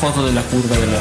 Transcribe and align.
foto 0.00 0.22
della 0.22 0.40
curva 0.40 0.74
della 0.76 0.98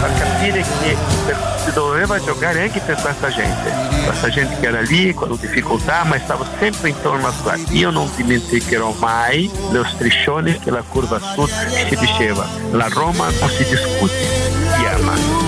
a 0.00 0.08
capire 0.18 0.62
che 0.62 0.96
per- 1.26 1.60
si 1.62 1.72
doveva 1.72 2.18
giocare 2.18 2.62
anche 2.62 2.80
per 2.80 2.96
questa 2.98 3.28
gente, 3.28 3.70
questa 4.04 4.30
gente 4.30 4.58
che 4.60 4.66
era 4.66 4.80
lì 4.80 5.12
con 5.12 5.36
difficoltà 5.38 6.04
ma 6.04 6.18
stava 6.18 6.46
sempre 6.58 6.88
intorno 6.88 7.26
a 7.26 7.32
qua. 7.42 7.54
Io 7.72 7.90
non 7.90 8.10
dimenticherò 8.16 8.94
mai 8.98 9.50
lo 9.70 9.84
striscione 9.84 10.58
che 10.58 10.70
la 10.70 10.82
curva 10.88 11.18
sud 11.18 11.50
si 11.50 11.96
diceva, 11.96 12.48
la 12.70 12.88
Roma 12.88 13.28
non 13.38 13.50
si 13.50 13.64
discute, 13.64 14.26
si 14.74 14.86
ama. 14.86 15.47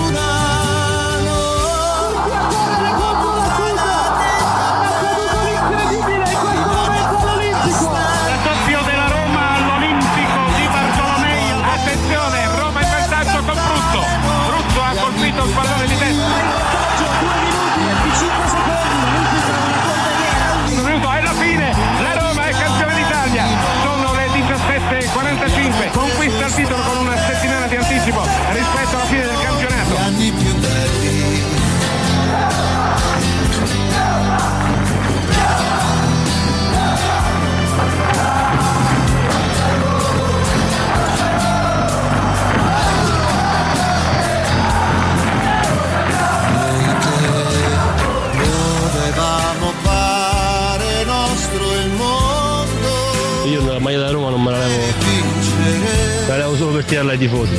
Tirarla 56.91 57.13
ai 57.13 57.17
tifosi. 57.17 57.57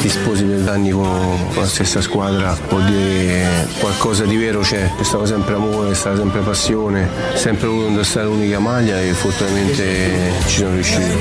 Ti 0.00 0.08
sposi 0.08 0.42
per 0.42 0.68
anni 0.68 0.90
con 0.90 1.38
la 1.54 1.66
stessa 1.66 2.00
squadra, 2.00 2.56
vuol 2.68 2.84
dire 2.86 3.68
qualcosa 3.78 4.24
di 4.24 4.36
vero 4.36 4.60
c'è, 4.60 4.90
c'è 4.96 5.04
stato 5.04 5.26
sempre 5.26 5.54
amore, 5.54 5.90
c'è 5.90 5.94
stata 5.94 6.16
sempre 6.16 6.40
passione, 6.40 7.08
sempre 7.34 7.68
voluto 7.68 7.88
indossare 7.90 8.26
l'unica 8.26 8.58
maglia 8.58 9.00
e 9.00 9.12
fortunatamente 9.12 10.32
ci 10.46 10.56
sono 10.56 10.72
riuscito. 10.72 11.14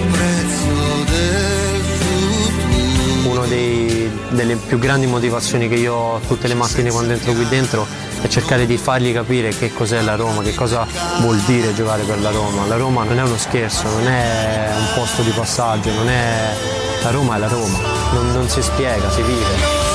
Una 3.25 3.45
delle 3.45 4.55
più 4.55 4.79
grandi 4.79 5.05
motivazioni 5.05 5.69
che 5.69 5.75
io 5.75 5.93
ho 5.93 6.19
tutte 6.27 6.47
le 6.47 6.55
mattine 6.55 6.89
quando 6.89 7.13
entro 7.13 7.33
qui 7.33 7.47
dentro 7.47 7.85
è 8.21 8.27
cercare 8.27 8.65
di 8.65 8.77
fargli 8.77 9.13
capire 9.13 9.49
che 9.49 9.71
cos'è 9.71 10.01
la 10.01 10.15
Roma, 10.15 10.41
che 10.41 10.55
cosa 10.55 10.87
vuol 11.19 11.37
dire 11.39 11.73
giocare 11.73 12.03
per 12.03 12.19
la 12.21 12.31
Roma. 12.31 12.65
La 12.67 12.77
Roma 12.77 13.03
non 13.03 13.19
è 13.19 13.23
uno 13.23 13.37
scherzo, 13.37 13.87
non 13.87 14.07
è 14.07 14.71
un 14.75 14.87
posto 14.95 15.21
di 15.21 15.31
passaggio, 15.31 15.91
non 15.93 16.09
è... 16.09 16.55
la 17.03 17.11
Roma 17.11 17.35
è 17.35 17.39
la 17.39 17.47
Roma, 17.47 17.79
non, 18.13 18.31
non 18.31 18.49
si 18.49 18.61
spiega, 18.61 19.09
si 19.09 19.21
vive. 19.21 19.88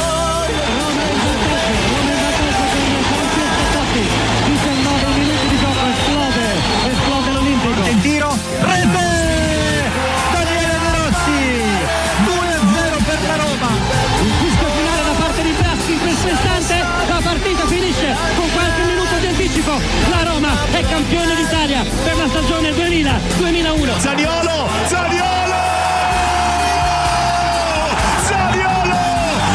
2000-2001. 23.39 23.99
Zaniolo, 23.99 24.69
Zaniolo! 24.87 25.62
Zaniolo! 28.27 28.97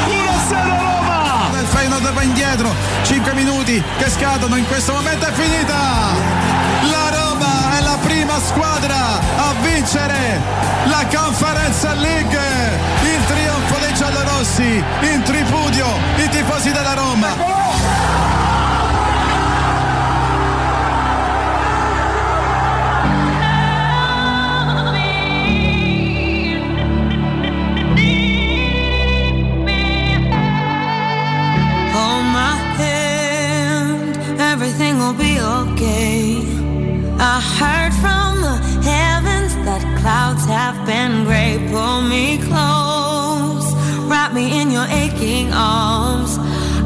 1-0 0.07 0.51
Roma! 0.51 1.59
Il 1.59 1.67
Feyenoord 1.67 2.13
va 2.13 2.21
indietro, 2.21 2.73
5 3.03 3.33
minuti 3.33 3.83
che 3.97 4.09
scadono, 4.09 4.55
in 4.55 4.67
questo 4.67 4.93
momento 4.93 5.25
è 5.25 5.31
finita! 5.31 5.77
La 6.91 7.09
Roma 7.11 7.77
è 7.77 7.81
la 7.81 7.97
prima 8.01 8.39
squadra 8.39 9.19
a 9.37 9.53
vincere 9.61 10.41
la 10.85 11.05
Conference 11.13 11.93
League! 11.95 12.39
Il 13.03 13.25
trionfo 13.25 13.77
dei 13.79 13.93
giallorossi, 13.93 14.83
in 15.01 15.21
tripudio 15.23 15.87
i 16.17 16.29
tifosi 16.29 16.71
della 16.71 16.93
Roma! 16.93 17.48
Arms. 45.59 46.37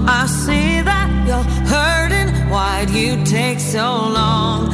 I 0.08 0.26
see 0.26 0.82
that 0.82 1.10
you're 1.28 1.48
hurting. 1.74 2.30
Why'd 2.50 2.90
you 2.90 3.24
take 3.24 3.60
so 3.60 3.88
long 4.20 4.73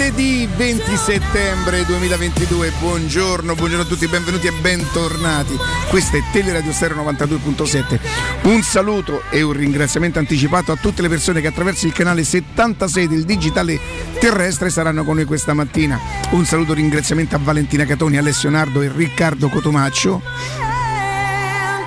Martedì 0.00 0.48
20 0.56 0.96
settembre 0.96 1.84
2022, 1.84 2.72
buongiorno, 2.80 3.54
buongiorno 3.54 3.84
a 3.84 3.86
tutti, 3.86 4.06
benvenuti 4.06 4.46
e 4.46 4.52
bentornati. 4.52 5.54
Questa 5.90 6.16
è 6.16 6.22
Teleradio 6.32 6.72
Stereo 6.72 7.04
92.7. 7.04 8.00
Un 8.44 8.62
saluto 8.62 9.24
e 9.28 9.42
un 9.42 9.52
ringraziamento 9.52 10.18
anticipato 10.18 10.72
a 10.72 10.76
tutte 10.76 11.02
le 11.02 11.10
persone 11.10 11.42
che 11.42 11.48
attraverso 11.48 11.86
il 11.86 11.92
canale 11.92 12.24
76 12.24 13.08
del 13.08 13.26
digitale 13.26 13.78
terrestre 14.18 14.70
saranno 14.70 15.04
con 15.04 15.16
noi 15.16 15.26
questa 15.26 15.52
mattina. 15.52 16.00
Un 16.30 16.46
saluto 16.46 16.72
e 16.72 16.76
ringraziamento 16.76 17.36
a 17.36 17.38
Valentina 17.38 17.84
Catoni, 17.84 18.16
Alessio 18.16 18.48
Nardo 18.48 18.80
e 18.80 18.90
Riccardo 18.90 19.50
Cotomaccio. 19.50 20.22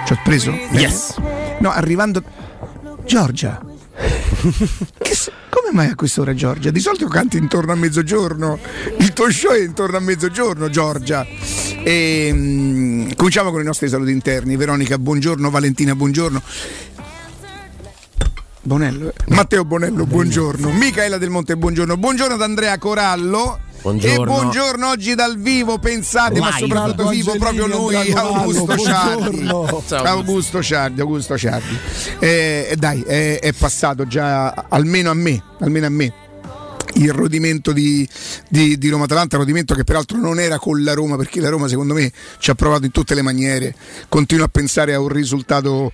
Ci 0.06 0.14
ho 0.14 0.20
preso? 0.24 0.52
Yes. 0.52 1.16
No, 1.58 1.72
arrivando. 1.72 2.22
Giorgia. 3.06 3.60
Come 5.54 5.72
mai 5.72 5.90
a 5.90 5.96
quest'ora 5.96 6.34
Giorgia? 6.34 6.72
Di 6.72 6.80
solito 6.80 7.08
canti 7.08 7.38
intorno 7.38 7.72
a 7.72 7.76
mezzogiorno. 7.76 8.58
Il 8.98 9.14
tuo 9.14 9.30
show 9.30 9.52
è 9.52 9.62
intorno 9.62 9.98
a 9.98 10.00
mezzogiorno, 10.00 10.68
Giorgia. 10.68 11.24
E, 11.84 12.32
mm, 12.34 13.12
cominciamo 13.16 13.52
con 13.52 13.62
i 13.62 13.64
nostri 13.64 13.88
saluti 13.88 14.10
interni. 14.10 14.56
Veronica, 14.56 14.98
buongiorno. 14.98 15.52
Valentina, 15.52 15.94
buongiorno. 15.94 16.42
Bonello, 18.64 19.10
eh. 19.10 19.14
Matteo 19.28 19.64
Bonello, 19.64 20.08
buongiorno. 20.08 20.72
Micaela 20.72 21.20
Del 21.20 21.30
Monte, 21.30 21.56
buongiorno. 21.56 21.98
Buongiorno 21.98 22.34
ad 22.34 22.42
Andrea 22.42 22.78
Corallo. 22.80 23.60
Buongiorno. 23.84 24.22
E 24.22 24.26
buongiorno 24.26 24.90
oggi 24.90 25.14
dal 25.14 25.38
vivo, 25.38 25.78
pensate, 25.78 26.40
ma 26.40 26.52
Live. 26.54 26.60
soprattutto 26.60 27.10
vivo 27.10 27.36
proprio 27.38 27.68
Covallo, 27.68 28.18
Augusto 28.18 28.78
Ciardi. 28.78 29.30
buongiorno. 29.30 29.84
Ciao, 29.86 30.04
Augusto 30.06 30.64
Ciardi, 30.64 31.02
Augusto 31.02 31.38
Ciardi. 31.38 31.78
Eh, 32.20 32.68
eh, 32.70 32.76
dai, 32.78 33.02
è, 33.02 33.40
è 33.42 33.52
passato 33.52 34.08
già 34.08 34.54
almeno 34.70 35.10
a 35.10 35.14
me, 35.14 35.44
almeno 35.60 35.86
a 35.86 35.90
me. 35.90 36.14
Il 36.96 37.12
rodimento 37.12 37.74
di, 37.74 38.08
di, 38.48 38.78
di 38.78 38.90
Roma-Atalanta, 38.90 39.36
rodimento 39.36 39.74
che 39.76 39.84
peraltro 39.84 40.18
non 40.18 40.40
era 40.40 40.60
con 40.60 40.82
la 40.82 40.94
Roma, 40.94 41.18
perché 41.18 41.42
la 41.42 41.50
Roma 41.50 41.68
secondo 41.68 41.94
me 41.94 42.10
ci 42.38 42.52
ha 42.52 42.56
provato 42.56 42.86
in 42.86 42.92
tutte 42.92 43.16
le 43.16 43.22
maniere. 43.22 43.76
Continuo 44.08 44.46
a 44.46 44.50
pensare 44.50 44.94
a 44.94 45.00
un 45.02 45.10
risultato, 45.10 45.92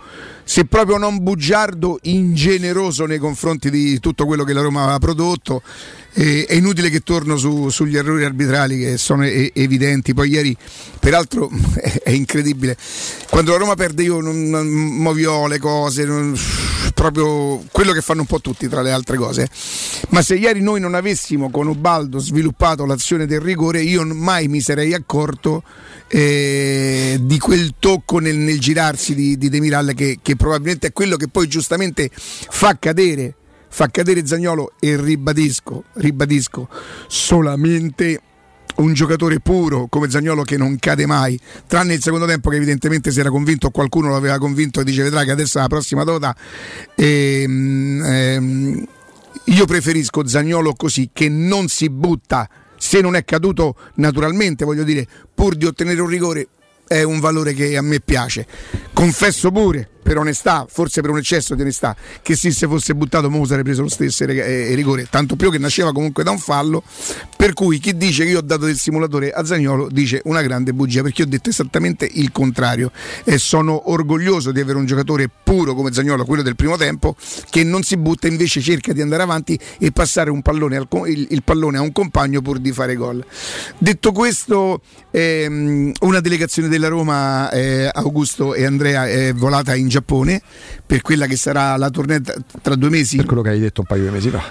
se 0.49 0.65
proprio 0.65 0.97
non 0.97 1.21
bugiardo, 1.21 1.99
ingeneroso 2.01 3.05
nei 3.05 3.19
confronti 3.19 3.69
di 3.69 3.99
tutto 3.99 4.25
quello 4.25 4.43
che 4.43 4.53
la 4.53 4.61
Roma 4.61 4.81
aveva 4.81 4.97
prodotto. 4.97 5.61
E- 6.11 6.47
è 6.47 6.55
inutile 6.55 6.89
che 6.89 7.01
torno 7.01 7.37
su- 7.37 7.69
sugli 7.69 7.95
errori 7.95 8.23
arbitrali 8.23 8.79
che 8.79 8.97
sono 8.97 9.27
e- 9.27 9.51
evidenti. 9.53 10.15
Poi 10.15 10.27
ieri, 10.31 10.57
peraltro, 10.99 11.51
è, 12.03 12.09
incredibile. 12.09 12.75
Quando 13.29 13.51
la 13.51 13.57
Roma 13.57 13.75
perde, 13.75 14.01
io 14.01 14.21
non, 14.21 14.49
non 14.49 14.65
muovio 14.67 15.45
le 15.45 15.59
cose, 15.59 16.03
non- 16.05 16.35
proprio 16.95 17.63
quello 17.71 17.93
che 17.93 18.01
fanno 18.01 18.21
un 18.21 18.27
po' 18.27 18.41
tutti 18.41 18.67
tra 18.67 18.81
le 18.81 18.91
altre 18.91 19.17
cose. 19.17 19.47
Ma 20.09 20.23
se 20.23 20.33
ieri 20.33 20.61
noi 20.61 20.79
non 20.79 20.95
avessimo 20.95 21.51
con 21.51 21.67
Ubaldo 21.67 22.17
sviluppato 22.17 22.85
l'azione 22.85 23.27
del 23.27 23.39
rigore, 23.39 23.81
io 23.81 24.03
mai 24.03 24.47
mi 24.47 24.61
sarei 24.61 24.95
accorto 24.95 25.61
eh, 26.07 27.19
di 27.21 27.37
quel 27.37 27.75
tocco 27.79 28.19
nel, 28.19 28.35
nel 28.35 28.59
girarsi 28.59 29.13
di, 29.13 29.37
di 29.37 29.49
Demiral 29.49 29.93
che, 29.95 30.19
che 30.21 30.35
probabilmente 30.39 30.87
è 30.87 30.93
quello 30.93 31.17
che 31.17 31.27
poi 31.27 31.47
giustamente 31.47 32.09
fa 32.13 32.77
cadere 32.79 33.35
fa 33.71 33.87
cadere 33.87 34.25
Zagnolo 34.25 34.71
e 34.79 34.99
ribadisco, 34.99 35.83
ribadisco, 35.93 36.67
solamente 37.07 38.19
un 38.77 38.93
giocatore 38.93 39.41
puro 39.41 39.87
come 39.89 40.09
Zagnolo 40.09 40.41
che 40.43 40.57
non 40.57 40.77
cade 40.79 41.05
mai, 41.05 41.39
tranne 41.67 41.93
il 41.93 42.01
secondo 42.01 42.25
tempo 42.25 42.49
che 42.49 42.55
evidentemente 42.55 43.11
si 43.11 43.19
era 43.19 43.29
convinto, 43.29 43.69
qualcuno 43.69 44.09
l'aveva 44.09 44.39
convinto 44.39 44.79
e 44.79 44.83
dice 44.83 45.03
vedrai 45.03 45.25
che 45.25 45.31
adesso 45.31 45.59
è 45.59 45.61
la 45.61 45.67
prossima 45.67 46.03
dota. 46.03 46.35
Ehm, 46.95 48.01
ehm, 48.03 48.87
io 49.43 49.65
preferisco 49.65 50.25
Zagnolo 50.25 50.73
così 50.73 51.11
che 51.13 51.29
non 51.29 51.67
si 51.67 51.89
butta 51.89 52.49
se 52.75 53.01
non 53.01 53.15
è 53.15 53.23
caduto 53.23 53.75
naturalmente, 53.95 54.65
voglio 54.65 54.83
dire, 54.83 55.05
pur 55.33 55.55
di 55.55 55.65
ottenere 55.65 56.01
un 56.01 56.07
rigore 56.07 56.47
è 56.89 57.03
un 57.03 57.19
valore 57.19 57.53
che 57.53 57.77
a 57.77 57.81
me 57.81 57.99
piace. 57.99 58.47
Confesso 58.93 59.51
pure, 59.51 59.89
per 60.09 60.17
onestà, 60.17 60.65
forse 60.67 61.01
per 61.01 61.11
un 61.11 61.19
eccesso 61.19 61.53
di 61.53 61.61
onestà, 61.61 61.95
che 62.23 62.35
se 62.35 62.49
si 62.49 62.65
fosse 62.65 62.95
buttato 62.95 63.29
Mo 63.29 63.45
sarebbe 63.45 63.65
preso 63.65 63.83
lo 63.83 63.89
stesso 63.89 64.23
eh, 64.23 64.73
rigore, 64.73 65.05
tanto 65.07 65.35
più 65.35 65.51
che 65.51 65.59
nasceva 65.59 65.91
comunque 65.91 66.23
da 66.23 66.31
un 66.31 66.39
fallo, 66.39 66.81
per 67.37 67.53
cui 67.53 67.77
chi 67.77 67.95
dice 67.95 68.23
che 68.23 68.31
io 68.31 68.39
ho 68.39 68.41
dato 68.41 68.65
del 68.65 68.75
simulatore 68.75 69.31
a 69.31 69.45
Zagnolo 69.45 69.87
dice 69.87 70.19
una 70.25 70.41
grande 70.41 70.73
bugia, 70.73 71.03
perché 71.03 71.21
ho 71.21 71.27
detto 71.27 71.51
esattamente 71.51 72.09
il 72.11 72.31
contrario 72.31 72.91
e 73.23 73.37
sono 73.37 73.91
orgoglioso 73.91 74.51
di 74.51 74.59
avere 74.59 74.79
un 74.79 74.87
giocatore 74.87 75.29
puro 75.43 75.75
come 75.75 75.93
Zagnolo, 75.93 76.25
quello 76.25 76.41
del 76.41 76.55
primo 76.55 76.75
tempo, 76.75 77.15
che 77.51 77.63
non 77.63 77.83
si 77.83 77.95
butta, 77.95 78.25
invece 78.25 78.61
cerca 78.61 78.93
di 78.93 79.01
andare 79.01 79.21
avanti 79.21 79.59
e 79.77 79.91
passare 79.91 80.31
pallone 80.41 80.75
al 80.75 80.87
il, 81.05 81.27
il 81.29 81.43
pallone 81.43 81.77
a 81.77 81.81
un 81.81 81.91
compagno 81.91 82.41
pur 82.41 82.57
di 82.57 82.71
fare 82.71 82.95
gol. 82.95 83.23
Detto 83.77 84.11
questo, 84.11 84.81
ehm, 85.11 85.91
una 85.99 86.19
delegazione 86.19 86.67
della 86.67 86.87
Roma, 86.87 87.51
eh, 87.51 87.91
Augusto 87.93 88.55
e 88.55 88.65
Andrea, 88.65 89.07
è 89.07 89.33
volata 89.33 89.75
in 89.75 89.87
Giappone 89.87 89.97
per 90.01 91.01
quella 91.01 91.25
che 91.27 91.35
sarà 91.35 91.75
la 91.77 91.89
tournée 91.89 92.21
tra- 92.61 92.75
due 92.75 92.89
mesi. 92.89 93.17
Per 93.17 93.25
quello 93.25 93.41
che 93.41 93.49
hai 93.49 93.59
detto 93.59 93.81
un 93.81 93.87
paio 93.87 94.03
di 94.03 94.09
mesi 94.09 94.29
fa. 94.29 94.41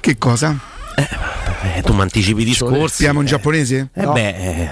Che 0.00 0.18
cosa? 0.18 0.56
Eh, 0.96 1.82
tu 1.82 1.92
mi 1.94 2.02
anticipi 2.02 2.42
i 2.42 2.44
discorsi. 2.44 3.02
Siamo 3.02 3.20
in 3.20 3.26
giapponese? 3.26 3.88
Eh 3.92 4.06
beh, 4.06 4.28
eh, 4.36 4.68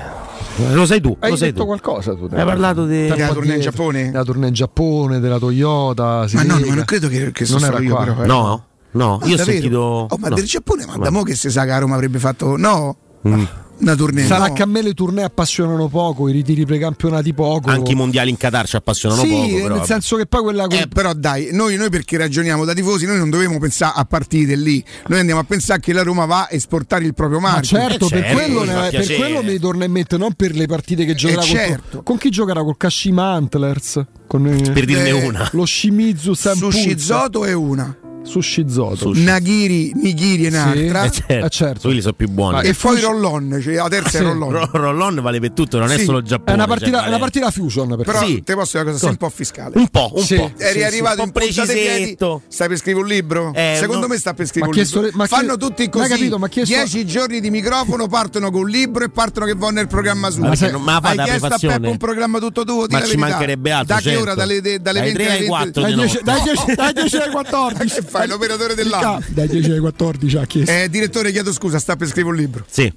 lo 0.74 0.84
sai 0.86 1.00
tu. 1.00 1.16
Hai 1.18 1.30
lo 1.30 1.36
sai 1.36 1.48
detto 1.50 1.60
tu. 1.60 1.66
qualcosa 1.66 2.14
tu? 2.14 2.28
Hai 2.30 2.44
parlato 2.44 2.84
di- 2.86 3.06
Tempo 3.06 3.14
Della 3.16 3.32
tournée 3.32 3.54
in. 3.56 3.60
Giappone? 3.60 4.10
Della 4.10 4.24
tournée 4.24 4.48
in 4.48 4.54
Giappone, 4.54 5.20
della 5.20 5.38
Toyota. 5.38 6.28
si 6.28 6.36
Ma 6.36 6.42
no, 6.42 6.58
ma 6.60 6.74
non 6.74 6.84
credo 6.84 7.08
che, 7.08 7.32
che 7.32 7.46
non 7.48 7.64
era 7.64 7.78
io 7.80 7.94
qua. 7.94 8.04
però. 8.04 8.22
eh. 8.22 8.26
No, 8.26 8.64
no, 8.92 9.18
Ah, 9.22 9.26
io 9.26 9.34
ho 9.34 9.42
sentito. 9.44 9.78
Oh, 10.10 10.16
ma 10.18 10.28
no. 10.28 10.34
del 10.34 10.44
Giappone, 10.44 10.84
ma 10.86 10.94
No. 10.96 11.02
da 11.02 11.10
mo 11.10 11.22
che 11.22 11.34
si 11.34 11.50
sa 11.50 11.64
che 11.64 11.78
Roma 11.78 11.94
avrebbe 11.94 12.18
fatto. 12.18 12.56
No, 12.56 12.96
Mm. 13.26 13.44
Una 13.78 13.94
tournée. 13.96 14.26
Sarà 14.26 14.46
no. 14.48 14.52
che 14.52 14.62
a 14.62 14.66
me 14.66 14.80
le 14.82 14.94
tournée 14.94 15.24
appassionano 15.24 15.88
poco, 15.88 16.28
i 16.28 16.32
ritiri 16.32 16.64
precampionati 16.64 17.32
poco. 17.34 17.70
Anche 17.70 17.92
i 17.92 17.94
mondiali 17.94 18.30
in 18.30 18.36
Qatar 18.36 18.66
ci 18.68 18.76
appassionano 18.76 19.22
sì, 19.22 19.28
poco. 19.28 19.42
nel 19.46 19.62
Però, 19.62 19.74
vabbè. 19.74 19.86
senso 19.86 20.16
che 20.16 20.26
poi 20.26 20.42
quella 20.42 20.66
Eh, 20.66 20.86
però 20.88 21.12
dai, 21.14 21.48
noi, 21.52 21.76
noi 21.76 21.90
perché 21.90 22.16
ragioniamo 22.16 22.64
da 22.64 22.74
tifosi, 22.74 23.06
noi 23.06 23.18
non 23.18 23.30
dobbiamo 23.30 23.58
pensare 23.58 23.94
a 23.96 24.04
partite 24.04 24.54
lì, 24.54 24.84
noi 25.08 25.18
andiamo 25.20 25.40
a 25.40 25.44
pensare 25.44 25.80
che 25.80 25.92
la 25.92 26.02
Roma 26.02 26.24
va 26.26 26.42
a 26.42 26.48
esportare 26.50 27.04
il 27.04 27.14
proprio 27.14 27.40
Ma 27.40 27.52
marchio. 27.52 27.78
certo, 27.78 28.06
Eh, 28.06 28.08
per, 28.10 28.20
certo, 28.22 28.34
quello, 28.36 28.60
mi 28.60 28.66
ne- 28.66 28.88
per 28.90 29.16
quello 29.16 29.42
mi 29.42 29.58
torna 29.58 29.84
in 29.84 29.90
mente, 29.92 30.16
non 30.16 30.32
per 30.34 30.54
le 30.54 30.66
partite 30.66 31.04
che 31.04 31.14
giocherà 31.14 31.42
Eh, 31.42 31.46
con, 31.46 31.56
certo. 31.56 32.02
con 32.02 32.18
chi 32.18 32.30
giocherà 32.30 32.62
col 32.62 32.76
Kashima 32.76 33.32
Antlers, 33.32 34.04
con 34.28 34.46
eh, 34.46 34.70
Per 34.70 34.84
dirne 34.84 35.08
Eh, 35.08 35.24
una. 35.26 35.48
lo 35.52 35.66
Shimizu 35.66 36.34
Senpulsa. 36.34 36.78
Sushi 36.78 36.98
Zoto 36.98 37.44
è 37.44 37.52
una, 37.52 37.94
Sushi 38.24 38.64
Zoto. 38.68 39.12
Nagiri, 39.14 39.92
Nigiri 39.94 40.44
è 40.44 40.48
un'altra, 40.48 41.04
Eh, 41.04 41.10
certo. 41.10 41.46
Eh, 41.46 41.48
certo. 41.50 41.80
Quelli 41.82 42.00
sono 42.00 42.12
più 42.14 42.28
buoni. 42.28 42.66
e 42.66 42.72
poi 42.74 43.00
Rollon, 43.00 43.58
cioè 43.62 43.74
la 43.74 43.88
terza 43.88 44.10
Sì. 44.10 44.16
è 44.18 44.22
Rollon. 44.22 44.52
Ro- 44.52 44.68
Rollon 44.72 45.20
vale 45.20 45.40
per 45.40 45.50
tutto, 45.52 45.78
non 45.78 45.90
è 45.90 45.98
Sì. 45.98 46.04
solo 46.04 46.22
Giappone. 46.22 46.50
È 46.52 46.54
una 46.54 46.62
cioè, 46.64 46.68
partita, 46.72 46.96
vale- 46.96 47.06
è 47.06 47.08
una 47.10 47.18
partita 47.18 47.50
fusion. 47.50 47.88
Per 47.88 48.04
Però 48.06 48.24
Sì. 48.24 48.42
te 48.42 48.54
posso 48.54 48.70
dire 48.78 48.82
una 48.82 48.90
cosa, 48.92 48.98
sei 48.98 49.08
un 49.10 49.16
po' 49.16 49.28
fiscale. 49.28 49.72
Un 49.78 49.88
po', 49.88 50.10
un 50.14 50.22
Sì. 50.22 50.36
po'. 50.36 50.50
Eri 50.56 50.78
sì, 50.78 50.84
arrivato 50.84 51.16
sì. 51.16 51.22
in 51.22 51.32
punta 51.32 51.64
dei 51.66 51.74
piedi, 51.74 51.88
Precisetto. 51.98 52.42
stai 52.48 52.68
per 52.68 52.76
scrivere 52.78 53.04
un 53.04 53.10
libro? 53.10 53.52
Eh, 53.54 53.76
Secondo 53.78 54.02
no. 54.02 54.06
me 54.08 54.18
sta 54.18 54.30
per 54.34 54.44
Ma 54.44 54.46
scrivere 54.50 54.70
un 54.70 54.76
chiesto- 54.76 55.00
libro. 55.02 55.16
ma 55.16 55.26
chie- 55.26 55.36
Fanno 55.36 55.56
tutti 55.56 55.84
ma 55.84 55.90
così. 55.90 56.08
capito, 56.08 56.38
ma 56.38 56.48
chiesto- 56.48 56.74
Dieci 56.74 57.06
giorni 57.06 57.40
di 57.40 57.50
microfono, 57.50 58.06
partono 58.06 58.50
con 58.50 58.60
un 58.62 58.68
libro 58.68 59.04
e 59.04 59.10
partono 59.10 59.46
che 59.46 59.54
vanno 59.54 59.72
nel 59.78 59.88
programma 59.88 60.30
suo. 60.30 60.42
Ma 60.44 60.50
me 60.50 60.80
la 61.14 61.22
Hai 61.22 61.28
chiesto 61.28 61.46
a? 61.46 61.58
Peppo 61.58 61.90
un 61.90 61.96
programma 61.98 62.38
tutto 62.38 62.64
tuo? 62.64 62.86
di 62.86 62.94
Ma 62.94 63.02
ci 63.04 63.16
mancherebbe 63.16 63.70
altro. 63.72 63.94
Da 63.96 64.00
che 64.00 64.08
certo. 64.08 64.20
ora? 64.22 64.34
Dalle, 64.34 64.60
de- 64.60 64.80
dalle 64.80 65.00
Dai 65.00 65.12
20 65.12 65.22
3 65.22 65.32
ai 65.32 65.38
alle 65.38 65.46
4 65.46 65.82
Dai 65.82 65.90
di 65.94 65.98
10, 65.98 66.14
notte. 66.14 66.24
dai 66.24 66.42
10 66.42 66.74
dai 66.74 66.92
10 66.92 67.16
ai 67.16 67.30
14. 67.30 68.02
Fai, 68.12 68.28
l'operatore 68.28 68.74
dell'anno? 68.74 69.22
Dai 69.28 69.48
10 69.48 69.70
ai 69.70 69.78
14 69.78 70.36
ha 70.36 70.44
chiesto. 70.44 70.70
Eh, 70.70 70.90
direttore, 70.90 71.32
chiedo 71.32 71.50
scusa, 71.50 71.78
sta 71.78 71.96
per 71.96 72.08
scrivere 72.08 72.34
un 72.34 72.40
libro. 72.40 72.64
Sì, 72.68 72.92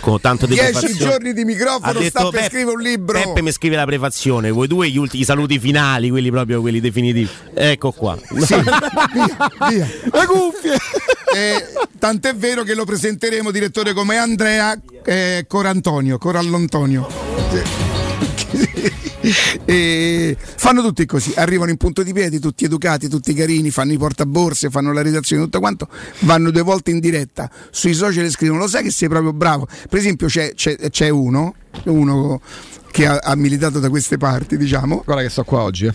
con 0.00 0.20
tanto 0.20 0.46
di 0.46 0.54
10 0.54 0.72
prefazione. 0.72 1.10
giorni 1.10 1.32
di 1.32 1.44
microfono, 1.44 1.92
detto 1.92 2.08
sta 2.08 2.22
per 2.30 2.40
Pep- 2.40 2.50
scrivere 2.50 2.76
un 2.76 2.82
libro. 2.82 3.20
Peppe 3.20 3.42
mi 3.42 3.52
scrive 3.52 3.76
la 3.76 3.84
prefazione, 3.84 4.50
voi 4.50 4.66
due 4.66 4.88
gli 4.90 4.96
ultimi, 4.98 5.22
i 5.22 5.24
saluti 5.24 5.60
finali, 5.60 6.10
quelli 6.10 6.32
proprio 6.32 6.60
quelli 6.60 6.80
definitivi. 6.80 7.28
Ecco 7.54 7.92
qua. 7.92 8.18
Sì, 8.40 8.56
via, 9.14 9.68
via. 9.68 9.88
Le 10.12 10.26
cuffie. 10.26 10.76
Eh, 11.32 11.66
tant'è 12.00 12.34
vero 12.34 12.64
che 12.64 12.74
lo 12.74 12.84
presenteremo 12.84 13.52
direttore 13.52 13.92
come 13.92 14.16
Andrea 14.16 14.76
eh, 15.04 15.44
Corantonio, 15.46 16.18
Corallontonio. 16.18 17.95
E 19.64 20.36
fanno 20.38 20.82
tutti 20.82 21.04
così, 21.06 21.32
arrivano 21.36 21.70
in 21.70 21.76
punto 21.76 22.02
di 22.02 22.12
piedi, 22.12 22.38
tutti 22.38 22.64
educati, 22.64 23.08
tutti 23.08 23.34
carini, 23.34 23.70
fanno 23.70 23.92
i 23.92 23.98
portaborse, 23.98 24.70
fanno 24.70 24.92
la 24.92 25.02
redazione, 25.02 25.42
tutto 25.44 25.58
quanto, 25.60 25.88
vanno 26.20 26.50
due 26.50 26.62
volte 26.62 26.90
in 26.92 27.00
diretta, 27.00 27.50
sui 27.70 27.94
social 27.94 28.24
e 28.24 28.30
scrivono, 28.30 28.60
lo 28.60 28.68
sai 28.68 28.84
che 28.84 28.90
sei 28.90 29.08
proprio 29.08 29.32
bravo. 29.32 29.66
Per 29.88 29.98
esempio 29.98 30.28
c'è, 30.28 30.54
c'è- 30.54 30.90
c'è 30.90 31.08
uno, 31.08 31.54
uno 31.84 32.40
che 32.92 33.06
ha, 33.06 33.18
ha 33.22 33.34
militato 33.34 33.80
da 33.80 33.88
queste 33.90 34.16
parti, 34.16 34.56
diciamo, 34.56 35.02
Guarda 35.04 35.22
che 35.22 35.30
sto 35.30 35.44
qua 35.44 35.62
oggi. 35.62 35.86
eh. 35.86 35.94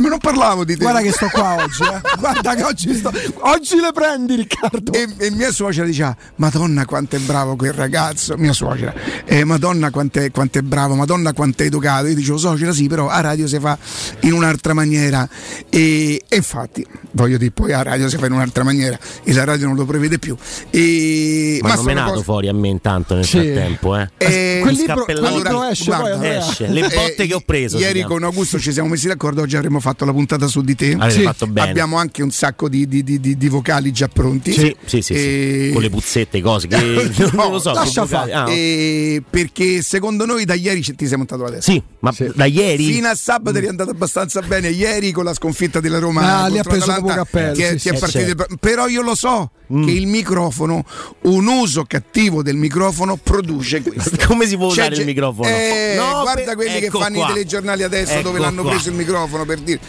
Ma 0.00 0.08
non 0.08 0.18
parlavo 0.18 0.64
di 0.64 0.76
te. 0.76 0.82
Guarda 0.82 1.00
che 1.00 1.12
sto 1.12 1.28
qua 1.30 1.56
oggi. 1.62 1.82
eh. 1.82 2.00
Guarda 2.18 2.54
che 2.54 2.62
oggi 2.64 2.94
sto. 2.94 3.12
Oggi 3.40 3.76
le 3.80 3.90
prendi, 3.92 4.34
Riccardo. 4.36 4.92
E, 4.92 5.08
e 5.18 5.30
mia 5.30 5.52
suocera 5.52 5.86
diceva: 5.86 6.16
Madonna, 6.36 6.84
quanto 6.84 7.16
è 7.16 7.18
bravo 7.20 7.56
quel 7.56 7.72
ragazzo. 7.72 8.36
Mia 8.36 8.52
suocera, 8.52 8.92
eh, 9.24 9.44
Madonna, 9.44 9.90
quanto 9.90 10.20
è, 10.20 10.30
quanto 10.30 10.58
è 10.58 10.62
bravo, 10.62 10.94
Madonna, 10.94 11.32
quanto 11.32 11.62
è 11.62 11.66
educato. 11.66 12.06
Io 12.06 12.14
dicevo: 12.14 12.38
Suocera, 12.38 12.72
sì, 12.72 12.88
però 12.88 13.08
a 13.08 13.20
radio 13.20 13.46
si 13.46 13.58
fa 13.60 13.76
in 14.20 14.32
un'altra 14.32 14.72
maniera. 14.74 15.28
E, 15.70 16.22
e 16.28 16.36
infatti, 16.36 16.84
voglio 17.12 17.36
dire, 17.38 17.50
poi 17.52 17.72
a 17.72 17.82
radio 17.82 18.08
si 18.08 18.16
fa 18.16 18.26
in 18.26 18.32
un'altra 18.32 18.64
maniera 18.64 18.98
e 19.22 19.32
la 19.32 19.44
radio 19.44 19.66
non 19.66 19.76
lo 19.76 19.84
prevede 19.84 20.18
più. 20.18 20.36
E, 20.70 21.58
Ma, 21.62 21.68
non 21.68 21.76
sono 21.76 21.88
me 21.88 21.94
nato 21.94 22.10
cose- 22.12 22.24
fuori 22.24 22.48
a 22.48 22.52
me 22.54 22.68
intanto 22.68 23.14
nel 23.14 23.24
Sì. 23.24 23.38
frattempo, 23.38 23.96
eh. 23.96 24.10
Eh, 24.18 24.58
Quel 24.60 24.74
un 24.74 24.78
libro, 24.80 25.04
quel 25.04 25.20
libro 25.20 25.62
esce 25.64 25.84
Guarda, 25.84 26.16
poi 26.16 26.28
esce. 26.36 26.66
Le 26.68 26.80
botte 26.88 27.26
che 27.26 27.34
ho 27.34 27.42
preso, 27.44 27.78
Ieri 27.78 28.02
con 28.02 28.22
Augusto 28.24 28.58
ci 28.58 28.72
siamo 28.72 28.88
messi 28.88 29.06
d'accordo. 29.06 29.42
Oggi 29.42 29.56
avremmo 29.56 29.80
fatto 29.84 30.04
la 30.04 30.12
puntata 30.12 30.46
su 30.46 30.62
di 30.62 30.74
te. 30.74 30.96
Bene. 30.96 31.68
Abbiamo 31.68 31.96
anche 31.98 32.22
un 32.22 32.30
sacco 32.30 32.68
di, 32.68 32.88
di- 32.88 33.04
di- 33.04 33.20
di- 33.20 33.36
di 33.36 33.48
vocali 33.48 33.92
già 33.92 34.08
pronti. 34.08 34.52
Sì, 34.52 34.74
sì, 34.84 35.02
sì, 35.02 35.02
sì. 35.02 35.12
E- 35.14 35.70
Con 35.72 35.82
le 35.82 35.90
puzzette, 35.90 36.40
cose 36.40 36.66
che 36.68 36.76
non 37.32 37.50
lo 37.50 37.58
so. 37.58 37.72
lascia 37.72 38.06
fare. 38.06 38.32
Ah, 38.32 38.50
E 38.50 39.22
perché 39.28 39.82
secondo 39.82 40.24
noi 40.24 40.44
da 40.44 40.54
ieri 40.54 40.82
ci- 40.82 40.94
ti 40.94 41.06
sei 41.06 41.16
montato 41.18 41.44
adesso. 41.44 41.70
Sì, 41.70 41.82
ma 42.00 42.12
da 42.34 42.44
ieri 42.46 42.84
Fino 42.86 43.08
a 43.08 43.14
sabato 43.14 43.56
eri 43.58 43.68
andato 43.68 43.90
abbastanza 43.90 44.40
bene. 44.40 44.68
Ieri 44.70 45.12
con 45.12 45.24
la 45.24 45.34
sconfitta 45.34 45.80
della 45.80 45.98
Roma 45.98 46.42
Ah, 46.42 46.46
lì 46.48 46.58
ha 46.58 46.62
preso 46.62 46.86
l'Atalanta, 46.86 47.14
dopo 47.14 47.24
cappello, 47.30 47.54
ti 47.54 47.62
è- 47.62 47.70
sì, 47.72 47.76
ti 47.76 47.88
è 47.90 47.94
sì, 47.94 48.00
partito- 48.00 48.26
certo. 48.26 48.56
Però 48.58 48.86
io 48.88 49.02
lo 49.02 49.14
so 49.14 49.50
che 49.66 49.90
il 49.90 50.06
microfono, 50.06 50.84
un 51.22 51.46
uso 51.46 51.84
cattivo 51.86 52.42
del 52.42 52.56
microfono 52.56 53.16
produce 53.16 53.82
questo. 53.82 54.16
come 54.26 54.46
si 54.46 54.56
può 54.56 54.68
C'è 54.68 54.86
usare 54.86 54.96
il 54.96 55.04
microfono? 55.06 55.48
Eh, 55.48 55.94
No, 55.96 56.22
guarda 56.22 56.42
per- 56.44 56.54
quelli 56.56 56.78
che 56.80 56.86
ecco 56.86 56.98
fanno 57.00 57.18
qua. 57.18 57.24
i 57.30 57.32
telegiornali 57.32 57.82
adesso 57.82 58.14
dove 58.22 58.36
Ecco 58.36 58.44
l'hanno 58.44 58.62
qua. 58.62 58.70
preso 58.72 58.88
il 58.90 58.94
microfono 58.96 59.44
per 59.44 59.58
dire. 59.60 59.73
る 59.74 59.80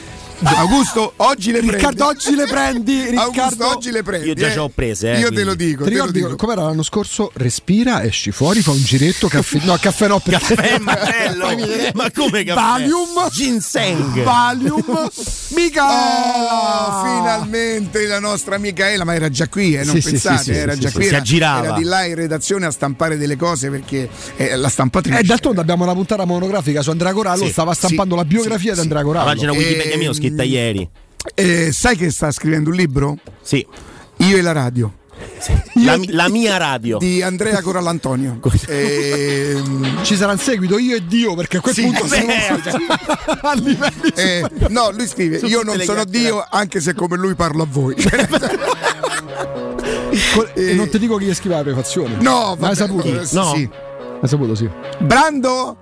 Augusto, 0.43 1.13
oggi 1.17 1.51
le 1.51 1.59
prendi. 1.59 1.75
Riccardo, 1.75 2.05
oggi 2.07 2.35
le 2.35 2.45
prendi. 2.45 2.99
Augusto, 3.15 3.29
Riccardo, 3.31 3.67
oggi 3.69 3.91
le 3.91 4.03
prendi. 4.03 4.27
Io 4.27 4.33
già 4.33 4.47
eh. 4.47 4.51
ce 4.51 4.55
l'ho 4.57 4.71
prese, 4.73 5.13
eh, 5.13 5.19
Io 5.19 5.27
te 5.29 5.33
quindi. 5.33 5.43
lo 5.43 5.55
dico. 5.55 5.83
Ti 5.83 5.89
te 5.89 5.95
lo 5.95 6.05
ricordi 6.05 6.21
dico. 6.23 6.35
com'era 6.35 6.61
l'anno 6.63 6.83
scorso? 6.83 7.31
Respira, 7.35 8.03
esci 8.03 8.31
fuori, 8.31 8.61
fa 8.61 8.71
un 8.71 8.83
giretto, 8.83 9.27
caffè. 9.27 9.59
No, 9.63 9.77
caffè 9.79 10.07
no, 10.07 10.19
perché. 10.19 10.55
Caffè 10.55 10.77
Marcello! 10.79 11.47
Ma 11.93 12.11
come 12.13 12.43
caffè? 12.43 12.59
Valium. 12.59 13.29
Ginseng! 13.31 14.23
Valium. 14.23 15.09
Micaela. 15.55 17.01
Oh, 17.01 17.03
finalmente 17.03 18.05
la 18.07 18.19
nostra 18.19 18.57
Micaela, 18.57 19.03
ma 19.03 19.13
era 19.15 19.29
già 19.29 19.47
qui, 19.47 19.75
eh, 19.75 19.83
non 19.83 19.99
Sì, 20.01 20.09
pensate, 20.09 20.37
sì, 20.37 20.43
sì, 20.43 20.51
era 20.59 20.73
sì, 20.73 20.79
già 20.81 20.87
sì, 20.89 20.93
qui, 20.95 21.03
si 21.03 21.09
era, 21.09 21.17
aggirava. 21.17 21.65
era 21.67 21.75
di 21.77 21.83
là 21.83 22.05
in 22.05 22.15
redazione 22.15 22.65
a 22.65 22.71
stampare 22.71 23.17
delle 23.17 23.35
cose 23.37 23.69
perché 23.69 24.09
eh, 24.35 24.55
la 24.55 24.69
stampatrice. 24.69 25.19
E 25.19 25.23
d'altronde 25.23 25.61
abbiamo 25.61 25.83
una 25.83 25.93
puntata 25.93 26.25
monografica 26.25 26.81
su 26.81 26.89
Andrea 26.89 27.13
Corallo, 27.13 27.45
Sì, 27.45 27.51
stava 27.51 27.73
stampando 27.73 28.15
sì, 28.15 28.21
la 28.21 28.25
biografia 28.27 28.69
sì, 28.73 28.75
di 28.75 28.79
Andrea 28.81 28.99
La 29.01 29.05
Corallo. 29.07 29.25
pagina 29.29 29.51
Wikipedia 29.53 29.97
mia 29.97 30.09
scritta 30.27 30.43
Ehm, 30.43 30.49
ieri. 30.49 30.89
Eh, 31.33 31.71
sai 31.71 31.95
che 31.97 32.11
sta 32.11 32.31
scrivendo 32.31 32.69
un 32.69 32.75
libro? 32.75 33.17
Sì. 33.41 33.65
Io 34.17 34.37
e 34.37 34.41
la 34.41 34.51
radio. 34.51 34.93
La, 35.75 35.97
la 36.07 36.27
mia 36.29 36.57
radio. 36.57 36.97
Di 36.97 37.21
Andrea 37.21 37.61
Corallantonio. 37.61 38.39
Ehm, 38.67 40.03
Ci 40.03 40.15
sarà 40.15 40.33
un 40.33 40.37
seguito, 40.37 40.77
io 40.77 40.95
e 40.97 41.05
Dio, 41.07 41.35
perché 41.35 41.57
a 41.57 41.61
quel 41.61 41.73
Sì, 41.73 41.83
punto 41.83 42.03
a 43.41 43.53
livelli 43.53 44.11
eh, 44.15 44.43
no, 44.69 44.91
lui 44.91 45.07
scrive: 45.07 45.37
Io 45.37 45.61
non 45.63 45.79
sono 45.79 46.03
chiacchiere. 46.03 46.25
Dio, 46.25 46.45
anche 46.49 46.79
se 46.81 46.93
come 46.93 47.15
lui 47.17 47.33
parlo 47.35 47.63
a 47.63 47.67
voi. 47.69 47.95
Col- 50.33 50.51
E 50.53 50.73
non 50.73 50.89
ti 50.89 50.99
dico 50.99 51.17
chi 51.17 51.33
scrive 51.33 51.55
la 51.55 51.63
prefazione. 51.63 52.15
No, 52.19 52.55
ma 52.59 52.69
hai 52.69 52.75
saputo? 52.75 53.07
eh, 53.07 53.25
sì, 53.25 53.35
No. 53.35 53.53
sì. 53.55 53.69
Hai 54.21 54.27
saputo, 54.27 54.55
sì. 54.55 54.69
Brando, 54.99 55.77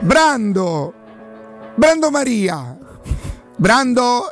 Brando, 0.00 0.92
Brando 1.76 2.10
Maria, 2.10 2.76
Brando. 3.60 4.30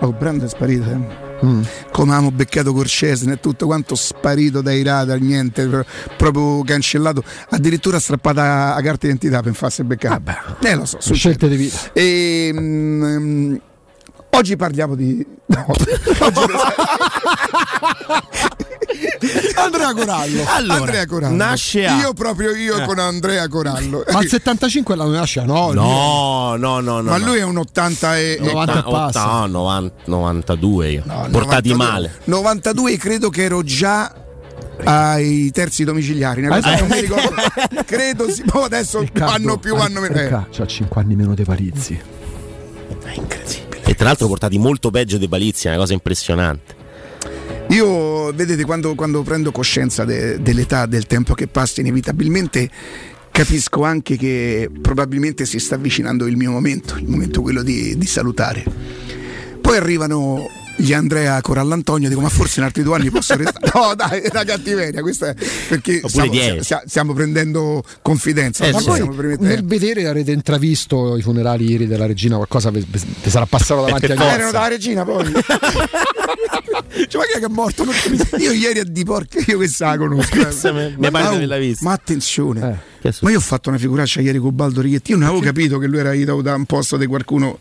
Oh, 0.00 0.12
Brando 0.12 0.46
è 0.46 0.48
sparito. 0.48 0.90
eh. 0.90 0.96
Mm. 1.44 1.62
Come 1.92 2.12
avevamo 2.12 2.30
beccato 2.32 2.72
Corcesne 2.72 3.34
e 3.34 3.40
tutto 3.40 3.66
quanto 3.66 3.94
sparito 3.94 4.62
dai 4.62 4.82
radar, 4.82 5.20
niente, 5.20 5.66
pro- 5.66 5.84
proprio 6.16 6.62
cancellato. 6.64 7.22
Addirittura 7.50 8.00
strappata 8.00 8.74
la 8.74 8.80
carta 8.82 9.06
d'identità 9.06 9.42
per 9.42 9.54
farsi 9.54 9.84
beccare. 9.84 10.22
Eh, 10.62 10.74
lo 10.74 10.86
so, 10.86 10.96
succede. 11.00 11.18
Scelte 11.18 11.48
di 11.48 11.56
vita. 11.56 11.76
E, 11.92 12.50
mm, 12.54 13.54
oggi 14.30 14.56
parliamo 14.56 14.94
di. 14.94 15.24
No, 15.46 15.64
oggi- 15.68 15.84
Andrea 19.56 19.92
Corallo. 19.92 20.42
Allora, 20.46 20.74
Andrea 20.80 21.06
Corallo. 21.06 21.34
nasce 21.36 21.86
a- 21.86 21.98
Io 22.00 22.12
proprio 22.14 22.54
io 22.54 22.76
Eh. 22.78 22.84
con 22.84 22.98
Andrea 22.98 23.46
Corallo. 23.48 24.04
Ma 24.12 24.20
il 24.22 24.28
75 24.28 24.96
l'anno 24.96 25.10
nasce? 25.12 25.42
No, 25.44 25.72
No, 25.72 26.56
no, 26.56 26.80
no, 26.80 27.00
no. 27.00 27.10
Ma 27.10 27.16
no. 27.18 27.26
lui 27.26 27.38
è 27.38 27.42
un 27.44 27.58
80 27.58 28.16
e. 28.18 28.38
e- 28.40 28.44
90 28.44 28.78
e 28.78 28.90
passa. 28.90 29.24
no, 29.24 29.46
90 29.46 29.94
92 30.06 30.90
io. 30.90 31.02
no, 31.04 31.28
Portati 31.30 31.68
92 31.70 31.74
male. 31.76 32.12
92 32.24 32.96
credo 32.96 33.28
che 33.30 33.42
ero 33.44 33.62
già 33.62 34.12
ai 34.84 35.50
terzi 35.50 35.84
domiciliari. 35.84 36.44
una 36.44 36.56
cosa 36.56 36.68
Ah, 36.68 36.78
non 36.78 36.88
mi 36.88 37.00
ricordo. 37.00 37.34
credo 37.84 38.30
sì, 38.30 38.42
ma 38.52 38.64
adesso 38.64 39.00
Riccardo, 39.00 39.32
hanno 39.34 39.58
più, 39.58 39.74
hanno 39.76 40.00
meno. 40.00 40.14
eh. 40.16 40.28
C'ha 40.50 40.66
5 40.66 41.00
anni 41.00 41.14
meno 41.16 41.34
dei 41.34 41.44
Palizzi. 41.44 41.98
È 43.04 43.10
incredibile. 43.14 43.82
E 43.84 43.94
tra 43.94 44.06
l'altro 44.06 44.26
portati 44.28 44.58
molto 44.58 44.90
peggio 44.90 45.16
di 45.18 45.26
Balizia, 45.28 45.70
è 45.70 45.72
una 45.72 45.82
cosa 45.82 45.94
impressionante. 45.94 46.76
Io, 47.68 48.32
vedete, 48.32 48.64
quando, 48.64 48.94
quando 48.94 49.22
prendo 49.22 49.52
coscienza 49.52 50.04
de- 50.04 50.40
dell'età, 50.40 50.86
del 50.86 51.06
tempo 51.06 51.34
che 51.34 51.48
passa 51.48 51.80
inevitabilmente, 51.80 52.70
capisco 53.30 53.84
anche 53.84 54.16
che 54.16 54.70
probabilmente 54.80 55.44
si 55.44 55.58
sta 55.58 55.74
avvicinando 55.74 56.26
il 56.26 56.36
mio 56.36 56.50
momento, 56.50 56.96
il 56.96 57.06
momento 57.06 57.42
quello 57.42 57.62
di, 57.62 57.96
di 57.98 58.06
salutare. 58.06 58.64
Poi 59.60 59.76
arrivano 59.76 60.48
gli 60.78 60.92
Andrea 60.92 61.40
Corallantonio, 61.40 62.08
dico 62.08 62.20
ma 62.20 62.28
forse 62.28 62.60
in 62.60 62.66
altri 62.66 62.82
due 62.82 62.96
anni 62.96 63.10
posso 63.10 63.36
restare. 63.36 63.70
No 63.78 63.94
dai, 63.94 64.20
è 64.20 64.28
una 64.32 64.44
cattiveria, 64.44 65.00
questa 65.02 65.28
è 65.28 65.34
perché 65.68 66.02
stiamo, 66.06 66.82
stiamo 66.86 67.12
prendendo 67.14 67.82
confidenza. 68.02 68.64
Eh, 68.64 68.72
Ma 68.72 68.80
sì. 68.80 68.86
Poi 68.86 69.36
nel 69.38 69.64
vedere 69.64 70.06
avrete 70.06 70.32
intravisto 70.32 71.16
i 71.16 71.22
funerali 71.22 71.68
ieri 71.68 71.86
della 71.86 72.06
regina, 72.06 72.36
qualcosa 72.36 72.70
vi 72.70 72.84
sarà 73.26 73.46
passato 73.46 73.82
davanti 73.84 74.06
per 74.06 74.16
agli 74.16 74.22
occhi. 74.22 74.34
erano 74.34 74.50
dalla 74.50 74.68
regina 74.68 75.04
poi. 75.04 75.24
cioè, 77.08 77.20
ma 77.20 77.24
chi 77.24 77.36
è 77.36 77.38
che 77.38 77.44
è 77.44 77.48
morto? 77.48 77.84
Io 78.38 78.52
ieri 78.52 78.80
a 78.80 78.84
Di 78.84 79.04
Porca, 79.04 79.40
io 79.46 79.56
questa 79.56 79.86
la 79.90 79.96
conosco. 79.96 80.34
eh. 80.34 80.44
Questa 80.44 80.70
oh, 80.70 81.34
averla 81.34 81.56
vista. 81.58 81.84
ma 81.84 81.92
attenzione, 81.92 82.70
Eh. 82.70 82.96
Che 83.00 83.14
ma 83.20 83.30
io 83.30 83.38
ho 83.38 83.40
fatto 83.40 83.68
una 83.68 83.78
figuraccia 83.78 84.20
ieri 84.20 84.38
con 84.38 84.54
Baldo 84.54 84.80
Righetti. 84.80 85.12
Io 85.12 85.18
non 85.18 85.28
avevo 85.28 85.42
capito 85.42 85.78
che 85.78 85.86
lui 85.86 85.98
era 85.98 86.10
aiutato 86.10 86.42
da 86.42 86.54
un 86.54 86.64
posto 86.64 86.96
di 86.96 87.06
qualcuno. 87.06 87.58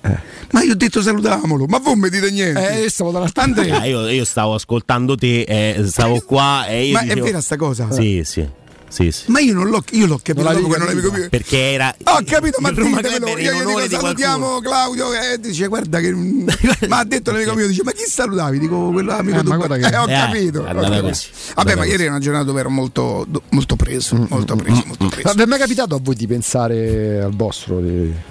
Ma, 0.00 0.20
ma 0.52 0.62
io 0.62 0.72
ho 0.72 0.76
detto 0.76 1.02
salutiamolo, 1.02 1.66
ma 1.66 1.78
voi 1.78 1.96
mi 1.96 2.08
dite 2.08 2.30
niente. 2.30 2.84
Eh, 2.84 2.88
stavo 2.90 3.10
dall'altra 3.10 3.42
Andrea, 3.42 3.78
Ah, 3.80 3.84
io, 3.86 4.08
io 4.08 4.24
stavo 4.24 4.54
ascoltando 4.54 5.16
te, 5.16 5.42
eh, 5.42 5.84
stavo 5.86 6.20
qua 6.20 6.66
e 6.66 6.86
io 6.86 6.92
ma 6.92 7.00
è 7.00 7.04
dicevo- 7.04 7.24
vera 7.24 7.40
sta 7.40 7.56
cosa? 7.56 7.90
Sì, 7.90 8.22
sì. 8.24 8.46
Sì, 8.88 9.10
sì. 9.12 9.24
Ma 9.30 9.40
io 9.40 9.52
non 9.52 9.68
l'ho, 9.68 9.84
io 9.92 10.06
l'ho 10.06 10.18
capito 10.22 10.44
Non 10.44 10.54
dopo 10.54 10.68
che 10.72 10.78
non 10.78 10.86
l'avevo 10.88 11.08
capito. 11.10 11.28
Perché 11.28 11.58
era 11.58 11.94
Ho 12.04 12.22
capito, 12.24 12.56
ma 12.60 12.70
ditemelo. 12.70 13.38
Io 13.38 13.56
onore 13.56 13.64
dico 13.64 13.80
di 13.86 13.88
salutiamo 13.94 14.46
qualcuno. 14.46 14.70
Claudio 14.70 15.12
e 15.12 15.38
dice 15.40 15.66
guarda 15.66 16.00
che 16.00 16.12
ma 16.88 16.98
ha 16.98 17.04
detto 17.04 17.30
l'amico 17.32 17.54
mio 17.54 17.66
dice 17.66 17.82
ma 17.84 17.92
chi 17.92 18.04
salutavi? 18.06 18.58
Dico 18.58 18.90
quello 18.90 19.12
amico 19.12 19.38
Eh, 19.40 19.42
tuo. 19.42 19.58
che- 19.58 19.74
Eh, 19.88 19.96
ho 19.96 20.06
Eh, 20.06 20.12
capito. 20.12 20.64
è 20.64 20.74
ho 20.74 20.80
capito. 20.80 21.18
Vabbè, 21.54 21.74
ma 21.76 21.84
ieri 21.84 22.02
era 22.04 22.12
una 22.12 22.20
giornata 22.20 22.44
dove 22.46 22.60
ero 22.60 22.70
molto 22.70 23.26
molto 23.50 23.76
preso, 23.76 24.26
molto 24.28 24.56
preso, 24.56 24.82
molto 24.86 25.04
Ma 25.04 25.10
preso. 25.10 25.32
vi 25.34 25.42
è 25.42 25.46
mai 25.46 25.58
capitato 25.58 25.94
a 25.94 26.00
voi 26.02 26.14
di 26.14 26.26
pensare 26.26 27.20
al 27.20 27.34
vostro 27.36 27.80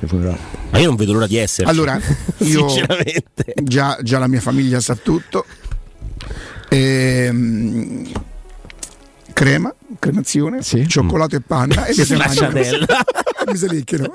funerale? 0.06 0.38
Ma 0.72 0.80
io 0.80 0.88
non 0.88 0.96
vedo 0.96 1.14
l'ora 1.14 1.28
di 1.28 1.38
esserci. 1.38 1.70
Allora, 1.70 1.96
io 2.40 2.68
sinceramente. 2.70 3.54
già, 3.64 3.98
già 4.02 4.18
la 4.20 4.28
mia 4.28 4.42
famiglia 4.42 4.80
sa 4.80 4.96
tutto. 4.96 5.46
Ehm, 6.70 8.10
crema, 9.38 9.72
cremazione, 10.00 10.64
Sì. 10.64 10.88
cioccolato 10.88 11.36
e 11.36 11.42
panna 11.42 11.86
e 11.86 11.94
mi 13.48 13.56
si 13.56 13.68
lecchino. 13.70 14.12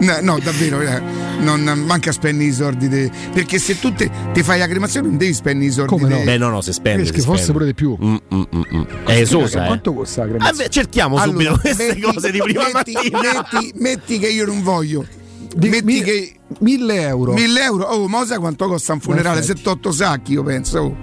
No, 0.00 0.18
no, 0.22 0.38
davvero, 0.42 0.80
eh, 0.80 1.00
non 1.38 1.60
manca 1.86 2.10
spendi 2.10 2.46
i 2.46 2.52
soldi 2.52 2.88
de- 2.88 3.08
perché 3.32 3.60
se 3.60 3.78
tu 3.78 3.92
te, 3.94 4.10
te 4.32 4.42
fai 4.42 4.58
la 4.58 4.66
cremazione 4.66 5.06
non 5.06 5.16
devi 5.16 5.32
spendere 5.32 5.70
i 5.70 5.72
soldi 5.72 5.88
Come 5.90 6.08
no? 6.08 6.16
de- 6.18 6.24
Beh, 6.24 6.36
no, 6.38 6.48
no, 6.48 6.60
se 6.62 6.72
si 6.72 6.80
fosse 6.82 7.20
spende. 7.20 7.52
pure 7.52 7.64
di 7.66 7.74
più. 7.74 7.96
Mm, 8.02 8.16
mm, 8.34 8.42
mm, 8.56 8.62
mm. 8.74 8.82
È 9.06 9.20
esosa, 9.20 9.62
eh. 9.62 9.66
Quanto 9.66 9.94
costa 9.94 10.22
la 10.22 10.26
Ah, 10.26 10.28
cremazione? 10.30 10.64
beh, 10.64 10.70
cerchiamo 10.70 11.16
Allora, 11.18 11.30
subito 11.38 11.58
queste 11.60 11.86
metti- 11.86 12.00
cose 12.00 12.30
di 12.32 12.38
prima 12.38 12.62
metti, 12.72 12.92
mattina. 12.92 13.20
metti, 13.20 13.72
metti 13.76 14.18
che 14.18 14.28
io 14.28 14.46
non 14.46 14.62
voglio 14.64 15.06
Di- 15.54 15.68
metti 15.68 15.84
mi- 15.84 16.02
che 16.02 16.32
1000 16.58 17.00
euro. 17.06 17.32
1000 17.34 17.62
euro 17.62 17.84
oh 17.84 18.08
ma 18.08 18.26
sai 18.26 18.38
quanto 18.38 18.66
costa 18.66 18.92
un 18.94 19.00
funerale? 19.00 19.38
Perfetto. 19.40 19.70
7-8 19.70 19.90
sacchi 19.92 20.32
io 20.32 20.42
penso 20.42 20.78
oh. 20.80 20.96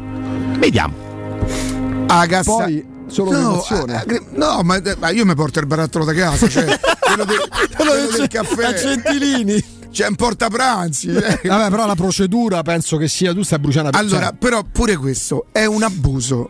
Vediamo. 0.60 1.06
A 2.08 2.26
cassa 2.26 2.52
Poi 2.52 2.86
solo 3.08 3.32
no, 3.32 3.62
a- 3.62 4.04
cre- 4.06 4.24
no, 4.34 4.62
ma, 4.64 4.82
ma 5.00 5.10
io 5.10 5.26
mi 5.26 5.34
porto 5.36 5.60
il 5.60 5.66
barattolo 5.66 6.04
da 6.06 6.14
casa 6.14 6.48
cioè, 6.50 6.66
quello, 7.00 7.24
de- 7.26 7.48
quello 7.76 7.92
del 8.18 8.28
caffè 8.28 8.66
a 8.66 8.76
centilini. 8.76 9.64
c'è 9.92 10.08
un 10.08 10.16
portapranzi 10.16 11.10
eh. 11.10 11.40
Vabbè, 11.48 11.70
però 11.70 11.86
la 11.86 11.96
procedura 11.96 12.62
penso 12.64 12.98
che 12.98 13.08
sia 13.08 13.34
tu 13.34 13.44
stai 13.44 13.60
bruciando 13.60 13.92
la 13.92 13.98
allora 13.98 14.34
però 14.34 14.62
pure 14.70 14.98
questo 14.98 15.46
è 15.54 15.66
un 15.66 15.84
abuso 15.84 16.50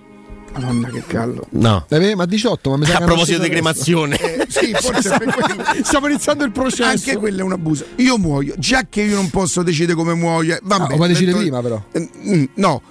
madonna 0.53 0.87
che 0.89 1.03
callo 1.05 1.45
No. 1.51 1.85
Eh, 1.89 2.15
ma 2.15 2.25
18, 2.25 2.69
ma 2.71 2.77
mi 2.77 2.85
sa 2.85 2.95
A 2.95 2.99
che 2.99 3.05
proposito 3.05 3.39
di 3.43 3.49
cremazione. 3.49 4.17
Eh, 4.17 4.45
sì 4.49 4.73
forse 4.73 5.09
per 5.09 5.31
quello 5.35 5.61
adesso. 5.61 5.83
Stiamo 5.83 6.07
iniziando 6.07 6.43
il 6.45 6.51
processo. 6.51 6.83
anche 6.89 7.15
quello 7.17 7.41
è 7.41 7.43
un 7.43 7.51
abuso 7.51 7.85
io 7.97 8.17
muoio 8.17 8.55
già 8.57 8.87
che 8.89 9.01
io 9.03 9.13
non 9.15 9.29
posso 9.29 9.61
decidere 9.61 9.95
come 9.95 10.15
muoio 10.15 10.55
eh, 10.55 10.59
vabbè, 10.63 10.93
Ah, 10.95 10.97
ma 10.97 11.05
decide 11.05 11.27
metto- 11.31 11.41
prima, 11.43 11.61
però. 11.61 11.83
Eh, 11.91 12.09
mm, 12.25 12.43
no 12.55 12.81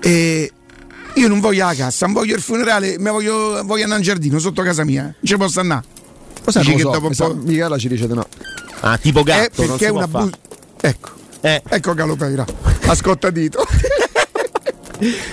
e 0.00 0.50
io 1.14 1.28
non 1.28 1.40
voglio 1.40 1.64
la 1.66 1.74
cassa 1.74 2.06
non 2.06 2.14
voglio 2.14 2.34
il 2.34 2.40
funerale 2.42 2.98
ma 2.98 3.10
voglio, 3.10 3.62
voglio 3.64 3.82
andare 3.82 4.00
in 4.00 4.04
giardino 4.06 4.38
sotto 4.38 4.62
casa 4.62 4.84
mia 4.84 5.02
non 5.02 5.14
ci 5.22 5.36
posso 5.36 5.60
andare 5.60 5.84
Lo 6.44 6.50
sai, 6.50 6.62
Dici 6.64 6.76
che 6.76 6.82
so, 6.82 6.90
dopo 6.90 7.06
un 7.08 7.14
po'- 7.14 7.34
Michela 7.34 7.78
ci 7.78 7.88
dice 7.88 8.06
di 8.06 8.14
no. 8.14 8.26
Ah, 8.80 8.98
tipo 8.98 9.22
gatto. 9.22 9.62
Eh, 9.62 9.66
non 9.66 9.76
perché 9.76 9.76
si 9.78 9.84
è 9.84 9.88
un 9.90 10.02
abuso 10.02 10.30
ecco 10.80 11.10
Eh. 11.40 11.62
ecco 11.68 11.94
Galopeira 11.94 12.44
ascoltadito 12.86 13.64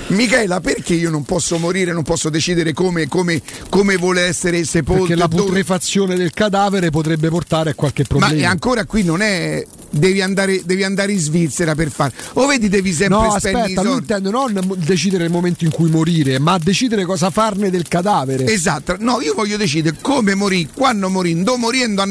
Michela, 0.07 0.59
perché 0.61 0.95
io 0.95 1.11
non 1.11 1.23
posso 1.23 1.59
morire, 1.59 1.91
non 1.93 2.01
posso 2.01 2.29
decidere 2.31 2.73
come, 2.73 3.07
come, 3.07 3.39
come 3.69 3.97
vuole 3.97 4.21
essere 4.21 4.63
sepolto? 4.63 5.01
Perché 5.03 5.15
la 5.15 5.27
dove- 5.27 5.43
putrefazione 5.43 6.15
del 6.15 6.31
cadavere 6.31 6.89
potrebbe 6.89 7.29
portare 7.29 7.69
a 7.71 7.73
qualche 7.75 8.03
Ma 8.09 8.17
problema. 8.17 8.41
e 8.41 8.45
ancora 8.45 8.85
qui 8.85 9.03
non 9.03 9.21
è. 9.21 9.63
Devi 9.91 10.21
andare, 10.21 10.61
devi 10.65 10.83
andare 10.83 11.11
in 11.11 11.19
Svizzera 11.19 11.75
per 11.75 11.89
fare. 11.89 12.13
O 12.33 12.45
vedi, 12.45 12.69
devi 12.69 12.91
sempre 12.93 13.17
No, 13.27 13.35
spendere 13.39 13.65
aspetta, 13.65 13.81
i 13.81 13.83
lui 13.83 13.93
soldi. 13.93 14.13
intende 14.13 14.29
non 14.29 14.77
decidere 14.85 15.23
il 15.25 15.31
momento 15.31 15.63
in 15.65 15.71
cui 15.71 15.89
morire, 15.89 16.39
ma 16.39 16.57
decidere 16.57 17.05
cosa 17.05 17.29
farne 17.29 17.69
del 17.69 17.87
cadavere. 17.87 18.45
Esatto, 18.45 18.95
no, 18.99 19.19
io 19.21 19.33
voglio 19.33 19.57
decidere 19.57 19.97
come 20.01 20.35
morì, 20.35 20.69
quando 20.73 21.09
morì, 21.09 21.41
dove 21.43 21.57
morendo 21.57 22.01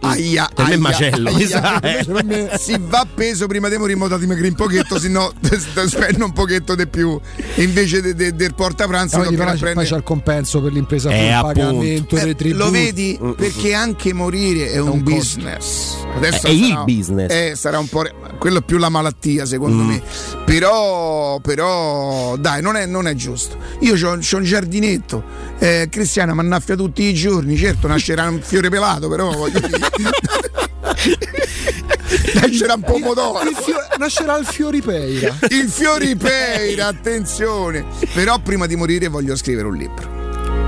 Aia, 0.00 0.48
Per 0.54 0.64
me 0.64 0.70
è 0.70 0.72
aia, 0.74 0.78
macello, 0.78 1.28
aia. 1.28 1.36
mi 1.36 1.46
sa, 1.46 1.80
eh. 1.82 2.04
Per 2.04 2.24
me 2.24 2.50
si 2.58 2.76
va 2.80 3.06
peso 3.12 3.46
prima 3.46 3.68
di 3.68 3.76
morire, 3.76 3.98
datemi 4.08 4.34
un 4.48 4.54
pochetto, 4.54 4.98
se 4.98 5.08
no 5.08 5.32
spendo 5.86 6.24
un 6.24 6.32
pochetto 6.32 6.74
di 6.74 6.86
più. 6.86 7.18
Invece 7.56 8.00
de- 8.00 8.14
de- 8.14 8.34
del 8.34 8.54
portapranzo 8.54 9.18
toccherà 9.22 9.44
però 9.52 9.56
c'è- 9.68 9.72
poi 9.74 9.84
c'è 9.86 9.96
il 9.96 10.02
compenso 10.02 10.60
per 10.62 10.72
l'impresa 10.72 11.10
Eh, 11.10 11.30
appunto. 11.30 11.60
pagamento, 11.60 12.16
Eh, 12.16 12.52
lo 12.52 12.70
vedi? 12.70 13.18
Perché 13.36 13.74
anche 13.74 14.12
morire 14.12 14.70
è 14.72 14.78
un, 14.78 14.88
un 14.88 15.02
business. 15.02 15.96
Adesso 16.16 16.46
È 16.46 16.50
il 16.50 16.66
sarà- 16.68 16.84
business. 16.84 17.30
eh, 17.32 17.52
sarà 17.56 17.78
un 17.78 17.88
po'. 17.88 18.02
re- 18.02 18.14
Quello 18.38 18.58
è 18.58 18.62
più 18.62 18.78
la 18.78 18.88
malattia, 18.88 19.31
secondo 19.46 19.82
Mm. 19.82 19.88
me. 19.88 20.02
Però, 20.44 21.40
però, 21.40 22.36
dai, 22.36 22.60
non 22.62 22.76
è, 22.76 22.86
non 22.86 23.06
è 23.06 23.14
giusto. 23.14 23.56
Io 23.80 23.94
ho 24.08 24.12
un 24.12 24.42
giardinetto. 24.42 25.22
Eh, 25.58 25.88
Cristiana 25.90 26.34
mi 26.34 26.40
annaffia 26.40 26.76
tutti 26.76 27.02
i 27.04 27.14
giorni. 27.14 27.56
Certo, 27.56 27.86
nascerà 27.86 28.28
un 28.28 28.40
fiore 28.42 28.68
pelato, 28.68 29.08
però 29.08 29.30
voglio 29.30 29.60
dire. 29.60 29.78
nascerà 32.40 32.74
un 32.74 32.82
pomodoro. 32.82 33.40
Il 33.48 33.56
fio- 33.56 33.86
nascerà 33.98 34.36
il 34.38 34.46
fioripeira. 34.46 35.38
Il 35.48 35.68
fioripeira, 35.68 36.86
attenzione. 36.86 37.84
Però 38.12 38.38
prima 38.40 38.66
di 38.66 38.76
morire 38.76 39.08
voglio 39.08 39.36
scrivere 39.36 39.68
un 39.68 39.76
libro. 39.76 40.21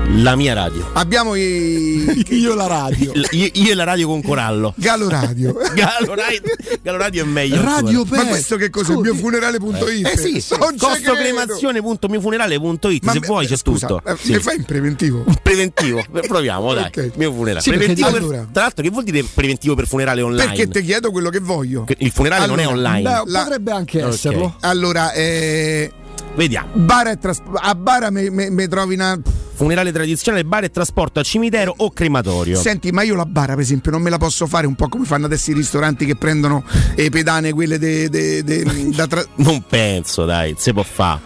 La 0.07 0.35
mia 0.35 0.53
radio. 0.53 0.87
Abbiamo 0.93 1.35
i 1.35 2.23
Io 2.29 2.53
la 2.55 2.67
radio. 2.67 3.11
Io, 3.31 3.49
io 3.53 3.71
e 3.71 3.73
la 3.73 3.83
radio 3.83 4.07
con 4.07 4.21
Corallo. 4.21 4.73
Galo 4.77 5.09
Radio. 5.09 5.53
Galo 5.75 6.13
Radio, 6.15 6.41
Galo 6.81 6.97
Radio 6.97 7.23
è 7.23 7.27
meglio. 7.27 7.61
Radio 7.61 8.01
ancora. 8.01 8.15
Ma 8.17 8.21
per 8.21 8.27
questo 8.29 8.55
che 8.55 8.69
cos'è? 8.69 8.95
Miofunerale.it? 8.95 10.07
Eh 10.07 10.17
sì, 10.17 10.31
Non 10.57 10.77
ci 10.77 10.77
credo. 10.77 10.87
costocremazione.miofunerale.it 10.87 13.03
Ma 13.03 13.11
se 13.11 13.19
me- 13.19 13.27
vuoi 13.27 13.45
c'è 13.47 13.57
scusa, 13.57 13.87
tutto. 13.87 14.09
eh, 14.09 14.15
Sì. 14.21 14.39
Fai 14.39 14.55
in 14.57 14.63
preventivo? 14.63 15.25
Preventivo, 15.43 16.03
proviamo 16.27 16.73
dai. 16.73 16.85
Ok. 16.85 17.11
Mio 17.15 17.31
funerale. 17.33 17.61
Sì, 17.61 17.69
perché 17.71 17.85
preventivo 17.93 18.11
per- 18.11 18.21
allora- 18.21 18.47
tra 18.51 18.61
l'altro, 18.63 18.83
che 18.83 18.89
vuol 18.89 19.03
dire 19.03 19.23
preventivo 19.33 19.75
per 19.75 19.87
funerale 19.87 20.21
online? 20.21 20.45
Perché 20.53 20.67
ti 20.67 20.83
chiedo 20.83 21.11
quello 21.11 21.29
che 21.29 21.39
voglio. 21.39 21.85
Il 21.97 22.11
funerale 22.11 22.45
non 22.45 22.59
è 22.59 22.63
Allora, 22.63 22.77
online. 22.77 23.01
Beh, 23.09 23.23
La- 23.31 23.39
potrebbe 23.43 23.71
anche 23.71 24.03
Ok. 24.03 24.13
esserlo. 24.13 24.55
Allora, 24.61 25.11
eh, 25.13 25.91
Vediamo. 26.35 26.69
bara 26.73 27.11
e 27.11 27.17
tras- 27.17 27.41
a 27.53 27.75
bara 27.75 28.09
mi, 28.11 28.29
mi- 28.29 28.49
mi 28.49 28.67
trovi 28.67 28.95
una. 28.95 29.19
Funerale 29.55 29.93
tradizionale, 29.93 30.43
bar 30.43 30.65
e 30.65 30.69
trasporto 30.69 31.21
a 31.21 31.23
cimitero 31.23 31.73
o 31.77 31.89
crematorio. 31.91 32.59
Senti, 32.59 32.91
ma 32.91 33.03
io 33.03 33.15
la 33.15 33.25
bara, 33.25 33.53
per 33.53 33.61
esempio, 33.63 33.89
non 33.89 34.01
me 34.01 34.09
la 34.09 34.17
posso 34.17 34.47
fare 34.47 34.67
un 34.67 34.75
po' 34.75 34.89
come 34.89 35.05
fanno 35.05 35.27
adesso 35.27 35.51
i 35.51 35.53
ristoranti 35.53 36.05
che 36.05 36.17
prendono 36.17 36.61
le 36.93 37.09
pedane, 37.09 37.53
quelle 37.53 37.79
de- 37.79 38.09
de- 38.09 38.43
de- 38.43 38.89
da 38.93 39.07
tra- 39.07 39.23
Non 39.35 39.63
penso, 39.65 40.25
dai, 40.25 40.55
si 40.57 40.73
può 40.73 40.83
fare. 40.83 41.21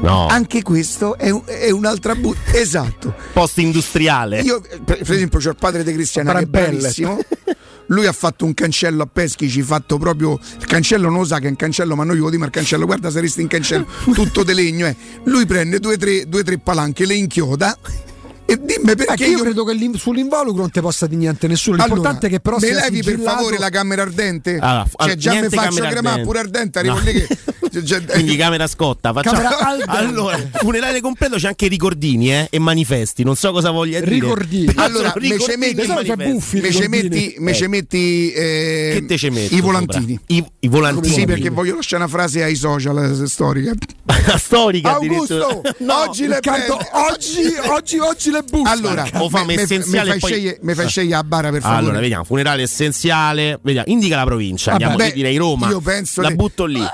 No. 0.00 0.26
Anche 0.26 0.62
questo 0.62 1.16
è, 1.16 1.30
un- 1.30 1.42
è 1.44 1.70
un'altra 1.70 2.16
bu- 2.16 2.34
Esatto. 2.52 3.14
Post 3.32 3.58
industriale. 3.58 4.40
Io, 4.40 4.60
per, 4.84 4.98
per 5.04 5.12
esempio, 5.12 5.38
c'ho 5.38 5.50
il 5.50 5.56
padre 5.56 5.84
di 5.84 5.92
Cristiana 5.92 6.32
che 6.32 6.38
è 6.40 6.46
Brabellet. 6.46 7.26
Lui 7.90 8.06
ha 8.06 8.12
fatto 8.12 8.44
un 8.44 8.54
cancello 8.54 9.02
a 9.02 9.08
Peschici, 9.12 9.62
fatto 9.62 9.98
proprio. 9.98 10.38
Il 10.58 10.66
cancello 10.66 11.08
non 11.08 11.18
lo 11.20 11.24
sa 11.24 11.38
che 11.40 11.46
è 11.46 11.50
un 11.50 11.56
cancello, 11.56 11.96
ma 11.96 12.04
noi 12.04 12.18
lo 12.18 12.26
diciamo 12.26 12.44
al 12.44 12.50
cancello, 12.50 12.86
guarda 12.86 13.10
se 13.10 13.20
resti 13.20 13.40
in 13.40 13.48
cancello, 13.48 13.86
tutto 14.14 14.42
di 14.44 14.54
legno. 14.54 14.86
Eh. 14.86 14.96
Lui 15.24 15.44
prende 15.46 15.78
due 15.80 15.94
o 15.94 15.96
tre, 15.96 16.28
due, 16.28 16.44
tre 16.44 16.58
palanche, 16.58 17.04
le 17.04 17.14
inchioda 17.14 17.76
e 18.44 18.56
dimmi 18.56 18.82
perché 18.84 19.04
Perché 19.04 19.26
io 19.26 19.40
credo 19.42 19.64
che 19.64 19.74
l'in- 19.74 19.94
sull'involucro 19.96 20.60
non 20.62 20.70
ti 20.70 20.80
possa 20.80 21.06
di 21.06 21.14
niente 21.16 21.46
nessuno. 21.46 21.76
L'importante 21.76 22.26
è 22.26 22.30
che 22.30 22.40
però 22.40 22.58
me 22.58 22.72
levi 22.72 23.02
per 23.02 23.12
sigillato. 23.14 23.36
favore 23.36 23.58
la 23.58 23.68
camera 23.70 24.02
ardente? 24.02 24.58
Allora, 24.58 24.86
cioè, 24.96 25.14
già 25.16 25.34
mi 25.40 25.48
faccio 25.48 25.82
ardente. 25.84 26.22
pure 26.22 26.38
ardente, 26.40 26.78
arrivo 26.80 26.94
No. 26.94 27.00
lì 27.04 27.12
che. 27.12 27.38
Quindi 28.12 28.36
camera 28.36 28.66
scotta. 28.66 29.12
Facciamo... 29.12 29.40
Camera 29.40 29.84
allora, 29.86 30.38
funerale 30.54 31.00
completo 31.00 31.36
c'è 31.36 31.48
anche 31.48 31.68
ricordini 31.68 32.32
eh, 32.32 32.48
e 32.50 32.58
manifesti. 32.58 33.22
Non 33.24 33.36
so 33.36 33.52
cosa 33.52 33.70
voglia 33.70 34.00
dire. 34.00 34.10
Ricordini. 34.10 34.72
Allora, 34.76 35.12
me 35.16 35.38
ce 35.38 35.56
metti- 35.56 35.86
buffi. 36.16 36.60
me 36.60 36.72
ce 36.72 36.80
ricordini. 36.86 37.38
metti, 37.68 38.32
eh, 38.32 38.90
Che 38.94 39.06
te 39.06 39.18
ce 39.18 39.30
metti 39.30 39.54
i 39.56 39.60
volantini. 39.60 40.18
I, 40.26 40.44
i 40.60 40.68
volantini. 40.68 41.14
Sì, 41.14 41.24
perché 41.24 41.50
voglio 41.50 41.76
lasciare 41.76 42.02
una 42.02 42.10
frase 42.12 42.42
ai 42.42 42.56
social 42.56 43.22
eh, 43.22 43.26
storica. 43.26 43.72
Storica 44.38 44.94
Augusto. 44.94 45.62
No. 45.80 46.00
oggi 46.02 46.26
le 46.26 46.38
Canto, 46.40 46.78
oggi, 46.92 47.40
oggi, 47.68 47.98
oggi 47.98 48.30
le 48.30 48.42
buste. 48.42 48.68
Allora, 48.68 49.06
O 49.14 49.28
famo 49.28 49.46
me- 49.46 49.56
me- 49.56 49.62
essenziale 49.62 50.14
e 50.16 50.18
fai 50.18 50.56
poi- 50.60 50.74
fai 50.74 50.88
scegliere 50.88 51.16
a 51.16 51.24
bara 51.24 51.50
per 51.50 51.60
favore. 51.62 51.78
Allora, 51.78 52.00
vediamo, 52.00 52.24
funerale 52.24 52.62
essenziale. 52.62 53.58
Vediamo, 53.62 53.86
indica 53.90 54.16
la 54.16 54.24
provincia. 54.24 54.72
Andiamo, 54.72 55.02
io 55.02 55.12
direi 55.12 55.36
Roma. 55.36 55.68
Io 55.68 55.80
penso 55.80 56.20
la 56.20 56.30
butto 56.30 56.64
lì. 56.66 56.80
Ah, 56.80 56.92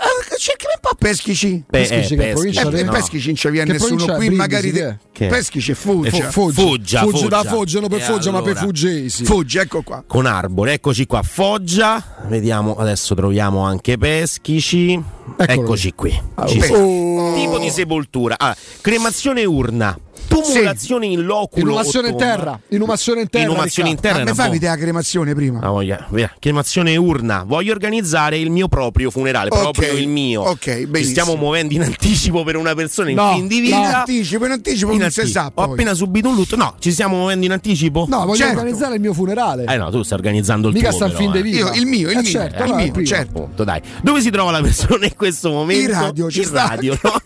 Cercami 0.67 0.73
un 0.75 0.81
po' 0.81 0.95
Peschici. 0.99 1.65
Pe- 1.69 1.79
Peschici 1.79 2.15
eh, 2.15 2.17
che 2.17 2.23
Peschici. 2.33 2.33
provincia 2.61 2.61
Eh, 2.79 2.83
no. 2.83 2.93
Peschici 2.93 3.27
non 3.27 3.37
ci 3.37 3.51
viene 3.51 3.67
Che 3.67 3.73
nessuno 3.79 4.05
qui, 4.05 4.15
Brindisi, 4.17 4.35
magari 4.35 4.73
che 4.73 4.79
te-? 4.79 4.99
Che? 5.13 5.27
Peschici 5.27 5.71
e 5.71 5.75
Foggia. 5.75 6.31
Foggia. 6.31 7.01
Foggia, 7.03 7.29
da 7.29 7.45
Foggia, 7.45 7.81
non 7.81 7.89
per 7.89 8.01
Foggia, 8.01 8.31
ma 8.31 8.43
per? 8.43 8.57
Fuggesi. 8.57 9.25
Foggia, 9.25 9.63
ecco 9.63 9.83
qua. 9.83 10.03
Con 10.07 10.27
Arbore, 10.27 10.75
eccoci 10.75 11.07
qua. 11.07 11.23
Foggia, 11.23 12.03
vediamo, 12.29 12.75
adesso 12.77 13.15
troviamo 13.15 13.61
anche 13.61 13.97
Peschici. 13.97 14.93
Eccolo. 15.39 15.61
Eccoci 15.63 15.93
qui. 15.95 16.23
Ah, 16.35 16.47
Ci 16.47 16.61
oh. 16.71 17.35
Tipo 17.35 17.59
di 17.59 17.71
sepoltura. 17.71 18.37
Ah, 18.39 18.57
cremazione 18.81 19.45
urna. 19.45 19.97
Tumulazione 20.43 21.07
in 21.07 21.23
loculo. 21.25 21.65
Inumazione 21.67 22.09
in 22.09 22.17
terra. 22.17 22.61
Inumazione 22.69 23.21
in 23.23 23.29
terra. 23.29 23.45
Inumazione 23.45 23.89
in 23.91 23.95
Riccardo. 23.97 24.19
terra. 24.19 24.31
Ma 24.31 24.43
fai 24.43 24.51
vedere 24.51 24.73
la 24.77 24.79
cremazione 24.81 25.35
prima? 25.35 25.61
Ah, 25.61 25.69
voglia, 25.71 26.07
via. 26.11 26.31
Cremazione 26.39 26.97
urna. 26.97 27.45
Voglio 27.47 27.73
organizzare 27.73 28.39
il 28.39 28.51
mio 28.51 28.69
proprio 28.69 29.11
funerale, 29.11 29.49
Ok, 29.51 29.61
proprio 29.61 29.93
il 29.95 30.09
mio. 30.09 30.43
ok, 30.43 30.59
Ci 30.59 30.87
benissimo. 30.87 31.05
stiamo 31.23 31.37
muovendo 31.37 31.75
in 31.75 31.83
anticipo 31.83 32.45
per 32.45 32.57
una 32.57 32.75
persona 32.75 33.11
in 33.11 33.17
No, 33.17 33.33
fin 33.35 33.47
di 33.47 33.57
In 33.57 33.63
vita. 33.63 33.99
anticipo, 34.01 34.45
in 34.47 34.51
anticipo 34.53 34.93
In 34.93 34.99
non 34.99 35.11
si 35.11 35.21
anticipo. 35.21 35.41
sa 35.45 35.51
Ho 35.55 35.63
appena 35.63 35.95
subito 35.95 36.29
un 36.29 36.35
lutto. 36.35 36.57
No, 36.57 36.75
ci 36.79 36.93
stiamo 36.93 37.17
muovendo 37.17 37.45
in 37.47 37.53
anticipo? 37.53 38.07
No, 38.09 38.19
voglio 38.25 38.37
Certo. 38.37 38.59
organizzare 38.59 38.95
il 38.95 39.01
mio 39.01 39.13
funerale. 39.15 39.65
Eh 39.67 39.77
no, 39.77 39.91
tu 39.91 40.03
stai 40.03 40.19
organizzando 40.19 40.69
il 40.69 40.75
Mica 40.75 40.89
tuo. 40.89 40.97
sta 40.97 41.07
a 41.07 41.09
però, 41.09 41.21
fin 41.21 41.31
de 41.33 41.39
eh. 41.39 41.43
vita. 41.43 41.59
Io, 41.59 41.73
il 41.75 41.87
mio, 41.87 42.11
il 42.11 42.17
Eh, 42.19 42.21
mio, 42.21 42.31
certo, 42.31 42.57
il 42.57 42.63
allora, 42.63 42.83
mio, 42.83 42.93
prima. 42.93 43.07
certo. 43.09 43.39
Appunto, 43.39 43.65
dai. 43.65 43.81
Dove 44.03 44.21
si 44.21 44.31
trova 44.31 44.51
la 44.51 44.61
persona 44.61 45.05
in 45.07 45.15
questo 45.17 45.51
momento? 45.51 45.91
In 45.91 45.99
radio, 45.99 46.31
ci 46.31 46.41
in 46.41 46.45
sta. 46.47 46.67
radio, 46.69 46.99
no? 47.03 47.13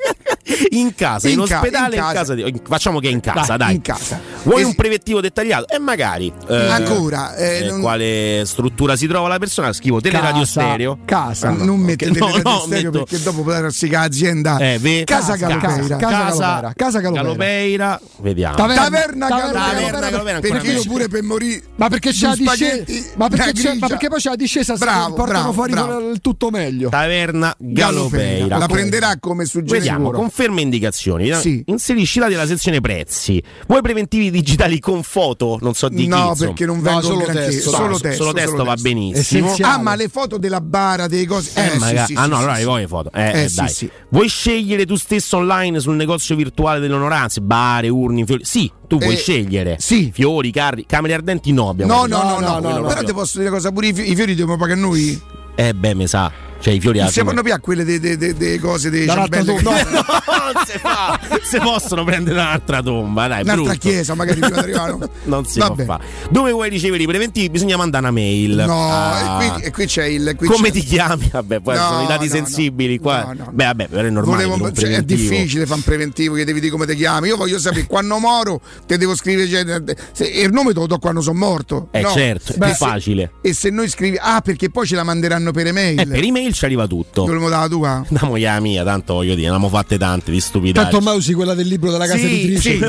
in 0.71 0.95
casa, 0.95 1.29
in, 1.29 1.39
In 1.41 1.47
ca- 1.47 1.57
ospedale, 1.57 1.95
in 1.97 2.01
in, 2.01 2.07
casa. 2.07 2.13
casa. 2.15 2.35
di- 2.35 2.43
in- 2.49 2.61
facciamo 2.67 2.99
che 3.01 3.09
è 3.09 3.11
in 3.13 3.21
casa, 3.21 3.57
dai. 3.57 3.75
in 3.75 3.81
casa. 3.83 4.21
Vuoi 4.43 4.63
Eh, 4.63 4.65
un 4.65 4.75
preventivo 4.75 5.21
dettagliato? 5.21 5.67
E 5.69 5.79
magari. 5.79 6.33
eh, 6.49 6.67
Ancora, 6.69 7.35
eh, 7.37 7.65
eh, 7.65 7.71
non- 7.71 7.81
quale 7.81 8.43
struttura 8.47 8.97
si 8.97 9.07
trova 9.07 9.29
la 9.29 9.39
persona? 9.39 9.73
Scrivo 9.73 10.01
teleradio 10.01 10.41
Casa, 10.43 10.61
stereo. 10.61 10.99
Casa. 11.05 11.51
non 11.51 11.79
mettete 11.81 12.19
no, 12.19 12.27
no, 12.43 12.59
stereo 12.61 12.91
metto- 12.91 13.05
perché 13.05 13.23
dopo 13.23 13.43
può 13.43 13.53
darsi 13.53 13.89
che 13.89 13.97
l'azienda 13.97 14.59
Eh, 14.59 14.79
ve- 14.79 15.05
Casa 15.05 15.37
Casa, 15.37 15.47
Galopeira. 15.47 15.97
Casa 15.97 16.19
Galopeira. 16.25 16.73
Casa 16.77 17.01
Galopeira. 17.01 17.23
Galopeira. 17.23 18.01
Vediamo. 18.21 18.55
Taverna, 18.57 18.81
Taverna 18.81 19.29
Galopeira. 19.29 19.61
Taverna 19.61 20.11
Galopeira, 20.11 20.37
ancora 20.37 20.53
perché 20.61 20.71
io 20.73 20.83
pure 20.85 21.09
per 21.09 21.23
morire 21.23 21.63
Ma 21.77 21.89
perché 21.89 22.11
c'è 22.11 22.27
la 22.29 22.35
discesa? 22.37 22.85
Ma 23.17 23.29
perché, 23.29 24.09
poi 24.09 24.19
c'è 24.21 24.29
la 24.31 24.37
discesa? 24.37 24.75
si 24.75 24.79
Bravo, 24.81 25.15
portano 25.15 25.39
bravo, 25.39 25.53
fuori 25.53 25.73
bravo. 25.73 26.11
il 26.11 26.21
tutto 26.21 26.51
meglio. 26.51 26.89
Taverna 26.89 27.55
Galopeira. 27.59 28.59
la 28.59 28.67
prenderà 28.67 29.17
come 29.19 29.45
suggerimento 29.45 29.79
Vediamo, 29.79 30.11
conferma 30.41 30.61
indicazioni. 30.61 31.29
no? 31.29 31.39
Sì. 31.39 31.63
Inserisci 31.67 32.19
dati 32.19 32.33
della 32.33 32.47
sezione 32.47 32.81
prezzi. 32.81 33.43
Vuoi 33.67 33.83
preventivi 33.83 34.31
digitali 34.31 34.79
con 34.81 35.03
foto? 35.03 35.59
Non 35.61 35.75
so 35.75 35.89
di 35.89 35.97
chi. 36.03 36.07
no 36.07 36.29
insomma. 36.31 36.35
perché 36.47 36.65
non 36.67 36.77
No, 36.79 36.83
vengo 36.83 37.01
solo 37.03 37.25
testo. 37.27 37.71
solo 37.71 37.89
No, 37.89 37.99
testo 37.99 38.23
solo 38.25 38.33
testo 38.35 38.65
va 38.65 38.73
testo. 38.73 38.89
benissimo. 38.89 39.47
Essenziale. 39.47 39.75
ah 39.75 39.79
ma 39.83 39.95
le 39.95 40.09
foto 40.09 40.39
della 40.39 40.61
bara 40.61 41.07
dei 41.07 41.27
cose 41.27 41.51
Eh, 41.55 41.75
eh, 41.75 41.79
maga- 41.79 42.05
sì, 42.07 42.15
sì, 42.15 42.19
ah 42.19 42.27
no, 42.27 42.37
sì, 42.37 42.41
allora 42.41 42.53
sì. 42.55 42.59
le 42.61 42.65
vuoi 42.67 42.81
le 42.81 42.89
foto. 42.89 43.11
Eh, 43.13 43.23
Eh, 43.23 43.43
eh, 43.45 43.49
dai. 43.55 43.69
sì. 43.69 43.91
Vuoi 44.09 44.29
scegliere 44.29 44.87
tu 44.87 44.97
stesso 44.97 45.37
online 45.37 45.81
sul 45.81 45.97
negozio 45.97 46.35
virtuale 46.37 46.81
delle 46.81 46.95
onoranze, 46.95 47.41
bare, 47.43 47.89
urni, 47.89 48.25
fiori? 48.25 48.45
Sì, 48.45 48.71
tu 48.89 48.97
puoi 48.99 49.15
Eh, 49.15 49.17
scegliere. 49.19 49.77
sì. 49.79 50.11
Fiori, 50.13 50.51
carri, 50.51 50.85
camere 50.87 51.15
ardenti 51.15 51.53
no 51.53 51.69
abbiamo 51.69 51.93
no 51.95 52.07
detto. 52.07 52.17
no 52.19 52.23
no, 52.23 52.39
No, 52.41 52.59
no, 52.59 52.59
no, 52.61 52.79
no, 52.79 52.87
però 52.87 53.01
no. 53.03 53.07
ti 53.07 53.13
posso 53.13 53.39
dire 53.39 53.49
una 53.51 53.57
cosa 53.59 53.73
pure 53.73 53.89
i 53.89 53.93
fi- 53.93 54.11
i 54.11 54.15
fiori 54.15 54.35
dobbiamo 54.35 54.59
pagare 54.59 54.81
noi 54.81 55.21
Eh 55.55 55.75
beh, 55.75 55.95
mi 55.95 56.07
sa. 56.07 56.33
Cioè 56.61 56.75
i 56.75 56.81
fiori 56.81 56.99
Non 56.99 57.09
si 57.09 57.23
più 57.25 57.53
a 57.53 57.59
quelle 57.59 57.85
delle 57.85 58.59
cose 58.59 58.91
dei 58.91 59.07
Da 59.07 59.15
ciambelle. 59.15 59.55
Rattato- 59.57 59.85
che- 59.85 59.91
no, 59.95 60.53
non 60.53 60.65
si 60.67 60.79
fa. 60.79 61.21
Se 61.43 61.59
possono 61.59 62.05
prendere 62.05 62.39
un'altra 62.39 62.83
tomba, 62.83 63.27
dai, 63.29 63.43
Un'altra 63.43 63.65
brutto. 63.73 63.79
chiesa, 63.79 64.15
magari 64.15 64.41
prima 64.41 64.55
di 64.57 64.63
arrivare. 64.71 64.99
Non 65.25 65.45
si 65.47 65.59
Vabbè. 65.59 65.85
può 65.85 65.97
fare. 65.97 66.05
Dove 66.31 66.51
vuoi 66.53 66.69
ricevere 66.69 67.03
i 67.03 67.07
preventivi? 67.07 67.49
Bisogna 67.51 67.77
mandare 67.77 68.05
una 68.05 68.13
mail. 68.13 68.65
No, 68.67 68.89
Ah. 68.91 69.43
e, 69.43 69.51
qui, 69.53 69.63
e 69.65 69.71
qui 69.71 69.87
c'è 69.87 70.05
il. 70.05 70.35
Qui 70.37 70.47
Come 70.49 70.69
c'è- 70.69 70.73
ti 70.75 70.81
chiami? 70.85 71.29
Vabbè, 71.33 71.61
poi 71.61 71.77
No, 71.77 71.87
sono 71.89 72.03
i 72.03 72.07
dati 72.07 72.27
no, 72.27 72.31
sensibili 72.35 72.99
qua. 72.99 73.23
no, 73.25 73.45
no. 73.45 73.51
Beh, 73.53 73.65
vabbè, 73.65 73.89
però 73.89 74.07
è 74.07 74.11
normale. 74.11 74.45
Volevo- 74.45 74.73
cioè, 74.73 74.91
è 74.97 75.03
difficile 75.03 75.65
fare 75.65 75.79
un 75.79 75.85
preventivo 75.85 76.35
che 76.35 76.45
devi 76.45 76.61
dire 76.61 76.71
come 76.73 76.87
ti 76.87 76.95
chiami. 76.95 77.29
Io 77.29 77.37
voglio 77.37 77.59
sapere 77.59 77.87
quando 77.87 78.19
moro 78.19 78.61
te 78.87 78.99
devo 78.99 79.15
scrivere 79.15 79.49
cioè, 79.49 79.65
se- 80.13 80.27
il 80.29 80.51
nome 80.53 80.73
te 80.73 80.81
lo 80.81 80.87
do 80.87 80.99
quando 80.99 81.21
sono 81.23 81.39
morto. 81.39 81.89
Eh, 81.93 82.01
No. 82.03 82.11
certo, 82.11 82.53
è 82.53 82.57
Beh, 82.57 82.67
più 82.67 82.75
se- 82.77 82.85
facile. 82.87 83.33
E 83.41 83.55
se 83.55 83.71
noi 83.71 83.89
scrivi, 83.89 84.17
ah, 84.21 84.41
perché 84.41 84.69
poi 84.71 84.87
ce 84.87 84.95
la 84.97 85.05
manderanno 85.05 85.53
per 85.53 85.67
email. 85.69 85.99
Eh, 86.01 86.07
per 86.07 86.23
email 86.23 86.50
ci 86.53 86.65
arriva 86.65 86.87
tutto. 86.87 87.23
Dovremmo 87.25 87.49
dare 87.49 87.63
la 87.63 87.69
tua. 87.69 88.05
Damo 88.11 88.37
la 88.37 88.61
mia, 88.61 88.85
tanto 88.85 89.15
voglio 89.15 89.35
dire, 89.35 89.49
ne 89.49 89.55
abbiamo 89.55 89.69
fatte 89.75 89.99
tante 89.99 90.31
di 90.31 90.41
stupidità. 90.41 90.83
Tanto 90.83 90.97
ormai 90.99 91.17
usi 91.17 91.33
quella 91.35 91.55
del 91.55 91.67
libro 91.67 91.91
della 91.91 92.07
casa 92.07 92.19
Sì, 92.19 92.27
editrice. 92.27 92.79
sì. 92.79 92.85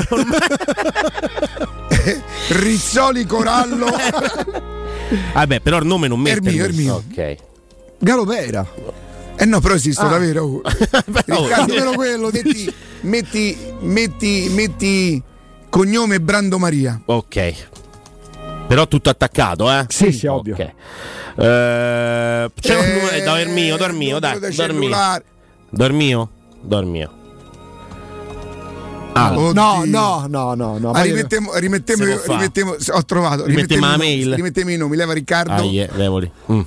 Rizzoli 2.48 3.24
Corallo. 3.26 3.86
Vabbè, 5.34 5.60
però 5.60 5.78
il 5.78 5.86
nome 5.86 6.08
non 6.08 6.20
mette. 6.20 6.50
mio, 6.50 6.64
è 6.66 6.72
mio. 6.72 6.94
Ok. 7.08 7.36
Galovera. 7.98 8.66
Eh 9.36 9.44
no, 9.44 9.60
però 9.60 9.74
esiste 9.74 10.02
Ah. 10.04 10.08
davvero. 10.08 10.60
Riccardo, 10.64 11.52
Almeno 11.74 11.92
quello, 11.92 12.30
metti, 12.32 12.72
metti, 13.02 13.56
metti, 13.80 14.48
metti 14.50 15.22
cognome 15.68 16.20
Brando 16.20 16.58
Maria. 16.58 17.00
Ok. 17.04 17.54
Però 18.66 18.88
tutto 18.88 19.10
attaccato, 19.10 19.70
eh? 19.70 19.84
Sì, 19.88 20.12
sì, 20.12 20.26
ovvio. 20.26 20.54
Ok. 20.54 20.60
Eh, 20.60 22.50
c'è 22.60 22.78
un 22.78 22.86
numero, 22.86 23.10
eh, 23.10 23.22
dai, 23.22 23.42
il 23.42 23.48
mio, 23.50 23.76
dai, 23.76 23.90
il 23.90 23.96
mio, 23.96 24.18
dai, 24.18 24.32
numero 24.32 24.38
del 24.38 24.54
dai, 24.56 24.66
il 24.66 24.72
mio. 24.72 24.80
cellulare. 24.82 25.24
Dai, 25.70 25.88
il 25.88 25.94
mio, 25.94 26.28
dai, 26.60 26.80
il 26.80 26.86
mio. 26.86 27.10
Ah. 29.14 29.30
No, 29.30 29.52
no, 29.84 30.26
no, 30.26 30.54
no, 30.54 30.78
no. 30.78 30.90
Ah, 30.92 31.02
rimettiamo, 31.02 31.54
rimettiamo, 31.54 32.04
rimettiamo- 32.04 32.76
ho 32.92 33.04
trovato. 33.04 33.44
Rimettiamo 33.44 33.86
la 33.86 33.96
mail. 33.98 34.34
Rimettiamo 34.34 34.70
i 34.70 34.76
nomi. 34.76 34.96
Leva 34.96 35.12
Riccardo, 35.12 35.52
ah, 35.52 35.62
yeah, 35.62 35.90
levoli. 35.94 36.30
Mm. 36.50 36.60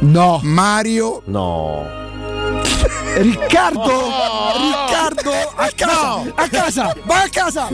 No. 0.00 0.40
Mario. 0.44 1.22
No. 1.24 2.04
Riccardo, 3.18 3.82
Riccardo, 4.56 5.32
a 5.56 5.68
casa, 5.74 6.32
a 6.34 6.48
casa, 6.48 6.96
vai 7.06 7.24
a 7.24 7.28
casa. 7.30 7.68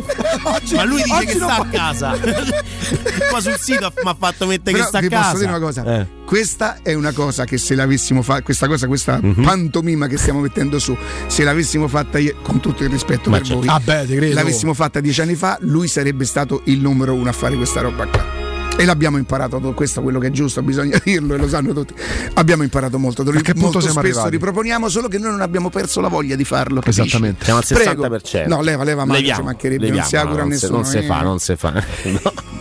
Oggi- 0.44 0.74
Ma 0.76 0.84
lui 0.84 1.02
dice 1.02 1.24
che 1.24 1.32
sta 1.34 1.56
a 1.56 1.66
casa. 1.66 2.16
Qua 3.28 3.40
sul 3.40 3.58
sito 3.58 3.92
mi 4.04 4.08
ha 4.10 4.16
fatto 4.18 4.46
mettere 4.46 4.72
Però 4.78 4.82
che 4.84 4.88
sta 4.88 4.98
a 4.98 5.08
casa. 5.08 5.22
posso 5.30 5.38
dire 5.38 5.48
una 5.50 5.58
cosa. 5.58 5.84
Eh. 6.00 6.06
Questa 6.24 6.78
è 6.82 6.94
una 6.94 7.12
cosa 7.12 7.44
che 7.44 7.58
se 7.58 7.74
l'avessimo 7.74 8.22
fatta, 8.22 8.42
questa 8.42 8.66
cosa, 8.68 8.86
questa 8.86 9.18
Mhm. 9.20 9.42
pantomima 9.42 10.06
che 10.06 10.16
stiamo 10.16 10.40
mettendo 10.40 10.78
su, 10.78 10.96
se 11.26 11.42
l'avessimo 11.44 11.88
fatta 11.88 12.18
io, 12.18 12.36
con 12.42 12.60
tutto 12.60 12.84
il 12.84 12.90
rispetto 12.90 13.28
Ma 13.28 13.38
per 13.38 13.46
certo. 13.46 13.62
voi, 13.62 13.68
Ah, 13.68 13.80
beh, 13.80 14.06
ti 14.06 14.14
credo. 14.16 14.34
l'avessimo 14.34 14.74
fatta 14.74 15.00
dieci 15.00 15.20
anni 15.20 15.34
fa, 15.34 15.56
lui 15.60 15.88
sarebbe 15.88 16.24
stato 16.24 16.62
il 16.66 16.78
numero 16.78 17.14
uno 17.14 17.28
a 17.30 17.32
fare 17.32 17.56
questa 17.56 17.80
roba 17.80 18.06
qua. 18.06 18.41
E 18.78 18.84
l'abbiamo 18.84 19.16
imparato, 19.18 19.60
questo 19.74 20.00
è 20.00 20.02
quello 20.02 20.18
che 20.18 20.28
è 20.28 20.30
giusto, 20.30 20.60
bisogna 20.62 20.98
dirlo 21.04 21.34
e 21.34 21.38
lo 21.38 21.46
sanno 21.48 21.72
tutti. 21.72 21.94
Abbiamo 22.34 22.62
imparato 22.64 22.98
molto, 22.98 23.22
A 23.22 23.24
che 23.26 23.52
punto 23.52 23.60
molto 23.60 23.80
siamo 23.80 23.94
spesso 24.00 24.04
arrivati? 24.20 24.30
riproponiamo, 24.30 24.88
solo 24.88 25.08
che 25.08 25.18
noi 25.18 25.30
non 25.30 25.40
abbiamo 25.40 25.70
perso 25.70 26.00
la 26.00 26.08
voglia 26.08 26.34
di 26.34 26.44
farlo. 26.44 26.80
capisci? 26.80 27.02
Esattamente. 27.02 27.44
Siamo 27.44 27.60
al 27.60 27.66
Prego. 27.66 28.06
60%. 28.06 28.46
No, 28.48 28.60
leva, 28.62 28.82
leva, 28.82 29.04
ma 29.04 29.14
ci 29.14 29.20
Leviamo, 29.20 29.44
mancherebbe, 29.44 29.76
non 29.86 29.86
leviamo, 29.86 30.08
si 30.08 30.16
augura 30.16 30.42
a 30.42 30.44
non 30.46 30.52
si- 30.56 30.60
nessuno. 30.62 30.76
Non 30.80 30.86
si 30.90 30.96
eh. 30.96 31.02
fa, 31.02 31.22
non 31.22 31.38
si 31.38 31.56
fa. 31.56 31.72
No. 32.22 32.51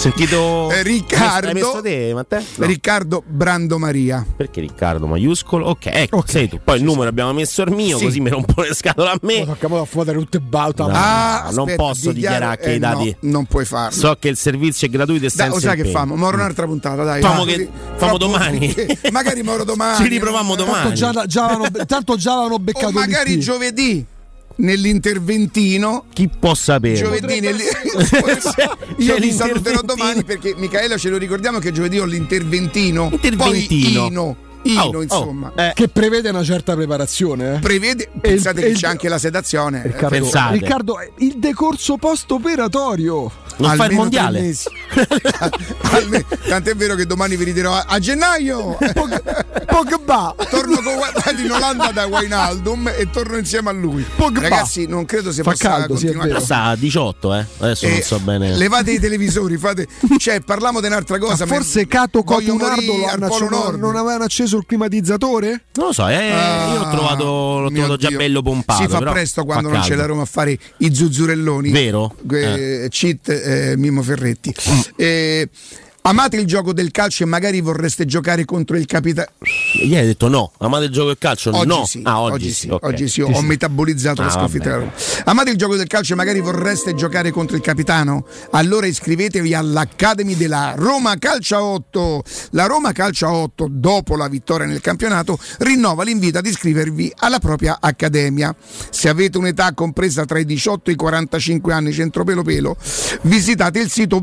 Sentito 0.00 0.70
Eh, 0.70 0.82
Riccardo- 0.82 1.48
Hai 1.48 1.52
messo 1.52 1.80
te, 1.82 2.12
Matteo? 2.14 2.42
No. 2.54 2.64
Riccardo 2.66 3.22
Brando 3.26 3.78
Maria. 3.78 4.24
Perché 4.34 4.62
Riccardo 4.62 5.06
maiuscolo? 5.06 5.66
Ok, 5.66 5.88
ecco, 5.92 6.24
sei 6.26 6.48
tu. 6.48 6.58
Poi 6.64 6.78
il 6.78 6.84
numero 6.84 7.10
abbiamo 7.10 7.34
messo 7.34 7.60
il 7.60 7.70
mio, 7.70 7.98
Sì. 7.98 8.04
così 8.04 8.20
mi 8.20 8.30
rompo 8.30 8.62
le 8.62 8.72
scatole 8.72 9.10
a 9.10 9.18
me. 9.20 9.44
Tocchiamo 9.44 9.78
a 9.78 9.84
fumare 9.84 10.14
tutte 10.14 10.40
bauta. 10.40 10.86
No. 10.86 10.92
Ah, 10.94 11.48
non 11.52 11.64
aspetta, 11.68 11.82
posso 11.82 12.12
dichiaro- 12.12 12.14
dichiarare 12.36 12.56
che 12.62 12.70
eh, 12.70 12.74
i 12.76 12.78
dati- 12.78 13.16
no, 13.20 13.30
non 13.32 13.44
puoi 13.44 13.66
farlo. 13.66 13.94
So 13.94 14.16
che 14.18 14.28
il 14.28 14.38
servizio 14.38 14.86
è 14.86 14.90
gratuito 14.90 15.26
e 15.26 15.28
senza 15.28 15.48
lo 15.52 15.60
sai 15.60 15.76
che 15.76 15.84
famo? 15.90 16.16
Moro 16.16 16.36
un'altra 16.38 16.64
puntata, 16.64 17.04
dai. 17.04 17.20
Famo 17.20 17.44
che- 17.44 17.68
famo 17.96 18.16
domani. 18.16 18.74
magari 19.12 19.42
moro 19.42 19.64
domani. 19.64 20.02
Ci 20.02 20.08
riprovammo 20.08 20.54
domani. 20.54 20.94
Tanto 20.94 20.94
già, 20.94 21.26
già 21.26 21.44
avevano, 21.44 21.68
tanto 21.84 22.16
già 22.16 22.32
avevano 22.32 22.58
beccato 22.58 22.86
O 22.86 22.92
magari 22.92 23.38
giovedì 23.38 24.06
nell'interventino. 24.60 26.04
Chi 26.12 26.28
può 26.28 26.54
sapere? 26.54 26.94
Giovedì 26.94 27.40
nel... 27.40 27.56
Io 28.98 29.16
vi 29.16 29.32
saluterò 29.32 29.80
domani 29.82 30.24
perché 30.24 30.54
Michaela 30.56 30.96
ce 30.96 31.08
lo 31.08 31.16
ricordiamo 31.16 31.58
che 31.58 31.72
giovedì 31.72 31.98
ho 31.98 32.04
l'interventino. 32.04 33.08
Interventino. 33.12 34.00
Poi 34.00 34.06
Ino, 34.10 34.36
Ino 34.62 34.82
Oh, 34.82 34.90
oh, 34.98 35.02
insomma. 35.02 35.52
eh, 35.56 35.72
Che 35.74 35.88
prevede 35.88 36.28
una 36.28 36.44
certa 36.44 36.74
preparazione. 36.74 37.56
Eh? 37.56 37.58
Prevede, 37.60 38.10
il- 38.12 38.20
pensate 38.20 38.60
e 38.60 38.62
che 38.64 38.68
il- 38.68 38.76
c'è 38.76 38.86
anche 38.88 39.08
la 39.08 39.18
sedazione. 39.18 39.82
Riccardo, 39.84 40.08
Pensate. 40.08 40.58
Riccardo, 40.58 40.96
il 41.18 41.34
decorso 41.38 41.96
post 41.96 42.30
operatorio. 42.30 43.30
Non 43.60 43.76
fa 43.76 43.86
il 43.86 43.92
mondiale. 43.94 44.54
Almeno- 45.90 46.24
Tant'è 46.48 46.74
vero 46.74 46.94
che 46.94 47.06
domani 47.06 47.36
vi 47.36 47.44
riderò 47.44 47.74
a, 47.74 47.84
a 47.88 47.98
gennaio. 47.98 48.76
Pogba. 49.66 50.34
torno 50.50 50.76
con, 50.82 50.94
vado 51.24 51.40
in 51.40 51.50
Olanda 51.50 51.90
da 51.92 52.06
Wijnaldum 52.06 52.88
e 52.88 53.08
torno 53.10 53.36
insieme 53.36 53.70
a 53.70 53.72
lui. 53.72 54.04
Pogba. 54.16 54.40
Ragazzi, 54.40 54.86
non 54.86 55.04
credo 55.04 55.32
si 55.32 55.42
Fa 55.42 55.50
possa 55.52 55.68
caldo, 55.68 55.96
sì, 55.96 56.06
continuare. 56.06 56.40
Sta 56.40 56.62
a 56.64 56.76
18, 56.76 57.34
eh. 57.34 57.46
Adesso 57.58 57.86
non 57.88 57.96
Eh, 57.96 58.02
so 58.02 58.18
bene. 58.20 58.56
Levate 58.56 58.92
i 58.92 58.98
televisori, 59.00 59.56
fate. 59.56 59.86
Cioè, 60.18 60.40
parliamo 60.40 60.80
di 60.80 60.86
un'altra 60.86 61.18
cosa. 61.18 61.44
Ma 61.46 61.54
forse 61.54 61.86
Cato 61.86 62.22
Cotunardo 62.22 62.92
Nord. 63.48 63.78
non 63.78 63.96
avevano 63.96 64.24
acceso 64.24 64.56
il 64.56 64.64
climatizzatore? 64.66 65.64
Non 65.74 65.86
lo 65.86 65.92
so, 65.92 66.08
eh, 66.08 66.30
Ah, 66.30 66.72
io 66.72 66.78
l'ho 66.78 66.90
trovato, 66.90 67.58
l'ho 67.60 67.70
trovato 67.70 67.96
già 67.96 68.10
bello 68.10 68.42
pompato. 68.42 68.82
Si 68.82 68.88
fa 68.88 68.98
però 68.98 69.12
presto 69.12 69.44
quando 69.44 69.68
fa 69.68 69.74
non 69.76 69.84
c'è 69.84 69.94
la 69.94 70.06
Roma 70.06 70.22
a 70.22 70.26
fare 70.26 70.58
i 70.78 70.94
zuzzurelloni. 70.94 71.70
Vero? 71.70 72.14
Eh, 72.30 72.86
cheat 72.90 73.28
eh, 73.50 73.76
Mimo 73.76 74.02
Ferretti. 74.02 74.54
Eh, 74.96 75.48
amate 76.02 76.36
il 76.36 76.46
gioco 76.46 76.72
del 76.72 76.90
calcio 76.90 77.24
e 77.24 77.26
magari 77.26 77.60
vorreste 77.60 78.04
giocare 78.06 78.44
contro 78.44 78.76
il 78.76 78.86
capitano. 78.86 79.28
Ieri 79.82 79.96
hai 79.96 80.06
detto 80.06 80.28
no, 80.28 80.52
amate 80.58 80.84
il 80.86 80.90
gioco 80.90 81.08
del 81.08 81.18
calcio? 81.18 81.50
Oggi 81.54 81.66
no. 81.66 81.84
sì, 81.86 82.00
ah, 82.04 82.20
oggi, 82.20 82.34
oggi 82.34 82.48
sì. 82.48 82.54
sì, 82.54 82.68
ok. 82.70 82.82
oggi 82.84 83.08
sì, 83.08 83.20
ho 83.20 83.40
metabolizzato 83.42 84.22
Ah, 84.22 84.24
la 84.26 84.30
sconfitta 84.30 84.70
della. 84.70 84.92
Amate 85.24 85.50
il 85.50 85.56
gioco 85.56 85.76
del 85.76 85.86
calcio 85.86 86.12
e 86.12 86.16
magari 86.16 86.40
vorreste 86.40 86.94
giocare 86.94 87.30
contro 87.30 87.56
il 87.56 87.62
capitano? 87.62 88.26
Allora 88.50 88.86
iscrivetevi 88.86 89.54
all'Academy 89.54 90.36
della 90.36 90.74
Roma 90.76 91.16
Calcio 91.18 91.56
a 91.56 91.62
8. 91.62 92.22
La 92.50 92.66
Roma 92.66 92.92
Calcio 92.92 93.26
a 93.26 93.32
8, 93.32 93.68
dopo 93.70 94.16
la 94.16 94.28
vittoria 94.28 94.66
nel 94.66 94.80
campionato, 94.80 95.38
rinnova 95.58 96.04
l'invito 96.04 96.38
ad 96.38 96.46
iscrivervi 96.46 97.12
alla 97.18 97.38
propria 97.38 97.78
accademia. 97.80 98.54
Se 98.90 99.08
avete 99.08 99.38
un'età 99.38 99.72
compresa 99.74 100.24
tra 100.24 100.38
i 100.38 100.44
18 100.44 100.90
e 100.90 100.92
i 100.92 100.96
45 100.96 101.72
anni, 101.72 101.92
centro 101.92 102.24
pelo 102.24 102.42
pelo, 102.42 102.76
visitate 103.22 103.80
il 103.80 103.90
sito 103.90 104.20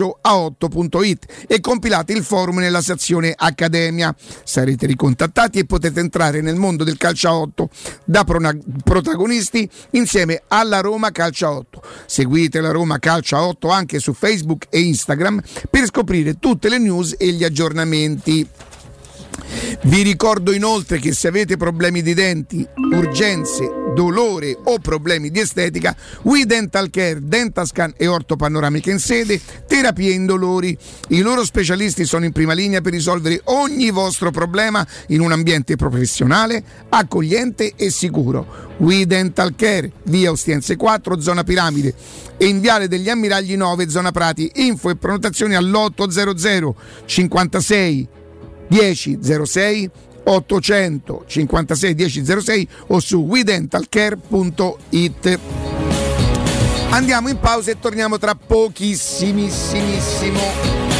www.sromacalcioa8.it 0.00 1.44
e 1.46 1.60
compilate 1.60 2.12
il 2.12 2.24
forum 2.24 2.58
nella 2.58 2.80
sezione 2.80 3.34
Accademia. 3.36 4.14
Sarete 4.44 4.86
ricontattati 4.86 5.58
e 5.58 5.66
potete 5.66 6.00
entrare 6.00 6.40
nel 6.40 6.56
mondo 6.56 6.84
del 6.84 6.96
calcio 6.96 7.28
a 7.28 7.36
8 7.36 7.68
da 8.04 8.24
prona- 8.24 8.56
protagonisti 8.82 9.68
insieme 9.90 10.42
alla 10.48 10.80
Roma 10.80 11.10
Calcio 11.10 11.46
a 11.46 11.52
8. 11.52 11.82
Seguite 12.06 12.60
la 12.60 12.70
Roma 12.70 12.98
Calcio 12.98 13.36
a 13.36 13.46
8 13.46 13.68
anche 13.68 13.98
su 13.98 14.12
Facebook 14.12 14.66
e 14.70 14.80
Instagram 14.80 15.42
per 15.68 15.84
scoprire 15.86 16.38
tutte 16.38 16.68
le 16.68 16.78
news 16.78 17.14
e 17.18 17.32
gli 17.32 17.44
aggiornamenti. 17.44 18.48
Vi 19.82 20.02
ricordo 20.02 20.52
inoltre 20.52 20.98
che 20.98 21.12
se 21.12 21.28
avete 21.28 21.56
problemi 21.56 22.02
di 22.02 22.14
denti, 22.14 22.66
urgenze, 22.92 23.68
dolore 23.94 24.56
o 24.64 24.78
problemi 24.78 25.30
di 25.30 25.40
estetica, 25.40 25.96
We 26.22 26.46
Dental 26.46 26.90
Care, 26.90 27.20
Dentascan 27.22 27.94
e 27.96 28.06
Ortopanoramica 28.06 28.90
in 28.90 28.98
sede, 28.98 29.40
terapie 29.66 30.12
indolori. 30.12 30.76
I 31.08 31.20
loro 31.20 31.44
specialisti 31.44 32.04
sono 32.04 32.24
in 32.24 32.32
prima 32.32 32.52
linea 32.52 32.80
per 32.80 32.92
risolvere 32.92 33.40
ogni 33.44 33.90
vostro 33.90 34.30
problema 34.30 34.86
in 35.08 35.20
un 35.20 35.32
ambiente 35.32 35.76
professionale, 35.76 36.62
accogliente 36.88 37.72
e 37.76 37.90
sicuro. 37.90 38.68
We 38.78 39.06
Dental 39.06 39.54
Care, 39.56 39.90
via 40.04 40.30
Ostiense 40.30 40.76
4, 40.76 41.20
zona 41.20 41.44
Piramide 41.44 41.94
e 42.36 42.46
in 42.46 42.60
viale 42.60 42.88
degli 42.88 43.10
Ammiragli 43.10 43.56
9, 43.56 43.88
zona 43.90 44.12
Prati. 44.12 44.50
Info 44.54 44.88
e 44.88 44.96
prenotazioni 44.96 45.54
all'800 45.54 46.74
56 47.04 48.08
1006 48.70 49.90
856 50.24 51.94
1006 51.94 52.68
o 52.88 53.00
su 53.00 53.20
widentalcare.it 53.20 55.38
Andiamo 56.90 57.28
in 57.28 57.38
pausa 57.38 57.70
e 57.70 57.78
torniamo 57.78 58.18
tra 58.18 58.34
pochissimissimo. 58.34 60.99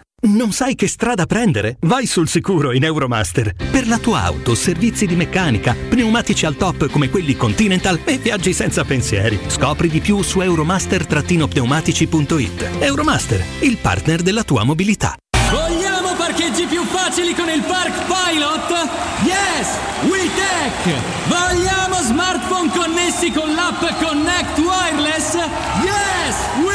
Non 0.23 0.51
sai 0.51 0.75
che 0.75 0.87
strada 0.87 1.25
prendere? 1.25 1.77
Vai 1.81 2.05
sul 2.05 2.27
sicuro 2.27 2.73
in 2.73 2.83
Euromaster. 2.83 3.55
Per 3.55 3.87
la 3.87 3.97
tua 3.97 4.21
auto, 4.21 4.53
servizi 4.53 5.07
di 5.07 5.15
meccanica, 5.15 5.75
pneumatici 5.89 6.45
al 6.45 6.57
top 6.57 6.91
come 6.91 7.09
quelli 7.09 7.35
Continental 7.35 7.99
e 8.05 8.19
viaggi 8.19 8.53
senza 8.53 8.83
pensieri. 8.83 9.39
Scopri 9.47 9.89
di 9.89 9.99
più 9.99 10.21
su 10.21 10.41
euromaster-pneumatici.it. 10.41 12.69
Euromaster, 12.81 13.43
il 13.61 13.77
partner 13.77 14.21
della 14.21 14.43
tua 14.43 14.63
mobilità. 14.63 15.15
Vogliamo 15.49 16.13
parcheggi 16.13 16.65
più 16.65 16.83
facili 16.83 17.33
con 17.33 17.49
il 17.49 17.63
Park 17.63 18.05
Pilot? 18.05 18.89
Yes! 19.25 19.69
WeTech! 20.03 20.99
Vogliamo 21.29 21.99
smartphone 22.03 22.69
connessi 22.69 23.31
con 23.31 23.55
l'app 23.55 23.83
Connect 23.99 24.59
Wireless? 24.59 25.33
Yes! 25.33 26.35
WeTech! 26.63 26.70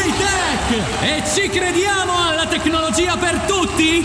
E 0.68 1.22
ci 1.32 1.48
crediamo 1.48 2.26
alla 2.26 2.46
tecnologia 2.46 3.16
per 3.16 3.38
tutti? 3.46 4.04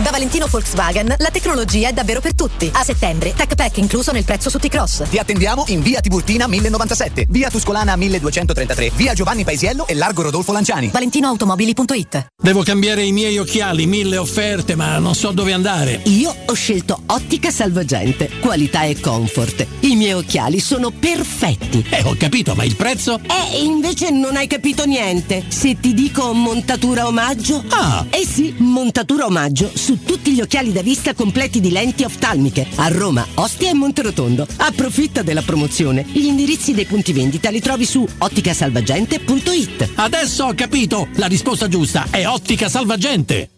Da 0.00 0.10
Valentino 0.10 0.46
Volkswagen 0.46 1.12
la 1.18 1.30
tecnologia 1.32 1.88
è 1.88 1.92
davvero 1.92 2.20
per 2.20 2.32
tutti. 2.32 2.70
A 2.72 2.84
settembre, 2.84 3.34
Tech 3.34 3.56
Pack 3.56 3.78
incluso 3.78 4.12
nel 4.12 4.22
prezzo 4.22 4.48
su 4.48 4.56
T-Cross. 4.58 5.08
Ti 5.08 5.18
attendiamo 5.18 5.64
in 5.68 5.80
via 5.82 5.98
Tiburtina 6.00 6.46
1097, 6.46 7.26
via 7.28 7.50
Tuscolana 7.50 7.96
1233, 7.96 8.92
via 8.94 9.12
Giovanni 9.12 9.42
Paisiello 9.42 9.88
e 9.88 9.94
largo 9.94 10.22
Rodolfo 10.22 10.52
Lanciani. 10.52 10.90
ValentinoAutomobili.it 10.92 12.26
Devo 12.40 12.62
cambiare 12.62 13.02
i 13.02 13.10
miei 13.10 13.38
occhiali, 13.38 13.86
mille 13.86 14.18
offerte, 14.18 14.76
ma 14.76 14.98
non 14.98 15.16
so 15.16 15.32
dove 15.32 15.52
andare. 15.52 16.00
Io 16.04 16.32
ho 16.46 16.54
scelto 16.54 17.02
Ottica 17.06 17.50
Salvagente, 17.50 18.30
qualità 18.38 18.84
e 18.84 19.00
comfort. 19.00 19.66
I 19.80 19.96
miei 19.96 20.12
occhiali 20.12 20.60
sono 20.60 20.92
perfetti. 20.92 21.84
Eh, 21.90 22.02
ho 22.04 22.14
capito, 22.16 22.54
ma 22.54 22.62
il 22.62 22.76
prezzo? 22.76 23.18
E 23.18 23.64
invece 23.64 24.10
non 24.10 24.36
hai 24.36 24.46
capito 24.46 24.86
niente. 24.86 25.44
Se 25.48 25.80
ti 25.80 25.92
dico 25.92 26.32
montatura 26.32 27.08
omaggio? 27.08 27.64
Ah! 27.70 28.06
Eh 28.10 28.24
sì, 28.24 28.54
montatura 28.58 29.26
omaggio 29.26 29.72
su 29.88 30.04
tutti 30.04 30.34
gli 30.34 30.42
occhiali 30.42 30.70
da 30.70 30.82
vista 30.82 31.14
completi 31.14 31.60
di 31.60 31.70
lenti 31.70 32.04
oftalmiche. 32.04 32.66
A 32.74 32.88
Roma, 32.88 33.26
Ostia 33.36 33.70
e 33.70 33.74
Monterotondo. 33.74 34.46
Approfitta 34.58 35.22
della 35.22 35.40
promozione. 35.40 36.04
Gli 36.12 36.26
indirizzi 36.26 36.74
dei 36.74 36.84
punti 36.84 37.14
vendita 37.14 37.48
li 37.48 37.60
trovi 37.60 37.86
su 37.86 38.06
otticasalvagente.it. 38.18 39.92
Adesso 39.94 40.44
ho 40.44 40.52
capito! 40.52 41.08
La 41.14 41.26
risposta 41.26 41.68
giusta 41.68 42.08
è 42.10 42.26
Ottica 42.26 42.68
Salvagente! 42.68 43.57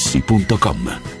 artigianamaterassi.com. 0.01 1.20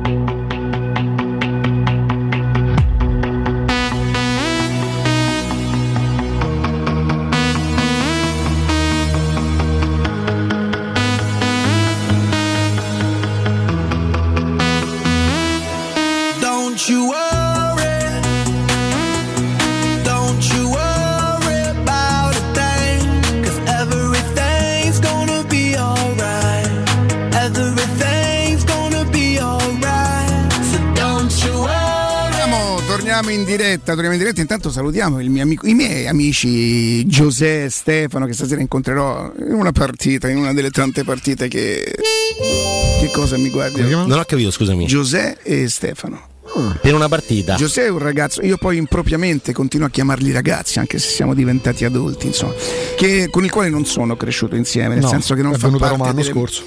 torniamo 33.21 33.29
in 33.29 33.43
diretta, 33.45 33.93
torniamo 33.93 34.13
in 34.13 34.19
diretta. 34.19 34.41
Intanto 34.41 34.69
salutiamo 34.71 35.21
il 35.21 35.29
mio 35.29 35.43
amico- 35.43 35.67
i 35.67 35.73
miei 35.73 36.07
amici 36.07 37.05
Giuseppe 37.07 37.65
e 37.65 37.69
Stefano 37.69 38.25
che 38.25 38.33
stasera 38.33 38.61
incontrerò 38.61 39.31
in 39.47 39.53
una 39.53 39.71
partita, 39.71 40.27
in 40.29 40.37
una 40.37 40.53
delle 40.53 40.69
tante 40.71 41.03
partite 41.03 41.47
che. 41.47 41.95
Che 42.99 43.09
cosa 43.11 43.37
mi 43.37 43.49
guardi? 43.49 43.81
Non 43.81 44.11
ho 44.11 44.23
capito, 44.25 44.51
scusami. 44.51 44.85
Giuseppe 44.85 45.41
e 45.43 45.69
Stefano. 45.69 46.29
Per 46.81 46.93
una 46.93 47.07
partita. 47.07 47.55
Giuseppe 47.55 47.87
è 47.87 47.91
un 47.91 47.99
ragazzo, 47.99 48.41
io 48.41 48.57
poi 48.57 48.75
impropriamente 48.77 49.53
continuo 49.53 49.87
a 49.87 49.89
chiamarli 49.89 50.31
ragazzi, 50.31 50.79
anche 50.79 50.99
se 50.99 51.07
siamo 51.09 51.33
diventati 51.33 51.85
adulti, 51.85 52.27
insomma, 52.27 52.53
che- 52.97 53.29
con 53.31 53.43
il 53.45 53.49
quale 53.49 53.69
non 53.69 53.85
sono 53.85 54.17
cresciuto 54.17 54.55
insieme, 54.55 54.95
nel 54.95 55.03
No, 55.03 55.09
senso 55.09 55.33
che 55.33 55.41
non 55.41 55.53
è 55.53 55.57
fa 55.57 55.69
parte 55.69 55.87
Roma 55.87 56.05
l'anno 56.07 56.17
delle- 56.19 56.29
scorso. 56.29 56.63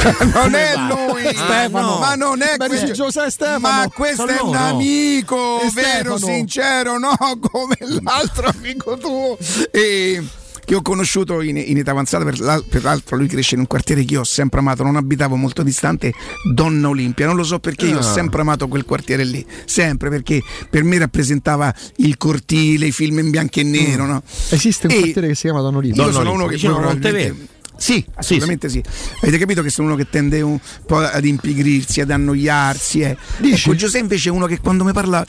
non 0.32 0.54
è 0.54 0.72
lui 0.88 1.22
Stefano. 1.34 1.98
ma 1.98 2.14
non 2.14 2.40
è 2.42 2.56
questo 2.56 2.92
Giuseppe 2.92 3.30
Stefano. 3.30 3.60
ma 3.60 3.88
questo 3.92 4.26
è 4.26 4.40
un 4.40 4.54
amico 4.56 5.60
vero 5.74 6.16
sincero 6.18 6.98
no 6.98 7.14
come 7.40 7.76
l'altro 8.02 8.46
amico 8.48 8.96
tuo 8.96 9.36
e 9.70 10.22
che 10.64 10.74
ho 10.76 10.82
conosciuto 10.82 11.40
in, 11.40 11.56
in 11.56 11.78
età 11.78 11.90
avanzata 11.90 12.22
per 12.24 12.64
peraltro 12.68 13.16
lui 13.16 13.26
cresce 13.26 13.54
in 13.54 13.60
un 13.60 13.66
quartiere 13.66 14.04
che 14.04 14.14
io 14.14 14.20
ho 14.20 14.24
sempre 14.24 14.60
amato 14.60 14.82
non 14.84 14.94
abitavo 14.96 15.34
molto 15.34 15.62
distante 15.62 16.12
Donna 16.52 16.88
Olimpia 16.88 17.26
non 17.26 17.34
lo 17.36 17.42
so 17.42 17.58
perché 17.58 17.86
io 17.86 17.96
ho 17.96 18.00
Ah. 18.00 18.02
sempre 18.02 18.40
amato 18.42 18.68
quel 18.68 18.84
quartiere 18.84 19.24
lì 19.24 19.44
sempre 19.64 20.10
perché 20.10 20.40
per 20.70 20.84
me 20.84 20.98
rappresentava 20.98 21.74
il 21.96 22.16
cortile 22.16 22.86
i 22.86 22.92
film 22.92 23.18
in 23.18 23.30
bianco 23.30 23.58
e 23.60 23.64
nero 23.64 24.06
no? 24.06 24.22
Esiste 24.50 24.86
un 24.86 24.92
E- 24.92 24.98
quartiere 25.00 25.28
che 25.28 25.34
si 25.34 25.42
chiama 25.42 25.60
Donna 25.60 25.78
Olimpia. 25.78 26.04
io 26.04 26.12
sono 26.12 26.32
uno 26.32 26.46
che 26.46 26.54
vicino 26.54 26.78
Monteverde. 26.78 27.58
Sì, 27.80 28.04
assolutamente 28.14 28.68
sì, 28.68 28.82
Avete 29.22 29.38
capito 29.38 29.62
che 29.62 29.70
sono 29.70 29.88
uno 29.88 29.96
che 29.96 30.06
tende 30.10 30.42
un 30.42 30.58
po' 30.84 30.98
ad 30.98 31.24
impigrirsi, 31.24 32.02
ad 32.02 32.10
annoiarsi. 32.10 33.00
Eh. 33.00 33.16
Ecco, 33.40 33.74
Giuseppe 33.74 34.00
invece 34.04 34.28
è 34.28 34.32
uno 34.32 34.44
che 34.44 34.60
quando 34.60 34.84
mi 34.84 34.92
parla 34.92 35.26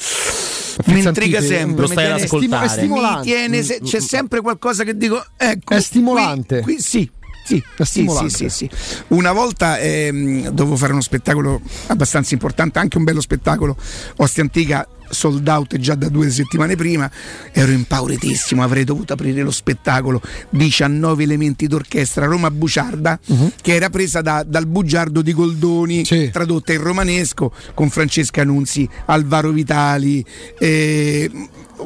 mi 0.88 1.02
intriga 1.02 1.42
sempre. 1.42 1.82
lo 1.82 1.88
stai 1.88 2.06
ad 2.12 2.18
tiene- 2.18 2.24
ascoltare. 2.26 2.66
È 2.66 2.70
stimolante. 2.70 3.20
mi 3.20 3.26
tiene 3.26 3.64
se- 3.64 3.80
c'è 3.82 4.02
sempre 4.02 4.42
qualcosa 4.42 4.84
che 4.84 4.98
dico, 4.98 5.24
ecco. 5.38 5.76
È 5.76 5.80
stimolante. 5.80 6.60
Qui, 6.60 6.74
qui 6.74 6.84
sì. 6.84 7.10
Sì, 7.44 7.62
sì, 7.84 8.08
sì, 8.08 8.30
sì, 8.30 8.50
sì. 8.50 8.70
Una 9.10 9.32
volta 9.32 9.80
ehm, 9.80 10.50
dovevo 10.50 10.76
fare 10.76 10.92
uno 10.92 11.02
spettacolo 11.02 11.60
abbastanza 11.88 12.34
importante, 12.34 12.80
anche 12.80 12.98
un 12.98 13.04
bello 13.04 13.20
spettacolo, 13.22 13.76
Ostia 14.18 14.44
Antica 14.44 14.88
sold 15.12 15.48
out 15.48 15.78
già 15.78 15.96
da 15.96 16.10
due 16.10 16.30
settimane 16.30 16.76
prima, 16.76 17.10
ero 17.52 17.72
impauritissimo, 17.72 18.64
avrei 18.64 18.84
dovuto 18.84 19.14
aprire 19.14 19.42
lo 19.44 19.52
spettacolo 19.52 20.22
19 20.50 21.24
elementi 21.24 21.68
d'orchestra 21.68 22.26
Roma 22.26 22.50
Buciarda, 22.52 23.20
Mhm. 23.26 23.52
che 23.62 23.76
era 23.76 23.90
presa 23.90 24.22
da- 24.22 24.44
dal 24.48 24.66
bugiardo 24.68 25.22
di 25.22 25.34
Goldoni, 25.34 26.04
tradotta 26.32 26.74
in 26.74 26.82
romanesco, 26.82 27.52
con 27.74 27.90
Francesca 27.90 28.44
Nunzi, 28.44 28.88
Alvaro 29.06 29.52
Vitali, 29.52 30.24
eh, 30.60 31.30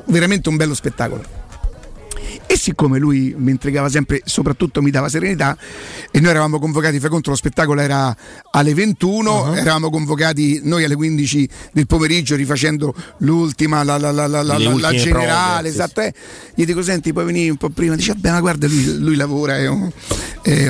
veramente 0.07 0.49
un 0.49 0.55
bello 0.55 0.73
spettacolo. 0.73 1.43
E 2.47 2.57
siccome 2.57 2.99
lui 2.99 3.33
mi 3.37 3.51
intrigava 3.51 3.89
sempre, 3.89 4.21
soprattutto 4.25 4.81
mi 4.81 4.91
dava 4.91 5.09
serenità, 5.09 5.57
e 6.11 6.19
noi 6.19 6.29
eravamo 6.31 6.59
convocati, 6.59 6.99
fai 6.99 7.09
conto, 7.09 7.29
lo 7.29 7.35
spettacolo 7.35 7.81
era 7.81 8.15
alle 8.51 8.73
21, 8.73 9.29
eravamo 9.55 9.89
convocati 9.89 10.61
noi 10.63 10.83
alle 10.83 10.95
15 10.95 11.49
del 11.73 11.85
pomeriggio 11.87 12.35
rifacendo 12.35 12.93
l'ultima, 13.19 13.83
la, 13.83 13.97
la- 13.97 14.11
la- 14.11 14.27
la- 14.27 14.41
generale, 14.97 15.69
prove, 15.69 15.69
sì, 15.69 15.75
esatto. 15.75 16.01
eh. 16.01 16.13
Gli 16.55 16.65
dico, 16.65 16.81
senti, 16.83 17.13
puoi 17.13 17.25
venire 17.25 17.49
un 17.49 17.57
po' 17.57 17.69
prima, 17.69 17.95
dice, 17.95 18.13
vabbè, 18.13 18.31
ma 18.31 18.39
guarda, 18.39 18.67
lui, 18.67 18.97
lui 18.99 19.15
lavora, 19.15 19.57
è 19.57 19.67
un, 19.67 19.89
è, 20.41 20.69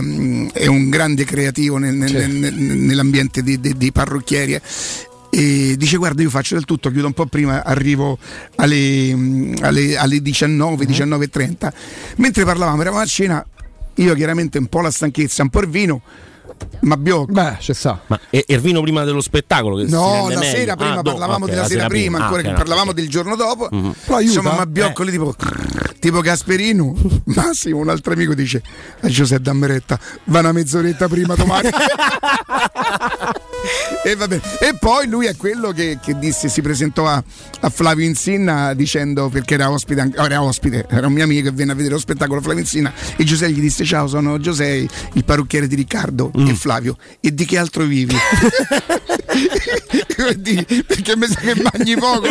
è 0.53 0.65
un 0.67 0.89
grande 0.89 1.23
creativo 1.25 1.77
nel- 1.77 1.93
nel- 1.95 2.29
nel- 2.29 2.53
nell'ambiente 2.53 3.43
dei, 3.43 3.59
dei- 3.59 3.75
dei 3.77 3.91
parrucchieri. 3.91 4.59
Eh. 5.35 5.71
E 5.71 5.77
dice 5.77 5.97
guarda 5.97 6.21
io 6.21 6.29
faccio 6.29 6.55
del 6.55 6.65
tutto, 6.65 6.89
chiudo 6.89 7.07
un 7.07 7.13
po' 7.13 7.25
prima, 7.25 7.63
arrivo 7.63 8.17
alle, 8.55 9.53
alle, 9.61 9.97
alle 9.97 10.21
19, 10.21 10.85
19.30. 10.85 11.71
Mentre 12.17 12.45
parlavamo, 12.45 12.81
eravamo 12.81 13.01
a 13.01 13.05
cena, 13.05 13.45
io 13.95 14.13
chiaramente 14.13 14.57
un 14.57 14.67
po' 14.67 14.81
la 14.81 14.91
stanchezza, 14.91 15.41
un 15.43 15.49
po' 15.49 15.59
il 15.61 15.67
vino, 15.69 16.01
ma 16.81 16.95
biocco. 16.95 17.31
Beh, 17.33 17.57
c'è 17.59 17.73
sa. 17.73 17.99
Ma 18.07 18.19
il 18.29 18.59
vino 18.61 18.81
prima 18.81 19.03
dello 19.03 19.19
spettacolo? 19.21 19.75
Che 19.77 19.83
No, 19.89 20.29
la 20.29 20.39
meglio? 20.39 20.55
sera 20.55 20.75
prima 20.75 20.99
Ah, 20.99 21.01
parlavamo 21.01 21.43
ok, 21.45 21.49
della 21.49 21.61
la 21.63 21.67
sera 21.67 21.87
prima, 21.87 22.17
ancora 22.19 22.39
Ah, 22.39 22.43
che 22.43 22.49
ok, 22.51 22.55
parlavamo 22.55 22.89
ok. 22.91 22.95
del 22.95 23.09
giorno 23.09 23.35
dopo. 23.35 23.67
Mhm. 23.71 23.93
Però 24.05 24.17
aiuta, 24.17 24.37
Insomma, 24.39 24.55
ma 24.55 24.63
eh. 24.63 24.67
bioccoli 24.67 25.11
tipo, 25.11 25.35
tipo 25.99 26.21
Gasperino. 26.21 26.95
Massimo, 27.25 27.79
un 27.79 27.89
altro 27.89 28.13
amico 28.13 28.33
dice 28.33 28.61
a 29.01 29.07
Giuseppe 29.09 29.41
Dammeretta, 29.43 29.99
va 30.25 30.39
una 30.39 30.51
mezz'oretta 30.53 31.07
prima 31.09 31.35
domani. 31.35 31.69
e, 34.03 34.15
vabbè. 34.15 34.39
e 34.59 34.75
poi 34.79 35.07
lui 35.07 35.25
è 35.25 35.35
quello 35.35 35.71
che, 35.71 35.99
che 36.01 36.17
disse, 36.19 36.49
si 36.49 36.61
presentò 36.61 37.07
a, 37.07 37.23
a 37.61 37.69
Flavio 37.69 38.05
Insinna 38.05 38.73
dicendo 38.73 39.29
perché 39.29 39.55
era 39.55 39.71
ospite, 39.71 40.11
era 40.15 40.41
ospite, 40.41 40.85
era 40.89 41.07
un 41.07 41.13
mio 41.13 41.23
amico 41.23 41.47
e 41.47 41.51
venne 41.51 41.71
a 41.71 41.75
vedere 41.75 41.93
lo 41.93 41.99
spettacolo 41.99 42.41
Flavio 42.41 42.61
Insinna 42.61 42.91
e 43.15 43.23
Giuseppe 43.23 43.53
gli 43.53 43.61
disse 43.61 43.83
ciao 43.85 44.07
sono 44.07 44.39
Giuseppe, 44.39 44.93
il 45.13 45.23
parrucchiere 45.23 45.67
di 45.67 45.75
Riccardo 45.75 46.31
Mm. 46.37 46.47
e 46.47 46.53
Flavio 46.55 46.97
e 47.21 47.33
di 47.33 47.45
che 47.45 47.57
altro 47.57 47.83
vivi? 47.83 48.15
Perché 50.87 51.15
mi 51.17 51.27
sa 51.27 51.39
che 51.39 51.55
mangi 51.61 51.95
poco. 51.95 52.27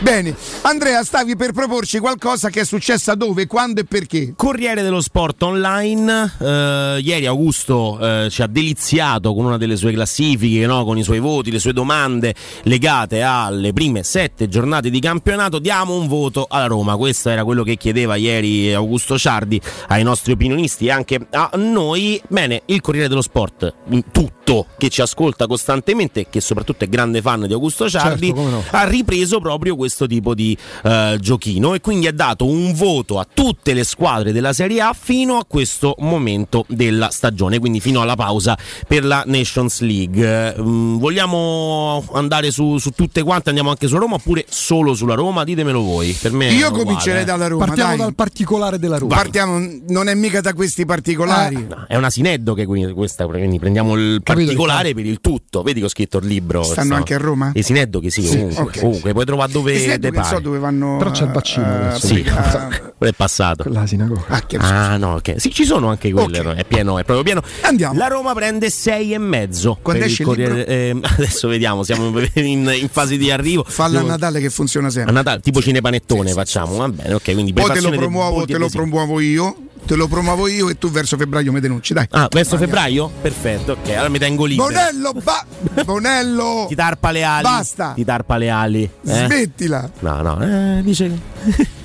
Bene, 0.00 0.34
Andrea, 0.62 1.02
stavi 1.02 1.36
per 1.36 1.52
proporci 1.52 1.98
qualcosa 1.98 2.50
che 2.50 2.60
è 2.60 2.64
successa 2.64 3.14
dove, 3.14 3.46
quando 3.46 3.80
e 3.80 3.84
perché? 3.84 4.34
Corriere 4.36 4.82
dello 4.82 5.00
Sport 5.00 5.42
online, 5.42 6.32
eh, 6.38 6.98
ieri 7.02 7.26
Augusto 7.26 7.98
eh, 8.00 8.28
ci 8.30 8.42
ha 8.42 8.46
deliziato 8.46 9.32
con 9.34 9.44
una 9.46 9.56
delle 9.56 9.73
sue 9.76 9.92
classifiche, 9.92 10.66
no? 10.66 10.84
con 10.84 10.98
i 10.98 11.02
suoi 11.02 11.18
voti, 11.18 11.50
le 11.50 11.58
sue 11.58 11.72
domande 11.72 12.34
legate 12.62 13.22
alle 13.22 13.72
prime 13.72 14.02
sette 14.02 14.48
giornate 14.48 14.90
di 14.90 15.00
campionato. 15.00 15.58
Diamo 15.58 15.96
un 15.96 16.08
voto 16.08 16.46
alla 16.48 16.66
Roma, 16.66 16.96
questo 16.96 17.30
era 17.30 17.44
quello 17.44 17.62
che 17.62 17.76
chiedeva 17.76 18.16
ieri 18.16 18.72
Augusto 18.72 19.18
Ciardi 19.18 19.60
ai 19.88 20.02
nostri 20.02 20.32
opinionisti 20.32 20.86
e 20.86 20.90
anche 20.90 21.26
a 21.30 21.50
noi. 21.56 22.20
Bene, 22.28 22.62
il 22.66 22.80
Corriere 22.80 23.08
dello 23.08 23.22
Sport, 23.22 23.74
tutto, 24.10 24.66
che 24.76 24.88
ci 24.88 25.00
ascolta 25.00 25.46
costantemente 25.46 26.26
che 26.28 26.40
soprattutto 26.40 26.84
è 26.84 26.88
grande 26.88 27.22
fan 27.22 27.46
di 27.46 27.52
Augusto 27.52 27.88
Ciardi, 27.88 28.26
Certo, 28.26 28.48
no. 28.48 28.62
ha 28.70 28.84
ripreso 28.84 29.40
proprio 29.40 29.76
questo 29.76 30.06
tipo 30.06 30.34
di 30.34 30.56
eh, 30.82 31.16
giochino 31.20 31.74
e 31.74 31.80
quindi 31.80 32.06
ha 32.06 32.12
dato 32.12 32.46
un 32.46 32.72
voto 32.74 33.18
a 33.18 33.26
tutte 33.32 33.72
le 33.72 33.84
squadre 33.84 34.32
della 34.32 34.52
Serie 34.52 34.80
A 34.80 34.92
fino 34.92 35.36
a 35.36 35.44
questo 35.46 35.94
momento 35.98 36.64
della 36.68 37.10
stagione, 37.10 37.58
quindi 37.58 37.80
fino 37.80 38.00
alla 38.00 38.16
pausa 38.16 38.56
per 38.86 39.04
la 39.04 39.22
Nations 39.64 39.80
League. 39.80 40.54
Mm, 40.60 40.96
vogliamo 40.98 42.04
andare 42.12 42.50
su, 42.50 42.78
su 42.78 42.90
tutte 42.90 43.22
quante, 43.22 43.48
andiamo 43.48 43.70
anche 43.70 43.88
su 43.88 43.96
Roma 43.96 44.14
oppure 44.16 44.44
solo 44.48 44.94
sulla 44.94 45.14
Roma? 45.14 45.44
Ditemelo 45.44 45.82
voi. 45.82 46.16
Per 46.20 46.32
me 46.32 46.52
Io 46.52 46.70
comincerei 46.70 47.22
eh. 47.22 47.24
dalla 47.24 47.46
Roma. 47.46 47.66
Partiamo 47.66 47.90
dai. 47.90 47.98
dal 47.98 48.14
particolare 48.14 48.78
della 48.78 48.98
Roma. 48.98 49.14
Partiamo, 49.14 49.66
non 49.88 50.08
è 50.08 50.14
mica 50.14 50.40
da 50.40 50.52
questi 50.52 50.84
particolari. 50.84 51.66
No, 51.68 51.84
è 51.88 51.96
una 51.96 52.10
sineddo 52.10 52.54
che 52.54 52.66
quindi 52.66 52.92
questa, 52.92 53.26
quindi 53.26 53.58
prendiamo 53.58 53.94
il 53.94 54.20
Capito, 54.22 54.44
particolare 54.46 54.94
per 54.94 55.06
il 55.06 55.20
tutto. 55.20 55.62
Vedi 55.62 55.80
che 55.80 55.86
ho 55.86 55.90
scritto 55.90 56.18
il 56.18 56.26
libro. 56.26 56.62
Stanno 56.62 56.86
sta- 56.86 56.96
anche 56.96 57.14
a 57.14 57.18
Roma? 57.18 57.50
I 57.54 57.62
sineddo 57.62 58.00
che 58.00 58.10
sì, 58.10 58.22
Sì, 58.22 58.36
ovunque, 58.36 58.62
ok. 58.62 58.80
ovunque, 58.82 59.12
puoi 59.12 59.24
trovare 59.24 59.52
dove 59.52 59.98
so 60.24 60.38
dove 60.40 60.58
vanno. 60.58 60.96
Però 60.98 61.10
c'è 61.10 61.24
il 61.24 61.30
vaccino 61.30 61.66
eh, 61.66 61.86
adesso. 61.86 62.06
Sì, 62.06 62.22
quello 62.22 63.12
è 63.12 63.16
passato. 63.16 63.64
La 63.68 63.86
sinagoga. 63.86 64.22
Ah, 64.28 64.42
Ah 64.58 64.96
no, 64.96 65.14
ok. 65.14 65.34
Sì, 65.36 65.50
ci 65.52 65.64
sono 65.64 65.88
anche 65.88 66.10
quelle, 66.12 66.40
Ok. 66.40 66.54
è 66.54 66.64
pieno, 66.64 66.98
è 66.98 67.04
proprio 67.04 67.22
pieno. 67.24 67.42
Andiamo. 67.62 67.98
La 67.98 68.06
Roma 68.06 68.32
prende 68.34 68.70
6 68.70 69.12
e 69.14 69.18
mezzo. 69.18 69.53
Quando 69.82 70.02
per 70.02 70.10
esce 70.10 70.22
il 70.22 70.28
Corriere- 70.28 70.66
ehm, 70.66 71.00
adesso 71.16 71.48
vediamo, 71.48 71.82
siamo 71.82 72.06
in, 72.34 72.72
in 72.80 72.88
fase 72.90 73.16
di 73.16 73.30
arrivo. 73.30 73.64
Falla 73.66 73.98
a 73.98 74.00
Devo- 74.00 74.10
Natale 74.12 74.40
che 74.40 74.50
funziona 74.50 74.88
a 74.88 74.90
sempre. 74.90 75.12
Natale, 75.12 75.40
tipo 75.40 75.60
cinepanettone 75.62 76.32
facciamo, 76.32 76.76
va 76.76 76.88
bene, 76.88 77.14
ok, 77.14 77.32
quindi 77.32 77.52
Poi 77.52 77.70
te 77.72 77.80
lo 77.80 77.90
promuovo, 77.90 78.44
te 78.44 78.58
lo 78.58 78.68
promuovo 78.68 79.20
io. 79.20 79.56
Te 79.86 79.96
lo 79.96 80.08
promuovo 80.08 80.48
io 80.48 80.70
e 80.70 80.78
tu 80.78 80.90
verso 80.90 81.18
febbraio 81.18 81.52
mi 81.52 81.60
denunci, 81.60 81.92
dai. 81.92 82.06
Ah, 82.12 82.26
verso 82.32 82.54
Andiamo. 82.54 82.64
febbraio? 82.74 83.10
Perfetto, 83.20 83.72
ok, 83.72 83.90
allora 83.90 84.08
mi 84.08 84.18
tengo 84.18 84.46
libero. 84.46 84.68
Bonello, 84.68 85.12
ba- 85.22 85.44
Bonello, 85.84 86.64
Ti 86.70 86.74
tarpa 86.74 87.10
le 87.10 87.22
ali. 87.22 87.42
Basta. 87.42 87.92
Ti 87.94 88.02
tarpa 88.02 88.36
le 88.38 88.48
ali. 88.48 88.82
eh? 88.84 88.90
smettila. 89.26 89.90
No, 90.00 90.22
no, 90.22 90.40
eh, 90.78 90.80
dice 90.82 91.10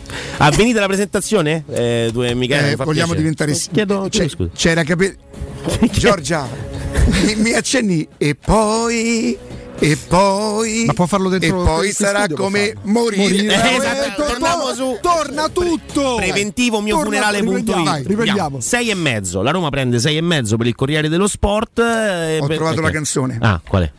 che. 0.10 0.74
Ah, 0.74 0.80
la 0.80 0.86
presentazione? 0.88 1.64
Eh, 1.70 2.10
due 2.12 2.34
Michele, 2.34 2.72
Eh, 2.72 2.76
vogliamo 2.76 3.14
piacere. 3.14 3.18
diventare. 3.18 3.52
Eh, 3.52 3.60
Chiedo, 3.72 4.02
C'è- 4.04 4.10
chiedo 4.10 4.30
scusa. 4.30 4.50
C'era 4.56 4.84
capito. 4.84 5.16
Giorgia, 5.92 6.48
mi, 7.26 7.36
mi 7.36 7.54
accenni 7.54 8.08
e 8.18 8.36
poi. 8.36 9.38
E 9.82 9.98
poi. 10.10 10.84
Ma 10.88 10.94
può 10.94 11.06
farlo 11.06 11.30
dentro 11.30 11.62
E 11.62 11.66
poi 11.66 11.92
sarà 11.94 12.28
come 12.28 12.74
morire. 12.84 13.22
Morire. 13.22 13.54
Eh, 13.54 13.72
Eh, 13.72 13.76
esatto, 13.78 14.24
to- 14.24 14.28
torniamo 14.32 14.64
to- 14.68 14.74
su- 14.76 14.98
Torna 15.02 15.48
tutto. 15.50 16.16
Preventivo 16.18 16.82
mio 16.82 17.00
funerale.it 17.00 17.44
riprendiamo, 17.46 17.84
vai, 17.86 18.04
riprendiamo. 18.06 18.60
6 18.60 18.90
e 18.90 18.96
mezzo. 18.96 19.42
La 19.42 19.52
Roma 19.52 19.70
prende 19.70 20.00
6 20.00 20.18
e 20.18 20.22
mezzo 20.22 20.58
per 20.58 20.68
il 20.68 20.76
Corriere 20.76 21.08
dello 21.08 21.28
Sport. 21.28 21.80
eh, 21.80 22.40
Ho 22.42 22.48
per- 22.48 22.58
trovato 22.58 22.80
ok. 22.80 22.84
la 22.86 22.92
canzone. 22.92 23.38
Ah, 23.40 23.62
qual 23.66 23.84
è? 23.84 23.92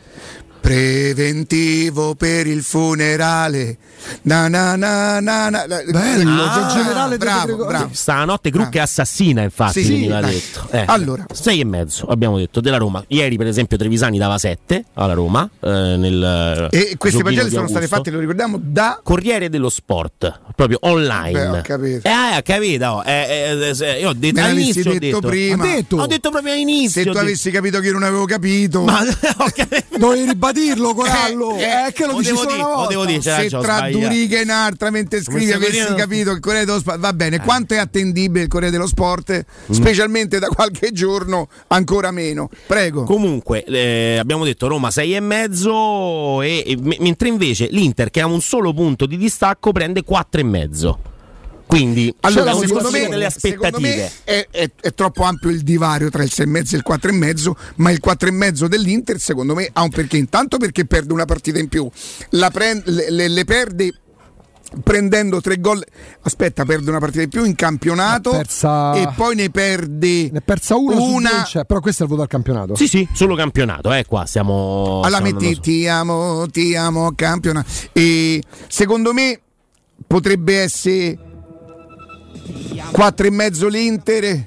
Preventivo 0.60 2.14
per 2.14 2.46
il 2.46 2.62
funerale. 2.62 3.76
Na 4.22 4.48
na 4.48 4.76
na 4.76 5.20
na 5.20 5.48
na. 5.50 5.66
Bello, 5.66 6.42
Ah, 6.44 6.70
generale 6.72 7.16
bravo, 7.18 7.46
Gregorio. 7.46 7.66
bravo. 7.66 7.88
Stanotte 7.92 8.50
Group 8.50 8.72
è 8.74 8.78
assassina, 8.78 9.42
infatti, 9.42 9.82
Sì, 9.82 9.90
veniva 9.92 10.20
dai. 10.20 10.32
detto. 10.32 10.66
Eh, 10.70 10.84
Allora. 10.86 11.26
sei 11.32 11.60
e 11.60 11.64
mezzo 11.64 12.06
abbiamo 12.06 12.38
detto 12.38 12.60
della 12.60 12.76
Roma. 12.78 13.04
Ieri, 13.08 13.36
per 13.36 13.46
esempio, 13.46 13.76
Trevisani 13.76 14.16
dava 14.18 14.38
7 14.38 14.84
alla 14.94 15.12
Roma. 15.12 15.48
eh, 15.60 15.68
nel, 15.68 16.68
E 16.70 16.94
queste 16.96 17.22
pagelle 17.22 17.48
di 17.48 17.54
sono 17.54 17.66
state 17.66 17.84
Augusto. 17.84 17.96
fatte, 17.96 18.10
lo 18.10 18.18
ricordiamo, 18.20 18.58
da 18.62 19.00
Corriere 19.02 19.48
dello 19.50 19.68
Sport, 19.68 20.40
proprio 20.56 20.78
online. 20.82 21.32
Beh, 21.50 21.58
ho 21.58 21.62
capito. 21.62 22.08
Eh, 22.08 22.36
ho 22.36 22.42
capito. 22.42 22.86
oh, 22.86 23.02
eh, 23.04 23.56
eh, 23.60 23.76
eh, 23.86 24.00
io 24.00 24.08
ho 24.08 24.14
detto 24.14 24.40
all'inizio 24.40 24.80
ho 24.90 24.92
detto, 24.94 24.98
detto, 24.98 25.20
prima. 25.28 25.62
Ho 25.62 25.66
detto, 25.66 25.96
ho 25.96 26.06
detto 26.06 26.30
proprio 26.30 26.52
all'inizio. 26.52 26.90
Se 26.90 27.00
ho 27.00 27.04
tu 27.04 27.10
detto- 27.10 27.24
avessi 27.24 27.50
capito 27.50 27.80
che 27.80 27.86
io 27.88 27.92
non 27.92 28.02
avevo 28.04 28.24
capito, 28.24 28.82
Ma 28.82 29.00
Dovevi 30.52 30.72
ribadirlo, 30.74 30.94
Corallo. 30.94 31.56
Eh, 31.56 31.62
Eh, 31.88 31.92
che 31.92 32.06
lo 32.06 32.12
lo 32.12 32.18
dici 32.18 32.30
devo 32.30 32.42
solo 32.42 32.50
dire, 32.52 32.62
una 32.64 32.74
volta. 32.74 32.88
devo 32.90 33.04
dire, 33.04 33.18
c'era 33.20 33.40
se 33.40 33.48
tra 33.48 33.60
sbagliato. 33.60 33.98
due 33.98 34.08
righe 34.08 34.40
in 34.42 34.50
altra 34.50 34.90
mentre 34.90 35.22
scrivi 35.22 35.52
avessi 35.52 35.72
vedendo? 35.78 35.96
capito 35.96 36.30
il 36.32 36.40
Corriere 36.40 36.64
dello 36.64 36.78
Sport, 36.78 36.98
va 36.98 37.12
bene. 37.12 37.40
Quanto 37.40 37.74
è 37.74 37.78
attendibile 37.78 38.42
il 38.44 38.48
Corriere 38.48 38.72
dello 38.72 38.86
Sport? 38.86 39.44
Mm. 39.70 39.72
Specialmente 39.72 40.38
da 40.38 40.48
qualche 40.48 40.92
giorno, 40.92 41.48
ancora 41.68 42.10
meno. 42.10 42.48
Prego. 42.66 43.04
Comunque, 43.04 43.64
eh, 43.64 44.16
abbiamo 44.18 44.44
detto 44.44 44.66
Roma 44.66 44.90
6 44.90 45.14
e 45.14 45.20
mezzo, 45.20 46.42
e, 46.42 46.62
e- 46.66 46.78
mentre 46.98 47.28
invece 47.28 47.68
l'Inter, 47.70 48.10
che 48.10 48.20
ha 48.20 48.26
un 48.26 48.40
solo 48.40 48.72
punto 48.72 49.06
di 49.06 49.16
distacco, 49.16 49.72
prende 49.72 50.02
4 50.02 50.40
e 50.40 50.44
mezzo. 50.44 50.98
Quindi, 51.70 52.12
Allora, 52.20 52.52
secondo 52.54 52.90
me, 52.90 53.08
delle 53.08 53.30
secondo 53.30 53.76
aspettative. 53.78 53.96
me 53.96 54.10
è, 54.24 54.48
è- 54.50 54.70
è 54.80 54.92
troppo 54.94 55.22
ampio 55.22 55.50
il 55.50 55.62
divario 55.62 56.10
tra 56.10 56.22
il 56.22 56.30
6,5 56.32 56.74
e 56.74 56.76
il 56.76 56.82
4,5, 56.84 57.52
ma 57.76 57.90
il 57.90 58.00
4,5 58.04 58.66
dell'Inter, 58.66 59.18
secondo 59.20 59.54
me, 59.54 59.68
ha 59.72 59.82
un 59.82 59.90
perché. 59.90 60.16
Intanto 60.16 60.56
perché 60.58 60.84
perde 60.84 61.12
una 61.12 61.24
partita 61.26 61.58
in 61.58 61.68
più, 61.68 61.88
La 62.30 62.50
prend- 62.50 62.82
le, 62.86 63.10
le- 63.10 63.28
le 63.28 63.44
perde 63.44 63.94
prendendo 64.82 65.40
tre 65.40 65.60
gol. 65.60 65.84
Aspetta, 66.22 66.64
perde 66.64 66.90
una 66.90 66.98
partita 67.00 67.22
in 67.22 67.28
più 67.28 67.44
in 67.44 67.54
campionato 67.54 68.30
persa- 68.30 68.92
e 68.94 69.12
poi 69.16 69.34
ne 69.34 69.50
perde 69.50 70.30
Ne 70.30 70.40
persa 70.42 70.76
una, 70.76 70.94
su 70.96 71.02
una. 71.02 71.30
due, 71.30 71.44
cioè, 71.46 71.64
però 71.64 71.80
questo 71.80 72.02
è 72.02 72.06
il 72.06 72.10
voto 72.10 72.22
al 72.22 72.28
campionato. 72.28 72.74
Sì, 72.76 72.86
sì, 72.86 73.08
solo 73.12 73.34
campionato, 73.34 73.92
eh, 73.92 74.04
qua 74.06 74.26
stiamo... 74.26 75.00
Alla 75.04 75.16
stiamo 75.18 75.38
metti 75.38 75.60
ti 75.60 75.86
amo, 75.88 76.46
ti 76.48 76.74
amo, 76.76 77.12
campionato. 77.16 77.68
E 77.92 78.42
secondo 78.68 79.12
me 79.12 79.40
potrebbe 80.06 80.60
essere 80.60 81.18
4 82.92 83.26
e 83.26 83.30
mezzo 83.30 83.68
l'Inter, 83.68 84.46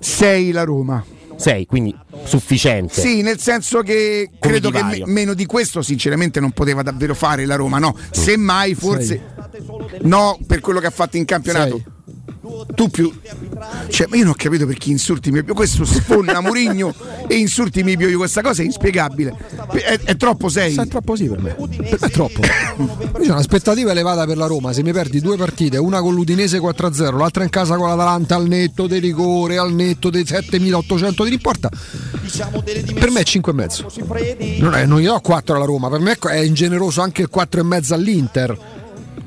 6 0.00 0.50
la 0.52 0.64
Roma. 0.64 1.04
6, 1.36 1.66
quindi 1.66 1.94
sufficiente. 2.24 2.98
Sì, 3.00 3.20
nel 3.20 3.38
senso 3.38 3.82
che 3.82 4.30
Come 4.38 4.52
credo 4.52 4.70
che 4.70 4.82
me- 4.82 5.02
meno 5.04 5.34
di 5.34 5.44
questo 5.44 5.82
sinceramente 5.82 6.40
non 6.40 6.52
poteva 6.52 6.82
davvero 6.82 7.14
fare 7.14 7.44
la 7.44 7.56
Roma, 7.56 7.78
no. 7.78 7.94
Semmai 8.10 8.74
forse 8.74 9.34
no 10.02 10.38
per 10.46 10.60
quello 10.60 10.80
che 10.80 10.86
ha 10.86 10.90
fatto 10.90 11.16
in 11.16 11.24
campionato. 11.26 11.82
Tu 12.74 12.88
più 12.88 13.12
cioè, 13.88 14.06
ma 14.08 14.16
io 14.16 14.24
non 14.24 14.32
ho 14.32 14.36
capito 14.36 14.66
perché 14.66 14.90
insulti 14.90 15.30
Mipio. 15.30 15.54
Questo 15.54 15.84
sfonna 15.84 16.40
Murigno 16.40 16.94
e 17.26 17.36
insulti 17.36 17.82
Mipio. 17.82 18.08
Io 18.08 18.18
Questa 18.18 18.42
cosa 18.42 18.62
è 18.62 18.64
inspiegabile. 18.64 19.34
È, 19.70 20.00
è 20.04 20.16
troppo 20.16 20.48
sei. 20.48 20.74
È 20.74 20.86
troppo 20.86 21.16
sì 21.16 21.28
per 21.28 21.40
me. 21.40 21.56
È 21.56 22.10
troppo. 22.10 22.40
Io 22.40 23.20
c'è 23.20 23.30
un'aspettativa 23.30 23.90
elevata 23.90 24.26
per 24.26 24.36
la 24.36 24.46
Roma. 24.46 24.72
Se 24.72 24.82
mi 24.82 24.92
perdi 24.92 25.20
due 25.20 25.36
partite, 25.36 25.76
una 25.78 26.00
con 26.00 26.14
l'Udinese 26.14 26.58
4-0, 26.58 27.16
l'altra 27.16 27.44
in 27.44 27.50
casa 27.50 27.76
con 27.76 27.88
l'Atalanta 27.88 28.34
al 28.34 28.46
netto 28.46 28.86
dei 28.86 29.00
rigore, 29.00 29.58
al 29.58 29.72
netto 29.72 30.10
dei 30.10 30.26
7800 30.26 31.24
di 31.24 31.30
riporta. 31.30 31.70
Per 31.70 33.10
me 33.10 33.20
è 33.20 33.24
5,5. 33.24 34.60
Non, 34.60 34.74
è, 34.74 34.84
non 34.84 35.00
gli 35.00 35.06
do 35.06 35.20
4 35.20 35.56
alla 35.56 35.64
Roma, 35.64 35.88
per 35.88 36.00
me 36.00 36.18
è 36.18 36.40
ingeneroso 36.40 37.00
anche 37.00 37.22
il 37.22 37.30
4,5 37.32 37.92
all'Inter. 37.92 38.58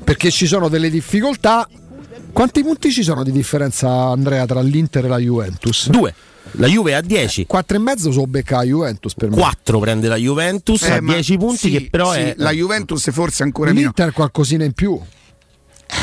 Perché 0.04 0.30
ci 0.30 0.46
sono 0.46 0.68
delle 0.68 0.90
difficoltà. 0.90 1.68
Quanti 2.32 2.62
punti 2.62 2.90
ci 2.90 3.02
sono 3.02 3.22
di 3.22 3.32
differenza, 3.32 3.88
Andrea, 3.90 4.46
tra 4.46 4.60
l'Inter 4.60 5.04
e 5.04 5.08
la 5.08 5.18
Juventus? 5.18 5.88
Due. 5.90 6.14
La 6.52 6.66
Juve 6.66 6.94
a 6.94 7.00
10. 7.00 7.46
4,5 7.52 8.10
so 8.10 8.26
becca 8.26 8.56
la 8.56 8.62
Juventus 8.64 9.14
per 9.14 9.30
me. 9.30 9.36
4 9.36 9.78
prende 9.78 10.08
la 10.08 10.16
Juventus 10.16 10.82
Eh, 10.82 10.92
a 10.92 11.00
ma 11.00 11.12
10 11.14 11.36
punti, 11.36 11.56
sì, 11.56 11.70
che 11.70 11.88
però 11.90 12.12
sì, 12.12 12.18
è... 12.20 12.34
la 12.38 12.50
Juventus 12.50 13.10
forse 13.10 13.42
ancora 13.42 13.70
meno. 13.70 13.82
L'Inter 13.82 14.12
qualcosina 14.12 14.64
in 14.64 14.72
più. 14.72 14.98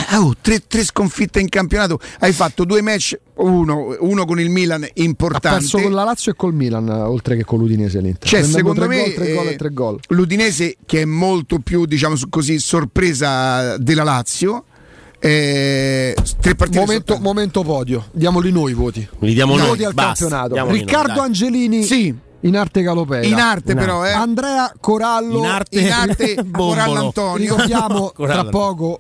Ah, 0.10 0.20
oh, 0.22 0.36
tre, 0.40 0.62
tre 0.68 0.84
sconfitte 0.84 1.40
in 1.40 1.50
campionato. 1.50 2.00
Hai 2.20 2.34
fatto 2.34 2.66
due 2.66 2.82
match, 2.82 3.18
uno, 3.36 3.96
uno 4.00 4.26
con 4.26 4.40
il 4.40 4.50
Milan 4.50 4.84
Ha 4.84 4.90
importante. 4.96 5.60
perso 5.60 5.80
con 5.80 5.94
la 5.94 6.04
Lazio 6.04 6.32
e 6.34 6.36
col 6.36 6.54
Milan, 6.54 6.88
oltre 6.90 7.36
che 7.38 7.44
con 7.46 7.60
l'Udinese 7.60 8.00
l'Inter. 8.00 8.28
Cioè, 8.30 8.42
Prendendo 8.42 8.58
secondo 8.74 8.86
tre 8.86 8.90
me 8.90 9.04
gol, 9.04 9.14
tre 9.14 9.34
gol 9.34 9.48
eh, 9.48 9.52
e 9.52 9.56
tre 9.56 9.70
gol. 9.74 10.00
l'Udinese 10.10 10.76
che 10.86 11.02
è 11.02 11.06
molto 11.06 11.60
più, 11.60 11.86
diciamo 11.86 12.16
così, 12.30 12.60
sorpresa 12.60 13.78
della 13.78 14.04
Lazio. 14.04 14.66
Eh, 15.20 16.16
Momento, 16.74 17.18
momento 17.20 17.64
podio, 17.64 18.06
diamoli 18.12 18.52
noi 18.52 18.72
i 18.72 18.74
voti. 18.76 19.08
Li 19.20 19.34
diamo 19.34 19.56
I 19.56 19.58
noi, 19.58 19.68
voti 19.68 19.84
al 19.84 19.94
basta, 19.94 20.28
campionato. 20.28 20.72
Riccardo 20.72 21.14
noi. 21.16 21.26
Angelini 21.26 21.84
Sì. 21.84 22.16
in 22.42 22.56
arte 22.56 22.82
Galopea. 22.84 23.24
In 23.24 23.34
arte 23.36 23.74
però, 23.74 24.06
eh. 24.06 24.12
Andrea 24.12 24.72
Corallo 24.80 25.40
In 25.40 25.46
arte- 25.46 25.80
in 25.80 25.92
arte. 25.92 26.46
Corallo 26.52 27.06
Antonio. 27.08 27.54
Ricordiamo 27.56 28.12
Corallo. 28.16 28.42
tra 28.42 28.50
poco 28.52 29.00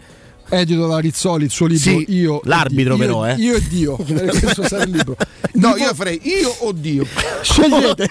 edito 0.49 0.87
da 0.87 0.97
Rizzoli 0.99 1.43
il 1.45 1.51
suo 1.51 1.67
libro 1.67 1.91
Sì. 1.91 2.05
Io 2.09 2.37
e 2.37 2.41
L'arbitro 2.45 2.95
Dio. 2.95 3.05
però, 3.05 3.25
Io- 3.27 3.31
eh. 3.33 3.35
Io 3.37 3.55
e 3.55 3.67
Dio. 3.67 3.95
Questo 4.01 4.67
sarà 4.67 4.83
il 4.83 4.89
libro. 4.91 5.15
No, 5.53 5.75
io 5.77 5.93
farei 5.93 6.19
io 6.23 6.49
o 6.59 6.71
Dio. 6.71 7.05
Scegliete. 7.41 8.09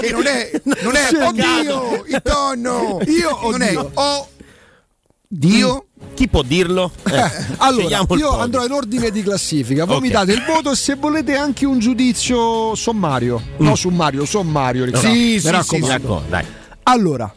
Che 0.00 0.10
non 0.12 0.26
è, 0.26 0.50
non 0.82 0.94
è 0.94 1.26
oddio, 1.26 2.04
il 2.06 2.20
tonno. 2.22 3.00
Io 3.06 3.30
o 3.30 3.50
non 3.50 3.62
è 3.62 3.76
o 3.76 4.28
Dio. 5.26 5.84
Chi 6.20 6.28
può 6.28 6.42
dirlo? 6.42 6.90
Eh, 7.10 7.30
Allora, 7.56 7.80
scegliamo 7.82 8.06
il 8.14 8.18
io 8.20 8.38
andrò 8.38 8.62
in 8.66 8.72
ordine 8.72 9.10
di 9.10 9.22
classifica. 9.22 9.86
Voi 9.86 9.96
Ok. 9.96 10.02
mi 10.02 10.10
date 10.10 10.32
il 10.32 10.42
voto 10.46 10.70
e 10.72 10.76
se 10.76 10.96
volete 10.96 11.34
anche 11.34 11.64
un 11.64 11.78
giudizio 11.78 12.74
sommario. 12.74 13.40
No, 13.56 13.74
sommario, 13.74 14.26
sommario. 14.26 14.84
Riccardo. 14.84 15.08
Sì, 15.08 15.14
Mi 15.14 15.40
sì, 15.40 15.50
raccomando. 15.50 16.20
sì, 16.24 16.30
dai. 16.30 16.44
Allora, 16.82 17.34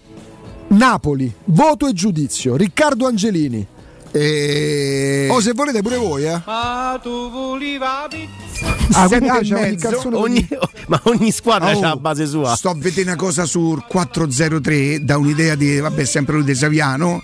Napoli, 0.67 1.33
voto 1.45 1.87
e 1.87 1.93
giudizio. 1.93 2.57
Riccardo 2.57 3.07
Angelini. 3.07 3.65
Eh, 4.11 5.27
O 5.31 5.39
se 5.39 5.53
volete 5.53 5.81
pure 5.81 5.95
voi, 5.95 6.25
eh. 6.25 6.41
Ah, 6.43 6.91
Ah, 6.91 6.99
sette 9.07 9.17
quindi- 9.17 9.29
ah, 9.29 9.37
e 9.37 9.41
c'è 9.43 9.53
ogni 9.55 9.61
mezzo. 9.71 9.89
canzone 9.89 10.15
Ogni- 10.17 10.47
ma 10.87 10.99
ogni 11.05 11.31
squadra 11.31 11.73
Oh, 11.75 11.77
ha 11.79 11.87
la 11.87 11.95
base 11.95 12.25
sua. 12.27 12.53
Sto 12.57 12.69
a 12.69 12.75
vedere 12.77 13.07
una 13.11 13.15
cosa 13.15 13.45
sul 13.45 13.81
403 13.87 15.03
da 15.05 15.17
un'idea 15.17 15.55
di, 15.55 15.79
vabbè, 15.79 16.03
sempre 16.03 16.35
lui 16.35 16.43
di 16.43 16.53
Saviano, 16.53 17.23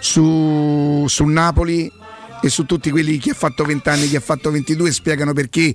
su, 0.00 1.04
su 1.08 1.24
Napoli 1.24 1.90
e 2.40 2.48
su 2.48 2.64
tutti 2.66 2.90
quelli 2.90 3.18
che 3.18 3.30
ha 3.30 3.34
fatto 3.34 3.64
20 3.64 3.88
anni, 3.88 4.08
che 4.08 4.16
ha 4.18 4.20
fatto 4.20 4.50
22, 4.50 4.92
spiegano 4.92 5.32
perché. 5.32 5.74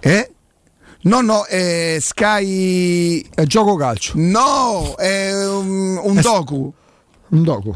Eh? 0.00 0.30
No, 1.02 1.20
no, 1.20 1.44
è 1.44 1.98
Sky. 2.00 3.24
È 3.34 3.44
gioco 3.44 3.76
calcio. 3.76 4.12
No, 4.16 4.94
è 4.96 5.46
un, 5.46 5.98
un 6.02 6.18
È- 6.18 6.20
docu. 6.20 6.72
Un 7.28 7.42
docu. 7.42 7.74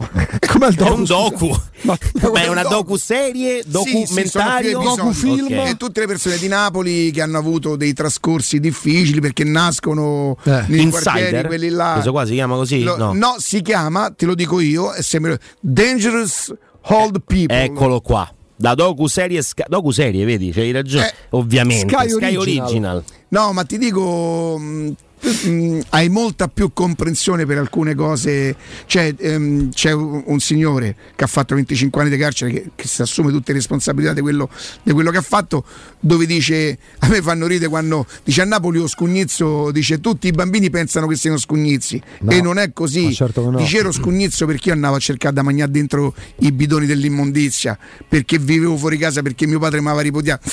Com'è 0.50 0.68
il 0.68 0.74
È 0.74 0.76
docu? 0.76 0.92
un 0.94 1.04
docu. 1.04 1.56
Ma- 1.82 1.96
Beh, 2.32 2.42
è 2.44 2.48
una 2.48 2.62
docu. 2.62 2.96
Sì, 2.96 3.04
sì, 3.04 3.60
più 3.62 3.70
documentario. 3.70 4.80
episodi. 4.80 4.96
Docufilm. 4.96 5.44
Ok. 5.58 5.68
E 5.68 5.76
tutte 5.76 6.00
le 6.00 6.06
persone 6.06 6.38
di 6.38 6.48
Napoli 6.48 7.10
che 7.10 7.20
hanno 7.22 7.38
avuto 7.38 7.76
dei 7.76 7.92
trascorsi 7.92 8.58
difficili 8.60 9.20
perché 9.20 9.44
nascono 9.44 10.36
Eh. 10.44 10.64
nei 10.68 10.88
quartieri, 10.88 11.20
Insider. 11.20 11.46
quelli 11.46 11.68
là. 11.68 11.92
Questo 11.92 12.10
qua 12.12 12.26
si 12.26 12.32
chiama 12.32 12.56
così? 12.56 12.82
Lo- 12.82 12.96
no. 12.96 13.12
no, 13.12 13.34
si 13.38 13.60
chiama, 13.62 14.10
te 14.16 14.26
lo 14.26 14.34
dico 14.34 14.58
io, 14.60 14.92
è 14.92 15.02
sempre 15.02 15.38
Dangerous 15.60 16.52
Old 16.88 17.22
People. 17.26 17.62
Eccolo 17.62 18.00
qua. 18.00 18.32
Da 18.56 18.74
docu-serie, 18.74 19.40
Sky- 19.42 19.64
docu-serie, 19.68 20.24
vedi, 20.26 20.50
c'hai 20.50 20.70
ragione. 20.70 21.08
Eh, 21.08 21.14
Ovviamente. 21.30 21.94
Sky 21.94 22.08
Sky, 22.10 22.34
Original. 22.36 22.66
Original. 22.66 23.04
No, 23.30 23.52
ma 23.52 23.64
ti 23.64 23.78
dico. 23.78 24.58
mh, 24.58 24.94
mh, 25.20 25.80
hai 25.90 26.08
molta 26.08 26.48
più 26.48 26.72
comprensione 26.72 27.46
per 27.46 27.58
alcune 27.58 27.94
cose. 27.94 28.56
Cioè, 28.86 29.14
ehm, 29.18 29.70
c'è 29.70 29.92
un, 29.92 30.22
un 30.26 30.40
signore 30.40 30.96
che 31.14 31.24
ha 31.24 31.26
fatto 31.26 31.54
25 31.54 32.00
anni 32.00 32.10
di 32.10 32.16
carcere 32.16 32.50
che, 32.50 32.70
che 32.74 32.86
si 32.88 33.02
assume 33.02 33.30
tutte 33.30 33.52
le 33.52 33.58
responsabilità 33.58 34.12
di 34.14 34.20
quello, 34.20 34.48
di 34.82 34.92
quello 34.92 35.10
che 35.10 35.18
ha 35.18 35.22
fatto. 35.22 35.64
Dove 36.00 36.26
dice: 36.26 36.78
A 36.98 37.08
me 37.08 37.20
fanno 37.22 37.46
ridere 37.46 37.68
quando 37.68 38.06
dice 38.24 38.42
a 38.42 38.44
Napoli 38.44 38.78
o 38.78 38.86
Scugnizzo 38.86 39.70
dice 39.70 40.00
tutti 40.00 40.26
i 40.26 40.32
bambini 40.32 40.70
pensano 40.70 41.06
che 41.06 41.16
siano 41.16 41.36
Scugnizzi. 41.36 42.02
No, 42.20 42.30
e 42.30 42.40
non 42.40 42.58
è 42.58 42.72
così. 42.72 43.12
certo 43.14 43.48
no. 43.48 43.58
Dice 43.58 43.78
ero 43.78 43.92
Scugnizzo 43.92 44.46
perché 44.46 44.68
io 44.68 44.74
andavo 44.74 44.96
a 44.96 45.00
cercare 45.00 45.34
da 45.34 45.42
mangiare 45.42 45.70
dentro 45.70 46.14
i 46.38 46.50
bidoni 46.52 46.86
dell'immondizia. 46.86 47.78
Perché 48.08 48.38
vivevo 48.38 48.76
fuori 48.76 48.96
casa 48.96 49.22
perché 49.22 49.46
mio 49.46 49.58
padre 49.58 49.80
mi 49.80 49.86
aveva 49.86 50.02
ripudiato. 50.02 50.48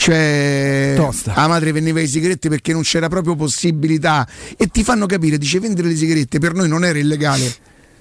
Cioè, 0.00 0.94
Tosta. 0.96 1.34
la 1.36 1.46
madre 1.46 1.72
vendeva 1.72 2.00
le 2.00 2.06
sigarette 2.06 2.48
perché 2.48 2.72
non 2.72 2.80
c'era 2.80 3.08
proprio 3.10 3.36
possibilità 3.36 4.26
e 4.56 4.68
ti 4.68 4.82
fanno 4.82 5.04
capire, 5.04 5.36
dice 5.36 5.60
vendere 5.60 5.88
le 5.88 5.94
sigarette 5.94 6.38
per 6.38 6.54
noi 6.54 6.68
non 6.68 6.86
era 6.86 6.98
illegale, 6.98 7.54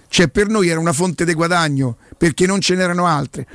cioè 0.07 0.29
per 0.29 0.47
noi 0.47 0.69
era 0.69 0.79
una 0.79 0.93
fonte 0.93 1.25
di 1.25 1.33
guadagno 1.33 1.97
perché 2.17 2.45
non 2.45 2.61
ce 2.61 2.75
n'erano 2.75 3.05
altre. 3.05 3.45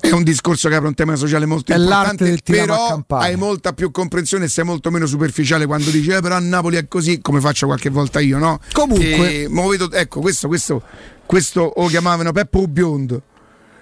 È 0.00 0.12
un 0.12 0.22
discorso 0.22 0.68
che 0.68 0.76
apre 0.76 0.86
un 0.86 0.94
tema 0.94 1.16
sociale 1.16 1.46
molto 1.46 1.72
È 1.72 1.76
importante, 1.76 2.32
a 2.32 2.38
però 2.44 3.04
hai 3.08 3.34
molta 3.34 3.72
più 3.72 3.90
comprensione 3.90 4.44
e 4.44 4.48
sei 4.48 4.62
molto 4.64 4.92
meno 4.92 5.06
superficiale 5.06 5.66
quando 5.66 5.90
dici 5.90 6.10
eh, 6.10 6.20
però 6.20 6.36
a 6.36 6.40
Napoli 6.40 6.76
è 6.76 6.86
così, 6.86 7.20
come 7.20 7.40
faccio 7.40 7.66
qualche 7.66 7.90
volta 7.90 8.20
io, 8.20 8.38
no? 8.38 8.60
Comunque- 8.72 9.42
E 9.42 9.48
vedo- 9.48 9.90
ecco, 9.90 10.20
questo, 10.20 10.46
questo, 10.46 10.80
questo 11.26 11.72
lo 11.76 11.86
chiamavano 11.86 12.30
Peppo 12.30 12.68
Biondo. 12.68 13.22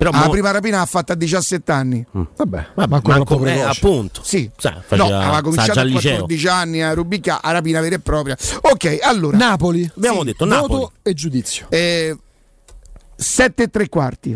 Però 0.05 0.11
la 0.19 0.25
mo- 0.27 0.31
prima 0.31 0.51
rapina 0.51 0.79
l'ha 0.79 0.87
fatta 0.87 1.13
a 1.13 1.17
17 1.17 1.73
anni. 1.73 2.05
Vabbè, 2.11 2.67
Ma 2.75 2.87
manco 2.87 3.13
troppo 3.13 3.45
eh, 3.45 3.61
appunto. 3.61 4.21
Sì, 4.25 4.51
Sai, 4.57 4.73
no, 4.91 5.05
aveva 5.07 5.35
sa 5.35 5.41
cominciato 5.43 5.79
a 5.79 5.83
al 5.83 5.89
liceo. 5.89 6.11
14 6.27 6.49
anni 6.49 6.83
a 6.83 6.93
rubicchiare 6.95 7.41
a 7.43 7.51
rapina 7.53 7.81
vera 7.81 7.95
e 7.97 8.01
propria. 8.01 8.37
Ok, 8.63 8.99
allora. 9.03 9.37
Napoli. 9.37 9.89
Abbiamo 9.97 10.25
detto 10.25 10.45
Voto 10.47 10.61
Napoli. 10.61 10.87
e 11.03 11.15
giudizio. 11.15 11.67
Eh, 11.69 12.17
7 13.17 13.63
e 13.63 13.69
tre 13.69 13.89
quarti 13.89 14.31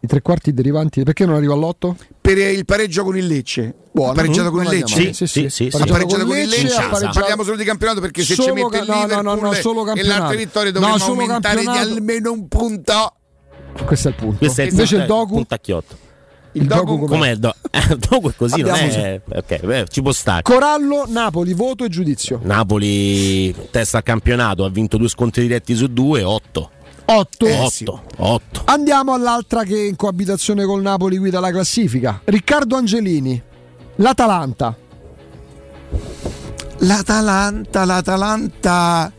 I 0.00 0.06
tre 0.06 0.22
quarti 0.22 0.52
derivanti, 0.52 1.02
perché 1.02 1.24
non 1.26 1.34
arriva 1.36 1.54
all'otto? 1.54 1.96
per 2.20 2.36
il 2.38 2.64
pareggio 2.66 3.04
con 3.04 3.16
il 3.16 3.26
Lecce. 3.26 3.74
Buono. 3.90 4.12
Pareggiato 4.12 4.50
Mm, 4.50 4.52
con 4.54 4.62
il 4.64 4.68
Lecce. 4.68 5.12
Sì, 5.14 5.26
sì, 5.26 5.48
sì, 5.48 5.66
Ha 5.72 5.78
sì. 5.78 5.84
pareggiato 5.86 6.26
con 6.26 6.36
il 6.36 6.46
Lecce, 6.48 6.88
Parliamo 7.12 7.42
solo 7.42 7.56
di 7.56 7.64
campionato 7.64 8.00
perché 8.00 8.22
se 8.22 8.34
ci 8.34 8.42
Solo 8.42 8.54
mette 8.54 8.68
ca- 8.70 8.82
il 8.82 8.88
no, 8.88 8.94
no, 8.94 9.00
Liverpool 9.02 9.24
no, 9.40 9.46
no, 9.46 9.52
solo 9.54 9.86
e 9.92 10.36
vittorie 10.36 10.70
No, 10.72 10.78
dovremmo 10.78 10.98
solo 10.98 11.20
aumentare 11.22 11.60
di 11.62 11.66
almeno 11.68 12.32
un 12.32 12.46
punto. 12.48 13.12
Questo 13.84 14.08
è 14.08 14.10
il 14.10 14.16
punto. 14.16 14.36
Questo 14.38 14.60
è 14.60 14.64
il 14.64 14.70
Invece 14.70 14.96
il 14.96 15.06
puntacchiotto. 15.06 15.96
Il 16.52 16.66
Doku 16.66 16.98
com'è? 16.98 17.08
Com'è 17.08 17.30
il 17.30 17.38
do- 17.38 17.54
eh, 17.70 17.78
il 17.90 17.98
Doku 17.98 18.30
è 18.30 18.34
così, 18.34 18.60
non 18.62 18.70
Abbiamo 18.70 18.92
è. 18.92 19.20
Ok, 19.28 19.60
beh, 19.64 19.86
ci 19.88 20.02
può 20.02 20.12
stare. 20.12 20.42
Corallo, 20.42 21.04
Napoli, 21.06 21.52
voto 21.54 21.84
e 21.84 21.88
giudizio. 21.88 22.40
Napoli 22.42 23.54
testa 23.70 23.98
al 23.98 24.02
campionato, 24.02 24.64
ha 24.64 24.70
vinto 24.70 24.96
due 24.96 25.08
scontri 25.08 25.42
diretti 25.42 25.74
su 25.74 25.86
due, 25.88 26.22
8. 26.22 26.70
8. 27.04 27.46
Eh, 27.46 27.58
8. 27.58 28.02
8. 28.16 28.62
Andiamo 28.66 29.14
all'altra 29.14 29.62
che 29.62 29.78
in 29.78 29.96
coabitazione 29.96 30.64
col 30.64 30.82
Napoli 30.82 31.18
guida 31.18 31.40
la 31.40 31.50
classifica. 31.50 32.20
Riccardo 32.24 32.76
Angelini, 32.76 33.40
l'Atalanta. 33.96 34.76
L'Atalanta, 36.80 37.84
l'Atalanta 37.84 39.12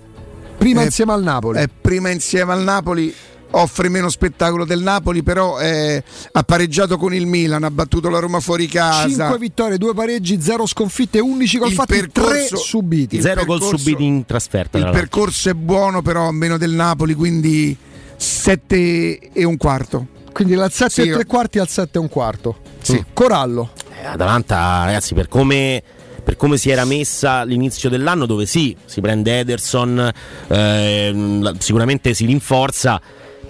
Prima 0.60 0.82
Eh, 0.82 0.86
insieme 0.86 1.14
al 1.14 1.24
Napoli. 1.24 1.58
è 1.58 1.68
prima 1.70 2.10
insieme 2.10 2.52
al 2.52 2.64
Napoli. 2.64 3.16
Offre 3.52 3.90
meno 3.90 4.10
spettacolo 4.10 4.64
del 4.64 4.82
Napoli, 4.84 5.24
però 5.24 5.60
eh, 5.60 6.04
ha 6.34 6.44
pareggiato 6.44 6.98
con 6.98 7.16
il 7.16 7.26
Milan, 7.26 7.64
ha 7.64 7.72
battuto 7.72 8.08
la 8.10 8.20
Roma 8.20 8.40
fuori 8.40 8.68
casa. 8.68 9.08
5 9.08 9.38
vittorie, 9.40 9.78
2 9.80 9.94
pareggi, 9.96 10.40
0 10.40 10.68
sconfitte, 10.68 11.20
11 11.20 11.58
gol 11.58 11.70
Il 11.70 11.74
fatti, 11.74 11.94
3 11.94 12.08
percorso- 12.12 12.58
subiti. 12.58 13.16
il 13.16 13.22
Zero 13.24 13.46
gol 13.46 13.58
percorso- 13.58 13.78
subiti 13.84 14.04
in 14.06 14.26
trasferta. 14.26 14.78
Il 14.78 14.90
percorso 14.92 15.50
è 15.50 15.54
buono, 15.56 16.04
però 16.04 16.28
a 16.28 16.32
meno 16.32 16.58
del 16.60 16.70
Napoli, 16.72 17.16
quindi 17.16 17.76
7 18.16 19.32
e 19.34 19.44
un 19.44 19.58
quarto. 19.58 20.06
Quindi 20.32 20.54
dal 20.54 20.72
7 20.72 20.92
Sì, 20.92 21.02
e 21.02 21.06
io- 21.06 21.16
3 21.16 21.26
quarti 21.26 21.58
al 21.58 21.68
7 21.68 21.98
e 21.98 22.02
un 22.02 22.10
quarto. 22.10 22.58
Sì. 22.82 23.04
Corallo. 23.14 23.72
Eh, 24.00 24.06
Atalanta, 24.06 24.84
ragazzi, 24.86 25.16
per 25.16 25.28
come, 25.28 25.82
per 26.24 26.38
come 26.38 26.58
si 26.58 26.70
era 26.70 26.86
messa 26.86 27.40
all'inizio 27.40 27.90
dell'anno, 27.90 28.26
dove 28.28 28.46
sì, 28.46 28.76
si 28.86 29.02
prende 29.02 29.40
Ederson, 29.40 30.12
la- 30.48 31.54
sicuramente 31.58 32.14
si 32.14 32.26
rinforza. 32.26 33.02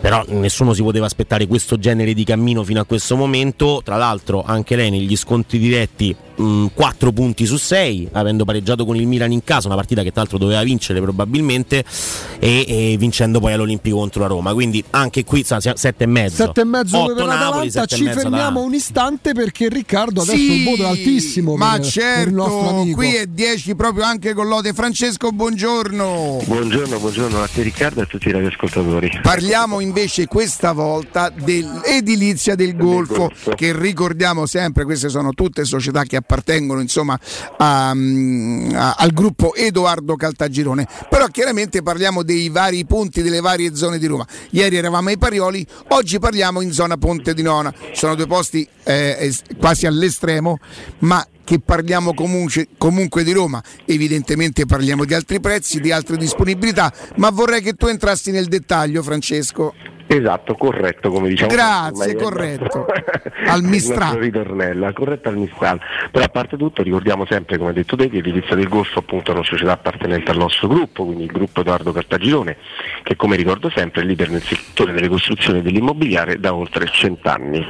Però 0.02 0.24
nessuno 0.28 0.74
si 0.74 0.82
poteva 0.82 1.06
aspettare 1.06 1.46
questo 1.46 1.78
genere 1.78 2.14
di 2.14 2.24
cammino 2.24 2.64
fino 2.64 2.80
a 2.80 2.86
questo 2.86 3.16
momento. 3.16 3.82
Tra 3.84 3.98
l'altro, 3.98 4.44
anche 4.44 4.76
lei 4.76 4.90
negli 4.90 5.16
scontri 5.16 5.60
diretti 5.60 6.16
4 6.74 7.12
punti 7.12 7.46
su 7.46 7.58
6, 7.58 8.10
avendo 8.14 8.46
pareggiato 8.46 8.86
con 8.86 8.96
il 8.96 9.06
Milan 9.08 9.32
in 9.32 9.44
casa, 9.44 9.68
una 9.68 9.76
partita 9.76 10.04
che 10.04 10.12
tra 10.12 10.22
l'altro 10.22 10.38
doveva 10.38 10.64
vincere 10.64 11.02
probabilmente, 11.02 11.84
e, 12.40 12.66
e 12.68 12.96
vincendo 12.98 13.40
poi 13.42 13.52
all'Olimpico 13.54 13.98
contro 13.98 14.22
la 14.22 14.28
Roma. 14.28 14.54
Quindi 14.54 14.82
anche 14.92 15.26
qui 15.26 15.44
7 15.44 15.92
e 15.98 16.06
mezzo. 16.06 16.46
7 16.46 16.62
e 16.62 16.64
mezzo 16.64 16.98
8 16.98 17.14
per 17.14 17.26
Napoli, 17.26 17.70
Ci 17.72 17.80
fermiamo 18.06 18.20
Atalanta. 18.30 18.60
un 18.60 18.74
istante 18.74 19.34
perché 19.34 19.68
Riccardo 19.68 20.22
adesso 20.22 20.38
Sì, 20.38 20.52
il 20.60 20.64
voto 20.64 20.88
altissimo. 20.88 21.56
Ma 21.58 21.72
per, 21.72 21.82
per 21.82 21.90
certo, 21.90 22.70
amico. 22.70 22.96
qui 22.96 23.16
è 23.16 23.26
10 23.26 23.76
proprio 23.76 24.06
anche 24.06 24.34
con 24.34 24.48
Lode. 24.48 24.72
Francesco, 24.74 25.32
buongiorno. 25.32 26.42
Buongiorno, 26.46 27.00
buongiorno 27.00 27.42
a 27.44 27.48
te 27.48 27.62
Riccardo 27.64 28.00
e 28.00 28.04
a 28.04 28.06
tutti 28.06 28.30
i 28.30 28.32
radioascoltatori. 28.32 29.20
Parliamo 29.22 29.82
invece 29.82 30.26
questa 30.28 30.72
volta 30.72 31.30
dell'edilizia 31.30 32.56
del 32.56 32.78
Golfo, 32.78 33.28
Golfo. 33.28 33.52
che 33.52 33.78
ricordiamo 33.78 34.46
sempre, 34.46 34.86
queste 34.86 35.10
sono 35.10 35.34
tutte 35.34 35.66
società 35.66 36.04
che 36.04 36.16
appartengono 36.16 36.28
insomma 36.82 37.20
a- 37.58 37.90
a- 37.90 38.96
al 38.98 39.12
gruppo 39.14 39.56
Edoardo 39.56 40.16
Caltagirone. 40.16 40.88
Però 41.10 41.26
chiaramente 41.28 41.82
parliamo 41.82 42.24
dei 42.24 42.50
vari 42.50 42.86
punti, 42.86 43.22
delle 43.22 43.42
varie 43.42 43.76
zone 43.76 43.98
di 43.98 44.06
Roma. 44.06 44.26
Ieri 44.52 44.76
eravamo 44.78 45.10
ai 45.10 45.18
Parioli, 45.18 45.66
oggi 45.90 46.20
parliamo 46.20 46.62
in 46.62 46.72
zona 46.72 46.98
Ponte 46.98 47.34
di 47.34 47.42
Nona. 47.42 47.74
Sono 47.94 48.16
due 48.16 48.28
posti 48.28 48.68
eh, 48.84 49.34
quasi 49.58 49.86
all'estremo, 49.86 50.58
ma 51.00 51.26
che 51.44 51.60
parliamo 51.60 52.14
comunque, 52.14 52.68
comunque 52.78 53.24
di 53.24 53.32
Roma, 53.32 53.62
evidentemente 53.86 54.66
parliamo 54.68 55.04
di 55.06 55.16
altri 55.16 55.40
prezzi, 55.40 55.80
di 55.80 55.92
altre 55.92 56.16
disponibilità, 56.16 56.94
ma 57.16 57.32
vorrei 57.32 57.62
che 57.62 57.74
tu 57.74 57.88
entrassi 57.88 58.30
nel 58.30 58.48
dettaglio, 58.48 59.02
Francesco. 59.02 59.74
Esatto, 60.12 60.56
corretto 60.56 61.12
come 61.12 61.30
diciamo. 61.30 61.52
Grazie, 61.52 62.16
corretto. 62.16 62.88
Al 63.46 63.62
Mistral. 63.62 64.18
ritornello, 64.18 64.92
corretto 64.92 65.30
al 65.30 65.38
Mistral. 65.38 65.80
Però 66.12 66.26
a 66.26 66.30
parte 66.30 66.58
tutto 66.58 66.82
ricordiamo 66.82 67.26
sempre, 67.28 67.58
come 67.58 67.70
ha 67.70 67.74
detto 67.74 67.96
te, 67.96 68.10
che 68.10 68.16
l'edilizia 68.16 68.56
del 68.56 68.68
Golfo 68.68 69.00
appunto 69.00 69.32
è 69.32 69.36
una 69.36 69.44
società 69.44 69.72
appartenente 69.74 70.32
al 70.32 70.38
nostro 70.38 70.68
gruppo, 70.68 71.06
quindi 71.06 71.24
il 71.26 71.32
gruppo 71.32 71.62
Edoardo 71.62 71.92
Cartagirone, 71.92 72.58
che 73.04 73.16
come 73.16 73.36
ricordo 73.36 73.70
sempre 73.70 74.02
è 74.02 74.06
leader 74.06 74.30
nel 74.30 74.42
settore 74.42 74.94
delle 74.94 75.08
costruzioni 75.10 75.62
dell'immobiliare 75.62 76.40
da 76.40 76.54
oltre 76.56 76.88
cent'anni. 76.88 77.66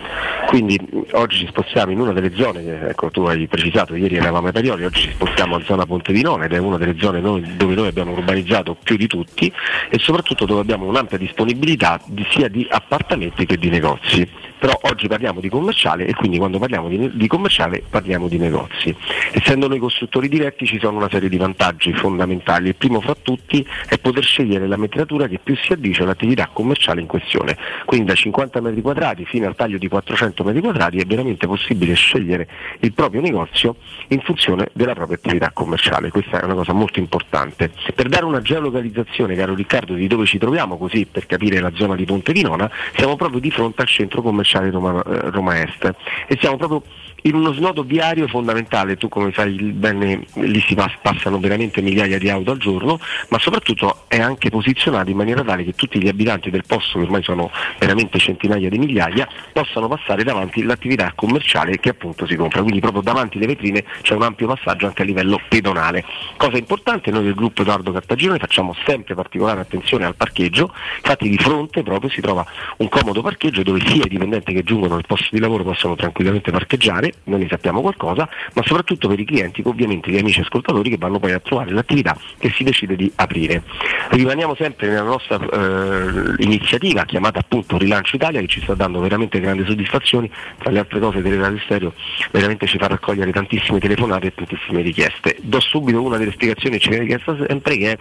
Quindi 0.48 0.80
oggi 1.12 1.40
ci 1.40 1.48
spostiamo 1.48 1.92
in 1.92 2.00
una 2.00 2.14
delle 2.14 2.34
zone, 2.36 2.64
che 2.64 2.88
ecco 2.90 3.10
tu 3.10 3.22
hai 3.24 3.48
precisato, 3.48 3.96
ieri 3.96 4.16
eravamo 4.16 4.48
ai 4.48 4.54
Parioli, 4.54 4.86
oggi 4.86 5.02
ci 5.02 5.12
spostiamo 5.12 5.58
a 5.58 5.62
zona 5.66 5.86
Ponte 5.86 6.14
di 6.14 6.22
Nona 6.22 6.46
ed 6.46 6.54
è 6.54 6.58
una 6.58 6.78
delle 6.78 6.96
zone 7.00 7.20
noi- 7.20 7.56
dove 7.58 7.76
noi 7.76 7.88
abbiamo 7.88 8.12
urbanizzato 8.14 8.78
più 8.82 8.96
di 8.96 9.08
tutti 9.08 9.52
e 9.90 10.00
soprattutto 10.00 10.46
dove 10.46 10.62
abbiamo 10.62 10.86
un'ampia 10.88 11.18
disponibilità 11.18 12.00
di- 12.06 12.28
sia 12.30 12.48
di 12.48 12.66
appartamenti 12.70 13.46
che 13.46 13.58
di 13.58 13.70
negozi. 13.70 14.28
Però 14.60 14.78
oggi 14.84 15.08
parliamo 15.08 15.40
di 15.40 15.48
commerciale 15.48 16.06
e 16.06 16.14
quindi 16.14 16.38
quando 16.38 16.60
parliamo 16.60 16.90
di, 16.90 17.12
di 17.14 17.28
commerciale 17.28 17.82
parliamo 17.90 18.28
di 18.28 18.38
negozi. 18.38 18.94
Essendo 19.32 19.70
noi 19.70 19.80
costruttori 19.80 20.28
diretti 20.28 20.66
ci 20.66 20.78
sono 20.82 20.98
una 20.98 21.08
serie 21.10 21.30
di 21.30 21.38
vantaggi 21.38 21.94
fondamentali. 21.94 22.68
Il 22.68 22.76
primo 22.76 23.00
fra 23.00 23.16
tutti 23.16 23.66
è 23.88 23.98
poter 23.98 24.24
scegliere 24.26 24.68
la 24.68 24.76
metratura 24.76 25.28
che 25.28 25.40
più 25.42 25.56
si 25.56 25.72
addice 25.72 26.04
all'attività 26.04 26.50
commerciale 26.52 27.00
in 27.00 27.08
questione. 27.08 27.58
Quindi 27.86 28.08
da 28.08 28.16
50 28.16 28.60
metri 28.60 28.82
quadrati 28.82 29.24
fino 29.24 29.48
al 29.48 29.56
taglio 29.56 29.78
di 29.78 29.88
400 29.88 30.44
metri 30.44 30.60
quadrati 30.60 30.98
è 30.98 31.06
veramente 31.06 31.48
possibile 31.48 31.94
scegliere 31.94 32.50
il 32.82 32.92
proprio 32.92 33.22
negozio 33.22 33.78
in 34.10 34.20
funzione 34.20 34.72
della 34.74 34.94
propria 34.94 35.16
attività 35.16 35.52
commerciale. 35.54 36.10
Questa 36.12 36.42
è 36.42 36.44
una 36.44 36.56
cosa 36.56 36.74
molto 36.74 37.00
importante. 37.00 37.72
Per 37.96 38.10
dare 38.10 38.26
una 38.26 38.42
geolocalizzazione, 38.42 39.36
caro 39.36 39.56
Riccardo, 39.56 39.94
di 39.94 40.08
dove 40.08 40.26
ci 40.26 40.38
troviamo, 40.38 40.78
così 40.78 41.08
per 41.10 41.26
capire 41.28 41.62
la 41.62 41.72
zona 41.76 41.96
di 41.96 42.04
Ponte 42.04 42.34
di 42.34 42.42
Nona, 42.42 42.70
siamo 42.98 43.16
proprio 43.16 43.40
di 43.40 43.52
fronte 43.52 43.84
al 43.84 43.88
centro 43.88 44.22
commerciale 44.22 44.48
Roma, 44.72 45.04
eh, 45.06 45.30
Roma 45.30 45.60
Est. 45.62 45.94
E 46.28 46.38
siamo 46.40 46.58
proprio 46.58 46.82
in 47.24 47.36
uno 47.36 47.54
snodo 47.54 47.84
viario 47.84 48.28
fondamentale, 48.28 48.98
tu 48.98 49.10
come 49.10 49.32
sai 49.34 49.52
bene, 49.72 50.26
lì 50.36 50.60
si 50.62 50.76
pass- 50.76 50.98
passano 51.02 51.40
veramente 51.40 51.82
migliaia 51.82 52.18
di 52.18 52.30
auto 52.30 52.52
al 52.52 52.58
giorno, 52.58 53.00
ma 53.30 53.40
soprattutto 53.40 54.04
è 54.08 54.20
anche 54.20 54.50
posizionato 54.50 55.10
in 55.10 55.18
maniera 55.18 55.44
tale 55.44 55.64
che 55.64 55.74
tutti 55.74 56.02
gli 56.02 56.08
abitanti 56.08 56.50
del 56.50 56.64
posto, 56.66 57.00
che 57.00 57.06
ormai 57.06 57.24
sono 57.24 57.52
veramente 57.78 58.20
centinaia 58.20 58.70
di 58.70 58.78
migliaia, 58.78 59.28
possano 59.52 59.88
passare 59.88 60.24
davanti 60.24 60.64
l'attività 60.64 61.12
commerciale 61.16 61.80
che 61.80 61.90
appunto 61.90 62.26
si 62.26 62.36
compra, 62.36 62.62
quindi 62.62 62.80
proprio 62.80 63.02
davanti 63.02 63.40
le 63.40 63.48
vetrine 63.48 63.84
c'è 64.02 64.16
un 64.16 64.24
ampio 64.24 64.48
passaggio 64.48 64.86
anche 64.86 65.02
a 65.02 65.06
livello 65.06 65.40
pedonale. 65.48 66.04
Cosa 66.38 66.58
importante, 66.58 67.12
noi 67.12 67.24
del 67.24 67.34
gruppo 67.34 67.62
Edoardo 67.62 67.92
Cartagirone 67.92 68.40
facciamo 68.40 68.76
sempre 68.86 69.16
particolare 69.16 69.62
attenzione 69.62 70.06
al 70.06 70.16
parcheggio, 70.16 70.74
infatti 70.98 71.30
di 71.30 71.38
fronte 71.38 71.84
proprio 71.84 72.10
si 72.10 72.22
trova 72.22 72.46
un 72.78 72.90
comodo 72.90 73.22
parcheggio 73.22 73.64
dove 73.64 73.80
sia 73.86 74.06
i 74.06 74.10
dipendenti 74.10 74.54
che 74.54 74.64
giungono 74.64 74.96
al 74.96 75.06
posto 75.06 75.30
di 75.32 75.40
lavoro 75.40 75.64
possono 75.64 75.96
tranquillamente 75.96 76.52
parcheggiare, 76.52 77.09
noi 77.26 77.40
ne 77.42 77.48
sappiamo 77.50 77.82
qualcosa, 77.82 78.28
ma 78.54 78.64
soprattutto 78.64 79.08
per 79.08 79.20
i 79.20 79.26
clienti, 79.26 79.62
ovviamente 79.66 80.12
gli 80.12 80.18
amici 80.18 80.40
ascoltatori 80.40 80.90
che 80.90 80.98
vanno 80.98 81.20
poi 81.20 81.32
a 81.32 81.40
trovare 81.40 81.72
l'attività 81.72 82.18
che 82.38 82.50
si 82.50 82.64
decide 82.64 82.96
di 82.96 83.12
aprire. 83.16 83.64
Rimaniamo 84.10 84.56
sempre 84.56 84.88
nella 84.88 85.04
nostra 85.04 85.40
eh, 85.40 86.34
iniziativa 86.38 87.06
chiamata 87.06 87.40
appunto 87.40 87.78
Rilancio 87.78 88.16
Italia 88.16 88.42
che 88.42 88.48
ci 88.48 88.62
sta 88.62 88.74
dando 88.74 89.00
veramente 89.00 89.40
grandi 89.40 89.66
soddisfazioni, 89.66 90.30
tra 90.58 90.72
le 90.72 90.80
altre 90.80 91.00
cose 91.00 91.22
Teleradio 91.22 91.60
Stereo 91.60 91.94
veramente 92.32 92.66
ci 92.66 92.78
fa 92.78 92.88
raccogliere 92.88 93.32
tantissime 93.32 93.80
telefonate 93.80 94.28
e 94.28 94.34
tantissime 94.34 94.82
richieste. 94.82 95.38
Do 95.42 95.60
subito 95.60 96.02
una 96.02 96.18
delle 96.18 96.32
spiegazioni 96.32 96.78
che 96.78 96.82
ci 96.82 96.90
viene 96.90 97.06
chiesta 97.06 97.36
sempre 97.48 97.78
che 97.78 97.92
è 97.92 97.98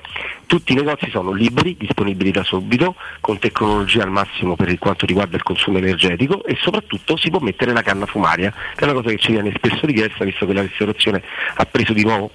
tutti 0.47 0.73
i 0.73 0.77
negozi 0.77 1.11
sono 1.11 1.33
liberi, 1.33 1.77
disponibili 1.79 2.31
da 2.31 2.43
subito, 2.43 2.95
con 3.21 3.39
tecnologia 3.39 4.03
al 4.03 4.11
massimo 4.11 4.57
per 4.57 4.77
quanto 4.79 5.07
riguarda 5.07 5.37
il 5.37 5.43
consumo 5.43 5.79
energetico 5.79 6.45
e 6.45 6.57
soprattutto 6.61 7.17
si 7.17 7.31
può 7.31 7.39
mettere 7.41 7.73
la 7.73 7.83
canna 7.83 8.07
fumaria, 8.07 8.53
che 8.75 8.81
è 8.81 8.85
una 8.85 8.95
cosa 9.01 9.11
che 9.11 9.19
ci 9.19 9.33
viene 9.33 9.53
spesso 9.55 9.87
richiesta 9.87 10.25
visto 10.25 10.47
che 10.47 10.53
la 10.53 10.63
ristorazione 10.63 11.23
ha 11.55 11.65
preso 11.65 11.93
di 11.93 12.03
nuovo 12.03 12.31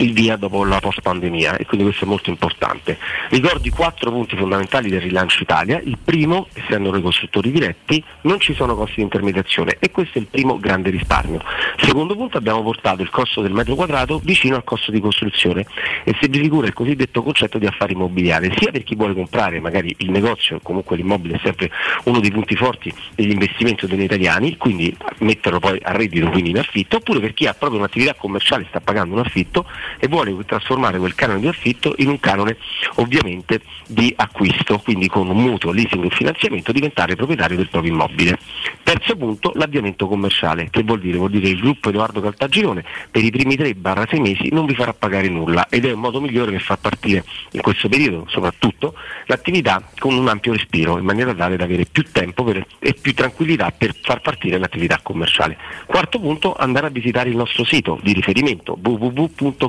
il 0.00 0.12
via 0.12 0.36
dopo 0.36 0.64
la 0.64 0.80
post 0.80 1.00
pandemia 1.00 1.56
e 1.56 1.66
quindi 1.66 1.86
questo 1.86 2.04
è 2.04 2.08
molto 2.08 2.30
importante. 2.30 2.98
Ricordo 3.28 3.66
i 3.66 3.70
quattro 3.70 4.10
punti 4.10 4.36
fondamentali 4.36 4.88
del 4.88 5.00
rilancio 5.00 5.42
Italia, 5.42 5.80
il 5.82 5.98
primo, 6.02 6.48
essendo 6.52 6.90
noi 6.90 7.02
costruttori 7.02 7.50
diretti, 7.50 8.02
non 8.22 8.40
ci 8.40 8.54
sono 8.54 8.74
costi 8.74 8.96
di 8.96 9.02
intermediazione 9.02 9.76
e 9.78 9.90
questo 9.90 10.18
è 10.18 10.20
il 10.20 10.28
primo 10.28 10.58
grande 10.58 10.90
risparmio. 10.90 11.42
Secondo 11.76 12.14
punto 12.14 12.38
abbiamo 12.38 12.62
portato 12.62 13.02
il 13.02 13.10
costo 13.10 13.42
del 13.42 13.52
metro 13.52 13.74
quadrato 13.74 14.20
vicino 14.22 14.56
al 14.56 14.64
costo 14.64 14.90
di 14.90 15.00
costruzione 15.00 15.66
e 16.04 16.16
si 16.20 16.26
rifigura 16.26 16.66
il 16.66 16.72
cosiddetto 16.72 17.22
concetto 17.22 17.58
di 17.58 17.66
affari 17.66 17.92
immobiliari, 17.92 18.52
sia 18.56 18.70
per 18.70 18.82
chi 18.82 18.94
vuole 18.94 19.14
comprare 19.14 19.60
magari 19.60 19.94
il 19.98 20.10
negozio, 20.10 20.60
comunque 20.62 20.96
l'immobile 20.96 21.36
è 21.36 21.40
sempre 21.42 21.70
uno 22.04 22.20
dei 22.20 22.30
punti 22.30 22.56
forti 22.56 22.92
degli 23.14 23.30
investimenti 23.30 23.86
degli 23.86 24.02
italiani, 24.02 24.56
quindi 24.56 24.94
metterlo 25.18 25.58
poi 25.58 25.78
a 25.82 25.92
reddito, 25.92 26.28
quindi 26.30 26.50
in 26.50 26.58
affitto, 26.58 26.96
oppure 26.96 27.20
per 27.20 27.34
chi 27.34 27.46
ha 27.46 27.54
proprio 27.54 27.78
un'attività 27.78 28.14
commerciale, 28.14 28.66
sta 28.68 28.80
pagando 28.80 29.14
un 29.14 29.20
affitto 29.20 29.66
e 29.98 30.08
vuole 30.08 30.36
trasformare 30.44 30.98
quel 30.98 31.14
canone 31.14 31.40
di 31.40 31.48
affitto 31.48 31.94
in 31.98 32.08
un 32.08 32.20
canone 32.20 32.56
ovviamente 32.96 33.60
di 33.86 34.12
acquisto, 34.16 34.78
quindi 34.78 35.08
con 35.08 35.28
un 35.28 35.36
mutuo, 35.36 35.72
leasing 35.72 36.04
e 36.04 36.10
finanziamento 36.10 36.72
diventare 36.72 37.16
proprietario 37.16 37.56
del 37.56 37.68
proprio 37.68 37.92
immobile. 37.92 38.38
Terzo 38.82 39.16
punto, 39.16 39.52
l'avviamento 39.54 40.06
commerciale, 40.06 40.68
che 40.70 40.82
vuol 40.82 41.00
dire? 41.00 41.18
Vuol 41.18 41.30
dire 41.30 41.44
che 41.44 41.50
il 41.50 41.60
gruppo 41.60 41.88
Edoardo 41.88 42.20
Caltagirone 42.20 42.84
per 43.10 43.24
i 43.24 43.30
primi 43.30 43.56
3-6 43.56 44.20
mesi 44.20 44.48
non 44.52 44.66
vi 44.66 44.74
farà 44.74 44.92
pagare 44.92 45.28
nulla 45.28 45.68
ed 45.68 45.84
è 45.84 45.92
un 45.92 46.00
modo 46.00 46.20
migliore 46.20 46.52
per 46.52 46.60
far 46.60 46.78
partire 46.78 47.24
in 47.52 47.60
questo 47.60 47.88
periodo 47.88 48.26
soprattutto 48.28 48.94
l'attività 49.26 49.82
con 49.98 50.14
un 50.14 50.28
ampio 50.28 50.52
respiro 50.52 50.98
in 50.98 51.04
maniera 51.04 51.34
tale 51.34 51.56
da 51.56 51.64
avere 51.64 51.84
più 51.84 52.04
tempo 52.10 52.44
per- 52.44 52.66
e 52.78 52.94
più 52.94 53.14
tranquillità 53.14 53.70
per 53.70 53.94
far 54.00 54.20
partire 54.20 54.58
l'attività 54.58 55.00
commerciale. 55.02 55.56
Quarto 55.86 56.18
punto, 56.20 56.54
andare 56.54 56.86
a 56.86 56.90
visitare 56.90 57.30
il 57.30 57.36
nostro 57.36 57.64
sito 57.64 57.98
di 58.02 58.12
riferimento 58.12 58.76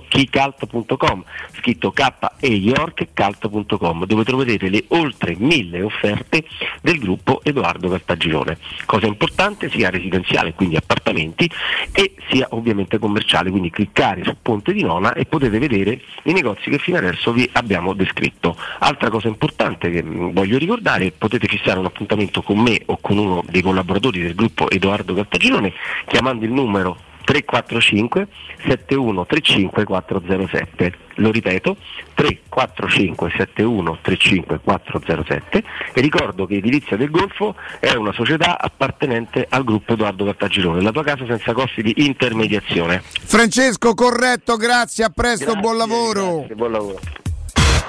www.keycalt.com 0.09 1.23
scritto 1.53 1.91
K 1.91 2.31
e 2.39 2.47
York 2.47 3.07
cult.com 3.13 4.05
dove 4.05 4.23
troverete 4.23 4.69
le 4.69 4.83
oltre 4.89 5.35
mille 5.37 5.81
offerte 5.81 6.45
del 6.81 6.97
gruppo 6.99 7.41
Edoardo 7.43 7.89
Cartagirone. 7.89 8.57
Cosa 8.85 9.05
importante 9.05 9.69
sia 9.69 9.89
residenziale, 9.89 10.53
quindi 10.53 10.75
appartamenti, 10.75 11.49
e 11.91 12.15
sia 12.29 12.47
ovviamente 12.51 12.97
commerciale, 12.97 13.49
quindi 13.49 13.69
cliccare 13.69 14.23
su 14.23 14.35
Ponte 14.41 14.73
di 14.73 14.83
Nona 14.83 15.13
e 15.13 15.25
potete 15.25 15.59
vedere 15.59 16.01
i 16.23 16.33
negozi 16.33 16.69
che 16.69 16.77
fino 16.77 16.97
adesso 16.97 17.31
vi 17.31 17.47
abbiamo 17.53 17.93
descritto. 17.93 18.57
Altra 18.79 19.09
cosa 19.09 19.27
importante 19.27 19.89
che 19.89 20.03
mh, 20.03 20.33
voglio 20.33 20.57
ricordare, 20.57 21.11
potete 21.11 21.47
fissare 21.47 21.79
un 21.79 21.85
appuntamento 21.85 22.41
con 22.41 22.59
me 22.59 22.81
o 22.85 22.97
con 22.99 23.17
uno 23.17 23.43
dei 23.47 23.61
collaboratori 23.61 24.21
del 24.21 24.35
gruppo 24.35 24.69
Edoardo 24.69 25.13
Cartagirone 25.13 25.73
chiamando 26.07 26.45
il 26.45 26.51
numero 26.51 27.09
345 27.23 28.27
7135 28.65 29.83
407 29.83 30.93
lo 31.15 31.31
ripeto 31.31 31.77
345 32.13 33.31
7135 33.37 34.59
407 34.63 35.63
e 35.93 36.01
ricordo 36.01 36.45
che 36.45 36.55
Edilizia 36.55 36.97
del 36.97 37.09
Golfo 37.09 37.55
è 37.79 37.93
una 37.93 38.11
società 38.11 38.59
appartenente 38.59 39.45
al 39.49 39.63
gruppo 39.63 39.93
Edoardo 39.93 40.25
Cartagirone 40.25 40.81
la 40.81 40.91
tua 40.91 41.03
casa 41.03 41.25
senza 41.25 41.53
costi 41.53 41.81
di 41.81 41.93
intermediazione. 41.97 43.01
Francesco, 43.03 43.93
corretto, 43.93 44.55
grazie, 44.57 45.03
a 45.03 45.09
presto, 45.09 45.55
buon 45.55 45.77
lavoro. 45.77 46.37
Grazie, 46.37 46.55
buon 46.55 46.71
lavoro. 46.71 46.99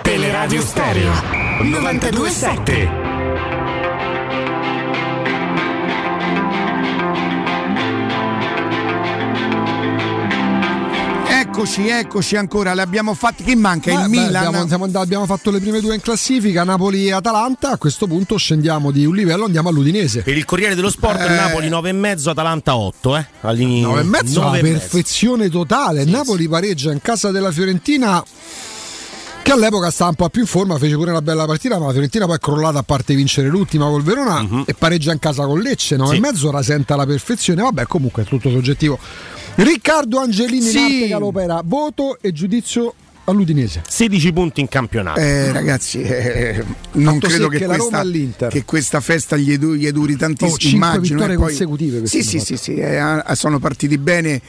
Teleradio 0.03 0.61
Stereo 0.61 1.13
927 1.63 3.12
Eccoci, 11.55 11.87
eccoci 11.89 12.35
ancora, 12.37 12.73
le 12.73 12.81
abbiamo 12.81 13.13
fatti. 13.13 13.45
Chi 13.45 13.55
manca? 13.57 13.95
Beh, 13.95 14.01
il 14.05 14.09
beh, 14.09 14.17
Milan. 14.17 14.47
abbiamo, 14.47 14.67
siamo 14.67 14.85
andati- 14.85 15.05
abbiamo 15.05 15.27
fatto 15.27 15.51
le 15.51 15.61
prime 15.61 15.81
due 15.83 15.95
in 15.95 16.01
classifica, 16.01 16.65
Napoli 16.65 17.09
e 17.09 17.13
Atalanta. 17.13 17.73
A 17.73 17.77
questo 17.77 18.07
punto 18.07 18.39
scendiamo 18.39 18.91
di 18.91 19.05
un 19.05 19.15
livello, 19.15 19.45
andiamo 19.45 19.69
all'Udinese. 19.69 20.23
Per 20.23 20.35
il 20.35 20.47
Corriere 20.47 20.75
dello 20.75 20.89
Sport 20.89 21.21
Eh. 21.21 21.29
Napoli 21.29 21.69
9,5, 21.69 22.31
Atalanta 22.31 22.75
8. 22.75 23.17
Eh? 23.19 23.27
All'inizio 23.43 23.89
9 23.89 24.01
e 24.01 24.05
mezzo, 24.05 24.39
una 24.41 24.47
9 24.49 24.59
e 24.59 24.63
mezzo. 24.63 24.79
perfezione 24.79 25.51
totale. 25.51 26.05
Napoli 26.07 26.49
pareggia 26.49 26.91
in 26.91 27.03
casa 27.03 27.31
della 27.31 27.53
Fiorentina. 27.53 28.25
Che 29.43 29.51
all'epoca 29.53 29.91
stava 29.91 30.11
un 30.11 30.17
po' 30.17 30.29
più 30.31 30.41
in 30.41 30.47
forma, 30.47 30.79
fece 30.79 30.95
pure 30.95 31.11
una 31.11 31.21
bella 31.21 31.45
partita, 31.45 31.79
ma 31.79 31.87
la 31.87 31.91
Fiorentina 31.93 32.25
poi 32.27 32.37
è 32.37 32.39
crollata 32.39 32.79
a 32.79 32.83
parte 32.85 33.13
vincere 33.15 33.49
l'ultima 33.49 33.87
col 33.89 34.03
Verona 34.05 34.63
e 34.65 34.73
pareggia 34.73 35.13
in 35.13 35.19
casa 35.19 35.45
con 35.45 35.61
Lecce. 35.61 35.97
9 35.97 36.13
Sì. 36.13 36.17
e 36.17 36.21
mezzo 36.21 36.51
rasenta 36.51 36.97
la 36.97 37.05
perfezione. 37.05 37.61
Vabbè, 37.61 37.87
comunque 37.87 38.23
è 38.23 38.27
tutto 38.27 38.49
soggettivo. 38.51 38.99
Riccardo 39.55 40.19
Angelini 40.19 40.63
Sì. 40.63 40.79
in 40.79 40.85
arte 40.85 41.09
Galopera, 41.09 41.63
voto 41.65 42.19
e 42.21 42.33
giudizio 42.33 42.95
all'Udinese. 43.25 43.83
16 43.87 44.33
punti 44.33 44.61
in 44.61 44.69
campionato. 44.69 45.21
Eh, 45.21 45.53
ragazzi, 45.53 46.01
eh, 46.03 46.65
non 46.93 47.15
Fatto 47.21 47.27
credo 47.29 47.51
sì 47.51 47.59
che 47.59 47.67
questa, 47.67 48.49
che 48.49 48.65
questa 48.65 49.01
festa 49.01 49.37
gli, 49.37 49.53
edu- 49.53 49.77
gli 49.77 49.89
duri 49.91 50.15
Oh, 50.15 50.17
tantissimo. 50.17 50.57
cinque 50.57 50.77
immagino, 50.89 51.03
vittorie 51.19 51.35
e 51.35 51.39
poi- 51.39 51.47
consecutive 51.49 52.07
Sì, 52.07 52.23
sì, 52.23 52.39
sì, 52.41 52.57
sì, 52.57 52.75
eh, 52.77 53.23
sono 53.35 53.59
partiti 53.59 53.99
bene. 53.99 54.41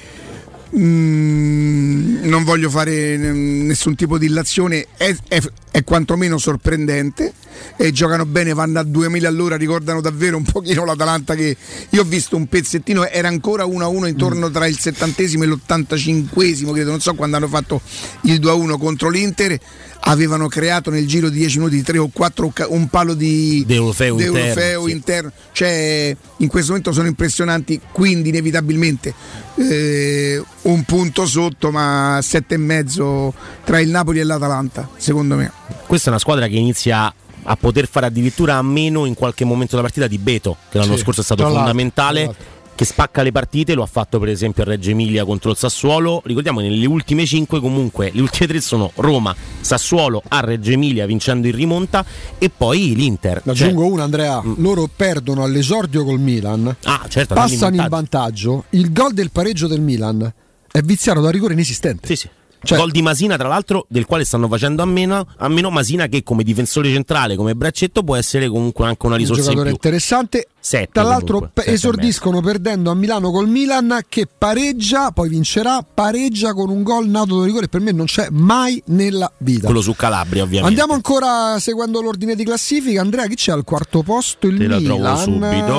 Mm, 0.76 2.24
non 2.24 2.44
voglio 2.44 2.68
fare 2.70 3.16
nessun 3.18 3.94
tipo 3.96 4.18
di 4.18 4.26
illazione, 4.26 4.88
è, 4.98 5.16
è- 5.28 5.42
è 5.74 5.84
quantomeno 5.84 6.38
sorprendente. 6.38 7.34
E 7.78 7.92
giocano 7.92 8.26
bene, 8.26 8.54
vanno 8.54 8.80
a 8.80 8.84
2000 8.84 9.28
all'ora, 9.28 9.56
ricordano 9.56 10.02
davvero 10.02 10.38
un 10.38 10.44
pochino 10.44 10.86
l'Atalanta 10.86 11.34
che 11.34 11.58
io 11.90 12.02
ho 12.02 12.04
visto 12.04 12.36
un 12.36 12.48
pezzettino, 12.48 13.08
era 13.08 13.28
ancora 13.28 13.66
1-1 13.66 14.08
intorno 14.08 14.52
tra 14.52 14.68
il 14.68 14.78
settantesimo 14.78 15.44
e 15.44 15.48
l'85esimo, 15.48 16.72
credo, 16.74 16.92
non 16.92 17.00
so 17.00 17.16
quando 17.16 17.38
hanno 17.38 17.48
fatto 17.48 17.82
il 18.22 18.40
2-1 18.40 18.78
contro 18.78 19.10
l'Inter, 19.10 19.60
avevano 20.02 20.48
creato 20.48 20.90
nel 20.90 21.08
giro 21.08 21.30
di 21.30 21.40
10 21.40 21.58
minuti 21.60 21.82
3 21.82 21.98
o 21.98 22.10
4 22.12 22.54
un 22.70 22.88
palo 22.90 23.14
di 23.14 23.64
De 23.66 23.78
Orfeo 23.78 24.16
De 24.16 24.26
interno, 24.26 24.86
sì. 24.86 24.92
interno. 24.92 25.32
Cioè, 25.52 26.18
in 26.38 26.48
questo 26.48 26.70
momento 26.70 26.92
sono 26.92 27.08
impressionanti, 27.08 27.80
quindi 27.92 28.30
inevitabilmente 28.30 29.14
eh, 29.56 30.44
un 30.64 30.84
punto 30.84 31.26
sotto, 31.26 31.72
ma 31.72 32.20
sette 32.22 32.56
e 32.56 32.58
mezzo 32.58 33.34
tra 33.64 33.80
il 33.80 33.90
Napoli 33.90 34.20
e 34.20 34.24
l'Atalanta, 34.24 34.90
secondo 34.98 35.36
me. 35.36 35.52
Questa 35.86 36.08
è 36.08 36.10
una 36.10 36.20
squadra 36.20 36.48
che 36.48 36.56
inizia 36.56 37.14
a 37.46 37.56
poter 37.58 37.88
fare 37.88 38.06
addirittura 38.06 38.56
a 38.56 38.62
meno 38.62 39.06
in 39.06 39.14
qualche 39.16 39.44
momento 39.46 39.72
della 39.76 39.84
partita 39.84 40.08
di 40.08 40.18
Beto, 40.18 40.58
che 40.70 40.78
l'anno 40.78 40.96
Sì, 40.96 41.02
scorso 41.02 41.22
è 41.22 41.24
stato 41.24 41.44
fondamentale. 41.48 42.36
Che 42.76 42.86
spacca 42.86 43.22
le 43.22 43.32
partite, 43.32 43.76
lo 43.76 43.84
ha 43.84 43.86
fatto 43.86 44.18
per 44.18 44.30
esempio 44.30 44.64
a 44.64 44.66
Reggio 44.66 44.90
Emilia 44.90 45.26
contro 45.26 45.52
il 45.52 45.58
Sassuolo. 45.58 46.24
Ricordiamo 46.26 46.60
che 46.60 46.70
nelle 46.70 46.88
ultime 46.88 47.24
5 47.24 47.60
comunque 47.60 48.10
le 48.12 48.20
ultime 48.22 48.48
3 48.48 48.62
sono 48.62 48.92
Roma, 48.96 49.36
Sassuolo 49.62 50.24
a 50.30 50.40
Reggio 50.40 50.72
Emilia 50.72 51.06
vincendo 51.06 51.46
in 51.46 51.56
rimonta 51.56 52.04
e 52.40 52.50
poi 52.50 52.96
l'Inter. 52.96 53.42
Ne 53.46 53.54
Cioè- 53.54 53.68
aggiungo 53.68 53.86
una, 53.86 54.04
Andrea. 54.04 54.42
Loro 54.58 54.90
perdono 54.94 55.44
all'esordio 55.44 56.04
col 56.04 56.20
Milan. 56.20 56.76
Ah, 56.86 57.06
certo, 57.08 57.36
passano 57.36 57.76
in 57.76 57.82
in 57.82 57.88
vantaggio. 57.88 58.64
Il 58.72 58.92
gol 58.92 59.14
del 59.14 59.30
pareggio 59.30 59.68
del 59.68 59.80
Milan 59.80 60.34
è 60.72 60.82
viziato 60.82 61.22
da 61.22 61.30
rigore 61.30 61.54
inesistente. 61.54 62.08
Sì, 62.08 62.16
sì. 62.16 62.30
Cioè- 62.66 62.78
Gol 62.78 62.92
di 62.92 63.02
Masina, 63.02 63.36
tra 63.38 63.48
l'altro, 63.48 63.86
del 63.90 64.06
quale 64.06 64.24
stanno 64.26 64.48
facendo 64.48 64.82
a 64.82 64.86
meno, 64.86 65.26
a 65.38 65.48
meno 65.50 65.70
Masina 65.70 66.08
che 66.08 66.24
come 66.24 66.44
difensore 66.44 66.90
centrale, 66.92 67.36
come 67.36 67.56
braccetto, 67.56 68.04
può 68.04 68.16
essere 68.16 68.48
comunque 68.48 68.86
anche 68.86 69.06
una 69.06 69.16
un 69.16 69.22
risorsa 69.22 69.42
in 69.42 69.48
giocatore 69.58 69.76
più. 69.76 69.76
interessante. 69.90 70.48
Sette, 70.64 70.92
Tra 70.94 71.04
l'altro 71.04 71.40
comunque, 71.40 71.66
esordiscono 71.66 72.40
perdendo 72.40 72.90
a 72.90 72.94
Milano 72.96 73.32
col 73.32 73.50
Milan 73.50 74.00
che 74.08 74.28
pareggia, 74.38 75.12
poi 75.12 75.28
vincerà, 75.28 75.86
pareggia 75.94 76.54
con 76.54 76.70
un 76.70 76.84
gol 76.84 77.10
nato 77.10 77.38
da 77.40 77.46
rigore 77.46 77.68
per 77.68 77.82
me 77.82 77.92
non 77.92 78.06
c'è 78.06 78.28
mai 78.32 78.82
nella 78.86 79.30
vita. 79.40 79.66
Quello 79.66 79.82
su 79.82 79.94
Calabria, 79.94 80.44
ovviamente. 80.44 80.70
Andiamo 80.70 80.94
ancora 80.94 81.60
seguendo 81.60 82.02
l'ordine 82.02 82.34
di 82.34 82.46
classifica. 82.46 83.02
Andrea, 83.02 83.28
chi 83.28 83.36
c'è 83.36 83.52
al 83.52 83.66
quarto 83.66 84.04
posto? 84.04 84.48
Il 84.48 84.58
Te 84.58 84.68
la 84.68 84.78
Milan. 84.78 84.98
trovo 85.00 85.18
subito. 85.18 85.74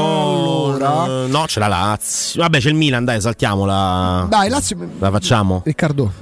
Allora, 0.74 1.26
No, 1.28 1.45
c'è 1.47 1.61
la 1.61 1.68
Lazio. 1.68 2.43
Vabbè, 2.43 2.59
c'è 2.61 2.68
il 2.68 2.74
Milan, 2.74 3.07
dai, 3.07 3.22
saltiamola. 3.22 4.26
dai, 4.28 4.51
Lazio. 4.51 4.76
La 4.99 5.11
facciamo? 5.11 5.62
Riccardo, 5.64 6.12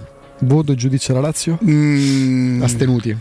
voto 0.42 0.72
e 0.72 0.74
giudizio 0.74 1.14
alla 1.14 1.26
Lazio? 1.28 1.58
Mm, 1.64 2.62
Astenuti. 2.62 3.16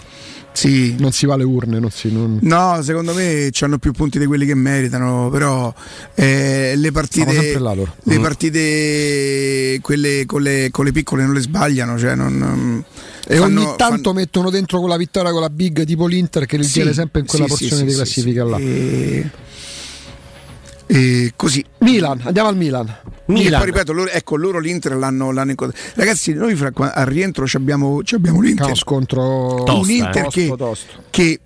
sì. 0.54 0.96
Non 1.00 1.12
si 1.12 1.26
va 1.26 1.36
alle 1.36 1.44
urne, 1.44 1.80
non 1.80 1.90
si. 1.92 2.12
non- 2.12 2.40
No, 2.42 2.82
secondo 2.84 3.14
me 3.14 3.50
hanno 3.62 3.78
più 3.78 3.92
punti 3.94 4.20
di 4.20 4.26
quelli 4.26 4.46
che 4.46 4.54
meritano, 4.56 5.30
però 5.30 5.74
eh, 6.16 6.74
le 6.76 6.92
partite, 6.92 7.58
là 7.60 7.74
le 7.74 7.88
Mm. 8.18 8.22
partite 8.22 9.80
quelle 9.82 10.26
con 10.26 10.42
le, 10.42 10.70
con 10.72 10.86
le 10.86 10.92
piccole 10.92 11.24
non 11.24 11.34
le 11.34 11.42
sbagliano, 11.42 11.98
cioè 11.98 12.16
non, 12.16 12.84
E 13.28 13.36
fanno- 13.38 13.62
ogni 13.62 13.74
tanto 13.78 14.10
fanno- 14.10 14.14
mettono 14.14 14.50
dentro 14.50 14.80
con 14.80 14.90
la 14.90 14.98
vittoria 14.98 15.32
con 15.32 15.42
la 15.42 15.50
big 15.50 15.86
tipo 15.86 16.06
l'Inter 16.08 16.46
che 16.46 16.58
li 16.58 16.64
Sì, 16.64 16.74
tiene 16.74 16.94
sempre 16.94 17.22
in 17.22 17.28
quella 17.28 17.46
sì, 17.46 17.50
porzione 17.52 17.82
sì, 17.84 17.86
di 17.88 17.94
classifica 17.94 18.44
là. 18.44 18.58
E, 18.58 19.30
e 20.94 21.32
così. 21.38 21.64
Milan, 21.80 22.20
andiamo 22.24 22.50
al 22.50 22.58
Milan. 22.58 22.88
E 22.88 22.94
Milan. 23.28 23.60
poi 23.62 23.70
ripeto, 23.72 23.94
loro, 23.94 24.10
ecco, 24.10 24.36
loro 24.36 24.60
l'Inter 24.60 24.96
l'hanno, 24.96 25.32
l'hanno 25.32 25.52
incontrato. 25.52 25.82
Ragazzi, 25.96 26.34
noi 26.34 26.56
fra- 26.56 26.72
al 26.76 27.06
rientro 27.06 27.48
ci 27.48 27.56
abbiamo, 27.56 28.04
ci 28.04 28.16
abbiamo 28.16 28.42
l'Inter. 28.42 28.66
Uno 28.66 28.76
scontro 28.76 29.64
Tosta, 29.66 29.74
un 29.74 29.90
Inter 29.90 30.26
eh. 30.26 30.30
che, 30.30 30.48
Tosto, 30.48 30.56
tosto. 30.66 31.04
che 31.10 31.40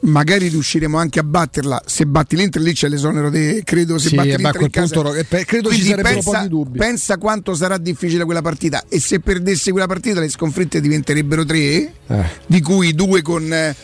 magari 0.00 0.48
riusciremo 0.48 0.96
anche 0.96 1.18
a 1.18 1.22
batterla. 1.24 1.82
Se 1.84 2.06
batti 2.06 2.36
l'Inter 2.36 2.62
lì 2.62 2.72
c'è 2.72 2.88
l'esonero 2.88 3.28
de, 3.28 3.60
credo 3.64 3.98
se 3.98 4.08
Sì, 4.08 4.14
batti 4.14 4.28
l'Inter 4.36 4.60
in 4.62 4.70
casa. 4.70 4.94
punto, 5.00 5.14
eh, 5.14 5.26
credo 5.26 5.68
ci 5.70 5.74
Quindi 5.74 5.88
sarebbero 5.90 6.14
pensa, 6.14 6.30
pochi 6.38 6.48
dubbi. 6.48 6.78
pensa 6.78 7.18
quanto 7.18 7.54
sarà 7.54 7.76
difficile 7.76 8.24
quella 8.24 8.42
partita 8.42 8.84
e 8.88 8.98
se 9.00 9.20
perdesse 9.20 9.72
quella 9.72 9.86
partita 9.86 10.20
le 10.20 10.28
sconfitte 10.30 10.80
diventerebbero 10.80 11.44
tre, 11.44 11.92
Eh. 12.06 12.24
di 12.46 12.60
cui 12.62 12.94
due 12.94 13.20
con 13.22 13.52
eh, 13.52 13.74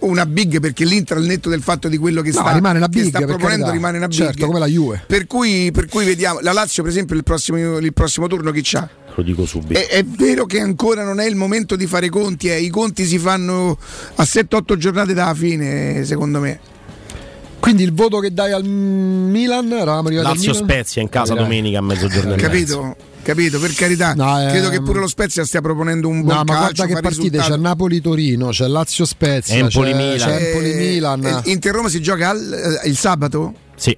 una 0.00 0.26
big 0.26 0.60
perché 0.60 0.84
l'Inter 0.84 1.16
al 1.16 1.24
netto 1.24 1.48
del 1.48 1.62
fatto 1.62 1.88
di 1.88 1.96
quello 1.96 2.22
che 2.22 2.30
No, 2.30 2.40
sta, 2.40 2.52
rimane 2.52 2.78
una 2.78 2.88
che 2.88 3.00
big, 3.00 3.08
sta 3.08 3.18
per 3.18 3.28
proponendo 3.28 3.64
carità. 3.64 3.72
rimane 3.76 3.96
una 3.98 4.08
big. 4.08 4.18
Certo, 4.18 4.46
come 4.46 4.58
la 4.58 4.66
Juve. 4.66 5.04
Per 5.06 5.26
cui, 5.26 5.70
per 5.72 5.86
cui 5.86 6.04
vediamo 6.04 6.40
la 6.40 6.52
Lazio 6.52 6.82
per 6.82 6.92
esempio 6.92 7.16
il 7.16 7.22
prossimo, 7.24 7.78
il 7.78 7.92
prossimo 7.92 8.26
turno 8.26 8.50
chi 8.50 8.60
c'ha? 8.62 8.88
Lo 9.14 9.22
dico 9.22 9.46
subito. 9.46 9.78
È, 9.78 9.86
è 9.88 10.04
vero 10.04 10.46
che 10.46 10.60
ancora 10.60 11.02
non 11.04 11.18
è 11.18 11.26
il 11.26 11.34
momento 11.34 11.74
di 11.74 11.86
fare 11.86 12.06
i 12.06 12.08
conti, 12.10 12.48
eh. 12.48 12.60
i 12.60 12.68
conti 12.68 13.04
si 13.04 13.18
fanno 13.18 13.76
a 14.14 14.22
7-8 14.22 14.76
giornate 14.76 15.12
dalla 15.14 15.34
fine, 15.34 16.04
secondo 16.04 16.38
me. 16.38 16.60
Quindi 17.58 17.82
il 17.82 17.92
voto 17.92 18.20
che 18.20 18.32
dai 18.32 18.52
al 18.52 18.64
Milan, 18.64 19.72
eravamo 19.72 20.06
arrivati 20.06 20.36
Lazio? 20.36 20.54
Spezia 20.54 21.02
in 21.02 21.08
casa 21.08 21.34
domenica 21.34 21.78
a 21.78 21.82
mezzogiorno 21.82 22.30
mezzo. 22.36 22.42
Capito? 22.46 22.96
Capito, 23.28 23.58
per 23.58 23.74
carità. 23.74 24.14
No, 24.14 24.40
ehm, 24.40 24.48
Credo 24.48 24.70
che 24.70 24.80
pure 24.80 25.00
lo 25.00 25.06
Spezia 25.06 25.44
stia 25.44 25.60
proponendo 25.60 26.08
un 26.08 26.22
buon 26.22 26.34
No, 26.34 26.44
ma 26.44 26.54
calcio. 26.60 26.72
guarda 26.76 26.86
che 26.94 27.00
partite 27.02 27.22
risultato. 27.22 27.52
c'è 27.52 27.56
Napoli-Torino, 27.60 28.48
c'è 28.48 28.66
Lazio-Spezia, 28.66 29.54
Empoli-Milan. 29.56 30.16
c'è, 30.16 30.24
c'è 30.38 30.46
Empoli-Milan. 30.46 31.24
Eh, 31.26 31.50
Inter-Roma 31.50 31.88
si 31.90 32.00
gioca 32.00 32.30
al- 32.30 32.80
eh, 32.82 32.88
il 32.88 32.96
sabato? 32.96 33.52
Sì. 33.76 33.94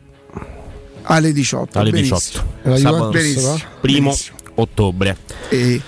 Alle 1.02 1.32
18. 1.32 1.78
Alle 1.78 1.90
benissimo. 1.90 2.18
18. 2.18 2.46
La 2.62 2.76
Sabato 2.76 3.04
Juventus, 3.04 3.22
Benissimo. 3.22 3.52
va? 3.52 3.60
primo 3.80 4.04
Benissimo. 4.10 4.36
ottobre. 4.56 5.16
E, 5.48 5.80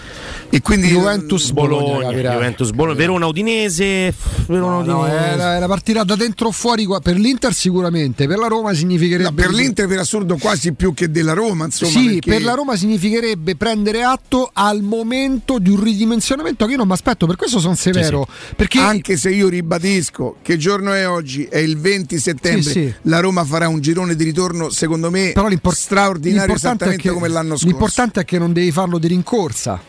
e 0.54 0.60
quindi 0.60 0.88
Juventus 0.88 1.50
Bologna, 1.52 2.08
Bologna. 2.08 2.32
Juventus 2.32 2.70
Bologna, 2.72 2.96
Verona 2.98 3.26
Udinese, 3.26 4.14
Verona 4.46 4.82
No, 4.84 5.00
Udinese. 5.00 5.16
era, 5.16 5.54
era 5.54 5.66
partita 5.66 6.04
da 6.04 6.14
dentro 6.14 6.48
o 6.48 6.52
fuori 6.52 6.84
qua- 6.84 7.00
per 7.00 7.16
l'Inter 7.18 7.54
sicuramente, 7.54 8.26
per 8.26 8.36
la 8.38 8.48
Roma 8.48 8.74
significherebbe 8.74 9.30
No, 9.30 9.34
per 9.34 9.50
l'Inter 9.50 9.86
per 9.88 9.98
assurdo 10.00 10.36
quasi 10.36 10.72
più 10.74 10.92
che 10.92 11.10
della 11.10 11.32
Roma, 11.32 11.64
insomma. 11.64 11.90
sì, 11.90 12.04
perché- 12.14 12.30
per 12.30 12.42
la 12.42 12.52
Roma 12.54 12.76
significherebbe 12.76 13.56
prendere 13.56 14.02
atto 14.02 14.50
al 14.52 14.82
momento 14.82 15.58
di 15.58 15.70
un 15.70 15.82
ridimensionamento 15.82 16.66
che 16.66 16.72
io 16.72 16.76
non 16.76 16.86
mi 16.86 16.92
aspetto, 16.92 17.26
per 17.26 17.36
questo 17.36 17.58
sono 17.58 17.74
severo. 17.74 18.26
Perché 18.54 18.78
Anche 18.78 19.16
se 19.16 19.30
io 19.30 19.48
ribadisco 19.48 20.36
che 20.42 20.58
giorno 20.58 20.92
è 20.92 21.08
oggi, 21.08 21.44
è 21.44 21.58
il 21.58 21.78
20 21.78 22.18
settembre, 22.18 22.62
Sì, 22.62 22.70
sì. 22.70 22.94
la 23.02 23.20
Roma 23.20 23.44
farà 23.44 23.68
un 23.68 23.80
girone 23.80 24.14
di 24.14 24.24
ritorno, 24.24 24.68
secondo 24.68 25.10
me, 25.10 25.30
però 25.32 25.48
straordinario, 25.70 26.52
è 26.52 26.56
esattamente 26.56 27.02
che- 27.02 27.10
come 27.10 27.28
l'anno 27.28 27.50
scorso. 27.56 27.66
L'importante 27.66 28.20
è 28.20 28.24
che 28.24 28.38
non 28.38 28.52
devi 28.52 28.70
farlo 28.70 28.98
di 28.98 29.06
rincorsa. 29.08 29.80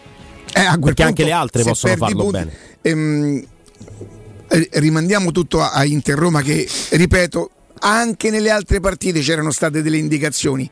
Eh, 0.55 0.79
Perché 0.79 1.03
anche 1.03 1.23
le 1.23 1.31
altre 1.31 1.63
possono 1.63 1.95
farlo 1.95 2.23
punti- 2.23 2.37
bene. 2.37 2.51
ehm, 2.81 3.43
eh, 4.49 4.69
rimandiamo 4.73 5.31
tutto 5.31 5.61
a, 5.61 5.71
a 5.71 5.83
Inter 5.83 6.17
Roma 6.17 6.41
che, 6.41 6.67
ripeto, 6.91 7.49
anche 7.79 8.29
nelle 8.29 8.49
altre 8.49 8.79
partite 8.79 9.19
c'erano 9.21 9.51
state 9.51 9.81
delle 9.81 9.97
indicazioni. 9.97 10.69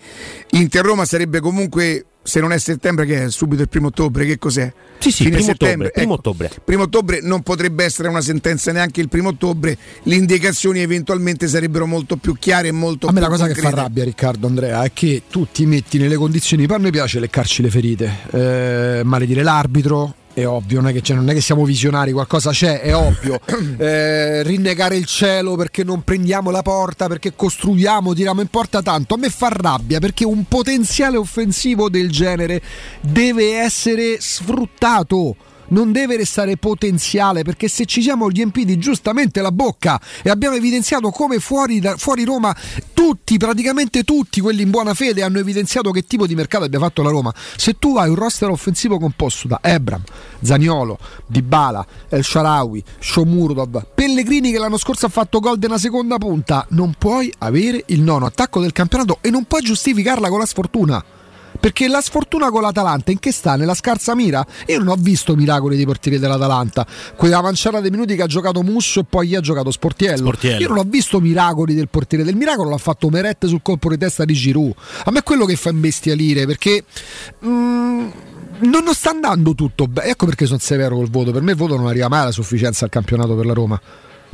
Inter 0.51 0.85
Roma 0.85 1.05
sarebbe 1.05 1.39
comunque, 1.39 2.05
se 2.23 2.39
non 2.39 2.51
è 2.51 2.57
settembre, 2.59 3.05
che 3.05 3.23
è 3.25 3.29
subito 3.31 3.61
il 3.61 3.69
primo 3.69 3.87
ottobre, 3.87 4.25
che 4.25 4.37
cos'è? 4.37 4.71
Sì, 4.99 5.09
sì, 5.11 5.23
Fine 5.23 5.37
primo 5.37 5.51
settembre. 5.51 5.87
ottobre, 5.87 5.91
primo 5.91 6.13
Ecco, 6.13 6.29
ottobre. 6.29 6.51
primo 6.63 6.83
ottobre 6.83 7.19
non 7.21 7.41
potrebbe 7.41 7.83
essere 7.83 8.07
una 8.07 8.21
sentenza 8.21 8.71
neanche 8.71 9.01
il 9.01 9.09
primo 9.09 9.29
ottobre, 9.29 9.77
le 10.03 10.15
indicazioni 10.15 10.79
eventualmente 10.79 11.47
sarebbero 11.47 11.87
molto 11.87 12.17
più 12.17 12.35
chiare 12.37 12.67
e 12.67 12.71
molto 12.71 13.07
A 13.07 13.11
me 13.11 13.19
più 13.19 13.27
la 13.27 13.33
cosa 13.35 13.47
che 13.47 13.53
fa 13.55 13.61
concrete. 13.61 13.81
rabbia, 13.81 14.03
Riccardo 14.03 14.47
Andrea, 14.47 14.83
è 14.83 14.91
che 14.93 15.23
tu 15.29 15.47
ti 15.51 15.65
metti 15.65 15.97
nelle 15.97 16.15
condizioni. 16.15 16.67
Poi 16.67 16.75
a 16.77 16.79
me 16.79 16.89
piace 16.91 17.19
leccarci 17.19 17.61
le 17.63 17.69
ferite, 17.71 18.11
eh, 18.31 19.01
maledire 19.03 19.41
l'arbitro. 19.43 20.15
È 20.33 20.45
ovvio, 20.45 20.79
non 20.79 20.89
è, 20.89 20.93
che, 20.93 21.01
cioè, 21.01 21.17
non 21.17 21.29
è 21.29 21.33
che 21.33 21.41
siamo 21.41 21.65
visionari, 21.65 22.11
qualcosa 22.11 22.51
c'è, 22.51 22.81
è 22.81 22.95
ovvio. 22.95 23.39
Eh, 23.81 24.43
rinnegare 24.43 24.95
il 24.95 25.05
cielo 25.05 25.55
perché 25.55 25.83
non 25.83 26.03
prendiamo 26.03 26.51
la 26.51 26.61
porta, 26.61 27.07
perché 27.07 27.33
costruiamo, 27.35 28.13
tiriamo 28.13 28.41
in 28.41 28.47
porta 28.47 28.81
tanto. 28.81 29.15
A 29.15 29.17
me 29.17 29.29
fa 29.29 29.49
rabbia 29.49 29.99
perché 29.99 30.23
un 30.23 30.45
potenziale 30.45 31.17
offensivo 31.17 31.89
del 31.89 32.11
genere 32.11 32.61
deve 33.01 33.57
essere 33.57 34.17
sfruttato 34.19 35.35
non 35.71 35.91
deve 35.91 36.17
restare 36.17 36.57
potenziale 36.57 37.43
perché 37.43 37.67
se 37.67 37.85
ci 37.85 38.01
siamo 38.01 38.27
riempiti 38.27 38.77
giustamente 38.77 39.41
la 39.41 39.51
bocca 39.51 39.99
e 40.21 40.29
abbiamo 40.29 40.55
evidenziato 40.55 41.09
come 41.09 41.39
fuori, 41.39 41.79
da- 41.79 41.97
fuori 41.97 42.23
Roma 42.23 42.55
tutti, 42.93 43.37
praticamente 43.37 44.03
tutti 44.03 44.41
quelli 44.41 44.61
in 44.61 44.69
buona 44.69 44.93
fede 44.93 45.23
hanno 45.23 45.39
evidenziato 45.39 45.91
che 45.91 46.03
tipo 46.03 46.27
di 46.27 46.35
mercato 46.35 46.65
abbia 46.65 46.79
fatto 46.79 47.01
la 47.01 47.09
Roma. 47.09 47.33
Se 47.55 47.73
tu 47.77 47.97
hai 47.97 48.09
un 48.09 48.15
roster 48.15 48.49
offensivo 48.49 48.99
composto 48.99 49.47
da 49.47 49.59
Ebram, 49.61 50.03
Zaniolo, 50.41 50.97
Dybala, 51.25 51.85
El 52.09 52.23
Sharawi, 52.23 52.83
Shomurov, 52.99 53.85
Pellegrini 53.95 54.51
che 54.51 54.59
l'anno 54.59 54.77
scorso 54.77 55.07
ha 55.07 55.09
fatto 55.09 55.39
gol 55.39 55.57
della 55.57 55.77
seconda 55.77 56.17
punta, 56.17 56.65
non 56.69 56.93
puoi 56.97 57.33
avere 57.39 57.83
il 57.87 58.01
nono 58.01 58.25
attacco 58.25 58.59
del 58.59 58.71
campionato 58.71 59.17
e 59.21 59.29
non 59.29 59.45
puoi 59.45 59.61
giustificarla 59.61 60.29
con 60.29 60.39
la 60.39 60.45
sfortuna. 60.45 61.03
Perché 61.59 61.87
la 61.87 62.01
sfortuna 62.01 62.49
con 62.49 62.61
l'Atalanta 62.61 63.11
in 63.11 63.19
che 63.19 63.31
sta? 63.31 63.55
Nella 63.55 63.73
scarsa 63.73 64.15
mira? 64.15 64.45
Io 64.67 64.79
non 64.79 64.87
ho 64.89 64.95
visto 64.97 65.35
miracoli 65.35 65.75
dei 65.75 65.85
portieri 65.85 66.17
dell'Atalanta. 66.17 66.85
Quella 67.15 67.41
manciata 67.41 67.79
dei 67.79 67.91
minuti 67.91 68.15
che 68.15 68.23
ha 68.23 68.27
giocato 68.27 68.61
Musso 68.63 69.01
e 69.01 69.03
poi 69.03 69.27
gli 69.27 69.35
ha 69.35 69.41
giocato 69.41 69.71
Sportiello. 69.71 70.17
Sportiello. 70.17 70.59
Io 70.61 70.67
non 70.67 70.77
ho 70.77 70.85
visto 70.85 71.19
miracoli 71.19 71.73
del 71.73 71.89
portiere. 71.89 72.23
Del 72.23 72.35
miracolo 72.35 72.69
l'ha 72.69 72.77
fatto 72.77 73.09
Meret 73.09 73.45
sul 73.45 73.61
colpo 73.61 73.89
di 73.89 73.97
testa 73.97 74.25
di 74.25 74.33
Giroud. 74.33 74.73
A 75.05 75.11
me 75.11 75.19
è 75.19 75.23
quello 75.23 75.45
che 75.45 75.55
fa 75.55 75.69
imbestialire 75.69 76.45
perché. 76.45 76.83
mm, 77.45 78.09
non 78.61 78.83
non 78.83 78.93
sta 78.93 79.09
andando 79.09 79.53
tutto 79.55 79.87
bene. 79.87 80.09
Ecco 80.09 80.25
perché 80.25 80.45
sono 80.45 80.59
severo 80.59 80.95
col 80.95 81.09
voto. 81.09 81.31
Per 81.31 81.41
me 81.41 81.51
il 81.51 81.57
voto 81.57 81.77
non 81.77 81.87
arriva 81.87 82.07
mai 82.07 82.21
alla 82.21 82.31
sufficienza 82.31 82.85
al 82.85 82.91
campionato 82.91 83.35
per 83.35 83.45
la 83.45 83.53
Roma. 83.53 83.79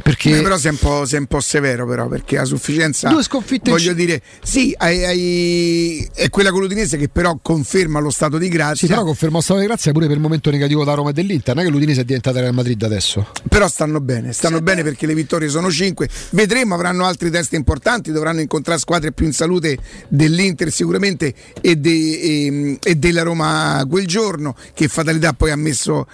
Perché 0.02 0.30
Beh, 0.30 0.42
però 0.42 0.58
sei 0.58 0.72
un, 0.72 0.78
po', 0.78 1.06
sei 1.06 1.20
un 1.20 1.26
po' 1.26 1.40
severo 1.40 1.86
però 1.88 2.08
perché 2.08 2.38
a 2.38 2.46
sufficienza 2.46 3.10
Due 3.10 3.24
sconfitte 3.24 3.72
voglio 3.72 3.92
c- 3.94 3.96
dire 3.96 4.22
sì 4.44 4.74
hai- 4.78 5.04
hai- 5.04 6.10
è 6.14 6.30
quella 6.30 6.52
con 6.52 6.62
l'Udinese 6.62 6.98
che 6.98 7.10
però 7.10 7.38
conferma 7.42 8.00
lo 8.00 8.10
stato 8.10 8.38
di 8.38 8.48
grazia 8.48 8.88
Sì, 8.88 8.94
però 8.94 9.04
confermo 9.04 9.42
stato 9.42 9.60
di 9.60 9.66
grazia 9.66 9.92
pure 9.92 10.06
per 10.08 10.16
il 10.16 10.22
momento 10.22 10.50
negativo 10.52 10.84
da 10.84 10.94
Roma 10.94 11.10
e 11.10 11.14
dell'Inter. 11.14 11.56
Non 11.56 11.64
è 11.64 11.68
che 11.68 11.74
l'Udinese 11.74 12.02
è 12.02 12.04
diventata 12.06 12.40
Real 12.40 12.54
Madrid 12.54 12.82
adesso. 12.84 13.28
però 13.50 13.68
stanno 13.68 14.00
bene 14.00 14.32
stanno 14.34 14.62
bene 14.62 14.84
perché 14.84 15.06
le 15.08 15.14
vittorie 15.16 15.50
sono 15.50 15.70
5 15.72 16.08
vedremo 16.32 16.76
avranno 16.76 17.06
altri 17.06 17.30
test 17.32 17.54
importanti 17.54 18.12
dovranno 18.12 18.40
incontrare 18.40 18.80
squadre 18.80 19.12
più 19.12 19.26
in 19.26 19.34
salute 19.34 19.78
dell'Inter 20.08 20.72
sicuramente 20.72 21.34
e, 21.60 21.76
de- 21.76 22.20
e- 22.20 22.80
e 22.82 22.96
della 22.96 23.24
Roma 23.24 23.84
quel 23.90 24.06
giorno 24.08 24.56
che 24.74 24.88
fatalità 24.88 25.34
poi 25.34 25.52
ha 25.52 25.56
messo 25.56 26.08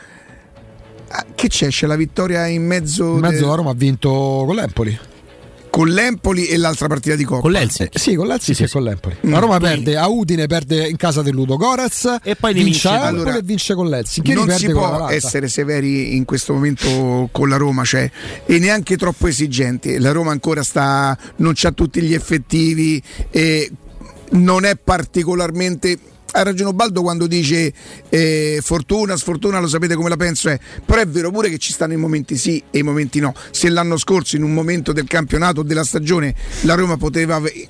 che 1.36 1.47
c'è? 1.47 1.68
C'è 1.68 1.86
la 1.88 1.95
vittoria 1.95 2.47
in 2.47 2.66
mezzo, 2.66 3.14
In 3.14 3.20
mezzo 3.20 3.47
de- 3.49 3.55
Roma 3.55 3.72
ha 3.72 3.76
vinto 3.76 4.09
con 4.45 4.55
l'Empoli. 4.55 4.97
con 5.70 5.88
l'Empoli 5.88 6.45
e 6.45 6.57
l'altra 6.57 6.86
partita 6.88 7.16
di 7.16 7.24
Coppa 7.24 7.41
Con 7.41 7.51
l'Helsinki. 7.51 7.97
Eh, 7.97 7.99
Sì, 7.99 8.14
con 8.14 8.28
l'Helsinki 8.28 8.53
Sì, 8.59 8.64
e 8.64 8.68
sì, 8.68 8.74
con 8.74 8.84
l'Empoli. 8.84 9.16
Mm. 9.26 9.32
La 9.32 9.39
Roma 9.39 9.57
Poi- 9.57 9.70
perde 9.70 9.97
a 9.97 10.07
Udine, 10.07 10.45
perde 10.45 10.88
in 10.88 10.97
casa 10.97 11.24
del 11.24 11.34
Ludo 11.34 11.57
Goraz 11.57 12.18
E 12.24 12.36
poi 12.36 12.53
vince 12.53 12.64
vince 12.64 12.88
Allora, 12.89 13.38
e 13.38 13.41
vince 13.41 13.74
con 13.74 13.89
l'Helsinki. 13.89 14.34
non 14.34 14.49
si 14.51 14.70
può 14.70 15.07
essere 15.09 15.47
severi 15.47 16.16
in 16.16 16.26
questo 16.26 16.53
momento 16.53 17.28
con 17.32 17.49
la 17.49 17.57
Roma 17.57 17.84
cioè, 17.84 18.09
e 18.45 18.59
neanche 18.59 18.97
troppo 18.97 19.26
esigenti 19.28 19.97
la 19.97 20.11
Roma 20.11 20.30
ancora 20.32 20.61
sta 20.61 21.18
non 21.38 21.53
ha 21.59 21.72
tutti 21.72 22.01
gli 22.01 22.14
effettivi 22.14 23.01
e 23.32 23.72
non 24.32 24.66
è 24.66 24.76
particolarmente 24.76 25.97
ha 26.36 26.43
ragione 26.43 26.73
Baldo 26.73 27.01
quando 27.01 27.27
dice 27.27 27.71
eh, 28.09 28.59
fortuna, 28.61 29.15
sfortuna, 29.15 29.59
lo 29.59 29.67
sapete 29.67 29.95
come 29.95 30.09
la 30.09 30.17
penso 30.17 30.49
è. 30.49 30.59
Però 30.86 30.99
è 30.99 31.07
vero 31.07 31.31
pure 31.31 31.49
che 31.49 31.57
ci 31.57 31.71
stanno 31.71 31.93
i 31.93 31.97
momenti 31.97 32.38
sì 32.38 32.61
e 32.69 32.79
i 32.79 32.84
momenti 32.84 33.19
no. 33.19 33.34
Se 33.51 33.69
l'anno 33.69 33.97
scorso 33.97 34.36
in 34.36 34.43
un 34.43 34.53
momento 34.53 34.91
del 34.91 35.07
campionato 35.07 35.61
o 35.61 35.63
della 35.63 35.84
stagione 35.84 36.36
la 36.61 36.75
Roma 36.75 36.97
poteva 36.97 37.36
ave- 37.36 37.69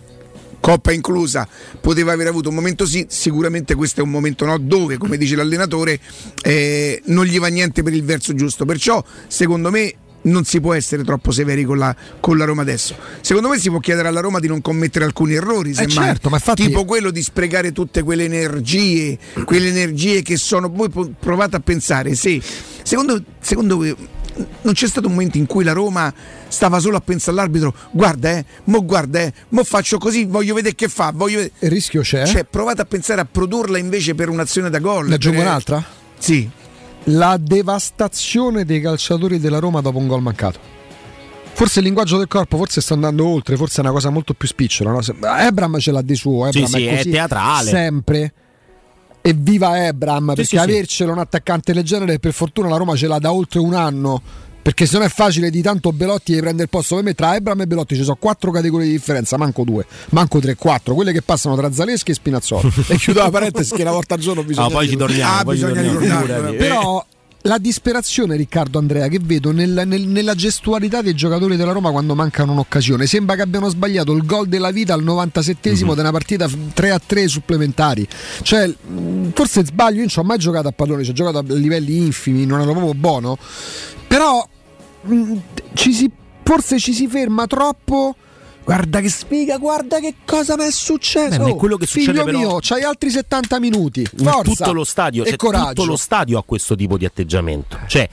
Coppa 0.64 0.94
inclusa, 0.94 1.46
poteva 1.82 2.14
aver 2.14 2.28
avuto 2.28 2.48
un 2.48 2.56
momento 2.56 2.86
sì, 2.86 3.06
sicuramente 3.10 3.76
questo 3.76 4.00
è 4.00 4.04
un 4.04 4.10
momento 4.12 4.46
no, 4.46 4.58
dove, 4.58 4.96
come 4.96 5.18
dice 5.18 5.36
l'allenatore, 5.36 6.00
eh, 6.42 7.02
non 7.08 7.26
gli 7.26 7.38
va 7.38 7.48
niente 7.48 7.84
per 7.84 7.94
il 7.94 8.06
verso 8.06 8.34
giusto. 8.34 8.64
Perciò, 8.64 9.04
secondo 9.28 9.70
me, 9.70 9.94
non 10.24 10.44
si 10.46 10.60
può 10.60 10.74
essere 10.74 11.04
troppo 11.04 11.32
severi 11.32 11.64
con 11.64 11.78
la, 11.78 11.96
con 12.20 12.38
la 12.38 12.46
Roma 12.46 12.62
adesso. 12.62 12.96
Secondo 13.22 13.50
me 13.50 13.58
si 13.60 13.70
può 13.70 13.80
chiedere 13.80 14.08
alla 14.08 14.22
Roma 14.22 14.40
di 14.40 14.48
non 14.48 14.62
commettere 14.62 15.06
alcuni 15.06 15.34
errori, 15.34 15.74
semmai. 15.74 15.92
certo, 15.92 16.30
ma 16.30 16.36
infatti- 16.38 16.66
tipo 16.66 16.86
quello 16.86 17.12
di 17.12 17.22
sprecare 17.22 17.72
tutte 17.72 18.04
quelle 18.04 18.24
energie, 18.26 19.18
quelle 19.46 19.70
energie 19.70 20.22
che 20.22 20.38
sono. 20.38 20.70
Voi 20.70 20.90
provate 21.20 21.56
a 21.56 21.60
pensare, 21.60 22.16
se 22.16 22.42
secondo, 22.84 23.22
secondo 23.40 23.78
voi 23.78 23.96
non 24.64 24.74
c'è 24.74 24.88
stato 24.88 25.08
un 25.08 25.14
momento 25.14 25.38
in 25.38 25.46
cui 25.46 25.64
la 25.64 25.74
Roma 25.74 26.12
stava 26.48 26.80
solo 26.80 26.98
a 26.98 27.02
pensare 27.02 27.38
all'arbitro, 27.38 27.74
guarda 27.92 28.32
eh, 28.32 28.46
mo 28.66 28.84
guarda 28.84 29.20
eh, 29.22 29.34
mo 29.50 29.64
faccio 29.64 29.98
così, 29.98 30.26
voglio 30.26 30.56
vedere 30.56 30.74
che 30.76 30.88
fa, 30.88 31.12
voglio 31.14 31.38
vedere. 31.38 31.54
Il 31.60 31.70
rischio 31.70 32.02
c'è. 32.02 32.26
Cioè, 32.26 32.44
provate 32.44 32.82
a 32.82 32.86
pensare 32.86 33.22
a 33.22 33.26
produrla 33.30 33.78
invece 33.78 34.16
per 34.16 34.30
un'azione 34.30 34.70
da 34.70 34.80
gol. 34.80 35.08
ne 35.08 35.16
aggiungo 35.16 35.38
per- 35.38 35.48
un'altra? 35.48 35.86
Sì. 36.18 36.50
La 37.06 37.38
devastazione 37.38 38.64
dei 38.64 38.80
calciatori 38.80 39.40
della 39.40 39.60
Roma 39.60 39.82
dopo 39.82 39.98
un 39.98 40.08
gol 40.08 40.22
mancato. 40.22 40.60
Forse 41.54 41.80
il 41.80 41.86
linguaggio 41.86 42.18
del 42.18 42.28
corpo, 42.28 42.58
forse 42.58 42.82
sta 42.82 42.96
andando 42.96 43.28
oltre, 43.28 43.56
forse 43.58 43.78
è 43.78 43.84
una 43.84 43.92
cosa 43.92 44.10
molto 44.10 44.34
più 44.34 44.48
spicciola. 44.48 44.92
No? 44.92 45.02
Ebram 45.38 45.78
ce 45.80 45.92
l'ha 45.92 46.02
di 46.02 46.16
suo, 46.16 46.48
Ebram 46.48 46.66
Sì, 46.66 46.72
sì, 46.72 46.86
è, 46.86 46.94
è 46.94 46.98
così 46.98 47.10
teatrale. 47.12 47.70
Sempre. 47.70 48.34
E 49.22 49.34
viva 49.34 49.86
Ebram, 49.86 50.28
perché 50.28 50.44
sì, 50.44 50.50
sì. 50.50 50.58
avercelo 50.58 51.12
un 51.12 51.20
attaccante 51.20 51.72
del 51.72 51.84
genere, 51.84 52.20
per 52.20 52.34
fortuna 52.34 52.70
la 52.70 52.78
Roma 52.78 52.96
ce 52.96 53.08
l'ha 53.08 53.20
da 53.20 53.32
oltre 53.32 53.60
un 53.60 53.74
anno. 53.74 54.22
Perché 54.64 54.86
se 54.86 54.98
no 54.98 55.04
è 55.04 55.10
facile 55.10 55.50
di 55.50 55.62
tanto 55.62 55.92
Belotti 55.92 56.32
di 56.34 56.40
prendere 56.40 56.64
il 56.64 56.70
posto 56.70 56.96
per 56.96 57.04
me 57.04 57.14
tra 57.14 57.36
Ebram 57.36 57.60
e 57.62 57.68
Belotti 57.68 57.96
ci 57.96 58.04
sono 58.04 58.16
quattro 58.18 58.50
categorie 58.50 58.88
di 58.88 58.94
differenza, 58.94 59.38
manco 59.38 59.64
due, 59.66 59.86
manco 60.12 60.40
tre, 60.40 60.56
quattro, 60.56 60.94
quelle 60.96 61.12
che 61.12 61.22
passano 61.22 61.56
tra 61.58 61.72
Zaleschi 61.72 62.12
e 62.12 62.14
Spinazzola. 62.14 62.70
e 62.88 62.96
chiudo 62.96 63.20
la 63.22 63.30
parentesi 63.30 63.76
che 63.76 63.82
una 63.82 63.92
volta 63.92 64.14
al 64.16 64.22
giorno 64.22 64.44
bisogna 64.44 64.68
Ah, 64.68 64.72
poi 64.72 64.88
ci 64.88 64.96
torniamo, 64.96 65.34
Ah, 65.40 65.44
poi 65.44 65.58
ci 65.58 65.64
bisogna 65.66 65.82
torniamo, 65.92 66.00
ricordarlo. 66.00 66.34
figurati. 66.52 66.56
Però 66.58 67.06
la 67.46 67.58
disperazione, 67.58 68.38
Riccardo 68.38 68.80
Andrea, 68.80 69.10
che 69.10 69.20
vedo 69.22 69.52
nel- 69.52 69.84
nel- 69.86 70.08
nella 70.08 70.34
gestualità 70.34 71.02
dei 71.02 71.14
giocatori 71.14 71.58
della 71.58 71.74
Roma 71.74 71.92
quando 71.92 72.16
mancano 72.16 72.54
un'occasione. 72.54 73.06
Sembra 73.06 73.36
che 73.36 73.42
abbiano 73.42 73.68
sbagliato 73.68 74.14
il 74.14 74.26
gol 74.26 74.48
della 74.48 74.72
vita 74.72 74.94
al 74.94 75.04
97esimo 75.04 75.90
Mhm. 75.90 75.94
di 75.96 76.00
una 76.00 76.12
partita 76.12 76.48
f- 76.48 76.56
3 76.74 76.92
a 76.92 77.02
3 77.06 77.28
supplementari. 77.28 78.08
Cioè, 78.44 78.74
forse 79.34 79.66
sbaglio, 79.66 79.96
io 79.96 80.00
non 80.00 80.08
ci 80.08 80.20
ho 80.20 80.24
mai 80.24 80.38
giocato 80.38 80.70
a 80.70 80.72
pallone, 80.72 81.04
ci 81.04 81.10
ho 81.10 81.14
giocato 81.14 81.40
a 81.40 81.44
livelli 81.48 81.98
infimi, 81.98 82.46
non 82.46 82.62
ero 82.62 82.72
proprio 82.72 82.94
buono. 82.94 83.38
Però 84.08 84.48
ci 85.74 85.94
si- 85.94 86.12
forse 86.44 86.80
ci 86.80 86.94
si 86.94 87.08
ferma 87.08 87.48
troppo. 87.48 88.16
Guarda 88.66 89.02
che 89.02 89.10
sfiga, 89.10 89.58
guarda 89.58 90.00
che 90.00 90.16
cosa 90.26 90.56
mi 90.56 90.64
è 90.64 90.72
successo. 90.72 91.38
Beh, 91.38 91.44
ma 91.44 91.50
è 91.50 91.56
quello 91.56 91.76
che 91.76 91.86
Figlio 91.86 92.06
succede 92.14 92.24
però- 92.24 92.38
mio, 92.38 92.58
c'hai 92.62 92.82
altri 92.84 93.10
70 93.10 93.60
minuti. 93.60 94.00
in 94.00 94.24
Forza. 94.26 94.42
tutto 94.42 94.72
lo 94.72 94.84
stadio, 94.86 95.24
e 95.26 95.30
cioè, 95.30 95.36
coraggio. 95.36 95.68
tutto 95.74 95.86
lo 95.86 95.98
stadio 95.98 96.38
ha 96.40 96.44
questo 96.46 96.74
tipo 96.76 96.98
di 96.98 97.04
atteggiamento. 97.04 97.78
Cioè, 97.88 98.08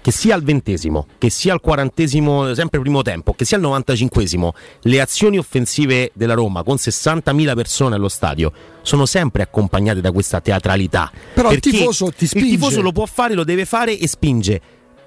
che 0.00 0.10
sia 0.10 0.34
al 0.34 0.42
ventesimo, 0.42 1.06
che 1.18 1.30
sia 1.30 1.52
al 1.52 1.60
quarantesimo, 1.60 2.52
sempre 2.54 2.80
primo 2.80 3.02
tempo, 3.02 3.32
che 3.34 3.44
sia 3.44 3.56
al 3.58 3.62
novantacinquesimo, 3.62 4.54
le 4.82 5.00
azioni 5.00 5.38
offensive 5.38 6.10
della 6.14 6.34
Roma 6.34 6.64
con 6.64 6.74
60.000 6.78 7.54
persone 7.54 7.94
allo 7.94 8.08
stadio 8.08 8.52
sono 8.82 9.06
sempre 9.06 9.44
accompagnate 9.44 10.00
da 10.00 10.10
questa 10.10 10.40
teatralità. 10.40 11.12
Però 11.34 11.52
il 11.52 11.60
tifoso 11.60 12.10
ti 12.10 12.26
spinge. 12.26 12.48
Il 12.48 12.54
tifoso 12.54 12.82
lo 12.82 12.90
può 12.90 13.06
fare, 13.06 13.34
lo 13.34 13.44
deve 13.44 13.64
fare 13.64 13.96
e 13.96 14.08
spinge. 14.08 14.60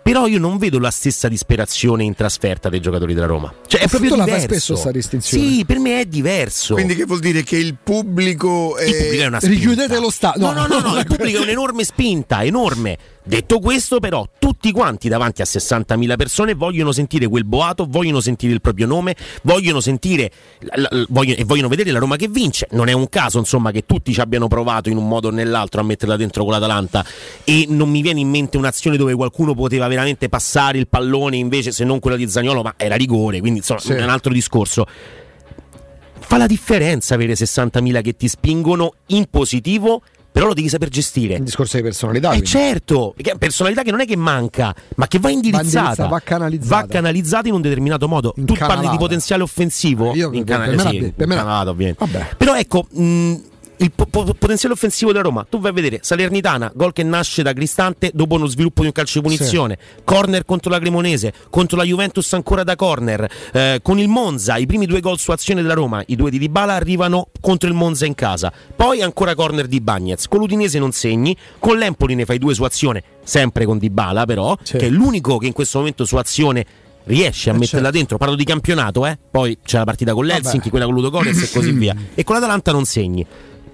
Però 0.06 0.28
io 0.28 0.38
non 0.38 0.60
vedo 0.60 0.78
la 0.78 0.92
stessa 0.92 1.28
disperazione 1.28 2.04
in 2.04 2.14
trasferta 2.14 2.70
dei 2.70 2.80
giocatori 2.80 3.16
della 3.16 3.26
Roma. 3.26 3.52
Cioè, 3.66 3.80
è 3.82 3.84
Tu 3.86 3.90
proprio 3.90 4.16
la 4.16 4.26
fai 4.28 4.42
diverso. 4.42 4.46
spesso 4.46 4.76
sta 4.76 4.92
distinzione. 4.92 5.48
Sì, 5.48 5.66
per 5.66 5.80
me 5.80 6.00
è 6.00 6.06
diverso. 6.06 6.76
Quindi 6.76 6.96
che 6.96 7.06
vuol 7.06 7.18
dire 7.20 7.42
che 7.42 7.58
il 7.58 7.76
pubblico, 7.82 8.76
Il 8.80 8.96
pubblico 8.96 9.24
è 9.24 9.26
una 9.26 9.40
spinta. 9.40 9.56
Richiudete 9.58 10.00
lo 10.00 10.12
stadio. 10.12 10.46
No, 10.46 10.54
no, 10.54 10.68
no, 10.68 10.80
no, 10.80 11.00
il 11.00 11.08
pubblico 11.10 11.40
è 11.40 11.42
un'enorme 11.42 11.84
spinta, 11.84 12.44
enorme. 12.44 12.98
Detto 13.28 13.58
questo, 13.58 14.00
però, 14.00 14.28
tutti 14.38 14.72
quanti 14.72 15.10
davanti 15.10 15.42
a 15.42 15.46
60.000 15.46 16.16
persone 16.16 16.54
vogliono 16.54 16.92
sentire 16.92 17.26
quel 17.28 17.44
boato, 17.44 17.88
vogliono 17.90 18.20
sentire 18.20 18.54
il 18.54 18.62
proprio 18.62 18.86
nome, 18.86 19.16
vogliono 19.42 19.80
sentire 19.80 20.32
la- 20.60 20.88
la- 20.92 21.06
vogliono- 21.10 21.40
e 21.40 21.44
vogliono 21.44 21.68
vedere 21.68 21.90
la 21.90 21.98
Roma 21.98 22.18
che 22.18 22.28
vince. 22.28 22.68
Non 22.72 22.88
è 22.88 22.92
un 22.94 23.10
caso, 23.10 23.40
insomma, 23.40 23.72
che 23.72 23.84
tutti 23.88 24.14
ci 24.14 24.22
abbiano 24.22 24.48
provato 24.48 24.90
in 24.90 24.98
un 24.98 25.08
modo 25.08 25.30
o 25.30 25.32
nell'altro 25.32 25.82
a 25.82 25.84
metterla 25.84 26.16
dentro 26.18 26.44
con 26.44 26.54
l'Atalanta 26.54 27.04
e 27.44 27.66
non 27.68 27.90
mi 27.90 28.04
viene 28.04 28.20
in 28.20 28.30
mente 28.30 28.58
un'azione 28.58 28.96
dove 28.96 29.16
qualcuno 29.16 29.56
poteva 29.56 29.88
veramente 29.88 30.30
passare 30.30 30.78
il 30.78 30.88
pallone 30.88 31.36
invece 31.36 31.72
se 31.72 31.84
non 31.84 31.98
quella 31.98 32.18
di 32.18 32.30
Zagnolo, 32.30 32.62
ma 32.62 32.76
era 32.78 32.96
rigore, 32.96 33.40
quindi 33.40 33.58
insomma, 33.60 33.80
Sì. 33.80 33.94
è 33.94 34.04
un 34.04 34.10
altro 34.10 34.32
discorso. 34.32 34.86
Fa 36.28 36.38
la 36.38 36.46
differenza 36.48 37.14
avere 37.16 37.36
60.000 37.36 38.02
che 38.02 38.16
ti 38.16 38.28
spingono 38.28 38.94
in 39.08 39.26
positivo, 39.30 40.02
però 40.36 40.48
lo 40.48 40.54
devi 40.54 40.68
saper 40.68 40.90
gestire. 40.90 41.38
Un 41.38 41.46
discorso 41.46 41.78
di 41.78 41.84
personalità. 41.84 42.34
Eh 42.34 42.42
certo, 42.44 43.16
personalità 43.40 43.84
che 43.84 43.92
non 43.92 44.02
è 44.02 44.06
che 44.06 44.18
manca, 44.18 44.76
ma 44.98 45.08
che 45.08 45.18
va 45.18 45.30
indirizzata, 45.30 46.08
va 46.08 46.20
canalizzata. 46.20 46.82
va 46.82 46.88
canalizzata 46.92 47.48
in 47.48 47.54
un 47.54 47.62
determinato 47.62 48.10
modo. 48.10 48.32
Tu 48.34 48.42
parli 48.44 48.52
Incanalata. 48.52 48.92
di 48.92 48.98
potenziale 48.98 49.44
offensivo, 49.44 50.14
Io- 50.14 50.34
in 50.34 50.44
per 50.44 50.60
me 50.60 50.76
la- 50.76 50.84
per 50.84 51.28
me 51.28 51.34
incanalata, 51.36 51.70
ovviamente. 51.70 52.06
Vabbè. 52.06 52.36
Però 52.36 52.54
ecco, 52.54 52.86
mh, 52.92 53.36
il 53.78 53.92
po- 53.92 54.06
po- 54.06 54.24
potenziale 54.38 54.74
offensivo 54.74 55.12
della 55.12 55.24
Roma, 55.24 55.46
tu 55.50 55.60
vai 55.60 55.72
a 55.72 55.74
vedere 55.74 56.00
Salernitana, 56.02 56.72
gol 56.74 56.94
che 56.94 57.04
nasce 57.04 57.44
da 57.44 57.54
Cristante 57.54 58.12
dopo 58.14 58.36
uno 58.36 58.46
sviluppo 58.46 58.82
di 58.82 58.88
un 58.88 58.94
calcio 58.94 59.20
di 59.20 59.26
punizione, 59.26 59.78
corner 60.04 60.46
contro 60.46 60.70
la 60.72 60.80
Cremonese, 60.80 61.34
contro 61.50 61.78
la 61.78 61.84
Juventus 61.84 62.32
ancora 62.34 62.64
da 62.64 62.76
corner, 62.76 63.30
eh, 63.54 63.80
con 63.82 64.00
il 64.00 64.08
Monza, 64.08 64.58
i 64.58 64.66
primi 64.66 64.86
due 64.86 65.00
gol 65.02 65.18
su 65.20 65.32
azione 65.32 65.62
della 65.62 65.74
Roma, 65.74 66.02
i 66.08 66.16
due 66.16 66.30
di 66.32 66.40
Dybala 66.40 66.74
arrivano 66.74 67.28
contro 67.42 67.68
il 67.68 67.76
Monza 67.76 68.06
in 68.06 68.16
casa, 68.16 68.52
poi 68.76 69.02
ancora 69.02 69.36
corner 69.36 69.68
di 69.68 69.82
Bagnez, 69.82 70.28
con 70.28 70.40
l'Udinese 70.40 70.80
non 70.80 70.92
segni, 70.92 71.36
con 71.60 71.78
l'Empoli 71.78 72.16
ne 72.16 72.26
fai 72.26 72.38
due 72.38 72.54
su 72.54 72.64
azione, 72.64 73.04
sempre 73.24 73.66
con 73.66 73.78
Dybala 73.78 74.26
però, 74.26 74.56
che 74.56 74.78
è 74.78 74.90
l'unico 74.90 75.38
che 75.38 75.48
in 75.48 75.54
questo 75.54 75.80
momento 75.80 76.06
su 76.06 76.16
azione 76.16 76.66
riesce 77.06 77.50
a 77.52 77.54
Eh, 77.54 77.58
metterla 77.58 77.82
certo. 77.84 77.98
dentro, 77.98 78.18
parlo 78.18 78.36
di 78.36 78.44
campionato, 78.46 79.06
eh? 79.06 79.18
poi 79.30 79.58
c'è 79.64 79.78
la 79.78 79.84
partita 79.84 80.14
con 80.14 80.26
l'Helsinki, 80.26 80.58
Vabbè. 80.58 80.70
quella 80.70 80.86
con 80.86 80.96
Ludogorets 80.96 81.42
e 81.44 81.50
così 81.52 81.72
via, 81.72 81.96
e 82.16 82.24
con 82.24 82.36
l'Atalanta 82.36 82.72
non 82.72 82.86
segni. 82.86 83.26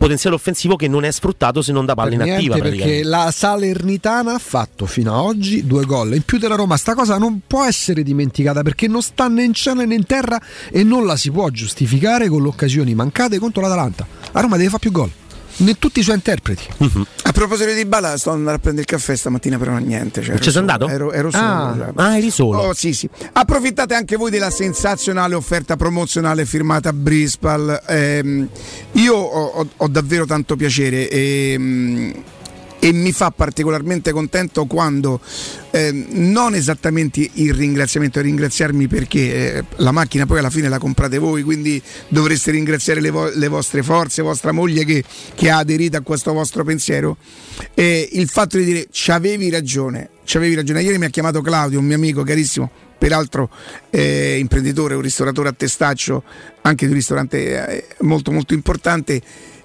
Potenziale 0.02 0.36
offensivo 0.36 0.76
che 0.78 0.88
non 0.88 1.04
è 1.04 1.12
sfruttato 1.12 1.62
se 1.62 1.72
non 1.72 1.86
da 1.86 1.94
palla 1.94 2.18
Per 2.18 2.26
inattiva 2.26 2.58
perché 2.58 3.04
la 3.04 3.30
Salernitana 3.32 4.34
ha 4.34 4.40
fatto 4.40 4.88
fino 4.88 5.14
ad 5.14 5.24
oggi 5.24 5.68
due 5.68 5.86
gol 5.86 6.16
in 6.16 6.24
più 6.24 6.40
della 6.40 6.56
Roma. 6.56 6.76
Sta 6.76 6.96
cosa 6.96 7.20
non 7.20 7.42
può 7.46 7.64
essere 7.66 8.02
dimenticata 8.02 8.64
perché 8.64 8.88
non 8.88 9.04
sta 9.04 9.28
né 9.28 9.44
in 9.44 9.54
cielo 9.54 9.86
né 9.86 9.94
in 9.94 10.06
terra 10.08 10.42
e 10.72 10.82
non 10.84 11.06
la 11.06 11.16
si 11.16 11.30
può 11.30 11.48
giustificare 11.50 12.30
con 12.30 12.42
le 12.42 12.48
occasioni 12.48 12.96
mancate 12.96 13.38
contro 13.38 13.62
l'Atalanta. 13.62 14.08
La 14.32 14.42
Roma 14.42 14.58
deve 14.58 14.70
fare 14.70 14.80
più 14.80 14.92
gol. 14.92 15.12
Né 15.58 15.78
tutti 15.78 16.00
i 16.00 16.04
suoi 16.04 16.16
interpreti. 16.16 16.66
A 17.24 17.32
proposito 17.32 17.72
di 17.74 17.86
Bala, 17.86 18.18
sto 18.18 18.32
andando 18.32 18.52
a 18.52 18.58
prendere 18.60 18.82
il 18.82 18.88
caffè 18.88 19.16
stamattina, 19.16 19.58
però 19.58 19.78
niente. 19.78 20.22
Cioè, 20.22 20.40
Ci 20.40 20.50
sei 20.52 20.60
andato? 20.60 20.88
Ero, 20.88 21.12
ero 21.12 21.30
solo. 21.30 21.44
Ah. 21.44 21.76
cioè. 21.78 21.92
Ah, 21.96 22.18
eri 22.18 22.32
solo. 22.32 22.58
Oh, 22.60 22.74
sì, 22.74 22.94
sì. 22.94 23.10
Approfittate 23.34 23.94
anche 23.94 24.16
voi 24.16 24.32
della 24.32 24.50
sensazionale 24.50 25.36
offerta 25.36 25.76
promozionale 25.76 26.46
firmata 26.46 26.90
a 26.90 26.94
Brispal. 26.94 27.82
Ehm, 27.88 28.48
io 28.94 29.16
ho, 29.16 29.46
ho- 29.46 29.68
ho 29.78 29.88
davvero 29.88 30.26
tanto 30.26 30.56
piacere 30.56 31.10
ehm, 31.10 32.14
e 32.84 32.92
mi 32.94 33.12
fa 33.12 33.30
particolarmente 33.30 34.12
contento 34.12 34.66
quando 34.66 35.22
ehm, 35.70 36.08
non 36.10 36.56
esattamente 36.56 37.30
il 37.34 37.54
ringraziamento, 37.54 38.20
ringraziarmi 38.22 38.88
perché 38.88 39.58
eh, 39.58 39.64
la 39.76 39.92
macchina 39.92 40.26
poi 40.26 40.40
alla 40.40 40.50
fine 40.50 40.68
la 40.68 40.80
comprate 40.80 41.20
voi, 41.20 41.44
quindi 41.44 41.80
dovreste 42.08 42.50
ringraziare 42.50 43.00
le, 43.00 43.12
vo- 43.12 43.30
le 43.32 43.48
vostre 43.50 43.84
forze, 43.84 44.24
vostra 44.24 44.52
moglie 44.52 44.84
che, 44.84 45.04
che 45.36 45.52
ha 45.52 45.58
aderito 45.58 45.98
a 45.98 46.02
questo 46.02 46.34
vostro 46.34 46.64
pensiero. 46.64 47.18
E 47.76 48.10
il 48.14 48.28
fatto 48.28 48.58
di 48.58 48.66
dire 48.66 48.88
ci 48.90 49.12
avevi 49.12 49.52
ragione, 49.52 50.10
ci 50.24 50.38
avevi 50.38 50.56
ragione. 50.56 50.82
Ieri 50.82 50.98
mi 50.98 51.06
ha 51.06 51.10
chiamato 51.10 51.42
Claudio, 51.42 51.78
un 51.78 51.86
mio 51.86 51.98
amico 51.98 52.24
carissimo, 52.24 52.68
peraltro 52.98 53.52
eh, 53.92 54.40
imprenditore, 54.40 54.96
un 54.96 55.02
ristoratore 55.02 55.50
a 55.50 55.54
testaccio, 55.54 56.24
anche 56.64 56.86
di 56.86 56.92
un 56.92 56.98
ristorante 56.98 57.68
eh, 57.68 57.88
molto 58.00 58.32
molto 58.32 58.56
importante. 58.56 59.22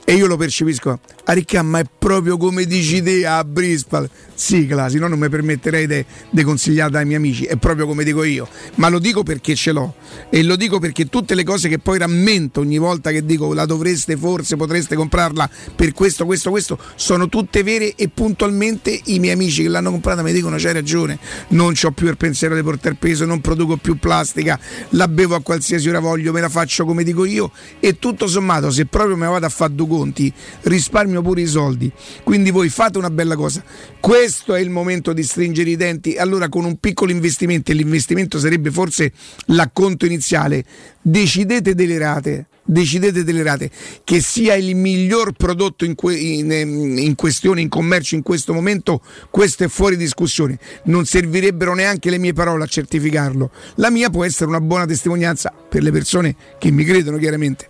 E 0.09 0.15
io 0.15 0.29
lo 0.29 0.37
percepisco, 0.37 1.01
a 1.25 1.33
Ricca, 1.33 1.63
ma 1.63 1.81
è 1.81 1.85
proprio 1.99 2.37
come 2.37 2.65
dici 2.65 3.03
te 3.03 3.27
a 3.27 3.43
Brispal. 3.43 4.09
Sì, 4.33 4.65
Clasi, 4.65 4.99
no, 4.99 5.09
non 5.09 5.19
mi 5.19 5.29
permetterei 5.29 6.07
di 6.31 6.43
consigliare 6.45 6.99
ai 6.99 7.05
miei 7.05 7.17
amici, 7.17 7.45
è 7.45 7.57
proprio 7.57 7.87
come 7.87 8.05
dico 8.05 8.23
io, 8.23 8.47
ma 8.77 8.89
lo 8.89 9.01
dico 9.01 9.25
perché 9.25 9.57
ce 9.57 9.73
l'ho. 9.73 9.95
E 10.31 10.45
lo 10.45 10.55
dico 10.55 10.79
perché 10.79 11.07
tutte 11.07 11.35
le 11.35 11.43
cose 11.43 11.69
che 11.69 11.81
poi 11.81 11.99
rammento 11.99 12.61
ogni 12.61 12.79
volta 12.79 13.11
che 13.11 13.25
dico 13.25 13.53
la 13.53 13.65
dovreste 13.65 14.17
forse, 14.17 14.55
potreste 14.55 14.95
comprarla 14.95 15.51
per 15.75 15.93
questo, 15.93 16.25
questo, 16.25 16.51
questo, 16.51 16.79
sono 16.95 17.29
tutte 17.29 17.65
vere 17.65 17.97
e 17.97 18.09
puntualmente 18.09 19.01
i 19.07 19.19
miei 19.19 19.33
amici 19.33 19.63
che 19.63 19.69
l'hanno 19.69 19.91
comprata 19.91 20.23
mi 20.23 20.33
dicono 20.33 20.57
c'hai 20.57 20.75
ragione, 20.75 21.19
non 21.49 21.75
ho 21.83 21.91
più 21.91 22.07
il 22.07 22.17
pensiero 22.17 22.55
di 22.55 22.63
portare 22.63 22.95
peso, 22.95 23.25
non 23.25 23.41
produco 23.41 23.77
più 23.77 23.99
plastica, 23.99 24.57
la 24.91 25.09
bevo 25.09 25.35
a 25.35 25.41
qualsiasi 25.41 25.89
ora 25.89 25.99
voglio, 25.99 26.31
me 26.31 26.41
la 26.41 26.49
faccio 26.49 26.85
come 26.85 27.03
dico 27.03 27.25
io 27.25 27.51
e 27.81 27.99
tutto 27.99 28.29
sommato 28.29 28.71
se 28.71 28.87
proprio 28.87 29.17
me 29.17 29.27
vado 29.27 29.47
a 29.47 29.49
fare 29.49 29.75
due 29.75 29.95
conti 29.97 30.33
risparmio 30.63 31.23
pure 31.23 31.41
i 31.41 31.47
soldi, 31.47 31.91
quindi 32.23 32.51
voi 32.51 32.69
fate 32.69 32.99
una 32.99 33.11
bella 33.11 33.35
cosa, 33.35 33.65
questo 34.01 34.55
è 34.55 34.61
il 34.61 34.71
momento 34.71 35.13
di 35.13 35.23
stringere 35.23 35.71
i 35.71 35.77
denti, 35.77 36.17
allora 36.17 36.49
con 36.49 36.65
un 36.65 36.77
piccolo 36.77 37.11
investimento 37.11 37.71
e 37.71 37.75
l'investimento 37.75 38.39
sarebbe 38.39 38.71
forse 38.71 39.13
l'acconto 39.47 40.07
iniziale, 40.07 40.65
decidete 41.01 41.75
delle 41.75 41.99
rate 41.99 42.47
decidete 42.67 43.25
delle 43.25 43.43
rate. 43.43 43.71
Che 44.05 44.21
sia 44.21 44.55
il 44.55 44.75
miglior 44.75 45.33
prodotto 45.33 45.85
in, 45.85 45.95
que- 45.95 46.17
in, 46.17 46.53
ehm, 46.53 46.99
in 46.99 47.15
questione 47.15 47.61
in 47.61 47.69
commercio 47.69 48.17
in 48.17 48.23
questo 48.23 48.53
momento 48.53 49.01
questo 49.31 49.65
è 49.65 49.69
fuori 49.69 49.97
discussione. 49.97 50.59
Non 50.85 51.07
servirebbero 51.07 51.75
neanche 51.75 52.11
le 52.11 52.19
mie 52.19 52.33
parole 52.33 52.65
a 52.65 52.67
certificarlo. 52.67 53.51
La 53.77 53.91
mia 53.91 54.11
può 54.11 54.25
essere 54.25 54.51
una 54.51 54.61
buona 54.61 54.85
testimonianza 54.85 55.53
per 55.69 55.83
le 55.83 55.93
persone 55.93 56.35
che 56.59 56.71
mi 56.71 56.85
credono 56.85 57.17
chiaramente. 57.17 57.67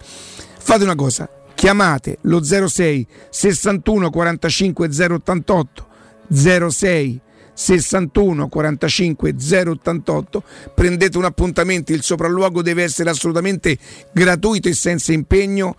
Fate 0.59 0.83
una 0.83 0.97
cosa 0.97 1.29
chiamate 1.57 2.19
lo 2.23 2.45
06 2.45 3.07
61 3.31 4.11
45 4.11 4.89
088 4.89 5.87
06 6.29 7.21
61 7.55 8.49
45 8.49 9.35
088 9.35 10.43
prendete 10.75 11.17
un 11.17 11.25
appuntamento 11.25 11.93
il 11.93 12.03
sopralluogo 12.03 12.61
deve 12.61 12.83
essere 12.83 13.09
assolutamente 13.09 13.79
gratuito 14.13 14.69
e 14.69 14.75
senza 14.75 15.13
impegno 15.13 15.77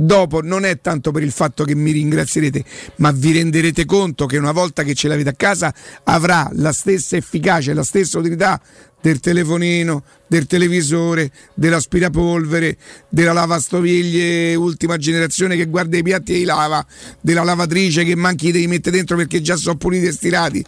dopo 0.00 0.40
non 0.42 0.64
è 0.64 0.80
tanto 0.80 1.10
per 1.10 1.24
il 1.24 1.32
fatto 1.32 1.64
che 1.64 1.74
mi 1.74 1.90
ringrazierete 1.90 2.64
ma 2.96 3.10
vi 3.10 3.32
renderete 3.32 3.84
conto 3.84 4.26
che 4.26 4.36
una 4.36 4.52
volta 4.52 4.84
che 4.84 4.94
ce 4.94 5.08
l'avete 5.08 5.30
a 5.30 5.34
casa 5.34 5.74
avrà 6.04 6.48
la 6.52 6.72
stessa 6.72 7.16
efficacia 7.16 7.74
la 7.74 7.82
stessa 7.82 8.18
utilità 8.18 8.60
del 9.00 9.20
telefonino, 9.20 10.02
del 10.26 10.46
televisore, 10.46 11.30
dell'aspirapolvere, 11.54 12.76
della 13.08 13.32
lavastoviglie 13.32 14.56
ultima 14.56 14.96
generazione 14.96 15.56
che 15.56 15.66
guarda 15.66 15.96
i 15.96 16.02
piatti 16.02 16.34
e 16.34 16.38
li 16.38 16.44
lava, 16.44 16.84
della 17.20 17.44
lavatrice 17.44 18.04
che 18.04 18.16
manchi 18.16 18.50
devi 18.50 18.66
mettere 18.66 18.96
dentro 18.96 19.16
perché 19.16 19.40
già 19.40 19.56
sono 19.56 19.76
puliti 19.76 20.06
e 20.06 20.12
stirati 20.12 20.64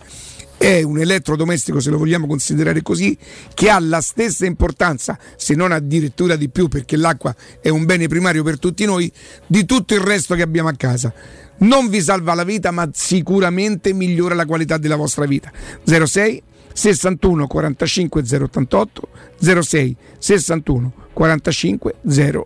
è 0.60 0.82
un 0.82 0.98
elettrodomestico, 0.98 1.80
se 1.80 1.88
lo 1.88 1.96
vogliamo 1.96 2.26
considerare 2.26 2.82
così, 2.82 3.16
che 3.54 3.70
ha 3.70 3.80
la 3.80 4.02
stessa 4.02 4.44
importanza, 4.44 5.18
se 5.36 5.54
non 5.54 5.72
addirittura 5.72 6.36
di 6.36 6.50
più, 6.50 6.68
perché 6.68 6.98
l'acqua 6.98 7.34
è 7.62 7.70
un 7.70 7.86
bene 7.86 8.08
primario 8.08 8.42
per 8.42 8.58
tutti 8.58 8.84
noi, 8.84 9.10
di 9.46 9.64
tutto 9.64 9.94
il 9.94 10.00
resto 10.00 10.34
che 10.34 10.42
abbiamo 10.42 10.68
a 10.68 10.74
casa. 10.74 11.14
Non 11.60 11.88
vi 11.88 12.02
salva 12.02 12.34
la 12.34 12.44
vita, 12.44 12.72
ma 12.72 12.86
sicuramente 12.92 13.94
migliora 13.94 14.34
la 14.34 14.44
qualità 14.44 14.76
della 14.76 14.96
vostra 14.96 15.24
vita. 15.24 15.50
06 15.82 16.42
61 16.74 17.46
45 17.46 18.22
088 18.22 19.08
06 19.62 19.96
61 20.18 20.92
45 21.14 21.94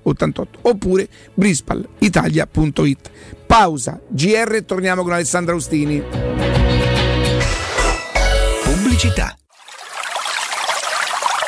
088 0.02 0.58
oppure 0.62 1.08
brispalitalia.it 1.34 3.10
pausa 3.44 4.00
GR 4.08 4.62
torniamo 4.64 5.02
con 5.02 5.12
Alessandra 5.12 5.52
Austini 5.52 6.73
Pubblicità. 8.94 9.43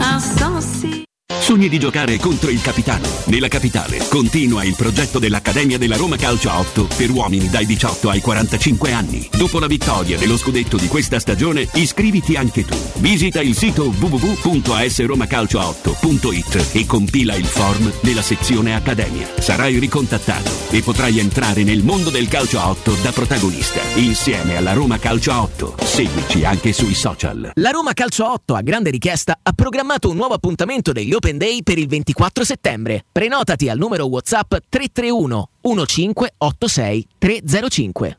insensé. 0.00 1.06
Sogni 1.46 1.68
di 1.68 1.78
giocare 1.78 2.18
contro 2.18 2.50
il 2.50 2.60
capitano. 2.60 3.06
Nella 3.26 3.46
capitale 3.48 4.06
continua 4.08 4.64
il 4.64 4.74
progetto 4.76 5.18
dell'Accademia 5.18 5.78
della 5.78 5.96
Roma 5.96 6.16
Calcio 6.16 6.50
a 6.50 6.60
8 6.60 6.88
per 6.96 7.10
uomini 7.10 7.48
dai 7.48 7.66
18 7.66 8.10
ai 8.10 8.20
45 8.20 8.92
anni. 8.92 9.28
Dopo 9.36 9.58
la 9.58 9.66
vittoria 9.66 10.16
dello 10.18 10.36
scudetto 10.36 10.76
di 10.76 10.86
questa 10.86 11.18
stagione, 11.18 11.68
iscriviti 11.74 12.36
anche 12.36 12.64
tu. 12.64 12.76
Visita 12.98 13.40
il 13.40 13.56
sito 13.56 13.92
www.asromacalcio8.it 13.96 16.68
e 16.72 16.86
compila 16.86 17.34
il 17.34 17.46
form 17.46 17.90
nella 18.02 18.22
sezione 18.22 18.76
Accademia. 18.76 19.26
Sarai 19.38 19.78
ricontattato 19.78 20.52
e 20.70 20.80
potrai 20.82 21.18
entrare 21.18 21.64
nel 21.64 21.82
mondo 21.82 22.10
del 22.10 22.28
calcio 22.28 22.60
a 22.60 22.70
8 22.70 22.98
da 23.02 23.10
protagonista, 23.10 23.80
insieme 23.94 24.56
alla 24.56 24.74
Roma 24.74 24.98
Calcio 24.98 25.32
a 25.32 25.42
8. 25.42 25.74
Seguici 25.82 26.44
anche 26.44 26.72
sui 26.72 26.94
social. 26.94 27.50
La 27.54 27.70
Roma 27.70 27.94
Calcio 27.94 28.30
8, 28.30 28.54
a 28.54 28.62
grande 28.62 28.90
richiesta, 28.90 29.40
ha 29.42 29.52
programmato 29.52 30.08
un 30.08 30.14
nuovo 30.16 30.34
appuntamento 30.34 30.92
degli 30.92 31.14
Open 31.16 31.38
Day 31.38 31.62
per 31.62 31.78
il 31.78 31.86
24 31.88 32.44
settembre. 32.44 33.04
Prenotati 33.10 33.70
al 33.70 33.78
numero 33.78 34.04
WhatsApp 34.04 34.54
331 34.68 35.48
1586 35.62 37.06
305. 37.18 38.18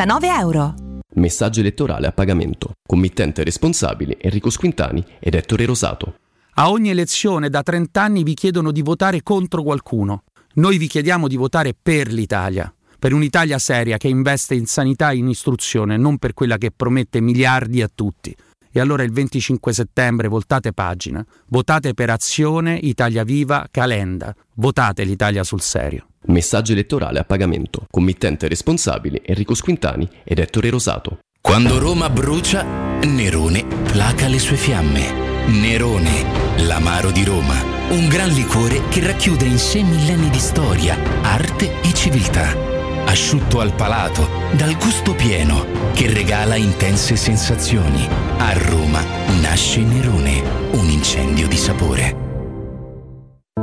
299 0.00 0.28
euro. 0.28 0.74
Messaggio 1.14 1.60
elettorale 1.60 2.06
a 2.06 2.12
pagamento. 2.12 2.72
Committente 2.86 3.44
responsabile 3.44 4.18
Enrico 4.18 4.48
Squintani 4.48 5.04
ed 5.18 5.34
Ettore 5.34 5.66
Rosato. 5.66 6.14
A 6.54 6.70
ogni 6.70 6.88
elezione 6.88 7.50
da 7.50 7.62
30 7.62 8.00
anni 8.00 8.22
vi 8.22 8.32
chiedono 8.32 8.72
di 8.72 8.80
votare 8.80 9.22
contro 9.22 9.62
qualcuno. 9.62 10.22
Noi 10.54 10.78
vi 10.78 10.86
chiediamo 10.86 11.28
di 11.28 11.36
votare 11.36 11.74
per 11.80 12.10
l'Italia. 12.12 12.72
Per 12.98 13.12
un'Italia 13.12 13.58
seria 13.58 13.98
che 13.98 14.08
investe 14.08 14.54
in 14.54 14.66
sanità 14.66 15.10
e 15.10 15.16
in 15.16 15.28
istruzione, 15.28 15.96
non 15.96 16.16
per 16.16 16.32
quella 16.32 16.56
che 16.56 16.70
promette 16.70 17.20
miliardi 17.20 17.82
a 17.82 17.90
tutti. 17.94 18.34
E 18.72 18.80
allora 18.80 19.02
il 19.02 19.12
25 19.12 19.72
settembre 19.72 20.28
voltate 20.28 20.72
pagina. 20.72 21.24
Votate 21.48 21.92
per 21.92 22.08
Azione, 22.08 22.78
Italia 22.80 23.24
Viva, 23.24 23.66
Calenda. 23.70 24.34
Votate 24.54 25.04
l'Italia 25.04 25.44
sul 25.44 25.60
serio. 25.60 26.09
Messaggio 26.26 26.72
elettorale 26.72 27.18
a 27.18 27.24
pagamento. 27.24 27.86
Committente 27.90 28.46
responsabile 28.46 29.22
Enrico 29.24 29.54
Squintani 29.54 30.08
ed 30.22 30.38
Ettore 30.38 30.70
Rosato. 30.70 31.18
Quando 31.40 31.78
Roma 31.78 32.10
brucia, 32.10 32.62
Nerone 32.62 33.64
placa 33.90 34.28
le 34.28 34.38
sue 34.38 34.56
fiamme. 34.56 35.46
Nerone, 35.46 36.64
l'amaro 36.66 37.10
di 37.10 37.24
Roma. 37.24 37.54
Un 37.88 38.06
gran 38.08 38.28
liquore 38.28 38.82
che 38.90 39.04
racchiude 39.04 39.46
in 39.46 39.58
sé 39.58 39.82
millenni 39.82 40.28
di 40.28 40.38
storia, 40.38 40.96
arte 41.22 41.80
e 41.80 41.92
civiltà. 41.94 42.54
asciutto 43.06 43.60
al 43.60 43.74
palato, 43.74 44.28
dal 44.52 44.76
gusto 44.76 45.14
pieno, 45.14 45.66
che 45.94 46.12
regala 46.12 46.54
intense 46.54 47.16
sensazioni. 47.16 48.06
A 48.38 48.52
Roma 48.52 49.02
nasce 49.40 49.80
Nerone, 49.80 50.42
un 50.72 50.88
incendio 50.88 51.48
di 51.48 51.56
sapore. 51.56 52.29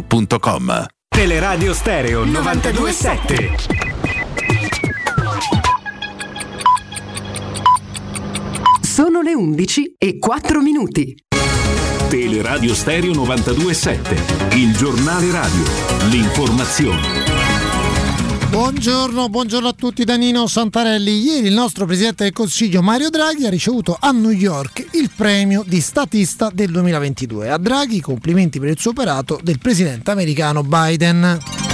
showroomdelmaterasso.com. 0.00 0.86
Teleradio 1.08 1.74
Stereo 1.74 2.24
927. 2.24 3.56
Sono 8.80 9.20
le 9.20 9.34
11 9.34 9.94
e 9.98 10.18
4 10.18 10.60
minuti. 10.60 11.14
Teleradio 12.08 12.74
Stereo 12.74 13.12
927, 13.12 14.56
il 14.56 14.76
giornale 14.76 15.30
radio, 15.30 15.62
l'informazione. 16.10 17.19
Buongiorno, 18.50 19.28
buongiorno 19.28 19.68
a 19.68 19.72
tutti 19.72 20.02
da 20.02 20.16
Nino 20.16 20.48
Santarelli. 20.48 21.22
Ieri 21.22 21.46
il 21.46 21.52
nostro 21.52 21.86
Presidente 21.86 22.24
del 22.24 22.32
Consiglio 22.32 22.82
Mario 22.82 23.08
Draghi 23.08 23.46
ha 23.46 23.48
ricevuto 23.48 23.96
a 23.98 24.10
New 24.10 24.30
York 24.30 24.88
il 24.94 25.08
premio 25.14 25.62
di 25.64 25.80
statista 25.80 26.50
del 26.52 26.72
2022. 26.72 27.48
A 27.48 27.58
Draghi 27.58 28.00
complimenti 28.00 28.58
per 28.58 28.70
il 28.70 28.78
suo 28.78 28.90
operato 28.90 29.38
del 29.40 29.60
Presidente 29.60 30.10
americano 30.10 30.64
Biden. 30.64 31.69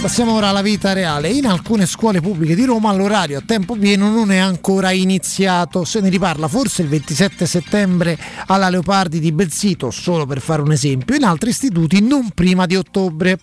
Passiamo 0.00 0.32
ora 0.32 0.48
alla 0.48 0.62
vita 0.62 0.94
reale. 0.94 1.28
In 1.28 1.44
alcune 1.44 1.84
scuole 1.84 2.22
pubbliche 2.22 2.54
di 2.54 2.64
Roma 2.64 2.90
l'orario 2.94 3.36
a 3.36 3.42
tempo 3.44 3.76
pieno 3.76 4.10
non 4.10 4.32
è 4.32 4.38
ancora 4.38 4.92
iniziato. 4.92 5.84
Se 5.84 6.00
ne 6.00 6.08
riparla 6.08 6.48
forse 6.48 6.80
il 6.80 6.88
27 6.88 7.44
settembre 7.44 8.18
alla 8.46 8.70
Leopardi 8.70 9.20
di 9.20 9.30
Belzito, 9.30 9.90
solo 9.90 10.24
per 10.24 10.40
fare 10.40 10.62
un 10.62 10.72
esempio, 10.72 11.14
in 11.14 11.24
altri 11.24 11.50
istituti 11.50 12.00
non 12.00 12.30
prima 12.30 12.64
di 12.64 12.76
ottobre. 12.76 13.38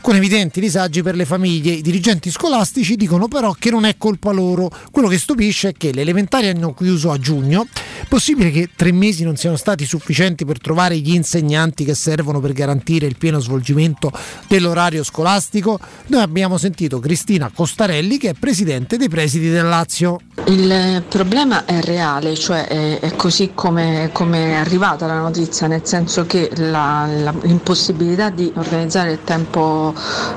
Con 0.00 0.16
evidenti 0.16 0.60
disagi 0.60 1.02
per 1.02 1.14
le 1.14 1.26
famiglie, 1.26 1.72
i 1.72 1.82
dirigenti 1.82 2.30
scolastici 2.30 2.96
dicono 2.96 3.28
però 3.28 3.52
che 3.52 3.70
non 3.70 3.84
è 3.84 3.98
colpa 3.98 4.32
loro. 4.32 4.70
Quello 4.90 5.08
che 5.08 5.18
stupisce 5.18 5.68
è 5.68 5.72
che 5.76 5.92
le 5.92 6.00
elementari 6.00 6.48
hanno 6.48 6.72
chiuso 6.72 7.10
a 7.10 7.18
giugno. 7.18 7.66
Possibile 8.06 8.50
che 8.50 8.70
tre 8.76 8.92
mesi 8.92 9.24
non 9.24 9.36
siano 9.36 9.56
stati 9.56 9.84
sufficienti 9.84 10.44
per 10.44 10.60
trovare 10.60 10.98
gli 10.98 11.14
insegnanti 11.14 11.84
che 11.84 11.94
servono 11.94 12.40
per 12.40 12.52
garantire 12.52 13.06
il 13.06 13.16
pieno 13.16 13.38
svolgimento 13.40 14.12
dell'orario 14.46 15.02
scolastico? 15.02 15.78
Noi 16.06 16.22
abbiamo 16.22 16.58
sentito 16.58 17.00
Cristina 17.00 17.50
Costarelli 17.54 18.18
che 18.18 18.30
è 18.30 18.34
presidente 18.34 18.96
dei 18.96 19.08
presidi 19.08 19.50
del 19.50 19.66
Lazio. 19.66 20.20
Il 20.46 21.02
problema 21.08 21.64
è 21.64 21.80
reale, 21.80 22.34
cioè 22.34 22.66
è, 22.66 23.00
è 23.00 23.16
così 23.16 23.50
come, 23.54 24.10
come, 24.12 24.52
è 24.52 24.54
arrivata 24.54 25.06
la 25.06 25.18
notizia, 25.18 25.66
nel 25.66 25.82
senso 25.84 26.24
che 26.26 26.50
la, 26.56 27.06
la, 27.06 27.34
l'impossibilità 27.42 28.30
di 28.30 28.50
organizzare 28.54 29.12
il 29.12 29.24
tempo, 29.24 29.92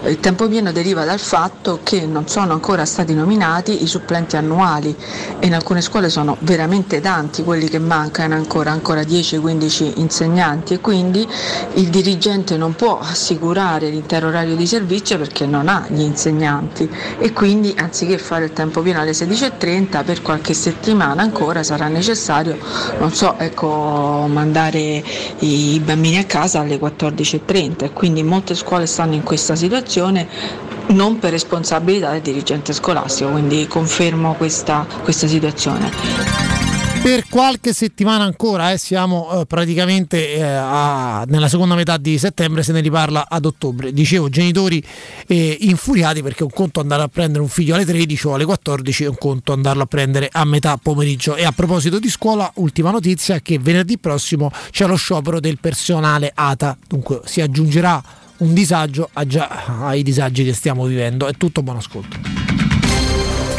il 0.05 0.19
tempo 0.19 0.47
pieno 0.49 0.71
deriva 0.71 1.05
dal 1.05 1.19
fatto 1.19 1.79
che 1.83 2.05
non 2.05 2.27
sono 2.27 2.53
ancora 2.53 2.83
stati 2.85 3.13
nominati 3.13 3.83
i 3.83 3.87
supplenti 3.87 4.35
annuali 4.35 4.93
e 5.39 5.45
in 5.45 5.53
alcune 5.53 5.81
scuole 5.81 6.09
sono 6.09 6.35
veramente 6.39 6.99
tanti 6.99 7.43
quelli 7.51 7.67
che 7.67 7.79
mancano 7.79 8.35
ancora, 8.35 8.71
ancora 8.71 9.01
10-15 9.01 9.99
insegnanti 9.99 10.75
e 10.75 10.79
quindi 10.79 11.27
il 11.73 11.89
dirigente 11.89 12.55
non 12.55 12.75
può 12.75 12.97
assicurare 12.97 13.89
l'intero 13.89 14.29
orario 14.29 14.55
di 14.55 14.65
servizio 14.65 15.17
perché 15.17 15.45
non 15.45 15.67
ha 15.67 15.85
gli 15.89 15.99
insegnanti 15.99 16.89
e 17.19 17.33
quindi 17.33 17.75
anziché 17.77 18.17
fare 18.17 18.45
il 18.45 18.53
tempo 18.53 18.81
pieno 18.81 19.01
alle 19.01 19.11
16.30 19.11 20.05
per 20.05 20.21
qualche 20.21 20.53
settimana 20.53 21.23
ancora 21.23 21.61
sarà 21.61 21.89
necessario, 21.89 22.57
non 22.99 23.11
so, 23.11 23.37
ecco, 23.37 24.27
mandare 24.29 25.03
i 25.39 25.81
bambini 25.83 26.19
a 26.19 26.23
casa 26.23 26.61
alle 26.61 26.79
14.30 26.79 27.83
e 27.83 27.91
quindi 27.91 28.23
molte 28.23 28.55
scuole 28.55 28.85
stanno 28.85 29.15
in 29.15 29.23
questa 29.23 29.57
situazione 29.57 30.69
non 30.91 31.19
per 31.19 31.31
responsabilità 31.31 32.11
del 32.11 32.21
dirigente 32.21 32.71
scolastico, 32.71 33.29
quindi 33.31 33.67
confermo 33.67 34.35
questa, 34.35 34.85
questa 35.03 35.27
situazione. 35.27 36.60
Per 37.01 37.27
qualche 37.29 37.73
settimana 37.73 38.25
ancora, 38.25 38.71
eh, 38.71 38.77
siamo 38.77 39.41
eh, 39.41 39.45
praticamente 39.47 40.35
eh, 40.35 40.43
a, 40.43 41.25
nella 41.27 41.49
seconda 41.49 41.73
metà 41.73 41.97
di 41.97 42.19
settembre, 42.19 42.61
se 42.61 42.73
ne 42.73 42.79
riparla 42.79 43.25
ad 43.27 43.45
ottobre. 43.45 43.91
Dicevo, 43.91 44.29
genitori 44.29 44.83
eh, 45.25 45.57
infuriati 45.61 46.21
perché 46.21 46.43
un 46.43 46.51
conto 46.51 46.79
andare 46.79 47.01
a 47.01 47.07
prendere 47.07 47.41
un 47.41 47.49
figlio 47.49 47.73
alle 47.73 47.85
13 47.85 48.27
o 48.27 48.35
alle 48.35 48.45
14 48.45 49.03
e 49.03 49.07
un 49.07 49.17
conto 49.17 49.51
andarlo 49.51 49.81
a 49.81 49.87
prendere 49.87 50.29
a 50.31 50.45
metà 50.45 50.77
pomeriggio. 50.77 51.35
E 51.35 51.43
a 51.43 51.51
proposito 51.51 51.97
di 51.97 52.07
scuola, 52.07 52.51
ultima 52.57 52.91
notizia 52.91 53.39
che 53.39 53.57
venerdì 53.57 53.97
prossimo 53.97 54.51
c'è 54.69 54.85
lo 54.85 54.95
sciopero 54.95 55.39
del 55.39 55.57
personale 55.59 56.31
ATA, 56.31 56.77
dunque 56.87 57.21
si 57.25 57.41
aggiungerà 57.41 58.01
un 58.37 58.53
disagio 58.53 59.09
già, 59.25 59.65
ai 59.87 60.03
disagi 60.03 60.43
che 60.43 60.53
stiamo 60.53 60.85
vivendo. 60.85 61.25
È 61.25 61.33
tutto, 61.33 61.63
buon 61.63 61.77
ascolto. 61.77 62.60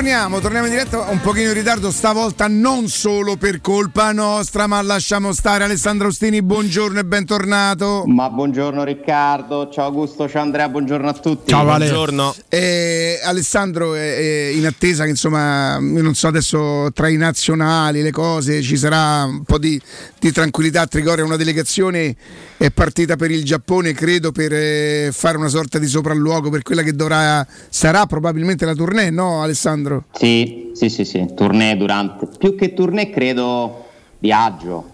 Torniamo, 0.00 0.40
torniamo 0.40 0.64
in 0.64 0.72
diretta 0.72 0.98
un 1.10 1.20
pochino 1.20 1.48
in 1.48 1.54
ritardo, 1.54 1.90
stavolta 1.90 2.48
non 2.48 2.88
solo 2.88 3.36
per 3.36 3.60
colpa 3.60 4.12
nostra, 4.12 4.66
ma 4.66 4.80
lasciamo 4.80 5.34
stare 5.34 5.64
Alessandro 5.64 6.08
Ostini, 6.08 6.40
buongiorno 6.40 7.00
e 7.00 7.04
bentornato. 7.04 8.04
Ma 8.06 8.30
buongiorno 8.30 8.82
Riccardo, 8.82 9.68
ciao 9.68 9.84
Augusto, 9.84 10.26
ciao 10.26 10.40
Andrea, 10.40 10.70
buongiorno 10.70 11.06
a 11.06 11.12
tutti. 11.12 11.50
Ciao 11.50 11.64
Vale. 11.64 11.84
Buongiorno. 11.84 12.34
Eh, 12.48 13.20
Alessandro 13.22 13.94
è, 13.94 14.16
è 14.16 14.52
in 14.54 14.64
attesa 14.64 15.04
che 15.04 15.10
insomma, 15.10 15.76
io 15.78 16.00
non 16.02 16.14
so 16.14 16.28
adesso 16.28 16.90
tra 16.94 17.08
i 17.08 17.16
nazionali, 17.16 18.00
le 18.00 18.10
cose, 18.10 18.62
ci 18.62 18.78
sarà 18.78 19.24
un 19.24 19.42
po' 19.42 19.58
di, 19.58 19.78
di 20.18 20.32
tranquillità. 20.32 20.86
Trigoria, 20.86 21.24
una 21.24 21.36
delegazione 21.36 22.16
è 22.56 22.70
partita 22.70 23.16
per 23.16 23.30
il 23.30 23.44
Giappone, 23.44 23.92
credo, 23.92 24.32
per 24.32 24.50
eh, 24.54 25.10
fare 25.12 25.36
una 25.36 25.48
sorta 25.48 25.78
di 25.78 25.86
sopralluogo 25.86 26.48
per 26.48 26.62
quella 26.62 26.80
che 26.80 26.94
dovrà, 26.94 27.46
sarà 27.68 28.06
probabilmente 28.06 28.64
la 28.64 28.74
tournée, 28.74 29.10
no 29.10 29.42
Alessandro? 29.42 29.89
Sì, 30.12 30.70
sì, 30.74 30.88
sì, 30.88 31.04
sì, 31.04 31.26
tournée 31.34 31.76
durante, 31.76 32.26
più 32.38 32.54
che 32.54 32.72
tournée 32.74 33.10
credo 33.10 33.86
viaggio. 34.18 34.88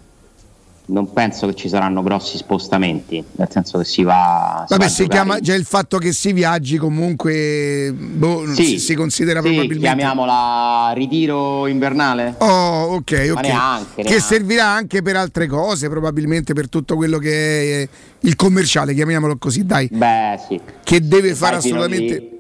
Non 0.88 1.12
penso 1.12 1.48
che 1.48 1.54
ci 1.56 1.68
saranno 1.68 2.00
grossi 2.00 2.36
spostamenti, 2.36 3.20
nel 3.32 3.48
senso 3.50 3.78
che 3.78 3.84
si 3.84 4.04
va. 4.04 4.64
Vabbè, 4.68 4.84
va 4.84 4.88
si 4.88 5.08
chiama 5.08 5.40
già 5.40 5.52
il 5.54 5.64
fatto 5.64 5.98
che 5.98 6.12
si 6.12 6.32
viaggi 6.32 6.76
comunque 6.76 7.92
boh, 7.92 8.46
Sì, 8.54 8.64
si, 8.64 8.78
si 8.78 8.94
considera 8.94 9.40
sì, 9.40 9.46
probabilmente. 9.48 9.84
chiamiamola 9.84 10.92
ritiro 10.94 11.66
invernale. 11.66 12.36
Oh, 12.38 12.94
ok, 12.94 13.30
Ma 13.34 13.40
ok. 13.40 13.46
neanche, 13.46 13.86
che 13.96 14.02
neanche. 14.04 14.20
servirà 14.20 14.66
anche 14.66 15.02
per 15.02 15.16
altre 15.16 15.48
cose, 15.48 15.88
probabilmente 15.88 16.52
per 16.52 16.68
tutto 16.68 16.94
quello 16.94 17.18
che 17.18 17.82
è 17.82 17.88
il 18.20 18.36
commerciale, 18.36 18.94
chiamiamolo 18.94 19.38
così, 19.38 19.66
dai. 19.66 19.88
Beh, 19.90 20.38
sì. 20.46 20.60
Che 20.84 21.00
deve 21.00 21.30
Se 21.30 21.34
fare 21.34 21.56
assolutamente. 21.56 22.14
lì- 22.16 22.34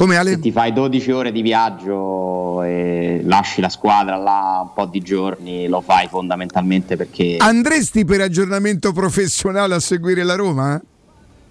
Come 0.00 0.16
Ale? 0.16 0.30
Se 0.30 0.40
ti 0.40 0.50
fai 0.50 0.72
12 0.72 1.10
ore 1.10 1.30
di 1.30 1.42
viaggio 1.42 2.62
e 2.62 3.20
lasci 3.22 3.60
la 3.60 3.68
squadra 3.68 4.16
là 4.16 4.60
un 4.62 4.72
po' 4.72 4.86
di 4.86 5.02
giorni, 5.02 5.68
lo 5.68 5.82
fai 5.82 6.08
fondamentalmente 6.08 6.96
perché 6.96 7.36
Andresti 7.38 8.06
per 8.06 8.22
aggiornamento 8.22 8.92
professionale 8.92 9.74
a 9.74 9.78
seguire 9.78 10.22
la 10.22 10.36
Roma? 10.36 10.80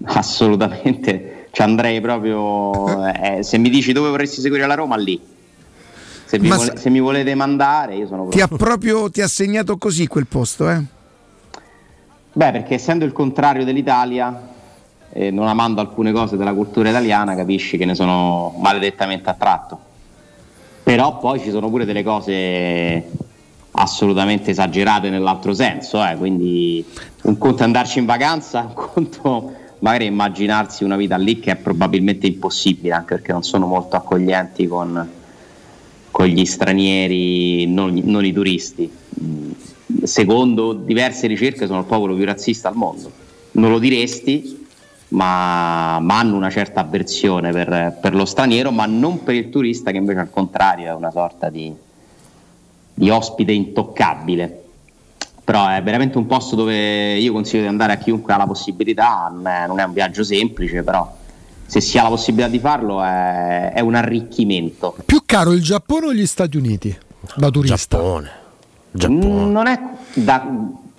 assolutamente 0.06 1.50
ci 1.52 1.62
andrei 1.62 2.02
proprio. 2.02 3.06
eh, 3.14 3.44
se 3.44 3.60
mi 3.60 3.70
dici 3.70 3.92
dove 3.92 4.10
vorresti 4.10 4.42
seguire 4.42 4.66
la 4.66 4.74
Roma, 4.74 4.96
lì. 4.96 5.22
Se, 6.26 6.40
Ma 6.40 6.56
vole- 6.56 6.76
se 6.76 6.90
mi 6.90 7.00
volete 7.00 7.36
mandare, 7.36 7.98
io 7.98 8.08
sono 8.08 8.30
Ti 8.30 8.42
ha 8.42 8.48
proprio 8.48 9.12
ti 9.12 9.22
ha 9.22 9.28
segnato 9.28 9.78
così 9.78 10.08
quel 10.08 10.26
posto, 10.26 10.68
eh? 10.72 10.82
Beh, 12.34 12.52
perché 12.52 12.74
essendo 12.74 13.06
il 13.06 13.12
contrario 13.12 13.64
dell'Italia, 13.64 14.58
e 15.12 15.32
non 15.32 15.48
amando 15.48 15.82
alcune 15.82 16.12
cose 16.12 16.38
della 16.38 16.54
cultura 16.54 16.90
italiana, 16.90 17.36
capisci 17.36 17.78
che 17.78 17.86
ne 17.86 17.96
sono 17.96 18.56
maledettamente 18.60 19.30
attratto. 19.30 19.80
Però 20.84 21.18
poi 21.18 21.40
ci 21.40 21.52
sono 21.52 21.70
pure 21.70 21.86
delle 21.86 22.04
cose 22.04 23.10
assolutamente 23.72 24.52
esagerate 24.52 25.10
nell'altro 25.10 25.54
senso, 25.54 26.04
eh, 26.04 26.16
quindi 26.16 26.84
un 27.24 27.38
conto 27.38 27.62
è 27.62 27.66
andarci 27.66 28.00
in 28.00 28.06
vacanza, 28.06 28.62
un 28.62 28.74
conto 28.74 29.54
magari 29.80 30.06
immaginarsi 30.06 30.84
una 30.84 30.98
vita 30.98 31.16
lì 31.18 31.40
che 31.40 31.52
è 31.52 31.56
probabilmente 31.56 32.28
impossibile, 32.28 32.94
anche 32.94 33.16
perché 33.16 33.32
non 33.32 33.44
sono 33.44 33.66
molto 33.66 33.96
accoglienti 33.96 34.68
con, 34.68 35.10
con 36.12 36.26
gli 36.26 36.46
stranieri, 36.46 37.66
non, 37.68 38.00
non 38.04 38.26
i 38.26 38.34
turisti. 38.34 38.92
Secondo 40.04 40.74
diverse 40.74 41.28
ricerche 41.28 41.66
sono 41.66 41.80
il 41.80 41.86
popolo 41.86 42.16
più 42.16 42.26
razzista 42.26 42.68
al 42.68 42.76
mondo. 42.76 43.12
Non 43.52 43.72
lo 43.72 43.80
diresti, 43.80 44.59
ma, 45.10 46.00
ma 46.00 46.20
hanno 46.20 46.36
una 46.36 46.50
certa 46.50 46.82
avversione 46.82 47.52
per, 47.52 47.98
per 48.00 48.16
lo 48.16 48.26
straniero, 48.26 48.72
ma 48.72 48.86
non 48.86 49.24
per 49.24 49.36
il 49.36 49.50
turista 49.50 49.92
che 49.92 49.98
invece 49.98 50.20
al 50.20 50.30
contrario 50.30 50.88
è 50.88 50.94
una 50.94 51.12
sorta 51.12 51.50
di, 51.50 51.74
di 52.94 53.10
ospite 53.10 53.52
intoccabile. 53.52 54.64
Però 55.44 55.68
è 55.68 55.82
veramente 55.82 56.18
un 56.20 56.28
posto 56.28 56.56
dove 56.56 57.18
io 57.18 57.34
consiglio 57.34 57.64
di 57.64 57.70
andare 57.70 57.94
a 57.94 57.98
chiunque 57.98 58.34
ha 58.34 58.38
la 58.38 58.46
possibilità, 58.46 59.32
non 59.34 59.48
è, 59.48 59.66
non 59.66 59.80
è 59.80 59.84
un 59.84 59.94
viaggio 59.94 60.24
semplice, 60.24 60.84
però 60.84 61.12
se 61.66 61.82
si 61.82 61.98
ha 61.98 62.04
la 62.04 62.10
possibilità 62.10 62.50
di 62.50 62.60
farlo 62.60 63.02
è, 63.04 63.72
è 63.74 63.80
un 63.80 63.96
arricchimento. 63.96 64.96
Più 65.06 65.24
caro 65.26 65.52
il 65.54 65.64
Giappone 65.64 66.06
o 66.08 66.14
gli 66.14 66.26
Stati 66.28 66.56
Uniti? 66.58 66.96
Da 67.36 67.50
turista. 67.50 67.98
Mm, 69.08 69.52
Non 69.52 69.66
è 69.66 69.80
da 70.14 70.48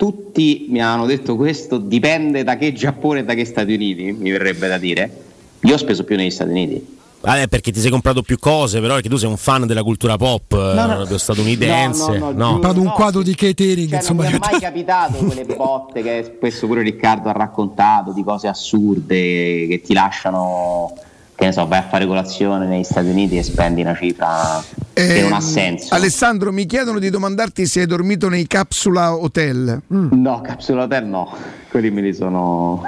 tutti 0.01 0.64
mi 0.70 0.81
hanno 0.81 1.05
detto 1.05 1.36
questo, 1.36 1.77
dipende 1.77 2.43
da 2.43 2.56
che 2.56 2.72
Giappone 2.72 3.18
e 3.20 3.24
da 3.24 3.35
che 3.35 3.44
Stati 3.44 3.74
Uniti, 3.74 4.12
mi 4.12 4.31
verrebbe 4.31 4.66
da 4.66 4.78
dire. 4.78 5.24
Io 5.60 5.74
ho 5.74 5.77
speso 5.77 6.05
più 6.05 6.16
negli 6.16 6.31
Stati 6.31 6.48
Uniti. 6.48 6.97
Vabbè, 7.20 7.48
perché 7.48 7.70
ti 7.70 7.81
sei 7.81 7.90
comprato 7.90 8.22
più 8.22 8.39
cose, 8.39 8.81
però 8.81 8.94
perché 8.94 9.10
tu 9.10 9.16
sei 9.18 9.28
un 9.28 9.36
fan 9.36 9.66
della 9.66 9.82
cultura 9.82 10.16
pop 10.16 10.52
eh, 10.52 10.56
no. 10.74 10.94
proprio 10.97 11.18
statunitense. 11.18 12.12
No, 12.12 12.14
no, 12.16 12.18
no, 12.18 12.24
no. 12.24 12.32
giuro. 12.32 12.51
Comprato 12.52 12.81
un 12.81 12.86
No, 12.86 12.93
quadro 12.93 13.22
di 13.22 13.35
catering, 13.35 13.89
Cioè, 13.90 13.98
insomma. 13.98 14.22
non 14.22 14.32
mi 14.32 14.39
è 14.39 14.51
mai 14.51 14.56
capitato 14.60 15.18
quelle 15.18 15.44
botte 15.44 16.02
che 16.02 16.32
spesso 16.35 16.66
pure 16.66 16.81
Riccardo 16.81 17.28
ha 17.28 17.32
raccontato 17.32 18.12
di 18.12 18.24
cose 18.24 18.48
assurde 18.48 19.66
che 19.68 19.82
ti 19.85 19.93
lasciano, 19.93 20.94
che 21.41 21.47
ne 21.47 21.53
so, 21.53 21.67
vai 21.67 21.79
a 21.79 21.89
fare 21.89 22.07
colazione 22.07 22.67
negli 22.67 22.85
Stati 22.85 23.09
Uniti 23.09 23.39
e 23.39 23.43
spendi 23.43 23.81
una 23.81 23.95
cifra 23.97 24.62
che 24.93 25.23
non 25.23 25.33
ha 25.33 25.37
Ehm, 25.37 25.41
senso. 25.43 25.95
Alessandro, 25.95 26.53
mi 26.53 26.67
chiedono 26.67 26.99
di 26.99 27.09
domandarti 27.09 27.65
se 27.67 27.81
hai 27.81 27.87
dormito 27.87 28.29
nei 28.29 28.47
capsula 28.47 29.15
hotel. 29.17 29.81
No, 29.87 30.41
Capsule 30.43 30.83
Hotel 30.83 31.07
no, 31.07 31.35
quelli 31.71 31.91
me 31.91 32.03
li 32.03 32.12
sono. 32.12 32.83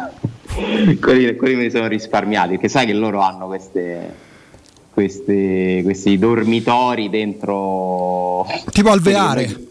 quelli, 1.01 1.35
quelli 1.37 1.55
me 1.55 1.63
li 1.63 1.71
sono 1.71 1.87
risparmiati, 1.87 2.51
perché 2.51 2.69
sai 2.69 2.85
che 2.85 2.93
loro 2.93 3.21
hanno 3.21 3.47
queste. 3.47 4.15
queste- 4.93 5.81
questi 5.83 6.19
dormitori 6.19 7.09
dentro. 7.09 8.47
Tipo 8.71 8.91
alveare. 8.91 9.69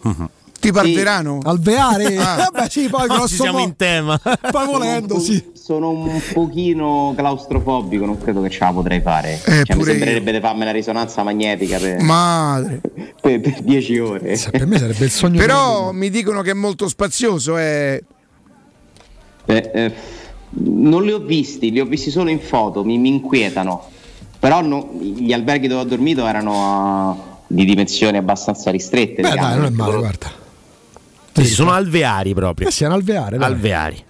Tipo 0.60 0.80
Sì. 0.84 0.88
Alverano? 0.90 1.40
Alveare? 1.44 2.18
Ah. 2.18 2.50
Vabbè, 2.52 2.70
sì, 2.70 2.88
poi 2.90 3.02
Oggi 3.04 3.14
grosso 3.16 3.36
siamo 3.36 3.58
modo. 3.60 3.64
in 3.70 3.76
tema. 3.76 4.20
Poi 4.52 4.66
volendo, 4.66 5.20
sì. 5.20 5.51
Sono 5.62 5.92
un 5.92 6.20
pochino 6.34 7.14
claustrofobico, 7.16 8.04
non 8.04 8.18
credo 8.18 8.42
che 8.42 8.50
ce 8.50 8.64
la 8.64 8.72
potrei 8.72 9.00
fare. 9.00 9.34
Eh, 9.46 9.64
Cioè, 9.64 9.76
mi 9.76 9.84
sembrerebbe 9.84 10.32
di 10.32 10.40
farmi 10.40 10.64
la 10.64 10.72
risonanza 10.72 11.22
magnetica 11.22 11.78
per, 11.78 12.02
Madre. 12.02 12.82
per, 13.22 13.40
per 13.40 13.62
10 13.62 14.00
ore. 14.00 14.40
Per 14.50 14.66
me 14.66 14.80
sarebbe 14.80 15.06
il 15.06 15.12
sogno 15.12 15.38
Però 15.38 15.92
mi 15.92 16.10
dicono 16.10 16.42
che 16.42 16.50
è 16.50 16.54
molto 16.56 16.88
spazioso. 16.88 17.60
eh. 17.60 18.04
Eh, 19.46 19.72
eh, 19.72 19.94
non 20.50 21.04
li 21.04 21.12
ho 21.12 21.20
visti, 21.20 21.70
li 21.70 21.80
ho 21.80 21.86
visti 21.86 22.10
solo 22.10 22.32
in 22.32 22.40
foto, 22.40 22.84
mi, 22.84 22.98
mi 22.98 23.10
inquietano. 23.10 23.88
Però 24.40 24.62
no- 24.62 24.90
gli 25.00 25.32
alberghi 25.32 25.68
dove 25.68 25.82
ho 25.82 25.86
dormito 25.86 26.26
erano 26.26 26.54
ah, 26.56 27.38
di 27.46 27.66
dimensioni 27.66 28.18
abbastanza 28.18 28.72
ristrette. 28.72 29.22
Beh, 29.22 29.30
diciamo. 29.30 29.48
dai, 29.48 29.58
non 29.58 29.66
è 29.68 29.70
male, 29.70 29.98
guarda. 29.98 30.32
Sì, 31.34 31.46
sì, 31.46 31.54
sono 31.54 31.72
alveari 31.72 32.34
proprio. 32.34 32.68
Eh 32.68 32.72
sì, 32.72 32.84
alveare. 32.84 33.38
dai. 33.38 33.46
Alveari. 33.48 34.06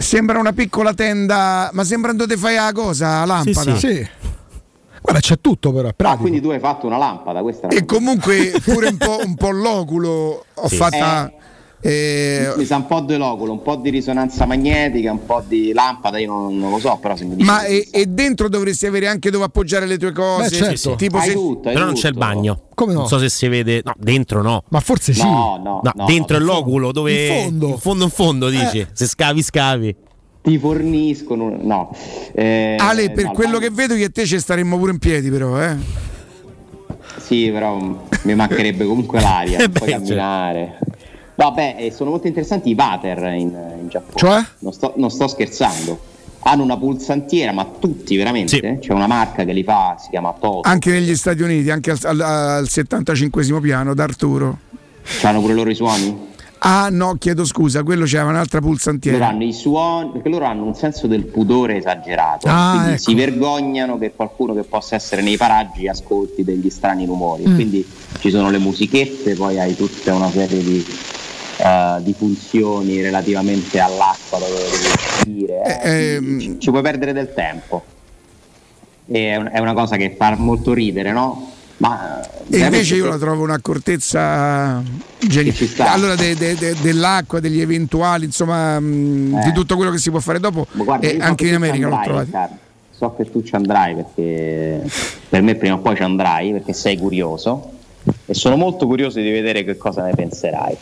Sembra 0.00 0.38
una 0.38 0.52
piccola 0.54 0.94
tenda, 0.94 1.68
ma 1.74 1.84
sembra 1.84 2.12
dove 2.12 2.36
fai 2.38 2.54
la 2.54 2.72
cosa, 2.72 3.18
la 3.18 3.24
lampada. 3.26 3.76
Sì. 3.76 4.08
Guarda, 5.02 5.20
c'è 5.20 5.38
tutto 5.40 5.72
però, 5.72 5.90
Ah, 5.96 6.16
quindi 6.16 6.40
tu 6.40 6.48
hai 6.48 6.58
fatto 6.58 6.86
una 6.86 6.96
lampada, 6.96 7.42
questa 7.42 7.68
E 7.68 7.84
comunque 7.84 8.60
pure 8.64 8.88
un 8.88 8.96
po', 8.96 9.18
un 9.24 9.34
po' 9.34 9.50
l'oculo 9.50 10.44
ho 10.54 10.68
Sì. 10.68 10.76
fatta. 10.76 11.28
eh, 11.28 11.32
Mi 11.82 12.64
sa 12.66 12.76
un 12.76 12.86
po' 12.86 13.00
dell'oculo, 13.00 13.52
un 13.52 13.62
po' 13.62 13.76
di 13.76 13.88
risonanza 13.88 14.44
magnetica, 14.44 15.10
un 15.12 15.24
po' 15.24 15.42
di 15.46 15.72
lampada, 15.72 16.18
io 16.18 16.30
non, 16.30 16.58
non 16.58 16.70
lo 16.72 16.78
so, 16.78 16.98
però 17.00 17.16
se 17.16 17.24
mi 17.24 17.36
dici 17.36 17.46
ma 17.48 17.64
e, 17.64 17.88
e 17.90 18.04
dentro 18.06 18.50
dovresti 18.50 18.84
avere 18.86 19.06
anche 19.06 19.30
dove 19.30 19.44
appoggiare 19.44 19.86
le 19.86 19.96
tue 19.96 20.12
cose. 20.12 20.50
Beh, 20.50 20.64
certo. 20.64 20.94
Tipo 20.96 21.16
Hai 21.16 21.28
se- 21.28 21.32
tutto, 21.32 21.68
hai 21.68 21.74
Però 21.74 21.86
non 21.86 21.94
c'è 21.94 22.08
il 22.08 22.12
tutto. 22.14 22.24
bagno. 22.26 22.60
Come 22.74 22.92
no? 22.92 22.98
Non 23.00 23.08
so 23.08 23.18
se 23.18 23.30
si 23.30 23.48
vede. 23.48 23.80
No, 23.82 23.94
dentro 23.96 24.42
no. 24.42 24.62
Ma 24.68 24.80
forse 24.80 25.14
sì. 25.14 25.22
No, 25.22 25.58
no, 25.62 25.80
no, 25.82 26.04
dentro 26.04 26.36
no, 26.36 26.42
è 26.42 26.46
l'oculo 26.46 26.92
dove. 26.92 27.26
In 27.26 27.42
fondo. 27.44 27.68
In 27.68 27.78
fondo, 27.78 28.04
in 28.04 28.10
fondo, 28.10 28.48
dici. 28.50 28.86
Se 28.92 29.06
scavi, 29.06 29.42
scavi. 29.42 29.96
Ti 30.42 30.58
forniscono, 30.58 31.56
no. 31.60 31.94
Eh, 32.34 32.76
Ale, 32.78 33.10
per 33.10 33.24
no, 33.24 33.32
quello 33.32 33.58
che 33.58 33.70
vedo 33.70 33.94
io 33.94 34.04
e 34.06 34.10
te 34.10 34.24
ci 34.26 34.38
staremmo 34.38 34.76
pure 34.78 34.92
in 34.92 34.98
piedi, 34.98 35.30
però, 35.30 35.58
eh. 35.62 35.76
Sì, 37.18 37.50
però 37.50 37.76
mi 38.22 38.34
mancherebbe 38.34 38.84
comunque 38.84 39.20
l'aria, 39.20 39.58
Eh 39.64 39.68
beh, 39.68 39.80
camminare. 39.80 40.78
Vabbè, 41.40 41.76
e 41.78 41.90
sono 41.90 42.10
molto 42.10 42.26
interessanti 42.26 42.68
i 42.68 42.74
water 42.76 43.18
in, 43.32 43.48
in 43.80 43.88
Giappone. 43.88 44.14
Cioè? 44.14 44.44
Non 44.58 44.72
sto, 44.74 44.92
non 44.96 45.10
sto 45.10 45.26
scherzando. 45.26 45.98
Hanno 46.40 46.62
una 46.62 46.76
pulsantiera, 46.76 47.50
ma 47.52 47.66
tutti 47.78 48.14
veramente. 48.16 48.78
C'è 48.78 48.92
una 48.92 49.06
marca 49.06 49.44
che 49.44 49.54
li 49.54 49.62
fa, 49.64 49.96
si 49.98 50.10
chiama 50.10 50.34
Toto. 50.38 50.68
Anche 50.68 50.90
negli 50.90 51.16
Stati 51.16 51.40
Uniti, 51.42 51.70
anche 51.70 51.92
al, 51.92 51.98
al- 52.02 52.20
al 52.20 52.68
75 52.68 53.60
piano, 53.60 53.94
da 53.94 54.02
Arturo. 54.04 54.58
Hanno 55.22 55.40
pure 55.40 55.54
loro 55.54 55.70
i 55.70 55.74
suoni. 55.74 56.28
Ah 56.62 56.88
no, 56.90 57.14
chiedo 57.14 57.46
scusa, 57.46 57.82
quello 57.82 58.04
c'era 58.04 58.24
un'altra 58.24 58.58
Loro 58.58 58.72
pulsantiera. 58.72 59.28
hanno 59.28 59.44
i 59.44 59.52
suoni, 59.54 60.10
perché 60.10 60.28
loro 60.28 60.44
hanno 60.44 60.64
un 60.66 60.74
senso 60.74 61.06
del 61.06 61.24
pudore 61.24 61.78
esagerato. 61.78 62.48
Ah, 62.50 62.72
quindi 62.72 62.90
ecco. 62.90 63.00
si 63.00 63.14
vergognano 63.14 63.96
che 63.96 64.12
qualcuno 64.14 64.52
che 64.52 64.64
possa 64.64 64.94
essere 64.94 65.22
nei 65.22 65.38
paraggi 65.38 65.88
ascolti 65.88 66.44
degli 66.44 66.68
strani 66.68 67.06
rumori. 67.06 67.48
Mm. 67.48 67.54
Quindi 67.54 67.86
ci 68.18 68.28
sono 68.28 68.50
le 68.50 68.58
musichette, 68.58 69.34
poi 69.36 69.58
hai 69.58 69.74
tutta 69.74 70.14
una 70.14 70.30
serie 70.30 70.62
di, 70.62 70.84
eh, 71.62 72.02
di 72.02 72.14
funzioni 72.14 73.00
relativamente 73.02 73.78
all'acqua 73.80 74.38
dove 74.38 74.52
devi 74.54 74.86
uscire. 74.94 75.80
eh. 75.82 76.14
ehm, 76.14 76.38
Ci- 76.40 76.56
ci 76.60 76.70
puoi 76.70 76.82
perdere 76.82 77.12
del 77.12 77.32
tempo. 77.34 77.84
È, 79.06 79.36
un- 79.36 79.50
è 79.52 79.58
una 79.58 79.74
cosa 79.74 79.96
che 79.96 80.14
fa 80.16 80.34
molto 80.36 80.72
ridere, 80.72 81.12
no? 81.12 81.48
Ma 81.78 82.20
E 82.50 82.58
invece 82.58 82.94
io 82.96 83.06
la 83.06 83.16
trovo 83.16 83.42
un'accortezza 83.44 84.82
geniale. 85.18 85.56
Allora, 85.78 86.14
de- 86.14 86.34
de- 86.36 86.54
de- 86.54 86.76
dell'acqua, 86.80 87.40
degli 87.40 87.60
eventuali, 87.60 88.26
insomma, 88.26 88.78
mh, 88.78 89.42
di 89.44 89.52
tutto 89.52 89.76
quello 89.76 89.90
che 89.90 89.96
si 89.98 90.10
può 90.10 90.20
fare 90.20 90.38
dopo, 90.40 90.66
guarda, 90.72 91.06
e 91.08 91.16
so 91.18 91.22
anche 91.24 91.44
che 91.44 91.48
in 91.50 91.56
America 91.56 91.88
l'ho. 91.88 91.98
Riccardo. 92.20 92.56
So 92.90 93.14
che 93.16 93.30
tu 93.30 93.42
ci 93.42 93.54
andrai 93.54 93.94
perché 93.94 94.82
per 95.30 95.40
me 95.40 95.54
prima 95.54 95.76
o 95.76 95.78
poi 95.78 95.96
ci 95.96 96.02
andrai 96.02 96.52
perché 96.52 96.74
sei 96.74 96.98
curioso 96.98 97.70
e 98.26 98.34
sono 98.34 98.56
molto 98.56 98.86
curioso 98.86 99.20
di 99.20 99.30
vedere 99.30 99.64
che 99.64 99.78
cosa 99.78 100.04
ne 100.04 100.12
penserai. 100.14 100.76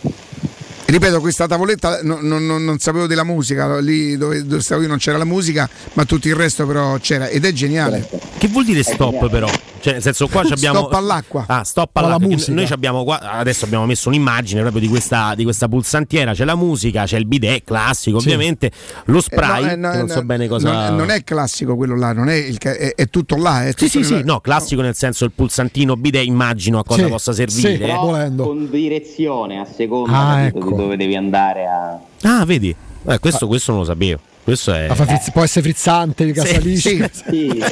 Ripeto, 0.91 1.21
questa 1.21 1.47
tavoletta 1.47 2.01
no- 2.03 2.19
no- 2.23 2.39
no- 2.39 2.57
non 2.57 2.79
sapevo 2.79 3.07
della 3.07 3.23
musica, 3.23 3.79
lì 3.79 4.17
dove, 4.17 4.43
dove 4.47 4.63
stavo 4.63 4.81
io 4.81 4.89
non 4.89 4.97
c'era 4.97 5.19
la 5.19 5.27
musica, 5.27 5.69
ma 5.93 6.07
tutto 6.07 6.29
il 6.29 6.35
resto 6.35 6.67
però 6.67 6.97
c'era 6.99 7.27
ed 7.29 7.45
è 7.45 7.53
geniale. 7.53 8.09
Che 8.39 8.49
vuol 8.49 8.65
dire 8.65 8.83
stop 8.83 9.29
però? 9.29 9.47
Cioè, 9.81 9.93
nel 9.93 10.03
senso 10.03 10.29
qua 10.29 10.45
ci 10.47 10.55
abbiamo 10.55 10.79
Stop 10.79 10.95
all'acqua. 10.95 11.45
Ah, 11.47 11.63
stop 11.63 11.95
Alla 11.95 12.07
all'acqua. 12.07 12.27
musica. 12.29 12.53
Noi 12.55 12.67
ci 12.67 12.73
abbiamo 12.73 13.05
qua 13.05 13.21
adesso 13.21 13.67
abbiamo 13.67 13.85
messo 13.85 14.09
un'immagine 14.09 14.63
proprio 14.63 14.81
di 14.81 14.89
questa, 14.89 15.35
di 15.37 15.43
questa 15.45 15.69
pulsantiera, 15.69 16.33
c'è 16.33 16.47
la 16.47 16.57
musica, 16.57 17.05
c'è 17.05 17.19
il 17.19 17.27
bidet 17.27 17.65
classico, 17.65 18.19
Sì. 18.19 18.25
ovviamente, 18.29 18.73
lo 19.05 19.21
spray, 19.21 19.65
Eh, 19.65 19.67
no, 19.67 19.71
eh, 19.73 19.77
no, 19.77 19.91
che 19.91 19.97
non 19.99 20.07
no, 20.07 20.13
so 20.15 20.23
bene 20.25 20.49
cosa 20.49 20.73
Non, 20.73 20.97
non 20.97 21.11
è 21.11 21.23
classico 21.23 21.77
quello 21.77 21.97
là, 21.99 22.15
non 22.15 22.31
è, 22.31 22.35
il 22.35 22.57
è, 22.59 22.95
è 22.95 23.09
tutto 23.11 23.37
là. 23.37 23.67
È 23.67 23.73
Sì, 23.73 23.75
tutto 23.75 23.91
sì, 23.91 24.05
sì, 24.05 24.15
nel- 24.15 24.25
no, 24.25 24.41
classico 24.41 24.81
nel 24.81 24.95
senso 24.97 25.27
il 25.27 25.33
pulsantino 25.35 25.97
bidet, 25.97 26.25
immagino 26.25 26.79
a 26.79 26.85
cosa 26.85 27.03
Sì, 27.05 27.09
possa 27.11 27.33
servire. 27.35 27.77
Però 27.77 28.07
con 28.37 28.69
direzione 28.71 29.59
a 29.61 29.67
seconda 29.67 30.17
Ah, 30.17 30.41
ecco 30.47 30.77
dove 30.83 30.97
devi 30.97 31.17
andare 31.17 31.67
a... 31.67 31.99
Ah, 32.23 32.45
vedi? 32.45 32.75
Eh, 33.07 33.19
questo, 33.19 33.47
questo 33.47 33.73
non 33.73 33.81
lo 33.81 33.87
sapevo. 33.87 34.21
Questo 34.45 34.73
è... 34.73 34.89
Frizz- 34.93 35.29
eh. 35.29 35.33
Può 35.33 35.43
essere 35.43 35.63
frizzante, 35.63 36.25
di 36.25 36.33
casa 36.33 36.55
salisce. 36.55 37.11
Sì, 37.13 37.63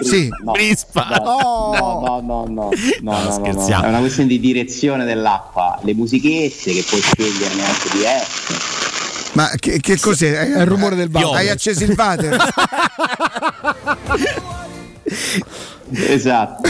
sì, 0.00 0.28
no, 0.42 0.52
brispa. 0.52 1.20
No, 1.22 1.72
no, 1.78 2.20
no, 2.20 2.46
no, 2.48 2.70
no, 3.00 3.22
no, 3.22 3.30
scherziamo. 3.30 3.84
È 3.84 3.88
una 3.88 4.00
questione 4.00 4.28
di 4.28 4.40
direzione 4.40 5.04
dell'acqua. 5.04 5.78
Le 5.82 5.94
musichette 5.94 6.72
che 6.72 6.84
puoi 6.88 7.00
scegliere 7.00 7.54
neanche 7.54 7.88
di 7.92 7.98
diverse. 7.98 8.54
Ma 9.34 9.50
che, 9.58 9.78
che 9.80 10.00
cos'è? 10.00 10.52
È 10.52 10.60
il 10.60 10.66
rumore 10.66 10.96
del 10.96 11.10
bar. 11.10 11.34
Hai 11.34 11.48
acceso 11.48 11.84
il 11.84 11.94
water. 11.96 12.36
Esatto. 15.90 16.68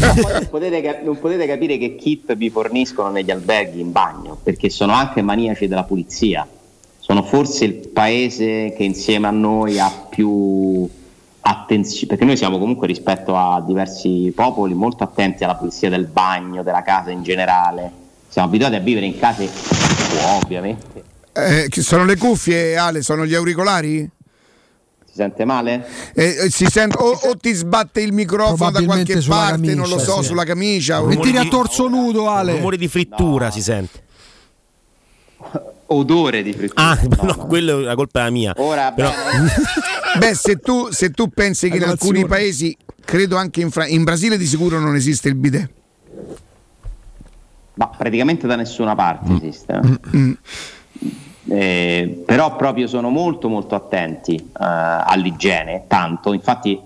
Non 0.00 0.48
potete, 0.48 1.00
non 1.04 1.18
potete 1.18 1.46
capire 1.46 1.78
che 1.78 1.96
kit 1.96 2.36
vi 2.36 2.50
forniscono 2.50 3.10
negli 3.10 3.30
alberghi 3.30 3.80
in 3.80 3.92
bagno, 3.92 4.38
perché 4.42 4.70
sono 4.70 4.92
anche 4.92 5.22
maniaci 5.22 5.66
della 5.66 5.84
pulizia. 5.84 6.46
Sono 6.98 7.22
forse 7.22 7.64
il 7.64 7.74
paese 7.88 8.74
che 8.76 8.84
insieme 8.84 9.26
a 9.26 9.30
noi 9.30 9.78
ha 9.78 9.90
più 9.90 10.88
attenzione, 11.40 12.06
perché 12.06 12.24
noi 12.24 12.36
siamo 12.36 12.58
comunque 12.58 12.86
rispetto 12.86 13.34
a 13.34 13.62
diversi 13.66 14.30
popoli 14.34 14.74
molto 14.74 15.04
attenti 15.04 15.44
alla 15.44 15.54
pulizia 15.54 15.88
del 15.88 16.06
bagno, 16.06 16.62
della 16.62 16.82
casa 16.82 17.10
in 17.10 17.22
generale. 17.22 17.90
Siamo 18.28 18.48
abituati 18.48 18.74
a 18.74 18.80
vivere 18.80 19.06
in 19.06 19.18
case 19.18 19.48
ovviamente. 20.42 21.02
Eh, 21.32 21.68
sono 21.70 22.04
le 22.04 22.16
cuffie, 22.16 22.76
Ale? 22.76 23.02
Sono 23.02 23.24
gli 23.24 23.34
auricolari? 23.34 24.08
Si 25.18 25.24
sente 25.24 25.44
male? 25.44 25.84
Eh, 26.14 26.36
eh, 26.44 26.50
si 26.50 26.66
sente, 26.66 26.96
o, 26.96 27.10
o 27.10 27.36
ti 27.36 27.52
sbatte 27.52 28.00
il 28.00 28.12
microfono 28.12 28.70
da 28.70 28.84
qualche 28.84 29.20
parte, 29.26 29.74
non 29.74 29.88
lo 29.88 29.96
camicia, 29.96 30.12
so, 30.12 30.20
sì. 30.20 30.28
sulla 30.28 30.44
camicia. 30.44 31.02
o- 31.02 31.10
E 31.10 31.18
tiri 31.18 31.38
a 31.38 31.44
torso 31.46 31.88
nudo, 31.88 32.28
Ale. 32.30 32.52
rumore 32.52 32.76
di 32.76 32.86
frittura 32.86 33.50
si 33.50 33.60
sente. 33.60 34.04
Odore 35.86 36.42
di 36.44 36.52
frittura. 36.52 36.90
Ah, 36.90 36.98
no, 37.22 37.34
quello 37.48 37.80
è 37.80 37.82
la 37.82 37.96
colpa 37.96 38.26
è 38.26 38.30
mia. 38.30 38.52
Ora, 38.58 38.92
Però, 38.92 39.10
Beh, 40.20 40.34
se 40.36 40.58
tu, 40.58 40.88
se 40.92 41.10
tu 41.10 41.28
pensi 41.30 41.68
che 41.68 41.78
in 41.78 41.82
alcuni 41.84 42.24
paesi, 42.24 42.76
credo 43.04 43.36
anche 43.36 43.60
in, 43.60 43.72
Fra- 43.72 43.88
in 43.88 44.04
Brasile 44.04 44.38
di 44.38 44.46
sicuro 44.46 44.78
non 44.78 44.94
esiste 44.94 45.26
il 45.26 45.34
bidet. 45.34 45.68
Ma 47.74 47.88
praticamente 47.88 48.46
da 48.46 48.54
nessuna 48.54 48.94
parte 48.94 49.32
esiste. 49.34 49.80
Mm. 50.14 50.32
Eh, 51.50 52.22
però 52.26 52.56
proprio 52.56 52.86
sono 52.86 53.08
molto 53.08 53.48
molto 53.48 53.74
attenti 53.74 54.34
eh, 54.36 54.42
all'igiene, 54.58 55.84
tanto, 55.86 56.32
infatti 56.34 56.78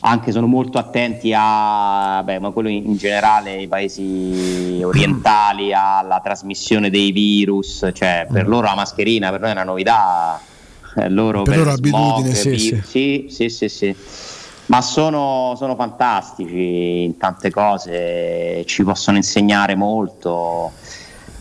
anche 0.00 0.30
sono 0.30 0.46
molto 0.46 0.78
attenti 0.78 1.32
a, 1.34 2.20
beh, 2.22 2.38
ma 2.38 2.50
quello 2.50 2.68
in, 2.68 2.84
in 2.84 2.96
generale 2.96 3.62
i 3.62 3.68
paesi 3.68 4.80
orientali, 4.84 5.72
alla 5.72 6.20
trasmissione 6.22 6.90
dei 6.90 7.12
virus, 7.12 7.88
cioè 7.92 8.26
per 8.30 8.46
loro 8.48 8.66
la 8.66 8.74
mascherina 8.74 9.30
per 9.30 9.40
noi 9.40 9.50
è 9.50 9.52
una 9.52 9.64
novità, 9.64 10.40
eh, 10.96 11.08
loro 11.08 11.42
Per 11.42 11.56
loro 11.56 11.70
abitudine, 11.70 12.30
smog, 12.30 12.32
sì, 12.32 12.50
vi- 12.50 12.58
sì. 12.58 12.82
sì, 12.84 13.26
sì, 13.30 13.48
sì, 13.48 13.68
sì. 13.68 13.96
Ma 14.66 14.82
sono, 14.82 15.54
sono 15.56 15.76
fantastici 15.76 17.04
in 17.04 17.16
tante 17.18 17.50
cose, 17.50 18.64
ci 18.66 18.82
possono 18.82 19.16
insegnare 19.16 19.76
molto. 19.76 20.72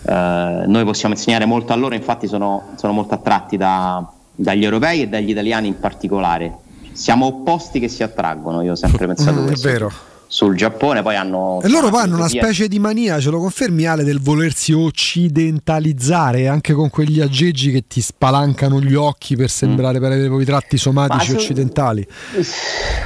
Eh, 0.08 0.64
noi 0.68 0.84
possiamo 0.84 1.14
insegnare 1.16 1.46
molto 1.46 1.74
a 1.74 1.76
loro, 1.76 1.96
infatti 1.96 2.28
sono, 2.28 2.74
sono 2.76 2.94
molto 2.94 3.14
attratti 3.14 3.58
da- 3.58 4.06
dagli 4.38 4.64
europei 4.64 5.02
e 5.04 5.08
dagli 5.08 5.30
italiani 5.30 5.68
in 5.68 5.80
particolare. 5.80 6.54
Siamo 6.92 7.26
opposti 7.26 7.80
che 7.80 7.88
si 7.90 8.04
attraggono, 8.04 8.62
io 8.62 8.72
ho 8.74 8.76
sempre 8.76 9.06
pensato 9.08 9.40
Mm, 9.40 9.44
è 9.44 9.48
questo. 9.48 9.68
vero. 9.68 9.92
Sul 10.28 10.56
Giappone 10.58 11.02
poi 11.04 11.16
hanno... 11.16 11.62
E 11.62 11.70
loro 11.70 11.88
hanno 11.96 12.16
una 12.16 12.28
specie 12.28 12.68
di 12.68 12.80
mania, 12.80 13.20
ce 13.20 13.30
lo 13.30 13.40
confermi 13.40 13.86
Ale, 13.86 14.04
del 14.04 14.20
volersi 14.20 14.74
occidentalizzare 14.74 16.48
anche 16.48 16.74
con 16.74 16.90
quegli 16.90 17.22
aggeggi 17.22 17.72
che 17.72 17.86
ti 17.88 18.02
spalancano 18.02 18.82
gli 18.82 18.96
occhi 18.96 19.36
per 19.36 19.50
sembrare 19.50 20.00
per 20.00 20.12
avere 20.12 20.42
i 20.42 20.46
tratti 20.46 20.78
somatici 20.78 21.32
Ma 21.32 21.38
se- 21.38 21.44
occidentali. 21.44 22.08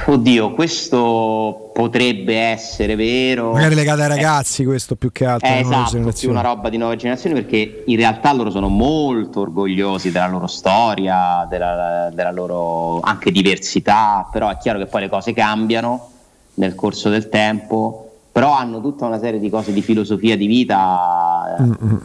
Oddio, 0.06 0.54
questo 0.54 1.69
potrebbe 1.80 2.36
essere 2.36 2.94
vero. 2.94 3.52
Magari 3.52 3.74
legate 3.74 4.02
ai 4.02 4.08
ragazzi 4.08 4.66
questo 4.66 4.96
più 4.96 5.10
che 5.10 5.24
altro. 5.24 5.48
Eh, 5.48 5.60
esatto, 5.60 6.12
più 6.12 6.28
una 6.28 6.42
roba 6.42 6.68
di 6.68 6.76
nuove 6.76 6.96
generazioni 6.96 7.34
perché 7.34 7.84
in 7.86 7.96
realtà 7.96 8.34
loro 8.34 8.50
sono 8.50 8.68
molto 8.68 9.40
orgogliosi 9.40 10.10
della 10.10 10.28
loro 10.28 10.46
storia, 10.46 11.46
della, 11.48 12.10
della 12.12 12.32
loro 12.32 13.00
anche 13.00 13.30
diversità, 13.30 14.28
però 14.30 14.50
è 14.50 14.58
chiaro 14.58 14.78
che 14.78 14.86
poi 14.86 15.00
le 15.02 15.08
cose 15.08 15.32
cambiano 15.32 16.10
nel 16.54 16.74
corso 16.74 17.08
del 17.08 17.30
tempo, 17.30 18.10
però 18.30 18.52
hanno 18.52 18.82
tutta 18.82 19.06
una 19.06 19.18
serie 19.18 19.40
di 19.40 19.48
cose 19.48 19.72
di 19.72 19.80
filosofia 19.80 20.36
di 20.36 20.46
vita 20.46 21.56
eh, 21.58 21.62
Mm, 21.62 21.96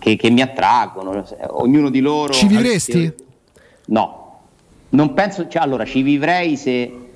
che, 0.00 0.16
che 0.16 0.30
mi 0.30 0.40
attraggono, 0.40 1.24
ognuno 1.50 1.88
di 1.88 2.00
loro... 2.00 2.32
Ci 2.32 2.48
vivresti? 2.48 3.14
No, 3.86 4.38
non 4.90 5.14
penso, 5.14 5.46
cioè, 5.46 5.62
allora 5.62 5.84
ci 5.84 6.02
vivrei 6.02 6.56
se 6.56 7.09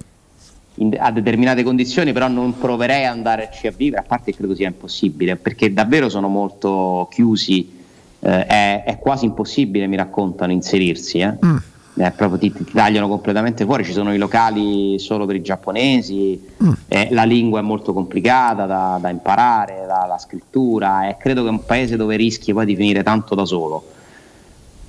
in- 0.76 0.96
a 0.98 1.10
determinate 1.10 1.62
condizioni, 1.62 2.12
però 2.12 2.28
non 2.28 2.58
proverei 2.58 3.04
ad 3.04 3.16
andarci 3.16 3.66
a 3.66 3.72
vivere, 3.76 4.02
a 4.02 4.04
parte 4.06 4.30
che 4.30 4.38
credo 4.38 4.54
sia 4.54 4.68
impossibile, 4.68 5.36
perché 5.36 5.72
davvero 5.72 6.08
sono 6.08 6.28
molto 6.28 7.08
chiusi, 7.10 7.82
eh, 8.20 8.46
è, 8.46 8.84
è 8.84 8.98
quasi 8.98 9.24
impossibile, 9.24 9.86
mi 9.86 9.96
raccontano, 9.96 10.52
inserirsi. 10.52 11.18
eh. 11.18 11.34
Mm. 11.44 11.56
Eh, 11.96 12.10
proprio 12.10 12.40
ti, 12.40 12.52
ti 12.52 12.64
tagliano 12.72 13.06
completamente 13.06 13.64
fuori, 13.64 13.84
ci 13.84 13.92
sono 13.92 14.12
i 14.12 14.18
locali 14.18 14.98
solo 14.98 15.26
per 15.26 15.36
i 15.36 15.42
giapponesi, 15.42 16.44
eh, 16.88 17.06
la 17.12 17.22
lingua 17.22 17.60
è 17.60 17.62
molto 17.62 17.92
complicata 17.92 18.66
da, 18.66 18.98
da 19.00 19.10
imparare, 19.10 19.84
la, 19.86 20.04
la 20.08 20.18
scrittura, 20.18 21.08
e 21.08 21.16
credo 21.16 21.42
che 21.42 21.46
è 21.46 21.50
un 21.52 21.64
paese 21.64 21.94
dove 21.94 22.16
rischi 22.16 22.52
poi 22.52 22.66
di 22.66 22.74
finire 22.74 23.04
tanto 23.04 23.36
da 23.36 23.44
solo. 23.44 23.84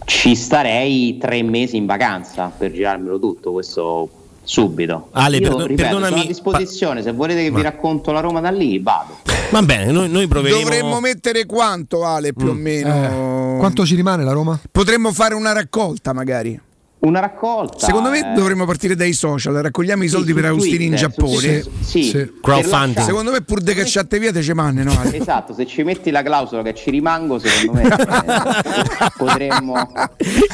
Ci 0.03 0.33
starei 0.33 1.19
tre 1.19 1.43
mesi 1.43 1.77
in 1.77 1.85
vacanza 1.85 2.51
per 2.57 2.71
girarmelo 2.71 3.19
tutto, 3.19 3.51
questo 3.51 4.09
subito. 4.45 5.09
Ale, 5.11 5.38
Io, 5.38 5.49
perdo- 5.49 5.65
ripeto, 5.65 5.81
perdonami, 5.81 6.11
sono 6.11 6.23
a 6.23 6.27
disposizione, 6.27 7.01
se 7.03 7.11
volete 7.11 7.43
che 7.43 7.49
Ma- 7.51 7.57
vi 7.57 7.63
racconto 7.63 8.11
la 8.11 8.22
Roma 8.22 8.39
da 8.39 8.49
lì, 8.49 8.80
vado. 8.80 9.17
va 9.51 9.61
bene, 9.61 9.91
noi, 9.91 10.09
noi 10.09 10.27
proveremo. 10.27 10.61
Dovremmo 10.61 10.99
mettere 10.99 11.45
quanto, 11.45 12.05
Ale, 12.05 12.34
più 12.34 12.47
o 12.47 12.53
meno? 12.53 13.55
Eh, 13.55 13.57
quanto 13.59 13.85
ci 13.85 13.95
rimane 13.95 14.23
la 14.23 14.31
Roma? 14.31 14.59
Potremmo 14.72 15.11
fare 15.11 15.35
una 15.35 15.51
raccolta, 15.51 16.13
magari. 16.13 16.59
Una 17.06 17.19
raccolta. 17.19 17.86
Secondo 17.86 18.10
me 18.10 18.19
eh, 18.19 18.34
dovremmo 18.36 18.65
partire 18.65 18.95
dai 18.95 19.14
social, 19.14 19.53
raccogliamo 19.53 20.03
i 20.03 20.07
Sì, 20.07 20.14
soldi 20.15 20.30
su 20.30 20.36
per 20.36 20.45
Agostini 20.45 20.86
in 20.86 20.91
su 20.98 21.06
Giappone. 21.06 21.30
Twitter, 21.32 21.68
sì. 21.82 22.03
Sì. 22.03 22.32
Crowdfunding. 22.41 23.06
Secondo 23.06 23.32
me 23.32 23.41
pur 23.41 23.61
de 23.61 23.73
cacciate 23.76 24.18
via 24.18 24.32
te 24.32 24.41
ce 24.41 24.53
manne, 24.56 24.84
no? 24.84 24.94
Esatto, 25.14 25.53
se 25.53 25.65
ci 25.68 25.84
metti 25.84 26.10
la 26.10 26.23
clausola 26.23 26.64
che 26.64 26.73
ci 26.73 26.90
rimango, 26.90 27.38
secondo 27.38 27.82
me 27.82 27.88
eh, 27.88 29.11
potremmo, 29.18 29.91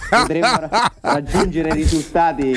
potremmo 0.09 0.59
ra- 0.59 0.91
raggiungere 0.99 1.73
risultati. 1.73 2.53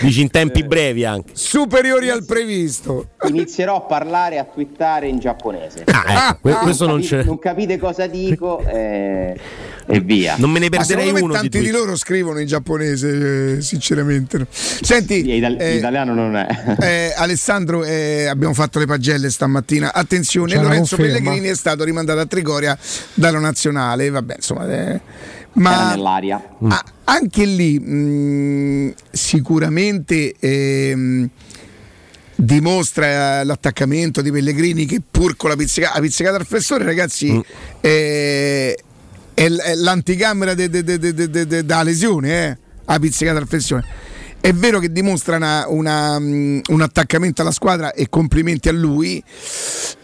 Dici 0.00 0.22
in 0.22 0.30
tempi 0.30 0.64
brevi 0.64 1.04
anche. 1.04 1.32
Superiori 1.34 2.08
al 2.08 2.24
previsto. 2.24 3.08
Inizierò 3.28 3.76
a 3.76 3.80
parlare, 3.82 4.38
a 4.38 4.44
twittare 4.44 5.08
in 5.08 5.18
giapponese. 5.18 5.84
Ah, 5.86 6.30
ecco, 6.30 6.38
que- 6.48 6.54
questo 6.62 6.86
non 6.86 6.96
capite, 7.00 7.16
c'è. 7.16 7.24
non 7.24 7.38
capite 7.38 7.78
cosa 7.78 8.06
dico 8.06 8.60
eh, 8.66 9.38
e 9.88 10.00
via. 10.00 10.34
Non 10.38 10.50
me 10.50 10.58
ne 10.58 10.68
perderei 10.68 11.10
uno 11.10 11.26
di 11.28 11.32
tanti 11.32 11.48
di, 11.48 11.58
tweet. 11.68 11.72
loro 11.72 11.96
scrivono 11.96 12.38
in 12.40 12.46
giapponese, 12.46 13.56
eh, 13.56 13.60
sinceramente. 13.62 14.46
Senti, 14.50 15.22
Sì, 15.22 15.34
itali- 15.34 15.56
eh, 15.58 15.76
italiano 15.76 16.12
non 16.14 16.36
è. 16.36 16.76
eh, 16.80 17.14
Alessandro, 17.16 17.84
eh, 17.84 18.26
abbiamo 18.26 18.54
fatto 18.54 18.78
le 18.78 18.86
pagelle 18.86 19.30
stamattina. 19.30 19.92
Attenzione, 19.92 20.54
C'è 20.54 20.60
Lorenzo. 20.60 20.96
Pellegrini 20.96 21.48
è 21.48 21.54
stato 21.54 21.84
rimandato 21.84 22.20
a 22.20 22.26
Trigoria 22.26 22.76
dalla 23.14 23.38
nazionale. 23.38 24.10
Vabbè, 24.10 24.34
insomma, 24.36 24.68
eh, 24.72 25.00
ma 25.52 25.90
nell'aria. 25.94 26.42
Ah, 26.68 26.84
anche 27.04 27.44
lì 27.44 27.78
mh, 27.78 28.94
sicuramente 29.12 30.34
ehm, 30.38 31.28
dimostra 32.34 33.40
eh, 33.40 33.44
l'attaccamento 33.44 34.20
di 34.20 34.30
Pellegrini 34.30 34.84
che 34.84 35.00
pur 35.08 35.36
con 35.36 35.48
la, 35.50 35.56
pizzica- 35.56 35.92
la 35.94 36.00
pizzicata 36.00 36.36
al 36.36 36.44
flessore 36.46 36.84
ragazzi 36.84 37.40
è, 37.80 38.74
è 39.36 39.74
l'anticamera 39.74 40.54
da 40.54 41.82
lesione 41.82 42.44
eh? 42.48 42.58
la 42.86 42.98
pizzicata 42.98 43.38
al 43.38 43.46
flessore 43.46 43.84
è 44.40 44.52
vero 44.52 44.78
che 44.78 44.92
dimostra 44.92 45.36
una- 45.36 45.66
una, 45.68 46.16
un 46.18 46.80
attaccamento 46.80 47.42
alla 47.42 47.50
squadra 47.50 47.92
e 47.92 48.08
complimenti 48.08 48.68
a 48.68 48.72
lui. 48.72 49.20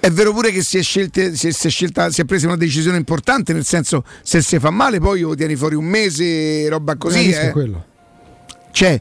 È 0.00 0.10
vero 0.10 0.32
pure 0.32 0.50
che 0.50 0.64
si 0.64 0.78
è, 0.78 0.82
scelte- 0.82 1.36
si 1.36 1.46
è- 1.48 1.52
si 1.52 1.68
è 1.68 1.70
scelta, 1.70 2.10
si 2.10 2.22
è 2.22 2.24
presa 2.24 2.48
una 2.48 2.56
decisione 2.56 2.96
importante, 2.96 3.52
nel 3.52 3.64
senso 3.64 4.04
se 4.22 4.42
si 4.42 4.58
fa 4.58 4.70
male 4.70 4.98
poi 4.98 5.20
lo 5.20 5.36
tieni 5.36 5.54
fuori 5.54 5.76
un 5.76 5.84
mese, 5.84 6.68
roba 6.68 6.96
così. 6.96 7.30
Eh. 7.30 7.50
quello. 7.52 7.84
Cioè, 8.72 9.00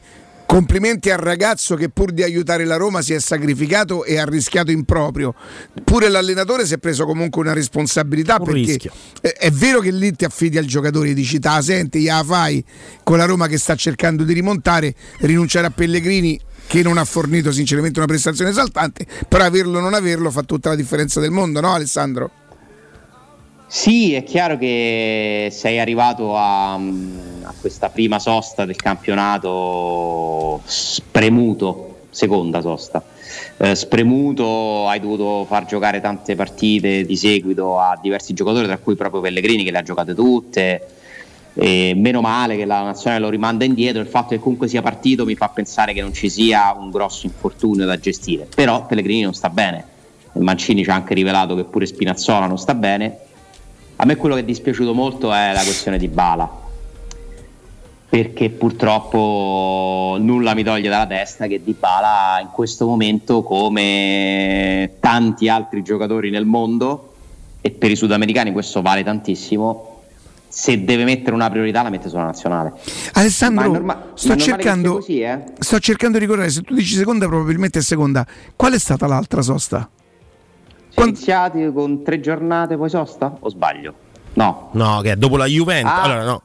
complimenti 0.52 1.08
al 1.08 1.16
ragazzo 1.16 1.76
che 1.76 1.88
pur 1.88 2.12
di 2.12 2.22
aiutare 2.22 2.66
la 2.66 2.76
Roma 2.76 3.00
si 3.00 3.14
è 3.14 3.18
sacrificato 3.20 4.04
e 4.04 4.18
ha 4.18 4.26
rischiato 4.26 4.70
in 4.70 4.84
proprio. 4.84 5.34
Pure 5.82 6.10
l'allenatore 6.10 6.66
si 6.66 6.74
è 6.74 6.78
preso 6.78 7.06
comunque 7.06 7.40
una 7.40 7.54
responsabilità 7.54 8.36
Un 8.38 8.44
perché 8.44 8.60
rischio. 8.60 8.92
è, 9.22 9.50
vero 9.50 9.80
che 9.80 9.90
lì 9.90 10.14
ti 10.14 10.26
affidi 10.26 10.58
al 10.58 10.66
giocatore 10.66 11.08
e 11.08 11.14
dici, 11.14 11.38
"Ta, 11.38 11.62
senti, 11.62 12.00
gliela 12.00 12.22
fai 12.22 12.62
con 13.02 13.16
la 13.16 13.24
Roma 13.24 13.46
che 13.46 13.56
sta 13.56 13.74
cercando 13.76 14.24
di 14.24 14.34
rimontare, 14.34 14.94
rinunciare 15.20 15.68
a 15.68 15.70
Pellegrini 15.70 16.38
che 16.66 16.82
non 16.82 16.98
ha 16.98 17.04
fornito 17.06 17.50
sinceramente 17.50 17.98
una 17.98 18.06
prestazione 18.06 18.50
esaltante, 18.50 19.06
però 19.26 19.44
averlo 19.44 19.78
o 19.78 19.80
non 19.80 19.94
averlo 19.94 20.30
fa 20.30 20.42
tutta 20.42 20.68
la 20.68 20.74
differenza 20.74 21.18
del 21.18 21.30
mondo, 21.30 21.62
no 21.62 21.72
Alessandro? 21.72 22.30
Sì, 23.74 24.12
è 24.12 24.22
chiaro 24.22 24.58
che 24.58 25.48
sei 25.50 25.80
arrivato 25.80 26.36
a, 26.36 26.74
a 26.74 27.54
questa 27.58 27.88
prima 27.88 28.18
sosta 28.18 28.66
del 28.66 28.76
campionato 28.76 30.60
spremuto, 30.66 32.00
seconda 32.10 32.60
sosta. 32.60 33.02
Eh, 33.56 33.74
spremuto, 33.74 34.86
hai 34.88 35.00
dovuto 35.00 35.46
far 35.46 35.64
giocare 35.64 36.02
tante 36.02 36.36
partite 36.36 37.06
di 37.06 37.16
seguito 37.16 37.78
a 37.78 37.98
diversi 38.00 38.34
giocatori, 38.34 38.66
tra 38.66 38.76
cui 38.76 38.94
proprio 38.94 39.22
Pellegrini 39.22 39.64
che 39.64 39.70
le 39.70 39.78
ha 39.78 39.82
giocate 39.82 40.14
tutte. 40.14 40.88
E 41.54 41.94
meno 41.96 42.20
male 42.20 42.58
che 42.58 42.66
la 42.66 42.82
nazionale 42.82 43.22
lo 43.22 43.30
rimanda 43.30 43.64
indietro. 43.64 44.02
Il 44.02 44.08
fatto 44.08 44.34
che 44.34 44.38
comunque 44.38 44.68
sia 44.68 44.82
partito 44.82 45.24
mi 45.24 45.34
fa 45.34 45.48
pensare 45.48 45.94
che 45.94 46.02
non 46.02 46.12
ci 46.12 46.28
sia 46.28 46.76
un 46.78 46.90
grosso 46.90 47.24
infortunio 47.24 47.86
da 47.86 47.98
gestire. 47.98 48.46
Però 48.54 48.84
Pellegrini 48.84 49.22
non 49.22 49.32
sta 49.32 49.48
bene. 49.48 49.82
Mancini 50.34 50.84
ci 50.84 50.90
ha 50.90 50.94
anche 50.94 51.14
rivelato 51.14 51.54
che 51.54 51.64
pure 51.64 51.86
Spinazzola 51.86 52.46
non 52.46 52.58
sta 52.58 52.74
bene. 52.74 53.30
A 53.96 54.04
me 54.04 54.16
quello 54.16 54.34
che 54.34 54.40
è 54.40 54.44
dispiaciuto 54.44 54.94
molto 54.94 55.32
è 55.32 55.52
la 55.52 55.62
questione 55.62 55.96
di 55.96 56.08
Bala, 56.08 56.50
perché 58.08 58.50
purtroppo 58.50 60.16
nulla 60.20 60.54
mi 60.54 60.64
toglie 60.64 60.88
dalla 60.88 61.06
testa 61.06 61.46
che 61.46 61.62
Di 61.62 61.74
Bala 61.78 62.40
in 62.40 62.48
questo 62.52 62.86
momento, 62.86 63.42
come 63.42 64.96
tanti 65.00 65.48
altri 65.48 65.82
giocatori 65.82 66.30
nel 66.30 66.44
mondo, 66.44 67.14
e 67.60 67.70
per 67.70 67.90
i 67.90 67.96
sudamericani 67.96 68.50
questo 68.52 68.82
vale 68.82 69.04
tantissimo, 69.04 70.00
se 70.48 70.84
deve 70.84 71.04
mettere 71.04 71.34
una 71.34 71.48
priorità 71.48 71.82
la 71.82 71.90
mette 71.90 72.08
sulla 72.08 72.24
nazionale. 72.24 72.72
Alessandro, 73.12 73.72
norma- 73.72 73.94
ma 73.94 74.06
sto, 74.14 74.36
cercando, 74.36 74.94
così, 74.94 75.20
eh? 75.20 75.44
sto 75.58 75.78
cercando 75.78 76.18
di 76.18 76.24
ricordare, 76.24 76.50
se 76.50 76.60
tu 76.60 76.74
dici 76.74 76.94
seconda 76.94 77.26
probabilmente 77.26 77.78
è 77.78 77.82
seconda. 77.82 78.26
Qual 78.56 78.72
è 78.72 78.78
stata 78.78 79.06
l'altra 79.06 79.40
sosta? 79.40 79.88
Siamo 80.92 81.08
iniziati 81.08 81.70
con 81.72 82.02
tre 82.02 82.20
giornate 82.20 82.76
poi 82.76 82.88
sosta? 82.90 83.34
O 83.40 83.48
sbaglio? 83.48 83.94
No. 84.34 84.68
No, 84.72 85.00
che 85.00 85.12
è 85.12 85.16
dopo 85.16 85.36
la 85.36 85.46
Juventus. 85.46 85.90
Ah. 85.92 86.02
Allora, 86.02 86.24
no. 86.24 86.42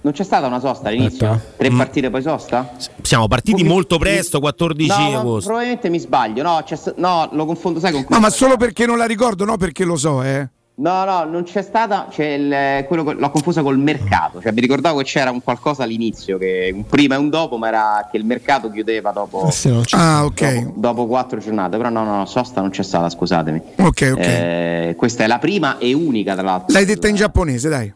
Non 0.00 0.12
c'è 0.12 0.22
stata 0.22 0.46
una 0.46 0.60
sosta 0.60 0.88
all'inizio? 0.88 1.40
Tre 1.56 1.70
partite 1.70 2.10
poi 2.10 2.20
sosta? 2.20 2.74
Siamo 3.00 3.26
partiti 3.26 3.62
Mi- 3.62 3.68
molto 3.70 3.96
presto, 3.96 4.38
14 4.38 5.10
No, 5.10 5.18
agosto. 5.18 5.46
probabilmente 5.48 5.88
mi 5.88 5.98
sbaglio. 5.98 6.42
No, 6.42 6.62
no, 6.96 7.28
lo 7.32 7.46
confondo, 7.46 7.80
sai 7.80 7.92
con 7.92 8.04
No, 8.10 8.20
ma 8.20 8.28
solo 8.28 8.56
perché 8.58 8.84
non 8.84 8.98
la 8.98 9.06
ricordo, 9.06 9.46
no 9.46 9.56
perché 9.56 9.84
lo 9.84 9.96
so, 9.96 10.22
eh. 10.22 10.46
No, 10.76 11.04
no, 11.04 11.22
non 11.24 11.44
c'è 11.44 11.62
stata. 11.62 12.08
C'è 12.10 12.24
il- 12.26 12.84
quello 12.86 13.12
l'ho 13.12 13.30
confusa 13.30 13.62
col 13.62 13.78
mercato. 13.78 14.40
Cioè, 14.40 14.50
mi 14.50 14.60
ricordavo 14.60 14.98
che 14.98 15.04
c'era 15.04 15.30
un 15.30 15.40
qualcosa 15.40 15.84
all'inizio, 15.84 16.36
che 16.36 16.72
un 16.74 16.84
prima 16.84 17.14
e 17.14 17.18
un 17.18 17.28
dopo, 17.30 17.56
ma 17.58 17.68
era 17.68 18.08
che 18.10 18.16
il 18.16 18.24
mercato 18.24 18.70
chiudeva 18.72 19.12
dopo, 19.12 19.48
Ah, 19.90 20.24
ok. 20.24 20.52
dopo, 20.54 20.72
dopo 20.74 21.06
quattro 21.06 21.38
giornate. 21.38 21.76
Però 21.76 21.90
no, 21.90 22.02
no, 22.02 22.16
no, 22.16 22.26
sosta 22.26 22.60
non 22.60 22.70
c'è 22.70 22.82
stata, 22.82 23.08
scusatemi. 23.08 23.62
Ok, 23.78 24.10
ok. 24.14 24.18
Eh, 24.18 24.94
questa 24.96 25.22
è 25.22 25.26
la 25.28 25.38
prima 25.38 25.78
e 25.78 25.92
unica, 25.92 26.32
tra 26.34 26.42
l'altro. 26.42 26.72
L'hai 26.72 26.84
detta 26.84 27.06
in 27.06 27.14
giapponese, 27.14 27.68
dai. 27.68 27.92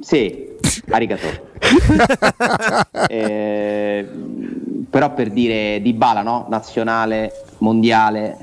Sì, 0.00 0.48
arigato. 0.90 1.48
Eh, 3.08 4.08
però 4.88 5.12
per 5.14 5.30
dire 5.30 5.80
di 5.80 5.92
Bala, 5.92 6.22
no? 6.22 6.46
Nazionale, 6.50 7.32
mondiale. 7.58 8.36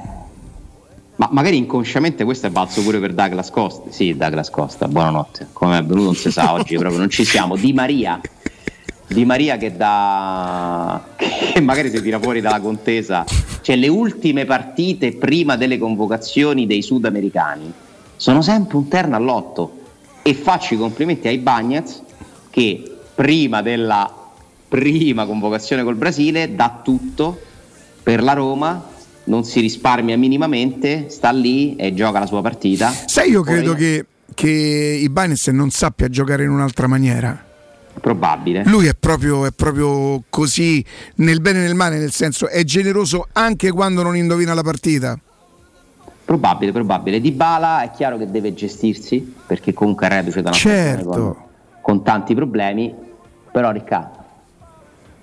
Ma 1.17 1.29
magari 1.31 1.57
inconsciamente 1.57 2.23
questo 2.23 2.45
è 2.47 2.49
balzo 2.51 2.83
pure 2.83 2.99
per 2.99 3.13
Douglas 3.13 3.49
Costa. 3.49 3.89
Sì, 3.91 4.15
Douglas 4.15 4.51
Costa, 4.51 4.87
buonanotte. 4.87 5.47
Come 5.51 5.79
è 5.79 5.83
venuto 5.83 6.05
non 6.05 6.15
si 6.15 6.31
sa 6.31 6.53
oggi, 6.53 6.75
proprio 6.77 6.99
non 6.99 7.09
ci 7.09 7.25
siamo. 7.25 7.55
Di 7.55 7.73
Maria. 7.73 8.19
Di 9.07 9.25
Maria 9.25 9.57
che 9.57 9.75
da 9.75 11.01
che 11.15 11.59
magari 11.61 11.89
si 11.89 12.01
tira 12.03 12.19
fuori 12.19 12.39
dalla 12.39 12.59
contesa. 12.59 13.25
Cioè 13.61 13.75
le 13.75 13.87
ultime 13.87 14.45
partite 14.45 15.13
prima 15.13 15.55
delle 15.57 15.79
convocazioni 15.79 16.67
dei 16.67 16.83
sudamericani 16.83 17.73
sono 18.15 18.43
sempre 18.43 18.77
un 18.77 18.87
terno 18.87 19.15
all'otto. 19.15 19.79
E 20.21 20.35
faccio 20.35 20.75
i 20.75 20.77
complimenti 20.77 21.27
ai 21.27 21.39
Bagnets 21.39 22.03
che 22.51 22.97
prima 23.15 23.63
della 23.63 24.13
prima 24.67 25.25
convocazione 25.25 25.83
col 25.83 25.95
Brasile 25.95 26.53
dà 26.53 26.81
tutto 26.83 27.39
per 28.03 28.21
la 28.21 28.33
Roma, 28.33 28.83
non 29.27 29.43
si 29.43 29.59
risparmia 29.59 30.17
minimamente, 30.17 31.09
sta 31.09 31.31
lì 31.31 31.75
e 31.75 31.93
gioca 31.93 32.19
la 32.19 32.25
sua 32.25 32.41
partita. 32.41 32.91
Sai, 32.91 33.29
io 33.29 33.43
Poi- 33.43 33.53
credo 33.53 33.73
che, 33.73 34.05
che 34.33 34.49
Ibanez 34.49 35.47
non 35.47 35.69
sappia 35.69 36.09
giocare 36.09 36.43
in 36.43 36.49
un'altra 36.49 36.87
maniera. 36.87 37.45
Probabile. 37.99 38.63
Lui 38.65 38.85
è 38.85 38.93
proprio, 38.93 39.45
è 39.45 39.51
proprio 39.51 40.23
così 40.29 40.83
nel 41.15 41.41
bene 41.41 41.59
e 41.59 41.61
nel 41.63 41.73
male, 41.75 41.97
nel 41.97 42.11
senso 42.11 42.47
è 42.47 42.63
generoso 42.63 43.27
anche 43.33 43.71
quando 43.71 44.03
non 44.03 44.15
indovina 44.15 44.53
la 44.53 44.61
partita. 44.61 45.19
Probabile, 46.23 46.71
probabile. 46.71 47.19
Di 47.19 47.31
Bala 47.31 47.81
è 47.81 47.91
chiaro 47.91 48.17
che 48.17 48.29
deve 48.29 48.53
gestirsi 48.53 49.33
perché 49.47 49.73
comunque 49.73 50.07
è 50.07 50.09
reduce 50.09 50.41
da 50.41 50.49
una 50.49 50.57
Certo. 50.57 51.09
con, 51.09 51.35
con 51.81 52.03
tanti 52.03 52.35
problemi. 52.35 52.93
Però, 53.51 53.71
Riccardo, 53.71 54.17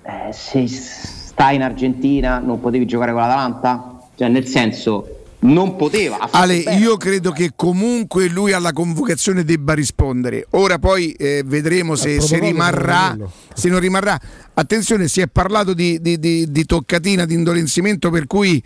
eh, 0.01 0.33
se 0.33 0.67
stai 0.67 1.55
in 1.55 1.61
Argentina 1.63 2.39
non 2.39 2.59
potevi 2.59 2.85
giocare 2.85 3.11
con 3.11 3.21
l'Atalanta? 3.21 3.94
Cioè, 4.15 4.27
nel 4.29 4.47
senso, 4.47 5.23
non 5.39 5.75
poteva. 5.75 6.29
Ale, 6.31 6.63
bene. 6.63 6.79
io 6.79 6.97
credo 6.97 7.31
che 7.31 7.51
comunque 7.55 8.27
lui 8.27 8.51
alla 8.53 8.73
convocazione 8.73 9.43
debba 9.43 9.73
rispondere. 9.73 10.47
Ora 10.51 10.79
poi 10.79 11.11
eh, 11.11 11.43
vedremo 11.45 11.95
se, 11.95 12.19
se 12.21 12.37
protocollo 12.37 12.45
rimarrà, 12.45 13.17
se 13.53 13.69
non 13.69 13.79
rimarrà. 13.79 14.19
Attenzione, 14.53 15.07
si 15.07 15.21
è 15.21 15.27
parlato 15.27 15.73
di, 15.73 15.99
di- 16.01 16.17
di- 16.17 16.49
di 16.51 16.65
toccatina, 16.65 17.25
di 17.25 17.33
indolenzimento, 17.33 18.09
per 18.09 18.25
cui 18.25 18.63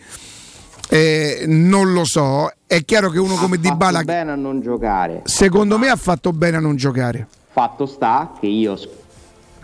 eh, 0.90 1.44
non 1.48 1.92
lo 1.94 2.06
so. 2.06 2.52
È 2.66 2.84
chiaro 2.86 3.10
che 3.10 3.20
uno 3.20 3.36
come 3.36 3.56
ha 3.56 3.60
fatto 3.60 3.70
Dybala, 3.70 4.04
bene 4.04 4.32
a 4.32 4.36
non 4.36 4.62
giocare. 4.62 5.22
secondo 5.26 5.78
me, 5.78 5.90
ha 5.90 5.96
fatto 5.96 6.32
bene 6.32 6.58
a 6.58 6.60
non 6.60 6.76
giocare. 6.76 7.28
Fatto 7.52 7.88
sta 7.88 8.34
che 8.40 8.46
io 8.48 8.78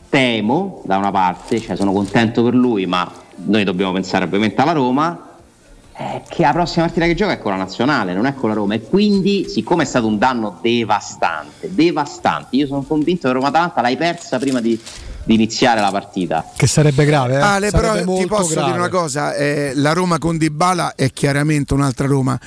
temo 0.09 0.81
da 0.85 0.97
una 0.97 1.11
parte, 1.11 1.61
cioè 1.61 1.75
sono 1.75 1.91
contento 1.93 2.43
per 2.43 2.55
lui, 2.55 2.85
ma 2.87 3.09
noi 3.45 3.63
dobbiamo 3.63 3.91
pensare 3.93 4.25
ovviamente 4.25 4.59
alla 4.61 4.71
Roma. 4.71 5.34
Eh, 5.97 6.21
che 6.27 6.41
la 6.41 6.51
prossima 6.51 6.85
partita 6.85 7.05
che 7.05 7.15
gioca 7.15 7.31
è 7.33 7.39
con 7.39 7.51
la 7.51 7.57
nazionale, 7.57 8.13
non 8.13 8.25
è 8.25 8.33
con 8.33 8.49
la 8.49 8.55
Roma. 8.55 8.73
E 8.73 8.81
quindi, 8.81 9.47
siccome 9.49 9.83
è 9.83 9.85
stato 9.85 10.07
un 10.07 10.17
danno 10.17 10.59
devastante, 10.61 11.73
devastante, 11.73 12.55
io 12.55 12.67
sono 12.67 12.81
convinto 12.83 13.27
che 13.27 13.33
Roma-Atalanta 13.33 13.81
l'hai 13.81 13.95
persa 13.97 14.37
prima 14.37 14.59
di, 14.59 14.79
di 15.23 15.33
iniziare 15.33 15.79
la 15.79 15.91
partita. 15.91 16.45
Che 16.55 16.67
sarebbe 16.67 17.05
grave, 17.05 17.35
eh? 17.35 17.41
Ale, 17.41 17.71
però 17.71 17.87
Sarebbe 17.87 17.99
ti 18.01 18.05
molto 18.11 18.35
posso 18.35 18.53
grave. 18.53 18.65
dire 18.67 18.77
una 18.79 18.89
cosa: 18.89 19.33
eh, 19.35 19.71
la 19.75 19.93
Roma 19.93 20.17
con 20.19 20.37
Dybala 20.37 20.95
è 20.95 21.11
chiaramente 21.11 21.73
un'altra 21.73 22.07
Roma. 22.07 22.39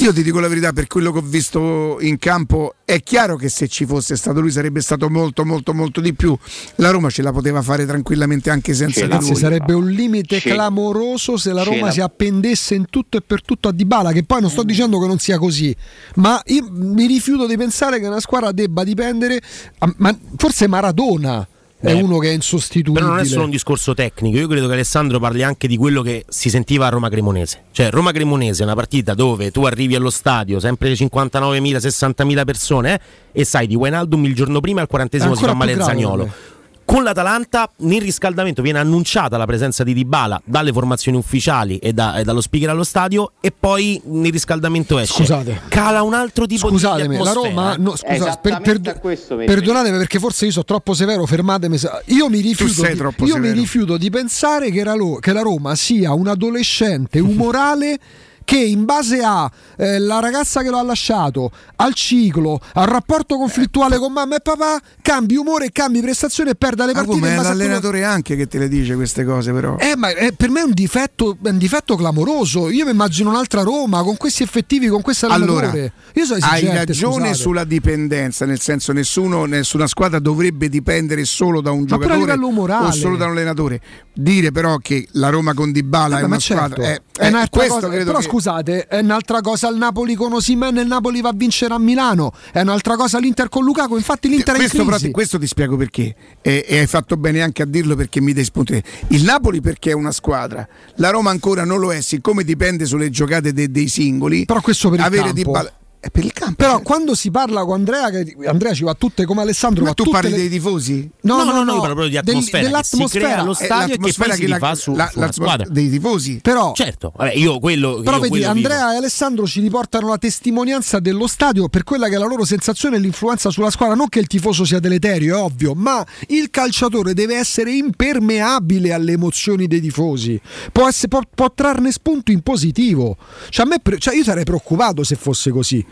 Io 0.00 0.12
ti 0.12 0.22
dico 0.22 0.38
la 0.38 0.46
verità, 0.46 0.72
per 0.72 0.86
quello 0.86 1.10
che 1.10 1.18
ho 1.18 1.22
visto 1.22 1.98
in 2.00 2.18
campo, 2.18 2.74
è 2.84 3.02
chiaro 3.02 3.34
che 3.34 3.48
se 3.48 3.66
ci 3.66 3.84
fosse 3.84 4.14
stato 4.14 4.40
lui 4.40 4.52
sarebbe 4.52 4.80
stato 4.80 5.10
molto, 5.10 5.44
molto, 5.44 5.74
molto 5.74 6.00
di 6.00 6.14
più. 6.14 6.38
La 6.76 6.90
Roma 6.90 7.10
ce 7.10 7.20
la 7.22 7.32
poteva 7.32 7.62
fare 7.62 7.84
tranquillamente 7.84 8.48
anche 8.48 8.74
senza 8.74 9.00
di 9.04 9.08
Ragazzi, 9.10 9.30
lui. 9.32 9.40
sarebbe 9.40 9.72
un 9.74 9.88
limite 9.90 10.38
Ce- 10.38 10.50
clamoroso 10.52 11.36
se 11.36 11.52
la 11.52 11.64
ce 11.64 11.70
Roma 11.70 11.86
la- 11.86 11.90
si 11.92 12.00
appendesse 12.00 12.76
in 12.76 12.86
tutto 12.88 13.16
e 13.16 13.22
per 13.22 13.42
tutto 13.42 13.66
a 13.68 13.72
Dybala, 13.72 14.12
che 14.12 14.22
poi 14.22 14.40
non 14.40 14.50
sto 14.50 14.62
dicendo 14.62 15.00
che 15.00 15.06
non 15.08 15.18
sia 15.18 15.36
così, 15.36 15.74
ma 16.16 16.40
io 16.46 16.68
mi 16.70 17.06
rifiuto 17.06 17.46
di 17.48 17.56
pensare 17.56 17.98
che 17.98 18.06
una 18.06 18.20
squadra 18.20 18.52
debba 18.52 18.84
dipendere 18.84 19.40
a- 19.78 19.92
ma 19.96 20.16
forse 20.36 20.68
Maradona 20.68 21.46
è 21.80 21.94
Beh, 21.94 22.00
uno 22.00 22.18
che 22.18 22.30
è 22.30 22.32
insostituibile. 22.32 23.04
Però 23.04 23.14
non 23.14 23.24
è 23.24 23.28
solo 23.28 23.44
un 23.44 23.50
discorso 23.50 23.94
tecnico, 23.94 24.36
io 24.36 24.48
credo 24.48 24.66
che 24.66 24.72
Alessandro 24.72 25.20
parli 25.20 25.44
anche 25.44 25.68
di 25.68 25.76
quello 25.76 26.02
che 26.02 26.24
si 26.28 26.50
sentiva 26.50 26.86
a 26.86 26.88
Roma 26.88 27.08
Cremonese. 27.08 27.64
Cioè, 27.70 27.90
Roma 27.90 28.10
Cremonese 28.10 28.62
è 28.62 28.64
una 28.64 28.74
partita 28.74 29.14
dove 29.14 29.52
tu 29.52 29.64
arrivi 29.64 29.94
allo 29.94 30.10
stadio, 30.10 30.58
sempre 30.58 30.92
59.000, 30.92 31.76
60.000 31.76 32.44
persone, 32.44 32.94
eh, 32.94 33.00
e 33.40 33.44
sai 33.44 33.68
di 33.68 33.76
Wijnaldum 33.76 34.24
il 34.24 34.34
giorno 34.34 34.60
prima 34.60 34.80
al 34.80 34.88
quarantesimo 34.88 35.36
si 35.36 35.44
fa 35.44 35.54
male 35.54 35.80
Zagnolo. 35.80 36.56
Con 36.88 37.02
l'Atalanta 37.02 37.70
nel 37.80 38.00
riscaldamento 38.00 38.62
viene 38.62 38.78
annunciata 38.78 39.36
la 39.36 39.44
presenza 39.44 39.84
di 39.84 39.92
Dybala 39.92 40.40
dalle 40.42 40.72
formazioni 40.72 41.18
ufficiali 41.18 41.76
e, 41.76 41.92
da- 41.92 42.16
e 42.18 42.24
dallo 42.24 42.40
speaker 42.40 42.70
allo 42.70 42.82
stadio 42.82 43.32
e 43.42 43.52
poi 43.52 44.00
nel 44.06 44.32
riscaldamento 44.32 44.96
esce. 44.98 45.12
Scusate. 45.16 45.60
Cala 45.68 46.00
un 46.02 46.14
altro 46.14 46.46
tipo 46.46 46.70
Scusatemi, 46.70 47.18
di 47.18 47.22
la 47.22 47.28
atmosfera. 47.30 47.54
Roma, 47.54 47.76
no, 47.76 47.94
scusa, 47.94 48.36
per- 48.36 48.60
per- 48.62 48.98
questo 49.00 49.36
mi 49.36 49.44
perdonatemi 49.44 49.98
perché 49.98 50.18
forse 50.18 50.46
io 50.46 50.50
sono 50.52 50.64
troppo 50.64 50.94
severo, 50.94 51.26
fermatemi. 51.26 51.78
Io 52.06 52.30
mi 52.30 52.40
rifiuto, 52.40 52.80
di, 52.80 52.96
io 52.96 53.12
mi 53.18 53.28
severo. 53.28 53.52
rifiuto 53.52 53.96
di 53.98 54.08
pensare 54.08 54.70
che, 54.70 54.82
la 54.82 54.94
Ro- 54.94 55.16
che 55.16 55.34
la 55.34 55.42
Roma 55.42 55.74
sia 55.74 56.14
un 56.14 56.26
adolescente 56.26 57.20
umorale 57.20 57.98
che 58.48 58.56
in 58.56 58.86
base 58.86 59.20
a 59.22 59.50
eh, 59.76 59.98
ragazza 60.20 60.62
che 60.62 60.70
lo 60.70 60.78
ha 60.78 60.82
lasciato, 60.82 61.50
al 61.76 61.92
ciclo, 61.92 62.58
al 62.72 62.86
rapporto 62.86 63.36
conflittuale 63.36 63.98
con 63.98 64.10
mamma 64.10 64.36
e 64.36 64.40
papà, 64.40 64.80
cambi 65.02 65.36
umore, 65.36 65.70
cambi 65.70 66.00
prestazione 66.00 66.52
e 66.52 66.54
perda 66.54 66.86
le 66.86 66.94
Ma 66.94 67.00
partite. 67.04 67.18
in 67.18 67.24
è 67.24 67.28
a 67.28 67.34
quello- 67.42 67.48
l'allenatore 67.50 68.04
anche 68.04 68.36
che 68.36 68.46
te 68.46 68.56
le 68.56 68.68
dice 68.68 68.94
queste 68.94 69.22
cose, 69.26 69.52
però. 69.52 69.76
eh, 69.76 69.96
ma 69.98 70.08
eh, 70.14 70.32
per 70.32 70.48
me 70.48 70.60
è 70.60 70.62
un 70.62 70.72
difetto, 70.72 71.36
è 71.42 71.48
un 71.50 71.58
difetto 71.58 71.94
clamoroso. 71.94 72.70
Io 72.70 72.86
mi 72.86 72.90
immagino 72.92 73.28
un'altra 73.28 73.60
Roma 73.60 74.02
con 74.02 74.16
questi 74.16 74.42
effettivi, 74.44 74.86
con 74.88 75.02
questo 75.02 75.26
allenatore. 75.26 75.66
Allora, 75.66 75.92
Io 76.14 76.24
sono 76.24 76.38
hai 76.46 76.64
ragione 76.72 77.16
scusate. 77.18 77.34
sulla 77.34 77.64
dipendenza, 77.64 78.46
nel 78.46 78.60
senso 78.60 78.92
nessuno, 78.92 79.44
nessuna 79.44 79.86
squadra 79.86 80.20
dovrebbe 80.20 80.70
dipendere 80.70 81.26
solo 81.26 81.60
da 81.60 81.70
un 81.70 81.80
Ma 81.80 81.84
giocatore 81.98 82.32
o 82.32 82.90
solo 82.92 83.16
da 83.18 83.26
un 83.26 83.32
allenatore. 83.32 83.80
Dire 84.14 84.52
però 84.52 84.78
che 84.78 85.06
la 85.12 85.28
Roma 85.28 85.52
con 85.52 85.70
Dybala 85.70 86.08
Vabbè, 86.08 86.20
è 86.22 86.24
una 86.24 86.28
ma 86.34 86.38
certo, 86.40 86.64
squadra 86.72 86.84
è, 86.92 87.00
è 87.18 87.28
un'altra 87.28 87.48
questo 87.60 87.74
cosa, 87.74 87.88
credo 87.88 88.04
però 88.06 88.18
che- 88.18 88.24
scusate, 88.38 88.86
è 88.86 89.00
un'altra 89.00 89.40
cosa 89.40 89.68
il 89.68 89.76
Napoli 89.76 90.14
con 90.14 90.32
Osimhen 90.32 90.78
e 90.78 90.82
il 90.82 90.86
Napoli 90.86 91.20
va 91.20 91.30
a 91.30 91.32
vincere 91.34 91.74
a 91.74 91.78
Milano, 91.78 92.32
è 92.52 92.60
un'altra 92.60 92.94
cosa 92.94 93.18
l'Inter 93.18 93.48
con 93.48 93.64
Lukaku, 93.64 93.96
infatti 93.96 94.28
l'Inter 94.28 94.54
è 94.56 94.62
in 94.62 94.68
questo, 94.68 94.84
crisi. 94.84 95.04
ti- 95.06 95.10
questo 95.10 95.38
ti 95.38 95.46
spiego 95.48 95.76
perché 95.76 96.14
e, 96.40 96.64
e 96.68 96.78
hai 96.78 96.86
fatto 96.86 97.16
bene 97.16 97.42
anche 97.42 97.62
a 97.62 97.66
dirlo 97.66 97.96
perché 97.96 98.20
mi 98.20 98.32
dai 98.32 98.44
spunti 98.44 98.80
il 99.08 99.24
Napoli 99.24 99.60
perché 99.60 99.90
è 99.90 99.94
una 99.94 100.12
squadra 100.12 100.66
la 100.96 101.10
Roma 101.10 101.30
ancora 101.30 101.64
non 101.64 101.80
lo 101.80 101.92
è 101.92 102.00
siccome 102.00 102.44
dipende 102.44 102.84
sulle 102.86 103.10
giocate 103.10 103.52
de- 103.52 103.70
dei 103.70 103.88
singoli 103.88 104.44
Però 104.44 104.60
questo 104.60 104.88
per 104.88 105.00
il 105.00 105.04
avere 105.04 105.22
campo. 105.24 105.36
Dybala- 105.36 105.72
è 106.00 106.10
per 106.10 106.24
il 106.24 106.32
campo 106.32 106.54
Però 106.56 106.80
quando 106.80 107.14
si 107.14 107.30
parla 107.30 107.64
con 107.64 107.74
Andrea, 107.74 108.08
che 108.10 108.36
Andrea 108.46 108.72
ci 108.72 108.84
va 108.84 108.94
tutte 108.94 109.24
come 109.24 109.40
Alessandro, 109.42 109.82
ma 109.82 109.88
va 109.88 109.94
tu 109.94 110.04
tutte 110.04 110.16
parli 110.16 110.30
le- 110.30 110.36
dei 110.36 110.48
tifosi? 110.48 111.10
No, 111.22 111.42
no, 111.42 111.62
no, 111.64 111.72
io 111.72 111.80
parlo 111.80 111.94
proprio 111.94 112.04
di 112.06 112.10
del- 112.12 112.18
atmosfera, 112.36 112.58
si 112.58 112.64
dell'atmosfera. 112.64 113.36
allo 113.40 113.52
È 113.52 113.64
stadio 113.64 113.86
e 113.94 113.96
che 113.96 113.98
poi 113.98 114.12
si 114.12 114.40
che 114.40 114.46
la- 114.48 114.54
rifà 114.56 114.74
su, 114.74 114.94
la- 114.94 115.10
su 115.12 115.18
la- 115.18 115.32
squadra. 115.32 115.66
dei 115.68 115.90
tifosi 115.90 116.38
Però, 116.42 116.72
Certo, 116.74 117.12
vabbè, 117.16 117.32
io 117.34 117.58
quello, 117.58 118.00
però 118.02 118.16
io 118.16 118.22
vedi, 118.22 118.28
quello 118.40 118.52
vivo. 118.52 118.68
Andrea 118.68 118.92
e 118.92 118.96
Alessandro 118.96 119.46
ci 119.46 119.60
riportano 119.60 120.08
la 120.08 120.18
testimonianza 120.18 121.00
dello 121.00 121.26
stadio 121.26 121.68
per 121.68 121.84
quella 121.84 122.08
che 122.08 122.14
è 122.14 122.18
la 122.18 122.26
loro 122.26 122.44
sensazione 122.44 122.96
e 122.96 123.00
l'influenza 123.00 123.50
sulla 123.50 123.70
squadra. 123.70 123.94
Non 123.96 124.08
che 124.08 124.20
il 124.20 124.26
tifoso 124.28 124.64
sia 124.64 124.78
deleterio, 124.78 125.36
è 125.36 125.38
ovvio, 125.40 125.74
ma 125.74 126.04
il 126.28 126.48
calciatore 126.50 127.12
deve 127.14 127.36
essere 127.36 127.72
impermeabile 127.72 128.92
alle 128.92 129.12
emozioni 129.12 129.66
dei 129.66 129.80
tifosi. 129.80 130.40
Può, 130.72 130.86
essere- 130.88 131.08
può- 131.08 131.22
può 131.34 131.52
trarne 131.52 131.90
spunto 131.92 132.30
in 132.30 132.40
positivo. 132.42 133.16
Cioè, 133.48 133.66
a 133.66 133.68
me 133.68 133.80
pre- 133.80 133.98
cioè, 133.98 134.14
io 134.14 134.22
sarei 134.24 134.44
preoccupato 134.44 135.02
se 135.04 135.16
fosse 135.16 135.50
così. 135.50 135.84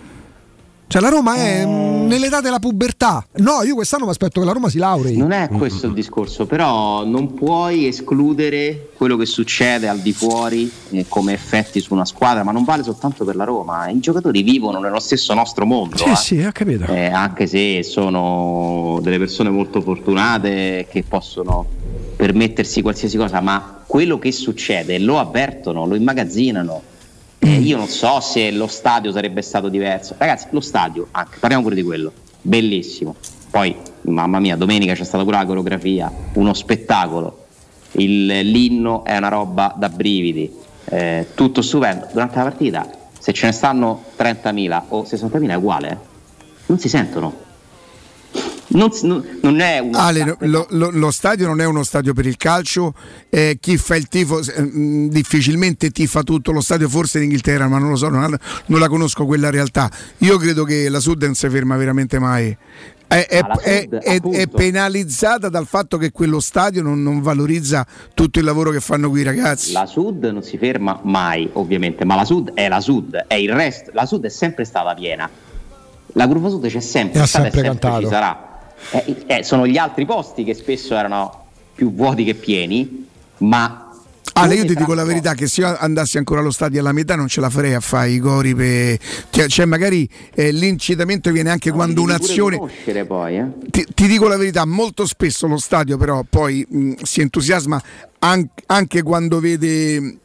Cioè, 0.88 1.02
la 1.02 1.08
Roma 1.08 1.34
è 1.34 1.62
Eh. 1.62 1.64
nell'età 1.66 2.40
della 2.40 2.60
pubertà. 2.60 3.26
No, 3.38 3.62
io 3.64 3.74
quest'anno 3.74 4.04
mi 4.04 4.10
aspetto 4.10 4.38
che 4.40 4.46
la 4.46 4.52
Roma 4.52 4.68
si 4.68 4.78
laurei. 4.78 5.16
Non 5.16 5.32
è 5.32 5.48
questo 5.48 5.88
il 5.88 5.94
discorso, 5.94 6.46
però 6.46 7.04
non 7.04 7.34
puoi 7.34 7.86
escludere 7.88 8.90
quello 8.96 9.16
che 9.16 9.26
succede 9.26 9.88
al 9.88 9.98
di 9.98 10.12
fuori 10.12 10.70
eh, 10.90 11.04
come 11.08 11.32
effetti 11.32 11.80
su 11.80 11.92
una 11.92 12.04
squadra, 12.04 12.44
ma 12.44 12.52
non 12.52 12.62
vale 12.62 12.84
soltanto 12.84 13.24
per 13.24 13.34
la 13.34 13.42
Roma. 13.44 13.88
I 13.88 13.98
giocatori 13.98 14.42
vivono 14.42 14.78
nello 14.78 15.00
stesso 15.00 15.34
nostro 15.34 15.66
mondo. 15.66 15.96
Sì, 15.96 16.04
eh. 16.08 16.16
sì, 16.16 16.38
ho 16.38 16.52
capito. 16.52 16.84
Eh, 16.86 17.06
anche 17.06 17.48
se 17.48 17.82
sono 17.82 19.00
delle 19.02 19.18
persone 19.18 19.50
molto 19.50 19.80
fortunate 19.80 20.86
che 20.88 21.04
possono 21.06 21.66
permettersi 22.14 22.80
qualsiasi 22.80 23.16
cosa, 23.16 23.40
ma 23.40 23.82
quello 23.86 24.18
che 24.20 24.30
succede 24.30 24.98
lo 25.00 25.18
avvertono, 25.18 25.84
lo 25.84 25.96
immagazzinano. 25.96 26.82
Eh, 27.46 27.58
io 27.58 27.76
non 27.76 27.86
so 27.86 28.20
se 28.20 28.50
lo 28.50 28.66
stadio 28.66 29.12
sarebbe 29.12 29.40
stato 29.40 29.68
diverso. 29.68 30.14
Ragazzi, 30.18 30.48
lo 30.50 30.60
stadio, 30.60 31.06
anche, 31.12 31.38
parliamo 31.38 31.62
pure 31.62 31.76
di 31.76 31.82
quello, 31.82 32.12
bellissimo. 32.42 33.14
Poi, 33.50 33.74
mamma 34.02 34.40
mia, 34.40 34.56
domenica 34.56 34.94
c'è 34.94 35.04
stata 35.04 35.22
pure 35.22 35.36
la 35.36 35.46
coreografia, 35.46 36.10
uno 36.34 36.52
spettacolo. 36.54 37.44
Il- 37.92 38.26
l'inno 38.26 39.04
è 39.04 39.16
una 39.16 39.28
roba 39.28 39.72
da 39.76 39.88
brividi, 39.88 40.52
eh, 40.86 41.28
tutto 41.34 41.62
stupendo. 41.62 42.08
Durante 42.12 42.36
la 42.36 42.42
partita, 42.42 42.90
se 43.18 43.32
ce 43.32 43.46
ne 43.46 43.52
stanno 43.52 44.02
30.000 44.16 44.86
o 44.88 45.04
60.000 45.04 45.52
è 45.52 45.56
uguale, 45.56 45.88
eh. 45.90 45.96
non 46.66 46.78
si 46.78 46.88
sentono. 46.88 47.44
Non, 48.68 48.90
non- 49.42 49.60
è 49.60 49.78
una 49.78 49.98
Ale, 50.00 50.36
lo, 50.40 50.66
lo- 50.70 50.90
lo 50.90 51.10
stadio 51.10 51.46
non 51.46 51.60
è 51.60 51.64
uno 51.66 51.84
stadio 51.84 52.12
per 52.14 52.26
il 52.26 52.36
calcio, 52.36 52.94
eh, 53.30 53.58
chi 53.60 53.76
fa 53.76 53.94
il 53.96 54.08
tifo 54.08 54.40
eh, 54.40 55.08
difficilmente 55.08 55.90
tifa 55.90 56.22
tutto 56.22 56.50
lo 56.52 56.60
stadio, 56.60 56.88
forse 56.88 57.18
in 57.18 57.24
Inghilterra, 57.24 57.68
ma 57.68 57.78
non 57.78 57.90
lo 57.90 57.96
so, 57.96 58.08
non, 58.08 58.36
non 58.66 58.80
la 58.80 58.88
conosco 58.88 59.24
quella 59.24 59.50
realtà. 59.50 59.88
Io 60.18 60.36
credo 60.38 60.64
che 60.64 60.88
la 60.88 61.00
Sud 61.00 61.22
non 61.22 61.34
si 61.34 61.48
ferma 61.48 61.76
veramente 61.76 62.18
mai. 62.18 62.56
È, 63.08 63.24
è- 63.28 63.38
la 63.40 63.54
è- 63.60 63.80
Sud, 63.82 63.94
è- 63.94 64.20
è 64.20 64.46
penalizzata 64.48 65.48
dal 65.48 65.66
fatto 65.66 65.96
che 65.96 66.10
quello 66.10 66.40
stadio 66.40 66.82
non, 66.82 67.00
non 67.04 67.22
valorizza 67.22 67.86
tutto 68.14 68.40
il 68.40 68.44
lavoro 68.44 68.70
che 68.72 68.80
fanno 68.80 69.08
qui 69.10 69.20
i 69.20 69.22
ragazzi. 69.22 69.70
La 69.70 69.86
Sud 69.86 70.24
non 70.24 70.42
si 70.42 70.58
ferma 70.58 70.98
mai, 71.04 71.48
ovviamente, 71.52 72.04
ma 72.04 72.16
la 72.16 72.24
Sud 72.24 72.52
è 72.54 72.66
la 72.68 72.80
Sud, 72.80 73.14
è 73.28 73.34
il 73.34 73.52
resto. 73.52 73.92
La 73.94 74.06
Sud 74.06 74.24
è 74.24 74.28
sempre 74.28 74.64
stata 74.64 74.92
piena. 74.94 75.30
La 76.14 76.26
curva 76.26 76.48
Sud 76.48 76.66
c'è 76.66 76.80
sempre 76.80 77.20
e 77.22 77.26
sempre 77.26 77.60
sempre 77.62 77.90
ci 78.00 78.08
sarà. 78.08 78.55
Eh, 78.90 79.24
eh, 79.26 79.42
sono 79.42 79.66
gli 79.66 79.78
altri 79.78 80.06
posti 80.06 80.44
che 80.44 80.54
spesso 80.54 80.94
erano 80.94 81.44
più 81.74 81.92
vuoti 81.92 82.24
che 82.24 82.34
pieni, 82.34 83.06
ma 83.38 83.86
Ale, 84.38 84.54
io 84.54 84.66
ti 84.66 84.74
dico 84.74 84.92
la 84.92 85.04
verità 85.04 85.32
che 85.32 85.46
se 85.46 85.62
io 85.62 85.76
andassi 85.78 86.18
ancora 86.18 86.40
allo 86.40 86.50
stadio 86.50 86.80
alla 86.80 86.92
metà 86.92 87.16
non 87.16 87.26
ce 87.26 87.40
la 87.40 87.48
farei 87.48 87.72
a 87.72 87.80
fare 87.80 88.10
i 88.10 88.18
cori 88.18 88.54
per... 88.54 88.98
Cioè, 89.30 89.48
cioè, 89.48 89.64
magari 89.64 90.06
eh, 90.34 90.50
l'incitamento 90.50 91.30
viene 91.30 91.48
anche 91.48 91.70
quando 91.70 92.02
Devi 92.02 92.06
pure 92.06 92.18
un'azione... 92.18 92.56
conoscere 92.58 93.04
poi, 93.06 93.38
eh. 93.38 93.46
Ti, 93.70 93.86
ti 93.94 94.06
dico 94.06 94.28
la 94.28 94.36
verità, 94.36 94.66
molto 94.66 95.06
spesso 95.06 95.46
lo 95.46 95.56
stadio 95.56 95.96
però 95.96 96.22
poi 96.28 96.66
mh, 96.68 96.92
si 97.02 97.22
entusiasma 97.22 97.82
an- 98.18 98.46
anche 98.66 99.02
quando 99.02 99.40
vede 99.40 100.18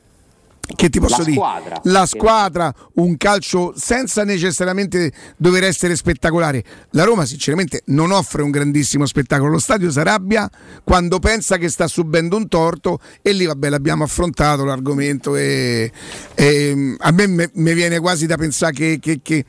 che 0.76 0.90
ti 0.90 1.00
posso 1.00 1.18
La 1.20 1.24
dire? 1.24 1.36
squadra. 1.36 1.80
la 1.84 2.06
squadra 2.06 2.74
un 2.96 3.18
calcio 3.18 3.74
senza 3.76 4.24
necessariamente 4.24 5.12
dover 5.38 5.64
essere 5.64 5.96
spettacolare. 5.96 6.64
La 6.92 7.04
Roma 7.04 7.26
sinceramente 7.26 7.82
non 7.88 8.12
offre 8.12 8.42
un 8.42 8.52
grandissimo 8.52 9.06
spettacolo. 9.06 9.52
Lo 9.52 9.60
stadio 9.60 9.90
si 9.92 10.00
arrabbia 10.00 10.50
quando 10.84 11.20
pensa 11.20 11.58
che 11.58 11.70
sta 11.70 11.88
subendo 11.88 12.36
un 12.38 12.48
torto 12.48 13.00
e 13.22 13.32
lì 13.34 13.46
vabbè 13.46 13.70
l'abbiamo 13.70 14.04
affrontato 14.04 14.64
l'argomento 14.66 15.36
e, 15.36 15.92
e, 16.36 16.76
mh, 16.76 16.96
a 17.00 17.12
me 17.12 17.28
me- 17.28 17.50
mi 17.54 17.74
viene 17.74 18.00
quasi 18.00 18.26
da 18.26 18.38
pensare 18.38 18.74
che- 18.74 18.98
che- 19.00 19.20
che 19.22 19.46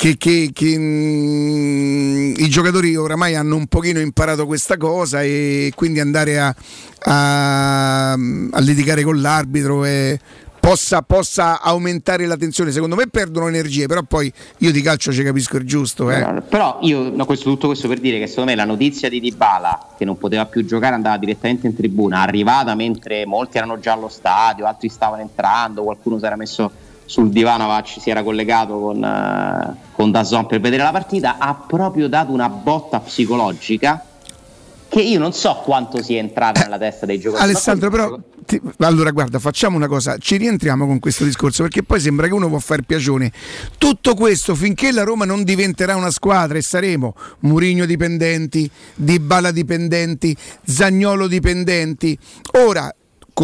che, 0.00 0.16
che- 0.16 0.48
che, 0.54 0.78
mm, 0.78 2.32
i 2.38 2.48
giocatori 2.48 2.96
oramai 2.96 3.34
hanno 3.34 3.56
un 3.56 3.66
pochino 3.66 4.00
imparato 4.00 4.46
questa 4.46 4.78
cosa 4.78 5.22
e 5.22 5.72
quindi 5.74 6.00
andare 6.00 6.38
a, 6.40 6.54
a- 7.00 8.12
a 8.12 8.60
litigare 8.60 9.02
con 9.02 9.20
l'arbitro 9.20 9.84
e 9.84 10.18
possa, 10.58 11.02
possa 11.02 11.60
aumentare 11.60 12.24
la 12.24 12.38
tensione. 12.38 12.70
Secondo 12.72 12.94
me 12.96 13.08
perdono 13.08 13.48
energie, 13.48 13.84
però 13.86 14.02
poi 14.02 14.32
io 14.58 14.72
di 14.72 14.80
calcio 14.80 15.12
ci 15.12 15.22
capisco 15.22 15.58
il 15.58 15.66
giusto. 15.66 16.10
eh. 16.10 16.40
Però 16.48 16.78
io, 16.80 17.10
no, 17.14 17.26
questo, 17.26 17.50
tutto 17.50 17.66
questo 17.66 17.86
per 17.86 17.98
dire 18.00 18.18
che 18.18 18.26
secondo 18.26 18.50
me 18.50 18.56
la 18.56 18.64
notizia 18.64 19.10
di 19.10 19.20
Dybala 19.20 19.88
che 19.98 20.06
non 20.06 20.16
poteva 20.16 20.46
più 20.46 20.64
giocare 20.64 20.94
andava 20.94 21.18
direttamente 21.18 21.66
in 21.66 21.74
tribuna, 21.76 22.22
arrivata 22.22 22.74
mentre 22.74 23.26
molti 23.26 23.58
erano 23.58 23.78
già 23.78 23.92
allo 23.92 24.08
stadio, 24.08 24.64
altri 24.64 24.88
stavano 24.88 25.20
entrando, 25.20 25.82
qualcuno 25.82 26.18
si 26.18 26.24
era 26.24 26.36
messo 26.36 26.70
sul 27.10 27.30
divano, 27.30 27.64
aveva- 27.64 27.82
ci 27.82 27.98
si 27.98 28.08
era 28.08 28.22
collegato 28.22 28.78
con, 28.78 29.02
eh, 29.02 29.74
con 29.90 30.12
Dazon 30.12 30.46
per 30.46 30.60
vedere 30.60 30.84
la 30.84 30.92
partita, 30.92 31.38
ha 31.38 31.54
proprio 31.54 32.08
dato 32.08 32.30
una 32.30 32.48
botta 32.48 33.00
psicologica 33.00 34.04
che 34.88 35.00
io 35.00 35.18
non 35.18 35.32
so 35.32 35.60
quanto 35.64 36.00
sia 36.02 36.20
entrata 36.20 36.62
nella 36.62 36.78
testa 36.78 37.06
dei 37.06 37.18
giocatori. 37.18 37.48
Alessandro, 37.50 37.90
però, 37.90 38.16
ti- 38.46 38.60
allora 38.78 39.10
guarda, 39.10 39.40
facciamo 39.40 39.76
una 39.76 39.88
cosa, 39.88 40.18
ci 40.18 40.36
rientriamo 40.36 40.86
con 40.86 41.00
questo 41.00 41.24
discorso 41.24 41.62
perché 41.64 41.82
poi 41.82 41.98
sembra 41.98 42.28
che 42.28 42.32
uno 42.32 42.48
può 42.48 42.58
far 42.60 42.82
piacione. 42.82 43.32
Tutto 43.76 44.14
questo 44.14 44.54
finché 44.54 44.92
la 44.92 45.02
Roma 45.02 45.24
non 45.24 45.42
diventerà 45.42 45.96
una 45.96 46.10
squadra 46.12 46.58
e 46.58 46.62
saremo 46.62 47.14
Murigno 47.40 47.86
dipendenti, 47.86 48.70
Dybala 48.94 49.50
dipendenti, 49.50 50.36
Zagnolo 50.64 51.26
dipendenti. 51.26 52.16
Ora 52.58 52.92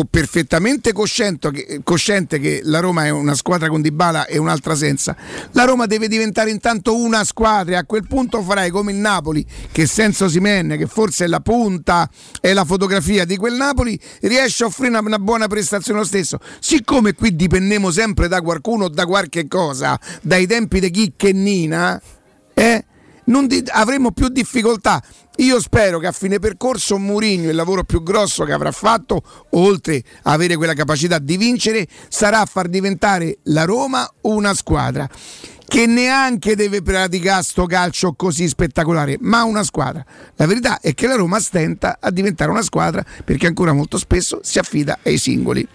perfettamente 0.04 0.92
cosciente 0.92 1.50
che, 1.50 1.80
cosciente 1.82 2.38
che 2.38 2.60
la 2.64 2.80
Roma 2.80 3.06
è 3.06 3.10
una 3.10 3.34
squadra 3.34 3.68
con 3.68 3.80
Dybala 3.80 4.26
e 4.26 4.38
un'altra 4.38 4.74
senza 4.74 5.16
la 5.52 5.64
Roma 5.64 5.86
deve 5.86 6.08
diventare 6.08 6.50
intanto 6.50 6.96
una 6.96 7.24
squadra 7.24 7.74
e 7.74 7.76
a 7.78 7.84
quel 7.84 8.06
punto 8.06 8.42
farai 8.42 8.70
come 8.70 8.92
il 8.92 8.98
Napoli 8.98 9.44
che 9.72 9.86
senza 9.86 10.24
Osimhen 10.24 10.76
che 10.78 10.86
forse 10.86 11.24
è 11.24 11.28
la 11.28 11.40
punta 11.40 12.08
è 12.40 12.52
la 12.52 12.64
fotografia 12.64 13.24
di 13.24 13.36
quel 13.36 13.54
Napoli 13.54 13.98
riesce 14.22 14.64
a 14.64 14.66
offrire 14.66 14.90
una, 14.90 15.00
una 15.00 15.18
buona 15.18 15.46
prestazione 15.48 16.00
lo 16.00 16.04
stesso 16.04 16.38
siccome 16.60 17.14
qui 17.14 17.34
dipendiamo 17.34 17.90
sempre 17.90 18.28
da 18.28 18.40
qualcuno 18.42 18.84
o 18.84 18.88
da 18.88 19.06
qualche 19.06 19.48
cosa 19.48 19.98
dai 20.22 20.46
tempi 20.46 20.80
di 20.80 20.90
Chicca 20.90 21.28
e 21.28 21.32
Nina 21.32 22.00
eh? 22.54 22.84
Non 23.26 23.46
di- 23.46 23.62
avremo 23.68 24.10
più 24.10 24.28
difficoltà. 24.28 25.02
Io 25.36 25.60
spero 25.60 25.98
che 25.98 26.06
a 26.06 26.12
fine 26.12 26.38
percorso 26.38 26.98
Mourinho, 26.98 27.50
il 27.50 27.54
lavoro 27.54 27.84
più 27.84 28.02
grosso 28.02 28.44
che 28.44 28.52
avrà 28.52 28.72
fatto, 28.72 29.22
oltre 29.50 30.02
a 30.22 30.32
avere 30.32 30.56
quella 30.56 30.74
capacità 30.74 31.18
di 31.18 31.36
vincere, 31.36 31.86
sarà 32.08 32.44
far 32.46 32.68
diventare 32.68 33.38
la 33.44 33.64
Roma 33.64 34.10
una 34.22 34.54
squadra 34.54 35.08
che 35.66 35.86
neanche 35.86 36.54
deve 36.54 36.82
praticare 36.82 37.42
sto 37.42 37.66
calcio 37.66 38.12
così 38.14 38.48
spettacolare, 38.48 39.16
ma 39.20 39.44
una 39.44 39.62
squadra. 39.62 40.04
La 40.36 40.46
verità 40.46 40.80
è 40.80 40.94
che 40.94 41.06
la 41.06 41.16
Roma 41.16 41.40
stenta 41.40 41.98
a 42.00 42.10
diventare 42.10 42.50
una 42.50 42.62
squadra 42.62 43.04
perché 43.24 43.46
ancora 43.46 43.72
molto 43.72 43.98
spesso 43.98 44.40
si 44.42 44.58
affida 44.58 44.98
ai 45.02 45.18
singoli. 45.18 45.66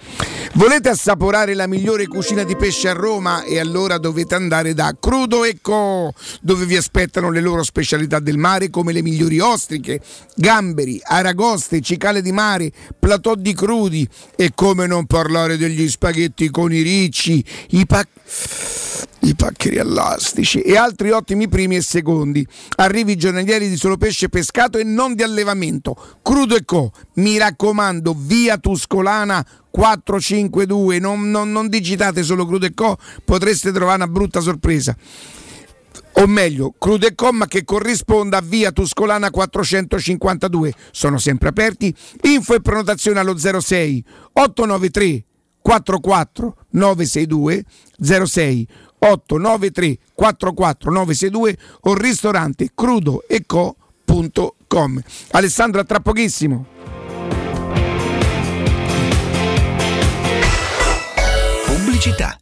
Volete 0.54 0.90
assaporare 0.90 1.54
la 1.54 1.68
migliore 1.68 2.08
cucina 2.08 2.44
di 2.44 2.56
pesce 2.56 2.90
a 2.90 2.94
Roma 2.94 3.44
e 3.44 3.60
allora 3.60 3.98
dovete 3.98 4.36
andare 4.36 4.74
da 4.74 4.96
Crudo 5.00 5.44
e 5.44 5.60
dove 6.42 6.66
vi 6.66 6.76
aspettano 6.76 7.30
le 7.30 7.42
loro 7.42 7.64
specialità 7.64 8.20
del 8.20 8.38
mare 8.38 8.70
come 8.70 8.94
le 8.94 9.02
migliori 9.02 9.40
ostriche, 9.40 10.02
gamberi, 10.36 11.00
aragoste, 11.04 11.82
cicale 11.82 12.22
di 12.22 12.32
mare, 12.32 12.72
platò 12.98 13.36
di 13.36 13.54
crudi 13.54 14.08
e 14.36 14.52
come 14.56 14.88
non 14.88 15.06
parlare 15.06 15.58
degli 15.58 15.88
spaghetti 15.88 16.50
con 16.50 16.74
i 16.74 16.82
ricci, 16.82 17.44
i 17.72 17.86
pacchi 17.86 18.21
i 19.24 19.36
paccheri 19.36 19.78
elastici 19.78 20.62
e 20.62 20.76
altri 20.76 21.12
ottimi 21.12 21.48
primi 21.48 21.76
e 21.76 21.82
secondi. 21.82 22.46
Arrivi 22.78 23.16
giornalieri 23.16 23.70
di 23.70 23.78
solo 23.78 23.98
pesce 23.98 24.30
pescato 24.30 24.78
e 24.78 24.84
non 24.84 25.16
di 25.16 25.24
allevamento. 25.24 25.96
Crudo 26.22 26.56
e 26.56 26.66
Co. 26.66 26.92
Mi 27.16 27.38
raccomando, 27.38 28.16
via 28.18 28.58
Tuscolana 28.58 29.46
452. 29.70 31.00
Non, 31.00 31.30
non, 31.30 31.52
non 31.52 31.70
digitate 31.70 32.24
solo 32.24 32.46
Crudo 32.46 32.66
e 32.66 32.74
Co. 32.74 32.98
Potreste 33.24 33.72
trovare 33.72 33.98
una 33.98 34.08
brutta 34.08 34.40
sorpresa. 34.40 34.96
O 36.14 36.28
meglio, 36.28 36.74
Crudo 36.78 37.06
e 37.06 37.16
Co, 37.16 37.32
ma 37.32 37.48
che 37.48 37.64
corrisponda 37.64 38.38
a 38.38 38.42
via 38.42 38.72
Tuscolana 38.72 39.30
452. 39.30 40.74
Sono 40.92 41.18
sempre 41.20 41.50
aperti. 41.50 41.94
Info 42.24 42.56
e 42.56 42.62
prenotazione 42.62 43.20
allo 43.20 43.38
06 43.38 44.04
893 44.34 45.26
44 45.62 46.56
962 46.72 47.66
06 48.26 48.68
893 49.00 49.98
44 50.14 50.92
962 50.92 51.58
o 51.82 51.94
ristorante 51.94 52.72
crudoeco.com. 52.74 53.80
Alessandro, 55.32 55.82
a 55.82 55.84
tra 55.84 56.00
pochissimo. 56.00 56.68
Pubblicità. 61.66 62.38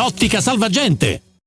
Ottica 0.00 0.40
Salvagente. 0.40 1.29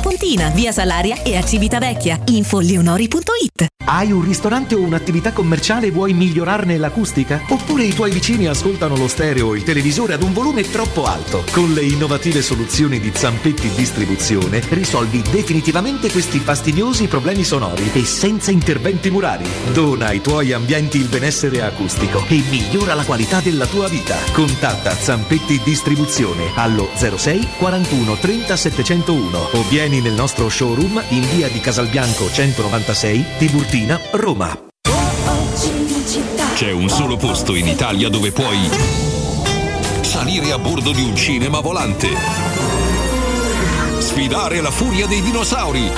Pontina, 0.00 0.50
via 0.50 0.72
Salaria 0.72 1.22
e 1.22 1.36
a 1.36 1.44
Civitavecchia. 1.44 2.20
Info 2.26 2.60
leonori.it 2.60 3.66
Hai 3.84 4.12
un 4.12 4.22
ristorante 4.22 4.74
o 4.74 4.80
un'attività 4.80 5.32
commerciale 5.32 5.86
e 5.86 5.90
vuoi 5.90 6.12
migliorarne 6.12 6.76
l'acustica? 6.76 7.42
Oppure 7.48 7.84
i 7.84 7.94
tuoi 7.94 8.10
vicini 8.10 8.46
ascoltano 8.46 8.96
lo 8.96 9.08
stereo 9.08 9.48
o 9.48 9.56
il 9.56 9.62
televisore 9.62 10.12
ad 10.12 10.22
un 10.22 10.32
volume 10.34 10.62
troppo 10.70 11.06
alto? 11.06 11.42
Con 11.50 11.72
le 11.72 11.82
innovative 11.82 12.42
soluzioni 12.42 13.00
di 13.00 13.10
Zampetti 13.14 13.70
Distribuzione 13.74 14.62
risolvi 14.68 15.22
definitivamente 15.22 16.10
questi 16.10 16.38
fastidiosi 16.38 17.06
problemi 17.06 17.44
sonori 17.44 17.90
e 17.94 18.04
senza 18.04 18.50
interventi 18.50 19.10
murari. 19.10 19.48
Dona 19.72 20.08
ai 20.08 20.20
tuoi 20.20 20.52
ambienti 20.52 20.98
il 20.98 21.08
benessere 21.08 21.62
acustico 21.62 22.22
e 22.28 22.42
migliora 22.50 22.94
la 22.94 23.04
qualità 23.04 23.40
della 23.40 23.66
tua 23.66 23.88
vita. 23.88 24.16
Contatta 24.32 24.94
Zampetti 24.94 25.60
Distribuzione 25.64 26.50
allo 26.54 26.90
06 26.94 27.48
41 27.56 28.16
30 28.16 28.56
701 28.56 29.38
o 29.52 29.62
vieni 29.68 29.87
nel 29.88 30.12
nostro 30.12 30.48
showroom 30.48 31.02
in 31.08 31.26
via 31.34 31.48
di 31.48 31.60
Casalbianco 31.60 32.30
196 32.30 33.24
Tiburtina, 33.38 33.98
Roma. 34.10 34.66
C'è 36.54 36.70
un 36.70 36.88
solo 36.88 37.16
posto 37.16 37.54
in 37.54 37.66
Italia 37.66 38.08
dove 38.08 38.30
puoi 38.30 38.68
salire 40.02 40.52
a 40.52 40.58
bordo 40.58 40.92
di 40.92 41.02
un 41.02 41.16
cinema 41.16 41.60
volante, 41.60 42.08
sfidare 43.98 44.60
la 44.60 44.70
furia 44.70 45.06
dei 45.06 45.22
dinosauri, 45.22 45.90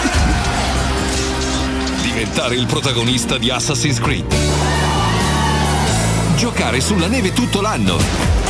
diventare 2.02 2.54
il 2.54 2.66
protagonista 2.66 3.38
di 3.38 3.50
Assassin's 3.50 3.98
Creed, 3.98 4.34
giocare 6.36 6.80
sulla 6.80 7.08
neve 7.08 7.32
tutto 7.32 7.60
l'anno 7.60 8.49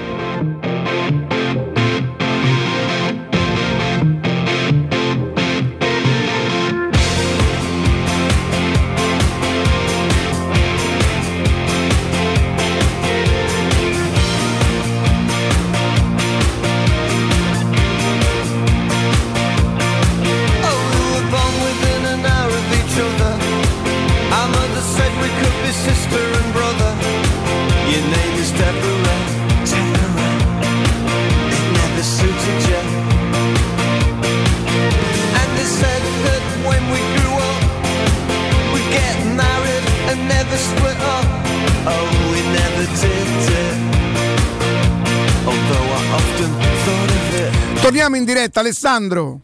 diretta, 48.41 48.59
Alessandro. 48.61 49.39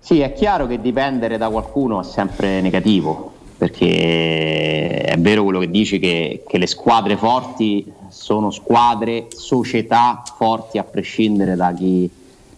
Sì, 0.00 0.20
è 0.20 0.32
chiaro 0.32 0.66
che 0.66 0.80
dipendere 0.80 1.36
da 1.36 1.50
qualcuno 1.50 2.00
è 2.00 2.04
sempre 2.04 2.62
negativo, 2.62 3.32
perché 3.58 5.02
è 5.02 5.16
vero 5.18 5.44
quello 5.44 5.58
che 5.58 5.70
dici 5.70 5.98
che, 5.98 6.44
che 6.48 6.56
le 6.56 6.66
squadre 6.66 7.16
forti 7.16 7.92
sono 8.08 8.50
squadre, 8.50 9.26
società 9.34 10.22
forti 10.36 10.78
a 10.78 10.84
prescindere 10.84 11.56
da 11.56 11.74
chi 11.74 12.10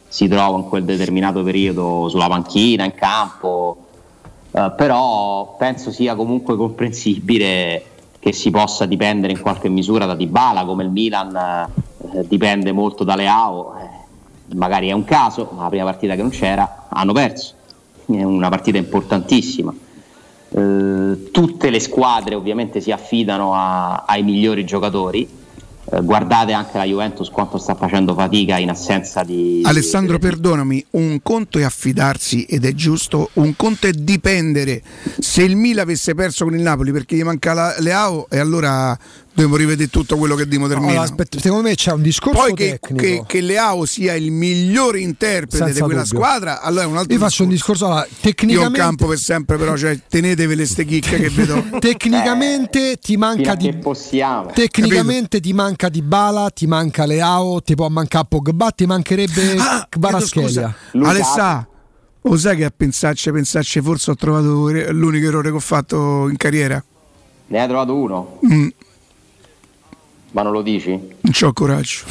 si 0.07 0.29
trova 0.29 0.59
in 0.59 0.69
quel 0.69 0.85
determinato 0.85 1.43
periodo 1.43 2.09
sulla 2.09 2.29
panchina, 2.29 2.85
in 2.85 2.95
campo, 2.95 3.77
Eh, 4.53 4.73
però 4.77 5.55
penso 5.57 5.93
sia 5.93 6.17
comunque 6.17 6.57
comprensibile 6.57 7.85
che 8.19 8.33
si 8.33 8.51
possa 8.51 8.85
dipendere 8.85 9.33
in 9.33 9.41
qualche 9.41 9.69
misura 9.69 10.07
da 10.07 10.17
Dybala, 10.17 10.65
come 10.65 10.83
il 10.83 10.91
Milan 10.91 11.37
eh, 11.37 12.27
dipende 12.27 12.73
molto 12.73 13.05
da 13.05 13.15
Leao. 13.15 13.90
Magari 14.55 14.89
è 14.89 14.93
un 14.93 15.05
caso, 15.05 15.51
ma 15.55 15.63
la 15.63 15.69
prima 15.69 15.85
partita 15.85 16.15
che 16.15 16.23
non 16.23 16.31
c'era 16.31 16.87
hanno 16.89 17.13
perso, 17.13 17.55
è 18.07 18.23
una 18.23 18.49
partita 18.49 18.79
importantissima. 18.79 19.73
Eh, 20.53 21.31
tutte 21.31 21.71
le 21.71 21.79
squadre 21.81 22.35
ovviamente 22.35 22.81
si 22.81 22.91
affidano 22.91 23.55
a- 23.55 24.05
ai 24.07 24.23
migliori 24.23 24.65
giocatori. 24.65 25.39
Eh, 25.93 26.03
guardate 26.03 26.53
anche 26.53 26.77
la 26.77 26.85
Juventus 26.85 27.31
quanto 27.31 27.57
sta 27.57 27.75
facendo 27.75 28.15
fatica 28.15 28.59
in 28.59 28.69
assenza 28.71 29.23
di. 29.23 29.63
Alessandro, 29.65 30.19
perdonami, 30.19 30.85
un 30.91 31.21
conto 31.23 31.59
è 31.59 31.63
affidarsi 31.63 32.45
ed 32.45 32.65
è 32.65 32.75
giusto, 32.75 33.31
un 33.35 33.55
conto 33.57 33.87
è 33.87 33.93
dipendere. 33.93 34.83
Se 35.19 35.43
il 35.43 35.57
Milan 35.57 35.85
avesse 35.85 36.15
perso 36.15 36.45
con 36.45 36.55
il 36.55 36.63
Napoli 36.63 36.93
perché 36.93 37.17
gli 37.17 37.23
manca 37.23 37.55
la 37.55 37.75
Leao 37.79 38.27
e 38.29 38.39
allora 38.39 38.97
dobbiamo 39.33 39.57
rivedere 39.57 39.89
tutto 39.89 40.17
quello 40.17 40.35
che 40.35 40.47
dimo 40.47 40.67
termina. 40.69 40.91
Allora, 40.91 41.05
aspetta, 41.05 41.39
secondo 41.39 41.69
me 41.69 41.75
c'è 41.75 41.93
un 41.93 42.03
discorso 42.03 42.39
Poi 42.41 42.55
che, 42.55 42.79
tecnico. 42.81 43.03
che, 43.03 43.23
che 43.27 43.41
Leao 43.41 43.85
sia 43.85 44.15
il 44.15 44.31
migliore 44.31 45.01
interprete 45.01 45.57
Senza 45.65 45.73
di 45.73 45.81
quella 45.81 46.03
dubbio. 46.03 46.17
squadra, 46.19 46.61
allora 46.61 46.83
è 46.85 46.87
un 46.87 46.97
altro 46.97 47.13
Io 47.15 47.19
faccio 47.21 47.43
un 47.45 47.49
discorso 47.49 47.87
allora, 47.87 48.01
Io 48.05 48.11
ho 48.13 48.17
tecnicamente 48.21 48.79
campo 48.79 49.07
per 49.07 49.19
sempre, 49.19 49.57
però 49.57 49.77
cioè, 49.77 49.99
tenetevele 50.09 50.67
ste 50.67 50.85
chicche 50.85 51.17
che 51.19 51.29
vedo. 51.31 51.65
tecnicamente 51.81 52.97
ti 53.01 53.17
manca 53.17 53.55
di 53.55 53.73
possiamo. 53.77 54.51
Tecnicamente 54.53 55.41
ti 55.41 55.53
manca 55.53 55.89
di 55.89 56.03
Bala, 56.03 56.51
ti 56.51 56.67
manca 56.67 57.07
Leao, 57.07 57.63
ti 57.63 57.75
può 57.75 57.89
mancare 57.89 58.27
Pogba, 58.29 58.71
ti 58.71 58.87
mancherebbe 58.87 59.57
Ah, 59.59 59.87
Kvaratskhelia. 59.89 60.75
Alessà, 61.03 61.67
lo 62.23 62.37
sai 62.37 62.57
che 62.57 62.65
a 62.65 62.73
pensarci, 62.77 63.31
pensarci, 63.31 63.81
forse 63.81 64.11
ho 64.11 64.15
trovato 64.15 64.69
l'unico 64.91 65.27
errore 65.27 65.51
che 65.51 65.57
ho 65.57 65.61
fatto 65.61 66.29
in 66.29 66.37
carriera? 66.37 66.83
Ne 67.47 67.61
hai 67.61 67.67
trovato 67.67 67.95
uno, 67.95 68.39
Mm, 68.47 68.69
ma 70.33 70.43
non 70.43 70.53
lo 70.53 70.63
dici? 70.63 70.91
non 70.91 71.33
c'ho 71.33 71.53
coraggio. 71.53 72.05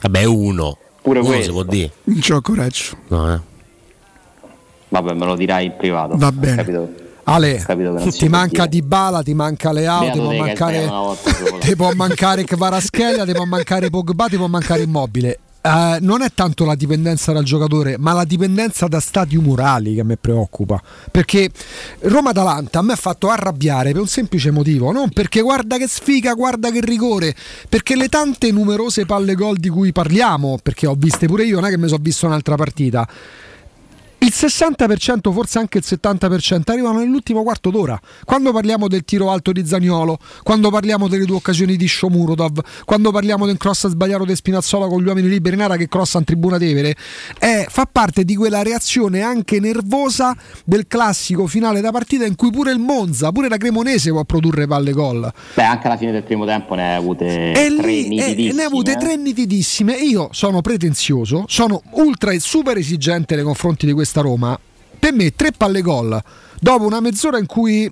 Vabbè, 0.00 0.24
uno. 0.24 0.78
Pure 1.00 1.18
uno 1.20 1.28
questo. 1.28 1.44
si 1.44 1.50
può 1.50 1.62
dire. 1.62 1.90
Non 2.04 2.18
c'ho 2.20 2.40
coraggio. 2.40 2.96
No, 3.08 3.34
eh. 3.34 3.40
Vabbè, 4.88 5.14
me 5.14 5.24
lo 5.24 5.36
dirai 5.36 5.66
in 5.66 5.76
privato. 5.76 6.16
Va 6.16 6.32
bene. 6.32 6.56
Capito? 6.56 6.92
Ale, 7.24 7.64
ti 8.10 8.28
manca 8.28 8.66
di 8.66 8.82
Bala, 8.82 9.22
ti 9.22 9.32
manca 9.32 9.70
Leao, 9.70 10.10
ti 10.10 10.18
può 10.18 10.32
mancare, 10.32 10.90
ti 11.60 11.76
può 11.76 11.92
mancare 11.94 12.44
Kvaratskhelia, 12.44 13.24
ti 13.24 13.32
può 13.32 13.44
mancare 13.44 13.90
Pogba, 13.90 14.26
ti 14.26 14.36
può 14.36 14.48
mancare 14.48 14.82
Immobile. 14.82 15.38
Eh, 15.64 15.98
non 16.00 16.22
è 16.22 16.32
tanto 16.34 16.64
la 16.64 16.74
dipendenza 16.74 17.30
dal 17.30 17.44
giocatore, 17.44 17.96
ma 17.96 18.12
la 18.12 18.24
dipendenza 18.24 18.88
da 18.88 18.98
stati 18.98 19.36
umorali 19.36 19.94
che 19.94 20.02
me 20.02 20.16
preoccupa. 20.16 20.82
Perché 21.08 21.50
Roma-Atalanta 22.00 22.80
a 22.80 22.82
me 22.82 22.94
ha 22.94 22.96
fatto 22.96 23.28
arrabbiare 23.28 23.92
per 23.92 24.00
un 24.00 24.08
semplice 24.08 24.50
motivo: 24.50 24.90
non 24.90 25.10
perché 25.10 25.40
guarda 25.40 25.78
che 25.78 25.86
sfiga, 25.86 26.34
guarda 26.34 26.72
che 26.72 26.80
rigore, 26.80 27.34
perché 27.68 27.94
le 27.94 28.08
tante 28.08 28.50
numerose 28.50 29.06
palle 29.06 29.34
gol 29.34 29.56
di 29.58 29.68
cui 29.68 29.92
parliamo, 29.92 30.58
perché 30.60 30.88
ho 30.88 30.96
viste 30.98 31.26
pure 31.26 31.44
io, 31.44 31.60
non 31.60 31.68
è 31.68 31.70
che 31.70 31.78
mi 31.78 31.86
sono 31.86 32.02
visto 32.02 32.26
un'altra 32.26 32.56
partita. 32.56 33.08
Il 34.34 34.48
60%, 34.48 35.30
forse 35.30 35.58
anche 35.58 35.76
il 35.76 35.84
70% 35.86 36.62
arrivano 36.70 37.00
nell'ultimo 37.00 37.42
quarto 37.42 37.68
d'ora. 37.68 38.00
Quando 38.24 38.50
parliamo 38.50 38.88
del 38.88 39.04
tiro 39.04 39.30
alto 39.30 39.52
di 39.52 39.66
Zaniolo, 39.66 40.18
quando 40.42 40.70
parliamo 40.70 41.06
delle 41.06 41.26
due 41.26 41.36
occasioni 41.36 41.76
di 41.76 41.86
Shomurodov, 41.86 42.60
quando 42.86 43.10
parliamo 43.10 43.44
del 43.44 43.58
cross 43.58 43.88
sbagliato 43.88 44.24
di 44.24 44.34
Spinazzola 44.34 44.86
con 44.86 45.02
gli 45.02 45.06
uomini 45.06 45.28
liberi 45.28 45.56
Nara 45.56 45.76
che 45.76 45.86
crossa 45.86 46.16
in 46.16 46.24
tribuna 46.24 46.56
Tevere, 46.56 46.96
è- 47.38 47.66
fa 47.68 47.86
parte 47.90 48.24
di 48.24 48.34
quella 48.34 48.62
reazione 48.62 49.20
anche 49.20 49.60
nervosa 49.60 50.34
del 50.64 50.86
classico 50.88 51.46
finale 51.46 51.82
da 51.82 51.90
partita 51.90 52.24
in 52.24 52.34
cui 52.34 52.50
pure 52.50 52.72
il 52.72 52.78
Monza, 52.78 53.30
pure 53.32 53.50
la 53.50 53.58
Cremonese 53.58 54.10
può 54.12 54.24
produrre 54.24 54.66
palle 54.66 54.92
gol. 54.92 55.30
Beh, 55.54 55.62
anche 55.62 55.86
alla 55.88 55.98
fine 55.98 56.10
del 56.12 56.22
primo 56.22 56.46
tempo 56.46 56.74
ne 56.74 56.92
hai 56.92 56.96
avute 56.96 57.52
E 57.52 57.76
tre 57.76 57.86
lì 57.86 58.08
nitidissime. 58.08 58.52
ne 58.54 58.62
ha 58.62 58.66
avute 58.66 58.92
eh. 58.92 58.96
tre 58.96 59.16
nitidissime. 59.16 59.92
Io 59.96 60.30
sono 60.32 60.62
pretenzioso, 60.62 61.44
sono 61.48 61.82
ultra 61.92 62.30
e 62.32 62.40
super 62.40 62.78
esigente 62.78 63.34
nei 63.34 63.44
confronti 63.44 63.84
di 63.84 63.92
questa 63.92 64.20
Roma. 64.22 64.58
Per 64.98 65.12
me, 65.12 65.30
tre 65.34 65.50
palle 65.52 65.82
gol 65.82 66.22
dopo 66.60 66.84
una 66.84 67.00
mezz'ora 67.00 67.38
in 67.38 67.46
cui. 67.46 67.90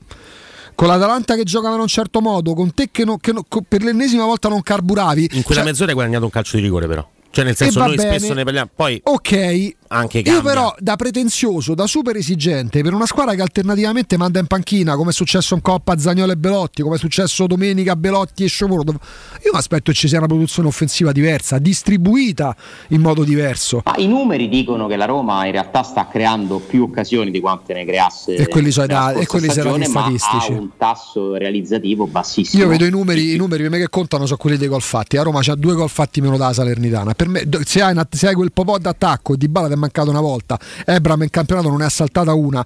Con 0.75 0.89
l'Atalanta 0.89 1.35
che 1.35 1.43
giocava 1.43 1.75
in 1.75 1.83
un 1.83 1.89
certo 1.89 2.23
modo, 2.23 2.55
con 2.55 2.73
te 2.73 2.89
che, 2.91 3.05
no- 3.05 3.19
che 3.19 3.33
no- 3.33 3.45
co- 3.47 3.63
per 3.67 3.83
l'ennesima 3.83 4.25
volta 4.25 4.49
non 4.49 4.63
carburavi. 4.63 5.29
In 5.33 5.43
quella 5.43 5.61
Cioè, 5.61 5.71
mezz'ora 5.71 5.89
hai 5.91 5.95
guadagnato 5.95 6.25
un 6.25 6.31
calcio 6.31 6.57
di 6.57 6.63
rigore, 6.63 6.87
però. 6.87 7.07
Cioè, 7.31 7.45
nel 7.45 7.55
senso, 7.55 7.81
noi 7.81 7.97
bene. 7.97 8.17
spesso 8.17 8.33
ne 8.33 8.45
parliamo. 8.45 8.71
Poi 8.75 8.99
Ok, 9.05 9.75
anche 9.93 10.19
io 10.19 10.25
cambia. 10.25 10.43
però 10.43 10.75
da 10.79 10.97
pretenzioso, 10.97 11.75
da 11.75 11.87
super 11.87 12.15
esigente, 12.17 12.81
per 12.83 12.95
una 12.95 13.07
squadra 13.07 13.35
che 13.35 13.43
alternativamente 13.43 14.17
manda 14.17 14.39
in 14.39 14.47
panchina, 14.47 14.95
come 14.97 15.11
è 15.11 15.13
successo 15.13 15.55
in 15.55 15.63
Coppa 15.63 15.99
Zagnolo 15.99 16.33
e 16.33 16.37
Belotti, 16.37 16.83
come 16.83 16.95
è 16.95 16.99
successo 16.99 17.47
domenica 17.47 17.97
Belotti 17.97 18.45
e 18.45 18.47
Sciomuro, 18.49 18.83
io 18.93 19.51
mi 19.53 19.59
aspetto 19.59 19.91
che 19.91 19.97
ci 19.97 20.07
sia 20.09 20.19
una 20.19 20.27
produzione 20.29 20.69
offensiva 20.69 21.11
diversa, 21.13 21.59
distribuita 21.59 22.55
in 22.89 23.01
modo 23.01 23.25
diverso. 23.25 23.83
Ma 23.85 23.95
i 23.97 24.07
numeri 24.07 24.49
dicono 24.49 24.87
che 24.87 24.97
la 24.97 25.07
Roma 25.07 25.45
in 25.47 25.53
realtà 25.53 25.83
sta 25.83 26.07
creando 26.07 26.59
più 26.59 26.83
occasioni 26.85 27.31
di 27.31 27.41
quante 27.41 27.73
ne 27.75 27.85
creasse 27.85 28.35
E 28.37 28.47
quelli 28.49 28.71
sono 28.71 28.87
dati- 28.87 29.21
e 29.21 29.27
quelli 29.27 29.49
sono 29.51 29.61
i 29.77 29.83
stagione, 29.83 29.89
ma 29.89 30.01
statistici. 30.17 30.53
ha 30.53 30.55
un 30.57 30.69
tasso 30.77 31.35
realizzativo 31.35 32.07
bassissimo. 32.07 32.63
Io 32.63 32.69
vedo 32.69 32.85
i 32.85 32.91
numeri, 32.91 33.35
i 33.35 33.37
numeri 33.37 33.63
per 33.63 33.71
me 33.73 33.79
che 33.79 33.89
contano 33.89 34.25
sono 34.27 34.39
quelli 34.39 34.57
dei 34.57 34.69
gol 34.69 34.83
fatti. 34.83 35.17
A 35.17 35.23
Roma 35.23 35.41
c'ha 35.43 35.55
due 35.57 35.75
gol 35.75 35.89
fatti 35.89 36.21
meno 36.21 36.37
della 36.37 36.53
Salernitana. 36.53 37.15
Per 37.15 37.29
me, 37.29 37.49
se 37.65 37.83
hai, 37.83 37.93
una- 37.93 38.07
se 38.09 38.29
hai 38.29 38.35
quel 38.35 38.53
popò 38.53 38.79
d'attacco 38.79 39.35
e 39.35 39.37
di 39.37 39.49
balla 39.49 39.69
ti 39.81 39.87
mancata 39.87 40.11
una 40.11 40.21
volta. 40.21 40.59
Ebram 40.85 41.23
in 41.23 41.31
campionato 41.31 41.69
non 41.69 41.79
ne 41.79 41.85
ha 41.87 41.89
saltata 41.89 42.35
una. 42.35 42.65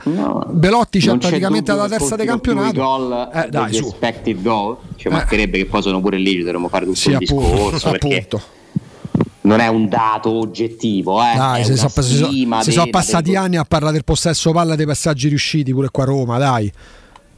Belotti 0.48 0.98
c'è 0.98 1.16
praticamente 1.16 1.70
alla 1.70 1.88
terza 1.88 2.16
di 2.16 2.24
campionato. 2.26 2.80
gol 2.80 3.30
Eh, 3.32 3.48
dai, 3.48 3.66
degli 3.70 3.74
su. 3.76 3.86
expected 3.88 4.42
goal 4.42 4.76
ci 4.96 5.08
mancherebbe 5.08 5.58
che 5.58 5.66
poi 5.66 5.82
sono 5.82 6.00
pure 6.00 6.18
lì 6.18 6.38
dovremmo 6.38 6.68
fare 6.68 6.84
tutto 6.84 6.96
Sì, 6.98 7.10
il 7.10 7.16
appunto, 7.16 7.50
discorso 7.50 7.88
appunto. 7.88 8.40
non 9.42 9.60
è 9.60 9.66
un 9.68 9.88
dato 9.88 10.30
oggettivo 10.30 11.20
eh, 11.22 11.34
Dai, 11.36 11.60
è 11.60 11.64
si 11.64 11.76
sono, 11.76 11.88
sono 11.90 12.28
dei- 12.82 12.90
passati 12.90 13.24
dei- 13.30 13.36
anni 13.36 13.56
a 13.56 13.64
parlare 13.64 13.92
del 13.92 14.04
possesso 14.04 14.52
palla 14.52 14.74
dei 14.74 14.86
passaggi 14.86 15.28
riusciti 15.28 15.72
pure 15.72 15.88
qua 15.90 16.02
a 16.04 16.06
Roma, 16.06 16.38
dai. 16.38 16.72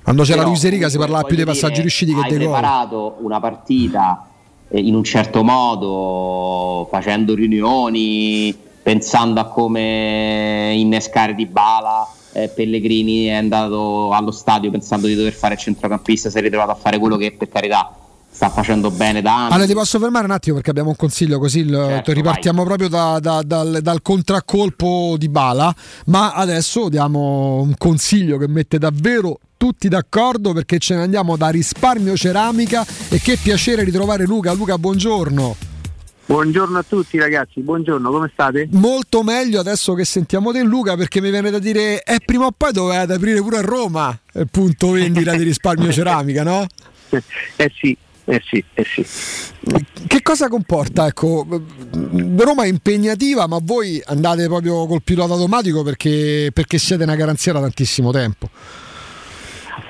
Quando 0.03 0.23
c'era 0.23 0.37
Però, 0.39 0.49
Luis 0.51 0.63
Enrica 0.65 0.89
si 0.89 0.99
parlava 0.99 1.25
più 1.25 1.35
dei 1.37 1.45
passaggi 1.45 1.71
dire, 1.71 1.83
riusciti 1.83 2.15
che 2.15 2.21
hai 2.21 2.29
dei 2.31 2.39
gol. 2.39 2.47
preparato 2.53 3.17
una 3.23 3.41
partita 3.41 4.29
eh, 4.69 4.79
in 4.81 4.95
un 4.95 5.03
certo 5.03 5.43
modo 5.43 6.87
facendo 6.91 7.35
riunioni 7.35 8.55
pensando 8.87 9.41
a 9.41 9.47
come 9.47 10.75
innescare 10.77 11.35
di 11.35 11.45
bala 11.47 12.07
Pellegrini 12.55 13.25
è 13.25 13.33
andato 13.33 14.13
allo 14.13 14.31
stadio 14.31 14.71
pensando 14.71 15.09
di 15.09 15.17
dover 15.17 15.33
fare 15.33 15.55
il 15.55 15.61
centrocampista 15.61 16.31
si 16.31 16.39
è 16.39 16.41
ritrovato 16.41 16.71
a 16.71 16.77
fare 16.77 16.97
quello 17.01 17.17
che 17.17 17.33
per 17.33 17.49
carità 17.49 17.93
sta 18.31 18.49
facendo 18.49 18.93
bene 18.93 19.23
da 19.23 19.47
anni 19.47 19.55
Ale, 19.55 19.67
ti 19.67 19.73
posso 19.73 19.99
fermare 19.99 20.27
un 20.27 20.31
attimo 20.31 20.55
perché 20.55 20.71
abbiamo 20.71 20.91
un 20.91 20.95
consiglio 20.95 21.41
così 21.41 21.69
Certo, 21.69 22.13
ripartiamo 22.13 22.63
proprio 22.63 22.89
da- 22.89 23.19
da- 23.19 23.43
dal, 23.45 23.81
dal 23.83 24.03
contraccolpo 24.03 25.17
di 25.19 25.29
Bala, 25.29 25.75
ma 26.07 26.35
adesso 26.35 26.89
diamo 26.89 27.61
un 27.63 27.75
consiglio 27.77 28.39
che 28.39 28.47
mette 28.47 28.79
davvero 28.79 29.41
tutti 29.57 29.89
d'accordo 29.89 30.53
perché 30.53 30.79
ce 30.79 30.95
ne 30.95 31.03
andiamo 31.03 31.37
da 31.37 31.49
risparmio 31.49 32.15
ceramica 32.15 32.87
e 33.09 33.19
che 33.19 33.37
piacere 33.37 33.83
ritrovare 33.83 34.27
Luca. 34.27 34.53
Luca, 34.53 34.79
buongiorno. 34.79 35.76
Buongiorno 36.27 36.77
a 36.77 36.83
tutti 36.83 37.19
ragazzi, 37.19 37.61
buongiorno, 37.61 38.11
come 38.11 38.29
state? 38.33 38.67
Molto 38.73 39.23
meglio 39.23 39.61
adesso 39.61 39.95
che 39.95 40.05
sentiamo 40.05 40.51
te 40.51 40.61
Luca 40.65 40.97
perché 40.97 41.21
mi 41.21 41.31
viene 41.31 41.51
da 41.51 41.61
dire 41.61 42.03
eh, 42.03 42.19
prima 42.25 42.47
o 42.47 42.51
poi 42.51 42.73
dovete 42.73 43.13
aprire 43.13 43.41
pure 43.41 43.59
a 43.59 43.61
Roma 43.61 44.19
il 44.33 44.49
punto 44.51 44.91
vendita 44.91 45.37
di 45.37 45.45
risparmio 45.45 45.91
ceramica, 45.93 46.43
no? 46.43 46.67
Eh 47.11 47.73
sì, 47.73 47.97
eh 48.25 48.43
sì, 48.45 48.65
eh 48.75 48.85
sì. 48.85 49.07
Che 50.09 50.23
cosa 50.23 50.49
comporta? 50.49 51.07
Ecco, 51.07 51.47
Roma 52.37 52.65
è 52.65 52.67
impegnativa, 52.67 53.47
ma 53.47 53.61
voi 53.63 54.03
andate 54.05 54.47
proprio 54.47 54.85
col 54.87 55.03
pilota 55.05 55.35
automatico 55.35 55.85
perché, 55.85 56.51
perché 56.53 56.79
siete 56.79 57.05
una 57.05 57.15
garanzia 57.15 57.53
da 57.53 57.61
tantissimo 57.61 58.11
tempo. 58.11 58.51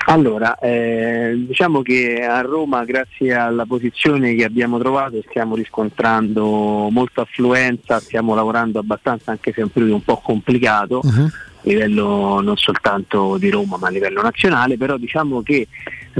Allora, 0.06 0.58
eh, 0.58 1.32
diciamo 1.46 1.82
che 1.82 2.24
a 2.24 2.40
Roma, 2.40 2.84
grazie 2.84 3.34
alla 3.34 3.66
posizione 3.66 4.34
che 4.34 4.44
abbiamo 4.44 4.78
trovato, 4.78 5.22
stiamo 5.28 5.54
riscontrando 5.54 6.88
molta 6.90 7.22
affluenza, 7.22 8.00
stiamo 8.00 8.34
lavorando 8.34 8.78
abbastanza, 8.78 9.30
anche 9.30 9.52
se 9.52 9.60
è 9.60 9.64
un 9.64 9.70
periodo 9.70 9.94
un 9.94 10.04
po' 10.04 10.16
complicato, 10.18 11.00
a 11.04 11.30
livello 11.62 12.40
non 12.40 12.56
soltanto 12.56 13.36
di 13.38 13.50
Roma, 13.50 13.76
ma 13.76 13.88
a 13.88 13.90
livello 13.90 14.22
nazionale, 14.22 14.76
però 14.76 14.96
diciamo 14.96 15.42
che 15.42 15.66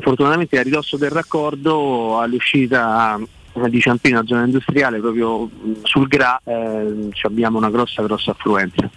fortunatamente 0.00 0.58
a 0.58 0.62
ridosso 0.62 0.96
del 0.96 1.10
raccordo 1.10 2.18
all'uscita 2.18 3.18
di 3.68 3.80
Ciampino, 3.80 4.26
zona 4.26 4.44
industriale, 4.44 4.98
proprio 4.98 5.44
mh, 5.44 5.72
sul 5.82 6.08
Gra, 6.08 6.40
eh, 6.44 7.10
abbiamo 7.22 7.58
una 7.58 7.70
grossa, 7.70 8.02
grossa 8.02 8.32
affluenza. 8.32 8.88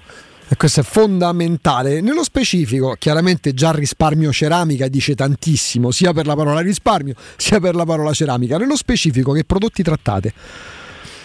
E 0.51 0.55
questo 0.57 0.79
è 0.79 0.83
fondamentale. 0.83 2.01
Nello 2.01 2.23
specifico, 2.23 2.95
chiaramente 2.97 3.53
già 3.53 3.71
risparmio 3.71 4.31
ceramica 4.31 4.87
dice 4.87 5.13
tantissimo, 5.13 5.91
sia 5.91 6.11
per 6.11 6.25
la 6.25 6.35
parola 6.35 6.59
risparmio, 6.61 7.13
sia 7.35 7.59
per 7.59 7.75
la 7.75 7.85
parola 7.85 8.11
ceramica. 8.13 8.57
Nello 8.57 8.75
specifico, 8.75 9.31
che 9.31 9.43
prodotti 9.43 9.83
trattate? 9.83 10.33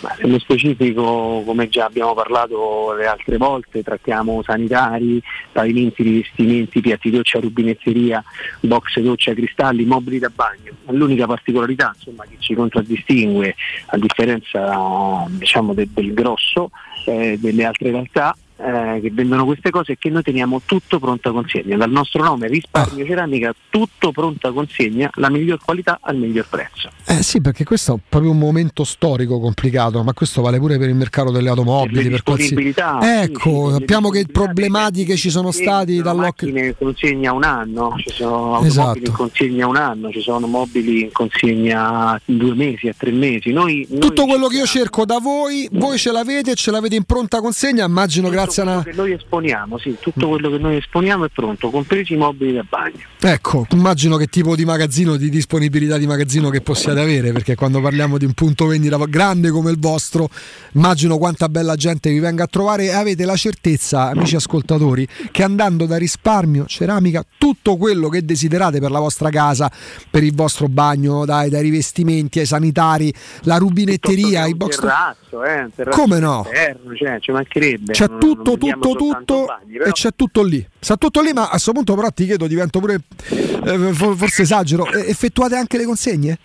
Ma 0.01 0.15
nello 0.21 0.39
specifico, 0.39 1.43
come 1.47 1.71
già 1.71 1.87
abbiamo 1.87 2.13
parlato 2.13 2.93
le 2.93 3.07
altre 3.07 3.39
volte, 3.39 3.83
trattiamo 3.83 4.43
sanitari, 4.43 5.23
pavimenti, 5.51 6.03
rivestimenti, 6.03 6.83
piatti 6.83 7.09
doccia, 7.09 7.41
rubinetteria, 7.41 8.23
box 8.61 9.01
doccia, 9.01 9.33
cristalli, 9.33 9.87
mobili 9.87 10.19
da 10.19 10.31
bagno. 10.35 10.73
L'unica 10.89 11.25
particolarità 11.25 11.95
insomma, 11.97 12.25
che 12.29 12.37
ci 12.41 12.53
contraddistingue, 12.53 13.55
a 13.87 13.97
differenza 13.97 15.25
diciamo, 15.31 15.73
de- 15.73 15.89
del 15.91 16.13
grosso 16.13 16.71
eh, 17.07 17.39
delle 17.41 17.65
altre 17.65 17.91
realtà, 17.91 18.37
eh, 18.57 19.01
che 19.01 19.11
vendono 19.11 19.45
queste 19.45 19.71
cose 19.71 19.95
è 19.95 19.97
che 19.99 20.11
noi 20.11 20.23
teniamo 20.23 20.63
tutto 20.65 20.99
pronta 20.99 21.33
consegna. 21.33 21.77
Dal 21.77 21.91
nostro 21.91 22.23
nome 22.23 22.47
risparmio 22.47 23.05
ceramica, 23.05 23.53
tutto 23.69 24.13
pronta 24.13 24.53
consegna, 24.53 25.11
la 25.15 25.29
miglior 25.29 25.59
qualità 25.65 25.99
al 26.01 26.17
miglior 26.17 26.47
prezzo. 26.49 26.91
Eh 27.07 27.23
sì, 27.23 27.41
perché 27.41 27.65
questo 27.65 27.95
è 27.95 27.99
proprio 28.09 28.31
un 28.31 28.39
momento 28.39 28.85
storico 28.85 29.41
complicato, 29.41 30.03
ma 30.03 30.13
questo 30.13 30.41
vale 30.41 30.59
pure 30.59 30.79
per 30.79 30.89
il 30.89 30.95
mercato 30.95 31.31
delle 31.31 31.49
automobili. 31.49 32.05
Le 32.05 32.11
Per 32.11 32.23
qualsiasi... 32.23 32.75
Ecco, 33.03 33.67
sì, 33.67 33.73
sappiamo 33.73 34.11
che 34.11 34.27
problematiche 34.31 35.17
ci 35.17 35.31
sono 35.31 35.51
stati 35.51 35.97
Sono 35.97 36.05
dall'oc... 36.05 36.43
macchine 36.43 36.67
in 36.67 36.75
consegna 36.79 37.33
un 37.33 37.45
anno, 37.45 37.95
ci 37.99 38.11
sono 38.11 38.63
Esatto. 38.63 38.89
automobili 38.89 39.07
in 39.07 39.13
consegna 39.13 39.67
un 39.67 39.77
anno, 39.77 40.11
ci 40.11 40.21
sono 40.21 40.47
mobili 40.47 41.03
in 41.03 41.13
consegna 41.13 42.21
due 42.25 42.55
mesi, 42.55 42.89
a 42.89 42.95
tre 42.97 43.11
mesi. 43.11 43.51
Noi, 43.51 43.87
noi 43.91 44.01
Tutto 44.01 44.27
quello 44.27 44.47
che 44.47 44.57
io 44.59 44.67
cerco 44.67 45.05
da 45.05 45.19
voi, 45.19 45.69
voi 45.73 45.99
ce 45.99 46.13
l'avete 46.13 46.53
e 46.53 46.55
ce 46.55 46.71
l'avete 46.71 46.95
in 46.95 47.05
pronta 47.05 47.41
consegna, 47.41 47.85
immagino 47.85 48.29
grazie 48.29 48.44
a 48.45 48.63
una... 48.63 48.83
che 48.83 48.93
noi 48.93 49.13
esponiamo, 49.13 49.79
sì, 49.79 49.97
tutto 50.01 50.29
quello 50.29 50.51
che 50.51 50.59
noi 50.59 50.77
esponiamo 50.77 51.25
è 51.25 51.29
pronto, 51.29 51.71
compresi 51.71 52.15
i 52.15 52.17
mobili 52.17 52.53
da 52.55 52.65
bagno. 52.69 53.01
Ecco, 53.21 53.67
immagino 53.71 54.17
che 54.17 54.27
tipo 54.27 54.55
di 54.55 54.65
magazzino, 54.65 55.17
di 55.17 55.31
disponibilità 55.31 55.97
di 55.97 56.07
magazzino 56.07 56.51
che 56.51 56.61
possiate 56.61 57.01
avere, 57.01 57.33
perché 57.33 57.55
quando 57.55 57.81
parliamo 57.81 58.19
di 58.19 58.25
un 58.25 58.33
punto 58.33 58.67
vendita 58.67 58.99
grande 59.07 59.51
come 59.51 59.71
il 59.71 59.79
vostro, 59.79 60.29
immagino 60.73 61.19
quanta 61.19 61.49
bella 61.49 61.75
gente 61.75 62.11
vi 62.11 62.19
venga 62.19 62.45
a 62.45 62.47
trovare 62.47 62.85
e 62.85 62.91
avete 62.91 63.25
la 63.25 63.37
certezza, 63.37 64.09
amici 64.11 64.37
ascoltatori, 64.37 65.07
che 65.31 65.43
andando 65.43 65.87
da 65.87 65.97
risparmio, 65.97 66.67
ceramica, 66.67 67.25
tutto 67.39 67.77
quello 67.77 68.09
che 68.09 68.25
desiderate 68.25 68.81
per 68.81 68.91
la 68.91 69.01
vostra 69.01 69.31
casa, 69.31 69.71
per 70.11 70.23
il 70.23 70.35
vostro 70.35 70.69
bagno, 70.69 71.25
dai, 71.25 71.49
dai 71.51 71.63
rivestimenti 71.63 72.39
ai 72.41 72.47
sanitari, 72.47 73.13
la 73.43 73.57
rubinetteria, 73.57 74.47
i 74.47 74.55
box... 74.55 74.79
terrazzo, 74.79 75.45
eh, 75.45 75.69
terrazzo 75.75 76.01
Come 76.01 76.19
no? 76.19 76.45
esterno, 76.45 76.95
cioè, 76.95 77.21
ci 77.21 77.31
mancherebbe. 77.31 77.93
C'è 77.93 78.07
non- 78.09 78.19
tutto, 78.37 78.57
tutto, 78.57 78.95
tutto 78.97 79.45
bagni, 79.47 79.73
però- 79.79 79.89
e 79.89 79.93
c'è 79.93 80.11
tutto 80.15 80.43
lì. 80.43 80.67
Sta 80.79 80.97
tutto 80.97 81.21
lì, 81.21 81.33
ma 81.33 81.45
a 81.47 81.49
questo 81.51 81.73
punto 81.73 81.95
però 81.95 82.09
ti 82.11 82.25
chiedo, 82.27 82.47
divento 82.47 82.81
pure, 82.81 83.01
eh, 83.29 83.93
for- 83.93 84.17
forse 84.17 84.43
esagero, 84.43 84.91
effettuate 84.93 85.57
anche 85.57 85.79
le 85.79 85.85
consegne? 85.85 86.39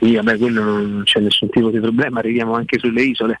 Sì, 0.00 0.14
vabbè, 0.14 0.38
quello 0.38 0.62
non 0.62 1.02
c'è 1.04 1.18
nessun 1.20 1.48
tipo 1.50 1.70
di 1.70 1.80
problema, 1.80 2.20
arriviamo 2.20 2.54
anche 2.54 2.78
sulle 2.78 3.02
isole. 3.02 3.40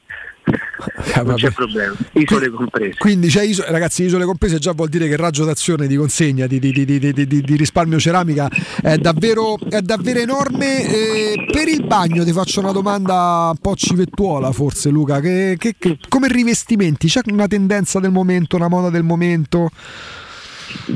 Non 1.24 1.34
c'è 1.34 1.50
problema, 1.50 1.94
isole 2.12 2.50
comprese. 2.50 2.96
Quindi 2.98 3.28
c'è 3.28 3.42
iso- 3.42 3.64
ragazzi, 3.66 4.04
isole 4.04 4.24
comprese 4.24 4.58
già 4.58 4.72
vuol 4.72 4.88
dire 4.88 5.06
che 5.06 5.12
il 5.12 5.18
raggio 5.18 5.44
d'azione 5.44 5.86
di 5.86 5.96
consegna 5.96 6.46
di, 6.46 6.58
di- 6.58 6.72
di- 6.72 6.84
di- 6.84 6.98
di- 7.12 7.26
di- 7.26 7.40
di 7.42 7.56
risparmio 7.56 7.98
ceramica 7.98 8.48
è 8.82 8.96
davvero, 8.98 9.56
è 9.68 9.80
davvero 9.80 10.18
enorme. 10.20 10.86
Eh, 10.86 11.46
per 11.50 11.68
il 11.68 11.84
bagno 11.86 12.24
ti 12.24 12.32
faccio 12.32 12.60
una 12.60 12.72
domanda 12.72 13.50
un 13.52 13.58
po' 13.60 13.74
civettuola 13.74 14.52
forse 14.52 14.90
Luca, 14.90 15.20
che, 15.20 15.56
che- 15.58 15.74
che- 15.78 15.98
come 16.08 16.28
rivestimenti 16.28 17.08
c'è 17.08 17.20
una 17.26 17.46
tendenza 17.46 18.00
del 18.00 18.10
momento, 18.10 18.56
una 18.56 18.68
moda 18.68 18.90
del 18.90 19.02
momento? 19.02 19.70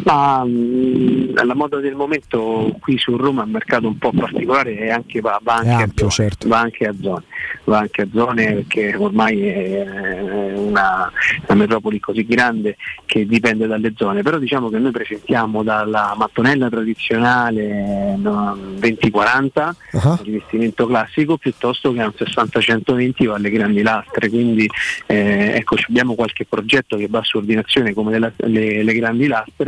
Ma 0.05 0.45
mh, 0.45 1.45
la 1.45 1.55
moda 1.55 1.79
del 1.79 1.95
momento 1.95 2.77
qui 2.81 2.99
su 2.99 3.17
Roma 3.17 3.43
è 3.43 3.45
un 3.47 3.51
mercato 3.53 3.87
un 3.87 3.99
po' 3.99 4.11
particolare 4.13 4.77
e 4.79 4.91
anche 4.91 5.21
va, 5.21 5.39
va 5.43 5.57
anche, 5.57 5.83
ampio, 5.83 6.07
a 6.07 6.11
zone, 6.11 6.29
va 6.47 6.59
anche 6.61 6.87
a 6.87 6.95
zone, 7.01 7.23
va 7.65 7.79
anche 7.79 8.03
a 8.03 8.07
zone 8.13 8.53
perché 8.55 8.95
ormai 8.97 9.41
è 9.47 10.53
una, 10.57 11.11
una 11.47 11.59
metropoli 11.59 12.01
così 12.01 12.25
grande 12.27 12.77
che 13.05 13.27
dipende 13.27 13.67
dalle 13.67 13.93
zone, 13.97 14.23
però 14.23 14.39
diciamo 14.39 14.69
che 14.71 14.79
noi 14.79 14.91
presentiamo 14.93 15.63
dalla 15.63 16.15
mattonella 16.17 16.69
tradizionale 16.69 18.17
no, 18.17 18.57
2040, 18.79 19.77
Ah. 19.95 20.19
il 20.21 20.25
rivestimento 20.25 20.87
classico, 20.87 21.37
piuttosto 21.37 21.93
che 21.93 22.01
a 22.01 22.07
un 22.07 22.13
60-120 22.17 23.29
o 23.29 23.35
alle 23.35 23.51
grandi 23.51 23.83
lastre, 23.83 24.29
quindi 24.31 24.69
eh, 25.07 25.53
ecco 25.57 25.77
abbiamo 25.87 26.15
qualche 26.15 26.47
progetto 26.47 26.97
che 26.97 27.07
va 27.09 27.21
su 27.23 27.37
ordinazione 27.37 27.93
come 27.93 28.19
le, 28.19 28.33
le- 28.37 28.83
le 28.83 28.95
grandi 28.95 29.27
lastre 29.27 29.62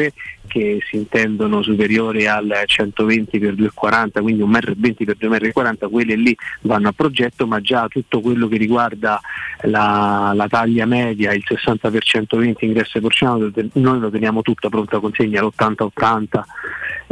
che 0.46 0.78
si 0.88 0.96
intendono 0.96 1.62
superiori 1.62 2.26
al 2.26 2.62
120 2.64 3.38
x 3.38 3.40
240 3.40 4.20
quindi 4.20 4.42
1,20 4.42 4.74
m 4.76 4.92
x 4.92 5.16
2,40 5.18 5.86
m 5.86 5.90
quelle 5.90 6.14
lì 6.16 6.36
vanno 6.62 6.88
a 6.88 6.92
progetto 6.92 7.46
ma 7.46 7.60
già 7.60 7.86
tutto 7.88 8.20
quello 8.20 8.48
che 8.48 8.56
riguarda 8.56 9.20
la, 9.62 10.32
la 10.34 10.48
taglia 10.48 10.86
media 10.86 11.32
il 11.32 11.42
60 11.46 11.90
x 11.90 11.98
120 12.00 12.64
ingresso 12.64 12.98
e 12.98 13.00
porcinato 13.00 13.50
noi 13.74 13.98
lo 13.98 14.10
teniamo 14.10 14.42
tutta 14.42 14.68
pronta 14.68 15.00
consegna 15.00 15.42
l'80-80 15.42 16.42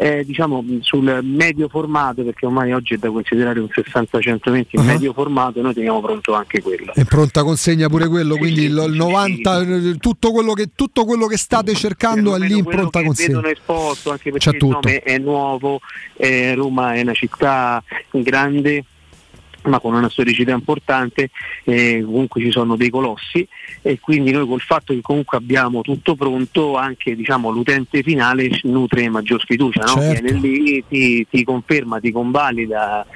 eh, 0.02 0.24
diciamo 0.24 0.64
sul 0.80 1.20
medio 1.22 1.68
formato 1.68 2.24
perché 2.24 2.44
ormai 2.46 2.72
oggi 2.72 2.94
è 2.94 2.96
da 2.96 3.08
considerare 3.08 3.60
un 3.60 3.68
60-120 3.70 4.66
il 4.70 4.80
Ah. 4.80 4.82
medio 4.82 5.12
formato 5.12 5.62
noi 5.62 5.74
teniamo 5.74 6.00
pronto 6.00 6.34
anche 6.34 6.60
quello 6.60 6.92
È 6.92 7.04
pronta 7.04 7.44
consegna 7.44 7.88
pure 7.88 8.08
quello, 8.08 8.36
quindi 8.36 8.64
il, 8.64 8.84
il 8.88 8.92
90, 8.96 9.60
eh, 9.60 9.96
tutto, 9.98 10.32
quello 10.32 10.54
che, 10.54 10.70
tutto 10.74 11.04
quello 11.04 11.26
che 11.26 11.36
state 11.36 11.72
cercando 11.74 12.34
è 12.34 12.38
lì 12.40 12.58
in 12.58 12.64
pronta 12.64 13.02
consegna. 13.02 13.28
vedono 13.40 13.48
esposto 13.52 14.10
anche 14.10 14.30
perché 14.32 14.50
C'è 14.50 14.54
il 14.56 14.58
tutto. 14.60 14.80
nome 14.82 14.98
è 15.02 15.18
nuovo, 15.18 15.80
eh, 16.16 16.54
Roma 16.54 16.94
è 16.94 17.02
una 17.02 17.12
città 17.14 17.82
grande 18.10 18.84
ma 19.64 19.80
con 19.80 19.94
una 19.94 20.08
storicità 20.08 20.52
importante, 20.52 21.30
eh, 21.64 22.02
comunque 22.04 22.40
ci 22.40 22.50
sono 22.50 22.76
dei 22.76 22.90
colossi 22.90 23.46
e 23.80 23.98
quindi 24.00 24.30
noi 24.32 24.46
col 24.46 24.60
fatto 24.60 24.92
che 24.92 25.00
comunque 25.00 25.38
abbiamo 25.38 25.82
tutto 25.82 26.14
pronto, 26.14 26.76
anche 26.76 27.14
diciamo, 27.14 27.50
l'utente 27.50 28.02
finale 28.02 28.50
nutre 28.62 29.08
maggior 29.08 29.44
fiducia, 29.44 29.82
no? 29.84 30.00
Certo. 30.00 30.22
viene 30.22 30.38
lì, 30.38 30.84
ti, 30.88 31.26
ti 31.28 31.44
conferma, 31.44 32.00
ti 32.00 32.10
convalida 32.10 33.06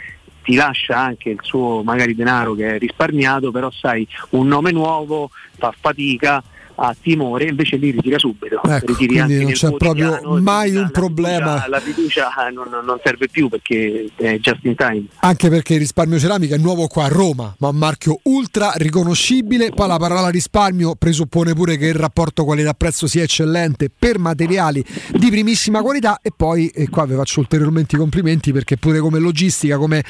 ti 0.47 0.55
lascia 0.55 0.97
anche 0.97 1.31
il 1.31 1.41
suo 1.43 1.83
magari 1.83 2.15
denaro 2.15 2.55
che 2.55 2.77
è 2.77 2.79
risparmiato, 2.79 3.51
però 3.51 3.69
sai, 3.73 4.07
un 4.31 4.47
nome 4.47 4.71
nuovo 4.71 5.31
fa 5.59 5.75
fatica, 5.77 6.41
ha 6.79 6.95
timore, 7.01 7.45
invece 7.49 7.77
lì 7.77 7.91
ritira 7.91 8.19
subito. 8.19 8.61
Ecco, 8.63 8.87
Ritiri 8.87 9.19
anche 9.19 9.35
quindi 9.37 9.45
non 9.45 9.53
c'è 9.53 9.77
proprio 9.77 10.41
mai 10.41 10.75
un 10.77 10.83
la 10.83 10.89
problema. 10.91 11.61
fiducia- 11.63 11.69
la 11.69 11.81
fiducia 11.81 12.29
non, 12.53 12.85
non 12.85 13.01
serve 13.03 13.29
più 13.29 13.49
perché 13.49 14.07
è 14.17 14.39
just 14.39 14.65
in 14.65 14.75
time. 14.77 15.05
Anche 15.21 15.49
perché 15.49 15.75
il 15.75 15.81
risparmio 15.81 16.19
ceramica 16.19 16.55
è 16.55 16.59
nuovo 16.59 16.87
qua 16.87 17.05
a 17.05 17.09
Roma, 17.09 17.55
ma 17.59 17.69
un 17.69 17.77
marchio 17.77 18.19
ultra 18.25 18.73
riconoscibile. 18.77 19.71
Poi 19.71 19.89
la 19.89 19.97
parola 19.97 20.29
risparmio 20.29 20.95
presuppone 20.97 21.55
pure 21.55 21.77
che 21.77 21.87
il 21.87 21.95
rapporto 21.95 22.45
qualità-prezzo 22.45 23.07
sia 23.07 23.23
eccellente 23.23 23.91
per 23.97 24.19
materiali 24.19 24.85
di 25.13 25.31
primissima 25.31 25.81
qualità. 25.83 26.19
E 26.23 26.31
poi, 26.37 26.69
e 26.69 26.89
qua 26.89 27.07
vi 27.07 27.15
faccio 27.15 27.41
ulteriormente 27.41 27.97
i 27.97 27.99
complimenti 27.99 28.53
perché 28.53 28.77
pure 28.77 28.99
come 28.99 29.19
logistica, 29.19 29.79
come, 29.79 30.05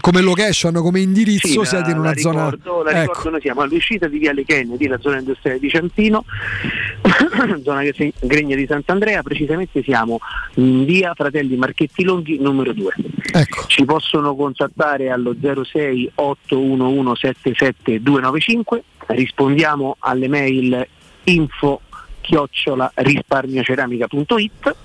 come 0.00 0.20
location, 0.20 0.74
come 0.74 1.00
indirizzo 1.00 1.46
Sì, 1.48 1.56
la- 1.56 1.64
siete 1.64 1.90
in 1.90 1.98
una 1.98 2.10
la 2.12 2.16
zona. 2.18 2.50
ricordo, 2.50 2.82
la 2.82 2.90
Ecco. 2.90 3.00
ricordo, 3.12 3.30
noi 3.30 3.40
siamo 3.40 3.60
all'uscita 3.62 4.06
di 4.08 4.18
Viale 4.18 4.44
Kennedy, 4.44 4.86
la 4.86 4.98
zona 5.00 5.18
industriale 5.18 5.58
di 5.58 5.68
Ciampino, 5.70 6.09
zona 7.62 7.82
che 7.82 7.92
si- 7.94 8.12
Gregna 8.20 8.56
di 8.56 8.66
Sant'Andrea, 8.66 9.22
precisamente 9.22 9.82
siamo 9.82 10.18
in 10.54 10.84
via 10.84 11.14
Fratelli 11.14 11.56
Marchetti 11.56 12.02
Longhi 12.02 12.38
numero 12.38 12.72
2. 12.72 12.92
Ecco. 13.32 13.64
Ci 13.66 13.84
possono 13.84 14.34
contattare 14.34 15.10
allo 15.10 15.34
06 15.40 16.12
811 16.14 17.20
77295, 17.20 18.82
rispondiamo 19.06 19.96
alle 20.00 20.28
mail 20.28 20.86
info 21.24 21.80
chiocciola 22.20 22.90
risparmioceramica.it 22.94 24.76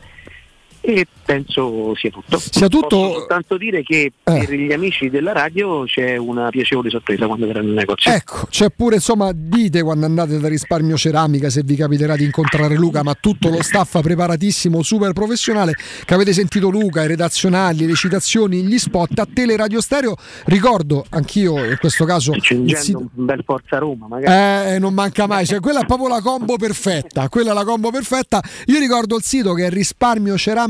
e 0.85 1.07
penso 1.25 1.95
sia 1.95 2.11
tutto. 2.11 2.37
Sia 2.39 2.67
tutto- 2.67 2.87
Posso 2.87 3.13
soltanto 3.19 3.57
dire 3.57 3.81
che 3.83 4.11
per 4.23 4.51
gli 4.53 4.71
amici 4.71 5.09
della 5.09 5.31
radio 5.33 5.83
c'è 5.85 6.17
una 6.17 6.49
piacevole 6.49 6.89
sorpresa 6.89 7.25
quando 7.25 7.47
verranno 7.47 7.69
in 7.69 7.73
negozio. 7.73 8.11
Ecco, 8.11 8.45
c'è 8.49 8.69
pure 8.69 8.95
insomma, 8.95 9.31
dite 9.33 9.81
quando 9.81 10.05
andate 10.05 10.39
da 10.39 10.47
risparmio 10.47 10.95
ceramica 10.97 11.49
se 11.49 11.61
vi 11.63 11.75
capiterà 11.75 12.15
di 12.15 12.23
incontrare 12.23 12.75
Luca, 12.75 13.01
ma 13.03 13.15
tutto 13.19 13.49
lo 13.49 13.61
staff 13.63 13.99
preparatissimo, 14.01 14.83
super 14.83 15.13
professionale, 15.13 15.73
che 16.05 16.13
avete 16.13 16.33
sentito 16.33 16.69
Luca, 16.69 17.03
i 17.03 17.07
redazionali, 17.07 17.85
le 17.87 17.95
citazioni, 17.95 18.61
gli 18.63 18.77
spot 18.77 19.17
a 19.19 19.27
Teleradio 19.31 19.81
Stereo. 19.81 20.15
Ricordo 20.45 21.05
anch'io 21.09 21.63
in 21.65 21.77
questo 21.79 22.05
caso 22.05 22.33
il 22.33 22.75
sito- 22.77 22.99
un 23.15 23.25
bel 23.25 23.41
Forza 23.43 23.77
Roma, 23.79 24.07
magari. 24.07 24.75
eh, 24.75 24.79
non 24.79 24.93
manca 24.93 25.25
mai, 25.27 25.45
cioè, 25.45 25.59
quella 25.59 25.81
è 25.81 25.85
proprio 25.85 26.07
la 26.07 26.21
combo 26.21 26.55
perfetta. 26.57 27.27
Quella 27.29 27.51
è 27.51 27.53
la 27.53 27.63
combo 27.65 27.89
perfetta. 27.89 28.41
Io 28.67 28.79
ricordo 28.79 29.15
il 29.17 29.23
sito 29.23 29.53
che 29.53 29.65
è 29.65 29.69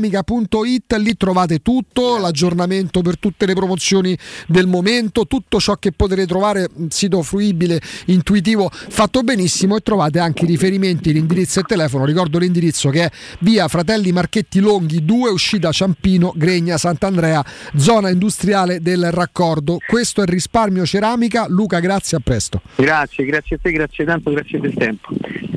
risparmioceramica.it, 0.06 0.92
lì 0.98 1.16
trovate 1.16 1.60
tutto, 1.60 2.18
l'aggiornamento 2.18 3.02
per 3.02 3.18
tutte 3.18 3.46
le 3.46 3.54
promozioni 3.54 4.16
del 4.46 4.66
momento, 4.66 5.26
tutto 5.26 5.60
ciò 5.60 5.76
che 5.76 5.92
potete 5.92 6.26
trovare, 6.26 6.68
sito 6.88 7.22
fruibile, 7.22 7.80
intuitivo, 8.06 8.70
fatto 8.72 9.22
benissimo 9.22 9.76
e 9.76 9.80
trovate 9.80 10.18
anche 10.18 10.44
i 10.44 10.46
riferimenti, 10.46 11.12
l'indirizzo 11.12 11.58
e 11.58 11.62
il 11.62 11.68
telefono. 11.68 12.04
Ricordo 12.04 12.38
l'indirizzo 12.38 12.90
che 12.90 13.04
è 13.04 13.10
via 13.40 13.68
Fratelli 13.68 14.12
Marchetti 14.12 14.60
Longhi 14.60 15.04
2, 15.04 15.30
uscita 15.30 15.72
Ciampino, 15.72 16.32
Gregna, 16.34 16.76
Sant'Andrea, 16.76 17.44
zona 17.76 18.10
industriale 18.10 18.80
del 18.80 19.10
raccordo. 19.10 19.78
Questo 19.86 20.22
è 20.22 20.26
risparmio 20.26 20.84
ceramica. 20.86 21.46
Luca, 21.48 21.80
grazie, 21.80 22.16
a 22.18 22.20
presto. 22.22 22.60
Grazie, 22.76 23.24
grazie 23.24 23.56
a 23.56 23.58
te, 23.60 23.72
grazie 23.72 24.04
tanto, 24.04 24.30
grazie 24.30 24.60
del 24.60 24.74
tempo. 24.74 25.08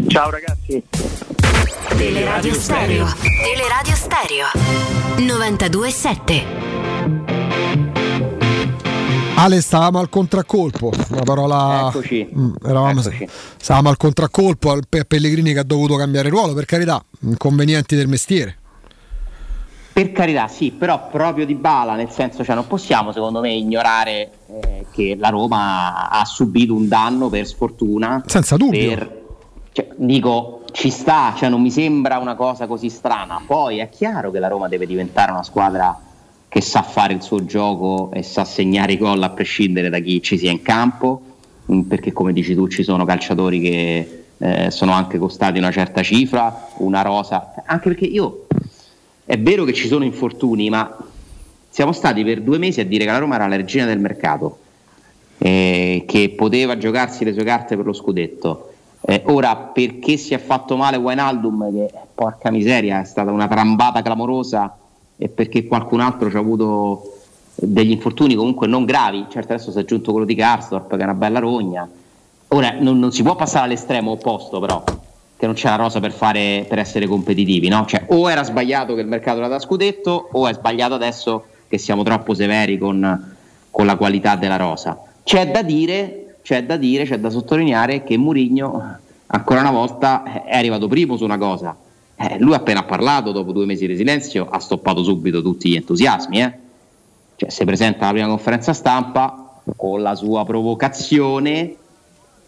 Ciao 0.08 0.30
ragazzi. 0.30 0.84
Teleradio 1.98 2.54
Stereo. 2.54 3.06
Teleradio 3.44 3.96
Stereo. 3.96 4.39
92.7. 5.18 6.46
Ale, 9.36 9.62
stavamo 9.62 10.00
al 10.00 10.10
contraccolpo, 10.10 10.92
una 11.12 11.22
parola. 11.24 11.88
Eccoci. 11.90 12.30
Mm, 12.38 12.52
eravamo- 12.64 13.00
Eccoci. 13.02 13.28
Stavamo 13.58 13.90
al 13.90 13.98
contraccolpo 13.98 14.72
al 14.72 14.84
Pe- 14.88 15.06
Pellegrini 15.06 15.54
che 15.54 15.60
ha 15.60 15.64
dovuto 15.64 15.96
cambiare 15.96 16.30
ruolo, 16.30 16.54
per 16.54 16.66
carità, 16.66 17.04
inconvenienti 17.22 17.96
del 17.96 18.08
mestiere. 18.08 18.58
Per 19.94 20.12
carità, 20.14 20.48
sì, 20.48 20.72
però 20.72 21.10
proprio 21.10 21.46
di 21.46 21.56
bala, 21.56 21.96
nel 21.96 22.10
senso, 22.10 22.44
cioè, 22.46 22.56
non 22.56 22.68
possiamo 22.68 23.12
secondo 23.12 23.40
me 23.42 23.52
ignorare 23.54 24.32
eh, 24.62 24.86
che 24.92 25.16
la 25.20 25.30
Roma 25.30 26.10
ha 26.10 26.24
subito 26.26 26.74
un 26.74 26.88
danno 26.88 27.28
per 27.30 27.46
sfortuna. 27.46 28.24
Senza 28.26 28.56
dubbio. 28.56 28.88
per- 28.90 29.18
cioè, 29.72 29.88
dico, 29.98 30.59
ci 30.72 30.90
sta, 30.90 31.34
cioè, 31.38 31.50
non 31.50 31.62
mi 31.62 31.72
sembra 31.72 32.18
una 32.18 32.36
cosa 32.36 32.68
così 32.68 32.90
strana. 32.90 33.42
Poi 33.46 33.80
è 33.80 33.90
chiaro 33.90 34.32
che 34.32 34.40
la 34.40 34.48
Roma 34.48 34.68
deve 34.68 34.86
diventare 34.86 35.32
una 35.32 35.44
squadra 35.44 36.00
che 36.48 36.62
sa 36.62 36.82
fare 36.82 37.14
il 37.14 37.22
suo 37.22 37.46
gioco 37.46 38.10
e 38.12 38.24
sa 38.24 38.44
segnare 38.44 38.94
i 38.94 38.98
gol 38.98 39.22
a 39.22 39.30
prescindere 39.30 39.90
da 39.90 40.00
chi 40.00 40.22
ci 40.22 40.38
sia 40.38 40.52
in 40.52 40.62
campo, 40.62 41.22
mm, 41.72 41.82
perché 41.82 42.12
come 42.12 42.34
dici 42.34 42.56
tu 42.56 42.68
ci 42.68 42.84
sono 42.84 43.06
calciatori 43.06 43.60
che 43.60 44.24
eh, 44.38 44.72
sono 44.72 44.94
anche 44.94 45.18
costati 45.20 45.60
una 45.60 45.72
certa 45.72 46.02
cifra, 46.02 46.70
una 46.78 47.02
rosa, 47.02 47.54
anche 47.66 47.90
perché 47.90 48.06
io 48.06 48.48
è 49.26 49.38
vero 49.38 49.64
che 49.64 49.74
ci 49.74 49.88
sono 49.88 50.04
infortuni, 50.04 50.70
ma 50.70 50.98
siamo 51.70 51.92
stati 51.92 52.24
per 52.24 52.42
due 52.42 52.58
mesi 52.58 52.80
a 52.80 52.86
dire 52.86 53.06
che 53.06 53.12
la 53.12 53.20
Roma 53.20 53.36
era 53.36 53.48
la 53.48 53.56
regina 53.56 53.86
del 53.86 54.00
mercato, 54.00 54.58
eh, 55.38 56.04
che 56.08 56.34
poteva 56.36 56.78
giocarsi 56.78 57.24
le 57.24 57.34
sue 57.34 57.44
carte 57.44 57.76
per 57.76 57.86
lo 57.86 57.94
scudetto. 57.94 58.69
Eh, 59.02 59.24
ora, 59.28 59.56
perché 59.56 60.18
si 60.18 60.34
è 60.34 60.38
fatto 60.38 60.76
male 60.76 60.98
Wijnaldum, 60.98 61.72
che 61.72 61.92
porca 62.14 62.52
miseria 62.52 63.02
è 63.02 63.06
stata 63.06 63.32
una 63.32 63.48
trambata 63.48 64.02
clamorosa, 64.02 64.78
e 65.18 65.28
perché 65.28 65.66
qualcun 65.66 66.00
altro 66.00 66.30
ci 66.30 66.36
ha 66.36 66.40
avuto 66.40 67.14
degli 67.56 67.92
infortuni 67.92 68.36
comunque 68.36 68.68
non 68.68 68.86
gravi, 68.86 69.26
certo 69.30 69.54
adesso 69.54 69.72
si 69.72 69.78
è 69.78 69.82
aggiunto 69.82 70.12
quello 70.12 70.26
di 70.26 70.36
Karsdorp 70.36 70.96
che 70.96 71.02
è 71.02 71.04
una 71.04 71.14
bella 71.14 71.40
rogna. 71.40 71.88
Ora 72.50 72.76
non, 72.80 73.00
non 73.00 73.12
si 73.12 73.22
può 73.22 73.36
passare 73.36 73.66
all'estremo 73.66 74.12
opposto 74.12 74.60
però, 74.60 74.82
che 75.38 75.46
non 75.46 75.56
c'è 75.56 75.70
la 75.70 75.76
rosa 75.76 76.00
per, 76.00 76.12
fare, 76.12 76.66
per 76.68 76.80
essere 76.80 77.06
competitivi, 77.06 77.68
no? 77.68 77.86
Cioè, 77.86 78.06
o 78.08 78.30
era 78.30 78.44
sbagliato 78.44 78.96
che 78.96 79.02
il 79.02 79.08
mercato 79.08 79.40
era 79.40 79.48
da 79.48 79.60
scudetto, 79.60 80.30
o 80.32 80.48
è 80.48 80.54
sbagliato 80.54 80.94
adesso 80.94 81.46
che 81.68 81.78
siamo 81.78 82.04
troppo 82.04 82.34
severi 82.34 82.78
con, 82.78 83.36
con 83.70 83.86
la 83.86 83.96
qualità 83.98 84.36
della 84.36 84.56
rosa. 84.58 84.98
C'è 85.24 85.52
da 85.52 85.62
dire, 85.62 86.19
c'è 86.42 86.64
da 86.64 86.78
dire, 86.78 87.06
c'è 87.06 87.20
da 87.20 87.30
sottolineare 87.30 88.04
che 88.04 88.18
Mourinho 88.18 88.98
ancora 89.28 89.60
una 89.62 89.72
volta 89.72 90.44
è 90.46 90.56
arrivato 90.56 90.88
primo 90.88 91.18
su 91.18 91.24
una 91.24 91.38
cosa. 91.38 91.76
Eh, 92.16 92.38
lui 92.40 92.54
appena 92.54 92.82
ha 92.82 92.84
parlato, 92.84 93.32
dopo 93.32 93.52
due 93.52 93.66
mesi 93.66 93.88
di 93.88 93.96
silenzio, 93.96 94.48
ha 94.50 94.60
stoppato 94.60 95.04
subito 95.04 95.42
tutti 95.42 95.70
gli 95.70 95.76
entusiasmi. 95.76 96.42
Eh? 96.42 96.54
Cioè, 97.36 97.50
si 97.50 97.64
presenta 97.64 98.04
alla 98.04 98.12
prima 98.12 98.28
conferenza 98.28 98.74
stampa 98.74 99.62
con 99.76 100.02
la 100.02 100.16
sua 100.16 100.44
provocazione 100.46 101.76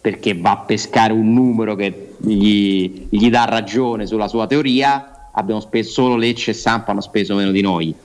perché 0.01 0.35
va 0.35 0.51
a 0.51 0.57
pescare 0.57 1.13
un 1.13 1.31
numero 1.31 1.75
che 1.75 2.15
gli, 2.17 3.07
gli 3.09 3.29
dà 3.29 3.45
ragione 3.45 4.07
sulla 4.07 4.27
sua 4.27 4.47
teoria. 4.47 5.29
Abbiamo 5.31 5.61
speso 5.61 5.91
solo 5.91 6.15
Lecce 6.15 6.51
e 6.51 6.53
Sampa 6.55 6.91
hanno 6.91 7.01
speso 7.01 7.35
meno 7.35 7.51
di 7.51 7.61
noi. 7.61 7.95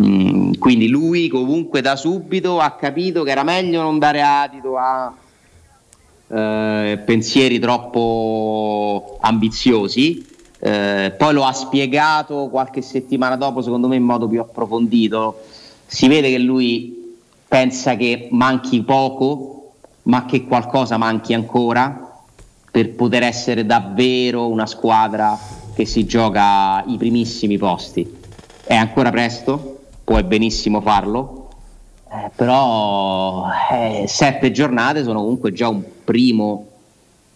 Mm, 0.00 0.52
quindi 0.58 0.88
lui 0.88 1.28
comunque 1.28 1.82
da 1.82 1.96
subito 1.96 2.60
ha 2.60 2.70
capito 2.72 3.24
che 3.24 3.30
era 3.30 3.42
meglio 3.42 3.82
non 3.82 3.98
dare 3.98 4.22
adito 4.22 4.78
a 4.78 5.14
eh, 6.28 6.98
pensieri 7.04 7.58
troppo 7.58 9.18
ambiziosi. 9.20 10.26
Eh, 10.58 11.12
poi 11.18 11.34
lo 11.34 11.44
ha 11.44 11.52
spiegato 11.52 12.48
qualche 12.48 12.82
settimana 12.82 13.36
dopo, 13.36 13.62
secondo 13.62 13.88
me 13.88 13.96
in 13.96 14.04
modo 14.04 14.28
più 14.28 14.40
approfondito. 14.40 15.42
Si 15.86 16.08
vede 16.08 16.30
che 16.30 16.38
lui 16.38 17.16
pensa 17.46 17.96
che 17.96 18.28
manchi 18.30 18.82
poco, 18.82 19.72
ma 20.04 20.24
che 20.24 20.46
qualcosa 20.46 20.96
manchi 20.96 21.34
ancora 21.34 22.08
per 22.70 22.94
poter 22.94 23.24
essere 23.24 23.66
davvero 23.66 24.48
una 24.48 24.64
squadra 24.64 25.38
che 25.74 25.84
si 25.84 26.06
gioca 26.06 26.82
i 26.86 26.96
primissimi 26.96 27.58
posti. 27.58 28.20
È 28.64 28.74
ancora 28.74 29.10
presto, 29.10 29.71
puoi 30.12 30.24
benissimo 30.24 30.82
farlo, 30.82 31.48
eh, 32.10 32.30
però 32.36 33.46
eh, 33.70 34.04
sette 34.06 34.50
giornate 34.50 35.04
sono 35.04 35.20
comunque 35.20 35.54
già 35.54 35.68
un 35.68 35.82
primo, 36.04 36.66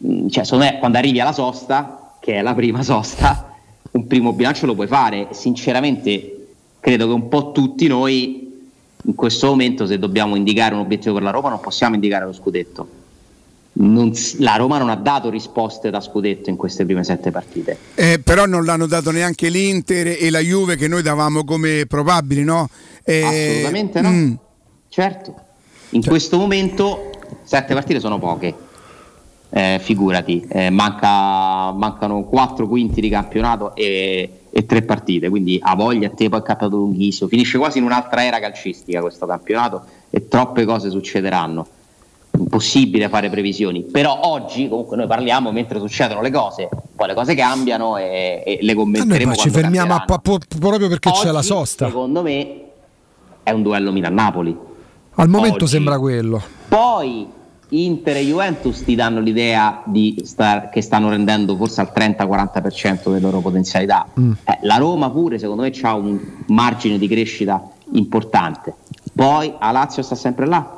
mm, 0.06 0.28
cioè 0.28 0.44
secondo 0.44 0.66
me 0.66 0.78
quando 0.78 0.98
arrivi 0.98 1.18
alla 1.18 1.32
sosta, 1.32 2.16
che 2.20 2.34
è 2.34 2.42
la 2.42 2.52
prima 2.52 2.82
sosta, 2.82 3.56
un 3.92 4.06
primo 4.06 4.34
bilancio 4.34 4.66
lo 4.66 4.74
puoi 4.74 4.88
fare. 4.88 5.28
Sinceramente 5.30 6.48
credo 6.78 7.06
che 7.06 7.12
un 7.14 7.28
po' 7.28 7.52
tutti 7.52 7.86
noi 7.86 8.68
in 9.04 9.14
questo 9.14 9.46
momento 9.46 9.86
se 9.86 9.98
dobbiamo 9.98 10.36
indicare 10.36 10.74
un 10.74 10.80
obiettivo 10.80 11.14
per 11.14 11.22
la 11.22 11.30
Roma 11.30 11.48
non 11.48 11.60
possiamo 11.60 11.94
indicare 11.94 12.26
lo 12.26 12.34
scudetto. 12.34 12.95
Non 13.78 14.10
la 14.38 14.56
Roma 14.56 14.78
non 14.78 14.88
ha 14.88 14.94
dato 14.96 15.28
risposte 15.28 15.90
da 15.90 16.00
scudetto 16.00 16.48
in 16.48 16.56
queste 16.56 16.84
prime 16.86 17.04
sette 17.04 17.30
partite. 17.30 17.76
Eh, 17.94 18.18
però 18.18 18.46
non 18.46 18.64
l'hanno 18.64 18.86
dato 18.86 19.10
neanche 19.10 19.50
l'Inter 19.50 20.16
e 20.18 20.30
la 20.30 20.38
Juve 20.40 20.76
che 20.76 20.88
noi 20.88 21.02
davamo 21.02 21.44
come 21.44 21.84
probabili, 21.86 22.42
no? 22.42 22.70
Eh, 23.04 23.22
Assolutamente 23.22 24.00
no. 24.00 24.10
mm, 24.10 24.34
Certo. 24.88 25.34
In 25.90 26.02
questo 26.02 26.38
momento 26.38 27.10
sette 27.42 27.74
partite 27.74 28.00
sono 28.00 28.18
poche. 28.18 28.54
Eh, 29.50 29.78
figurati, 29.80 30.44
eh, 30.48 30.70
manca- 30.70 31.72
mancano 31.72 32.24
quattro 32.24 32.66
quinti 32.66 33.00
di 33.00 33.08
campionato 33.08 33.74
e, 33.74 34.40
e 34.50 34.66
tre 34.66 34.82
partite, 34.82 35.28
quindi 35.28 35.58
ha 35.62 35.74
voglia 35.76 36.08
a 36.08 36.10
te 36.10 36.28
poi 36.28 36.40
è 36.40 36.42
campionato 36.42 36.78
lunghissimo. 36.78 37.28
Finisce 37.28 37.56
quasi 37.56 37.78
in 37.78 37.84
un'altra 37.84 38.24
era 38.24 38.40
calcistica 38.40 39.00
questo 39.00 39.24
campionato 39.26 39.84
e 40.10 40.28
troppe 40.28 40.64
cose 40.64 40.90
succederanno. 40.90 41.66
Impossibile 42.38 43.08
fare 43.08 43.30
previsioni, 43.30 43.82
però 43.82 44.18
oggi 44.24 44.68
comunque 44.68 44.96
noi 44.96 45.06
parliamo 45.06 45.52
mentre 45.52 45.78
succedono 45.78 46.20
le 46.20 46.30
cose, 46.30 46.68
poi 46.94 47.06
le 47.08 47.14
cose 47.14 47.34
cambiano 47.34 47.96
e, 47.96 48.42
e 48.44 48.58
le 48.60 48.72
A 48.72 48.74
commenteremo. 48.74 49.32
poi 49.32 49.40
ci 49.40 49.50
fermiamo 49.50 49.94
a- 49.94 50.04
po- 50.04 50.38
proprio 50.58 50.88
perché 50.88 51.10
c'è 51.10 51.30
la 51.30 51.38
Oggi, 51.38 51.46
sosta. 51.46 51.86
Secondo 51.86 52.22
me 52.22 52.60
è 53.42 53.50
un 53.52 53.62
duello 53.62 53.90
Milan-Napoli. 53.92 54.56
Al 55.18 55.28
momento 55.28 55.64
Oggi. 55.64 55.66
sembra 55.72 55.98
quello. 55.98 56.42
Poi 56.68 57.26
Inter 57.70 58.16
e 58.18 58.24
Juventus 58.24 58.84
ti 58.84 58.94
danno 58.94 59.20
l'idea 59.20 59.82
di 59.86 60.20
star- 60.24 60.68
che 60.68 60.82
stanno 60.82 61.08
rendendo 61.08 61.56
forse 61.56 61.80
al 61.80 61.90
30-40% 61.94 63.04
delle 63.04 63.20
loro 63.20 63.40
potenzialità. 63.40 64.06
Mm. 64.20 64.32
Eh, 64.44 64.58
la 64.62 64.76
Roma 64.76 65.10
pure 65.10 65.38
secondo 65.38 65.62
me 65.62 65.72
ha 65.82 65.94
un 65.94 66.18
margine 66.48 66.98
di 66.98 67.08
crescita 67.08 67.62
importante. 67.92 68.74
Poi 69.14 69.52
a 69.58 69.70
Lazio 69.72 70.02
sta 70.02 70.14
sempre 70.14 70.46
là. 70.46 70.74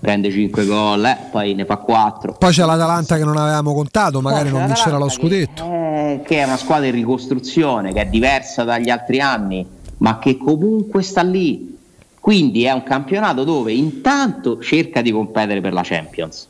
Prende 0.00 0.30
5 0.30 0.66
gol, 0.66 1.04
eh, 1.04 1.16
poi 1.30 1.54
ne 1.54 1.64
fa 1.64 1.76
4. 1.76 2.36
Poi 2.38 2.52
c'è 2.52 2.64
l'Atalanta 2.64 3.16
che 3.16 3.24
non 3.24 3.36
avevamo 3.36 3.74
contato, 3.74 4.20
magari 4.20 4.50
non 4.50 4.66
vincerà 4.66 4.98
lo 4.98 5.08
scudetto. 5.08 5.64
Eh, 5.64 6.22
che 6.24 6.38
è 6.38 6.44
una 6.44 6.56
squadra 6.56 6.86
in 6.86 6.94
ricostruzione, 6.94 7.92
che 7.92 8.02
è 8.02 8.06
diversa 8.06 8.64
dagli 8.64 8.90
altri 8.90 9.20
anni, 9.20 9.66
ma 9.98 10.18
che 10.18 10.36
comunque 10.36 11.02
sta 11.02 11.22
lì. 11.22 11.76
Quindi 12.20 12.64
è 12.64 12.72
un 12.72 12.82
campionato 12.82 13.44
dove 13.44 13.72
intanto 13.72 14.60
cerca 14.60 15.02
di 15.02 15.10
competere 15.10 15.60
per 15.60 15.72
la 15.72 15.82
Champions. 15.82 16.48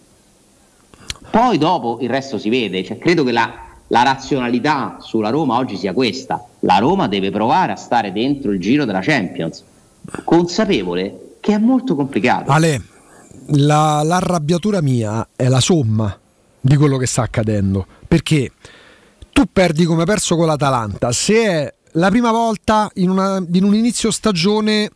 Poi 1.30 1.58
dopo 1.58 1.98
il 2.00 2.08
resto 2.08 2.38
si 2.38 2.48
vede, 2.48 2.84
cioè, 2.84 2.98
credo 2.98 3.24
che 3.24 3.32
la, 3.32 3.52
la 3.88 4.02
razionalità 4.02 4.98
sulla 5.00 5.30
Roma 5.30 5.56
oggi 5.56 5.76
sia 5.76 5.92
questa. 5.92 6.44
La 6.60 6.78
Roma 6.78 7.08
deve 7.08 7.30
provare 7.30 7.72
a 7.72 7.76
stare 7.76 8.12
dentro 8.12 8.52
il 8.52 8.60
giro 8.60 8.84
della 8.84 9.00
Champions, 9.00 9.64
consapevole 10.22 11.36
che 11.40 11.54
è 11.54 11.58
molto 11.58 11.94
complicato. 11.94 12.52
Ale, 12.52 12.80
la, 13.48 14.02
l'arrabbiatura 14.02 14.80
mia 14.80 15.28
è 15.34 15.48
la 15.48 15.60
somma 15.60 16.18
di 16.60 16.76
quello 16.76 16.96
che 16.96 17.06
sta 17.06 17.22
accadendo. 17.22 17.86
Perché 18.06 18.50
tu 19.32 19.44
perdi 19.52 19.84
come 19.84 20.04
perso 20.04 20.36
con 20.36 20.46
l'Atalanta. 20.46 21.12
Se 21.12 21.34
è 21.44 21.74
la 21.92 22.08
prima 22.10 22.30
volta 22.30 22.90
in, 22.94 23.10
una- 23.10 23.44
in 23.52 23.64
un 23.64 23.74
inizio 23.74 24.10
stagione, 24.10 24.90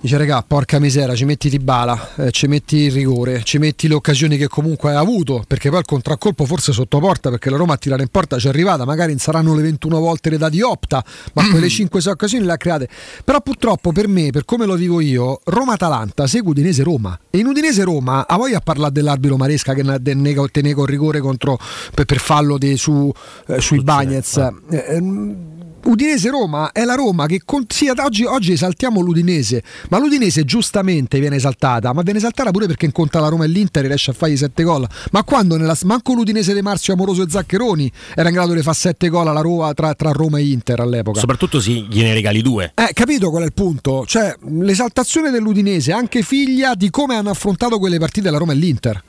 dice 0.00 0.16
regà, 0.16 0.42
porca 0.46 0.78
misera, 0.78 1.14
ci 1.14 1.24
metti 1.24 1.48
Tibala, 1.48 2.14
eh, 2.16 2.30
ci 2.30 2.46
metti 2.46 2.76
il 2.76 2.92
rigore, 2.92 3.42
ci 3.42 3.58
metti 3.58 3.88
le 3.88 3.94
occasioni 3.94 4.36
che 4.36 4.48
comunque 4.48 4.90
hai 4.90 4.96
avuto, 4.96 5.44
perché 5.46 5.70
poi 5.70 5.80
il 5.80 5.84
contraccolpo 5.84 6.44
forse 6.44 6.72
sotto 6.72 6.98
porta, 6.98 7.30
perché 7.30 7.50
la 7.50 7.56
Roma 7.56 7.74
a 7.74 7.76
tirare 7.76 8.02
in 8.02 8.08
porta 8.08 8.38
ci 8.38 8.46
è 8.46 8.50
arrivata, 8.50 8.84
magari 8.84 9.16
saranno 9.18 9.54
le 9.54 9.62
21 9.62 9.98
volte 9.98 10.30
le 10.30 10.38
dati 10.38 10.60
opta, 10.60 11.04
ma 11.32 11.48
quelle 11.50 11.68
5 11.68 12.00
occasioni 12.10 12.44
le 12.44 12.52
ha 12.52 12.56
create. 12.56 12.88
Però 13.24 13.40
purtroppo 13.40 13.92
per 13.92 14.08
me, 14.08 14.30
per 14.30 14.44
come 14.44 14.66
lo 14.66 14.74
vivo 14.74 15.00
io, 15.00 15.40
Roma-Atalanta 15.44 16.26
segue 16.26 16.50
Udinese-Roma. 16.50 17.18
E 17.30 17.38
in 17.38 17.46
Udinese-Roma, 17.46 18.26
a 18.26 18.36
voglia 18.36 18.58
a 18.58 18.60
parlare 18.60 18.92
dell'arbitro 18.92 19.36
Maresca 19.36 19.74
che 19.74 19.82
ne- 19.82 20.00
nega 20.14 20.40
un 20.40 20.86
rigore 20.86 21.20
contro, 21.20 21.58
per, 21.94 22.04
per 22.04 22.18
fallo 22.18 22.58
di- 22.58 22.76
su, 22.76 23.12
eh, 23.48 23.60
sui 23.60 23.82
Bagnets. 23.82 24.36
Eh, 24.70 24.84
ehm, 24.88 25.55
Udinese-Roma 25.86 26.72
è 26.72 26.84
la 26.84 26.94
Roma 26.94 27.26
che 27.26 27.42
con- 27.44 27.64
sì, 27.68 27.88
oggi, 27.88 28.24
oggi 28.24 28.52
esaltiamo 28.52 29.00
l'Udinese, 29.00 29.62
ma 29.88 29.98
l'Udinese 29.98 30.44
giustamente 30.44 31.20
viene 31.20 31.36
esaltata, 31.36 31.92
ma 31.92 32.02
viene 32.02 32.18
esaltata 32.18 32.50
pure 32.50 32.66
perché 32.66 32.86
incontra 32.86 33.20
la 33.20 33.28
Roma 33.28 33.44
e 33.44 33.48
l'Inter 33.48 33.84
e 33.84 33.88
riesce 33.88 34.10
a 34.10 34.14
fargli 34.14 34.36
7 34.36 34.62
gol. 34.64 34.86
Ma 35.12 35.22
quando 35.22 35.56
nella, 35.56 35.76
manco 35.84 36.12
l'Udinese 36.12 36.54
di 36.54 36.60
Marzio 36.60 36.94
Amoroso 36.94 37.22
e 37.22 37.30
Zaccheroni 37.30 37.90
era 38.16 38.28
in 38.28 38.34
grado 38.34 38.52
di 38.52 38.62
fare 38.62 38.76
7 38.76 39.08
gol 39.08 39.28
alla 39.28 39.40
Roma 39.40 39.72
tra, 39.74 39.94
tra 39.94 40.10
Roma 40.10 40.38
e 40.38 40.46
Inter 40.46 40.80
all'epoca. 40.80 41.20
Soprattutto 41.20 41.60
se 41.60 41.70
gliene 41.70 42.12
regali 42.12 42.42
due. 42.42 42.72
Eh, 42.74 42.92
capito 42.92 43.30
qual 43.30 43.42
è 43.42 43.46
il 43.46 43.52
punto? 43.52 44.04
Cioè, 44.06 44.34
l'esaltazione 44.48 45.30
dell'Udinese 45.30 45.92
è 45.92 45.94
anche 45.94 46.22
figlia 46.22 46.74
di 46.74 46.90
come 46.90 47.14
hanno 47.14 47.30
affrontato 47.30 47.78
quelle 47.78 47.98
partite 47.98 48.30
la 48.30 48.38
Roma 48.38 48.52
e 48.52 48.56
l'Inter. 48.56 49.02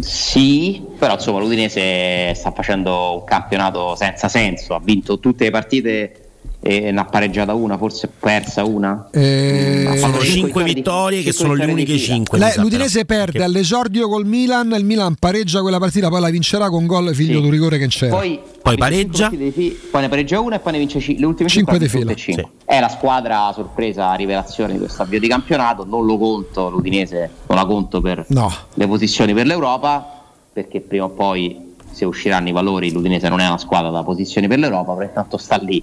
Sì, 0.00 0.84
però 0.98 1.14
insomma 1.14 1.38
l'Udinese 1.38 2.34
sta 2.34 2.50
facendo 2.50 3.14
un 3.14 3.24
campionato 3.24 3.94
senza 3.96 4.28
senso, 4.28 4.74
ha 4.74 4.80
vinto 4.82 5.18
tutte 5.18 5.44
le 5.44 5.50
partite 5.50 6.25
e 6.60 6.90
ne 6.90 6.98
ha 7.00 7.04
pareggiata 7.04 7.54
una, 7.54 7.76
forse 7.78 8.08
persa 8.18 8.64
una. 8.64 9.08
Eh, 9.12 9.84
Ha 9.86 9.94
fatto 9.94 10.12
Sono 10.14 10.24
5 10.24 10.64
di- 10.64 10.74
vittorie 10.74 11.22
che 11.22 11.32
sono 11.32 11.54
le 11.54 11.64
uniche 11.66 11.92
fila. 11.92 12.14
5. 12.14 12.38
Lei- 12.38 12.52
L'Udinese 12.56 13.04
perde 13.04 13.44
all'esordio 13.44 14.08
col 14.08 14.26
Milan, 14.26 14.74
il 14.76 14.84
Milan 14.84 15.14
pareggia 15.18 15.60
quella 15.60 15.78
partita, 15.78 16.08
poi 16.08 16.20
la 16.20 16.28
vincerà 16.30 16.68
con 16.68 16.86
gol 16.86 17.14
figlio 17.14 17.34
Sì. 17.34 17.40
di 17.40 17.44
un 17.46 17.50
rigore 17.52 17.78
che 17.78 17.86
c'era. 17.86 18.16
Poi, 18.16 18.40
Poi 18.62 18.76
pareggia. 18.76 19.28
fi- 19.30 19.78
poi 19.90 20.00
ne 20.00 20.08
pareggia 20.08 20.40
una 20.40 20.56
e 20.56 20.58
poi 20.58 20.72
ne 20.72 20.78
vince 20.78 20.98
ci- 21.00 21.18
le 21.18 21.26
ultime 21.26 21.48
Cinque 21.48 21.78
5 21.78 21.78
di 21.78 22.04
fila. 22.04 22.14
cinque. 22.14 22.50
È 22.64 22.80
la 22.80 22.88
squadra 22.88 23.52
sorpresa 23.54 24.12
rivelazione 24.14 24.72
di 24.72 24.78
questo 24.80 25.02
avvio 25.02 25.20
di 25.20 25.28
campionato. 25.28 25.84
Non 25.84 26.04
lo 26.04 26.18
conto, 26.18 26.68
l'Udinese 26.68 27.30
non 27.46 27.58
la 27.58 27.64
conto 27.66 28.00
per 28.00 28.24
No. 28.28 28.52
le 28.74 28.86
posizioni 28.88 29.34
per 29.34 29.46
l'Europa, 29.46 30.22
perché 30.52 30.80
prima 30.80 31.04
o 31.04 31.10
poi 31.10 31.74
se 31.92 32.04
usciranno 32.04 32.48
i 32.48 32.52
valori 32.52 32.90
l'Udinese 32.90 33.28
non 33.28 33.40
è 33.40 33.46
una 33.46 33.56
squadra 33.58 33.90
da 33.90 34.02
posizioni 34.02 34.48
per 34.48 34.58
l'Europa, 34.58 34.92
però 34.94 35.06
intanto 35.06 35.36
sta 35.36 35.56
lì. 35.56 35.82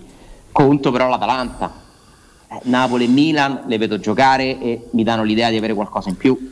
Conto 0.54 0.92
però 0.92 1.10
l'Atalanta. 1.10 1.82
Eh, 2.50 2.60
Napoli 2.64 3.06
e 3.06 3.08
Milan 3.10 3.64
le 3.68 3.78
vedo 3.78 4.00
giocare 4.00 4.60
e 4.62 4.88
mi 4.92 5.04
danno 5.04 5.24
l'idea 5.24 5.50
di 5.50 5.58
avere 5.58 5.74
qualcosa 5.74 6.08
in 6.10 6.16
più. 6.16 6.52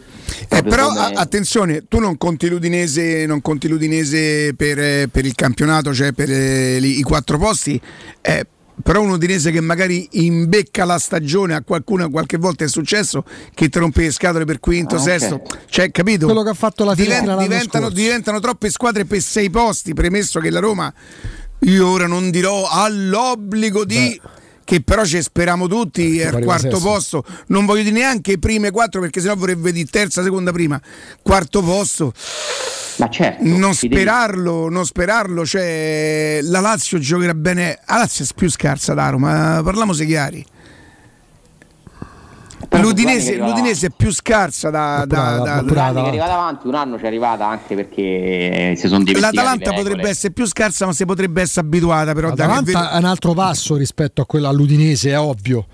Eh, 0.49 0.64
però 0.64 0.88
come- 0.88 0.99
a- 0.99 1.11
attenzione, 1.15 1.86
tu 1.88 1.99
non 1.99 2.18
conti 2.18 2.49
l'Udinese, 2.49 3.26
non 3.26 3.41
conti 3.41 3.68
l'Udinese 3.69 4.53
per, 4.56 4.80
eh, 4.80 5.07
per 5.10 5.26
il 5.26 5.36
campionato, 5.36 5.94
cioè 5.94 6.11
per 6.14 6.30
eh, 6.32 6.78
i 6.78 7.02
quattro 7.03 7.38
posti, 7.38 7.80
eh, 8.22 8.45
però 8.82 9.02
un 9.02 9.11
Udinese 9.11 9.52
che 9.52 9.61
magari 9.61 10.07
imbecca 10.14 10.84
la 10.86 10.98
stagione, 10.98 11.53
a 11.53 11.61
qualcuno 11.61 12.10
qualche 12.10 12.38
volta 12.38 12.64
è 12.64 12.68
successo 12.68 13.23
che 13.53 13.69
ti 13.69 13.78
rompe 13.78 14.02
le 14.02 14.11
scatole 14.11 14.45
per 14.45 14.60
quinto, 14.60 14.95
Ah, 14.95 14.99
sesto, 14.99 15.41
cioè 15.69 15.91
capito? 15.91 16.26
Quello 16.26 16.41
che 16.44 16.49
ha 16.49 16.53
fatto 16.56 16.84
la 16.86 16.95
Diven- 16.95 17.38
diventano, 17.38 17.90
diventano 17.90 18.40
troppe 18.40 18.72
squadre 18.72 19.06
per 19.06 19.22
sei 19.22 19.49
posti, 19.52 19.94
premesso 19.94 20.40
che 20.40 20.49
la 20.49 20.60
Roma, 20.60 20.91
io 21.62 21.88
ora 21.88 22.08
non 22.08 22.30
dirò, 22.30 22.68
ha 22.68 22.88
l'obbligo 22.90 23.86
di... 23.86 24.20
Che 24.64 24.82
però 24.82 25.04
ci 25.04 25.22
speriamo 25.22 25.68
tutti 25.68 26.20
è 26.20 26.28
al 26.28 26.36
arriva 26.36 26.46
quarto 26.46 26.80
posto. 26.80 27.26
Non 27.48 27.66
voglio 27.66 27.84
dire 27.84 27.96
neanche 27.96 28.40
prime 28.40 28.72
quattro 28.72 29.02
perché 29.02 29.20
sennò 29.20 29.36
vorrebbe 29.36 29.74
di 29.74 29.84
terza, 29.86 30.24
seconda, 30.24 30.54
prima. 30.54 30.80
Quarto 31.22 31.62
posto. 31.62 32.14
Ma 32.98 33.10
certo. 33.10 33.44
Non 33.44 33.74
sperarlo, 33.74 34.70
non 34.70 34.86
sperarlo. 34.86 35.46
Cioè, 35.46 36.40
la 36.44 36.62
Lazio 36.62 37.00
giocherà 37.00 37.34
bene. 37.34 37.80
La 37.88 37.98
Lazio 37.98 38.24
è 38.24 38.28
più 38.34 38.50
scarsa 38.50 38.94
da 38.94 39.10
Roma, 39.10 39.60
parliamo 39.62 39.92
se 39.92 40.06
chiari. 40.06 40.46
L'Udinese, 42.80 43.35
l'Udinese 43.35 43.88
è 43.88 43.89
più 43.89 44.11
scarsa 44.14 44.69
da, 44.69 45.03
da- 45.06 45.39
da- 45.39 45.61
da- 45.61 45.85
anni 45.85 45.93
che 45.95 46.06
è 46.06 46.07
arrivata 46.07 46.34
avanti, 46.34 46.68
un 46.68 46.76
anno 46.76 46.98
ci 46.98 47.03
è 47.03 47.07
arrivata 47.07 47.45
anche 47.48 47.76
perché 47.76 48.76
si 48.77 48.88
sono 48.88 49.03
dimenticati 49.03 49.35
L'Atalanta 49.35 49.73
potrebbe 49.73 50.07
essere 50.10 50.31
più 50.31 50.45
scarsa, 50.45 50.85
ma 50.85 50.93
si 50.93 51.06
potrebbe 51.06 51.41
essere 51.41 51.65
abituata. 51.68 52.14
Però 52.14 52.30
L'Atalanta 52.30 52.91
è 52.91 52.98
un 52.98 53.06
altro 53.06 53.34
passo 53.34 53.76
rispetto 53.76 54.22
a 54.22 54.26
quella 54.26 54.48
all'Udinese, 54.49 55.10
è 55.11 55.19
ovvio. 55.19 55.65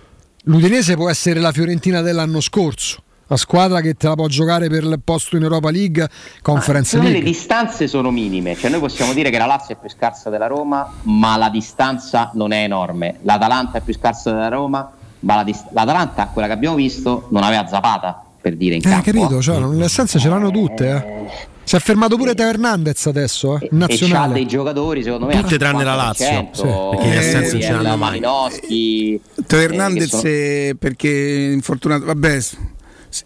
L'Udinese 0.46 0.96
può 0.96 1.10
essere 1.10 1.40
la 1.40 1.52
Fiorentina 1.52 2.02
dell'anno 2.02 2.40
scorso, 2.42 3.04
la 3.28 3.38
squadra 3.38 3.82
che 3.82 3.94
te 3.94 4.08
la 4.08 4.16
può 4.16 4.28
giocare 4.28 4.68
per 4.70 4.84
il 4.84 5.00
posto 5.04 5.36
in 5.36 5.44
Europa 5.44 5.70
League, 5.70 6.08
Conference 6.42 6.92
Secondo 6.92 7.12
me 7.12 7.18
le 7.18 7.24
League. 7.24 7.38
distanze 7.40 7.88
sono 7.88 8.10
minime, 8.10 8.56
cioè 8.56 8.72
noi 8.72 8.80
possiamo 8.80 9.14
dire 9.14 9.30
che 9.30 9.38
la 9.38 9.46
Lazio 9.46 9.76
è 9.76 9.78
più 9.80 9.90
scarsa 9.90 10.30
della 10.32 10.48
Roma, 10.48 10.90
ma 11.04 11.38
la 11.38 11.50
distanza 11.50 12.32
non 12.34 12.54
è 12.54 12.64
enorme. 12.64 13.18
L'Atalanta 13.22 13.78
è 13.78 13.82
più 13.82 13.94
scarsa 13.94 14.32
della 14.32 14.48
Roma, 14.48 14.90
ma 15.22 15.44
l'Atalanta, 15.72 16.28
quella 16.32 16.48
che 16.48 16.54
abbiamo 16.54 16.76
visto, 16.76 17.28
non 17.32 17.44
aveva 17.44 17.68
Zapata 17.68 18.22
per 18.40 18.56
dire 18.56 18.76
in 18.76 18.82
Eh, 18.86 18.90
campo. 18.90 19.04
capito? 19.12 19.42
Cioè, 19.42 19.60
non- 19.60 19.76
le 19.78 19.86
essenze 19.86 20.20
ce 20.20 20.30
l'hanno 20.30 20.52
tutte. 20.52 20.90
eh. 20.90 21.46
Si 21.64 21.76
è 21.76 21.80
fermato 21.80 22.16
pure 22.16 22.34
Teo 22.34 22.48
Hernandez 22.48 23.08
adesso, 23.08 23.56
eh, 23.60 23.68
in 23.72 23.82
E 23.82 23.88
c'ha 23.88 23.88
nazionale. 23.88 24.34
dei 24.36 24.46
giocatori, 24.48 25.04
secondo 25.04 25.26
me, 25.26 25.34
Tutte 25.42 25.58
tranne 25.58 25.84
la 25.84 25.96
Lazio, 25.96 26.26
50%, 26.26 26.50
sì, 26.54 26.96
perché 26.96 27.08
gli 27.10 27.18
assenza 27.18 27.52
non 27.52 27.62
eh, 27.62 27.62
ce 27.66 27.72
l'hanno 27.72 27.88
mai. 27.90 27.98
Malinowski, 27.98 29.22
Teo 29.48 29.60
eh, 29.60 29.64
Hernandez 29.64 30.04
che 30.04 30.10
sono- 30.10 30.24
eh, 30.24 30.76
perché 30.80 31.50
infortunato. 31.54 32.06
Vabbè, 32.06 32.40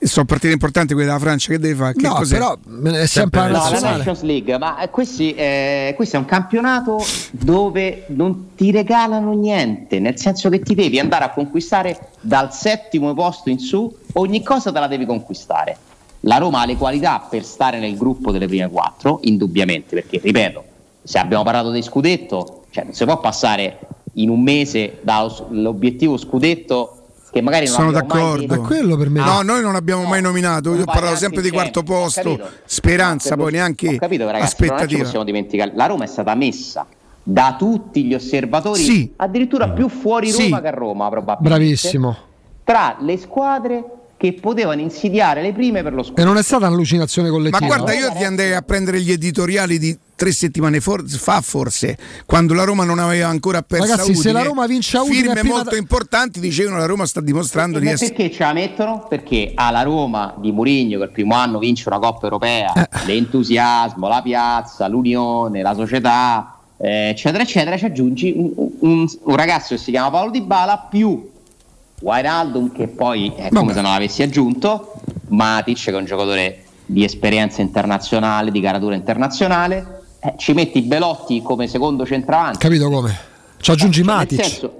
sono 0.01 0.25
partite 0.25 0.53
importanti 0.53 0.93
quelle 0.93 1.07
della 1.07 1.19
Francia. 1.19 1.51
Che 1.51 1.59
deve 1.59 1.75
fare? 1.75 1.93
Che 1.93 2.07
No, 2.07 2.15
cos'è? 2.15 2.37
però 2.37 2.57
è 2.93 3.05
sempre 3.05 3.49
la 3.49 3.69
No, 3.69 3.79
la. 3.79 3.97
Nations 3.97 4.21
League, 4.21 4.57
ma 4.57 4.79
eh, 4.79 4.89
questi, 4.89 5.33
eh, 5.33 5.93
questo 5.95 6.15
è 6.15 6.19
un 6.19 6.25
campionato 6.25 7.03
dove 7.31 8.05
non 8.07 8.55
ti 8.55 8.71
regalano 8.71 9.33
niente, 9.33 9.99
nel 9.99 10.17
senso 10.17 10.49
che 10.49 10.59
ti 10.59 10.75
devi 10.75 10.99
andare 10.99 11.25
a 11.25 11.29
conquistare 11.31 12.09
dal 12.21 12.53
settimo 12.53 13.13
posto 13.13 13.49
in 13.49 13.59
su, 13.59 13.93
ogni 14.13 14.43
cosa 14.43 14.71
te 14.71 14.79
la 14.79 14.87
devi 14.87 15.05
conquistare. 15.05 15.77
La 16.21 16.37
Roma 16.37 16.61
ha 16.61 16.65
le 16.65 16.75
qualità 16.77 17.25
per 17.27 17.43
stare 17.43 17.79
nel 17.79 17.97
gruppo 17.97 18.31
delle 18.31 18.47
prime 18.47 18.69
quattro, 18.69 19.19
indubbiamente, 19.23 19.95
perché 19.95 20.19
ripeto, 20.21 20.63
se 21.03 21.17
abbiamo 21.17 21.43
parlato 21.43 21.71
di 21.71 21.81
scudetto, 21.81 22.65
cioè 22.69 22.83
non 22.83 22.93
si 22.93 23.03
può 23.05 23.19
passare 23.19 23.79
in 24.15 24.29
un 24.29 24.41
mese 24.41 24.99
dall'obiettivo 25.01 26.17
scudetto 26.17 27.00
che 27.31 27.41
magari 27.41 27.65
non 27.65 27.73
Sono 27.75 27.91
mai 27.91 28.01
d'accordo. 28.01 28.53
È 28.53 28.57
quello 28.59 28.97
per 28.97 29.09
me. 29.09 29.23
No, 29.23 29.41
noi 29.41 29.61
non 29.61 29.75
abbiamo 29.75 30.03
mai 30.03 30.21
nominato. 30.21 30.73
Io 30.75 30.81
ho 30.81 30.85
parlato 30.85 31.15
sempre 31.15 31.41
di 31.41 31.49
quarto 31.49 31.81
posto, 31.83 32.39
speranza, 32.65 33.35
poi 33.35 33.51
neanche 33.53 33.87
ho 33.95 33.97
capito, 33.97 34.25
ragazzi, 34.25 34.43
aspettativa. 34.43 35.03
possiamo 35.03 35.23
dimenticare. 35.23 35.71
La 35.75 35.85
Roma 35.85 36.03
è 36.03 36.07
stata 36.07 36.35
messa 36.35 36.85
da 37.23 37.55
tutti 37.57 38.03
gli 38.03 38.13
osservatori, 38.13 38.81
Sì. 38.81 39.13
addirittura 39.15 39.69
più 39.69 39.87
fuori 39.87 40.29
Sì. 40.31 40.43
Roma 40.43 40.61
che 40.61 40.67
a 40.67 40.71
Roma, 40.71 41.09
probabilmente. 41.09 41.49
Bravissimo. 41.57 42.17
Tra 42.63 42.97
le 42.99 43.17
squadre 43.17 43.83
che 44.17 44.33
potevano 44.33 44.81
insidiare 44.81 45.41
le 45.41 45.51
prime 45.51 45.81
per 45.81 45.93
lo 45.93 46.05
E 46.15 46.23
non 46.23 46.37
è 46.37 46.43
stata 46.43 46.67
un'allucinazione 46.67 47.29
Ma 47.29 47.33
collettiva. 47.35 47.65
guarda, 47.65 47.93
io 47.93 48.11
ti 48.11 48.23
andrei 48.23 48.53
a 48.53 48.61
prendere 48.61 49.01
gli 49.01 49.11
editoriali 49.11 49.79
di 49.79 49.97
tre 50.21 50.31
settimane 50.31 50.79
for- 50.81 51.03
fa, 51.09 51.41
forse, 51.41 51.97
quando 52.27 52.53
la 52.53 52.63
Roma 52.63 52.83
non 52.83 52.99
aveva 52.99 53.27
ancora 53.27 53.63
perso 53.63 53.87
Ragazzi, 53.87 54.11
a 54.11 54.15
se 54.15 54.31
la 54.31 54.39
Udine, 54.41 54.53
Roma 54.53 54.67
vince 54.67 54.97
a 54.97 55.01
Udine 55.01 55.15
firme 55.33 55.41
molto 55.43 55.71
da- 55.71 55.77
importanti 55.77 56.39
dicevano 56.39 56.77
la 56.77 56.85
Roma 56.85 57.07
sta 57.07 57.21
dimostrando 57.21 57.79
di 57.79 57.85
Ma 57.85 57.91
essere 57.93 58.13
perché 58.13 58.31
ce 58.31 58.43
la 58.43 58.53
mettono? 58.53 59.07
Perché 59.09 59.51
alla 59.55 59.81
Roma 59.81 60.35
di 60.37 60.51
Mourinho 60.51 60.99
che 60.99 61.03
il 61.05 61.09
primo 61.09 61.33
anno 61.33 61.57
vince 61.57 61.89
una 61.89 61.97
Coppa 61.97 62.25
Europea, 62.25 62.71
Eh. 62.73 62.87
l'entusiasmo, 63.07 64.07
la 64.07 64.21
piazza, 64.21 64.87
l'unione, 64.87 65.63
la 65.63 65.73
società, 65.73 66.55
eh, 66.77 67.09
eccetera, 67.09 67.41
eccetera, 67.41 67.75
ci 67.75 67.85
aggiungi 67.85 68.31
un, 68.35 68.51
un- 68.81 69.07
un 69.23 69.35
ragazzo 69.35 69.73
che 69.73 69.81
si 69.81 69.89
chiama 69.89 70.11
Paolo 70.11 70.29
Di 70.29 70.41
Bala 70.41 70.77
più 70.87 71.29
Wijnaldum 71.99 72.71
che 72.71 72.87
poi 72.89 73.31
è 73.35 73.49
come 73.49 73.73
se 73.73 73.81
non 73.81 73.91
l'avessi 73.91 74.21
aggiunto, 74.21 74.93
Matic 75.29 75.83
che 75.85 75.89
è 75.91 75.95
un 75.95 76.05
giocatore 76.05 76.63
di 76.85 77.03
esperienza 77.03 77.61
internazionale, 77.61 78.51
di 78.51 78.61
caratura 78.61 78.93
internazionale, 78.95 80.00
eh, 80.21 80.33
ci 80.37 80.53
metti 80.53 80.81
Belotti 80.83 81.41
come 81.41 81.67
secondo 81.67 82.05
centravanti. 82.05 82.59
Capito 82.59 82.89
come? 82.89 83.17
Ci 83.59 83.71
aggiungi 83.71 84.01
Nel 84.03 84.15
Matic. 84.15 84.43
senso, 84.43 84.73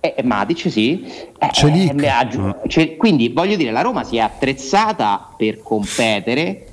eh, 0.00 0.14
eh, 0.16 0.22
Matic 0.22 0.70
sì. 0.70 1.04
Eh, 1.38 1.50
eh, 1.66 1.92
me 1.94 2.08
aggiu- 2.08 2.66
ce- 2.66 2.96
quindi 2.96 3.28
voglio 3.28 3.56
dire, 3.56 3.70
la 3.70 3.82
Roma 3.82 4.04
si 4.04 4.16
è 4.16 4.20
attrezzata 4.20 5.32
per 5.36 5.62
competere. 5.62 6.66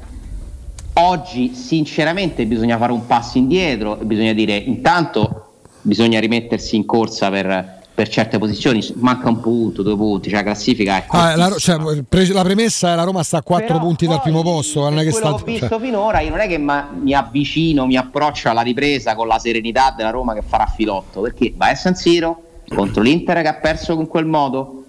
Oggi 0.93 1.53
sinceramente 1.53 2.45
bisogna 2.45 2.77
fare 2.77 2.91
un 2.91 3.05
passo 3.05 3.37
indietro, 3.37 3.97
bisogna 4.01 4.33
dire 4.33 4.55
intanto 4.55 5.43
bisogna 5.81 6.19
rimettersi 6.19 6.75
in 6.75 6.85
corsa 6.85 7.29
per, 7.29 7.76
per 7.97 8.09
certe 8.09 8.37
posizioni, 8.37 8.87
manca 8.97 9.27
un 9.27 9.39
punto, 9.39 9.81
due 9.81 9.95
punti, 9.95 10.29
cioè 10.29 10.37
la 10.37 10.43
classifica 10.43 10.97
è 10.97 11.05
Ah, 11.07 11.35
la, 11.35 11.55
cioè, 11.57 12.03
pre- 12.07 12.27
la 12.27 12.43
premessa 12.43 12.91
è 12.91 12.95
la 12.95 13.01
Roma 13.01 13.23
sta 13.23 13.37
a 13.37 13.41
4 13.41 13.65
Però 13.65 13.79
punti 13.79 14.05
dal 14.05 14.21
primo 14.21 14.43
posto. 14.43 14.81
Non 14.81 14.99
è 14.99 15.03
che 15.03 15.09
quello 15.09 15.25
sta, 15.29 15.35
che 15.37 15.41
ho 15.41 15.45
visto 15.45 15.67
cioè- 15.67 15.79
finora, 15.79 16.19
io 16.19 16.29
non 16.29 16.39
è 16.39 16.47
che 16.47 16.59
ma- 16.59 16.87
mi 16.95 17.15
avvicino, 17.15 17.87
mi 17.87 17.97
approccio 17.97 18.49
alla 18.49 18.61
ripresa 18.61 19.15
con 19.15 19.25
la 19.25 19.39
serenità 19.39 19.95
della 19.97 20.11
Roma 20.11 20.35
che 20.35 20.43
farà 20.45 20.67
filotto, 20.67 21.21
perché 21.21 21.51
vai 21.57 21.71
a 21.71 21.75
San 21.75 21.95
Siro 21.95 22.39
contro 22.67 23.01
l'Inter 23.01 23.41
che 23.41 23.47
ha 23.47 23.55
perso 23.55 23.93
in 23.93 24.05
quel 24.05 24.25
modo, 24.27 24.83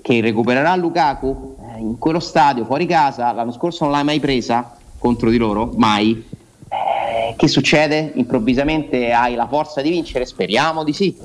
che 0.00 0.20
recupererà 0.20 0.76
Lukaku 0.76 1.56
eh, 1.74 1.80
in 1.80 1.98
quello 1.98 2.20
stadio, 2.20 2.64
fuori 2.64 2.86
casa, 2.86 3.32
l'anno 3.32 3.50
scorso 3.50 3.82
non 3.82 3.92
l'hai 3.92 4.04
mai 4.04 4.20
presa 4.20 4.76
contro 5.00 5.30
di 5.30 5.36
loro, 5.36 5.72
mai. 5.74 6.24
Eh, 6.68 7.34
che 7.36 7.48
succede? 7.48 8.12
Improvvisamente 8.14 9.10
hai 9.12 9.34
la 9.34 9.48
forza 9.48 9.82
di 9.82 9.90
vincere? 9.90 10.24
Speriamo 10.26 10.84
di 10.84 10.92
sì, 10.92 11.16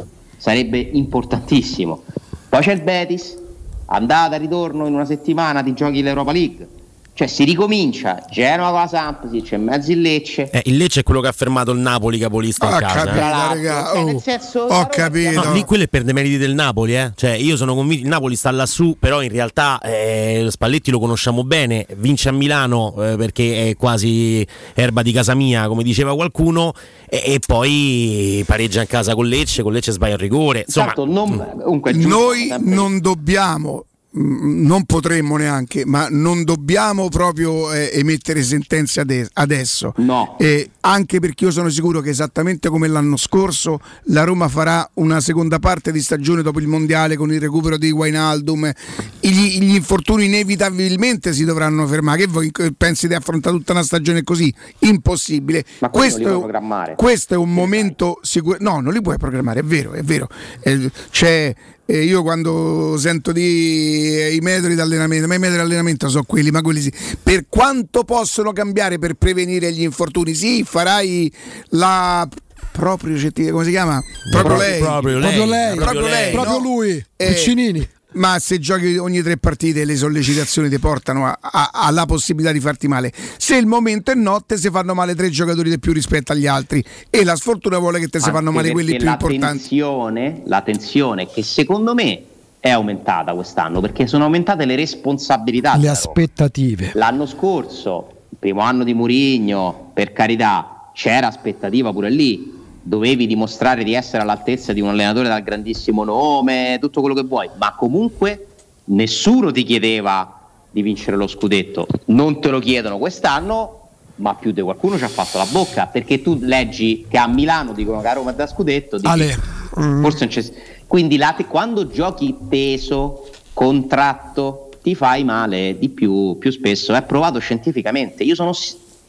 sarebbe 0.41 0.79
importantissimo. 0.79 2.01
Poi 2.49 2.61
c'è 2.61 2.71
il 2.71 2.81
Betis, 2.81 3.37
andata, 3.85 4.37
ritorno 4.37 4.87
in 4.87 4.93
una 4.95 5.05
settimana 5.05 5.61
ti 5.61 5.73
giochi 5.73 6.01
l'Europa 6.01 6.31
League. 6.31 6.67
Cioè 7.13 7.27
si 7.27 7.43
ricomincia, 7.43 8.23
Genova 8.31 8.69
con 8.71 8.79
la 8.79 8.87
Samp, 8.87 9.29
sì, 9.29 9.41
c'è 9.41 9.57
in 9.57 9.63
mezzo 9.63 9.91
il 9.91 9.99
Lecce. 9.99 10.49
Eh, 10.49 10.61
il 10.65 10.77
Lecce 10.77 11.01
è 11.01 11.03
quello 11.03 11.19
che 11.19 11.27
ha 11.27 11.33
fermato 11.33 11.71
il 11.71 11.79
Napoli 11.79 12.17
capolista 12.17 12.67
in 12.67 12.73
Ah, 12.73 12.79
casa. 12.79 12.93
capito, 13.03 13.15
eh. 13.17 13.19
raga, 13.19 13.85
cioè, 13.91 13.99
oh, 13.99 14.05
nel 14.05 14.21
senso, 14.21 14.59
ho 14.61 14.87
capito. 14.87 15.43
No, 15.43 15.51
lì 15.53 15.63
quello 15.65 15.83
è 15.83 15.87
per 15.89 16.03
demeriti 16.03 16.37
del 16.37 16.53
Napoli, 16.55 16.95
eh. 16.95 17.11
Cioè, 17.13 17.31
io 17.31 17.57
sono 17.57 17.75
convinto, 17.75 18.03
il 18.03 18.09
Napoli 18.09 18.35
sta 18.37 18.49
lassù, 18.51 18.95
però 18.97 19.21
in 19.21 19.29
realtà 19.29 19.79
eh, 19.81 20.47
Spalletti 20.49 20.89
lo 20.89 20.99
conosciamo 20.99 21.43
bene, 21.43 21.85
vince 21.97 22.29
a 22.29 22.31
Milano 22.31 22.93
eh, 23.03 23.17
perché 23.17 23.69
è 23.69 23.75
quasi 23.75 24.47
erba 24.73 25.01
di 25.01 25.11
casa 25.11 25.35
mia, 25.35 25.67
come 25.67 25.83
diceva 25.83 26.15
qualcuno, 26.15 26.71
e, 27.09 27.21
e 27.25 27.39
poi 27.45 28.41
pareggia 28.47 28.79
in 28.81 28.87
casa 28.87 29.13
con 29.15 29.25
Lecce, 29.27 29.63
con 29.63 29.73
Lecce 29.73 29.91
sbaglia 29.91 30.13
il 30.13 30.19
rigore. 30.19 30.63
Insomma, 30.65 30.93
Tanto 30.93 31.05
non- 31.05 31.55
comunque 31.61 31.91
è 31.91 31.93
giusto, 31.93 32.09
Noi 32.17 32.55
non 32.59 32.99
dobbiamo, 32.99 33.83
mm, 33.85 33.90
non 34.13 34.83
potremmo 34.85 35.37
neanche, 35.37 35.85
ma 35.85 36.07
non 36.09 36.43
dobbiamo 36.43 37.07
proprio 37.07 37.71
eh, 37.71 37.91
emettere 37.93 38.43
sentenze 38.43 39.01
ade- 39.01 39.29
adesso. 39.33 39.93
No. 39.97 40.35
Eh, 40.37 40.71
anche 40.81 41.19
perché 41.19 41.45
io 41.45 41.51
sono 41.51 41.69
sicuro 41.69 42.01
che 42.01 42.09
esattamente 42.09 42.67
come 42.69 42.87
l'anno 42.87 43.15
scorso 43.15 43.79
la 44.05 44.23
Roma 44.23 44.49
farà 44.49 44.89
una 44.95 45.21
seconda 45.21 45.59
parte 45.59 45.91
di 45.91 46.01
stagione 46.01 46.41
dopo 46.41 46.59
il 46.59 46.67
mondiale 46.67 47.15
con 47.15 47.31
il 47.31 47.39
recupero 47.39 47.77
di 47.77 47.91
Wijnaldum. 47.91 48.71
Gli, 49.19 49.59
gli 49.59 49.75
infortuni 49.75 50.25
inevitabilmente 50.25 51.31
si 51.33 51.45
dovranno 51.45 51.87
fermare. 51.87 52.19
Che 52.19 52.27
voi 52.27 52.51
pensi 52.75 53.07
di 53.07 53.13
affrontare 53.13 53.55
tutta 53.55 53.71
una 53.71 53.83
stagione 53.83 54.23
così? 54.23 54.53
Impossibile. 54.79 55.63
Ma 55.79 55.89
questo, 55.89 56.49
questo 56.95 57.33
è 57.35 57.37
un 57.37 57.53
momento 57.53 58.19
sicuro. 58.23 58.57
No, 58.59 58.81
non 58.81 58.91
li 58.91 59.01
puoi 59.01 59.17
programmare, 59.17 59.61
è 59.61 59.63
vero, 59.63 59.93
è 59.93 60.03
vero. 60.03 60.27
Eh, 60.61 60.91
c'è. 61.09 61.55
Eh, 61.91 62.03
io 62.05 62.21
quando 62.21 62.95
sento 62.97 63.31
di 63.33 64.17
eh, 64.17 64.33
i 64.33 64.39
metodi 64.39 64.75
di 64.75 64.79
allenamento, 64.81 65.27
ma 65.27 65.35
i 65.35 65.39
metodi 65.39 65.57
di 65.57 65.63
allenamento 65.65 66.07
sono 66.07 66.23
quelli, 66.23 66.49
ma 66.49 66.61
quelli 66.61 66.81
sì. 66.81 66.93
Per 67.21 67.45
quanto 67.49 68.03
possono 68.03 68.53
cambiare 68.53 68.97
per 68.97 69.15
prevenire 69.15 69.71
gli 69.73 69.81
infortuni? 69.81 70.33
Sì, 70.33 70.63
farai 70.63 71.31
la 71.71 72.27
proprio 72.71 73.17
come 73.51 73.63
si 73.65 73.69
chiama? 73.71 73.99
Proprio 74.31 74.55
lei. 74.55 74.79
proprio 74.79 75.19
lei, 75.19 75.21
Proprio 75.21 75.45
lei, 75.45 75.75
proprio 75.75 76.07
lei, 76.07 76.31
proprio 76.31 76.57
no? 76.57 76.63
lui, 76.63 77.05
Eh, 77.17 77.27
Piccinini. 77.27 77.89
Ma 78.13 78.39
se 78.39 78.59
giochi 78.59 78.97
ogni 78.97 79.21
tre 79.21 79.37
partite 79.37 79.85
le 79.85 79.95
sollecitazioni 79.95 80.67
ti 80.69 80.79
portano 80.79 81.25
a- 81.25 81.37
a- 81.39 81.69
alla 81.73 82.05
possibilità 82.05 82.51
di 82.51 82.59
farti 82.59 82.87
male. 82.87 83.11
Se 83.37 83.55
il 83.55 83.65
momento 83.65 84.11
è 84.11 84.15
notte 84.15 84.57
si 84.57 84.69
fanno 84.69 84.93
male 84.93 85.15
tre 85.15 85.29
giocatori 85.29 85.69
di 85.69 85.79
più 85.79 85.93
rispetto 85.93 86.33
agli 86.33 86.45
altri 86.45 86.83
e 87.09 87.23
la 87.23 87.35
sfortuna 87.35 87.77
vuole 87.77 87.99
che 87.99 88.07
te 88.09 88.19
si 88.19 88.25
Anche 88.25 88.37
fanno 88.37 88.51
male 88.51 88.71
quelli 88.71 88.95
più 88.97 89.05
la 89.05 89.11
importanti. 89.11 89.57
Tensione, 89.59 90.41
la 90.45 90.61
tensione 90.61 91.27
che 91.27 91.41
secondo 91.41 91.93
me 91.93 92.23
è 92.59 92.69
aumentata 92.69 93.33
quest'anno 93.33 93.79
perché 93.79 94.05
sono 94.07 94.25
aumentate 94.25 94.65
le 94.65 94.75
responsabilità. 94.75 95.77
Le 95.77 95.87
aspettative. 95.89 96.91
L'anno 96.95 97.25
scorso, 97.25 98.09
il 98.29 98.37
primo 98.37 98.59
anno 98.61 98.83
di 98.83 98.93
Murigno, 98.93 99.91
per 99.93 100.11
carità, 100.11 100.89
c'era 100.93 101.27
aspettativa 101.27 101.91
pure 101.93 102.09
lì. 102.09 102.59
Dovevi 102.83 103.27
dimostrare 103.27 103.83
di 103.83 103.93
essere 103.93 104.23
all'altezza 104.23 104.73
di 104.73 104.81
un 104.81 104.89
allenatore 104.89 105.27
dal 105.27 105.43
grandissimo 105.43 106.03
nome, 106.03 106.77
tutto 106.81 106.99
quello 107.01 107.15
che 107.15 107.23
vuoi, 107.23 107.49
ma 107.57 107.75
comunque 107.75 108.47
nessuno 108.85 109.51
ti 109.51 109.63
chiedeva 109.63 110.39
di 110.71 110.81
vincere 110.81 111.17
lo 111.17 111.27
scudetto. 111.27 111.85
Non 112.05 112.41
te 112.41 112.49
lo 112.49 112.59
chiedono 112.59 112.97
quest'anno, 112.97 113.81
ma 114.15 114.35
più 114.35 114.51
di 114.51 114.61
qualcuno 114.61 114.97
ci 114.97 115.03
ha 115.03 115.09
fatto 115.09 115.37
la 115.37 115.45
bocca 115.45 115.87
perché 115.87 116.21
tu 116.21 116.37
leggi 116.41 117.05
che 117.09 117.17
a 117.17 117.27
Milano 117.27 117.73
dicono 117.73 118.01
che 118.01 118.07
a 118.07 118.13
Roma 118.13 118.31
è 118.31 118.35
da 118.35 118.47
scudetto. 118.47 118.97
dici, 118.97 119.35
mm, 119.79 120.01
Forse 120.01 120.19
non 120.19 120.27
c'è. 120.29 120.51
Quindi 120.87 121.17
la 121.17 121.35
quando 121.47 121.87
giochi 121.87 122.35
peso, 122.49 123.29
contratto, 123.53 124.69
ti 124.81 124.95
fai 124.95 125.23
male 125.23 125.77
di 125.77 125.89
più, 125.89 126.37
più 126.37 126.51
spesso. 126.51 126.93
È 126.93 127.01
provato 127.03 127.39
scientificamente. 127.39 128.23
Io 128.23 128.35
sono 128.35 128.51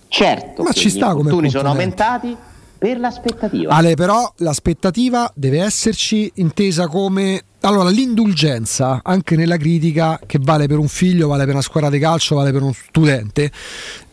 certo 0.08 0.62
Ma 0.62 0.70
che 0.70 0.80
ci 0.80 0.90
gli 0.90 0.96
infortuni 0.96 1.48
sono 1.48 1.68
aumentati 1.68 2.36
per 2.82 2.98
l'aspettativa. 2.98 3.72
Ale, 3.72 3.94
però 3.94 4.32
l'aspettativa 4.38 5.30
deve 5.36 5.60
esserci 5.60 6.28
intesa 6.36 6.88
come 6.88 7.40
allora 7.60 7.90
l'indulgenza 7.90 9.02
anche 9.04 9.36
nella 9.36 9.56
critica 9.56 10.18
che 10.26 10.40
vale 10.42 10.66
per 10.66 10.78
un 10.78 10.88
figlio, 10.88 11.28
vale 11.28 11.44
per 11.44 11.52
una 11.52 11.62
squadra 11.62 11.88
di 11.90 12.00
calcio, 12.00 12.34
vale 12.34 12.50
per 12.50 12.60
uno 12.60 12.72
studente. 12.72 13.52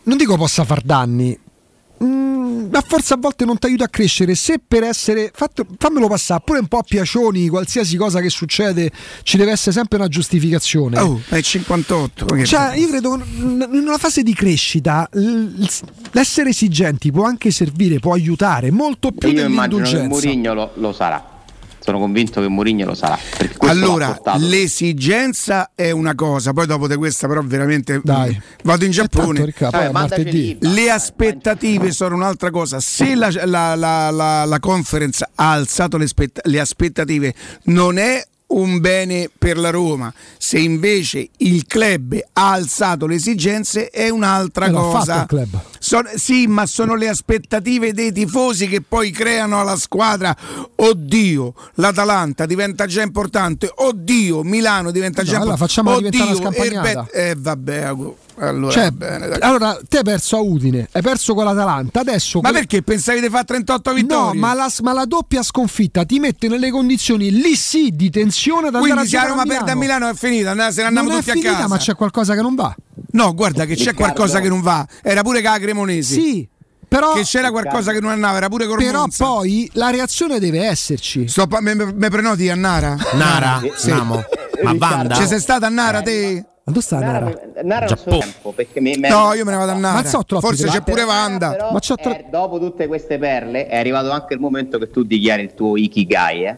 Non 0.04 0.18
dico 0.18 0.38
possa 0.38 0.66
far 0.66 0.82
danni. 0.84 1.36
Mm, 2.04 2.68
Ma 2.72 2.82
forse 2.86 3.14
a 3.14 3.18
volte 3.20 3.46
non 3.46 3.58
ti 3.58 3.68
aiuta 3.68 3.86
a 3.86 3.88
crescere. 3.88 4.36
Se 4.36 4.60
per 4.66 4.84
essere 4.84 5.32
fatto, 5.34 5.66
fammelo 5.78 6.08
passare 6.08 6.42
pure 6.46 6.60
un 6.60 6.68
po' 6.68 6.78
a 6.78 6.84
piacioni, 6.84 7.48
qualsiasi 7.48 7.98
cosa 7.98 8.20
che 8.22 8.30
succede, 8.30 8.92
ci 9.24 9.38
deve 9.38 9.52
essere 9.52 9.72
sempre 9.72 9.98
una 9.98 10.08
giustificazione. 10.08 11.00
Oh, 11.00 11.22
è 11.30 11.42
58. 11.42 12.26
che- 12.26 12.46
Cioè, 12.46 12.76
io 12.76 12.88
credo 12.90 13.18
che 13.18 13.24
in 13.36 13.84
una 13.86 13.98
fase 13.98 14.24
di 14.24 14.34
crescita 14.34 15.08
l'essere 16.12 16.50
esigenti 16.50 17.12
può 17.12 17.24
anche 17.26 17.52
servire, 17.52 18.00
può 18.00 18.14
aiutare 18.14 18.72
molto 18.72 19.12
più 19.12 19.30
Io 19.30 19.46
immagino 19.46 19.84
che. 19.84 20.08
Mourinho 20.08 20.54
lo, 20.54 20.72
lo 20.76 20.92
sarà. 20.94 21.29
Sono 21.90 22.02
convinto 22.02 22.40
che 22.40 22.48
Mourinho 22.48 22.86
lo 22.86 22.94
sarà. 22.94 23.18
Allora, 23.60 24.20
l'esigenza 24.38 25.72
è 25.74 25.90
una 25.90 26.14
cosa, 26.14 26.54
poi 26.54 26.68
dopo 26.68 26.88
di 26.88 26.96
questa 26.96 27.28
però 27.28 27.42
veramente 27.44 28.00
Dai. 28.04 28.40
vado 28.64 28.86
in 28.86 28.92
Giappone. 28.92 29.26
tanto, 29.26 29.46
Ricca, 29.46 29.70
Vabbè. 29.72 30.58
Le 30.60 30.92
aspettative 30.92 31.92
sono 31.92 32.14
un'altra 32.16 32.52
cosa. 32.52 32.80
Se 32.80 33.16
la, 33.16 33.30
la- 33.46 33.74
la- 33.74 34.12
la- 34.12 34.46
la 34.46 34.60
conference 34.60 35.28
ha 35.34 35.52
alzato 35.52 35.98
le, 35.98 36.06
spett- 36.06 36.42
le 36.44 36.60
aspettative, 36.60 37.34
non 37.64 37.98
è 37.98 38.24
un 38.50 38.80
bene 38.80 39.30
per 39.38 39.58
la 39.58 39.70
Roma. 39.70 40.12
Se 40.38 40.58
invece 40.60 41.30
il 41.38 41.66
club 41.68 42.18
ha 42.34 42.52
alzato 42.52 43.06
le 43.06 43.16
esigenze, 43.16 43.90
è 43.90 44.10
un'altra 44.10 44.68
l'ha 44.68 44.80
cosa. 44.80 45.26
Sono- 45.80 46.10
sì, 46.16 46.48
ma 46.48 46.66
sono 46.66 46.96
le 46.96 47.08
aspettative 47.10 47.94
dei 47.94 48.12
tifosi 48.12 48.68
che 48.68 48.82
poi 48.82 49.12
creano 49.12 49.60
alla 49.60 49.78
squadra. 49.78 50.36
Oddio, 50.76 51.54
l'Atalanta 51.76 52.46
diventa 52.46 52.86
già 52.86 53.02
importante. 53.02 53.72
Oddio, 53.74 54.44
Milano 54.44 54.92
diventa 54.92 55.24
già 55.24 55.38
No, 55.38 55.44
allora 55.44 55.58
importante. 55.58 56.10
diventare 56.10 56.32
Oddio, 56.32 56.42
una 56.48 56.52
scampagnata. 56.52 57.02
Bet- 57.04 57.16
eh, 57.16 57.36
vabbè, 57.38 57.94
allora, 58.40 58.72
Cioè, 58.74 58.92
bene, 58.92 59.26
allora, 59.40 59.78
te 59.88 59.98
hai 59.98 60.04
perso 60.04 60.38
a 60.38 60.40
Udine, 60.42 60.88
hai 60.92 61.02
perso 61.02 61.34
con 61.34 61.44
l'Atalanta, 61.46 62.00
adesso... 62.00 62.40
Ma 62.42 62.50
que- 62.50 62.58
perché 62.60 62.82
pensavi 62.82 63.20
di 63.22 63.30
fare 63.30 63.44
38 63.46 63.90
No, 63.90 63.96
vittorie? 63.96 64.40
ma 64.40 64.54
la, 64.54 64.72
ma 64.82 64.94
la 64.94 65.06
doppia 65.06 65.44
sconfitta 65.44 66.06
ti 66.06 66.20
mette 66.20 66.48
nelle 66.48 66.72
condizioni 66.72 67.32
lì 67.32 67.56
sì 67.56 67.92
di 67.94 68.10
tensione 68.10 68.70
da 68.72 68.78
andare 68.80 68.94
Quindi 68.94 69.16
a 69.18 69.24
Roma 69.28 69.42
a 69.42 69.46
perde 69.46 69.72
a 69.72 69.76
Milano. 69.76 70.10
È 70.10 70.14
finita, 70.14 70.54
no, 70.54 70.72
se 70.72 70.82
ne 70.82 70.88
andiamo 70.88 71.10
tutti 71.10 71.32
finita, 71.32 71.50
a 71.50 71.54
casa. 71.56 71.68
ma 71.68 71.78
c'è 71.78 71.96
qualcosa 71.96 72.34
che 72.36 72.42
non 72.42 72.56
va. 72.56 72.76
No, 73.12 73.34
guarda 73.34 73.66
che 73.66 73.74
c'è 73.76 73.90
Riccardo. 73.92 74.02
qualcosa 74.14 74.40
che 74.40 74.50
non 74.50 74.62
va. 74.62 74.86
Era 75.02 75.22
pure 75.22 75.42
che 75.42 75.48
la 75.50 75.58
Cremonesi. 75.60 76.14
Sì, 76.14 76.50
però 76.88 77.14
Che 77.14 77.24
c'era 77.24 77.52
qualcosa 77.52 77.92
che 77.92 78.00
non 78.00 78.12
andava, 78.12 78.38
era 78.38 78.50
pure 78.50 78.66
con 78.68 78.78
Però 78.78 79.06
poi 79.18 79.70
la 79.74 79.90
reazione 79.90 80.40
deve 80.40 80.66
esserci. 80.66 81.28
Sto 81.28 81.46
pa- 81.48 81.62
me, 81.62 81.74
me- 81.76 81.94
me 81.94 82.10
prenoti 82.10 82.50
a 82.50 82.56
Nara? 82.56 82.98
Nara? 83.14 83.62
Sì. 83.76 83.90
Namo? 83.90 84.24
Ma 84.64 84.74
Wanda? 84.78 85.16
Ci 85.16 85.26
sei 85.28 85.40
stata 85.40 85.68
a 85.68 85.70
Nara 85.70 86.02
te? 86.02 86.44
Ma 86.70 86.76
dove 86.76 86.82
sta 86.82 87.00
Nara, 87.00 87.34
Nara 87.64 87.86
non 87.86 87.98
so 87.98 88.04
Giappone. 88.04 88.20
tempo 88.20 88.52
perché 88.52 88.80
mi, 88.80 88.96
mi- 88.98 89.10
No, 89.10 89.34
io 89.34 89.44
me 89.46 89.52
ne 89.52 89.58
vado 89.58 89.72
a 89.72 89.76
Nara. 89.76 90.02
Ma 90.02 90.06
so 90.08 90.24
troppi 90.26 90.46
Forse 90.46 90.68
c'è 90.68 90.82
pure 90.82 91.04
Wanda. 91.04 91.50
Però 91.52 91.72
Ma 91.72 91.80
c'ho 91.80 91.96
tro- 91.96 92.12
eh, 92.16 92.26
dopo 92.30 92.60
tutte 92.60 92.88
queste 92.88 93.18
perle 93.18 93.68
è 93.68 93.78
arrivato 93.78 94.12
anche 94.12 94.34
il 94.34 94.40
momento 94.40 94.78
che 94.78 94.90
tu 94.92 95.04
dichiari 95.04 95.44
il 95.44 95.54
tuo 95.56 95.76
Ikigai, 95.78 96.46
eh? 96.46 96.56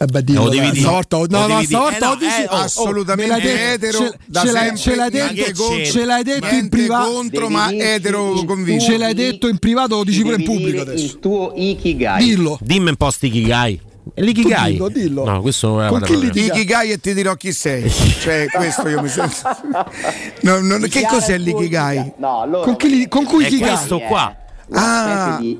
Eh 0.00 0.06
beh, 0.06 0.22
dillo, 0.22 0.44
Lo 0.44 0.50
devi 0.50 0.78
stavolta- 0.78 1.16
Lo 1.16 1.26
no, 1.28 1.38
no, 1.40 1.46
devi 1.48 1.66
dire. 1.66 1.80
stavolta 1.80 1.96
Eh 1.96 2.08
no, 2.08 2.14
dici- 2.14 2.40
eh, 2.42 2.46
oh, 2.48 2.54
oh, 2.54 2.56
assolutamente 2.60 3.32
me 3.32 3.40
l'hai 3.40 3.48
detto- 3.48 3.84
etero 3.86 3.98
ce- 3.98 4.18
da 4.26 4.40
ce 4.42 4.52
l'hai- 4.52 4.62
sempre, 4.66 4.78
ce 4.82 4.94
l'hai 4.94 5.10
detto, 5.10 5.62
contro- 5.64 5.84
ce 5.84 6.04
l'hai 6.04 6.22
detto 6.22 6.54
in 6.54 6.68
privato. 6.68 7.10
contro, 7.10 7.48
ma 7.48 7.72
etero 7.72 8.44
convinto. 8.46 8.84
Ce 8.84 8.96
l'hai 8.96 9.14
detto 9.14 9.48
in 9.48 9.58
privato, 9.58 9.96
lo 9.96 10.04
dici 10.04 10.22
pure 10.22 10.36
in 10.36 10.44
pubblico 10.44 10.82
adesso. 10.82 11.04
Il 11.04 11.18
tuo 11.18 11.52
Ikigai. 11.56 12.22
Dillo. 12.24 12.58
Dimmi 12.60 12.90
un 12.90 12.96
po' 12.96 13.10
sti 13.10 13.28
Kigai. 13.30 13.80
L'ikigai? 14.14 14.72
dillo, 14.72 14.88
dillo. 14.88 15.24
No, 15.24 15.40
questo 15.40 15.68
non 15.76 15.88
Con 15.88 16.00
chi 16.00 16.12
proprio. 16.12 16.20
litiga? 16.32 16.54
Ikigai 16.54 16.90
e 16.92 16.98
ti 17.00 17.14
dirò 17.14 17.34
chi 17.34 17.52
sei. 17.52 17.88
Cioè, 17.90 18.46
questo 18.46 18.88
io 18.88 19.02
mi 19.02 19.08
sento. 19.08 19.36
No, 20.42 20.60
non- 20.60 20.86
che 20.88 21.06
cos'è 21.08 21.36
l'ikigai? 21.38 22.12
No, 22.16 22.40
allora, 22.42 22.64
Con 22.64 22.76
chi 22.76 22.88
li- 22.88 23.08
con 23.08 23.24
cui 23.24 23.44
È 23.44 23.48
Ikigai? 23.48 23.68
questo 23.68 23.98
qua. 24.00 24.34
Ah. 24.72 25.36
di, 25.40 25.58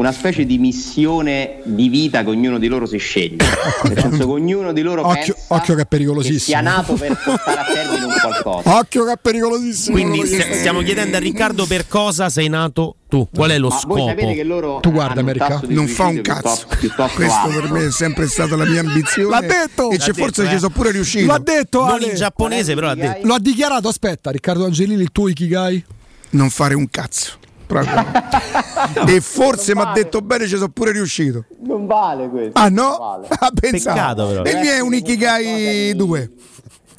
una 0.00 0.12
specie 0.12 0.46
di 0.46 0.56
missione 0.58 1.58
di 1.64 1.88
vita 1.90 2.22
che 2.22 2.30
ognuno 2.30 2.58
di 2.58 2.68
loro 2.68 2.86
si 2.86 2.96
sceglie. 2.96 3.36
Nel 3.84 3.98
senso 4.00 4.16
che 4.18 4.32
ognuno 4.32 4.72
di 4.72 4.80
loro 4.80 5.06
Occhio- 5.06 5.34
pensa 5.34 5.54
occhio 5.54 5.74
che 5.74 5.82
è 5.82 5.86
pericolosissimo. 5.86 6.38
che 6.38 6.44
sia 6.44 6.60
nato 6.62 6.94
per 6.94 7.20
portare 7.22 7.60
a 7.60 7.64
termine 7.64 8.04
un 8.06 8.12
qualcosa. 8.20 8.78
Occhio 8.78 9.04
che 9.04 9.12
è 9.12 9.18
pericolosissimo. 9.20 9.96
Quindi 9.96 10.26
st- 10.26 10.52
stiamo 10.54 10.80
chiedendo 10.80 11.16
a 11.16 11.20
Riccardo 11.20 11.66
per 11.66 11.86
cosa 11.86 12.30
sei 12.30 12.48
nato 12.48 12.96
tu. 13.08 13.28
Qual 13.34 13.50
è 13.50 13.58
lo 13.58 13.68
Ma 13.68 13.80
voi 13.86 14.00
sapete 14.00 14.20
scopo? 14.22 14.34
che 14.34 14.42
loro 14.44 14.78
Tu 14.80 14.90
guarda, 14.90 15.20
America, 15.20 15.60
Non 15.68 15.86
fa 15.88 16.06
un 16.06 16.20
cazzo. 16.22 16.40
piuttosto, 16.40 16.76
piuttosto 16.78 17.16
Questo 17.16 17.34
alto. 17.38 17.60
per 17.60 17.70
me 17.70 17.86
è 17.86 17.90
sempre 17.90 18.26
stata 18.28 18.56
la 18.56 18.64
mia 18.64 18.80
ambizione. 18.80 19.28
L'ha 19.28 19.40
detto! 19.40 19.90
E 19.90 19.98
L'ha 19.98 20.04
forse 20.04 20.42
detto, 20.42 20.48
ci 20.48 20.54
eh. 20.54 20.58
sono 20.58 20.70
pure 20.70 20.90
riuscito. 20.92 21.26
Lo 21.26 21.32
ha 21.34 21.38
detto 21.40 21.80
Non 21.80 21.90
Ale. 21.94 22.06
in 22.06 22.14
giapponese, 22.14 22.74
però 22.74 22.88
ha 22.88 22.94
detto. 22.94 23.26
Lo 23.26 23.34
ha 23.34 23.38
dichiarato, 23.40 23.88
aspetta, 23.88 24.30
Riccardo 24.30 24.64
Angelini, 24.64 25.02
il 25.02 25.10
tuo 25.12 25.28
Ikigai. 25.28 25.84
Non 26.30 26.48
fare 26.50 26.74
un 26.74 26.88
cazzo. 26.88 27.32
Proprio. 27.70 29.06
e 29.06 29.20
forse 29.20 29.76
mi 29.76 29.82
ha 29.82 29.92
detto 29.92 30.20
bene, 30.22 30.48
ci 30.48 30.56
sono 30.56 30.70
pure 30.70 30.90
riuscito. 30.90 31.44
Non 31.62 31.86
vale 31.86 32.28
questo. 32.28 32.58
Ah 32.58 32.68
no? 32.68 32.96
vale. 32.98 33.28
Ah. 33.38 33.50
Peccato, 33.54 34.26
però. 34.26 34.42
Il 34.42 34.58
mio 34.58 34.72
è 34.72 34.80
un 34.80 34.92
Ikigai 34.94 35.94
2. 35.94 36.30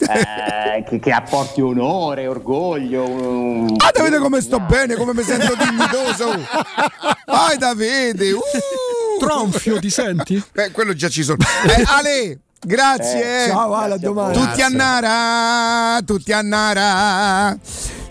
Eh, 0.02 0.84
che, 0.88 1.00
che 1.00 1.12
apporti 1.12 1.62
onore, 1.62 2.26
orgoglio. 2.26 3.08
un- 3.08 3.76
Ah, 3.78 3.92
Davide 3.94 4.18
come 4.18 4.40
sto 4.42 4.60
bene, 4.62 4.96
come 4.96 5.14
mi 5.14 5.22
sento 5.24 5.54
dignitoso. 5.56 6.40
Vai 7.26 7.58
Davide. 7.60 8.32
Uh. 8.32 8.40
Tronfio, 9.20 9.78
ti 9.80 9.90
senti? 9.90 10.42
Eh, 10.54 10.72
quello 10.72 10.94
già 10.94 11.10
ci 11.10 11.22
sono. 11.22 11.38
Eh, 11.68 11.84
Ale, 11.86 12.40
grazie. 12.60 13.46
Eh, 13.46 13.50
ciao, 13.50 13.74
Ale, 13.76 13.94
a 13.96 13.98
domani. 13.98 14.34
Tutti 14.34 14.62
a 14.62 14.70
Nara, 14.70 16.02
tutti 16.04 16.32
a 16.32 16.42
Nara. 16.42 17.58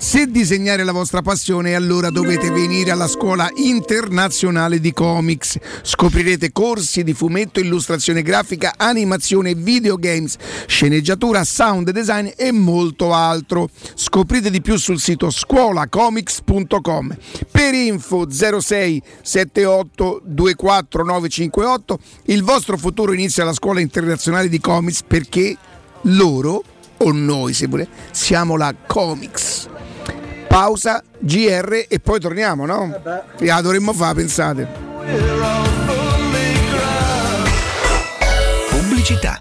Se 0.00 0.26
disegnare 0.28 0.80
è 0.80 0.84
la 0.86 0.92
vostra 0.92 1.20
passione, 1.20 1.74
allora 1.74 2.08
dovete 2.08 2.50
venire 2.50 2.90
alla 2.90 3.06
scuola 3.06 3.50
internazionale 3.56 4.80
di 4.80 4.94
comics. 4.94 5.58
Scoprirete 5.82 6.52
corsi 6.52 7.04
di 7.04 7.12
fumetto, 7.12 7.60
illustrazione 7.60 8.22
grafica, 8.22 8.72
animazione, 8.78 9.54
videogames, 9.54 10.36
sceneggiatura, 10.66 11.44
sound 11.44 11.90
design 11.90 12.28
e 12.34 12.50
molto 12.50 13.12
altro. 13.12 13.68
Scoprite 13.94 14.48
di 14.48 14.62
più 14.62 14.78
sul 14.78 14.98
sito 14.98 15.28
scuolacomics.com. 15.28 17.16
Per 17.50 17.74
info 17.74 18.26
06 18.30 19.02
78 19.20 20.22
24 20.24 21.04
958 21.04 21.98
il 22.24 22.42
vostro 22.42 22.78
futuro 22.78 23.12
inizia 23.12 23.42
alla 23.42 23.52
scuola 23.52 23.80
internazionale 23.80 24.48
di 24.48 24.60
comics 24.60 25.02
perché 25.06 25.54
loro 26.04 26.64
o 26.96 27.12
noi 27.12 27.52
se 27.52 27.66
volete 27.66 27.90
siamo 28.12 28.56
la 28.56 28.74
comics 28.86 29.68
pausa 30.50 31.00
GR 31.20 31.86
e 31.88 32.00
poi 32.00 32.18
torniamo 32.18 32.66
no? 32.66 32.92
la 33.38 33.60
dovremmo 33.60 33.92
fare 33.92 34.14
pensate 34.16 34.66
Pubblicità. 38.68 39.40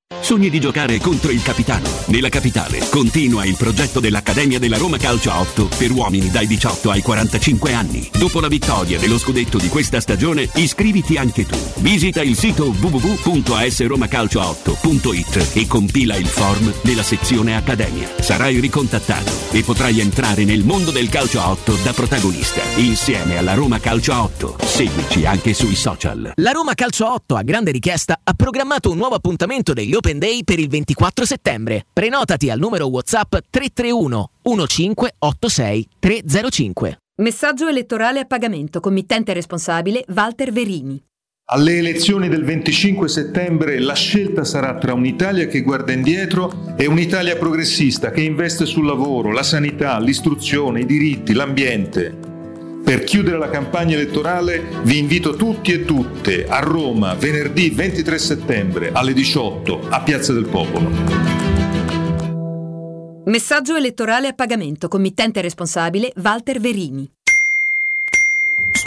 Sogni 0.19 0.49
di 0.49 0.59
giocare 0.59 0.99
contro 0.99 1.31
il 1.31 1.41
capitano. 1.41 1.87
Nella 2.07 2.27
capitale 2.29 2.79
continua 2.89 3.45
il 3.45 3.55
progetto 3.55 4.01
dell'Accademia 4.01 4.59
della 4.59 4.77
Roma 4.77 4.97
Calcio 4.97 5.31
a 5.31 5.39
8 5.39 5.69
per 5.77 5.91
uomini 5.91 6.29
dai 6.29 6.47
18 6.47 6.91
ai 6.91 7.01
45 7.01 7.73
anni. 7.73 8.09
Dopo 8.17 8.41
la 8.41 8.49
vittoria 8.49 8.99
dello 8.99 9.17
scudetto 9.17 9.57
di 9.57 9.69
questa 9.69 10.01
stagione, 10.01 10.49
iscriviti 10.55 11.15
anche 11.17 11.45
tu. 11.45 11.57
Visita 11.77 12.21
il 12.21 12.37
sito 12.37 12.65
www.asromacalcio8.it 12.65 15.51
e 15.55 15.65
compila 15.65 16.17
il 16.17 16.27
form 16.27 16.73
nella 16.83 17.03
sezione 17.03 17.55
Accademia. 17.55 18.09
Sarai 18.19 18.59
ricontattato 18.59 19.31
e 19.51 19.63
potrai 19.63 20.01
entrare 20.01 20.43
nel 20.43 20.65
mondo 20.65 20.91
del 20.91 21.07
calcio 21.09 21.39
a 21.39 21.51
8 21.51 21.77
da 21.83 21.93
protagonista, 21.93 22.61
insieme 22.75 23.37
alla 23.37 23.53
Roma 23.53 23.79
Calcio 23.79 24.11
a 24.11 24.23
8. 24.23 24.57
Seguici 24.61 25.25
anche 25.25 25.53
sui 25.53 25.75
social. 25.75 26.33
La 26.35 26.51
Roma 26.51 26.73
Calcio 26.73 27.13
8, 27.13 27.35
a 27.35 27.43
grande 27.43 27.71
richiesta, 27.71 28.19
ha 28.23 28.33
programmato 28.33 28.91
un 28.91 28.97
nuovo 28.97 29.15
appuntamento 29.15 29.71
degli 29.73 29.93
Open 30.01 30.17
Day 30.17 30.43
per 30.43 30.57
il 30.57 30.67
24 30.67 31.25
settembre. 31.25 31.85
Prenotati 31.93 32.49
al 32.49 32.57
numero 32.57 32.87
WhatsApp 32.87 33.35
331 33.51 34.31
1586 34.41 35.87
305. 35.99 36.97
Messaggio 37.21 37.67
elettorale 37.67 38.21
a 38.21 38.25
pagamento. 38.25 38.79
Committente 38.79 39.31
responsabile 39.31 40.03
Walter 40.07 40.51
Verini. 40.51 40.99
Alle 41.51 41.77
elezioni 41.77 42.29
del 42.29 42.43
25 42.43 43.07
settembre 43.07 43.79
la 43.79 43.93
scelta 43.93 44.43
sarà 44.43 44.75
tra 44.79 44.93
un'Italia 44.93 45.45
che 45.45 45.61
guarda 45.61 45.91
indietro 45.91 46.73
e 46.77 46.87
un'Italia 46.87 47.37
progressista 47.37 48.09
che 48.09 48.21
investe 48.21 48.65
sul 48.65 48.87
lavoro, 48.87 49.31
la 49.31 49.43
sanità, 49.43 49.99
l'istruzione, 49.99 50.79
i 50.79 50.85
diritti, 50.87 51.33
l'ambiente. 51.33 52.30
Per 52.91 53.05
chiudere 53.05 53.37
la 53.37 53.49
campagna 53.49 53.95
elettorale 53.95 54.81
vi 54.83 54.97
invito 54.97 55.37
tutti 55.37 55.71
e 55.71 55.85
tutte 55.85 56.45
a 56.45 56.59
Roma 56.59 57.13
venerdì 57.13 57.69
23 57.69 58.17
settembre 58.17 58.91
alle 58.91 59.13
18 59.13 59.87
a 59.87 60.01
Piazza 60.01 60.33
del 60.33 60.45
Popolo. 60.45 60.89
Messaggio 63.27 63.77
elettorale 63.77 64.27
a 64.27 64.33
pagamento. 64.33 64.89
Committente 64.89 65.39
responsabile 65.39 66.11
Walter 66.17 66.59
Verini. 66.59 67.09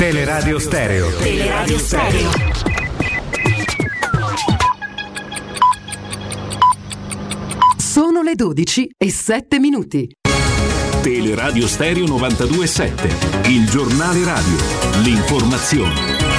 Teleradio 0.00 0.58
Stereo. 0.58 1.10
Teleradio 1.18 1.78
Stereo. 1.78 2.30
Sono 7.76 8.22
le 8.22 8.34
12 8.34 8.92
e 8.96 9.10
7 9.10 9.58
minuti. 9.58 10.08
Teleradio 11.02 11.66
Stereo 11.66 12.06
927, 12.06 13.48
il 13.50 13.68
giornale 13.68 14.24
radio, 14.24 14.56
l'informazione. 15.02 16.29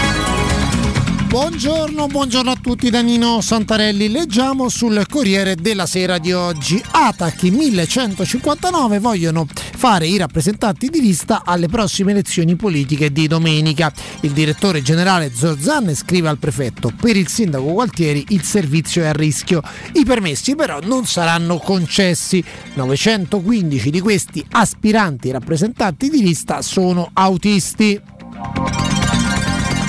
Buongiorno, 1.31 2.07
buongiorno 2.07 2.51
a 2.51 2.57
tutti 2.61 2.89
da 2.89 2.99
Nino 2.99 3.39
Santarelli. 3.39 4.09
Leggiamo 4.09 4.67
sul 4.67 5.05
Corriere 5.07 5.55
della 5.55 5.85
Sera 5.85 6.17
di 6.17 6.33
oggi. 6.33 6.83
Atac 6.91 7.43
1159 7.43 8.99
vogliono 8.99 9.47
fare 9.53 10.07
i 10.07 10.17
rappresentanti 10.17 10.89
di 10.89 10.99
lista 10.99 11.43
alle 11.45 11.69
prossime 11.69 12.11
elezioni 12.11 12.57
politiche 12.57 13.13
di 13.13 13.27
domenica. 13.27 13.93
Il 14.19 14.31
direttore 14.31 14.81
generale 14.81 15.31
Zorzan 15.33 15.95
scrive 15.95 16.27
al 16.27 16.37
prefetto: 16.37 16.91
Per 16.99 17.15
il 17.15 17.29
sindaco 17.29 17.71
Gualtieri 17.71 18.25
il 18.31 18.43
servizio 18.43 19.03
è 19.03 19.07
a 19.07 19.13
rischio. 19.13 19.61
I 19.93 20.03
permessi 20.03 20.55
però 20.55 20.79
non 20.83 21.05
saranno 21.05 21.59
concessi. 21.59 22.43
915 22.73 23.89
di 23.89 24.01
questi 24.01 24.45
aspiranti 24.51 25.31
rappresentanti 25.31 26.09
di 26.09 26.21
lista 26.21 26.61
sono 26.61 27.09
autisti. 27.13 29.00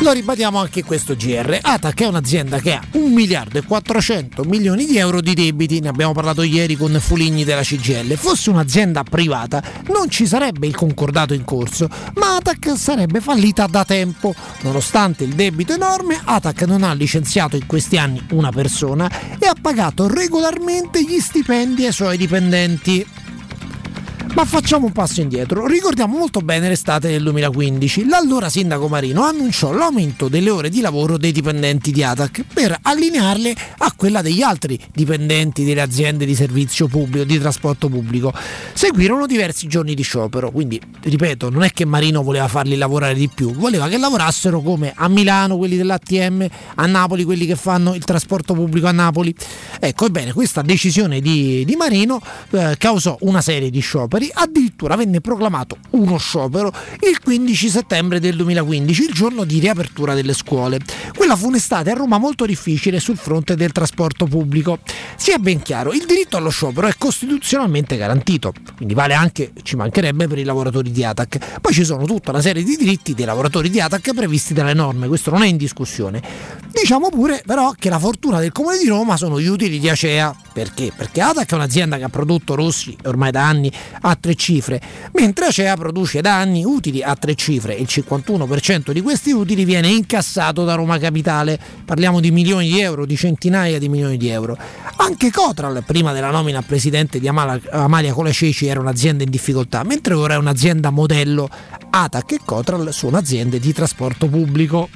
Lo 0.03 0.11
ribadiamo 0.11 0.59
anche 0.59 0.83
questo 0.83 1.15
GR. 1.15 1.61
Atac 1.63 2.01
è 2.01 2.07
un'azienda 2.07 2.59
che 2.59 2.73
ha 2.73 2.83
1 2.91 3.07
miliardo 3.15 3.59
e 3.59 3.63
400 3.63 4.43
milioni 4.43 4.85
di 4.85 4.99
euro 4.99 5.21
di 5.21 5.33
debiti, 5.33 5.79
ne 5.79 5.91
abbiamo 5.91 6.13
parlato 6.13 6.43
ieri 6.43 6.75
con 6.77 6.99
Fuligni 7.01 7.45
della 7.45 7.63
CGL. 7.63 8.17
Fosse 8.17 8.51
un'azienda 8.51 9.05
privata 9.05 9.63
non 9.93 10.11
ci 10.11 10.27
sarebbe 10.27 10.67
il 10.67 10.75
concordato 10.75 11.35
in 11.35 11.45
corso, 11.45 11.89
ma 12.15 12.35
Atac 12.35 12.77
sarebbe 12.77 13.21
fallita 13.21 13.69
da 13.69 13.85
tempo. 13.85 14.35
Nonostante 14.63 15.23
il 15.23 15.35
debito 15.35 15.73
enorme, 15.73 16.21
Atac 16.25 16.63
non 16.63 16.83
ha 16.83 16.93
licenziato 16.95 17.55
in 17.55 17.67
questi 17.67 17.97
anni 17.97 18.27
una 18.33 18.51
persona 18.51 19.09
e 19.39 19.47
ha 19.47 19.55
pagato 19.59 20.09
regolarmente 20.09 21.01
gli 21.05 21.21
stipendi 21.21 21.87
ai 21.87 21.93
suoi 21.93 22.17
dipendenti. 22.17 23.07
Ma 24.35 24.47
facciamo 24.47 24.87
un 24.87 24.93
passo 24.93 25.21
indietro. 25.21 25.67
Ricordiamo 25.67 26.17
molto 26.17 26.41
bene 26.41 26.67
l'estate 26.67 27.11
del 27.11 27.23
2015. 27.23 28.09
L'allora 28.09 28.49
sindaco 28.49 28.89
Marino 28.89 29.25
annunciò 29.25 29.73
l'aumento 29.73 30.29
delle 30.29 30.49
ore 30.49 30.71
di 30.71 30.81
lavoro 30.81 31.19
dei 31.19 31.33
dipendenti 31.33 31.93
di 31.93 32.03
ATAC 32.03 32.45
per 32.53 32.79
allinearle 32.81 33.55
a 33.79 33.93
quella 33.95 34.23
degli 34.23 34.41
altri 34.41 34.81
dipendenti 34.91 35.65
delle 35.65 35.83
aziende 35.83 36.25
di 36.25 36.35
servizio 36.35 36.87
pubblico, 36.87 37.25
di 37.25 37.39
trasporto 37.39 37.91
pubblico. 37.91 38.33
Seguirono 38.73 39.27
diversi 39.27 39.69
giorni 39.69 39.95
di 39.95 40.03
sciopero, 40.03 40.51
quindi 40.51 40.81
ripeto, 41.03 41.51
non 41.51 41.63
è 41.63 41.71
che 41.71 41.85
Marino 41.85 42.23
voleva 42.23 42.49
farli 42.49 42.77
lavorare 42.77 43.13
di 43.13 43.29
più, 43.29 43.53
voleva 43.53 43.87
che 43.89 43.99
lavorassero 43.99 44.63
come 44.63 44.95
a 44.97 45.09
Milano 45.09 45.59
quelli 45.59 45.77
dell'ATM, 45.77 46.47
a 46.77 46.87
Napoli 46.87 47.25
quelli 47.25 47.45
che 47.45 47.57
fanno 47.57 47.95
il 47.95 48.05
trasporto 48.05 48.55
pubblico 48.55 48.87
a 48.87 48.93
Napoli. 48.93 49.35
Ecco, 49.79 50.07
ebbene, 50.07 50.33
questa 50.33 50.63
decisione 50.63 51.21
di, 51.21 51.65
di 51.67 51.77
Marino 51.77 52.19
eh, 52.51 52.77
causò 52.79 53.15
una 53.21 53.43
serie 53.43 53.69
di 53.69 53.81
scioperi 53.81 54.22
addirittura 54.33 54.97
venne 54.97 55.21
proclamato 55.21 55.79
uno 55.91 56.19
sciopero 56.19 56.73
il 57.09 57.21
15 57.23 57.69
settembre 57.69 58.21
del 58.21 58.37
2015, 58.37 59.03
il 59.03 59.13
giorno 59.13 59.45
di 59.45 59.59
riapertura 59.59 60.15
delle 60.15 60.35
scuole. 60.35 60.79
Quella 61.15 61.37
fu 61.37 61.49
un'estate 61.49 61.91
a 61.91 61.95
Roma 61.95 62.19
molto 62.19 62.45
difficile 62.45 63.01
sul 63.01 63.17
fronte 63.17 63.55
del 63.55 63.73
trasporto 63.73 64.27
pubblico. 64.27 64.79
Sia 65.17 65.39
ben 65.39 65.63
chiaro, 65.63 65.93
il 65.93 66.05
diritto 66.07 66.37
allo 66.37 66.51
sciopero 66.51 66.87
è 66.87 66.95
costituzionalmente 66.97 67.97
garantito, 67.97 68.53
quindi 68.77 68.95
vale 68.95 69.15
anche, 69.15 69.53
ci 69.63 69.77
mancherebbe, 69.77 70.27
per 70.27 70.39
i 70.39 70.45
lavoratori 70.45 70.91
di 70.91 71.05
ATAC. 71.05 71.61
Poi 71.61 71.73
ci 71.73 71.85
sono 71.85 72.05
tutta 72.05 72.31
una 72.31 72.41
serie 72.41 72.63
di 72.63 72.77
diritti 72.77 73.15
dei 73.15 73.25
lavoratori 73.25 73.71
di 73.71 73.81
ATAC 73.81 74.15
previsti 74.15 74.55
dalle 74.55 74.75
norme, 74.75 75.09
questo 75.09 75.31
non 75.31 75.43
è 75.43 75.47
in 75.47 75.57
discussione. 75.57 76.23
Diciamo 76.71 77.11
pure 77.11 77.43
però 77.45 77.73
che 77.79 77.89
la 77.91 77.99
fortuna 77.99 78.41
del 78.41 78.51
Comune 78.51 78.79
di 78.79 78.89
Roma 78.89 79.17
sono 79.17 79.41
gli 79.41 79.47
utili 79.47 79.79
di 79.79 79.89
Acea. 79.89 80.35
Perché? 80.53 80.93
Perché 80.95 81.21
ATAC 81.21 81.51
è 81.53 81.55
un'azienda 81.55 81.97
che 81.97 82.05
ha 82.05 82.09
prodotto 82.09 82.55
rossi 82.55 82.97
ormai 83.05 83.31
da 83.31 83.47
anni 83.47 83.73
a 84.13 84.17
tre 84.17 84.35
cifre, 84.35 84.81
mentre 85.13 85.47
Acea 85.47 85.77
produce 85.77 86.21
da 86.21 86.37
anni 86.37 86.65
utili 86.65 87.03
a 87.03 87.15
tre 87.17 87.35
cifre 87.35 87.77
e 87.77 87.81
il 87.81 87.89
51% 87.91 88.93
di 88.93 89.01
questi 89.01 89.33
utili 89.33 89.65
viene 89.65 89.89
incassato 89.89 90.65
da 90.65 90.75
Roma 90.75 90.99
Capitale. 90.99 91.59
Parliamo 91.85 92.21
di 92.21 92.31
milioni 92.31 92.69
di 92.69 92.81
euro, 92.81 93.05
di 93.05 93.17
centinaia 93.17 93.79
di 93.79 93.89
milioni 93.89 94.17
di 94.17 94.29
euro. 94.29 94.57
Anche 94.97 95.31
Cotral, 95.31 95.83
prima 95.85 96.13
della 96.13 96.31
nomina 96.31 96.59
a 96.59 96.63
presidente 96.63 97.19
di 97.19 97.29
Amala- 97.29 97.61
Amalia 97.71 98.13
Colaceci, 98.13 98.67
era 98.67 98.81
un'azienda 98.81 99.25
in 99.25 99.31
difficoltà, 99.31 99.83
mentre 99.83 100.15
ora 100.15 100.35
è 100.35 100.37
un'azienda 100.37 100.91
modello. 100.91 101.49
ATAC 101.91 102.33
e 102.33 102.41
Cotral 102.45 102.93
sono 102.93 103.17
aziende 103.17 103.59
di 103.59 103.73
trasporto 103.73 104.29
pubblico 104.29 104.89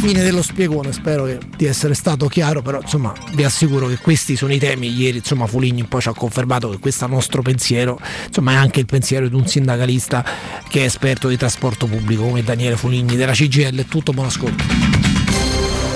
fine 0.00 0.22
dello 0.22 0.40
spiegone, 0.40 0.92
spero 0.92 1.24
che- 1.24 1.38
di 1.56 1.66
essere 1.66 1.92
stato 1.92 2.26
chiaro, 2.26 2.62
però 2.62 2.80
insomma 2.80 3.12
vi 3.34 3.44
assicuro 3.44 3.86
che 3.86 3.98
questi 3.98 4.34
sono 4.34 4.52
i 4.52 4.58
temi. 4.58 4.90
Ieri 4.90 5.18
insomma 5.18 5.46
Fuligni 5.46 5.82
un 5.82 5.88
po' 5.88 6.00
ci 6.00 6.08
ha 6.08 6.14
confermato 6.14 6.70
che 6.70 6.78
questo 6.78 7.04
è 7.04 7.08
il 7.08 7.12
nostro 7.12 7.42
pensiero, 7.42 8.00
insomma 8.26 8.52
è 8.52 8.54
anche 8.54 8.80
il 8.80 8.86
pensiero 8.86 9.28
di 9.28 9.34
un 9.34 9.46
sindacalista 9.46 10.24
che 10.68 10.80
è 10.80 10.84
esperto 10.84 11.28
di 11.28 11.36
trasporto 11.36 11.86
pubblico 11.86 12.22
come 12.22 12.42
Daniele 12.42 12.76
Fuligni 12.76 13.14
della 13.14 13.32
CGL. 13.32 13.84
Tutto 13.86 14.12
buon 14.12 14.26
ascolto. 14.26 14.64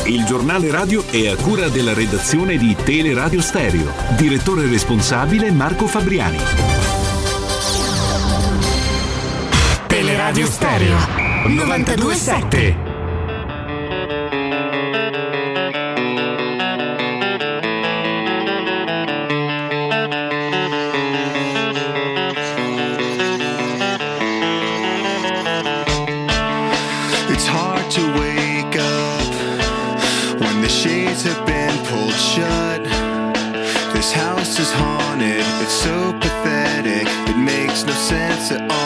Il 0.04 0.24
giornale 0.26 0.70
radio 0.70 1.02
è 1.08 1.28
a 1.28 1.36
cura 1.36 1.68
della 1.68 1.94
redazione 1.94 2.58
di 2.58 2.76
Teleradio 2.84 3.40
Stereo. 3.40 3.90
Direttore 4.18 4.66
responsabile 4.66 5.50
Marco 5.50 5.86
Fabriani. 5.86 6.36
Teleradio 9.86 10.46
Stereo 10.46 10.96
927. 11.46 12.93
So 35.84 36.14
pathetic, 36.14 37.06
it 37.28 37.36
makes 37.36 37.84
no 37.84 37.92
sense 37.92 38.50
at 38.52 38.70
all. 38.70 38.83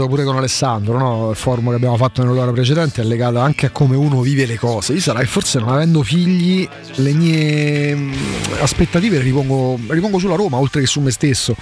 Ripreso 0.00 0.06
pure 0.08 0.24
con 0.24 0.36
Alessandro, 0.36 0.98
no? 0.98 1.30
il 1.30 1.36
forum 1.36 1.68
che 1.70 1.74
abbiamo 1.74 1.96
fatto 1.96 2.22
nell'ora 2.22 2.50
precedente 2.52 3.02
è 3.02 3.04
legato 3.04 3.38
anche 3.38 3.66
a 3.66 3.70
come 3.70 3.96
uno 3.96 4.20
vive 4.20 4.46
le 4.46 4.56
cose. 4.56 4.94
Io 4.94 5.00
sarà 5.00 5.20
che 5.20 5.26
forse 5.26 5.58
non 5.58 5.68
avendo 5.68 6.02
figli 6.02 6.68
le 6.96 7.12
mie 7.12 7.94
mm, 7.94 8.12
aspettative 8.60 9.18
le 9.18 9.24
ripongo, 9.24 9.78
le 9.86 9.94
ripongo 9.94 10.18
sulla 10.18 10.36
Roma 10.36 10.56
oltre 10.56 10.80
che 10.80 10.86
su 10.86 11.00
me 11.00 11.10
stesso. 11.10 11.54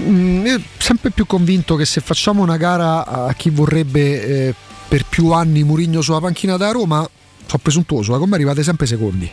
Mm, 0.00 0.46
Io 0.46 0.60
sempre 0.78 1.10
più 1.10 1.26
convinto 1.26 1.76
che 1.76 1.84
se 1.84 2.00
facciamo 2.00 2.42
una 2.42 2.56
gara 2.56 3.06
a 3.06 3.32
chi 3.34 3.50
vorrebbe 3.50 4.48
eh, 4.48 4.54
per 4.88 5.04
più 5.08 5.30
anni 5.32 5.62
Murigno 5.62 6.00
sulla 6.00 6.20
panchina 6.20 6.56
da 6.56 6.70
Roma, 6.70 7.08
sono 7.46 7.62
presuntuoso, 7.62 8.12
ma 8.12 8.18
con 8.18 8.28
me 8.28 8.34
arrivate 8.36 8.62
sempre 8.62 8.86
secondi. 8.86 9.30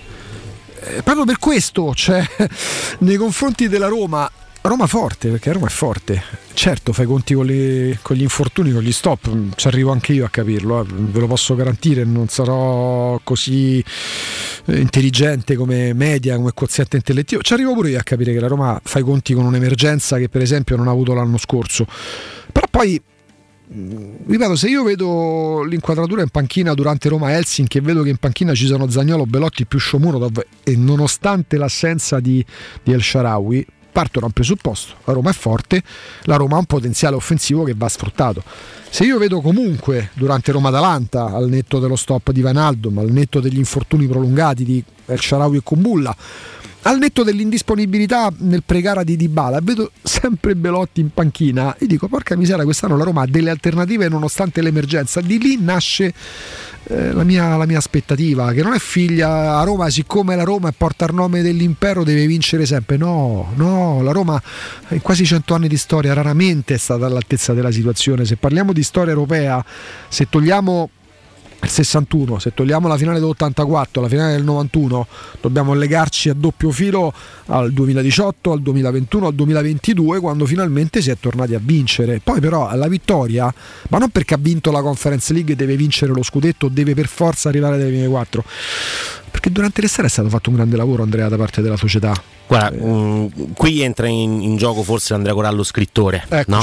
Eh, 0.85 1.01
proprio 1.01 1.23
per 1.23 1.39
questo, 1.39 1.93
cioè, 1.93 2.23
nei 2.99 3.15
confronti 3.15 3.69
della 3.69 3.87
Roma, 3.87 4.29
Roma 4.65 4.87
forte, 4.87 5.29
perché 5.29 5.51
Roma 5.51 5.67
è 5.67 5.69
forte. 5.69 6.23
Certo, 6.53 6.93
fai 6.93 7.05
conti 7.05 7.33
con, 7.33 7.45
le- 7.45 7.99
con 8.01 8.15
gli 8.15 8.21
infortuni, 8.21 8.71
con 8.71 8.81
gli 8.81 8.93
stop, 8.93 9.29
mm, 9.29 9.49
ci 9.55 9.67
arrivo 9.67 9.91
anche 9.91 10.13
io 10.13 10.23
a 10.23 10.29
capirlo, 10.29 10.81
eh, 10.81 10.85
ve 10.87 11.19
lo 11.19 11.27
posso 11.27 11.53
garantire, 11.53 12.05
non 12.05 12.29
sarò 12.29 13.19
così 13.25 13.83
eh, 14.65 14.79
intelligente 14.79 15.55
come 15.55 15.93
media, 15.93 16.37
come 16.37 16.51
quoziente 16.53 16.95
intellettivo. 16.95 17.41
Ci 17.41 17.51
arrivo 17.51 17.73
pure 17.73 17.89
io 17.89 17.99
a 17.99 18.03
capire 18.03 18.31
che 18.31 18.39
la 18.39 18.47
Roma 18.47 18.79
fa 18.81 18.99
i 18.99 19.03
conti 19.03 19.33
con 19.33 19.43
un'emergenza 19.43 20.17
che 20.17 20.29
per 20.29 20.41
esempio 20.41 20.77
non 20.77 20.87
ha 20.87 20.91
avuto 20.91 21.13
l'anno 21.13 21.37
scorso. 21.37 21.85
Però 22.49 22.65
poi 22.71 23.01
ripeto, 24.25 24.55
se 24.55 24.69
io 24.69 24.83
vedo 24.83 25.63
l'inquadratura 25.63 26.21
in 26.21 26.29
panchina 26.29 26.73
durante 26.73 27.09
Roma-Helsinki 27.09 27.79
e 27.79 27.81
vedo 27.81 28.03
che 28.03 28.09
in 28.09 28.17
panchina 28.17 28.53
ci 28.53 28.67
sono 28.67 28.89
Zagnolo, 28.89 29.25
Belotti 29.25 29.65
più 29.65 29.79
Shomurodov 29.79 30.41
e 30.63 30.75
nonostante 30.77 31.57
l'assenza 31.57 32.21
di, 32.21 32.45
di 32.81 32.93
El 32.93 33.01
Sharawi, 33.01 33.65
parto 33.93 34.19
da 34.19 34.25
un 34.25 34.33
presupposto, 34.33 34.95
la 35.05 35.13
Roma 35.13 35.29
è 35.29 35.33
forte, 35.33 35.81
la 36.23 36.35
Roma 36.35 36.55
ha 36.55 36.59
un 36.59 36.65
potenziale 36.65 37.15
offensivo 37.15 37.63
che 37.63 37.73
va 37.77 37.87
sfruttato. 37.87 38.43
Se 38.89 39.05
io 39.05 39.17
vedo 39.17 39.39
comunque 39.39 40.09
durante 40.13 40.51
Roma-Atalanta, 40.51 41.27
al 41.27 41.47
netto 41.47 41.79
dello 41.79 41.95
stop 41.95 42.31
di 42.31 42.41
Van 42.41 42.57
Aldum, 42.57 42.97
al 42.97 43.11
netto 43.11 43.39
degli 43.39 43.57
infortuni 43.57 44.07
prolungati 44.07 44.65
di 44.65 44.83
El 45.05 45.19
Sharawi 45.19 45.57
e 45.57 45.61
Kumbulla, 45.63 46.15
al 46.83 46.97
netto 46.97 47.23
dell'indisponibilità 47.23 48.31
nel 48.39 48.63
pregara 48.65 49.03
di 49.03 49.15
Dybala, 49.15 49.59
vedo 49.61 49.91
sempre 50.01 50.55
Belotti 50.55 51.01
in 51.01 51.11
panchina 51.13 51.75
e 51.77 51.85
dico 51.85 52.07
porca 52.07 52.35
miseria, 52.35 52.63
quest'anno 52.63 52.97
la 52.97 53.03
Roma 53.03 53.21
ha 53.21 53.27
delle 53.27 53.49
alternative 53.49 54.09
nonostante 54.09 54.61
l'emergenza. 54.61 55.21
Di 55.21 55.39
lì 55.39 55.57
nasce 55.61 56.13
eh, 56.83 57.13
la, 57.13 57.23
mia, 57.23 57.55
la 57.55 57.65
mia 57.65 57.77
aspettativa, 57.77 58.51
che 58.51 58.61
non 58.63 58.73
è 58.73 58.79
figlia 58.79 59.59
a 59.59 59.63
Roma, 59.63 59.89
siccome 59.89 60.35
la 60.35 60.43
Roma 60.43 60.69
è 60.69 60.73
porta 60.75 61.05
il 61.05 61.13
nome 61.13 61.41
dell'impero 61.41 62.03
deve 62.03 62.27
vincere 62.27 62.65
sempre. 62.65 62.97
No, 62.97 63.53
no, 63.55 64.01
la 64.01 64.11
Roma 64.11 64.41
in 64.89 65.01
quasi 65.01 65.25
cento 65.25 65.53
anni 65.53 65.69
di 65.69 65.77
storia 65.77 66.13
raramente 66.13 66.73
è 66.73 66.77
stata 66.77 67.05
all'altezza 67.05 67.53
della 67.53 67.71
situazione. 67.71 68.25
Se 68.25 68.35
parliamo 68.35 68.73
di 68.73 68.83
storia 68.83 69.13
europea, 69.13 69.63
se 70.09 70.27
togliamo 70.29 70.89
61, 71.69 72.39
se 72.39 72.53
togliamo 72.53 72.87
la 72.87 72.97
finale 72.97 73.19
dell'84, 73.19 74.01
la 74.01 74.07
finale 74.07 74.33
del 74.33 74.43
91, 74.43 75.07
dobbiamo 75.41 75.73
legarci 75.73 76.29
a 76.29 76.33
doppio 76.33 76.71
filo 76.71 77.13
al 77.47 77.71
2018, 77.71 78.51
al 78.51 78.61
2021, 78.61 79.27
al 79.27 79.33
2022, 79.33 80.19
quando 80.19 80.45
finalmente 80.45 81.01
si 81.01 81.09
è 81.09 81.17
tornati 81.19 81.53
a 81.55 81.59
vincere. 81.61 82.19
Poi 82.23 82.39
però 82.39 82.73
la 82.75 82.87
vittoria, 82.87 83.53
ma 83.89 83.97
non 83.97 84.09
perché 84.09 84.33
ha 84.33 84.39
vinto 84.39 84.71
la 84.71 84.81
Conference 84.81 85.33
League 85.33 85.55
deve 85.55 85.75
vincere 85.75 86.11
lo 86.13 86.23
scudetto, 86.23 86.67
deve 86.67 86.93
per 86.93 87.07
forza 87.07 87.49
arrivare 87.49 87.75
alle 87.75 87.87
prime 87.87 88.07
4, 88.07 88.43
perché 89.33 89.51
durante 89.51 89.81
l'estate 89.81 90.07
è 90.07 90.11
stato 90.11 90.29
fatto 90.29 90.49
un 90.51 90.57
grande 90.57 90.77
lavoro 90.77 91.01
Andrea 91.01 91.27
da 91.27 91.37
parte 91.37 91.63
della 91.63 91.75
società. 91.75 92.13
Guarda, 92.45 92.85
mh, 92.85 93.53
qui 93.55 93.81
entra 93.81 94.05
in, 94.07 94.41
in 94.43 94.57
gioco 94.57 94.83
forse 94.83 95.15
Andrea 95.15 95.33
Corallo 95.33 95.63
scrittore. 95.63 96.23
No? 96.47 96.61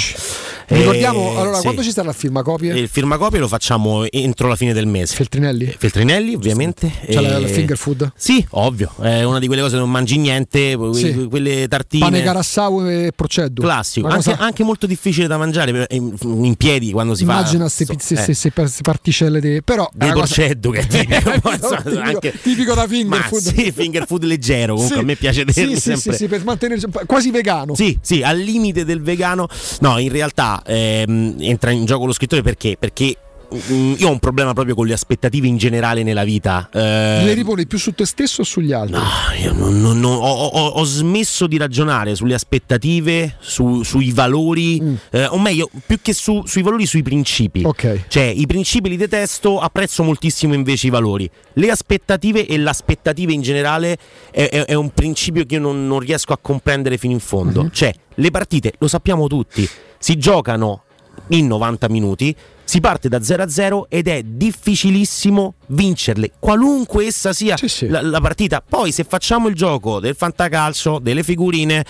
Ricordiamo, 0.66 1.32
Eh, 1.34 1.40
allora, 1.40 1.56
sì. 1.56 1.62
quando 1.62 1.82
ci 1.82 1.90
sarà 1.90 2.10
il 2.10 2.14
firma 2.14 2.42
copie? 2.42 2.72
Il 2.78 2.86
firmacopie 2.88 3.40
lo 3.40 3.48
facciamo 3.48 4.04
entro 4.08 4.46
la 4.46 4.54
fine 4.54 4.72
del 4.72 4.86
mese. 4.86 5.16
Feltrinelli? 5.16 5.74
Feltrinelli, 5.76 6.34
ovviamente. 6.34 6.92
C'è 7.08 7.20
la, 7.20 7.38
E- 7.38 7.40
la 7.40 7.46
finger 7.48 7.76
food? 7.76 8.12
Sì, 8.14 8.44
ovvio. 8.50 8.92
È 9.00 9.24
una 9.24 9.40
di 9.40 9.46
quelle 9.48 9.62
cose 9.62 9.74
che 9.74 9.80
non 9.80 9.90
mangi 9.90 10.16
niente, 10.18 10.78
Sì. 10.92 11.26
quelle 11.28 11.66
tartine. 11.66 12.04
Pane 12.04 12.22
carassau 12.22 12.86
e 12.86 13.10
proceddo. 13.16 13.62
Classico, 13.62 14.06
anche, 14.06 14.32
anche 14.38 14.62
molto 14.62 14.86
difficile 14.86 15.26
da 15.26 15.38
mangiare 15.38 15.86
in, 15.90 16.14
in 16.22 16.54
piedi 16.54 16.92
quando 16.92 17.14
si 17.16 17.22
Immagina 17.24 17.66
fa. 17.68 17.72
queste 17.74 17.84
so- 17.86 17.92
pizze, 17.94 18.14
eh, 18.14 18.18
se, 18.18 18.34
se, 18.34 18.52
se 18.68 18.82
particelle 18.82 19.40
di... 19.40 19.62
però 19.64 19.88
del 19.92 20.10
una 20.12 20.20
cosa- 20.20 20.34
che 20.36 20.58
tipico, 20.60 21.32
poi, 21.40 21.54
insomma, 21.54 21.82
tipico, 22.60 22.74
da 22.74 22.86
finger 22.86 23.18
Ma 23.18 23.24
food. 23.26 23.40
sì, 23.40 23.72
finger 23.72 24.06
food 24.06 24.24
leggero, 24.24 24.74
comunque 24.74 24.96
Sì. 24.96 25.02
a 25.02 25.04
me 25.04 25.16
piace 25.16 25.44
tenerli 25.44 25.74
sì, 25.74 25.80
sempre. 25.80 26.12
sì, 26.12 26.18
sì, 26.18 26.28
per 26.28 26.44
mantenere 26.44 26.80
quasi 27.06 27.30
vegano. 27.30 27.74
Sì, 27.74 27.98
sì, 28.00 28.22
al 28.22 28.38
limite 28.38 28.84
del 28.84 29.00
vegano. 29.02 29.48
No, 29.80 29.98
in 29.98 30.10
realtà 30.10 30.62
ehm, 30.64 31.36
entra 31.40 31.70
in 31.70 31.84
gioco 31.84 32.06
lo 32.06 32.12
scrittore 32.12 32.42
perché? 32.42 32.76
Perché 32.78 33.16
io 33.96 34.08
ho 34.08 34.10
un 34.12 34.18
problema 34.18 34.52
proprio 34.52 34.74
con 34.74 34.86
le 34.86 34.92
aspettative 34.92 35.46
in 35.46 35.56
generale 35.56 36.02
nella 36.02 36.24
vita. 36.24 36.68
Eh, 36.72 36.78
Le 37.24 37.32
riponi 37.34 37.66
più 37.66 37.78
su 37.78 37.92
te 37.92 38.04
stesso 38.06 38.42
o 38.42 38.44
sugli 38.44 38.72
altri? 38.72 38.96
No, 38.96 39.02
io 39.42 39.52
non- 39.52 39.80
non- 39.80 39.98
non- 39.98 40.14
ho, 40.16 40.18
ho- 40.46 40.66
ho 40.68 40.84
smesso 40.84 41.46
di 41.46 41.56
ragionare 41.56 42.14
sulle 42.14 42.34
aspettative, 42.34 43.36
su- 43.40 43.82
sui 43.82 44.12
valori, 44.12 44.98
eh, 45.10 45.26
o 45.26 45.38
meglio, 45.38 45.68
più 45.86 45.98
che 46.00 46.12
su- 46.12 46.44
sui 46.46 46.62
valori, 46.62 46.86
sui 46.86 47.02
principi. 47.02 47.64
Ok. 47.64 48.04
Cioè, 48.08 48.22
i 48.24 48.46
principi 48.46 48.88
li 48.88 48.96
detesto, 48.96 49.58
apprezzo 49.58 50.02
moltissimo 50.02 50.54
invece 50.54 50.86
i 50.86 50.90
valori. 50.90 51.28
Le 51.54 51.70
aspettative 51.70 52.46
e 52.46 52.56
l'aspettativa 52.58 53.32
in 53.32 53.42
generale 53.42 53.98
è, 54.30 54.48
è- 54.48 54.64
è 54.66 54.74
un 54.74 54.90
principio 54.92 55.44
che 55.44 55.54
io 55.56 55.60
non, 55.60 55.86
non 55.86 55.98
riesco 55.98 56.32
a 56.32 56.38
comprendere 56.40 56.98
fino 56.98 57.12
in 57.12 57.20
fondo. 57.20 57.68
Cioè, 57.72 57.92
le 58.14 58.30
partite, 58.30 58.74
lo 58.78 58.86
sappiamo 58.88 59.26
tutti, 59.26 59.68
si 59.98 60.16
giocano 60.16 60.82
in 61.28 61.46
90 61.46 61.88
minuti. 61.88 62.34
Si 62.70 62.78
parte 62.80 63.08
da 63.08 63.20
0 63.20 63.42
a 63.42 63.48
0 63.48 63.86
ed 63.88 64.06
è 64.06 64.22
difficilissimo 64.22 65.54
vincerle, 65.72 66.30
qualunque 66.38 67.04
essa 67.06 67.32
sia 67.32 67.56
La, 67.88 68.00
la 68.00 68.20
partita. 68.20 68.62
Poi, 68.66 68.92
se 68.92 69.02
facciamo 69.02 69.48
il 69.48 69.56
gioco 69.56 69.98
del 69.98 70.14
fantacalcio, 70.14 71.00
delle 71.00 71.24
figurine, 71.24 71.80
eh, 71.80 71.84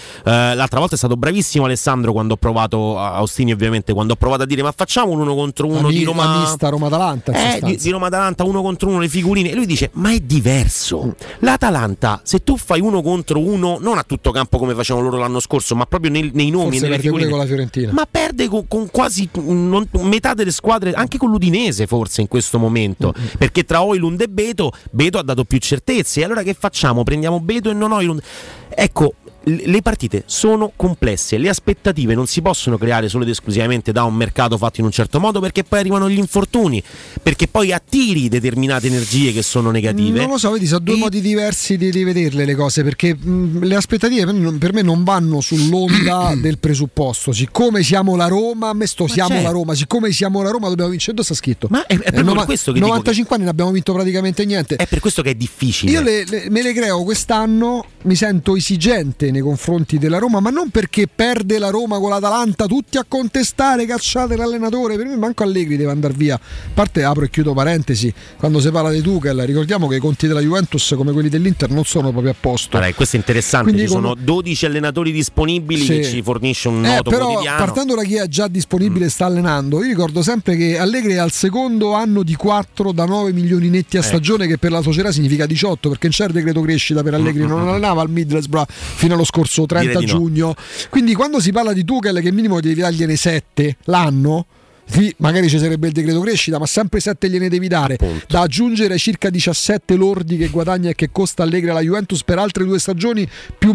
l'altra 0.55 0.79
volta 0.79 0.95
è 0.95 0.99
stato 0.99 1.19
bravissimo 1.19 1.67
Alessandro 1.67 2.13
quando 2.13 2.33
ho 2.33 2.37
provato, 2.39 2.99
a 2.99 3.13
Austini 3.17 3.53
ovviamente, 3.53 3.93
quando 3.93 4.15
ho 4.15 4.17
provato 4.17 4.45
a 4.45 4.47
dire 4.47 4.63
ma 4.63 4.73
facciamo 4.75 5.13
un 5.13 5.21
uno 5.21 5.35
contro 5.35 5.67
uno 5.67 5.83
La 5.83 5.89
mi- 5.89 5.99
di 5.99 6.05
Roma. 6.05 6.39
mista 6.41 6.71
Roma-Atalanta, 6.71 7.33
Eh, 7.33 7.61
di, 7.63 7.77
di 7.77 7.91
Roma 7.91 8.07
Atalanta 8.07 8.45
uno 8.45 8.63
contro 8.63 8.89
uno 8.89 9.01
le 9.01 9.09
figurine 9.11 9.51
e 9.51 9.55
lui 9.55 9.67
dice 9.67 9.91
ma 9.95 10.13
è 10.13 10.21
diverso 10.21 11.15
l'Atalanta 11.41 12.21
se 12.23 12.43
tu 12.43 12.57
fai 12.57 12.81
uno 12.81 13.03
contro 13.03 13.39
uno 13.39 13.77
non 13.81 13.99
a 13.99 14.03
tutto 14.05 14.31
campo 14.31 14.57
come 14.57 14.75
facevano 14.75 15.09
loro 15.11 15.19
l'anno 15.21 15.41
scorso 15.41 15.75
ma 15.77 15.85
proprio 15.85 16.11
nei, 16.11 16.31
nei 16.33 16.49
nomi 16.49 16.71
Forse 16.79 16.89
nelle 16.89 16.99
figurine 17.01 17.29
con 17.29 17.39
la 17.39 17.45
Fiorentina. 17.47 17.93
ma 17.93 18.07
perde 18.11 18.49
con, 18.49 18.67
con 18.67 18.89
quasi 18.91 19.29
non- 19.43 19.87
metà 20.05 20.33
delle 20.33 20.51
squadre, 20.51 20.69
anche 20.73 21.19
con 21.19 21.31
l'Udinese 21.31 21.87
forse 21.87 22.21
in 22.21 22.29
questo 22.29 22.59
momento, 22.59 23.15
Mm, 23.19 23.27
perché 23.39 23.65
tra 23.65 23.83
Oilund 23.83 24.21
e 24.21 24.29
Beto, 24.29 24.73
Beto 24.91 25.19
ha 25.19 25.23
dato 25.23 25.45
più 25.45 25.59
certezze. 25.59 26.21
E 26.21 26.25
allora 26.25 26.43
che 26.43 26.55
facciamo? 26.55 27.03
Prendiamo 27.03 27.41
Beto 27.41 27.71
e 27.71 27.75
non 27.75 27.93
Oilund? 27.93 28.23
Ecco, 28.69 29.15
le 29.45 29.81
partite 29.81 30.25
sono 30.27 30.73
complesse, 30.77 31.39
le 31.39 31.49
aspettative 31.49 32.15
non 32.15 32.27
si 32.27 32.43
possono 32.43 32.77
creare 32.77 33.09
solo 33.09 33.25
ed 33.25 33.31
esclusivamente 33.31 33.91
da 33.91 34.05
un 34.05 34.15
mercato 34.15 34.59
fatto 34.59 34.81
in 34.81 34.87
un 34.87 34.93
certo 34.93 35.19
modo 35.19 35.41
perché 35.41 35.65
poi 35.65 35.79
arrivano 35.79 36.11
gli 36.11 36.19
infortuni, 36.19 36.83
perché 37.23 37.49
poi 37.49 37.73
attiri 37.73 38.29
determinate 38.29 38.89
energie 38.89 39.33
che 39.33 39.43
sono 39.43 39.71
negative. 39.71 40.21
Non 40.21 40.31
lo 40.31 40.39
so, 40.39 40.51
vedi, 40.51 40.67
sono 40.67 40.81
due 40.81 40.97
modi 40.97 41.21
diversi 41.21 41.79
di, 41.79 41.91
vederle 42.05 42.45
le 42.45 42.55
cose, 42.55 42.83
perché 42.83 43.15
mh, 43.15 43.65
le 43.65 43.75
aspettative 43.75 44.27
per 44.59 44.73
me, 44.73 44.83
non 44.83 45.05
vanno 45.05 45.41
sull'onda 45.41 46.35
del 46.41 46.59
presupposto. 46.59 47.33
Siccome 47.33 47.83
siamo 47.83 48.17
la 48.17 48.27
Roma, 48.27 48.69
a 48.69 48.75
me 48.75 48.87
sto 48.87 49.07
siamo 49.07 49.31
certo. 49.31 49.45
la 49.45 49.51
Roma, 49.51 49.75
siccome 49.75 50.13
siamo 50.13 50.43
la 50.43 50.51
Roma 50.51 50.69
dobbiamo 50.69 50.91
vincere. 50.91 51.15
Dove 51.15 51.25
sta 51.25 51.35
scritto? 51.35 51.67
Ma 51.71 51.87
è, 51.87 51.99
è 51.99 52.13
proprio 52.13 52.35
per 52.35 52.45
questo 52.45 52.73
che 52.73 52.79
dico 52.79 52.91
95 52.91 53.35
anni 53.35 53.45
non 53.45 53.53
abbiamo 53.53 53.71
vinto 53.71 53.93
praticamente 53.93 54.45
niente. 54.45 54.77
È 54.77 54.87
per 54.87 55.01
questo 55.01 55.23
che 55.23 55.31
è 55.31 55.35
difficile. 55.35 55.93
Io 55.93 56.03
le- 56.03 56.25
le- 56.27 56.51
me 56.51 56.63
le 56.63 56.73
creo 56.75 57.03
quest'anno, 57.05 57.85
mi 58.03 58.15
sento 58.15 58.55
esigente 58.55 59.30
nei 59.31 59.41
confronti 59.41 59.99
della 59.99 60.19
Roma, 60.19 60.41
ma 60.41 60.51
non 60.51 60.71
perché 60.71 61.07
perde 61.13 61.59
la 61.59 61.69
Roma 61.71 61.99
con 61.99 62.11
l'Atalanta, 62.11 62.67
tutti 62.67 62.99
a 62.99 63.05
contestare, 63.07 63.87
cacciate 63.87 64.37
l'allenatore, 64.37 64.97
per 64.97 65.07
me 65.07 65.17
manco 65.17 65.43
Allegri 65.43 65.77
deve 65.77 65.91
andare 65.91 66.15
via. 66.17 66.35
A 66.35 66.41
parte 66.75 67.03
apro 67.05 67.25
e 67.25 67.31
chiudo 67.31 67.53
parentesi, 67.55 68.13
quando 68.37 68.61
si 68.61 68.71
parla 68.71 68.91
di 68.91 69.01
Tuchel, 69.01 69.41
ricordiamo 69.47 69.87
che 69.89 69.97
i 69.97 70.01
conti 70.01 70.27
della 70.27 70.41
Juventus 70.41 70.95
come 70.97 71.13
quelli 71.13 71.29
dell'Inter 71.29 71.71
non 71.71 71.85
sono 71.85 72.11
proprio 72.11 72.33
a 72.33 72.37
posto. 72.39 72.77
Guarda, 72.79 72.95
questo 72.95 73.17
è 73.17 73.19
interessante, 73.19 73.71
Quindi 73.71 73.87
ci 73.89 73.93
sono 73.93 74.15
12 74.15 74.67
allenatori 74.67 75.13
disponibili 75.13 75.83
Sì. 75.85 75.95
che 75.97 76.05
ci 76.05 76.23
fornisce 76.23 76.69
un 76.69 76.85
Eh, 76.85 76.95
noto 76.97 77.11
però 77.11 77.27
quotidiano. 77.27 77.65
partendo 77.65 77.95
da 77.95 78.03
chi 78.03 78.15
è 78.17 78.27
già 78.29 78.49
disponibile 78.49 79.07
e 79.07 79.09
sta 79.09 79.27
allenando, 79.27 79.83
io 79.83 79.89
ricordo 79.89 80.23
sempre 80.23 80.57
che 80.57 80.79
Allegri 80.79 81.13
è 81.15 81.19
al 81.19 81.31
secondo 81.33 81.93
anno 81.95 82.23
di 82.23 82.35
4 82.35 82.93
da 82.93 83.05
9 83.05 83.33
milioni 83.33 83.69
netti 83.69 83.97
a 83.97 84.01
Ecco. 84.01 84.09
stagione, 84.09 84.47
che 84.47 84.59
per 84.59 84.71
la 84.71 84.83
società 84.83 85.13
significa 85.13 85.47
18, 85.47 85.89
perché 85.89 86.09
non 86.09 86.17
c'è 86.17 86.25
il 86.27 86.33
decreto 86.33 86.61
crescita 86.61 87.03
per 87.03 87.15
Allegri, 87.15 87.47
non 87.47 87.61
allenava 87.69 88.03
al 88.03 88.11
Middlesbrough 88.11 88.67
fino 88.71 89.15
allo 89.15 89.20
scorso 89.25 89.67
30 89.67 89.89
Direi 89.89 90.05
di 90.07 90.13
no. 90.13 90.19
giugno. 90.19 90.55
Quindi 90.89 91.15
quando 91.15 91.41
si 91.41 91.53
parla 91.53 91.73
di 91.73 91.85
Tuchel 91.85 92.21
che 92.21 92.33
minimo 92.33 92.61
devi 92.61 92.81
dargliene 92.81 93.17
7 93.17 93.77
l'anno, 93.85 94.47
sì, 94.91 95.15
magari 95.19 95.49
ci 95.49 95.59
sarebbe 95.59 95.87
il 95.87 95.93
decreto 95.93 96.21
crescita, 96.21 96.59
ma 96.59 96.67
sempre 96.67 96.99
7 97.01 97.29
gliene 97.31 97.49
devi 97.49 97.69
dare. 97.69 97.97
Da 98.27 98.41
aggiungere 98.41 98.99
circa 98.99 99.31
17 99.31 99.95
lordi 99.95 100.37
che 100.37 100.49
guadagna 100.49 100.91
e 100.91 100.95
che 100.95 101.11
costa 101.13 101.45
Allegri 101.45 101.71
alla 101.71 101.81
Juventus 101.81 102.25
per 102.25 102.39
altre 102.39 102.65
due 102.65 102.79
stagioni, 102.81 103.29
più 103.57 103.73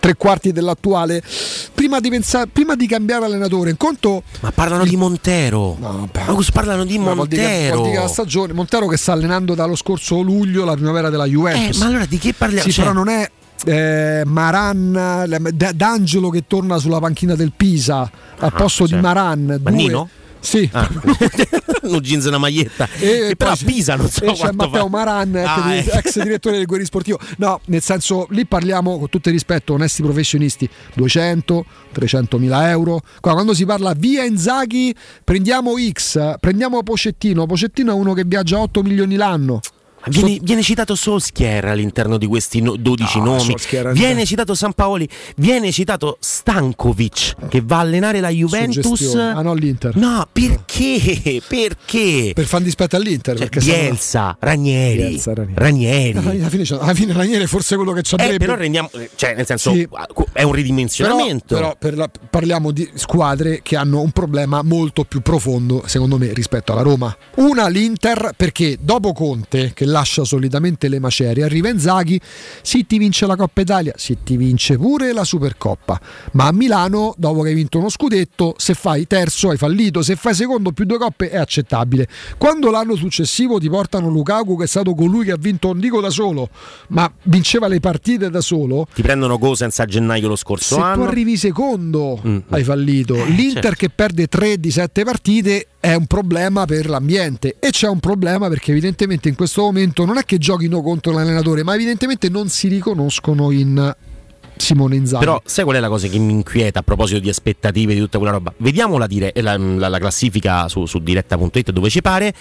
tre 0.00 0.14
quarti 0.16 0.52
dell'attuale. 0.52 1.22
Prima 1.72 2.00
di, 2.00 2.10
pensare, 2.10 2.48
prima 2.52 2.74
di 2.74 2.86
cambiare 2.86 3.24
allenatore, 3.24 3.70
in 3.70 3.76
conto. 3.78 4.22
Ma 4.40 4.50
parlano 4.52 4.84
di 4.84 4.96
Montero. 4.96 5.76
ma 5.80 6.08
cosa 6.26 6.50
parlano 6.52 6.84
di 6.84 6.98
Ma 6.98 7.14
vuol 7.14 7.26
dire 7.28 7.42
Montero? 7.42 7.76
vuol 7.76 7.88
dire 7.88 8.00
la 8.02 8.08
stagione 8.08 8.52
Montero 8.52 8.86
che 8.86 8.96
sta 8.98 9.12
allenando 9.12 9.54
dallo 9.54 9.76
scorso 9.76 10.20
luglio 10.20 10.64
la 10.64 10.74
primavera 10.74 11.08
della 11.08 11.26
Juventus. 11.26 11.76
Eh, 11.76 11.80
ma 11.80 11.86
allora 11.86 12.04
di 12.04 12.18
che 12.18 12.34
parliamo? 12.34 12.64
Sì, 12.64 12.72
Cioè- 12.72 12.84
però 12.84 12.96
non 12.96 13.08
è 13.08 13.30
eh, 13.64 14.22
Maran, 14.24 15.26
D'Angelo 15.74 16.28
che 16.30 16.44
torna 16.46 16.78
sulla 16.78 16.98
panchina 17.00 17.34
del 17.34 17.52
Pisa 17.56 18.10
al 18.38 18.52
posto 18.52 18.86
cioè. 18.86 18.96
di 18.96 19.02
Maran. 19.02 19.46
due- 19.46 19.58
Mannino? 19.62 20.08
Sì. 20.44 20.68
Ah. 20.74 20.86
un 21.84 22.00
jeans 22.00 22.26
e 22.26 22.28
una 22.28 22.36
maglietta. 22.36 22.86
E 22.98 23.28
che 23.28 23.34
però 23.36 23.52
a 23.52 23.58
Pisa 23.64 23.96
non 23.96 24.10
so 24.10 24.24
e 24.24 24.32
c'è 24.34 24.52
Matteo 24.52 24.82
fa. 24.82 24.88
Maran, 24.90 25.34
ex, 25.36 25.46
Ah, 25.48 25.62
di- 25.70 25.76
eh. 25.78 25.96
ex 25.98 26.22
direttore 26.22 26.56
del 26.58 26.66
Guerri 26.66 26.84
Sportivo. 26.84 27.18
No, 27.38 27.60
nel 27.66 27.80
senso, 27.80 28.26
lì 28.28 28.44
parliamo 28.44 28.98
con 28.98 29.08
tutto 29.08 29.28
il 29.28 29.34
rispetto, 29.34 29.72
onesti 29.72 30.02
professionisti, 30.02 30.68
200, 30.96 31.64
300 31.92 32.38
mila 32.38 32.68
euro. 32.68 33.00
Qua, 33.22 33.32
quando 33.32 33.54
si 33.54 33.64
parla 33.64 33.94
via 33.96 34.22
Inzaghi, 34.24 34.94
prendiamo 35.24 35.72
X, 35.78 36.34
prendiamo 36.40 36.82
Pocettino. 36.82 37.46
Pocettino 37.46 37.92
è 37.92 37.94
uno 37.94 38.12
che 38.12 38.24
viaggia 38.26 38.58
8 38.58 38.82
milioni 38.82 39.16
l'anno. 39.16 39.60
Viene, 40.08 40.38
viene 40.42 40.62
citato 40.62 40.94
Solskjaer 40.94 41.64
all'interno 41.66 42.18
di 42.18 42.26
questi 42.26 42.60
no- 42.60 42.76
12 42.76 43.18
No, 43.18 43.24
nomi. 43.24 43.40
Solskjaer 43.40 43.86
è- 43.88 43.92
Viene 43.92 44.24
citato 44.26 44.54
Sampaoli. 44.54 45.08
Viene 45.36 45.72
citato 45.72 46.16
Stankovic 46.20 47.48
che 47.48 47.62
va 47.64 47.76
a 47.78 47.80
allenare 47.80 48.20
la 48.20 48.28
Juventus. 48.28 49.14
Ah 49.14 49.42
no, 49.42 49.54
l'Inter. 49.54 49.96
No, 49.96 50.26
perché? 50.30 51.40
Perché? 51.46 52.32
Per 52.34 52.44
far 52.46 52.62
dispetto 52.62 52.96
all'Inter. 52.96 53.36
Cioè, 53.38 53.48
Bielsa, 53.48 54.36
Ranieri. 54.40 55.08
Bielsa, 55.08 55.34
Ranieri. 55.34 55.54
Ranieri. 55.56 56.18
Alla 56.18 56.48
fine, 56.48 56.64
alla 56.80 56.94
fine 56.94 57.12
Ranieri 57.12 57.44
è 57.44 57.46
forse 57.46 57.76
quello 57.76 57.92
che 57.92 58.02
ci 58.02 58.14
Eh, 58.14 58.20
andrebbe. 58.22 58.44
però 58.44 58.56
rendiamo, 58.56 58.90
cioè, 59.16 59.34
nel 59.34 59.46
senso, 59.46 59.72
Sì. 59.72 59.88
è 60.32 60.42
un 60.42 60.52
ridimensionamento. 60.52 61.54
Però, 61.54 61.74
però 61.76 61.76
per 61.78 61.96
la- 61.96 62.10
parliamo 62.30 62.70
di 62.70 62.88
squadre 62.94 63.60
che 63.62 63.76
hanno 63.76 64.00
un 64.00 64.10
problema 64.10 64.62
molto 64.62 65.04
più 65.04 65.20
profondo, 65.20 65.82
secondo 65.86 66.18
me, 66.18 66.32
rispetto 66.32 66.72
alla 66.72 66.82
Roma. 66.82 67.14
Una 67.36 67.68
l'Inter, 67.68 68.32
perché 68.36 68.76
dopo 68.80 69.12
Conte, 69.12 69.72
che 69.74 69.84
lascia 69.94 70.24
solitamente 70.24 70.88
le 70.88 70.98
macerie. 70.98 71.44
Arriva 71.44 71.68
Inzaghi, 71.68 72.20
sì 72.62 72.84
ti 72.86 72.98
vince 72.98 73.26
la 73.26 73.36
Coppa 73.36 73.60
Italia, 73.60 73.92
sì 73.96 74.18
ti 74.24 74.36
vince 74.36 74.76
pure 74.76 75.12
la 75.12 75.22
Supercoppa, 75.24 76.00
ma 76.32 76.46
a 76.46 76.52
Milano 76.52 77.14
dopo 77.16 77.42
che 77.42 77.50
hai 77.50 77.54
vinto 77.54 77.78
uno 77.78 77.88
scudetto, 77.88 78.54
se 78.56 78.74
fai 78.74 79.06
terzo 79.06 79.50
hai 79.50 79.56
fallito, 79.56 80.02
se 80.02 80.16
fai 80.16 80.34
secondo 80.34 80.72
più 80.72 80.84
due 80.84 80.98
coppe 80.98 81.30
è 81.30 81.36
accettabile. 81.36 82.08
Quando 82.36 82.70
l'anno 82.70 82.96
successivo 82.96 83.58
ti 83.58 83.68
portano 83.68 84.08
Lukaku 84.08 84.56
che 84.58 84.64
è 84.64 84.66
stato 84.66 84.94
colui 84.94 85.24
che 85.24 85.32
ha 85.32 85.36
vinto, 85.38 85.68
non 85.68 85.78
dico 85.80 86.00
da 86.00 86.10
solo, 86.10 86.48
ma 86.88 87.10
vinceva 87.24 87.68
le 87.68 87.78
partite 87.80 88.30
da 88.30 88.40
solo, 88.40 88.86
Ti 88.92 89.02
prendono 89.02 89.38
Gosens 89.38 89.78
a 89.78 89.84
gennaio 89.84 90.26
lo 90.28 90.36
scorso 90.36 90.74
se 90.74 90.80
anno. 90.80 91.04
tu 91.04 91.08
arrivi 91.10 91.36
secondo 91.36 92.20
Mm, 92.26 92.34
mm. 92.34 92.38
hai 92.50 92.64
fallito. 92.64 93.14
L'Inter 93.24 93.62
certo. 93.62 93.76
che 93.78 93.90
perde 93.90 94.26
3 94.26 94.58
di 94.58 94.70
7 94.70 95.04
partite 95.04 95.66
è 95.84 95.94
un 95.94 96.06
problema 96.06 96.64
per 96.64 96.88
l'ambiente 96.88 97.56
e 97.58 97.68
c'è 97.68 97.88
un 97.88 98.00
problema 98.00 98.48
perché 98.48 98.70
evidentemente 98.70 99.28
in 99.28 99.34
questo 99.34 99.60
momento 99.60 100.06
non 100.06 100.16
è 100.16 100.24
che 100.24 100.38
giochino 100.38 100.80
contro 100.80 101.12
l'allenatore, 101.12 101.62
ma 101.62 101.74
evidentemente 101.74 102.30
non 102.30 102.48
si 102.48 102.68
riconoscono 102.68 103.50
in 103.50 103.94
Simone 104.56 104.96
Inzaghi. 104.96 105.24
Però 105.26 105.42
sai 105.44 105.64
qual 105.64 105.76
è 105.76 105.80
la 105.80 105.88
cosa 105.90 106.08
che 106.08 106.16
mi 106.18 106.32
inquieta 106.32 106.78
a 106.78 106.82
proposito 106.82 107.20
di 107.20 107.28
aspettative 107.28 107.92
di 107.92 108.00
tutta 108.00 108.16
quella 108.16 108.32
roba? 108.32 108.54
Vediamo 108.56 108.96
la, 108.96 109.06
dire- 109.06 109.32
la- 109.42 109.58
la- 109.58 109.88
la 109.88 109.98
classifica 109.98 110.68
su, 110.68 110.86
su 110.86 111.00
diretta.it 111.00 111.70
dove 111.70 111.90
ci 111.90 112.00
pare 112.00 112.32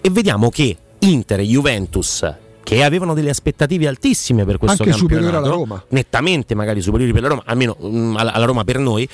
e 0.00 0.10
vediamo 0.10 0.48
che 0.50 0.76
Inter 0.98 1.38
e 1.38 1.44
Juventus 1.44 2.34
che 2.64 2.82
avevano 2.82 3.14
delle 3.14 3.30
aspettative 3.30 3.86
altissime 3.86 4.44
per 4.44 4.58
questo 4.58 4.82
Anche 4.82 4.96
campionato, 4.98 5.24
superiore 5.24 5.36
alla 5.36 5.54
Roma. 5.56 5.84
nettamente 5.90 6.56
magari 6.56 6.80
superiori 6.80 7.12
per 7.12 7.22
la 7.22 7.28
Roma, 7.28 7.42
almeno 7.46 7.76
mm, 7.80 8.16
alla, 8.16 8.32
alla 8.32 8.44
Roma 8.44 8.64
per 8.64 8.78
noi, 8.80 9.08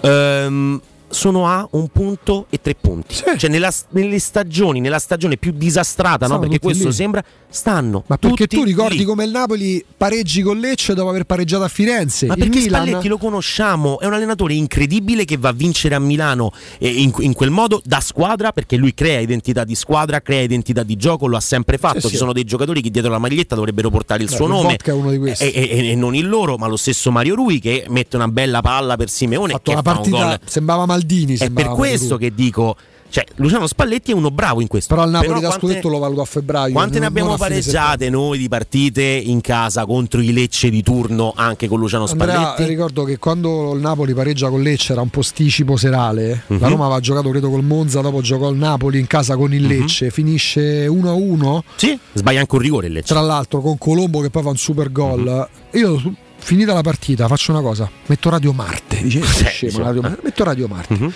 ehm, 0.00 0.80
sono 1.08 1.46
a 1.46 1.66
un 1.72 1.88
punto 1.88 2.46
e 2.50 2.60
tre 2.60 2.74
punti. 2.74 3.14
Cioè 3.36 3.48
nella- 3.50 3.72
nelle 3.90 4.18
stagioni, 4.18 4.80
nella 4.80 4.98
stagione 4.98 5.36
più 5.36 5.52
disastrata, 5.52 6.26
no? 6.26 6.38
Perché 6.38 6.58
questo 6.58 6.88
lì. 6.88 6.92
sembra, 6.94 7.22
stanno. 7.48 8.04
Ma 8.06 8.16
perché 8.18 8.46
tu 8.46 8.62
ricordi 8.64 8.98
lì. 8.98 9.04
come 9.04 9.24
il 9.24 9.30
Napoli 9.30 9.84
pareggi 9.96 10.42
con 10.42 10.58
Lecce 10.58 10.94
dopo 10.94 11.08
aver 11.10 11.24
pareggiato 11.24 11.62
a 11.64 11.68
Firenze? 11.68 12.26
Ma 12.26 12.34
il 12.34 12.40
perché 12.40 12.58
Milan 12.60 12.86
Spalletti 12.86 13.08
lo 13.08 13.18
conosciamo, 13.18 13.98
è 14.00 14.06
un 14.06 14.12
allenatore 14.14 14.54
incredibile 14.54 15.24
che 15.24 15.36
va 15.36 15.50
a 15.50 15.52
vincere 15.52 15.94
a 15.94 15.98
Milano 15.98 16.50
e 16.78 16.88
in, 16.88 17.12
in 17.20 17.32
quel 17.34 17.50
modo 17.50 17.80
da 17.84 18.00
squadra, 18.00 18.52
perché 18.52 18.76
lui 18.76 18.92
crea 18.94 19.20
identità 19.20 19.64
di 19.64 19.74
squadra, 19.74 20.20
crea 20.20 20.42
identità 20.42 20.82
di 20.82 20.96
gioco, 20.96 21.26
lo 21.26 21.36
ha 21.36 21.40
sempre 21.40 21.78
fatto. 21.78 22.00
Sì, 22.00 22.06
Ci 22.06 22.12
sì. 22.12 22.16
sono 22.16 22.32
dei 22.32 22.44
giocatori 22.44 22.80
che 22.82 22.90
dietro 22.90 23.10
la 23.10 23.18
maglietta 23.18 23.54
dovrebbero 23.54 23.90
portare 23.90 24.22
il 24.22 24.28
Beh, 24.28 24.34
suo 24.36 24.44
il 24.46 24.50
nome 24.50 24.68
Vodka 24.70 24.90
è 24.90 24.94
uno 24.94 25.10
di 25.10 25.18
questi. 25.18 25.44
e, 25.50 25.68
e- 25.70 25.90
e 25.90 25.94
non 25.94 26.14
il 26.14 26.28
loro, 26.28 26.56
ma 26.56 26.66
lo 26.66 26.76
stesso 26.76 27.10
Mario 27.10 27.34
Rui 27.36 27.58
che 27.60 27.84
mette 27.88 28.16
una 28.16 28.28
bella 28.28 28.60
palla 28.60 28.96
per 28.96 29.08
Simeone 29.08 29.52
fatto 29.52 29.62
che 29.64 29.70
una 29.72 29.82
fa 29.82 29.90
un 29.90 29.96
partita 29.96 30.24
gol. 30.26 30.38
sembrava 30.46 30.84
Maldini, 30.96 31.36
È 31.36 31.50
per 31.50 31.68
questo 31.68 32.16
che 32.16 32.32
dico, 32.34 32.74
cioè 33.08 33.24
Luciano 33.36 33.66
Spalletti 33.66 34.10
è 34.10 34.14
uno 34.14 34.30
bravo 34.30 34.60
in 34.60 34.66
questo. 34.66 34.94
Però 34.94 35.06
il 35.06 35.12
Napoli 35.12 35.40
da 35.40 35.48
quante- 35.48 35.58
scudetto 35.58 35.88
lo 35.88 35.98
valuto 35.98 36.22
a 36.22 36.24
febbraio. 36.24 36.72
quante 36.72 36.94
ne 36.94 37.00
non- 37.00 37.08
abbiamo 37.08 37.28
non 37.30 37.38
a 37.40 37.44
fine 37.44 37.60
pareggiate 37.60 38.10
noi 38.10 38.38
di 38.38 38.48
partite 38.48 39.02
in 39.02 39.40
casa 39.40 39.84
contro 39.86 40.20
i 40.20 40.32
Lecce 40.32 40.70
di 40.70 40.82
turno 40.82 41.32
anche 41.36 41.68
con 41.68 41.78
Luciano 41.78 42.06
Andrea, 42.06 42.34
Spalletti? 42.34 42.64
ricordo 42.64 43.04
che 43.04 43.18
quando 43.18 43.72
il 43.74 43.80
Napoli 43.80 44.12
pareggia 44.14 44.48
con 44.48 44.60
Lecce 44.62 44.92
era 44.92 45.02
un 45.02 45.08
posticipo 45.10 45.76
serale. 45.76 46.42
Mhm. 46.48 46.58
La 46.60 46.68
Roma 46.68 46.84
aveva 46.86 47.00
giocato 47.00 47.30
credo 47.30 47.48
col 47.50 47.62
Monza, 47.64 48.00
dopo 48.00 48.20
giocò 48.22 48.50
il 48.50 48.56
Napoli 48.56 48.98
in 48.98 49.06
casa 49.06 49.36
con 49.36 49.52
il 49.54 49.62
Mhm. 49.62 49.68
Lecce, 49.68 50.10
finisce 50.10 50.86
1-1. 50.88 51.62
Sì, 51.76 51.96
sbaglia 52.14 52.40
anche 52.40 52.54
un 52.54 52.60
rigore 52.60 52.86
il 52.88 52.94
Lecce. 52.94 53.12
Tra 53.12 53.20
l'altro 53.22 53.60
con 53.60 53.78
Colombo 53.78 54.20
che 54.20 54.30
poi 54.30 54.42
fa 54.42 54.48
un 54.48 54.56
super 54.56 54.90
gol. 54.90 55.20
Mhm. 55.20 55.80
Io 55.80 56.02
finita 56.46 56.72
la 56.72 56.80
partita 56.82 57.26
faccio 57.26 57.50
una 57.50 57.60
cosa, 57.60 57.90
metto 58.06 58.30
Radio 58.30 58.52
Marte, 58.52 59.02
dice, 59.02 59.20
scemo, 59.22 59.78
Radio. 59.78 60.00
Marte. 60.02 60.20
metto 60.22 60.44
Radio 60.44 60.68
Marte. 60.68 60.94
Mhm. 60.94 61.12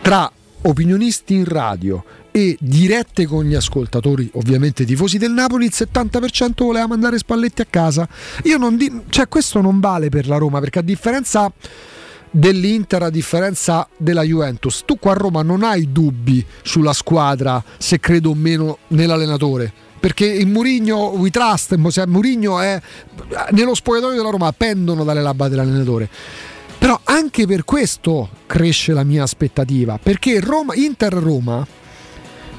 Tra 0.00 0.30
opinionisti 0.62 1.34
in 1.34 1.44
radio 1.44 2.04
e 2.30 2.56
dirette 2.60 3.26
con 3.26 3.44
gli 3.44 3.54
ascoltatori, 3.54 4.30
ovviamente 4.34 4.84
tifosi 4.84 5.18
del 5.18 5.32
Napoli, 5.32 5.66
il 5.66 5.72
70% 5.74 6.64
voleva 6.64 6.86
mandare 6.86 7.18
Spalletti 7.18 7.62
a 7.62 7.66
casa. 7.68 8.08
Io 8.44 8.56
non 8.56 8.76
di- 8.76 9.00
cioè 9.08 9.26
questo 9.28 9.60
non 9.60 9.80
vale 9.80 10.08
per 10.08 10.28
la 10.28 10.36
Roma 10.36 10.60
perché 10.60 10.78
a 10.78 10.82
differenza 10.82 11.52
dell'Inter, 12.30 13.02
a 13.02 13.10
differenza 13.10 13.88
della 13.96 14.22
Juventus, 14.22 14.82
tu 14.84 14.98
qua 14.98 15.12
a 15.12 15.16
Roma 15.16 15.42
non 15.42 15.62
hai 15.64 15.90
dubbi 15.92 16.44
sulla 16.62 16.92
squadra 16.92 17.62
se 17.78 17.98
credo 17.98 18.30
o 18.30 18.34
meno 18.34 18.78
nell'allenatore. 18.88 19.72
Perché 20.04 20.26
in 20.26 20.50
Murigno 20.50 21.12
we 21.16 21.30
trust, 21.30 21.80
cioè 21.90 22.04
Murigno 22.04 22.60
è 22.60 22.78
nello 23.52 23.74
spogliatoio 23.74 24.14
della 24.14 24.28
Roma 24.28 24.52
pendono 24.52 25.02
dalle 25.02 25.22
labbra 25.22 25.48
dell'allenatore. 25.48 26.10
Però 26.76 27.00
anche 27.04 27.46
per 27.46 27.64
questo 27.64 28.28
cresce 28.44 28.92
la 28.92 29.02
mia 29.02 29.22
aspettativa, 29.22 29.98
perché 29.98 30.40
Roma, 30.40 30.74
Inter-Roma, 30.74 31.66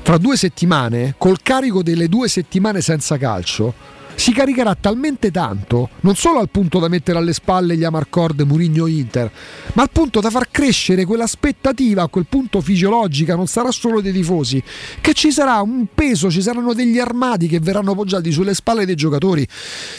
fra 0.01 0.17
due 0.17 0.37
settimane, 0.37 1.13
col 1.19 1.43
carico 1.43 1.83
delle 1.83 2.07
due 2.07 2.27
settimane 2.29 2.81
senza 2.81 3.15
calcio, 3.19 3.75
si 4.15 4.31
caricherà 4.31 4.75
talmente 4.75 5.31
tanto, 5.31 5.89
non 6.01 6.15
solo 6.15 6.39
al 6.39 6.49
punto 6.49 6.79
da 6.79 6.87
mettere 6.87 7.17
alle 7.17 7.33
spalle 7.33 7.77
gli 7.77 7.83
Amarcord 7.83 8.41
Murigno 8.41 8.87
Inter, 8.87 9.31
ma 9.73 9.83
al 9.83 9.91
punto 9.91 10.19
da 10.19 10.29
far 10.29 10.49
crescere 10.49 11.05
quell'aspettativa, 11.05 12.03
a 12.03 12.07
quel 12.07 12.25
punto 12.27 12.61
fisiologica, 12.61 13.35
non 13.35 13.47
sarà 13.47 13.71
solo 13.71 14.01
dei 14.01 14.13
tifosi, 14.13 14.61
che 15.01 15.13
ci 15.13 15.31
sarà 15.31 15.61
un 15.61 15.85
peso, 15.93 16.31
ci 16.31 16.41
saranno 16.41 16.73
degli 16.73 16.99
armadi 16.99 17.47
che 17.47 17.59
verranno 17.59 17.93
poggiati 17.93 18.31
sulle 18.31 18.53
spalle 18.53 18.85
dei 18.85 18.95
giocatori. 18.95 19.47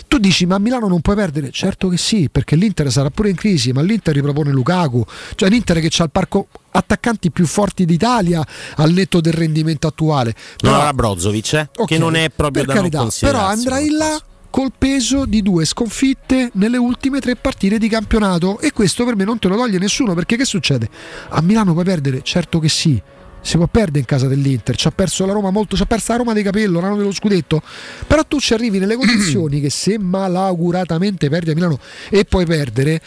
Tu 0.09 0.19
dici, 0.19 0.47
ma 0.47 0.57
a 0.57 0.59
Milano 0.59 0.89
non 0.89 1.01
puoi 1.01 1.17
perdere? 1.17 1.51
Certo 1.51 1.89
che 1.89 1.97
sì, 1.97 2.29
perché 2.31 2.57
l'Inter 2.57 2.91
sarà 2.91 3.11
pure 3.11 3.31
in 3.31 3.37
crisi, 3.37 3.73
ma 3.73 3.83
l'Inter 3.83 4.15
ripropone 4.15 4.51
Lukaku, 4.51 5.05
cioè 5.35 5.49
l'Inter 5.49 5.81
che 5.81 5.91
ha 5.97 6.05
il 6.05 6.11
parco 6.11 6.49
attaccanti 6.77 7.31
più 7.31 7.47
forti 7.47 7.85
d'Italia 7.85 8.45
al 8.77 8.93
netto 8.93 9.21
del 9.21 9.33
rendimento 9.33 9.87
attuale. 9.87 10.35
Non 10.35 10.73
Però- 10.73 10.77
avrà 10.77 10.93
Brozovic, 10.93 11.53
eh? 11.55 11.69
Ok, 11.77 11.87
che 11.87 11.99
non 11.99 12.15
è 12.15 12.31
proprio 12.31 12.65
per 12.65 12.75
da 12.75 12.81
carità, 12.81 12.99
non 13.01 13.11
però 13.19 13.41
andrai 13.47 13.91
là 13.91 14.21
col 14.51 14.73
peso 14.77 15.27
di 15.27 15.43
due 15.43 15.67
sconfitte 15.67 16.51
nelle 16.55 16.79
ultime 16.79 17.21
tre 17.21 17.37
partite 17.37 17.77
di 17.77 17.89
campionato 17.89 18.59
e 18.59 18.73
questo 18.73 19.05
per 19.05 19.15
me 19.15 19.25
non 19.25 19.39
te 19.39 19.49
lo 19.49 19.57
toglie 19.57 19.79
nessuno 19.79 20.15
perché 20.15 20.37
che 20.37 20.47
succede? 20.47 20.89
A 21.29 21.43
Milano 21.43 21.73
puoi 21.75 21.85
perdere? 21.85 22.21
Certo 22.23 22.59
che 22.59 22.71
sì. 22.71 23.03
Si 23.43 23.57
può 23.59 23.69
perdere 23.69 23.99
in 24.01 24.07
casa 24.07 24.27
dell'Inter, 24.27 24.75
ci 24.75 24.89
ha 24.89 24.91
perso 24.91 25.25
la 25.25 25.33
Roma 25.33 25.51
molto, 25.51 25.77
ci 25.77 25.83
ha 25.83 25.87
perso 25.87 26.11
la 26.11 26.19
Roma 26.19 26.33
di 26.33 26.43
capello, 26.43 26.81
l'anno 26.81 26.97
dello 26.97 27.13
scudetto. 27.13 27.63
Però 28.07 28.25
tu 28.25 28.41
ci 28.41 28.55
arrivi 28.55 28.81
nelle 28.81 28.97
condizioni 28.97 29.61
che 29.63 29.71
se 29.71 29.99
malauguratamente 30.01 31.29
perdi 31.29 31.51
a 31.51 31.55
Milano 31.55 31.79
e 32.11 32.25
puoi 32.25 32.45
perdere, 32.45 33.01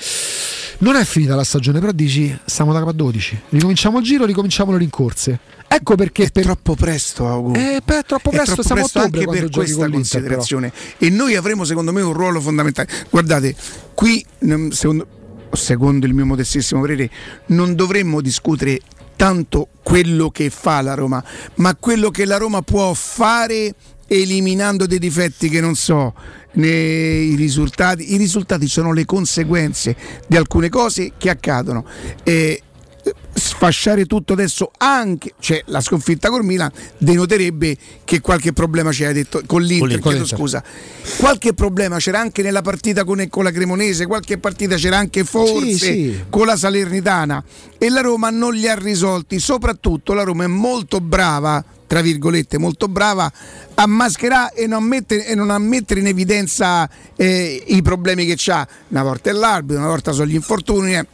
non 0.79 0.95
è 0.95 1.03
finita 1.03 1.35
la 1.35 1.43
stagione, 1.43 1.79
però 1.79 1.91
dici 1.91 2.37
stiamo 2.45 2.71
da 2.73 2.79
capo 2.79 2.91
a 2.91 2.93
12. 2.93 3.41
Ricominciamo 3.49 3.99
il 3.99 4.03
giro, 4.03 4.25
ricominciamo 4.25 4.71
le 4.71 4.77
rincorse. 4.77 5.39
Ecco 5.67 5.95
perché 5.95 6.29
È 6.31 6.41
troppo 6.41 6.75
presto, 6.75 7.27
Augu. 7.27 7.53
Eh, 7.55 7.81
beh, 7.83 7.99
è 7.99 8.03
troppo 8.03 8.29
È 8.31 8.35
presto, 8.35 8.53
troppo 8.55 8.67
siamo 8.67 8.81
presto 8.81 8.99
anche 8.99 9.25
per 9.25 9.49
questa 9.49 9.77
con 9.77 9.89
l'Inter, 9.89 10.21
però. 10.21 10.37
considerazione. 10.39 10.73
E 10.97 11.09
noi 11.09 11.35
avremo, 11.35 11.63
secondo 11.63 11.91
me, 11.91 12.01
un 12.01 12.13
ruolo 12.13 12.41
fondamentale. 12.41 12.89
Guardate, 13.09 13.55
qui, 13.93 14.25
secondo, 14.69 15.07
secondo 15.51 16.05
il 16.05 16.13
mio 16.13 16.25
modestissimo 16.25 16.81
parere, 16.81 17.09
non 17.47 17.75
dovremmo 17.75 18.21
discutere 18.21 18.79
tanto 19.15 19.67
quello 19.83 20.29
che 20.29 20.49
fa 20.49 20.81
la 20.81 20.93
Roma, 20.93 21.21
ma 21.55 21.75
quello 21.75 22.09
che 22.09 22.23
la 22.25 22.37
Roma 22.37 22.61
può 22.61 22.93
fare 22.93 23.75
eliminando 24.09 24.85
dei 24.85 24.99
difetti 24.99 25.47
che 25.49 25.61
non 25.61 25.75
so. 25.75 26.13
nei 26.51 27.35
risultati, 27.35 28.13
i 28.13 28.17
risultati 28.17 28.67
sono 28.67 28.91
le 28.91 29.05
conseguenze 29.05 29.95
di 30.27 30.35
alcune 30.35 30.69
cose 30.69 31.13
che 31.17 31.29
accadono. 31.29 31.85
E, 32.23 32.63
sfasciare 33.33 34.05
tutto 34.05 34.33
adesso 34.33 34.71
anche 34.77 35.33
cioè 35.39 35.61
la 35.67 35.81
sconfitta 35.81 36.29
col 36.29 36.43
Milan 36.43 36.71
denoterebbe 36.97 37.77
che 38.03 38.21
qualche 38.21 38.53
problema 38.53 38.89
c'era 38.91 39.11
detto 39.11 39.41
con 39.45 39.61
l'Inter, 39.61 39.99
Con 39.99 40.11
chiedo 40.11 40.17
l'Inter. 40.25 40.37
scusa 40.37 40.63
qualche 41.19 41.53
problema 41.53 41.97
c'era 41.97 42.19
anche 42.19 42.41
nella 42.41 42.61
partita 42.61 43.03
con, 43.03 43.25
con 43.29 43.43
la 43.43 43.51
Cremonese 43.51 44.07
qualche 44.07 44.37
partita 44.37 44.75
c'era 44.75 44.97
anche 44.97 45.23
forse 45.23 45.69
Sì, 45.69 45.77
sì. 45.77 46.23
con 46.29 46.45
la 46.45 46.55
Salernitana 46.57 47.43
e 47.77 47.89
la 47.89 48.01
Roma 48.01 48.29
non 48.29 48.53
li 48.53 48.67
ha 48.67 48.75
risolti 48.75 49.39
soprattutto 49.39 50.13
la 50.13 50.23
Roma 50.23 50.43
è 50.45 50.47
molto 50.47 50.99
brava 50.99 51.63
tra 51.87 52.01
virgolette 52.01 52.57
molto 52.59 52.87
brava 52.87 53.31
a 53.75 53.87
mascherare 53.87 54.53
e 54.53 54.67
non, 54.67 54.83
mettere, 54.83 55.25
e 55.25 55.33
non 55.33 55.49
a 55.49 55.57
mettere 55.57 55.99
in 56.01 56.07
evidenza 56.07 56.87
eh, 57.15 57.63
i 57.67 57.81
problemi 57.81 58.25
che 58.27 58.51
ha 58.51 58.67
una 58.89 59.01
volta 59.03 59.29
è 59.31 59.33
l'arbitro 59.33 59.79
una 59.81 59.89
volta 59.89 60.11
sono 60.11 60.27
gli 60.27 60.35
infortuni 60.35 60.95
eh. 60.95 61.07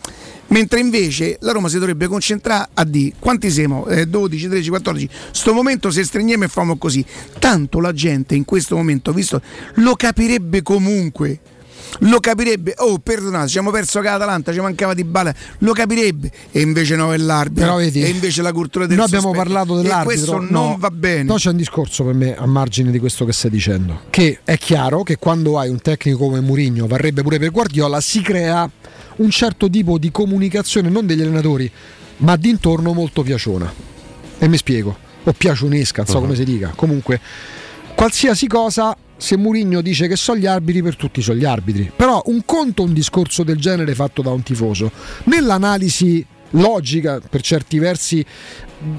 Mentre 0.48 0.80
invece 0.80 1.38
la 1.41 1.51
Roma 1.51 1.69
si 1.69 1.80
dovrebbe 1.80 2.07
concentrare 2.07 2.69
a 2.75 2.83
di 2.83 3.14
quanti 3.17 3.49
siamo? 3.49 3.88
Eh, 3.88 4.06
12, 4.06 4.48
13, 4.48 4.69
14. 4.69 5.09
Sto 5.32 5.53
momento 5.53 5.90
se 5.91 6.03
stringiamo 6.03 6.43
e 6.43 6.48
famo 6.48 6.77
così. 6.77 7.03
Tanto 7.40 7.80
la 7.80 7.91
gente 7.93 8.35
in 8.35 8.45
questo 8.45 8.75
momento, 8.75 9.11
visto, 9.11 9.41
lo 9.75 9.95
capirebbe 9.95 10.61
comunque. 10.61 11.40
Lo 11.99 12.19
capirebbe, 12.19 12.74
oh 12.77 12.99
perdonate, 12.99 13.48
ci 13.48 13.57
abbiamo 13.57 13.74
perso 13.74 14.01
che 14.01 14.07
l'Atalanta, 14.09 14.51
ci 14.51 14.59
mancava 14.59 14.93
di 14.93 15.06
bala, 15.06 15.33
lo 15.59 15.72
capirebbe, 15.72 16.30
e 16.51 16.59
invece 16.59 16.95
no 16.98 17.14
è 17.14 17.17
l'arbitro, 17.17 17.64
Però 17.64 17.77
vedi, 17.77 18.01
e 18.01 18.09
invece 18.09 18.41
la 18.41 18.51
cultura 18.51 18.85
del 18.85 18.98
Noi 18.98 19.06
abbiamo 19.06 19.27
sospetto. 19.27 19.43
parlato 19.45 19.80
E 19.80 19.82
dell'arbitro. 19.83 20.06
questo 20.14 20.40
no, 20.41 20.48
non 20.67 20.75
va 20.77 20.90
bene. 20.90 21.24
No, 21.24 21.35
c'è 21.35 21.51
un 21.51 21.57
discorso 21.57 22.03
per 22.03 22.15
me 22.15 22.35
a 22.35 22.45
margine 22.48 22.91
di 22.91 22.99
questo 22.99 23.24
che 23.24 23.32
stai 23.32 23.49
dicendo. 23.51 24.01
Che 24.09 24.40
è 24.43 24.57
chiaro 24.57 25.03
che 25.03 25.15
quando 25.17 25.57
hai 25.57 25.69
un 25.69 25.80
tecnico 25.80 26.17
come 26.17 26.41
Mourinho, 26.41 26.85
varrebbe 26.85 27.22
pure 27.22 27.40
per 27.40 27.51
Guardiola, 27.51 28.01
si 28.01 28.22
crea 28.22 28.69
un 29.17 29.29
certo 29.29 29.69
tipo 29.69 29.97
di 29.97 30.11
comunicazione, 30.11 30.89
non 30.89 31.05
degli 31.05 31.21
allenatori, 31.21 31.69
ma 32.17 32.35
d'intorno 32.35 32.93
molto 32.93 33.23
piaciona. 33.23 33.71
E 34.37 34.47
mi 34.47 34.57
spiego, 34.57 34.97
o 35.23 35.31
piacionesca, 35.33 36.03
non 36.03 36.07
so 36.07 36.17
Uh-huh. 36.17 36.23
come 36.23 36.35
si 36.35 36.43
dica. 36.43 36.73
Comunque. 36.75 37.19
qualsiasi 37.95 38.47
cosa 38.47 38.95
se 39.17 39.37
Mourinho 39.37 39.79
dice 39.81 40.09
che 40.09 40.17
sono 40.17 40.37
gli 40.37 40.45
arbitri 40.45 40.81
per 40.83 40.97
tutti 40.97 41.21
sono 41.21 41.37
gli 41.37 41.45
arbitri 41.45 41.89
però 41.95 42.21
un 42.25 42.41
conto 42.43 42.83
un 42.83 42.91
discorso 42.91 43.43
del 43.43 43.55
genere 43.57 43.95
fatto 43.95 44.21
da 44.21 44.31
un 44.31 44.43
tifoso 44.43 44.91
nell'analisi 45.25 46.25
logica 46.51 47.21
per 47.21 47.41
certi 47.41 47.79
versi 47.79 48.25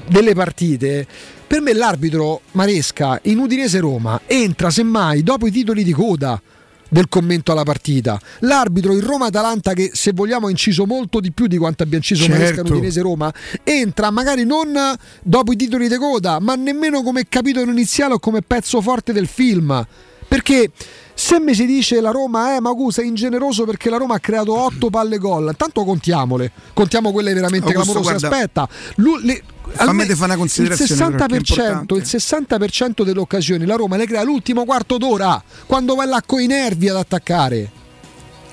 delle 0.07 0.33
partite 0.33 1.05
per 1.45 1.61
me 1.61 1.73
l'arbitro 1.73 2.41
Maresca 2.53 3.19
in 3.25 3.37
Udinese 3.37 3.79
Roma 3.79 4.21
entra 4.25 4.71
semmai 4.71 5.21
dopo 5.21 5.45
i 5.45 5.51
titoli 5.51 5.83
di 5.83 5.91
coda 5.91 6.41
del 6.89 7.07
commento 7.09 7.51
alla 7.51 7.63
partita. 7.63 8.19
L'arbitro 8.39 8.93
in 8.93 9.01
Roma-Atalanta, 9.01 9.73
che 9.73 9.91
se 9.93 10.11
vogliamo 10.13 10.47
ha 10.47 10.49
inciso 10.49 10.85
molto 10.85 11.19
di 11.19 11.31
più 11.31 11.47
di 11.47 11.57
quanto 11.57 11.83
abbia 11.83 11.97
inciso 11.97 12.23
Certo. 12.23 12.37
Maresca 12.37 12.61
in 12.61 12.71
Udinese 12.71 13.01
Roma, 13.01 13.33
entra 13.63 14.09
magari 14.11 14.45
non 14.45 14.77
dopo 15.21 15.51
i 15.51 15.55
titoli 15.55 15.87
di 15.87 15.97
coda, 15.97 16.39
ma 16.39 16.55
nemmeno 16.55 17.03
come 17.03 17.27
capitolo 17.27 17.71
iniziale 17.71 18.15
o 18.15 18.19
come 18.19 18.41
pezzo 18.41 18.81
forte 18.81 19.13
del 19.13 19.27
film. 19.27 19.85
Perché 20.27 20.71
se 21.19 21.39
mi 21.39 21.55
si 21.55 21.65
dice 21.65 21.99
la 21.99 22.11
Roma 22.11 22.55
è, 22.55 22.59
ma 22.59 22.71
Gu 22.73 22.91
sei 22.91 23.07
ingeneroso 23.07 23.65
perché 23.65 23.89
la 23.89 23.97
Roma 23.97 24.13
ha 24.15 24.19
creato 24.19 24.55
8 24.55 24.91
palle 24.91 25.17
gol, 25.17 25.51
tanto 25.57 25.83
contiamole, 25.83 26.51
contiamo 26.73 27.11
quelle 27.11 27.33
veramente 27.33 27.73
Augusto, 27.73 27.93
clamorose. 28.01 28.27
guarda, 28.27 28.35
Aspetta, 28.37 28.69
lu- 28.97 29.17
le- 29.23 29.41
fammi 29.71 30.05
fare 30.05 30.25
una 30.25 30.37
considerazione, 30.37 31.09
il 31.09 31.15
però, 31.15 31.25
che 31.25 31.35
è 31.37 31.39
60%, 31.39 31.95
il 31.95 32.03
60% 32.03 33.03
delle 33.03 33.19
occasioni 33.19 33.65
la 33.65 33.75
Roma 33.75 33.97
le 33.97 34.05
crea 34.05 34.21
l'ultimo 34.21 34.63
quarto 34.63 34.97
d'ora, 34.99 35.43
quando 35.65 35.95
va 35.95 36.05
là 36.05 36.21
coi 36.23 36.45
nervi 36.45 36.87
ad 36.87 36.97
attaccare. 36.97 37.71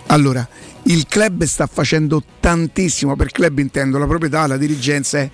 Allora, 0.07 0.49
il 0.85 1.07
club 1.07 1.45
sta 1.45 1.67
facendo 1.67 2.23
tantissimo, 2.41 3.15
per 3.15 3.31
club 3.31 3.59
intendo 3.59 3.99
la 3.99 4.07
proprietà, 4.07 4.47
la 4.47 4.57
dirigenza, 4.57 5.21
eh, 5.21 5.31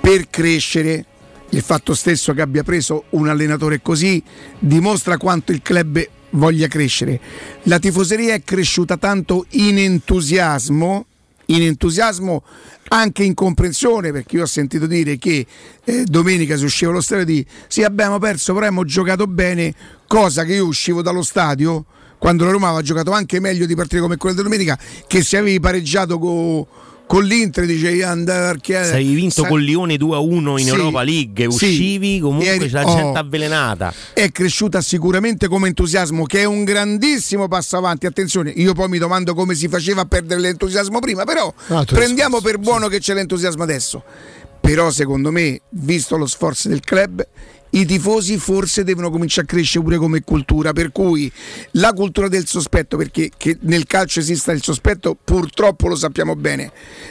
per 0.00 0.28
crescere. 0.28 1.06
Il 1.50 1.62
fatto 1.62 1.94
stesso 1.94 2.34
che 2.34 2.42
abbia 2.42 2.62
preso 2.62 3.04
un 3.10 3.28
allenatore 3.28 3.80
così 3.80 4.22
dimostra 4.58 5.16
quanto 5.16 5.50
il 5.52 5.62
club 5.62 6.06
voglia 6.34 6.68
crescere. 6.68 7.20
La 7.64 7.78
tifoseria 7.78 8.34
è 8.34 8.42
cresciuta 8.42 8.96
tanto 8.96 9.46
in 9.50 9.78
entusiasmo, 9.78 11.06
in 11.46 11.62
entusiasmo 11.62 12.42
anche 12.88 13.24
in 13.24 13.34
comprensione, 13.34 14.12
perché 14.12 14.36
io 14.36 14.42
ho 14.42 14.46
sentito 14.46 14.86
dire 14.86 15.18
che 15.18 15.46
eh, 15.84 16.04
domenica 16.04 16.56
si 16.56 16.64
usciva 16.64 16.90
allo 16.90 17.00
stadio 17.00 17.24
di 17.24 17.44
sì 17.66 17.82
abbiamo 17.82 18.18
perso, 18.18 18.52
però 18.52 18.66
abbiamo 18.66 18.84
giocato 18.84 19.26
bene, 19.26 19.74
cosa 20.06 20.44
che 20.44 20.54
io 20.54 20.66
uscivo 20.66 21.02
dallo 21.02 21.22
stadio 21.22 21.86
quando 22.18 22.44
la 22.44 22.52
Roma 22.52 22.68
aveva 22.68 22.82
giocato 22.82 23.10
anche 23.10 23.38
meglio 23.38 23.66
di 23.66 23.74
partite 23.74 24.00
come 24.00 24.16
quella 24.16 24.36
di 24.36 24.42
domenica, 24.42 24.78
che 25.06 25.22
se 25.22 25.36
avevi 25.36 25.60
pareggiato 25.60 26.18
co- 26.18 26.66
con 27.06 27.22
l'Inter 27.24 27.66
dicevi 27.66 28.02
andare 28.02 28.58
che 28.60 28.82
Se 28.82 28.94
hai 28.94 29.12
vinto 29.14 29.42
sa- 29.42 29.48
con 29.48 29.60
Lione 29.60 29.96
2 29.96 30.16
a 30.16 30.18
1 30.18 30.58
in 30.58 30.64
Sì, 30.66 30.70
Europa 30.70 31.02
League, 31.02 31.50
sì. 31.50 31.54
uscivi 31.66 32.18
comunque 32.18 32.46
Ieri- 32.46 32.66
c'è 32.66 32.72
la 32.72 32.86
oh. 32.86 32.94
gente 32.96 33.18
avvelenata. 33.18 33.92
è 34.14 34.30
cresciuta 34.32 34.80
sicuramente 34.80 35.46
come 35.48 35.68
entusiasmo, 35.68 36.24
che 36.24 36.40
è 36.40 36.44
un 36.44 36.64
grandissimo 36.64 37.46
passo 37.48 37.76
avanti. 37.76 38.06
Attenzione, 38.06 38.50
io 38.50 38.72
poi 38.72 38.88
mi 38.88 38.98
domando 38.98 39.34
come 39.34 39.54
si 39.54 39.68
faceva 39.68 40.02
a 40.02 40.04
perdere 40.06 40.40
l'entusiasmo 40.40 40.98
prima, 40.98 41.24
però 41.24 41.52
Altro 41.68 41.96
prendiamo 41.96 42.40
per 42.40 42.58
buono 42.58 42.88
che 42.88 42.98
c'è 43.00 43.14
l'entusiasmo 43.14 43.62
adesso. 43.62 44.02
Però 44.60 44.90
secondo 44.90 45.30
me, 45.30 45.60
visto 45.70 46.16
lo 46.16 46.24
sforzo 46.26 46.68
del 46.68 46.80
club, 46.80 47.22
i 47.74 47.84
tifosi 47.86 48.38
forse 48.38 48.84
devono 48.84 49.10
cominciare 49.10 49.46
a 49.46 49.50
crescere 49.50 49.82
pure 49.84 49.96
come 49.96 50.22
cultura, 50.22 50.72
per 50.72 50.92
cui 50.92 51.30
la 51.72 51.92
cultura 51.92 52.28
del 52.28 52.46
sospetto, 52.46 52.96
perché 52.96 53.30
nel 53.60 53.86
calcio 53.86 54.20
esista 54.20 54.52
il 54.52 54.62
sospetto, 54.62 55.16
purtroppo 55.22 55.88
lo 55.88 55.96
sappiamo 55.96 56.36
bene, 56.36 56.70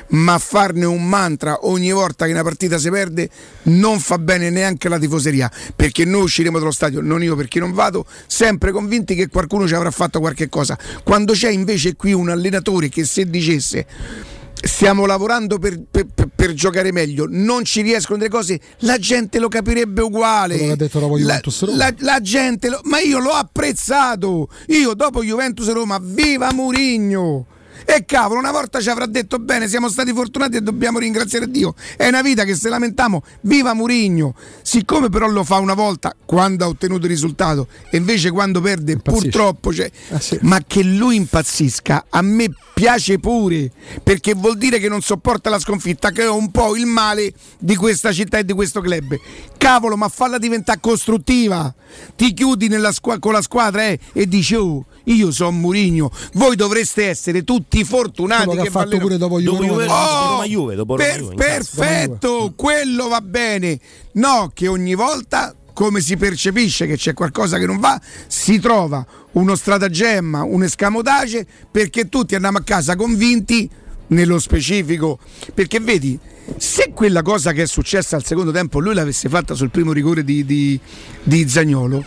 ma 0.10 0.38
farne 0.38 0.86
un 0.86 1.08
mantra 1.08 1.66
ogni 1.68 1.92
volta 1.92 2.26
che 2.26 2.32
una 2.32 2.44
partita 2.44 2.78
si 2.78 2.90
perde 2.90 3.30
non 3.64 4.00
fa 4.00 4.18
bene 4.18 4.50
neanche 4.50 4.88
alla 4.88 5.00
tifoseria, 5.00 5.52
perché 5.76 6.06
noi 6.06 6.24
usciremo 6.24 6.60
dallo 6.60 6.72
stadio, 6.72 7.02
non 7.02 7.22
io 7.22 7.36
perché 7.36 7.60
non 7.60 7.74
vado, 7.74 8.06
sempre 8.28 8.72
convinti 8.72 9.16
che 9.16 9.28
qualcuno 9.28 9.68
ci 9.68 9.74
avrà 9.74 9.92
fatto 9.92 10.20
qualche 10.20 10.48
cosa. 10.48 10.78
Quando 11.04 11.34
c'è 11.34 11.50
invece 11.50 11.96
qui 11.96 12.14
un 12.14 12.30
allenatore 12.30 12.88
che 12.88 13.04
se 13.04 13.30
dicesse 13.30 14.32
stiamo 14.64 15.06
lavorando 15.06 15.60
per, 15.60 15.82
per- 15.90 16.08
per- 16.14 16.30
per 16.36 16.54
giocare 16.54 16.92
meglio, 16.92 17.26
non 17.30 17.64
ci 17.64 17.82
riescono 17.82 18.18
delle 18.18 18.30
cose, 18.30 18.60
la 18.80 18.98
gente 18.98 19.40
lo 19.40 19.48
capirebbe 19.48 20.02
uguale. 20.02 20.58
Che 20.58 20.72
ha 20.72 20.76
detto 20.76 21.00
dopo 21.00 21.16
la, 21.16 21.20
Juventus 21.22 21.62
Roma. 21.64 21.78
la- 21.78 21.94
la 22.00 22.20
gente, 22.22 22.70
lo- 22.70 22.82
ma 22.84 23.00
io 23.00 23.20
l'ho 23.20 23.32
apprezzato. 23.32 24.50
Io 24.68 24.94
dopo 24.94 25.24
Juventus 25.24 25.72
Roma, 25.72 26.00
viva 26.02 26.52
Murigno! 26.52 27.46
E 27.86 28.06
cavolo, 28.06 28.40
una 28.40 28.52
volta 28.52 28.80
ci 28.80 28.90
avrà 28.90 29.06
detto 29.06 29.40
bene, 29.40 29.68
siamo 29.68 29.90
stati 29.90 30.14
fortunati 30.14 30.58
e 30.58 30.62
dobbiamo 30.62 31.00
ringraziare 31.00 31.50
Dio. 31.50 31.76
È 31.98 32.08
una 32.08 32.22
vita 32.22 32.44
che 32.44 32.56
se 32.56 32.70
lamentiamo, 32.70 33.24
viva 33.42 33.74
Murigno. 33.74 34.36
Siccome 34.62 35.10
però 35.10 35.28
lo 35.28 35.44
fa 35.44 35.58
una 35.58 35.74
volta 35.74 36.16
quando 36.26 36.64
ha 36.64 36.68
ottenuto 36.68 37.06
il 37.06 37.12
risultato 37.12 37.68
e 37.90 37.98
invece 37.98 38.32
quando 38.32 38.62
perde 38.62 38.94
Impazzisce. 38.94 39.24
purtroppo 39.30 39.70
c'è. 39.70 39.90
Ah, 40.12 40.20
sì. 40.20 40.38
Ma 40.42 40.60
che 40.66 40.84
lui 40.84 41.16
impazzisca, 41.18 42.06
a 42.10 42.22
me 42.22 42.50
piace 42.74 43.20
pure, 43.20 43.72
perché 44.02 44.34
vuol 44.34 44.58
dire 44.58 44.80
che 44.80 44.90
non 44.90 45.02
sopporta 45.02 45.50
la 45.50 45.60
sconfitta, 45.60 46.12
che 46.12 46.24
è 46.24 46.30
un 46.30 46.50
po' 46.52 46.76
il 46.76 46.86
male 46.86 47.34
di 47.60 47.76
questa 47.76 48.12
città 48.12 48.40
e 48.40 48.46
di 48.46 48.54
questo 48.54 48.82
club. 48.82 49.16
Cavolo, 49.58 49.96
ma 49.96 50.10
falla 50.10 50.38
diventare 50.38 50.80
costruttiva. 50.82 51.74
Ti 52.16 52.34
chiudi 52.34 52.68
nella 52.68 52.92
squa- 52.92 53.20
con 53.20 53.34
la 53.34 53.42
squadra 53.42 53.84
eh, 53.86 54.00
e 54.14 54.28
dici, 54.28 54.56
oh, 54.56 54.86
io 55.06 55.32
sono 55.32 55.52
Murigno, 55.52 56.12
voi 56.34 56.56
dovreste 56.56 57.08
essere 57.08 57.44
tutti 57.44 57.84
fortunati. 57.84 58.46
Quello 58.46 58.62
che 58.62 58.68
ha 58.68 58.72
fatto 58.72 58.98
pure 58.98 59.18
dopo 59.18 59.40
Dopo 59.42 59.64
Juve. 59.64 59.68
Juve, 59.68 59.86
dopo 59.86 59.94
Oh, 60.00 60.30
Roma 60.30 60.46
Juve, 60.46 60.76
dopo 60.76 60.96
Roma 60.96 61.10
per- 61.10 61.20
Juve, 61.22 61.36
perfetto, 61.36 62.54
quello 62.56 63.08
va 63.08 63.22
bene. 63.22 63.80
No, 64.14 64.52
che 64.54 64.68
ogni 64.68 64.96
volta, 64.96 65.54
come 65.74 66.02
si 66.02 66.16
percepisce 66.18 66.86
che 66.88 66.96
c'è 66.98 67.14
qualcosa 67.14 67.58
che 67.58 67.66
non 67.66 67.80
va, 67.80 68.00
si 68.28 68.60
trova 68.60 69.06
uno 69.34 69.56
stratagemma, 69.56 70.44
un 70.44 70.64
escamotage, 70.64 71.46
perché 71.72 72.08
tutti 72.10 72.36
andiamo 72.36 72.60
a 72.60 72.64
casa 72.64 72.96
convinti 72.96 73.70
nello 74.08 74.40
specifico. 74.40 75.18
Perché 75.54 75.80
vedi, 75.80 76.18
se 76.58 76.92
quella 76.94 77.22
cosa 77.24 77.52
che 77.52 77.64
è 77.64 77.68
successa 77.68 78.16
al 78.16 78.24
secondo 78.24 78.52
tempo 78.52 78.80
lui 78.80 78.94
l'avesse 78.94 79.28
fatta 79.30 79.54
sul 79.56 79.70
primo 79.72 79.92
rigore 79.92 80.24
di, 80.24 80.46
di, 80.46 80.80
di 81.24 81.50
Zagnolo, 81.50 82.06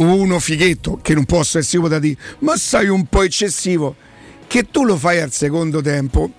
uno 0.00 0.38
fighetto 0.38 0.98
che 1.02 1.14
non 1.14 1.24
posso 1.24 1.58
essere 1.58 1.82
io 1.82 1.88
da 1.88 1.98
dire, 1.98 2.16
ma 2.40 2.56
sai 2.56 2.88
un 2.88 3.04
po' 3.06 3.22
eccessivo, 3.22 3.94
che 4.46 4.70
tu 4.70 4.84
lo 4.84 4.96
fai 4.96 5.20
al 5.20 5.32
secondo 5.32 5.80
tempo, 5.80 6.30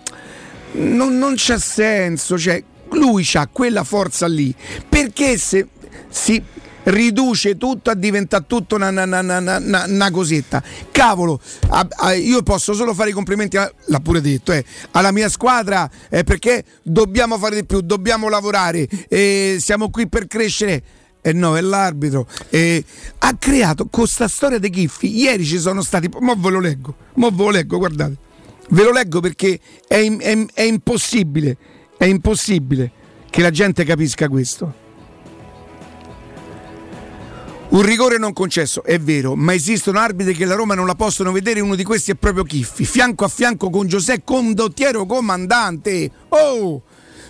non, 0.74 1.18
non 1.18 1.34
c'ha 1.38 1.58
senso, 1.58 2.38
cioè 2.38 2.62
lui 2.92 3.28
ha 3.34 3.48
quella 3.48 3.84
forza 3.84 4.28
lì, 4.28 4.54
perché 4.88 5.38
se 5.38 5.68
si 6.10 6.42
riduce 6.84 7.58
tutto 7.58 7.92
a 7.92 7.94
diventare 7.94 8.46
tutto 8.48 8.76
una- 8.76 8.90
una- 8.90 9.20
una- 9.20 9.86
una 9.88 10.12
cosetta. 10.12 10.64
Cavolo, 10.92 11.40
a- 11.70 11.88
a- 11.90 12.14
io 12.14 12.42
posso 12.42 12.74
solo 12.74 12.96
fare 12.96 13.12
i 13.12 13.14
complimenti, 13.14 13.56
a- 13.58 13.72
l'ha 13.86 14.00
pure 14.00 14.20
detto, 14.20 14.52
eh, 14.52 14.66
alla 14.92 15.12
mia 15.12 15.30
squadra 15.30 15.88
eh, 16.10 16.24
perché 16.24 16.64
dobbiamo 16.82 17.38
fare 17.38 17.56
di 17.56 17.66
più, 17.66 17.82
dobbiamo 17.82 18.28
lavorare, 18.30 18.88
eh, 19.08 19.58
siamo 19.60 19.92
qui 19.92 20.10
per 20.10 20.26
crescere. 20.26 20.84
E 21.22 21.34
no, 21.34 21.56
è 21.56 21.62
l'arbitro. 21.62 22.28
Eh, 22.50 22.84
ha 23.20 23.36
creato 23.38 23.88
con 23.90 24.08
sta 24.08 24.28
storia 24.28 24.58
dei 24.58 24.70
Chiffi. 24.72 25.16
Ieri 25.16 25.46
ci 25.46 25.60
sono 25.60 25.82
stati. 25.82 26.10
Mo 26.20 26.36
ve 26.36 26.50
lo 26.50 26.60
leggo. 26.60 26.96
Mo 27.16 27.30
ve 27.30 27.44
lo 27.44 27.50
leggo, 27.52 27.78
guardate. 27.78 28.18
Ve 28.70 28.84
lo 28.84 28.92
leggo 28.92 29.20
perché 29.20 29.60
è, 29.88 30.00
è- 30.18 30.46
è 30.54 30.62
impossibile. 30.64 31.58
È 31.98 32.06
impossibile 32.06 32.92
che 33.30 33.42
la 33.42 33.52
gente 33.52 33.84
capisca 33.84 34.28
questo. 34.28 34.80
Un 37.70 37.84
rigore 37.84 38.18
non 38.18 38.34
concesso, 38.34 38.84
è 38.84 39.00
vero, 39.00 39.34
ma 39.38 39.54
esistono 39.54 39.98
arbitri 39.98 40.34
che 40.34 40.44
la 40.44 40.56
Roma 40.56 40.74
non 40.76 40.86
la 40.86 40.96
possono 40.96 41.32
vedere, 41.32 41.62
uno 41.62 41.76
di 41.76 41.86
questi 41.86 42.12
è 42.12 42.16
proprio 42.16 42.44
Chiffi, 42.44 42.84
fianco 42.84 43.24
a 43.24 43.30
fianco 43.30 43.70
con 43.70 43.88
Giuseppe 43.88 44.24
Condottiero 44.26 45.06
comandante. 45.06 46.12
Oh! 46.28 46.82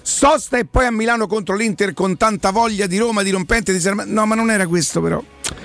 Sosta 0.02 0.58
e 0.58 0.66
poi 0.66 0.86
a 0.86 0.92
Milano 0.92 1.28
contro 1.28 1.56
l'Inter 1.56 1.94
con 1.94 2.18
tanta 2.18 2.52
voglia 2.52 2.88
di 2.88 2.98
Roma, 2.98 3.22
di 3.24 3.30
rompente, 3.30 3.72
di 3.72 3.80
serma- 3.80 4.04
No, 4.06 4.26
ma 4.26 4.36
non 4.36 4.50
era 4.52 4.68
questo 4.68 5.02
però. 5.02 5.24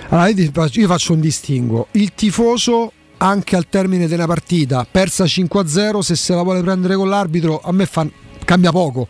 Allora, 0.08 0.28
io 0.28 0.50
faccio- 0.52 0.80
io 0.80 0.86
faccio 0.86 1.12
un 1.14 1.20
distinguo. 1.20 1.86
Il 1.92 2.12
tifoso, 2.14 2.92
anche 3.18 3.56
al 3.56 3.66
termine 3.68 4.06
della 4.06 4.26
partita, 4.26 4.86
persa 4.90 5.24
5-0, 5.26 6.02
se 6.02 6.14
se 6.16 6.34
la 6.34 6.42
vuole 6.42 6.60
prendere 6.62 6.96
con 6.96 7.08
l'arbitro, 7.08 7.60
a 7.62 7.72
me 7.72 7.86
fa- 7.86 8.06
cambia 8.44 8.70
poco. 8.70 9.08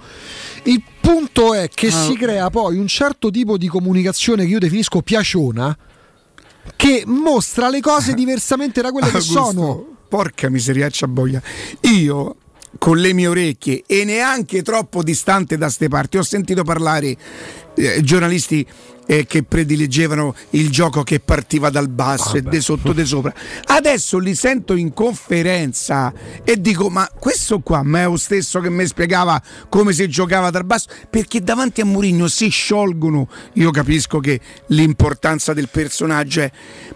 Il 0.65 0.83
punto 1.01 1.55
è 1.55 1.69
che 1.69 1.89
Ah. 1.89 1.91
si 1.91 2.15
crea 2.17 2.49
poi 2.51 2.77
un 2.79 2.87
certo 2.87 3.31
tipo 3.31 3.57
di 3.59 3.67
comunicazione 3.69 4.45
che 4.45 4.51
io 4.53 4.59
definisco 4.59 5.03
piaciona, 5.03 5.77
che 6.77 7.03
mostra 7.07 7.69
le 7.69 7.81
cose 7.81 8.15
diversamente 8.15 8.81
da 8.81 8.91
quelle 8.91 9.09
che 9.11 9.17
Augusto, 9.19 9.45
sono. 9.45 9.87
Porca 10.09 10.49
miseriaccia 10.49 11.07
boia. 11.09 11.43
Io 11.83 12.37
con 12.79 12.99
le 12.99 13.13
mie 13.13 13.27
orecchie 13.27 13.83
e 13.87 14.05
neanche 14.05 14.63
troppo 14.63 15.03
distante 15.03 15.57
da 15.57 15.69
ste 15.69 15.89
parti. 15.89 16.19
Ho 16.19 16.23
sentito 16.23 16.63
parlare 16.65 17.17
eh, 17.75 18.01
giornalisti 18.03 18.67
eh, 19.07 19.25
che 19.27 19.45
predileggevano 19.45 20.35
il 20.51 20.71
gioco 20.71 21.03
che 21.03 21.21
partiva 21.21 21.71
dal 21.71 21.89
basso 21.89 22.37
e 22.37 22.43
di 22.43 22.61
sotto 22.61 22.93
di 22.93 23.05
sopra. 23.05 23.33
Adesso 23.65 24.19
li 24.19 24.35
sento 24.35 24.75
in 24.75 24.93
conferenza 24.93 26.13
e 26.45 26.61
dico: 26.61 26.91
Ma 26.91 27.09
questo 27.19 27.61
qua 27.61 27.83
ma 27.83 28.01
è 28.01 28.05
lo 28.05 28.17
stesso 28.17 28.61
che 28.61 28.69
mi 28.69 28.87
spiegava 28.87 29.41
come 29.69 29.93
si 29.93 30.09
giocava 30.09 30.51
dal 30.51 30.65
basso? 30.65 30.89
Perché 31.09 31.41
davanti 31.41 31.81
a 31.81 31.85
Mourinho 31.85 32.29
si 32.29 32.49
sciolgono. 32.49 33.29
Io 33.55 33.71
capisco 33.71 34.19
che 34.19 34.41
l'importanza 34.69 35.53
del 35.53 35.69
personaggio 35.69 36.41
è, 36.41 36.51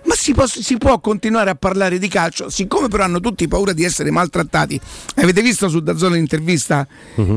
ma 0.04 0.14
si 0.14 0.32
può, 0.32 0.46
si 0.46 0.76
può 0.76 0.98
continuare 1.00 1.50
a 1.50 1.54
parlare 1.54 1.98
di 1.98 2.08
calcio, 2.08 2.50
siccome 2.50 2.88
però 2.88 3.04
hanno 3.04 3.20
tutti 3.20 3.46
paura 3.48 3.72
di 3.72 3.84
essere 3.84 4.10
maltrattati. 4.10 4.80
Avete 5.16 5.42
visto 5.42 5.68
su 5.68 5.80
Dazzone 5.80 6.16
l'intervista? 6.16 6.86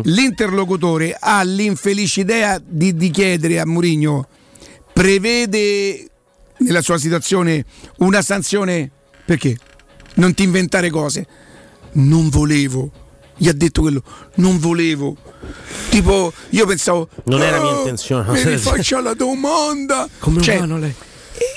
L'interlocutore 0.03 1.15
ha 1.19 1.43
l'infelice 1.43 2.21
idea 2.21 2.61
di, 2.63 2.95
di 2.95 3.09
chiedere 3.09 3.59
a 3.59 3.65
Mourinho 3.65 4.27
prevede 4.93 6.07
nella 6.59 6.81
sua 6.81 6.97
situazione 6.97 7.65
una 7.97 8.21
sanzione? 8.21 8.89
Perché? 9.25 9.57
Non 10.15 10.33
ti 10.33 10.43
inventare 10.43 10.89
cose. 10.89 11.25
Non 11.93 12.29
volevo. 12.29 12.91
Gli 13.35 13.47
ha 13.47 13.53
detto 13.53 13.81
quello. 13.81 14.03
Non 14.35 14.59
volevo. 14.59 15.15
Tipo 15.89 16.31
io 16.49 16.65
pensavo 16.65 17.09
Non 17.25 17.41
era 17.41 17.59
mia 17.59 17.71
"Oh, 17.73 17.77
intenzione. 17.79 18.31
mi 18.31 18.43
rifaccia 18.43 19.01
la 19.01 19.13
domanda. 19.13 20.07
Come 20.19 20.41
Cioè, 20.41 20.57
umano 20.57 20.77
lei. 20.77 20.93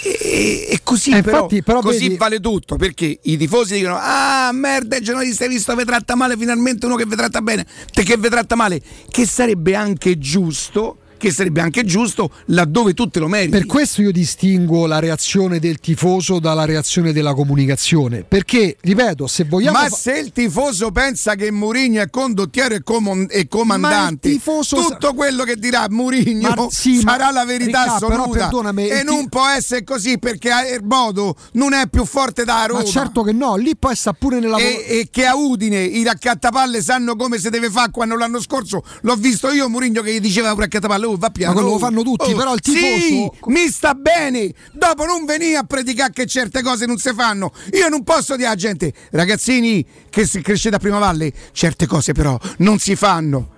e, 0.03 0.67
e 0.71 0.81
così 0.83 1.11
Eh, 1.11 1.23
però, 1.23 1.37
infatti, 1.37 1.63
però 1.63 1.81
così 1.81 2.01
vedi- 2.05 2.17
vale 2.17 2.41
tutto 2.41 2.77
perché 2.77 3.19
i 3.23 3.37
tifosi 3.37 3.75
dicono 3.75 3.99
ah 4.01 4.51
merda 4.53 4.97
il 4.97 5.05
giornalista 5.05 5.45
hai 5.45 5.51
visto 5.51 5.75
vi 5.77 5.85
tratta 5.85 6.15
male 6.17 6.35
finalmente 6.37 6.87
uno 6.87 6.97
che 6.97 7.05
vi 7.07 7.15
tratta 7.17 7.41
bene. 7.43 7.67
Te 7.93 8.03
che 8.03 8.17
vi 8.17 8.29
tratta 8.29 8.55
male 8.57 8.81
che 9.11 9.27
sarebbe 9.27 9.75
anche 9.75 10.19
giusto 10.19 10.99
che 11.19 11.31
sarebbe 11.33 11.61
anche 11.61 11.85
giusto 11.85 12.31
laddove 12.47 12.95
tu 12.95 13.09
te 13.09 13.19
lo 13.19 13.29
meriti 13.29 13.51
Per 13.51 13.67
questo 13.67 14.03
io 14.03 14.13
distingo 14.13 14.87
la 14.87 14.99
reazione 14.99 15.59
del 15.59 15.79
tifoso 15.79 16.39
dalla 16.39 16.65
reazione 16.65 17.13
della 17.13 17.35
comunicazione. 17.35 18.25
Perché, 18.25 18.77
ripeto, 18.81 19.27
se 19.27 19.45
vogliamo. 19.45 19.79
ma 19.79 19.89
se 19.89 20.19
il 20.19 20.33
tifoso 20.33 20.91
pensa 20.91 21.35
che 21.35 21.51
Mourinho 21.51 22.01
è 22.01 22.11
condottiero 22.11 22.75
e, 22.75 22.83
comon- 22.83 23.27
e 23.31 23.49
comandante, 23.49 24.31
tifoso 24.31 24.77
tutto 24.77 25.15
quello 25.15 25.45
che 25.45 25.57
dirà 25.57 25.87
Mourinho 25.89 26.49
Ma- 26.55 26.67
sì, 26.71 27.01
ma- 27.03 27.13
sarà 27.13 27.31
la 27.31 27.45
verità 27.45 27.85
Ricca, 27.85 27.99
però 27.99 28.15
assoluta. 28.23 28.39
perdonami, 28.39 28.89
e 28.89 28.99
ti- 29.01 29.05
non 29.05 29.29
può 29.29 29.47
essere 29.47 29.85
così 29.85 30.19
perché 30.19 30.51
Erbodo 30.51 31.35
non 31.53 31.73
è 31.73 31.87
più 31.89 32.05
forte 32.05 32.45
da 32.45 32.65
Roma. 32.67 32.81
Ma 32.81 32.87
certo 32.87 33.23
che 33.23 33.33
no, 33.33 33.57
lì 33.57 33.77
poi 33.77 33.95
sta 33.97 34.13
pure 34.13 34.39
nella. 34.41 34.57
e, 34.59 34.85
e 34.89 35.09
che 35.11 35.25
a 35.27 35.35
Udine 35.37 35.83
i 35.83 36.03
raccattapalle 36.05 36.83
sanno 36.83 37.17
come 37.17 37.39
si 37.39 37.49
deve 37.51 37.71
fare 37.71 37.91
quando 37.91 38.17
l'anno 38.17 38.41
scorso 38.41 38.83
l'ho 39.03 39.17
visto 39.17 39.51
io 39.51 39.69
Mourinho 39.69 40.03
che 40.03 40.13
gli 40.15 40.21
diceva 40.21 40.53
un 40.53 40.61
raccattapalle 40.61 41.06
oh 41.07 41.17
va 41.17 41.31
piano. 41.31 41.55
Ma 41.55 41.61
quello 41.61 41.75
lo 41.77 41.81
fanno 41.81 42.03
tutti, 42.03 42.33
oh, 42.33 42.37
però 42.37 42.55
il 42.55 42.61
sì, 42.63 42.73
tifoso- 42.73 43.35
mi 43.47 43.69
sta 43.69 43.95
bene. 43.95 44.53
Dopo 44.73 45.05
non 45.05 45.25
venire 45.25 45.57
a 45.57 45.63
predicare 45.65 46.13
che 46.13 46.27
certe 46.27 46.63
cose 46.63 46.87
non 46.87 46.99
si 46.99 47.11
fanno. 47.15 47.53
Io 47.73 47.89
non 47.89 48.05
posso 48.05 48.35
dire 48.37 48.49
alla 48.49 48.57
gente 48.57 48.93
ragazzini 49.11 49.85
che 50.11 50.27
si 50.27 50.41
crescete 50.41 50.77
a 50.77 50.79
Prima 50.79 50.99
Valle 50.99 51.33
certe 51.53 51.87
cose 51.87 52.13
però 52.13 52.39
non 52.59 52.79
si 52.79 52.95
fanno. 52.97 53.51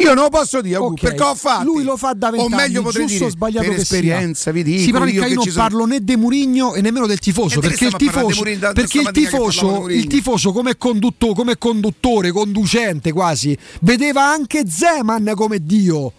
Io 0.00 0.14
non 0.14 0.24
lo 0.24 0.28
posso 0.30 0.60
dire 0.60 0.76
Ugo, 0.76 0.92
Ok, 0.92 1.00
perché 1.00 1.22
ho 1.24 1.34
fatto. 1.34 1.64
Lui 1.64 1.82
lo 1.82 1.96
fa 1.96 2.12
da 2.12 2.28
o 2.28 2.30
vent'anni, 2.30 2.54
meglio 2.54 2.82
potrei 2.82 3.06
giusto 3.06 3.24
o 3.24 3.26
dire 3.26 3.36
sbagliato 3.36 3.68
per 3.68 3.78
esperienza 3.80 4.52
vi 4.52 4.62
dico 4.62 4.82
Sì, 4.82 4.92
però 4.92 5.04
io 5.06 5.26
io 5.26 5.34
non 5.34 5.44
sono- 5.44 5.54
parlo 5.56 5.86
né 5.86 5.98
di 6.04 6.14
Murigno 6.16 6.74
e 6.74 6.80
nemmeno 6.80 7.06
del 7.08 7.18
tifoso. 7.18 7.58
Perché 7.58 7.86
il 7.86 7.94
a 7.94 7.96
tifoso, 7.96 8.42
da- 8.60 8.72
perché 8.72 9.00
il 9.00 9.10
tifoso, 9.10 9.88
il 9.88 10.06
tifoso 10.06 10.52
come, 10.52 10.76
condutto- 10.76 11.34
come 11.34 11.58
conduttore, 11.58 12.30
conducente 12.30 13.10
quasi, 13.10 13.58
vedeva 13.80 14.22
anche 14.24 14.62
Zeman 14.70 15.32
come 15.34 15.58
Dio. 15.64 16.12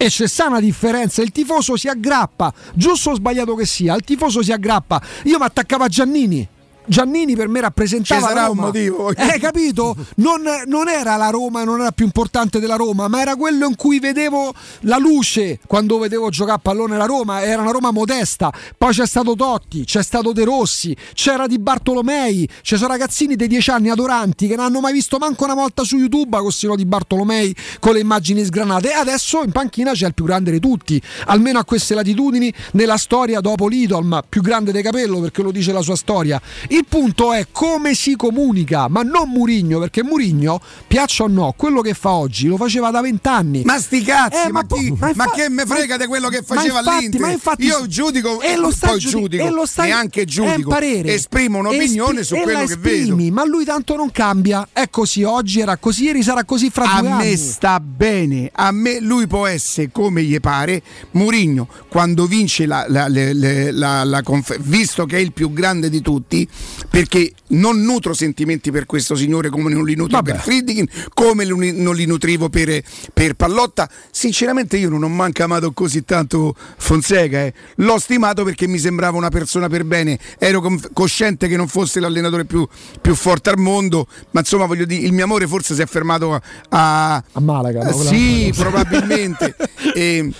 E 0.00 0.06
c'è 0.06 0.28
sta 0.28 0.46
una 0.46 0.60
differenza, 0.60 1.22
il 1.22 1.32
tifoso 1.32 1.76
si 1.76 1.88
aggrappa, 1.88 2.54
giusto 2.72 3.10
o 3.10 3.14
sbagliato 3.14 3.56
che 3.56 3.66
sia, 3.66 3.96
il 3.96 4.02
tifoso 4.02 4.42
si 4.44 4.52
aggrappa. 4.52 5.02
Io 5.24 5.38
mi 5.38 5.44
attaccavo 5.44 5.82
a 5.82 5.88
Giannini. 5.88 6.48
Giannini 6.88 7.36
per 7.36 7.48
me 7.48 7.60
rappresentava 7.60 8.20
Ci 8.20 8.26
sarà 8.26 8.46
Roma. 8.46 8.60
un 8.60 8.66
motivo. 8.66 9.10
Eh, 9.14 9.38
capito? 9.38 9.94
Non, 10.16 10.42
non 10.66 10.88
era 10.88 11.16
la 11.16 11.28
Roma, 11.30 11.62
non 11.64 11.80
era 11.80 11.92
più 11.92 12.04
importante 12.06 12.58
della 12.60 12.76
Roma, 12.76 13.08
ma 13.08 13.20
era 13.20 13.36
quello 13.36 13.66
in 13.66 13.76
cui 13.76 13.98
vedevo 13.98 14.54
la 14.80 14.96
luce 14.96 15.58
quando 15.66 15.98
vedevo 15.98 16.30
giocare 16.30 16.56
a 16.56 16.58
pallone 16.58 16.96
la 16.96 17.04
Roma. 17.04 17.42
Era 17.42 17.62
una 17.62 17.70
Roma 17.70 17.90
modesta. 17.90 18.52
Poi 18.76 18.92
c'è 18.92 19.06
stato 19.06 19.34
Totti, 19.34 19.84
c'è 19.84 20.02
stato 20.02 20.32
De 20.32 20.44
Rossi, 20.44 20.96
c'era 21.12 21.46
Di 21.46 21.58
Bartolomei, 21.58 22.48
ci 22.62 22.76
sono 22.76 22.88
ragazzini 22.88 23.36
dei 23.36 23.48
10 23.48 23.70
anni 23.70 23.90
adoranti 23.90 24.46
che 24.46 24.56
non 24.56 24.66
hanno 24.66 24.80
mai 24.80 24.92
visto 24.92 25.18
manco 25.18 25.44
una 25.44 25.54
volta 25.54 25.84
su 25.84 25.96
YouTube 25.96 26.38
con 26.38 26.50
Sino 26.50 26.74
Di 26.74 26.86
Bartolomei 26.86 27.54
con 27.80 27.92
le 27.92 28.00
immagini 28.00 28.44
sgranate. 28.44 28.90
E 28.90 28.94
adesso 28.94 29.42
in 29.42 29.52
panchina 29.52 29.92
c'è 29.92 30.06
il 30.06 30.14
più 30.14 30.24
grande 30.24 30.50
di 30.50 30.60
tutti, 30.60 31.00
almeno 31.26 31.58
a 31.58 31.64
queste 31.64 31.94
latitudini, 31.94 32.52
nella 32.72 32.96
storia 32.96 33.40
dopo 33.40 33.68
l'Idolm, 33.68 34.22
più 34.28 34.40
grande 34.40 34.72
dei 34.72 34.82
capello 34.82 35.20
perché 35.20 35.42
lo 35.42 35.50
dice 35.50 35.72
la 35.72 35.82
sua 35.82 35.96
storia. 35.96 36.40
Il 36.78 36.84
punto 36.88 37.32
è 37.32 37.48
come 37.50 37.92
si 37.94 38.14
comunica, 38.14 38.86
ma 38.86 39.02
non 39.02 39.30
Murigno, 39.30 39.80
perché 39.80 40.04
Murigno, 40.04 40.60
piaccia 40.86 41.24
o 41.24 41.26
no, 41.26 41.52
quello 41.56 41.80
che 41.80 41.92
fa 41.92 42.10
oggi 42.12 42.46
lo 42.46 42.56
faceva 42.56 42.92
da 42.92 43.00
vent'anni. 43.00 43.62
Ma 43.64 43.80
sti 43.80 44.00
cazzi, 44.02 44.46
Eh, 44.46 44.52
ma, 44.52 44.64
chi- 44.64 44.90
ma 44.92 44.96
ma 45.00 45.08
infa- 45.08 45.30
che 45.32 45.48
me 45.48 45.64
ma- 45.66 45.74
frega 45.74 45.96
di 45.96 46.06
quello 46.06 46.28
che 46.28 46.44
ma 46.46 46.54
faceva 46.54 46.78
infatti- 46.78 47.00
l'Inter? 47.00 47.20
ma 47.20 47.30
infatti- 47.30 47.64
Io 47.66 47.84
giudico 47.88 48.40
e 48.40 48.56
lo 48.56 48.70
stai 48.70 48.90
poi 48.90 48.98
giudi- 49.00 49.16
giudico, 49.16 49.44
e 49.44 49.50
lo 49.50 49.66
stai- 49.66 49.88
neanche 49.88 50.24
giudico, 50.24 50.70
parere. 50.70 51.14
esprimo 51.14 51.58
un'opinione 51.58 52.20
Espri- 52.20 52.38
su 52.38 52.42
quello 52.44 52.58
che 52.64 52.72
esprimi, 52.74 53.22
vedo. 53.24 53.32
Ma 53.34 53.44
lui 53.44 53.64
tanto 53.64 53.96
non 53.96 54.12
cambia. 54.12 54.68
È 54.72 54.88
così, 54.88 55.24
oggi 55.24 55.58
era 55.58 55.76
così, 55.78 56.04
ieri 56.04 56.22
sarà 56.22 56.44
così 56.44 56.70
fra 56.70 56.84
A 56.94 57.00
due 57.00 57.10
anni. 57.10 57.24
me 57.30 57.36
sta 57.36 57.80
bene, 57.80 58.50
a 58.54 58.70
me 58.70 59.00
lui 59.00 59.26
può 59.26 59.46
essere 59.48 59.90
come 59.90 60.22
gli 60.22 60.38
pare. 60.38 60.80
Murigno, 61.12 61.66
quando 61.88 62.26
vince 62.26 62.66
la, 62.66 62.84
la- 62.88 63.08
la- 63.08 64.04
la 64.04 64.22
confer- 64.22 64.60
visto 64.60 65.06
che 65.06 65.16
è 65.16 65.20
il 65.20 65.32
più 65.32 65.52
grande 65.52 65.90
di 65.90 66.00
tutti, 66.00 66.48
perché 66.90 67.32
non 67.48 67.80
nutro 67.82 68.14
sentimenti 68.14 68.70
per 68.70 68.86
questo 68.86 69.14
signore 69.14 69.48
come 69.48 69.72
non 69.72 69.84
li 69.84 69.94
nutro 69.94 70.22
per 70.22 70.38
Friedkin, 70.40 70.86
come 71.14 71.44
non 71.44 71.94
li- 71.94 72.06
nutrivo 72.06 72.48
per, 72.48 72.82
per 73.12 73.34
Pallotta. 73.34 73.88
Sinceramente, 74.10 74.76
io 74.76 74.88
non 74.88 75.02
ho 75.02 75.08
manco 75.08 75.42
amato 75.42 75.72
così 75.72 76.04
tanto 76.04 76.54
Fonseca. 76.76 77.44
eh. 77.44 77.52
L'ho 77.76 77.98
stimato 77.98 78.44
perché 78.44 78.66
mi 78.66 78.78
sembrava 78.78 79.16
una 79.16 79.28
persona 79.30 79.68
per 79.68 79.84
bene. 79.84 80.18
Ero 80.38 80.62
cosciente 80.92 81.48
che 81.48 81.56
non 81.56 81.68
fosse 81.68 82.00
l'allenatore 82.00 82.44
più, 82.44 82.66
più 83.00 83.14
forte 83.14 83.50
al 83.50 83.58
mondo, 83.58 84.06
ma 84.32 84.40
insomma, 84.40 84.66
voglio 84.66 84.84
dire, 84.84 85.02
il 85.04 85.12
mio 85.12 85.24
amore 85.24 85.46
forse 85.46 85.74
si 85.74 85.82
è 85.82 85.86
fermato 85.86 86.34
a, 86.34 86.42
a, 86.70 87.22
A 87.32 87.40
Malaga, 87.40 87.82
no? 87.82 87.92
sì, 88.02 88.52
probabilmente. 88.56 89.54
E 89.94 90.30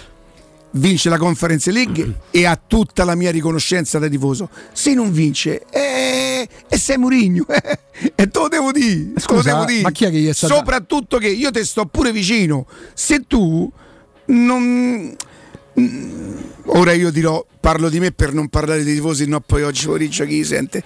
vince 0.72 1.08
la 1.08 1.18
Conference 1.18 1.70
League 1.70 2.20
e 2.30 2.44
ha 2.46 2.60
tutta 2.64 3.04
la 3.04 3.14
mia 3.14 3.30
riconoscenza 3.30 3.98
da 3.98 4.08
tifoso. 4.08 4.48
Se 4.72 4.94
non 4.94 5.12
vince, 5.12 5.64
eh, 5.70 6.48
e 6.68 6.78
sei 6.78 6.98
Murigno. 6.98 7.44
e 7.48 8.28
te 8.28 8.38
lo 8.38 8.48
devo 8.48 8.70
dire. 8.72 9.12
Scusa, 9.16 9.52
devo 9.52 9.64
dire. 9.64 9.82
ma 9.82 9.90
chi 9.90 10.04
è 10.04 10.10
che 10.10 10.18
gli 10.18 10.28
è 10.28 10.32
stato- 10.34 10.54
Soprattutto 10.54 11.18
che 11.18 11.28
io 11.28 11.50
te 11.50 11.64
sto 11.64 11.86
pure 11.86 12.12
vicino. 12.12 12.66
Se 12.94 13.24
tu 13.26 13.70
non. 14.26 15.16
mm, 15.80 16.36
Ora 16.70 16.92
io 16.92 17.10
dirò, 17.10 17.44
parlo 17.60 17.88
di 17.88 17.98
me 17.98 18.12
per 18.12 18.34
non 18.34 18.48
parlare 18.48 18.84
dei 18.84 18.94
tifosi, 18.94 19.26
no 19.26 19.40
poi 19.40 19.62
oggi 19.62 19.86
pomeriggio 19.86 20.24
chi 20.26 20.44
sente. 20.44 20.82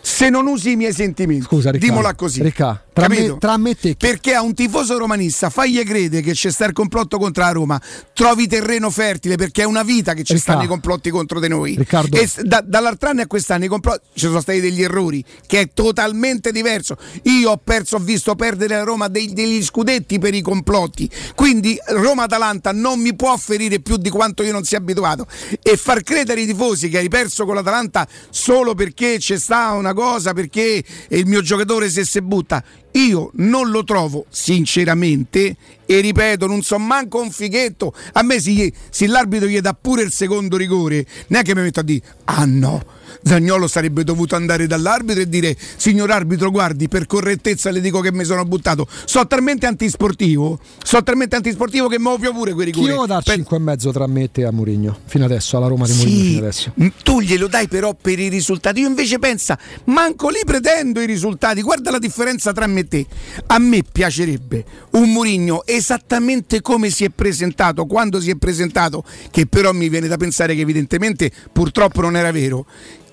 Se 0.00 0.28
non 0.28 0.46
usi 0.46 0.72
i 0.72 0.76
miei 0.76 0.92
sentimenti, 0.92 1.44
Scusa, 1.44 1.70
Ricca, 1.70 1.86
dimola 1.86 2.14
così. 2.14 2.42
Ricca, 2.42 2.82
tra 2.98 3.08
me- 3.08 3.38
tra 3.38 3.56
me 3.56 3.74
te 3.74 3.94
Perché 3.96 4.34
a 4.34 4.42
un 4.42 4.54
tifoso 4.54 4.98
romanista 4.98 5.50
fagli 5.50 5.82
credere 5.82 6.22
che 6.22 6.32
c'è 6.32 6.50
sta 6.50 6.64
il 6.66 6.72
complotto 6.72 7.18
contro 7.18 7.42
la 7.42 7.52
Roma, 7.52 7.80
trovi 8.12 8.46
terreno 8.46 8.90
fertile 8.90 9.36
perché 9.36 9.62
è 9.62 9.64
una 9.64 9.82
vita 9.82 10.14
che 10.14 10.24
ci 10.24 10.38
stanno 10.38 10.62
i 10.62 10.66
complotti 10.66 11.10
contro 11.10 11.40
di 11.40 11.48
noi. 11.48 11.76
Riccardo. 11.76 12.16
E 12.16 12.28
da- 12.42 12.62
dall'altro 12.64 13.08
anno 13.10 13.22
a 13.22 13.26
quest'anno 13.26 13.64
i 13.64 13.68
complotti 13.68 14.06
ci 14.14 14.26
sono 14.26 14.40
stati 14.40 14.60
degli 14.60 14.82
errori, 14.82 15.24
che 15.46 15.60
è 15.60 15.70
totalmente 15.72 16.52
diverso. 16.52 16.96
Io 17.24 17.50
ho 17.50 17.56
perso, 17.62 17.96
ho 17.96 18.00
visto 18.00 18.34
perdere 18.34 18.76
la 18.76 18.82
Roma 18.82 19.08
dei- 19.08 19.32
degli 19.32 19.62
scudetti 19.62 20.18
per 20.18 20.34
i 20.34 20.40
complotti. 20.42 21.08
Quindi 21.34 21.78
Roma-Atalanta 21.86 22.72
non 22.72 23.00
mi 23.00 23.14
può 23.14 23.36
ferire 23.36 23.80
più 23.80 23.96
di 23.96 24.10
quanto 24.10 24.42
io 24.42 24.52
non 24.52 24.64
sia 24.64 24.78
abituato. 24.78 25.26
E 25.62 25.76
far 25.76 26.02
credere 26.02 26.40
ai 26.40 26.46
tifosi 26.46 26.88
che 26.88 26.98
hai 26.98 27.08
perso 27.08 27.44
con 27.44 27.54
l'Atalanta 27.54 28.06
solo 28.30 28.74
perché 28.74 29.16
c'è 29.18 29.38
sta 29.38 29.72
una 29.72 29.92
cosa, 29.92 30.32
perché 30.32 30.82
il 31.08 31.26
mio 31.26 31.42
giocatore 31.42 31.88
se 31.90 32.04
si 32.04 32.20
butta. 32.20 32.62
Io 32.92 33.30
non 33.34 33.70
lo 33.70 33.84
trovo 33.84 34.26
sinceramente 34.30 35.56
e 35.86 36.00
ripeto, 36.00 36.46
non 36.46 36.62
so 36.62 36.78
manco 36.78 37.20
un 37.20 37.30
fighetto. 37.30 37.94
A 38.12 38.22
me 38.22 38.40
se, 38.40 38.72
se 38.90 39.06
l'arbitro 39.06 39.46
gli 39.46 39.58
dà 39.60 39.74
pure 39.74 40.02
il 40.02 40.12
secondo 40.12 40.56
rigore, 40.56 41.06
neanche 41.28 41.54
mi 41.54 41.62
metto 41.62 41.80
a 41.80 41.82
dire 41.82 42.02
ah 42.24 42.44
no, 42.44 42.82
Zagnolo 43.22 43.66
sarebbe 43.66 44.04
dovuto 44.04 44.36
andare 44.36 44.66
dall'arbitro 44.66 45.22
e 45.22 45.28
dire 45.28 45.56
signor 45.76 46.10
arbitro 46.10 46.50
guardi 46.50 46.88
per 46.88 47.06
correttezza 47.06 47.70
le 47.70 47.80
dico 47.80 48.00
che 48.00 48.12
mi 48.12 48.24
sono 48.24 48.44
buttato 48.44 48.86
so 49.04 49.26
talmente 49.26 49.66
antisportivo 49.66 50.58
so 50.82 51.02
talmente 51.02 51.36
antisportivo 51.36 51.88
che 51.88 51.98
mi 51.98 52.08
ovvio 52.08 52.32
pure 52.32 52.52
quei 52.52 52.66
rigori 52.66 52.92
io 52.92 53.06
Per- 53.06 53.22
5 53.22 53.56
e 53.56 53.60
mezzo 53.60 53.92
tra 53.92 54.06
me 54.06 54.24
e 54.24 54.30
te 54.30 54.44
a 54.44 54.52
Murigno 54.52 54.98
fino 55.06 55.24
adesso 55.24 55.56
alla 55.56 55.66
Roma 55.66 55.86
di 55.86 55.92
Murigno 55.92 56.18
Sì, 56.18 56.26
fino 56.28 56.38
adesso 56.38 56.72
tu 57.02 57.20
glielo 57.20 57.46
dai 57.48 57.68
però 57.68 57.94
per 57.94 58.18
i 58.18 58.28
risultati. 58.28 58.80
Io 58.80 58.88
invece 58.88 59.18
pensa, 59.18 59.58
manco 59.84 60.28
lì 60.28 60.40
pretendo 60.44 61.00
i 61.00 61.06
risultati. 61.06 61.62
Guarda 61.62 61.90
la 61.90 61.98
differenza 61.98 62.52
tra 62.52 62.66
me 62.66 62.80
e 62.80 62.88
te. 62.88 63.06
A 63.46 63.58
me 63.58 63.82
piacerebbe 63.90 64.64
un 64.92 65.10
Murigno 65.10 65.64
esattamente 65.64 66.60
come 66.60 66.90
si 66.90 67.04
è 67.04 67.10
presentato, 67.10 67.86
quando 67.86 68.20
si 68.20 68.30
è 68.30 68.34
presentato, 68.36 69.04
che 69.30 69.46
però 69.46 69.72
mi 69.72 69.88
viene 69.88 70.08
da 70.08 70.16
pensare 70.16 70.54
che 70.54 70.60
evidentemente 70.60 71.30
purtroppo 71.52 72.00
non 72.00 72.16
era 72.16 72.30
vero. 72.30 72.66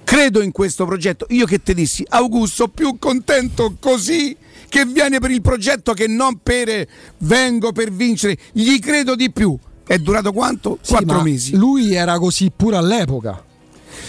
Credo 0.05 0.41
in 0.41 0.51
questo 0.51 0.85
progetto. 0.85 1.25
Io 1.29 1.45
che 1.45 1.61
ti 1.61 1.73
dissi, 1.73 2.05
Augusto, 2.07 2.69
più 2.69 2.97
contento 2.99 3.75
così 3.79 4.37
che 4.69 4.85
viene 4.85 5.19
per 5.19 5.31
il 5.31 5.41
progetto 5.41 5.93
che 5.93 6.07
non 6.07 6.39
per 6.41 6.69
eh, 6.69 6.87
vengo 7.19 7.71
per 7.71 7.91
vincere. 7.91 8.37
Gli 8.51 8.79
credo 8.79 9.15
di 9.15 9.31
più. 9.31 9.57
È 9.85 9.97
durato 9.97 10.31
quanto? 10.31 10.77
Sì, 10.81 10.93
Quattro 10.93 11.21
mesi. 11.21 11.55
Lui 11.55 11.93
era 11.93 12.17
così 12.17 12.51
pure 12.55 12.77
all'epoca. 12.77 13.43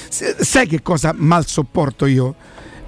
Sai 0.09 0.67
che 0.67 0.83
cosa 0.83 1.15
mal 1.17 1.47
sopporto 1.47 2.07
io? 2.07 2.35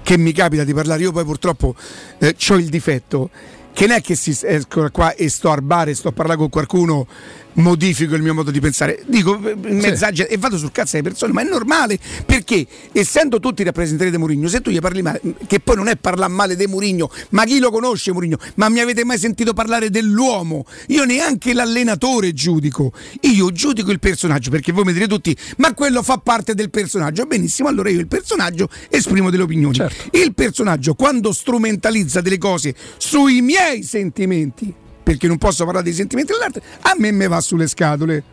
Che 0.01 0.17
mi 0.17 0.31
capita 0.31 0.63
di 0.63 0.73
parlare, 0.73 1.01
io 1.01 1.11
poi 1.11 1.25
purtroppo 1.25 1.75
ho 1.75 2.55
il 2.55 2.69
difetto 2.69 3.29
che 3.73 3.87
non 3.87 3.95
è 3.95 4.01
che 4.01 4.15
si 4.15 4.37
esco 4.41 4.89
qua 4.91 5.13
e 5.13 5.29
sto 5.29 5.51
al 5.51 5.61
bar 5.61 5.87
e 5.87 5.93
sto 5.93 6.09
a 6.09 6.11
parlare 6.11 6.37
con 6.37 6.49
qualcuno 6.49 7.07
modifico 7.53 8.15
il 8.15 8.21
mio 8.21 8.33
modo 8.33 8.51
di 8.51 8.59
pensare. 8.59 9.03
Dico 9.05 9.39
eh, 9.43 9.55
messaggi 9.55 10.23
e 10.23 10.37
vado 10.37 10.57
sul 10.57 10.71
cazzo 10.71 10.95
alle 10.97 11.07
persone 11.07 11.33
ma 11.33 11.41
è 11.41 11.45
normale 11.45 11.97
perché 12.25 12.65
essendo 12.91 13.39
tutti 13.39 13.63
rappresentanti 13.63 14.11
di 14.11 14.17
Mourinho 14.17 14.47
se 14.47 14.61
tu 14.61 14.69
gli 14.69 14.79
parli 14.79 15.01
male 15.01 15.21
che 15.47 15.59
poi 15.59 15.75
non 15.75 15.87
è 15.87 15.95
parlare 15.95 16.31
male 16.31 16.55
di 16.55 16.67
Mourinho 16.67 17.11
ma 17.29 17.45
chi 17.45 17.59
lo 17.59 17.71
conosce 17.71 18.11
Mourinho? 18.11 18.37
Ma 18.55 18.69
mi 18.69 18.79
avete 18.79 19.03
mai 19.03 19.17
sentito 19.17 19.53
parlare 19.53 19.89
dell'uomo? 19.89 20.65
Io 20.87 21.03
neanche 21.05 21.53
l'allenatore 21.53 22.33
giudico. 22.33 22.91
Io 23.21 23.51
giudico 23.51 23.91
il 23.91 23.99
personaggio 23.99 24.49
perché 24.49 24.71
voi 24.71 24.83
mi 24.83 24.93
direte 24.93 25.11
tutti 25.11 25.35
ma 25.57 25.73
quello 25.73 26.03
fa 26.03 26.17
parte 26.17 26.53
del 26.53 26.69
personaggio. 26.69 27.25
Benissimo 27.25 27.67
allora 27.67 27.89
io 27.89 27.99
il 27.99 28.07
personaggio 28.07 28.69
esprimo 28.89 29.29
delle 29.29 29.43
opinioni. 29.43 29.77
Il 30.11 30.33
personaggio 30.33 30.93
quando 30.93 31.31
strumentalizza 31.31 32.21
delle 32.21 32.37
cose 32.37 32.75
sui 32.97 33.41
miei 33.41 33.83
sentimenti 33.83 34.87
perché 35.09 35.25
non 35.27 35.39
posso 35.39 35.63
parlare 35.63 35.85
dei 35.85 35.93
sentimenti 35.93 36.33
dell'arte, 36.33 36.61
a 36.81 36.93
me 36.99 37.11
me 37.11 37.27
va 37.27 37.41
sulle 37.41 37.65
scatole. 37.65 38.23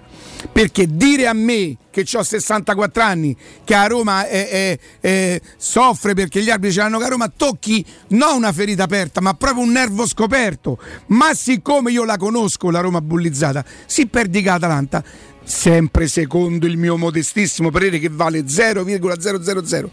Perché 0.52 0.86
dire 0.86 1.26
a 1.26 1.32
me 1.32 1.74
che 1.90 2.04
ho 2.12 2.22
64 2.22 3.02
anni, 3.02 3.34
che 3.64 3.74
a 3.74 3.86
Roma 3.86 4.26
è- 4.28 4.48
è- 4.48 4.78
è- 5.00 5.40
soffre 5.56 6.12
perché 6.12 6.42
gli 6.42 6.50
arbitri 6.50 6.72
ce 6.72 6.80
l'hanno 6.80 6.98
che 6.98 7.04
a 7.04 7.08
Roma, 7.08 7.32
tocchi 7.34 7.82
non 8.08 8.36
una 8.36 8.52
ferita 8.52 8.82
aperta, 8.82 9.22
ma 9.22 9.32
proprio 9.32 9.62
un 9.62 9.72
nervo 9.72 10.06
scoperto. 10.06 10.78
Ma 11.06 11.32
siccome 11.32 11.92
io 11.92 12.04
la 12.04 12.18
conosco, 12.18 12.70
la 12.70 12.80
Roma 12.80 13.00
bullizzata, 13.00 13.64
si 13.86 14.06
perdi 14.08 14.42
che 14.42 14.50
Atalanta, 14.50 15.02
sempre 15.46 16.08
secondo 16.08 16.66
il 16.66 16.76
mio 16.76 16.96
modestissimo 16.96 17.70
parere 17.70 18.00
che 18.00 18.08
vale 18.10 18.48
0,000. 18.48 19.88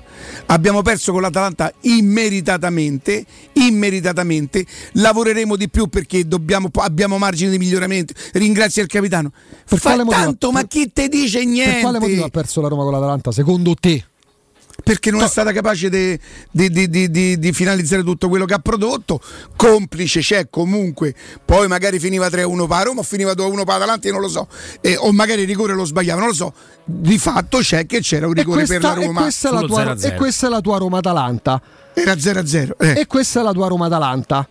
Abbiamo 0.48 0.82
perso 0.82 1.11
con 1.11 1.22
l'Atalanta 1.22 1.72
immeritatamente, 1.82 3.23
immeritatamente. 3.53 4.65
Lavoreremo 4.93 5.56
di 5.56 5.69
più 5.69 5.88
perché 5.88 6.27
dobbiamo- 6.27 6.69
abbiamo 6.73 7.17
margini 7.17 7.51
di 7.51 7.57
miglioramento. 7.59 8.14
Ringrazio 8.33 8.82
il 8.82 8.88
capitano. 8.88 9.32
Per 9.67 9.77
Fa 9.80 10.03
tanto, 10.03 10.51
ma 10.51 10.64
chi 10.65 10.91
te 10.91 11.07
dice 11.07 11.40
Per 11.40 11.48
niente? 11.48 11.82
quale 11.82 11.99
motivo 11.99 12.25
ha 12.25 12.30
perso 12.30 12.61
la 12.61 12.67
Roma 12.67 12.83
con 12.83 12.91
l'Atalanta 12.91 13.32
secondo 13.32 13.75
te? 13.75 14.03
Perché 14.84 15.11
non 15.11 15.22
è 15.22 15.27
stata 15.27 15.52
capace 15.52 15.90
di, 15.90 16.18
di- 16.52 16.69
di- 16.69 16.90
di- 16.90 17.10
di- 17.11 17.40
di 17.40 17.53
finalizzare 17.53 18.03
tutto 18.03 18.27
quello 18.30 18.45
che 18.45 18.53
ha 18.53 18.60
prodotto. 18.60 19.22
Complice 19.56 20.19
c'è 20.22 20.50
comunque, 20.50 21.14
poi 21.45 21.68
magari 21.68 22.00
finiva 22.00 22.27
3-1 22.27 22.68
per 22.68 22.85
Roma 22.85 23.00
o 23.02 23.03
finiva 23.03 23.32
2-1 23.34 23.56
per 23.58 23.66
l'Atalanta, 23.66 24.08
io 24.08 24.14
non 24.14 24.22
lo 24.22 24.27
so, 24.30 24.48
Eh, 24.82 24.95
o 24.98 25.11
magari 25.11 25.42
il 25.42 25.48
rigore 25.48 25.74
lo 25.74 25.85
sbagliava, 25.85 26.19
non 26.19 26.30
lo 26.30 26.35
so. 26.35 26.53
Di 26.84 27.18
fatto 27.18 27.60
c'è 27.60 27.85
che 27.85 28.00
c'era 28.02 28.26
un 28.27 28.34
E 28.35 28.40
rigore 28.42 28.66
questa, 28.66 28.90
per 28.90 28.98
la 28.98 29.03
e 29.03 29.06
Roma. 29.06 29.22
questa 29.22 29.50
è 29.50 29.52
la 29.53 29.61
tua, 29.61 29.95
e 29.95 30.14
questa 30.16 30.48
è 30.48 30.50
la 30.50 30.61
tua 30.61 30.77
Roma-Atalanta. 30.80 31.61
Era 31.93 32.14
0-0. 32.16 32.76
E 32.77 33.06
questa 33.08 33.40
è 33.40 33.43
la 33.43 33.52
tua 33.53 33.68
Roma-Atalanta. 33.68 34.48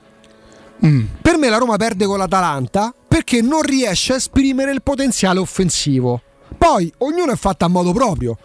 Mm. 0.85 1.05
Per 1.21 1.37
me 1.37 1.49
la 1.49 1.59
Roma 1.59 1.77
perde 1.77 2.07
con 2.07 2.19
l'Atalanta 2.19 2.93
perché 3.07 3.41
non 3.41 3.63
riesce 3.63 4.15
a 4.15 4.17
esprimere 4.17 4.73
il 4.73 4.83
potenziale 4.83 5.39
offensivo. 5.39 6.21
Poi 6.59 6.93
ognuno 6.99 7.33
è 7.33 7.37
fatto 7.37 7.65
a 7.65 7.69
modo 7.69 7.93
proprio. 7.93 8.37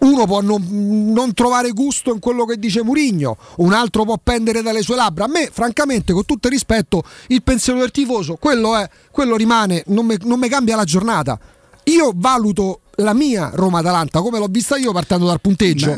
Uno 0.00 0.26
può 0.26 0.40
non, 0.40 1.12
non 1.12 1.34
trovare 1.34 1.70
gusto 1.72 2.12
in 2.12 2.20
quello 2.20 2.44
che 2.46 2.56
dice 2.58 2.82
Murigno, 2.82 3.36
un 3.56 3.72
altro 3.72 4.04
può 4.04 4.18
pendere 4.22 4.62
dalle 4.62 4.82
sue 4.82 4.96
labbra. 4.96 5.24
A 5.24 5.28
me, 5.28 5.50
francamente, 5.52 6.12
con 6.12 6.24
tutto 6.24 6.46
il 6.46 6.54
rispetto, 6.54 7.02
il 7.28 7.42
pensiero 7.42 7.78
del 7.78 7.90
tifoso, 7.90 8.36
quello, 8.36 8.76
è, 8.76 8.88
quello 9.10 9.36
rimane, 9.36 9.82
non 9.86 10.06
mi 10.06 10.48
cambia 10.48 10.76
la 10.76 10.84
giornata. 10.84 11.38
Io 11.84 12.12
valuto 12.14 12.80
la 12.96 13.14
mia 13.14 13.50
Roma-Atalanta 13.52 14.20
come 14.20 14.38
l'ho 14.38 14.46
vista 14.48 14.76
io 14.76 14.92
partendo 14.92 15.26
dal 15.26 15.40
punteggio. 15.40 15.96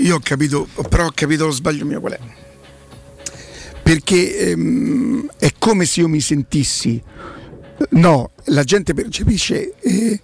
Io 0.00 0.16
ho 0.16 0.20
capito, 0.22 0.66
però 0.88 1.06
ho 1.06 1.12
capito 1.14 1.46
lo 1.46 1.52
sbaglio 1.52 1.84
mio 1.84 2.00
qual 2.00 2.12
è. 2.12 2.20
Perché 3.82 4.50
ehm, 4.50 5.30
è 5.38 5.52
come 5.58 5.84
se 5.84 6.00
io 6.00 6.08
mi 6.08 6.20
sentissi. 6.20 7.02
No, 7.90 8.30
la 8.44 8.64
gente 8.64 8.94
percepisce. 8.94 9.74
eh, 9.80 10.20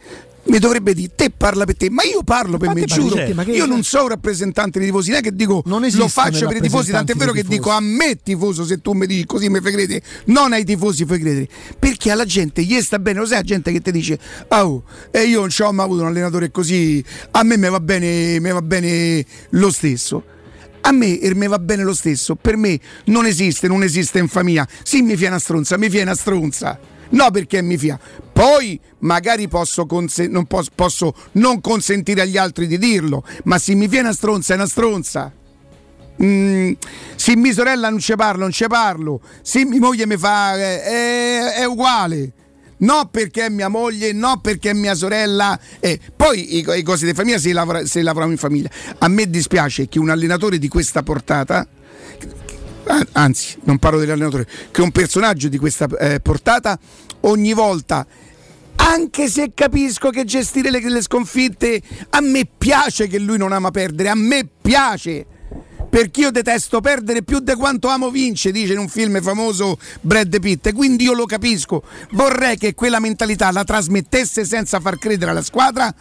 mi 0.47 0.59
dovrebbe 0.59 0.93
dire 0.95 1.11
te 1.15 1.31
parla 1.31 1.65
per 1.65 1.77
te, 1.77 1.89
ma 1.91 2.03
io 2.03 2.23
parlo 2.23 2.59
per 2.59 2.75
me, 2.75 2.81
Infatti, 2.83 3.01
ma 3.01 3.09
giuro. 3.09 3.45
che- 3.45 3.53
io 3.53 3.67
non 3.67 3.83
sono 3.83 4.03
un 4.05 4.09
rappresentante 4.11 4.79
dei 4.79 4.89
tifosi, 4.89 5.11
non 5.11 5.19
è 5.21 5.23
che 5.23 5.35
dico 5.35 5.63
lo 5.65 6.09
faccio 6.09 6.47
per 6.47 6.57
i 6.59 6.61
tifosi, 6.61 6.91
tant'è 6.91 7.15
vero 7.15 7.33
che 7.33 7.43
dei 7.43 7.57
dico 7.57 7.71
a 7.71 7.81
me 7.81 8.19
tifoso 8.23 8.65
se 8.67 8.81
tu 8.83 8.93
mi 8.93 9.07
dici 9.07 9.25
così 9.25 9.49
mi 9.49 9.61
fai 9.61 9.73
credere, 9.73 10.03
non 10.27 10.53
ai 10.53 10.65
tifosi 10.65 11.05
fai 11.07 11.19
credere. 11.19 11.49
Perché 11.79 12.11
alla 12.11 12.25
gente 12.27 12.63
gli 12.63 12.79
sta 12.83 12.99
bene, 12.99 13.21
lo 13.21 13.27
sai 13.27 13.37
la 13.39 13.43
gente 13.43 13.73
che 13.73 13.81
ti 13.81 13.91
dice 13.91 14.19
"Oh, 14.49 14.83
e 15.11 15.23
io 15.23 15.41
non 15.41 15.49
ho 15.59 15.73
mai 15.73 15.85
avuto 15.87 16.03
un 16.03 16.09
allenatore 16.09 16.51
così, 16.51 17.03
a 17.31 17.43
me 17.43 17.57
mi 17.57 17.69
va 17.71 17.81
bene, 17.81 18.39
mi 18.39 18.51
va 18.53 18.63
bene 18.63 19.25
lo 19.51 19.71
stesso". 19.71 20.25
A 20.83 20.93
me 20.93 21.19
e 21.19 21.35
mi 21.35 21.47
va 21.49 21.59
bene 21.59 21.83
lo 21.83 21.95
stesso, 21.95 22.35
per 22.35 22.59
me 22.59 22.79
non 23.07 23.25
esiste, 23.25 23.67
non 23.69 23.83
esiste 23.83 24.19
infamia. 24.19 24.69
Sì, 24.83 25.01
mi 25.01 25.17
fia 25.17 25.29
una 25.29 25.39
stronza, 25.39 25.79
mi 25.79 25.89
fia 25.89 26.03
una 26.03 26.15
stronza. 26.15 26.79
No, 27.11 27.31
perché 27.31 27.63
mi 27.63 27.79
fia. 27.79 27.99
Poi 28.35 28.81
magari 28.99 29.47
posso, 29.47 29.87
conse- 29.87 30.27
non 30.27 30.47
pos- 30.47 30.69
posso 30.75 31.15
non 31.33 31.61
consentire 31.61 32.23
agli 32.23 32.37
altri 32.37 32.67
di 32.67 32.79
dirlo, 32.79 33.25
ma 33.45 33.59
se 33.59 33.77
mi 33.77 33.87
fia 33.87 34.01
una 34.01 34.13
stronza 34.13 34.55
è 34.55 34.57
una 34.57 34.67
stronza. 34.67 35.33
Mm, 36.21 36.73
se 37.15 37.37
mia 37.37 37.53
sorella 37.53 37.91
non 37.91 38.01
ci 38.01 38.13
parlo, 38.17 38.41
non 38.41 38.51
ci 38.51 38.67
parlo. 38.67 39.21
Se 39.41 39.65
mia 39.65 39.79
moglie 39.79 40.05
mi 40.07 40.17
fa, 40.17 40.57
eh, 40.57 41.53
è, 41.55 41.65
uguale. 41.65 42.33
No 42.79 43.09
perché 43.09 43.47
è 43.47 43.49
mia 43.51 43.69
moglie, 43.69 44.13
no 44.13 44.41
perché 44.41 44.71
è 44.71 44.75
mia 44.75 44.97
sorella. 44.97 45.57
eh, 45.79 46.01
poi 46.17 46.57
i, 46.57 46.67
i 46.79 46.83
cose 46.83 47.07
di 47.07 47.15
famiglia 47.15 47.39
si, 47.39 47.53
lavora, 47.53 47.87
si 47.87 48.03
lavorano 48.03 48.33
in 48.33 48.39
famiglia. 48.39 48.69
A 48.99 49.07
me 49.07 49.31
dispiace 49.31 49.87
che 49.89 50.01
un 50.01 50.11
allenatore 50.11 50.59
di 50.59 50.67
questa 50.67 51.05
portata, 51.05 51.65
an- 52.87 53.09
anzi 53.13 53.59
non 53.63 53.79
parlo 53.79 54.01
dell'allenatore, 54.01 54.45
che 54.73 54.83
un 54.83 54.91
personaggio 54.91 55.47
di 55.47 55.57
questa 55.57 55.87
eh, 56.01 56.19
portata 56.19 56.77
ogni 57.21 57.53
volta 57.53 58.07
anche 58.85 59.29
se 59.29 59.53
capisco 59.55 60.11
che 60.11 60.25
gestire 60.25 60.71
le, 60.71 60.81
le 60.89 61.03
sconfitte 61.03 61.81
a 62.11 62.21
me 62.21 62.47
piace 62.47 63.07
che 63.07 63.19
lui 63.19 63.39
non 63.39 63.53
ama 63.53 63.71
perdere, 63.71 64.11
a 64.11 64.15
me 64.15 64.47
piace. 64.61 65.27
Perché 65.89 66.23
io 66.23 66.31
detesto 66.33 66.81
perdere 66.81 67.23
più 67.23 67.39
di 67.39 67.55
quanto 67.55 67.87
amo 67.87 68.11
vincere, 68.11 68.53
dice 68.53 68.73
in 68.73 68.81
un 68.81 68.89
film 68.89 69.23
famoso 69.23 69.79
Brad 70.01 70.41
Pitt. 70.41 70.73
Quindi 70.73 71.05
io 71.05 71.13
lo 71.13 71.25
capisco. 71.25 71.85
Vorrei 72.13 72.59
che 72.59 72.75
quella 72.75 72.99
mentalità 72.99 73.53
la 73.53 73.63
trasmettesse 73.63 74.45
senza 74.45 74.81
far 74.81 74.99
credere 74.99 75.31
alla 75.31 75.43
squadra. 75.43 75.95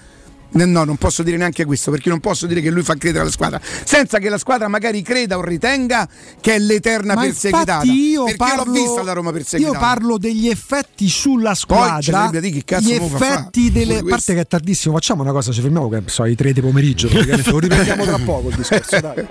No, 0.54 0.66
no, 0.66 0.84
non 0.84 0.98
posso 0.98 1.24
dire 1.24 1.38
neanche 1.38 1.66
questo 1.66 1.92
perché 1.92 2.10
non 2.10 2.20
posso 2.20 2.46
dire 2.48 2.62
che 2.62 2.70
lui 2.70 2.84
fa 2.84 2.96
credere 2.96 3.22
alla 3.24 3.32
squadra 3.32 3.60
senza 3.84 4.20
che 4.20 4.30
la 4.30 4.38
squadra 4.38 4.68
magari 4.68 5.02
creda 5.02 5.38
o 5.38 5.44
ritenga 5.44 6.08
che 6.40 6.56
è 6.56 6.60
l'eterna 6.60 7.16
Ma 7.16 7.22
perseguitata. 7.22 7.84
infatti 7.84 8.00
io 8.10 8.24
perché 8.24 8.38
parlo, 8.38 8.64
l'ho 8.66 8.72
vista 8.72 9.04
la 9.04 9.14
Roma 9.14 9.32
perseguitata. 9.32 9.76
Io 9.78 9.82
parlo 9.84 10.18
degli 10.18 10.48
effetti 10.48 11.10
sulla 11.10 11.50
Poi 11.50 11.56
squadra. 11.56 12.30
dire 12.32 12.50
che 12.50 12.64
cazzo 12.64 12.88
gli 12.88 12.94
effetti 12.94 13.72
delle. 13.72 13.98
A 13.98 14.04
parte 14.04 14.34
che 14.34 14.40
è 14.42 14.48
tardissimo, 14.48 14.94
facciamo 14.94 15.24
una 15.24 15.32
cosa, 15.32 15.52
ci 15.52 15.62
fermiamo 15.62 15.90
che 15.90 16.04
sono 16.06 16.28
i 16.28 16.36
tre 16.36 16.54
di 16.54 16.62
pomeriggio. 16.62 17.08
praticamente, 17.10 17.50
Lo 17.52 17.60
riprendiamo 17.60 18.06
tra 18.06 18.20
poco 18.20 18.50
il 18.50 18.56
discorso. 18.56 19.00
Dai. 19.02 19.28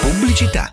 Pubblicità. 0.00 0.72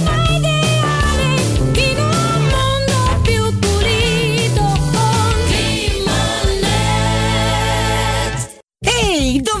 Ehi, 9.41 9.60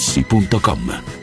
artigianamaterassi.com. 0.01 1.20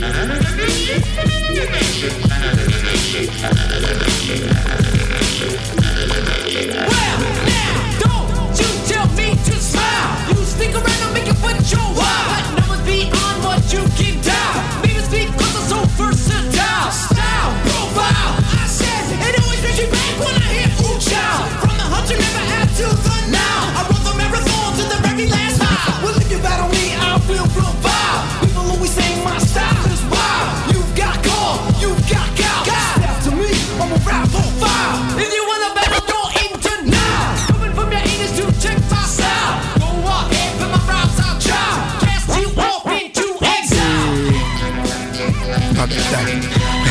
Don't 0.00 0.37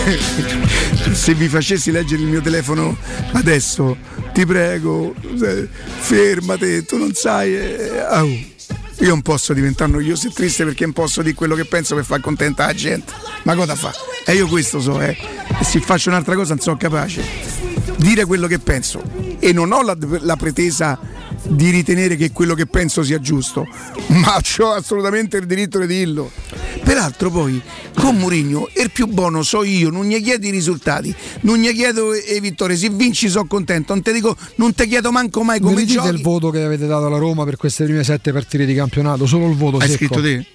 Se 1.12 1.34
vi 1.34 1.48
facessi 1.48 1.92
leggere 1.92 2.22
il 2.22 2.28
mio 2.28 2.42
telefono 2.42 2.96
adesso, 3.34 3.98
ti 4.34 4.46
prego, 4.46 5.14
fermate, 6.00 6.86
tu 6.86 6.98
non 6.98 7.14
sai. 7.14 7.56
eh, 7.56 8.00
au. 8.00 8.28
Io 9.00 9.10
non 9.10 9.22
posso 9.22 9.54
diventare 9.54 9.92
noioso 9.92 10.28
e 10.28 10.32
triste 10.32 10.64
perché 10.64 10.84
non 10.84 10.94
posso 10.94 11.22
dire 11.22 11.36
quello 11.36 11.54
che 11.54 11.66
penso 11.66 11.94
per 11.94 12.04
far 12.04 12.20
contenta 12.20 12.66
la 12.66 12.74
gente. 12.74 13.14
Ma 13.44 13.54
cosa 13.54 13.76
fa? 13.76 13.94
E 14.26 14.34
io 14.34 14.48
questo 14.48 14.80
so, 14.82 15.00
eh. 15.00 15.16
Se 15.62 15.80
faccio 15.82 16.10
un'altra 16.10 16.34
cosa 16.36 16.56
non 16.56 16.64
sono 16.64 16.78
capace. 16.78 17.77
Dire 17.98 18.26
quello 18.26 18.48
che 18.48 18.60
penso. 18.60 19.02
E 19.40 19.52
non 19.54 19.72
ho 19.72 19.82
la, 19.82 19.98
la 20.22 20.36
pretesa 20.36 21.00
di 21.44 21.70
ritenere 21.70 22.16
che 22.16 22.32
quello 22.32 22.56
che 22.56 22.66
penso 22.66 23.04
sia 23.04 23.20
giusto, 23.20 23.66
ma 24.08 24.40
ho 24.60 24.72
assolutamente 24.72 25.38
il 25.38 25.46
diritto 25.46 25.80
di 25.80 25.88
dirlo. 25.88 26.32
Peraltro 26.84 27.30
poi 27.30 27.62
con 27.94 28.16
Mourinho 28.18 28.70
il 28.82 28.92
più 28.92 29.08
buono 29.08 29.44
so 29.44 29.64
io, 29.64 29.90
non 29.90 30.06
gli 30.06 30.22
chiedo 30.22 30.46
i 30.48 30.52
risultati, 30.52 31.14
non 31.42 31.58
gli 31.58 31.72
chiedo 31.74 32.12
le 32.12 32.40
vittorie, 32.40 32.78
se 32.78 32.90
vinci 32.90 33.28
sono 33.28 33.46
contento, 33.46 33.94
non 33.94 34.02
ti 34.02 34.12
dico, 34.14 34.36
non 34.56 34.74
ti 34.74 34.88
chiedo 34.88 35.12
manco 35.12 35.44
mai 35.44 35.60
Mi 35.60 35.66
come 35.66 35.82
dite 35.82 35.94
giochi. 35.94 36.10
il 36.16 36.22
voto 36.22 36.50
che 36.50 36.62
avete 36.62 36.88
dato 36.88 37.06
alla 37.08 37.18
Roma 37.18 37.44
per 37.44 37.58
queste 37.58 37.84
prime 37.84 38.04
sette 38.04 38.32
partite 38.32 38.66
di 38.66 38.74
campionato? 38.74 39.26
Solo 39.26 39.50
il 39.50 39.56
voto 39.56 39.78
Hai 39.78 39.90
secco. 39.90 39.98
scritto 39.98 40.22
te? 40.22 40.46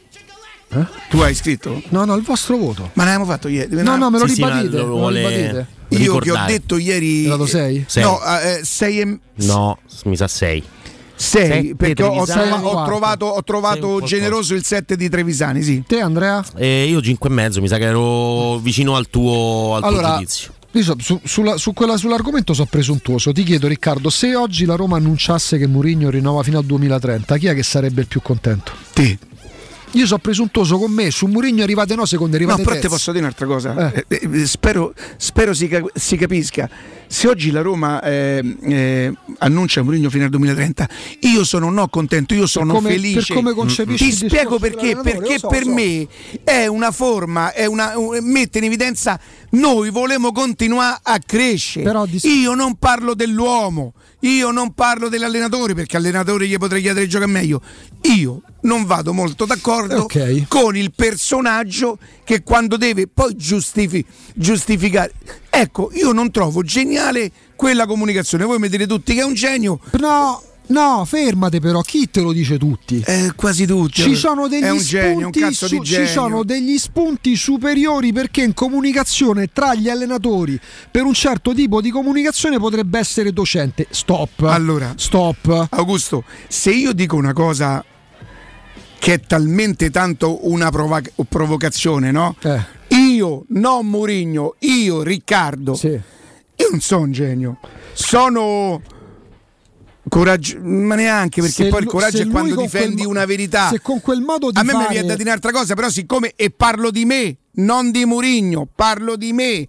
Eh? 0.75 0.87
Tu 1.11 1.19
hai 1.19 1.35
scritto? 1.35 1.83
No, 1.91 2.05
no, 2.05 2.15
il 2.15 2.23
vostro 2.23 2.57
voto. 2.57 2.91
Ma 2.95 3.05
l'abbiamo 3.05 3.27
fatto 3.27 3.49
ieri. 3.49 3.83
No, 3.83 3.97
no, 3.97 4.11
me 4.11 4.19
lo 4.19 4.27
Sì, 4.27 4.35
sì, 4.35 4.43
ribadite. 4.45 4.77
lo 4.77 4.83
me 4.85 4.89
lo 4.89 4.97
vuole 4.97 5.19
ribadite. 5.29 5.67
Io 6.03 6.17
che 6.19 6.31
ho 6.31 6.45
detto 6.47 6.79
ieri. 6.79 7.25
Hai 7.25 7.29
dato 7.29 7.47
sei? 7.47 7.85
Sei. 7.87 8.03
No, 8.03 8.19
eh, 8.41 8.61
sei 8.65 9.01
e. 9.01 9.19
No, 9.45 9.79
mi 10.05 10.17
sa 10.17 10.27
6. 10.29 10.63
sei, 11.15 11.51
Sette 11.51 11.75
perché 11.77 12.03
ho, 12.03 12.23
ho 12.23 12.85
trovato, 12.85 13.27
ho 13.27 13.43
trovato 13.45 14.01
generoso 14.03 14.55
il 14.55 14.65
7 14.65 14.97
di 14.97 15.09
Trevisani, 15.09 15.63
sì. 15.63 15.83
Te, 15.87 16.01
Andrea? 16.01 16.43
Eh, 16.57 16.87
io 16.89 17.01
5 17.03 17.29
e 17.29 17.33
mezzo, 17.33 17.61
mi 17.61 17.69
sa 17.69 17.77
che 17.77 17.85
ero 17.85 18.59
vicino 18.59 18.97
al 18.97 19.09
tuo, 19.09 19.75
al 19.75 19.81
tuo 19.83 19.89
Allora, 19.91 20.15
giudizio. 20.15 20.53
io 20.73 20.83
so- 20.83 20.97
su- 20.99 21.21
sulla- 21.23 21.59
su 21.59 21.73
quella- 21.75 21.97
sull'argomento 21.99 22.55
sono 22.55 22.67
presuntuoso. 22.69 23.31
Ti 23.31 23.43
chiedo, 23.45 23.69
Riccardo, 23.69 24.11
se 24.11 24.35
oggi 24.35 24.65
la 24.65 24.75
Roma 24.75 24.97
annunciasse 24.97 25.59
che 25.59 25.67
Mourinho 25.69 26.11
rinnova 26.11 26.43
fino 26.43 26.59
al 26.59 26.65
2030, 26.65 27.37
chi 27.37 27.47
è 27.47 27.55
che 27.55 27.63
sarebbe 27.63 28.01
il 28.01 28.07
più 28.09 28.21
contento? 28.23 28.73
Te. 28.93 29.19
Io 29.93 30.07
sono 30.07 30.19
presuntuoso 30.21 30.79
con 30.79 30.91
me, 30.91 31.11
su 31.11 31.27
Mourinho 31.27 31.63
arrivate 31.63 31.95
no, 31.95 32.07
secondo 32.07 32.37
No, 32.37 32.43
arrivate 32.43 32.63
però 32.63 32.75
te 32.75 32.81
terzi. 32.81 32.95
posso 32.97 33.13
dire 33.13 33.25
un'altra 33.25 33.47
cosa. 33.47 33.93
Eh, 33.93 34.07
eh, 34.09 34.47
spero 34.47 34.95
spero 35.17 35.53
si, 35.55 35.71
si 35.95 36.17
capisca. 36.17 36.69
Se 37.07 37.29
oggi 37.29 37.51
la 37.51 37.61
Roma 37.61 38.03
eh, 38.03 38.57
eh, 38.63 39.13
annuncia 39.39 39.83
Mourinho 39.83 40.09
fino 40.09 40.25
al 40.25 40.31
2030, 40.31 40.89
io 41.21 41.45
sono 41.45 41.69
no 41.71 41.89
contento, 41.89 42.33
io 42.33 42.47
sono 42.47 42.73
come- 42.73 42.91
felice. 42.93 43.27
per 43.27 43.37
come 43.37 43.53
concepisci 43.53 44.05
Ti 44.09 44.13
spiego 44.29 44.59
perché. 44.59 44.97
Perché 44.97 45.39
so, 45.39 45.49
per 45.49 45.65
so. 45.65 45.71
me 45.75 46.09
è 46.43 46.67
una 46.67 46.91
forma, 46.91 47.53
è 47.53 47.67
una, 47.67 47.99
un- 47.99 48.19
mette 48.23 48.59
in 48.59 48.65
evidenza 48.65 49.21
noi 49.51 49.91
volemo 49.91 50.33
continuare 50.33 51.01
a 51.03 51.19
crescere. 51.19 51.93
Io 52.23 52.55
non 52.55 52.77
parlo 52.77 53.13
dell'uomo, 53.15 53.93
io 54.23 54.51
non 54.51 54.73
parlo 54.75 55.09
dell'allenatore 55.09 55.75
perché 55.75 55.97
allenatore 55.97 56.47
gli 56.47 56.57
potrei 56.57 56.81
chiedere 56.83 57.07
gioca 57.07 57.27
meglio. 57.27 57.61
Io 58.03 58.43
non 58.63 58.85
vado 58.85 59.13
molto 59.13 59.45
d'accordo 59.45 60.03
Ok. 60.03 60.47
con 60.49 60.77
il 60.77 60.93
personaggio 60.95 61.99
che 62.25 62.43
quando 62.43 62.77
deve 62.77 63.07
poi 63.09 63.37
giustifi- 63.37 64.05
giustificare. 64.35 65.13
Ecco, 65.51 65.91
io 65.95 66.13
non 66.13 66.31
trovo 66.31 66.63
geniale 66.63 67.31
quella 67.57 67.87
comunicazione. 67.87 68.45
Voi 68.45 68.59
mi 68.59 68.69
dite 68.69 68.87
tutti 68.87 69.15
che 69.15 69.21
è 69.21 69.25
un 69.25 69.35
genio. 69.35 69.81
No, 69.99 70.43
no, 70.69 71.05
fermate 71.05 71.61
però, 71.61 71.81
chi 71.81 72.11
te 72.11 72.21
lo 72.21 72.33
dice 72.33 72.59
tutti? 72.59 73.03
Eh, 73.07 73.33
quasi 73.37 73.67
tutti. 73.67 74.03
Ci 74.03 74.15
sono 74.15 74.49
degli 74.49 74.63
è 74.63 74.71
un 74.71 74.79
spunti 74.79 75.41
genio, 75.41 75.55
su- 75.55 75.83
ci 75.83 76.07
sono 76.07 76.45
degli 76.45 76.79
spunti 76.79 77.37
superiori 77.37 78.13
perché 78.13 78.43
in 78.43 78.55
comunicazione 78.55 79.49
tra 79.53 79.75
gli 79.75 79.89
allenatori 79.89 80.59
per 80.91 81.05
un 81.05 81.15
certo 81.15 81.53
tipo 81.55 81.81
di 81.81 81.91
comunicazione 81.91 82.59
potrebbe 82.59 82.99
essere 82.99 83.33
docente. 83.33 83.87
Stop. 83.91 84.43
Allora, 84.43 84.95
stop. 84.97 85.69
Augusto, 85.71 86.25
se 86.49 86.71
io 86.71 86.93
dico 86.93 87.17
una 87.17 87.33
cosa 87.33 87.85
che 88.99 89.15
è 89.15 89.21
talmente 89.21 89.91
tanto 89.91 90.49
una 90.49 90.71
prova- 90.71 91.03
provocazione, 91.29 92.13
no? 92.13 92.37
Eh. 92.41 92.81
Io, 92.97 93.45
non 93.49 93.87
Mourinho, 93.89 94.55
io, 94.61 95.03
Riccardo. 95.03 95.75
Io 95.83 96.69
non 96.71 96.81
sono 96.81 97.03
un 97.03 97.13
genio. 97.13 97.59
Sono 97.95 98.81
coraggio, 100.19 100.59
ma 100.61 100.95
neanche 100.95 101.41
perché 101.41 101.65
Se 101.65 101.69
poi 101.69 101.81
il 101.81 101.87
coraggio 101.87 102.19
se 102.19 102.25
è 102.25 102.29
quando 102.29 102.55
difendi 102.55 103.05
una 103.07 103.25
verità. 103.25 103.69
se 103.69 103.81
con 103.81 104.01
quel 104.03 104.21
modo 104.21 104.51
di 104.51 104.59
A 104.59 104.63
me 104.63 104.73
mi 104.75 104.79
fare- 104.81 104.93
viene 104.93 105.07
da 105.09 105.15
dire 105.17 105.29
un'altra 105.31 105.53
cosa, 105.53 105.75
però 105.75 105.89
siccome 105.89 106.33
e 106.37 106.51
parlo 106.51 106.91
di 106.91 107.05
me, 107.07 107.37
non 107.55 107.91
di 107.91 108.05
Mourinho, 108.05 108.69
parlo 108.75 109.17
di 109.17 109.33
me. 109.33 109.69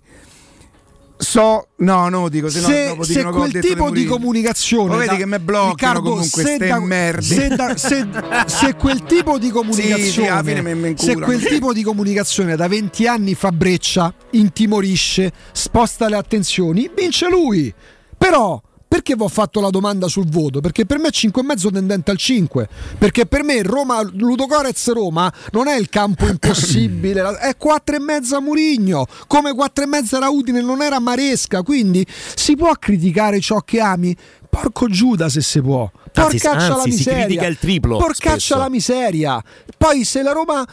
So, 1.15 1.67
no, 1.77 2.09
no, 2.09 2.27
dico 2.27 2.49
se, 2.49 2.59
no, 2.59 2.67
se, 2.67 2.85
dopo 2.87 3.03
se 3.03 3.23
quel 3.23 3.59
tipo 3.59 3.89
di 3.91 4.03
comunicazione 4.03 4.89
Lo 4.89 4.97
vedi 4.97 5.11
da- 5.11 5.15
che 5.15 5.25
mi 5.25 5.39
bloccano 5.39 5.69
Riccardo, 5.69 6.09
comunque 6.09 6.43
se 6.43 6.57
da- 6.57 7.21
se, 7.21 7.47
da- 7.47 7.77
se- 7.77 8.07
se 8.47 8.75
quel 8.75 9.03
tipo 9.03 9.37
di 9.37 9.49
comunicazione 9.49 10.03
Sì, 10.43 10.49
sì, 10.55 10.61
me- 10.61 10.73
me 10.73 10.93
se 10.97 11.11
incurano. 11.11 11.25
quel 11.25 11.45
tipo 11.47 11.71
di 11.71 11.83
comunicazione 11.83 12.57
da 12.57 12.67
20 12.67 13.07
anni 13.07 13.35
fa 13.35 13.51
breccia 13.53 14.13
intimorisce 14.31 15.31
sposta 15.53 16.09
le 16.09 16.17
attenzioni 16.17 16.91
vince 16.93 17.29
lui 17.29 17.73
però 18.17 18.61
perché 18.93 19.15
vi 19.15 19.23
ho 19.23 19.27
fatto 19.27 19.59
la 19.59 19.71
domanda 19.71 20.07
sul 20.07 20.29
voto? 20.29 20.59
Perché 20.61 20.85
per 20.85 20.99
me 20.99 21.07
è 21.07 21.11
5,5 21.11 21.71
tendente 21.71 22.11
al 22.11 22.17
5. 22.17 22.69
Perché 22.99 23.25
per 23.25 23.43
me 23.43 23.63
Roma, 23.63 24.03
Ludogorez 24.03 24.91
Roma 24.91 25.33
non 25.51 25.67
è 25.67 25.75
il 25.79 25.89
campo 25.89 26.27
impossibile, 26.27 27.23
la- 27.23 27.39
è 27.39 27.57
4,5 27.57 28.39
Murigno, 28.39 29.07
come 29.25 29.51
4,5 29.55 30.15
era 30.17 30.29
Udine, 30.29 30.61
non 30.61 30.83
era 30.83 30.99
Maresca. 30.99 31.63
Quindi 31.63 32.05
si 32.35 32.55
può 32.55 32.71
criticare 32.73 33.39
ciò 33.39 33.61
che 33.61 33.79
ami? 33.79 34.15
Porco 34.47 34.87
Giuda 34.87 35.27
se 35.27 35.41
si 35.41 35.59
può. 35.59 35.89
Anzi, 36.13 36.37
Porcaccia 36.37 36.67
la 36.67 36.73
anzi, 36.75 36.91
si 36.91 36.97
miseria. 36.97 37.23
critica 37.25 37.47
il 37.47 37.57
triplo, 37.57 37.97
Porcaccia 37.97 38.29
spesso. 38.29 38.57
la 38.57 38.69
miseria. 38.69 39.43
Poi 39.75 40.03
se 40.03 40.21
la 40.21 40.33
Roma 40.33 40.63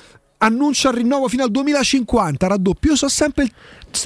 annuncia 0.43 0.91
il 0.91 0.97
rinnovo 0.97 1.29
fino 1.29 1.45
al 1.45 1.51
2050 1.51 2.47
raddoppio, 2.47 2.91
io 2.91 2.97
so 2.97 3.09
sempre 3.09 3.45
il- 3.45 3.53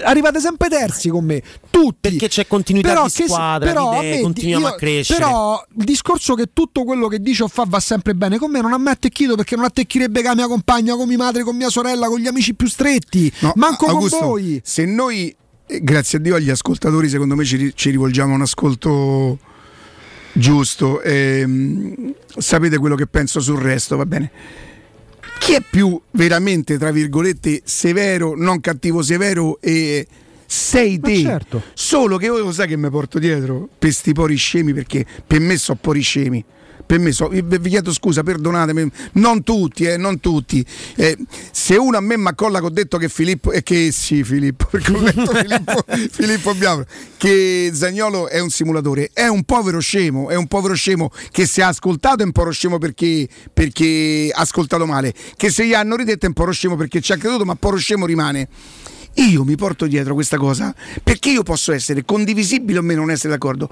arrivate 0.02 0.40
sempre 0.40 0.68
terzi 0.68 1.08
con 1.08 1.24
me, 1.24 1.42
tutti. 1.70 2.10
Perché 2.10 2.28
c'è 2.28 2.46
continuità 2.46 2.88
Però 2.88 3.06
di 3.06 3.12
che- 3.12 3.24
squadra, 3.26 3.68
però 3.68 3.90
di 3.90 3.96
a 3.96 3.98
idee, 4.00 4.14
me- 4.16 4.20
continuiamo 4.22 4.66
io- 4.68 4.72
a 4.72 4.76
crescere. 4.76 5.18
Però 5.18 5.64
il 5.78 5.84
discorso 5.84 6.34
che 6.34 6.48
tutto 6.52 6.84
quello 6.84 7.08
che 7.08 7.20
dice 7.20 7.42
o 7.44 7.48
fa 7.48 7.64
va 7.66 7.80
sempre 7.80 8.14
bene 8.14 8.38
con 8.38 8.50
me 8.50 8.60
non 8.60 8.72
a 8.72 8.78
me 8.78 8.90
attecchito 8.90 9.34
perché 9.36 9.56
non 9.56 9.64
attecchirebbe 9.64 10.20
con 10.20 10.30
la 10.30 10.36
mia 10.36 10.46
compagna, 10.46 10.94
con 10.96 11.06
mia 11.08 11.16
madre, 11.18 11.42
con 11.42 11.56
mia 11.56 11.68
sorella, 11.68 12.06
con 12.08 12.18
gli 12.18 12.26
amici 12.26 12.54
più 12.54 12.68
stretti, 12.68 13.32
No, 13.40 13.52
manco 13.56 13.86
Augusto, 13.86 14.18
con 14.18 14.26
voi. 14.28 14.60
Se 14.64 14.84
noi, 14.84 15.34
eh, 15.66 15.80
grazie 15.82 16.18
a 16.18 16.20
Dio, 16.20 16.34
agli 16.36 16.50
ascoltatori, 16.50 17.08
secondo 17.08 17.34
me 17.34 17.44
ci, 17.44 17.72
ci 17.74 17.90
rivolgiamo 17.90 18.32
a 18.32 18.36
un 18.36 18.42
ascolto 18.42 19.38
giusto. 20.32 21.00
ehm, 21.02 22.12
sapete 22.36 22.78
quello 22.78 22.96
che 22.96 23.06
penso 23.06 23.40
sul 23.40 23.58
resto, 23.60 23.96
va 23.96 24.06
bene. 24.06 24.30
Chi 25.44 25.52
è 25.52 25.60
più 25.60 26.00
veramente, 26.12 26.78
tra 26.78 26.90
virgolette, 26.90 27.60
severo, 27.64 28.34
non 28.34 28.62
cattivo 28.62 29.02
severo 29.02 29.60
e 29.60 30.06
sei 30.46 30.98
te. 30.98 31.20
certo. 31.20 31.62
Solo 31.74 32.16
che 32.16 32.24
io 32.24 32.38
lo 32.38 32.50
sai 32.50 32.66
che 32.66 32.78
mi 32.78 32.88
porto 32.88 33.18
dietro 33.18 33.68
per 33.78 33.92
sti 33.92 34.14
pori 34.14 34.36
scemi, 34.36 34.72
perché 34.72 35.04
per 35.26 35.40
me 35.40 35.58
sono 35.58 35.76
pori 35.78 36.00
scemi. 36.00 36.42
Per 36.86 36.98
me 36.98 37.12
so, 37.12 37.28
vi 37.28 37.42
vi 37.42 37.70
chiedo 37.70 37.92
scusa, 37.92 38.22
perdonatemi, 38.22 38.90
non 39.12 39.42
tutti, 39.42 39.84
eh, 39.84 39.96
non 39.96 40.20
tutti. 40.20 40.64
Eh, 40.96 41.16
se 41.50 41.76
uno 41.76 41.96
a 41.96 42.00
me 42.00 42.16
mi 42.16 42.26
accolla 42.26 42.60
che 42.60 42.66
ho 42.66 42.70
detto 42.70 42.98
che 42.98 43.08
Filippo, 43.08 43.52
e 43.52 43.62
che 43.62 43.90
sì, 43.92 44.22
Filippo, 44.22 44.66
perché 44.70 44.92
ho 44.92 45.00
detto 45.00 45.32
Filippo, 45.32 45.84
Filippo 46.12 46.54
Biafra, 46.54 46.84
che 47.16 47.70
Zagnolo 47.72 48.28
è 48.28 48.38
un 48.40 48.50
simulatore, 48.50 49.10
è 49.12 49.26
un 49.26 49.44
povero 49.44 49.80
scemo, 49.80 50.28
è 50.28 50.34
un 50.34 50.46
povero 50.46 50.74
scemo 50.74 51.10
che 51.30 51.46
se 51.46 51.62
ha 51.62 51.68
ascoltato 51.68 52.22
è 52.22 52.24
un 52.26 52.32
povero 52.32 52.52
scemo 52.52 52.78
perché, 52.78 53.28
perché 53.52 54.30
ha 54.32 54.40
ascoltato 54.40 54.86
male, 54.86 55.14
che 55.36 55.50
se 55.50 55.66
gli 55.66 55.74
hanno 55.74 55.96
ridetto 55.96 56.24
è 56.26 56.28
un 56.28 56.34
povero 56.34 56.54
scemo 56.54 56.76
perché 56.76 57.00
ci 57.00 57.12
ha 57.12 57.16
creduto, 57.16 57.44
ma 57.44 57.54
povero 57.54 57.80
scemo 57.80 58.06
rimane. 58.06 58.48
io 59.14 59.44
mi 59.44 59.56
porto 59.56 59.86
dietro 59.86 60.14
questa 60.14 60.36
cosa 60.36 60.74
perché 61.02 61.30
io 61.30 61.42
posso 61.42 61.72
essere 61.72 62.04
condivisibile 62.04 62.78
o 62.78 62.82
meno 62.82 63.00
non 63.00 63.10
essere 63.10 63.32
d'accordo. 63.32 63.70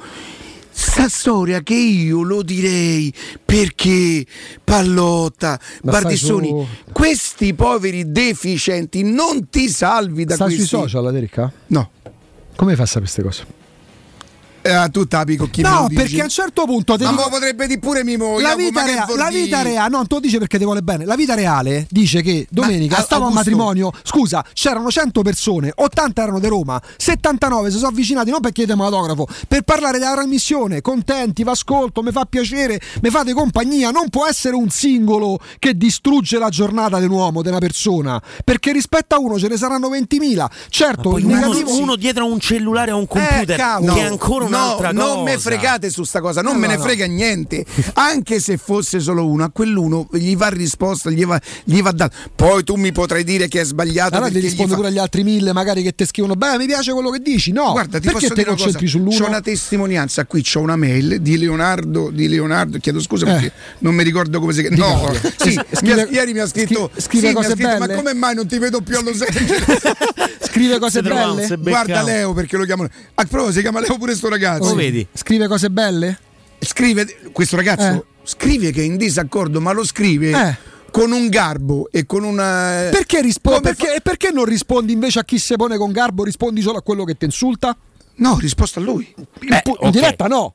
Sta 0.74 1.08
storia 1.08 1.60
che 1.62 1.74
io 1.74 2.22
lo 2.22 2.42
direi 2.42 3.12
perché 3.44 4.24
Pallotta, 4.64 5.60
Ma 5.82 5.92
Bardissoni, 5.92 6.48
stai 6.48 6.92
questi 6.92 7.54
poveri 7.54 8.10
deficienti 8.10 9.02
non 9.02 9.48
ti 9.50 9.68
salvi 9.68 10.24
da 10.24 10.34
Sta 10.34 10.44
questi. 10.44 10.62
sui 10.64 10.78
social, 10.78 11.04
la 11.04 11.10
Dericca? 11.10 11.52
No. 11.68 11.90
Come 12.56 12.74
fa 12.74 12.82
a 12.82 12.86
sapere 12.86 13.10
queste 13.10 13.22
cose? 13.22 13.60
Eh, 14.62 14.88
tu 14.92 15.06
tapi 15.08 15.36
con 15.36 15.50
chi 15.50 15.62
me 15.62 15.68
No, 15.68 15.88
perché 15.92 16.20
a 16.20 16.24
un 16.24 16.30
certo 16.30 16.64
punto 16.64 16.92
Ma 16.92 16.98
dico- 16.98 17.12
mo 17.12 17.28
potrebbe 17.28 17.66
dire 17.66 17.80
pure 17.80 18.04
Mimo. 18.04 18.38
la 18.38 18.54
vita, 18.54 18.84
rea- 18.84 19.06
la 19.16 19.28
vita 19.28 19.62
reale, 19.62 19.88
no, 19.90 20.06
te 20.06 20.14
lo 20.14 20.20
dice 20.20 20.38
perché 20.38 20.56
ti 20.58 20.64
vuole 20.64 20.82
bene. 20.82 21.04
La 21.04 21.16
vita 21.16 21.34
reale 21.34 21.86
dice 21.90 22.22
che 22.22 22.46
domenica 22.50 22.98
Ma, 22.98 23.02
stavo 23.02 23.26
a 23.26 23.30
matrimonio. 23.30 23.90
Scusa, 24.04 24.44
c'erano 24.52 24.88
100 24.88 25.22
persone, 25.22 25.72
80 25.74 26.22
erano 26.22 26.38
di 26.38 26.46
Roma, 26.46 26.80
79 26.96 27.70
si 27.70 27.76
sono 27.78 27.88
avvicinati 27.88 28.30
non 28.30 28.40
per 28.40 28.52
chiedere 28.52 28.80
autografo, 28.80 29.26
per 29.48 29.62
parlare 29.62 29.98
della 29.98 30.12
trasmissione. 30.12 30.80
Contenti, 30.80 31.42
v'ascolto, 31.42 32.02
mi 32.02 32.12
fa 32.12 32.24
piacere, 32.24 32.80
mi 33.02 33.10
fate 33.10 33.32
compagnia. 33.32 33.90
Non 33.90 34.08
può 34.10 34.26
essere 34.26 34.54
un 34.54 34.70
singolo 34.70 35.38
che 35.58 35.76
distrugge 35.76 36.38
la 36.38 36.48
giornata 36.50 36.98
di 37.00 37.06
un 37.06 37.10
uomo, 37.12 37.42
di 37.42 37.48
una 37.48 37.58
persona. 37.58 38.22
Perché 38.44 38.70
rispetto 38.72 39.14
a 39.16 39.18
uno 39.18 39.38
ce 39.38 39.48
ne 39.48 39.56
saranno 39.56 39.88
20.000. 39.88 40.48
Certo, 40.68 41.10
uno, 41.10 41.18
negativo 41.34 41.76
uno 41.78 41.96
dietro 41.96 42.24
a 42.24 42.26
un 42.28 42.38
cellulare 42.38 42.92
o 42.92 42.96
a 42.96 42.98
un 42.98 43.06
computer 43.08 43.56
cavolo. 43.56 43.94
che 43.94 44.00
è 44.00 44.04
ancora 44.04 44.44
no, 44.48 44.51
un'altra 44.56 44.92
cosa. 44.92 45.04
non 45.14 45.22
me 45.22 45.38
fregate 45.38 45.90
su 45.90 46.04
sta 46.04 46.20
cosa, 46.20 46.40
non 46.42 46.54
No, 46.54 46.58
me 46.60 46.66
ne 46.68 46.76
no. 46.76 46.82
frega 46.82 47.06
niente. 47.06 47.64
Anche 47.94 48.40
se 48.40 48.56
fosse 48.56 49.00
solo 49.00 49.26
uno, 49.26 49.44
a 49.44 49.50
quell'uno 49.50 50.08
gli 50.12 50.36
va 50.36 50.48
risposta, 50.48 51.10
gli 51.10 51.24
va, 51.24 51.40
gli 51.64 51.80
va 51.82 51.90
dato. 51.92 52.14
Poi 52.34 52.62
tu 52.64 52.74
mi 52.76 52.92
potrai 52.92 53.24
dire 53.24 53.48
che 53.48 53.60
è 53.60 53.64
sbagliato. 53.64 54.14
Allora 54.16 54.30
ti 54.30 54.38
rispondo 54.40 54.70
fa- 54.72 54.76
pure 54.76 54.88
agli 54.88 54.98
altri 54.98 55.22
mille 55.24 55.52
magari 55.52 55.82
che 55.82 55.94
ti 55.94 56.04
scrivono 56.06 56.34
beh 56.34 56.58
mi 56.58 56.66
piace 56.66 56.92
quello 56.92 57.10
che 57.10 57.20
dici 57.20 57.52
no 57.52 57.72
Guarda, 57.72 57.98
ti 57.98 58.04
perché 58.06 58.12
posso 58.12 58.28
te 58.28 58.34
dire 58.34 58.48
una 58.50 58.58
cosa? 58.58 58.70
concentri 58.72 58.88
sull'uno 58.88 59.16
C'ho 59.18 59.26
una 59.28 59.40
testimonianza 59.40 60.24
qui, 60.26 60.42
c'ho 60.42 60.60
una 60.60 60.76
mail 60.76 61.20
di 61.20 61.38
Leonardo, 61.38 62.10
di 62.10 62.28
Leonardo, 62.28 62.78
chiedo 62.78 63.00
scusa 63.00 63.26
Eh. 63.26 63.30
perché 63.32 63.52
non 63.78 63.94
mi 63.94 64.02
ricordo 64.02 64.40
come 64.40 64.52
si 64.52 64.60
chiama. 64.62 64.76
No, 64.76 65.12
sì, 65.38 65.58
Scrive- 65.72 65.94
mi 65.94 66.00
ha- 66.00 66.06
ieri 66.10 66.32
mi 66.32 66.38
ha 66.40 66.46
scritto, 66.46 66.90
scri- 66.96 67.02
scrive 67.02 67.26
sì, 67.28 67.32
mi 67.32 67.38
ha 67.38 67.42
cose 67.42 67.50
scritto, 67.54 67.78
ma 67.78 67.88
come 67.88 68.14
mai 68.14 68.34
non 68.34 68.46
ti 68.46 68.58
vedo 68.58 68.80
più 68.80 68.96
a 68.98 69.02
Los 69.02 69.20
Angeles? 69.22 69.64
scrive 70.44 70.78
cose 70.78 71.02
belle. 71.02 71.56
Guarda 71.58 72.02
Leo 72.02 72.32
perché 72.32 72.56
lo 72.56 72.64
chiamano. 72.64 72.88
A 73.14 73.24
prova 73.24 73.52
si 73.52 73.60
chiama 73.60 73.80
Leo 73.80 73.96
pure 73.98 74.14
sto 74.14 74.28
ragazzo. 74.28 74.41
Lo 74.68 74.74
vedi? 74.74 75.06
scrive 75.12 75.46
cose 75.48 75.70
belle 75.70 76.18
Scrive 76.58 77.06
questo 77.32 77.56
ragazzo 77.56 77.82
Eh. 77.86 78.04
scrive 78.24 78.70
che 78.70 78.82
è 78.82 78.84
in 78.84 78.96
disaccordo, 78.96 79.60
ma 79.60 79.72
lo 79.72 79.84
scrive 79.84 80.30
Eh. 80.30 80.56
con 80.92 81.10
un 81.10 81.28
garbo 81.28 81.88
e 81.90 82.06
con 82.06 82.22
una 82.22 82.88
perché, 82.90 83.20
rispo- 83.20 83.60
perché, 83.60 84.00
perché 84.02 84.30
non 84.30 84.44
rispondi 84.44 84.92
invece 84.92 85.18
a 85.18 85.24
chi 85.24 85.38
si 85.38 85.56
pone 85.56 85.76
con 85.76 85.90
garbo 85.90 86.22
rispondi 86.22 86.60
solo 86.62 86.78
a 86.78 86.82
quello 86.82 87.04
che 87.04 87.16
ti 87.16 87.24
insulta 87.24 87.76
No, 88.14 88.36
risposta 88.38 88.78
a 88.78 88.82
lui. 88.82 89.12
in, 89.16 89.60
pu- 89.64 89.76
in 89.80 89.86
ok. 89.88 89.90
diretta 89.90 90.26
no 90.26 90.54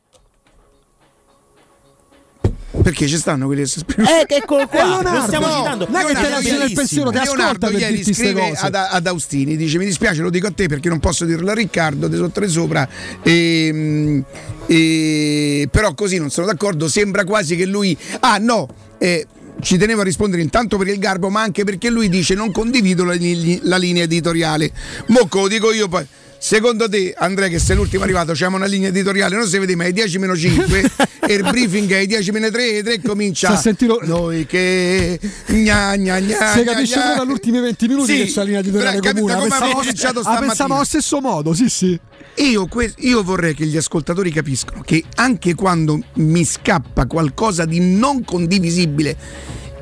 Perché 2.81 3.07
ci 3.07 3.17
stanno 3.17 3.45
quelli 3.45 3.61
che 3.61 3.67
si 3.67 3.79
esprimono. 3.79 4.19
Eh, 4.19 4.25
che 4.25 4.35
eccolo 4.35 4.67
qua, 4.67 4.83
Leonardo, 4.83 5.17
lo 5.19 5.25
stiamo 5.25 5.47
no, 5.47 5.55
citando. 5.55 5.87
non 5.89 5.95
è 5.95 6.05
che 6.05 6.05
te 6.05 6.13
Leonardo 6.13 6.35
lasci 6.35 6.57
nel 6.57 6.73
pensiero, 6.73 7.09
ti 7.11 7.17
ascolta 7.17 7.35
Leonardo 7.35 7.67
per 7.69 7.79
ieri 7.79 8.13
scrive 8.13 8.51
ad, 8.55 8.75
ad 8.75 9.07
Austini, 9.07 9.55
dice 9.57 9.77
mi 9.77 9.85
dispiace 9.85 10.21
lo 10.21 10.29
dico 10.29 10.47
a 10.47 10.51
te 10.51 10.67
perché 10.67 10.89
non 10.89 10.99
posso 10.99 11.25
dirlo 11.25 11.51
a 11.51 11.53
Riccardo, 11.53 12.07
di 12.07 12.15
sotto 12.15 12.39
e 12.41 12.47
sopra, 12.47 12.87
e, 13.23 14.23
e- 14.67 15.67
però 15.71 15.93
così 15.93 16.17
non 16.17 16.29
sono 16.29 16.47
d'accordo, 16.47 16.87
sembra 16.87 17.23
quasi 17.23 17.55
che 17.55 17.65
lui... 17.65 17.97
Ah 18.19 18.37
no, 18.37 18.67
eh, 18.97 19.25
ci 19.59 19.77
tenevo 19.77 20.01
a 20.01 20.03
rispondere 20.03 20.41
intanto 20.41 20.77
per 20.77 20.87
il 20.87 20.99
garbo, 20.99 21.29
ma 21.29 21.41
anche 21.41 21.63
perché 21.63 21.89
lui 21.89 22.09
dice 22.09 22.35
non 22.35 22.51
condivido 22.51 23.03
la, 23.03 23.15
la 23.61 23.77
linea 23.77 24.03
editoriale. 24.03 24.71
Mocco, 25.07 25.41
lo 25.41 25.47
dico 25.47 25.71
io 25.71 25.87
poi. 25.87 26.05
Secondo 26.47 26.87
te, 26.87 27.13
Andrea, 27.17 27.49
che 27.49 27.59
sei 27.59 27.75
l'ultimo 27.75 28.03
arrivato, 28.03 28.31
c'è 28.31 28.47
una 28.47 28.65
linea 28.65 28.87
editoriale, 28.87 29.35
non 29.35 29.45
si 29.47 29.57
vede 29.57 29.75
mai 29.75 29.91
10 29.91 30.17
meno 30.17 30.33
5 30.33 30.91
e 31.27 31.33
il 31.33 31.43
briefing 31.43 31.91
è 31.91 32.05
10 32.05 32.31
meno 32.31 32.49
3 32.49 32.77
e 32.77 32.83
3 32.83 33.01
comincia. 33.01 33.47
Sta 33.49 33.57
a 33.57 33.61
sentire- 33.61 33.97
Noi 34.03 34.45
che 34.45 35.19
gna 35.47 35.93
gna 35.97 36.17
gna. 36.21 36.53
si 36.53 36.61
gna, 36.63 36.71
capisce 36.71 36.95
gna. 36.99 37.15
dagli 37.15 37.29
ultimi 37.31 37.59
20 37.59 37.87
minuti 37.89 38.13
Sì, 38.13 38.17
che 38.19 38.25
c'è 38.31 38.35
la 38.37 38.43
linea 38.43 38.59
editoriale 38.61 38.99
bra- 38.99 39.11
comune 39.11 39.33
come 39.33 39.41
pensavo, 39.41 39.63
abbiamo 39.65 39.81
cominciato 39.81 40.19
stamattina. 40.21 40.47
pensavo 40.47 40.73
allo 40.75 40.83
stesso 40.85 41.19
modo 41.19 41.53
sì 41.53 41.67
sì 41.69 41.99
Io, 42.35 42.67
que- 42.67 42.93
io 42.99 43.23
vorrei 43.23 43.53
che 43.53 43.65
gli 43.65 43.75
ascoltatori 43.75 44.31
capiscano 44.31 44.81
che 44.85 45.03
anche 45.15 45.53
quando 45.53 45.99
mi 46.13 46.45
scappa 46.45 47.07
qualcosa 47.07 47.65
di 47.65 47.81
non 47.81 48.23
condivisibile 48.23 49.17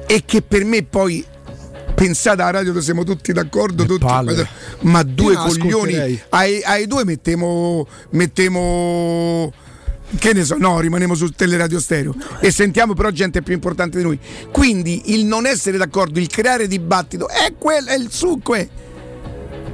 e 0.08 0.24
che 0.26 0.42
per 0.42 0.66
me 0.66 0.82
poi 0.82 1.24
pensate 1.96 2.42
alla 2.42 2.52
radio 2.52 2.72
dove 2.74 2.84
siamo 2.84 3.04
tutti 3.04 3.32
d'accordo 3.32 3.86
tutti, 3.86 4.06
ma 4.82 5.02
due 5.02 5.34
Io 5.34 5.40
coglioni 5.40 6.22
ai, 6.30 6.62
ai 6.64 6.86
due 6.86 7.06
mettiamo 7.06 7.88
mettiamo 8.12 9.52
che 10.20 10.34
ne 10.34 10.44
so, 10.44 10.56
no, 10.58 10.80
rimaniamo 10.80 11.16
su 11.16 11.30
teleradio 11.30 11.80
stereo 11.80 12.14
e 12.40 12.52
sentiamo 12.52 12.94
però 12.94 13.10
gente 13.10 13.42
più 13.42 13.54
importante 13.54 13.98
di 13.98 14.04
noi. 14.04 14.20
Quindi 14.52 15.14
il 15.14 15.26
non 15.26 15.46
essere 15.48 15.78
d'accordo, 15.78 16.20
il 16.20 16.28
creare 16.28 16.68
dibattito, 16.68 17.28
è 17.28 17.54
quello, 17.58 17.90
è 17.90 17.96
il 17.96 18.12
succo, 18.12 18.54
è 18.54 18.68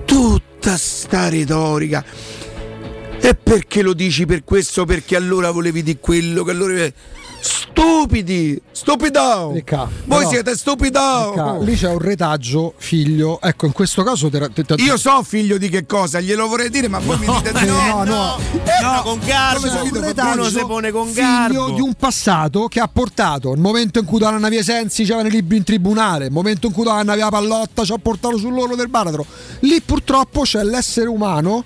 tutta 0.06 0.78
sta 0.78 1.28
retorica. 1.28 2.04
E 3.24 3.36
perché 3.36 3.82
lo 3.82 3.94
dici 3.94 4.26
per 4.26 4.44
questo? 4.44 4.86
Perché 4.86 5.16
allora 5.16 5.52
volevi 5.52 5.84
di 5.84 5.98
quello, 6.00 6.44
che 6.44 6.52
allora. 6.52 6.92
Stupidi! 7.42 8.62
Stupido! 8.72 9.52
Ricca, 9.54 9.88
Voi 10.06 10.18
però- 10.20 10.30
siete 10.30 10.56
stupido! 10.56 11.30
Ricca, 11.32 11.58
lì 11.60 11.76
c'è 11.76 11.90
un 11.90 11.98
retaggio 11.98 12.74
figlio 12.78 13.40
ecco 13.42 13.66
in 13.66 13.72
questo 13.72 14.04
caso 14.04 14.30
te, 14.30 14.50
te- 14.54 14.64
te- 14.64 14.76
Io 14.76 14.96
so 14.98 15.24
figlio 15.24 15.58
di 15.58 15.68
che 15.70 15.86
cosa, 15.88 16.20
glielo 16.20 16.48
vorrei 16.48 16.70
dire, 16.70 16.88
ma 16.88 17.00
voi 17.00 17.18
mi 17.18 17.26
dite 17.26 17.52
di 17.54 17.66
no. 17.66 17.82
no, 17.88 18.04
no. 18.04 18.38
No, 18.82 19.02
con 19.04 19.20
garbo. 19.26 19.60
Come 19.68 19.72
sono 19.72 19.84
un 19.84 20.38
Uno 20.38 20.44
si 20.50 20.60
pone 20.66 20.92
con 20.92 21.08
figlio 21.08 21.22
garbo. 21.26 21.72
di 21.72 21.82
un 21.82 21.94
passato 21.96 22.68
che 22.68 22.80
ha 22.80 22.88
portato 22.88 23.52
il 23.54 23.60
momento 23.60 24.00
in 24.00 24.06
cui 24.06 24.20
Donna 24.20 24.48
Via 24.50 24.64
Sensi 24.64 25.04
c'erano 25.04 25.28
i 25.28 25.32
libri 25.32 25.58
in 25.58 25.64
tribunale, 25.64 26.26
il 26.26 26.32
momento 26.32 26.68
in 26.68 26.74
cui 26.74 26.84
Donna 26.84 27.16
Via 27.16 27.30
Pallotta 27.30 27.84
ci 27.84 27.92
ha 27.92 27.98
portato 27.98 28.38
sull'orlo 28.38 28.76
del 28.76 28.88
baratro. 28.90 29.26
Lì 29.62 29.82
purtroppo 29.82 30.42
c'è 30.42 30.64
l'essere 30.64 31.08
umano 31.10 31.64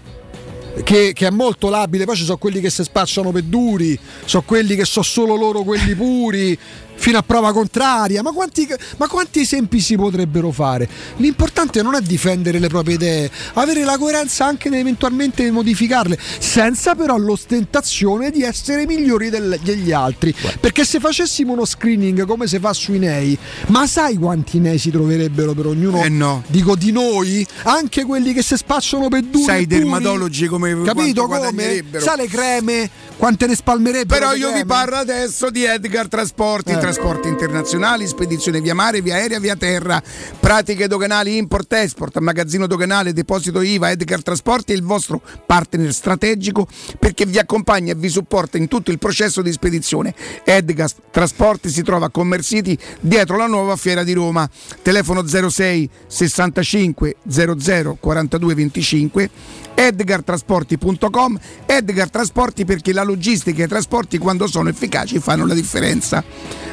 che, 0.83 1.13
che 1.13 1.27
è 1.27 1.29
molto 1.29 1.69
labile, 1.69 2.05
poi 2.05 2.15
ci 2.15 2.23
sono 2.23 2.37
quelli 2.37 2.59
che 2.59 2.69
si 2.69 2.83
spacciano 2.83 3.31
per 3.31 3.43
duri, 3.43 3.97
sono 4.25 4.43
quelli 4.45 4.75
che 4.75 4.85
sono 4.85 5.05
solo 5.05 5.35
loro 5.35 5.63
quelli 5.63 5.95
puri, 5.95 6.57
fino 6.95 7.17
a 7.17 7.23
prova 7.23 7.51
contraria. 7.53 8.21
Ma 8.21 8.31
quanti, 8.31 8.67
ma 8.97 9.07
quanti 9.07 9.41
esempi 9.41 9.79
si 9.79 9.95
potrebbero 9.95 10.51
fare? 10.51 10.87
L'importante 11.17 11.81
non 11.81 11.95
è 11.95 12.01
difendere 12.01 12.59
le 12.59 12.67
proprie 12.67 12.95
idee, 12.95 13.29
avere 13.53 13.83
la 13.83 13.97
coerenza 13.97 14.45
anche 14.45 14.69
eventualmente 14.69 15.49
modificarle, 15.51 16.17
senza 16.39 16.95
però 16.95 17.17
l'ostentazione 17.17 18.31
di 18.31 18.43
essere 18.43 18.85
migliori 18.85 19.29
del- 19.29 19.59
degli 19.63 19.91
altri. 19.91 20.33
Perché 20.59 20.83
se 20.85 20.99
facessimo 20.99 21.53
uno 21.53 21.65
screening 21.65 22.25
come 22.25 22.47
si 22.47 22.59
fa 22.59 22.73
sui 22.73 22.99
nei, 22.99 23.37
ma 23.67 23.87
sai 23.87 24.15
quanti 24.17 24.59
nei 24.59 24.77
si 24.77 24.91
troverebbero 24.91 25.53
per 25.53 25.67
ognuno? 25.67 26.03
Eh 26.03 26.09
no. 26.09 26.43
Dico 26.47 26.75
di 26.75 26.91
noi, 26.91 27.45
anche 27.63 28.03
quelli 28.03 28.33
che 28.33 28.41
si 28.41 28.55
spacciano 28.55 29.07
per 29.07 29.21
duri. 29.23 29.43
Sai, 29.45 29.65
dermatologi 29.65 30.47
come 30.47 30.81
Capito 30.83 31.27
come? 31.27 31.83
Sai 31.99 32.17
le 32.17 32.27
creme? 32.27 32.89
Quante 33.17 33.47
ne 33.47 33.55
spalmerebbero? 33.55 34.19
Però 34.19 34.33
io 34.33 34.47
vi 34.47 34.53
creme? 34.53 34.65
parlo 34.65 34.95
adesso 34.97 35.49
di 35.49 35.63
Edgar 35.63 36.07
Trasporti, 36.07 36.71
Eh. 36.71 36.77
Trasporti 36.85 37.27
internazionali, 37.27 38.05
spedizione 38.05 38.61
via 38.61 38.75
mare, 38.75 39.01
via 39.01 39.15
aerea, 39.15 39.39
via 39.39 39.55
terra, 39.55 39.99
pratiche 40.39 40.87
doganali 40.87 41.35
import-export, 41.35 42.19
magazzino 42.19 42.67
doganale, 42.67 43.11
deposito 43.11 43.61
IVA, 43.61 43.89
Edgar 43.89 44.21
Trasporti 44.21 44.71
è 44.71 44.75
il 44.75 44.83
vostro 44.83 45.19
partner 45.47 45.91
strategico 45.91 46.67
perché 46.99 47.25
vi 47.25 47.39
accompagna 47.39 47.93
e 47.93 47.95
vi 47.95 48.07
supporta 48.07 48.59
in 48.59 48.67
tutto 48.67 48.91
il 48.91 48.99
processo 48.99 49.41
di 49.41 49.51
spedizione. 49.51 50.13
Edgar 50.43 50.91
Trasporti 51.09 51.69
si 51.69 51.81
trova 51.81 52.05
a 52.05 52.09
Commercity 52.11 52.77
dietro 52.99 53.35
la 53.35 53.47
nuova 53.47 53.75
fiera 53.77 54.03
di 54.03 54.13
Roma. 54.13 54.47
Telefono 54.83 55.25
06 55.25 55.89
65 56.05 57.15
00 57.27 57.97
42 57.99 58.53
25 58.53 59.29
edgartrasporti.com 59.73 61.39
Edgar 61.65 62.09
Trasporti 62.11 62.63
perché 62.63 62.93
la 62.93 63.03
logistica 63.03 63.63
e 63.63 63.65
i 63.65 63.67
trasporti 63.67 64.19
quando 64.19 64.45
sono 64.45 64.69
efficaci 64.69 65.17
fanno 65.19 65.47
la 65.47 65.55
differenza. 65.55 66.23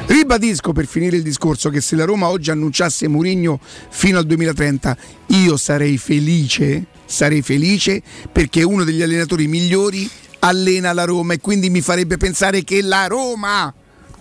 Ribadisco 0.05 0.73
per 0.73 0.85
finire 0.85 1.17
il 1.17 1.23
discorso 1.23 1.69
che 1.69 1.81
se 1.81 1.95
la 1.95 2.05
Roma 2.05 2.27
oggi 2.27 2.51
annunciasse 2.51 3.07
Mourinho 3.07 3.59
fino 3.89 4.17
al 4.17 4.25
2030 4.25 4.97
io 5.27 5.57
sarei 5.57 5.97
felice, 5.97 6.85
sarei 7.05 7.41
felice 7.41 8.01
perché 8.31 8.63
uno 8.63 8.83
degli 8.83 9.01
allenatori 9.01 9.47
migliori 9.47 10.09
allena 10.39 10.93
la 10.93 11.05
Roma 11.05 11.33
e 11.33 11.39
quindi 11.39 11.69
mi 11.69 11.81
farebbe 11.81 12.17
pensare 12.17 12.63
che 12.63 12.81
la 12.81 13.07
Roma 13.07 13.73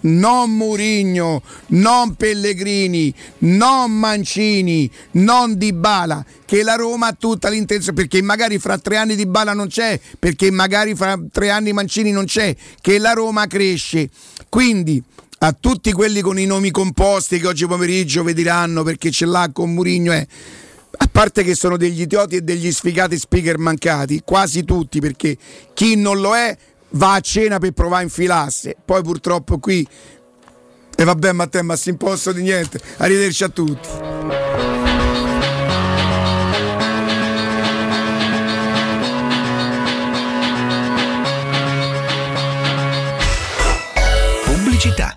non 0.02 0.50
Murigno, 0.50 1.42
non 1.68 2.14
Pellegrini, 2.14 3.12
non 3.38 3.92
Mancini, 3.92 4.90
non 5.12 5.56
Dybala, 5.56 6.24
che 6.44 6.62
la 6.62 6.74
Roma 6.74 7.08
ha 7.08 7.16
tutta 7.18 7.48
l'intenzione, 7.48 7.96
perché 7.96 8.22
magari 8.22 8.58
fra 8.58 8.78
tre 8.78 8.96
anni 8.96 9.14
Dybala 9.14 9.52
non 9.52 9.68
c'è, 9.68 10.00
perché 10.18 10.50
magari 10.50 10.94
fra 10.94 11.20
tre 11.30 11.50
anni 11.50 11.72
Mancini 11.72 12.10
non 12.10 12.24
c'è, 12.24 12.54
che 12.80 12.98
la 12.98 13.12
Roma 13.12 13.46
cresce. 13.46 14.08
Quindi 14.48 15.02
a 15.44 15.56
tutti 15.58 15.90
quelli 15.92 16.20
con 16.20 16.38
i 16.38 16.46
nomi 16.46 16.70
composti 16.70 17.40
che 17.40 17.48
oggi 17.48 17.66
pomeriggio 17.66 18.22
vi 18.22 18.32
diranno 18.32 18.84
perché 18.84 19.10
ce 19.10 19.26
l'ha 19.26 19.50
con 19.52 19.74
Murigno 19.74 20.12
è... 20.12 20.24
parte 21.10 21.42
che 21.42 21.56
sono 21.56 21.76
degli 21.76 22.02
idioti 22.02 22.36
e 22.36 22.40
degli 22.42 22.70
sfigati 22.70 23.18
speaker 23.18 23.58
mancati, 23.58 24.22
quasi 24.24 24.62
tutti, 24.62 25.00
perché 25.00 25.36
chi 25.74 25.96
non 25.96 26.20
lo 26.20 26.36
è 26.36 26.56
va 26.90 27.14
a 27.14 27.20
cena 27.20 27.58
per 27.58 27.72
provare 27.72 28.02
a 28.02 28.04
infilarsi. 28.04 28.74
Poi 28.84 29.02
purtroppo 29.02 29.58
qui. 29.58 29.86
E 30.94 31.04
vabbè, 31.04 31.32
Matteo, 31.32 31.64
ma 31.64 31.74
si 31.74 31.96
posso 31.96 32.30
di 32.30 32.42
niente. 32.42 32.80
Arrivederci 32.98 33.42
a 33.42 33.48
tutti. 33.48 33.88
Pubblicità. 44.44 45.16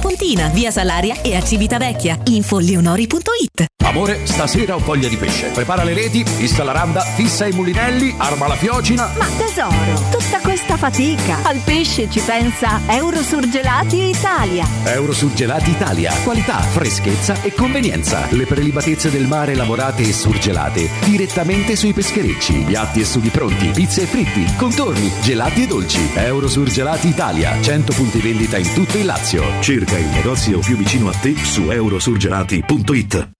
Pontina, 0.00 0.48
via 0.48 0.70
Salaria 0.70 1.20
e 1.20 1.36
a 1.36 1.42
Civitavecchia. 1.42 2.18
Info 2.24 2.58
leonori.it 2.58 3.68
Amore, 3.90 4.24
stasera 4.24 4.76
ho 4.76 4.78
voglia 4.78 5.08
di 5.08 5.16
pesce. 5.16 5.48
Prepara 5.48 5.82
le 5.82 5.94
reti, 5.94 6.24
fissa 6.24 6.62
la 6.62 6.70
randa, 6.70 7.00
fissa 7.00 7.46
i 7.46 7.52
mulinelli, 7.52 8.14
arma 8.16 8.46
la 8.46 8.54
fiocina. 8.54 9.10
Ma 9.18 9.26
tesoro, 9.36 10.00
tutta 10.10 10.38
questa 10.38 10.76
fatica. 10.76 11.38
Al 11.42 11.58
pesce 11.64 12.08
ci 12.08 12.20
pensa 12.20 12.82
Eurosurgelati 12.86 13.96
Italia. 13.96 14.64
Eurosurgelati 14.84 15.70
Italia. 15.70 16.14
Qualità, 16.22 16.60
freschezza 16.60 17.42
e 17.42 17.52
convenienza. 17.52 18.28
Le 18.30 18.46
prelibatezze 18.46 19.10
del 19.10 19.26
mare 19.26 19.56
lavorate 19.56 20.02
e 20.02 20.12
surgelate 20.12 20.88
direttamente 21.04 21.74
sui 21.74 21.92
pescherecci. 21.92 22.62
Piatti 22.66 23.00
e 23.00 23.04
sughi 23.04 23.30
pronti, 23.30 23.70
pizze 23.70 24.02
e 24.02 24.06
fritti, 24.06 24.54
contorni, 24.56 25.10
gelati 25.20 25.64
e 25.64 25.66
dolci. 25.66 26.10
Eurosurgelati 26.14 27.08
Italia. 27.08 27.60
100 27.60 27.92
punti 27.92 28.20
vendita 28.20 28.56
in 28.56 28.72
tutto 28.72 28.98
il 28.98 29.04
Lazio. 29.04 29.42
Cerca 29.90 30.06
il 30.06 30.14
negozio 30.14 30.60
più 30.60 30.76
vicino 30.76 31.08
a 31.08 31.12
te 31.12 31.34
su 31.34 31.68
eurosurgelati.it. 31.68 33.39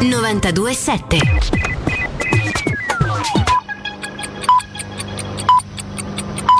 92.7. 0.00 1.18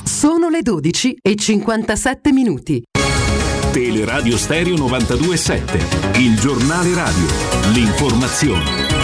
Sono 0.04 0.48
le 0.48 0.62
12 0.62 1.18
e 1.20 1.34
57 1.36 2.32
minuti. 2.32 2.82
Teleradio 3.72 4.36
Stereo 4.38 4.74
92.7. 4.76 6.20
Il 6.20 6.38
giornale 6.38 6.94
radio. 6.94 7.26
L'informazione. 7.72 9.03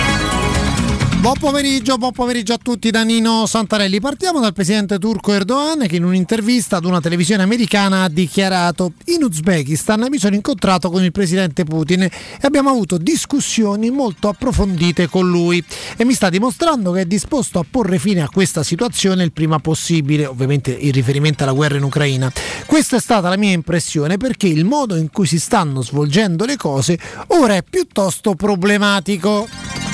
Buon 1.21 1.37
pomeriggio, 1.39 1.99
buon 1.99 2.13
pomeriggio 2.13 2.55
a 2.55 2.59
tutti 2.61 2.91
da 2.91 3.03
Nino 3.03 3.45
Santarelli. 3.45 4.01
Partiamo 4.01 4.41
dal 4.41 4.55
presidente 4.55 4.99
turco 4.99 5.35
Erdogan 5.35 5.87
che 5.87 5.97
in 5.97 6.05
un'intervista 6.05 6.79
ad 6.79 6.87
una 6.87 6.99
televisione 6.99 7.43
americana 7.43 8.05
ha 8.05 8.09
dichiarato 8.09 8.95
in 9.09 9.25
Uzbekistan 9.25 10.07
mi 10.09 10.17
sono 10.17 10.35
incontrato 10.35 10.89
con 10.89 11.05
il 11.05 11.13
presidente 11.13 11.65
Putin 11.65 12.05
e 12.05 12.11
abbiamo 12.41 12.71
avuto 12.71 12.97
discussioni 12.97 13.91
molto 13.91 14.29
approfondite 14.29 15.11
con 15.11 15.29
lui 15.29 15.63
e 15.99 16.07
mi 16.07 16.15
sta 16.15 16.31
dimostrando 16.31 16.91
che 16.93 17.03
è 17.03 17.05
disposto 17.05 17.59
a 17.59 17.67
porre 17.71 17.99
fine 17.99 18.23
a 18.23 18.29
questa 18.31 18.63
situazione 18.63 19.23
il 19.23 19.33
prima 19.33 19.59
possibile, 19.59 20.25
ovviamente 20.25 20.73
in 20.73 20.91
riferimento 20.91 21.43
alla 21.43 21.53
guerra 21.53 21.77
in 21.77 21.83
Ucraina. 21.83 22.33
Questa 22.65 22.97
è 22.97 23.01
stata 23.01 23.29
la 23.29 23.37
mia 23.37 23.53
impressione 23.53 24.17
perché 24.17 24.47
il 24.47 24.65
modo 24.65 24.97
in 24.97 25.11
cui 25.11 25.27
si 25.27 25.39
stanno 25.39 25.83
svolgendo 25.83 26.47
le 26.47 26.57
cose 26.57 26.99
ora 27.27 27.57
è 27.57 27.63
piuttosto 27.63 28.35
problematico. 28.35 29.90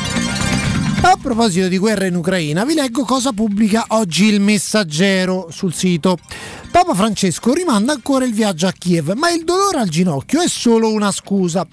A 1.02 1.16
proposito 1.20 1.68
di 1.68 1.78
guerra 1.78 2.06
in 2.06 2.16
Ucraina, 2.16 2.64
vi 2.64 2.74
leggo 2.74 3.04
cosa 3.04 3.32
pubblica 3.32 3.84
oggi 3.88 4.24
il 4.26 4.40
messaggero 4.40 5.48
sul 5.50 5.72
sito. 5.72 6.18
Papa 6.70 6.94
Francesco 6.94 7.52
rimanda 7.52 7.92
ancora 7.92 8.24
il 8.24 8.32
viaggio 8.32 8.66
a 8.66 8.72
Kiev, 8.72 9.12
ma 9.12 9.30
il 9.30 9.44
dolore 9.44 9.78
al 9.78 9.88
ginocchio 9.88 10.40
è 10.40 10.48
solo 10.48 10.92
una 10.92 11.12
scusa. 11.12 11.66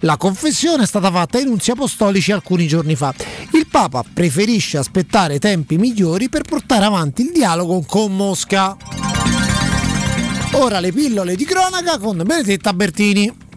La 0.00 0.16
confessione 0.16 0.82
è 0.82 0.86
stata 0.86 1.10
fatta 1.10 1.38
ai 1.38 1.44
nunzi 1.44 1.70
apostolici 1.70 2.32
alcuni 2.32 2.66
giorni 2.66 2.96
fa. 2.96 3.14
Il 3.52 3.66
Papa 3.68 4.04
preferisce 4.12 4.78
aspettare 4.78 5.38
tempi 5.38 5.76
migliori 5.78 6.28
per 6.28 6.42
portare 6.42 6.84
avanti 6.84 7.22
il 7.22 7.32
dialogo 7.32 7.82
con 7.86 8.14
Mosca. 8.14 8.76
Ora 10.52 10.80
le 10.80 10.92
pillole 10.92 11.36
di 11.36 11.44
cronaca 11.44 11.98
con 11.98 12.22
Benedetta 12.24 12.72
Bertini. 12.72 13.48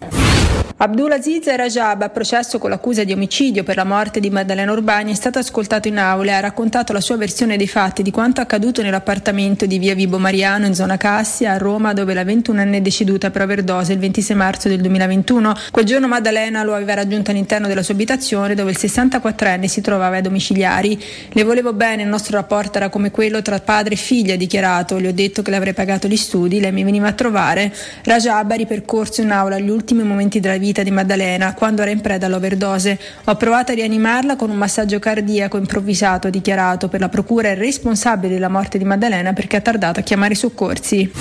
Abdulaziz 0.76 1.46
Rajab, 1.46 2.02
a 2.02 2.08
processo 2.08 2.58
con 2.58 2.68
l'accusa 2.68 3.04
di 3.04 3.12
omicidio 3.12 3.62
per 3.62 3.76
la 3.76 3.84
morte 3.84 4.18
di 4.18 4.28
Maddalena 4.28 4.72
Urbani, 4.72 5.12
è 5.12 5.14
stato 5.14 5.38
ascoltato 5.38 5.86
in 5.86 5.98
aula 5.98 6.32
e 6.32 6.34
ha 6.34 6.40
raccontato 6.40 6.92
la 6.92 7.00
sua 7.00 7.16
versione 7.16 7.56
dei 7.56 7.68
fatti 7.68 8.02
di 8.02 8.10
quanto 8.10 8.40
accaduto 8.40 8.82
nell'appartamento 8.82 9.66
di 9.66 9.78
via 9.78 9.94
Vibo 9.94 10.18
Mariano 10.18 10.66
in 10.66 10.74
zona 10.74 10.96
Cassia 10.96 11.52
a 11.52 11.58
Roma, 11.58 11.92
dove 11.92 12.12
la 12.12 12.24
21enne 12.24 12.74
è 12.74 12.80
deceduta 12.80 13.30
per 13.30 13.42
overdose 13.42 13.92
il 13.92 14.00
26 14.00 14.34
marzo 14.34 14.68
del 14.68 14.80
2021. 14.80 15.54
Quel 15.70 15.84
giorno 15.84 16.08
Maddalena 16.08 16.64
lo 16.64 16.74
aveva 16.74 16.94
raggiunto 16.94 17.30
all'interno 17.30 17.68
della 17.68 17.84
sua 17.84 17.94
abitazione 17.94 18.56
dove 18.56 18.72
il 18.72 18.78
64enne 18.80 19.66
si 19.66 19.80
trovava 19.80 20.16
ai 20.16 20.22
domiciliari. 20.22 21.00
Le 21.30 21.44
volevo 21.44 21.72
bene, 21.72 22.02
il 22.02 22.08
nostro 22.08 22.36
rapporto 22.36 22.78
era 22.78 22.88
come 22.88 23.12
quello 23.12 23.42
tra 23.42 23.60
padre 23.60 23.94
e 23.94 23.96
figlia, 23.96 24.34
ha 24.34 24.36
dichiarato. 24.36 24.98
Le 24.98 25.08
ho 25.08 25.12
detto 25.12 25.40
che 25.40 25.50
le 25.50 25.56
avrei 25.56 25.72
pagato 25.72 26.08
gli 26.08 26.16
studi, 26.16 26.58
lei 26.58 26.72
mi 26.72 26.82
veniva 26.82 27.06
a 27.06 27.12
trovare. 27.12 27.72
Rajab 28.02 28.50
ha 28.50 28.54
ripercorso 28.56 29.20
in 29.20 29.30
aula 29.30 29.56
gli 29.60 29.70
ultimi 29.70 30.02
momenti 30.02 30.40
della 30.40 30.56
vita 30.56 30.62
di 30.72 30.90
Maddalena 30.90 31.54
quando 31.54 31.82
era 31.82 31.90
in 31.90 32.00
preda 32.00 32.26
all'overdose. 32.26 32.98
Ho 33.24 33.36
provato 33.36 33.72
a 33.72 33.74
rianimarla 33.74 34.36
con 34.36 34.50
un 34.50 34.56
massaggio 34.56 34.98
cardiaco 34.98 35.56
improvvisato, 35.58 36.30
dichiarato. 36.30 36.88
Per 36.88 37.00
la 37.00 37.08
procura 37.08 37.48
è 37.48 37.54
responsabile 37.54 38.34
della 38.34 38.48
morte 38.48 38.78
di 38.78 38.84
Maddalena 38.84 39.32
perché 39.32 39.56
ha 39.56 39.60
tardato 39.60 40.00
a 40.00 40.02
chiamare 40.02 40.32
i 40.32 40.36
soccorsi. 40.36 41.12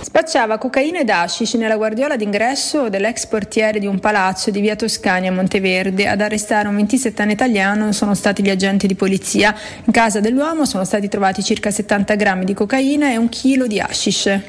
Spacciava 0.00 0.58
cocaina 0.58 1.00
ed 1.00 1.08
hashish 1.08 1.54
nella 1.54 1.76
guardiola 1.76 2.16
d'ingresso 2.16 2.88
dell'ex 2.88 3.26
portiere 3.26 3.80
di 3.80 3.86
un 3.86 3.98
palazzo 3.98 4.50
di 4.50 4.60
via 4.60 4.76
Toscani 4.76 5.26
a 5.26 5.32
Monteverde. 5.32 6.06
Ad 6.06 6.20
arrestare 6.20 6.68
un 6.68 6.76
27enne 6.76 7.30
italiano 7.30 7.92
sono 7.92 8.14
stati 8.14 8.42
gli 8.42 8.50
agenti 8.50 8.86
di 8.86 8.94
polizia. 8.94 9.54
In 9.84 9.92
casa 9.92 10.20
dell'uomo 10.20 10.66
sono 10.66 10.84
stati 10.84 11.08
trovati 11.08 11.42
circa 11.42 11.70
70 11.70 12.14
grammi 12.14 12.44
di 12.44 12.54
cocaina 12.54 13.10
e 13.10 13.16
un 13.16 13.28
chilo 13.28 13.66
di 13.66 13.80
hashish. 13.80 14.40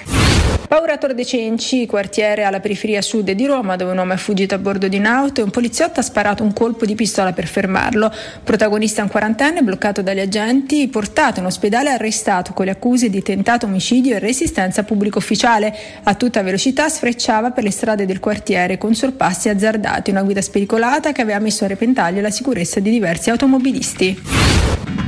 Paura 0.67 0.97
Tor 0.97 1.13
de 1.13 1.23
Cenci, 1.23 1.85
quartiere 1.85 2.43
alla 2.43 2.59
periferia 2.59 3.01
sud 3.01 3.31
di 3.31 3.45
Roma, 3.45 3.75
dove 3.75 3.91
un 3.91 3.97
uomo 3.97 4.13
è 4.13 4.17
fuggito 4.17 4.34
a 4.43 4.57
bordo 4.57 4.87
di 4.87 4.97
un'auto 4.97 5.39
e 5.39 5.43
un 5.43 5.49
poliziotto 5.49 5.99
ha 5.99 6.03
sparato 6.03 6.43
un 6.43 6.53
colpo 6.53 6.85
di 6.85 6.95
pistola 6.95 7.31
per 7.33 7.47
fermarlo. 7.47 8.11
Protagonista 8.43 9.01
un 9.01 9.07
quarantenne 9.07 9.61
bloccato 9.61 10.01
dagli 10.01 10.19
agenti, 10.19 10.87
portato 10.87 11.39
in 11.39 11.45
ospedale 11.45 11.89
e 11.89 11.93
arrestato 11.93 12.53
con 12.53 12.65
le 12.65 12.71
accuse 12.71 13.09
di 13.09 13.21
tentato 13.21 13.65
omicidio 13.65 14.15
e 14.15 14.19
resistenza 14.19 14.83
pubblico 14.83 15.19
ufficiale. 15.19 15.73
A 16.03 16.13
tutta 16.15 16.43
velocità 16.43 16.89
sfrecciava 16.89 17.51
per 17.51 17.63
le 17.63 17.71
strade 17.71 18.05
del 18.05 18.19
quartiere 18.19 18.77
con 18.77 18.93
sorpassi 18.93 19.49
azzardati, 19.49 20.11
una 20.11 20.23
guida 20.23 20.41
spericolata 20.41 21.11
che 21.11 21.21
aveva 21.21 21.39
messo 21.39 21.63
a 21.63 21.67
repentaglio 21.67 22.21
la 22.21 22.31
sicurezza 22.31 22.79
di 22.79 22.89
diversi 22.89 23.29
automobilisti. 23.29 25.04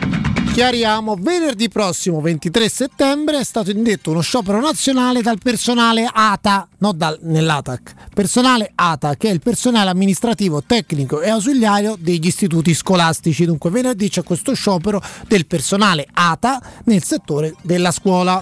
Chiariamo, 0.58 1.16
venerdì 1.20 1.70
prossimo 1.70 2.20
23 2.20 2.68
settembre 2.68 3.38
è 3.38 3.44
stato 3.44 3.70
indetto 3.70 4.10
uno 4.10 4.22
sciopero 4.22 4.60
nazionale 4.60 5.22
dal 5.22 5.38
personale 5.38 6.10
ATA, 6.12 6.68
non 6.80 6.98
dal, 6.98 7.20
nell'ATAC, 7.22 7.94
personale 8.12 8.72
ATA 8.74 9.14
che 9.18 9.30
è 9.30 9.32
il 9.32 9.40
personale 9.40 9.92
amministrativo, 9.92 10.64
tecnico 10.64 11.22
e 11.22 11.30
ausiliario 11.30 11.96
degli 12.00 12.26
istituti 12.26 12.74
scolastici. 12.74 13.46
Dunque 13.46 13.70
venerdì 13.70 14.10
c'è 14.10 14.24
questo 14.24 14.56
sciopero 14.56 15.00
del 15.28 15.46
personale 15.46 16.08
ATA 16.12 16.60
nel 16.86 17.04
settore 17.04 17.54
della 17.62 17.92
scuola. 17.92 18.42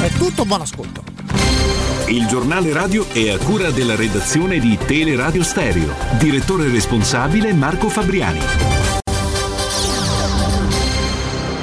È 0.00 0.08
tutto, 0.16 0.46
buon 0.46 0.62
ascolto. 0.62 1.04
Il 2.06 2.26
giornale 2.26 2.72
radio 2.72 3.06
è 3.06 3.28
a 3.28 3.36
cura 3.36 3.70
della 3.70 3.96
redazione 3.96 4.58
di 4.58 4.78
Teleradio 4.86 5.42
Stereo. 5.42 5.94
Direttore 6.18 6.70
responsabile 6.70 7.52
Marco 7.52 7.90
Fabriani. 7.90 8.97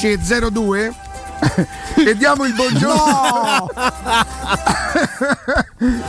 Diretta 0.00 0.46
13.02 0.48 0.94
e 2.08 2.16
diamo 2.16 2.44
il 2.44 2.52
buongiorno 2.54 3.70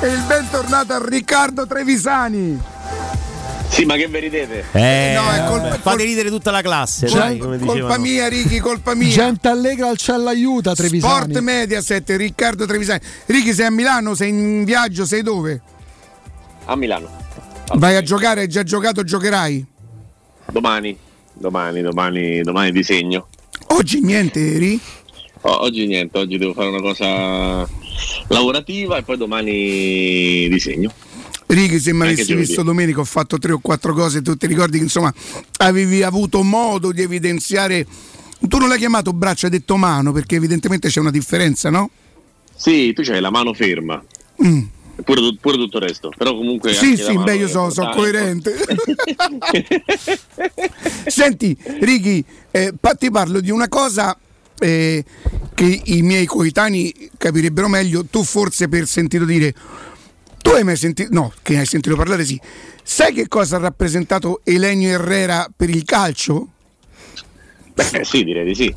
e 0.02 0.08
il 0.08 0.24
bentornato 0.28 0.94
a 0.94 1.02
Riccardo 1.06 1.68
Trevisani. 1.68 2.60
Sì, 3.70 3.86
ma 3.86 3.96
che 3.96 4.08
vi 4.08 4.20
ridete? 4.20 4.66
Eh, 4.72 5.14
No, 5.16 5.30
è 5.32 5.46
colpa- 5.48 5.78
fate 5.78 6.04
ridere 6.04 6.30
tutta 6.30 6.50
la 6.50 6.62
classe, 6.62 7.08
Col- 7.08 7.20
dai, 7.20 7.38
come 7.38 7.58
colpa 7.60 7.74
dicevano. 7.74 8.02
mia, 8.02 8.28
Ricky, 8.28 8.58
colpa 8.58 8.96
mia. 8.96 9.10
Gente 9.10 9.48
allegra 9.48 9.90
al 9.90 9.98
cielo 9.98 10.28
aiuta 10.30 10.74
Trevisani. 10.74 11.14
Sport 11.14 11.38
Mediaset, 11.40 12.10
Riccardo 12.10 12.66
Trevisani. 12.66 13.00
Ricky, 13.28 13.54
sei 13.54 13.68
a 13.68 13.72
Milano, 13.72 14.16
sei 14.16 14.30
in 14.30 14.64
viaggio, 14.64 15.06
sei 15.06 15.22
dove? 15.22 15.62
A 16.66 16.76
Milano. 16.76 17.08
Vai 17.76 17.96
a 17.96 18.02
giocare, 18.02 18.42
hai 18.42 18.48
già 18.48 18.64
giocato, 18.64 19.04
giocherai? 19.04 19.64
Domani, 20.52 20.98
domani, 21.34 21.82
domani, 21.84 22.42
domani 22.42 22.72
disegno. 22.72 23.28
Oggi 23.72 24.02
niente, 24.02 24.56
eri? 24.56 24.80
O- 25.42 25.62
oggi 25.62 25.86
niente, 25.86 26.18
oggi 26.18 26.38
devo 26.38 26.54
fare 26.54 26.70
una 26.70 26.82
cosa 26.82 27.68
lavorativa 28.28 28.98
e 28.98 29.04
poi 29.04 29.18
domani 29.18 30.48
disegno. 30.50 30.92
Ricky, 31.46 31.80
se 31.80 31.94
mi 31.94 32.04
avessi 32.04 32.36
visto 32.36 32.62
domenica 32.62 33.00
ho 33.00 33.06
fatto 33.06 33.38
tre 33.40 33.54
o 33.54 33.60
quattro 33.60 33.94
cose, 33.94 34.22
tu 34.22 34.36
ti 34.36 34.46
ricordi 34.48 34.78
che 34.78 34.84
insomma 34.84 35.12
avevi 35.58 36.04
avuto 36.04 36.44
modo 36.44 36.92
di 36.92 37.02
evidenziare. 37.02 37.86
Tu 38.40 38.58
non 38.58 38.70
l'hai 38.70 38.78
chiamato 38.78 39.14
braccio, 39.14 39.46
hai 39.46 39.52
detto 39.52 39.76
mano, 39.76 40.12
perché 40.12 40.36
evidentemente 40.36 40.90
c'è 40.90 41.00
una 41.00 41.12
differenza, 41.12 41.70
no? 41.70 41.90
Sì, 42.56 42.94
tu 42.94 43.02
c'hai 43.02 43.20
la 43.20 43.32
mano 43.32 43.54
ferma. 43.54 44.04
Mm. 44.44 44.62
Pure, 45.04 45.38
pure 45.40 45.58
tutto 45.58 45.78
il 45.78 45.84
resto. 45.84 46.12
Però 46.18 46.36
comunque. 46.36 46.74
Sì, 46.74 46.98
sì, 46.98 47.18
beh, 47.18 47.36
io 47.36 47.48
so- 47.48 47.70
sono 47.70 47.92
coerente. 47.92 48.56
Senti, 51.08 51.58
Ricky, 51.80 52.24
eh, 52.52 52.74
ti 52.98 53.10
parlo 53.12 53.40
di 53.40 53.52
una 53.52 53.68
cosa 53.68 54.18
eh, 54.60 55.04
che 55.54 55.82
i 55.86 56.02
miei 56.02 56.26
coetanei 56.26 57.12
capirebbero 57.18 57.68
meglio. 57.68 58.06
Tu 58.06 58.24
forse 58.24 58.68
per 58.68 58.88
sentito 58.88 59.26
dire, 59.26 59.54
tu 60.42 60.52
hai 60.52 60.64
mai 60.64 60.76
sentito, 60.76 61.10
no, 61.12 61.34
che 61.42 61.58
hai 61.58 61.66
sentito 61.66 61.96
parlare, 61.96 62.26
sì. 62.26 62.40
Sai 62.84 63.14
che 63.14 63.28
cosa 63.28 63.58
ha 63.58 63.60
rappresentato 63.60 64.42
Elenio 64.44 64.90
Herrera 64.90 65.50
per 65.56 65.70
il 65.70 65.84
calcio? 65.84 66.48
Beh, 67.74 68.04
sì, 68.04 68.24
direi 68.24 68.46
di 68.46 68.56
sì. 68.56 68.76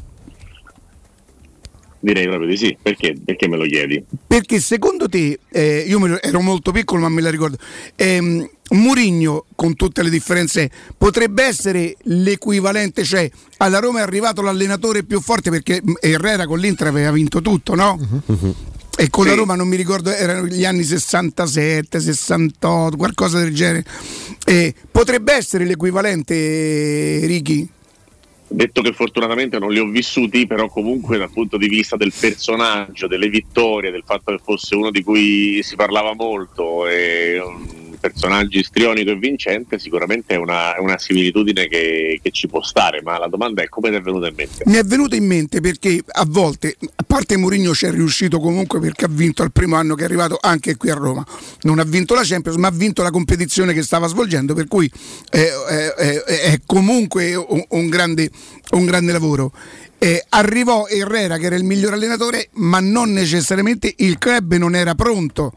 Direi 2.05 2.27
proprio 2.27 2.49
di 2.49 2.57
sì. 2.57 2.77
Perché? 2.83 3.15
Perché 3.25 3.47
me 3.47 3.57
lo 3.57 3.65
chiedi? 3.65 4.03
Perché 4.27 4.59
secondo 4.59 5.09
te, 5.09 5.39
eh, 5.51 5.85
io 5.87 6.01
me 6.01 6.09
lo- 6.09 6.21
ero 6.21 6.41
molto 6.41 6.73
piccolo 6.73 7.01
ma 7.03 7.09
me 7.09 7.21
la 7.21 7.31
ricordo, 7.31 7.57
ehm, 7.95 8.49
Murigno 8.71 9.45
con 9.55 9.77
tutte 9.77 10.03
le 10.03 10.11
differenze 10.11 10.69
potrebbe 10.99 11.45
essere 11.45 11.95
l'equivalente, 12.05 13.05
cioè 13.05 13.31
alla 13.59 13.79
Roma 13.79 14.01
è 14.01 14.03
arrivato 14.03 14.43
l'allenatore 14.43 15.05
più 15.05 15.21
forte 15.21 15.51
perché 15.51 15.81
mm, 15.81 15.93
Herrera 16.01 16.47
con 16.47 16.59
l'Inter 16.59 16.89
aveva 16.89 17.13
vinto 17.13 17.41
tutto, 17.41 17.75
no? 17.77 17.97
E 18.97 19.09
con 19.09 19.25
la 19.27 19.35
Roma 19.35 19.55
non 19.55 19.69
mi 19.69 19.77
ricordo, 19.77 20.11
erano 20.11 20.47
gli 20.47 20.65
anni 20.65 20.83
67, 20.85 22.01
68, 22.01 22.97
qualcosa 22.97 23.39
del 23.39 23.55
genere. 23.55 23.85
Eh, 24.45 24.75
potrebbe 24.91 25.35
essere 25.35 25.65
l'equivalente, 25.65 26.35
eh, 26.35 27.27
Ricky? 27.27 27.69
Detto 28.53 28.83
che 28.83 28.93
fortunatamente 28.93 29.59
non 29.59 29.73
li 29.73 29.79
ho 29.79 29.87
vissuti, 29.87 30.47
però 30.47 30.69
comunque 30.69 31.17
dal 31.17 31.31
punto 31.31 31.57
di 31.57 31.69
vista 31.69 31.97
del 31.97 32.13
personaggio, 32.19 33.07
delle 33.07 33.29
vittorie, 33.29 33.91
del 33.91 34.03
fatto 34.05 34.31
che 34.31 34.43
fosse 34.43 34.75
uno 34.75 34.91
di 34.91 35.03
cui 35.03 35.63
si 35.63 35.75
parlava 35.75 36.15
molto 36.15 36.87
e 36.87 37.41
un 37.41 37.82
personaggio 38.03 38.59
istrionico 38.59 39.11
e 39.11 39.17
vincente, 39.17 39.79
sicuramente 39.79 40.35
è 40.35 40.37
una, 40.37 40.75
è 40.75 40.81
una 40.81 40.99
similitudine 40.99 41.69
che, 41.69 42.19
che 42.21 42.31
ci 42.33 42.49
può 42.49 42.61
stare, 42.61 43.01
ma 43.01 43.17
la 43.17 43.29
domanda 43.29 43.63
è 43.63 43.69
come 43.69 43.91
ti 43.91 43.95
è 43.95 44.01
venuta 44.01 44.27
in 44.27 44.35
mente? 44.37 44.65
Mi 44.67 44.75
è 44.75 44.83
venuto 44.83 45.15
in 45.15 45.25
mente 45.25 45.61
perché 45.61 46.03
a 46.05 46.25
volte, 46.27 46.77
a 46.97 47.05
parte 47.07 47.37
Mourinho 47.37 47.73
ci 47.73 47.87
è 47.87 47.93
riuscito 47.93 48.41
comunque 48.41 48.81
perché 48.81 49.05
ha 49.05 49.09
vinto 49.09 49.45
al 49.45 49.53
primo 49.53 49.77
anno 49.77 49.95
che 49.95 50.03
è 50.03 50.07
arrivato 50.07 50.37
anche 50.41 50.77
qui 50.77 50.91
a 50.91 50.95
Roma. 50.95 51.25
Non 51.63 51.79
ha 51.79 51.85
vinto 51.85 52.15
la 52.15 52.23
Champions, 52.25 52.59
ma 52.59 52.67
ha 52.67 52.73
vinto 52.73 53.03
la 53.03 53.13
competizione 53.13 53.73
che 53.73 53.83
stava 53.83 54.09
svolgendo, 54.09 54.53
per 54.53 54.67
cui 54.67 54.91
eh, 55.31 55.49
eh, 55.97 56.25
è 56.25 56.61
comunque 56.67 57.37
un, 57.37 57.63
un 57.69 57.89
grande, 57.89 58.29
un 58.73 58.85
grande 58.85 59.13
lavoro. 59.13 59.53
Eh, 59.99 60.25
arrivò 60.31 60.89
Herrera 60.89 61.39
che 61.39 61.47
era 61.47 61.55
il 61.55 61.63
miglior 61.63 61.93
allenatore, 61.93 62.49
ma 62.55 62.81
non 62.81 63.13
necessariamente 63.13 63.95
il 63.99 64.19
club 64.19 64.57
non 64.57 64.75
era 64.75 64.97
pronto. 64.97 65.53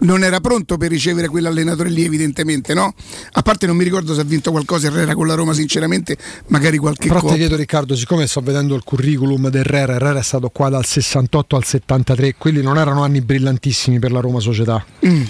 Non 0.00 0.24
era 0.24 0.40
pronto 0.40 0.76
per 0.76 0.88
ricevere 0.90 1.28
quell'allenatore 1.28 1.90
lì, 1.90 2.04
evidentemente, 2.04 2.72
no? 2.74 2.94
A 3.32 3.42
parte 3.42 3.66
non 3.66 3.76
mi 3.76 3.84
ricordo 3.84 4.14
se 4.14 4.20
ha 4.22 4.24
vinto 4.24 4.50
qualcosa 4.50 4.86
Herrera 4.86 5.14
con 5.14 5.26
la 5.26 5.34
Roma, 5.34 5.52
sinceramente, 5.52 6.16
magari 6.48 6.78
qualche 6.78 7.08
Però 7.08 7.20
ti 7.20 7.34
chiedo 7.34 7.56
Riccardo, 7.56 7.94
siccome 7.94 8.26
sto 8.26 8.40
vedendo 8.40 8.74
il 8.74 8.82
curriculum 8.82 9.50
di 9.50 9.58
Herrera, 9.58 9.94
Herrera 9.94 10.18
è 10.18 10.22
stato 10.22 10.48
qua 10.48 10.68
dal 10.70 10.86
68 10.86 11.56
al 11.56 11.64
73, 11.64 12.34
quelli 12.38 12.62
non 12.62 12.78
erano 12.78 13.02
anni 13.02 13.20
brillantissimi 13.20 13.98
per 13.98 14.12
la 14.12 14.20
Roma 14.20 14.40
Società. 14.40 14.84
Mm. 15.06 15.22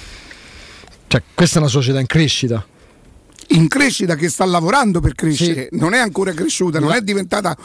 Cioè, 1.09 1.23
questa 1.35 1.57
è 1.59 1.61
una 1.61 1.71
società 1.71 1.99
in 1.99 2.07
crescita. 2.07 2.65
in 3.49 3.67
crescita 3.67 4.15
che 4.15 4.29
sta 4.29 4.45
lavorando 4.45 5.01
per 5.01 5.15
crescere, 5.15 5.69
Sì. 5.73 5.79
non 5.79 5.93
è 5.95 5.99
ancora 5.99 6.33
cresciuta, 6.33 6.79
non 6.79 6.93
è 6.93 7.01
diventata 7.01 7.57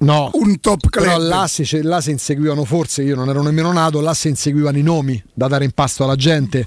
No, 0.00 0.30
un 0.34 0.60
top 0.60 0.88
club. 0.88 1.04
però 1.04 1.18
là 1.18 1.46
si, 1.46 1.64
cioè, 1.64 1.82
là 1.82 2.00
si 2.00 2.10
inseguivano 2.10 2.64
forse, 2.64 3.02
io 3.02 3.14
non 3.14 3.28
ero 3.28 3.42
nemmeno 3.42 3.70
nato, 3.72 4.00
là 4.00 4.14
si 4.14 4.28
inseguivano 4.28 4.78
i 4.78 4.82
nomi 4.82 5.22
da 5.32 5.46
dare 5.46 5.64
in 5.64 5.72
pasto 5.72 6.04
alla 6.04 6.16
gente 6.16 6.66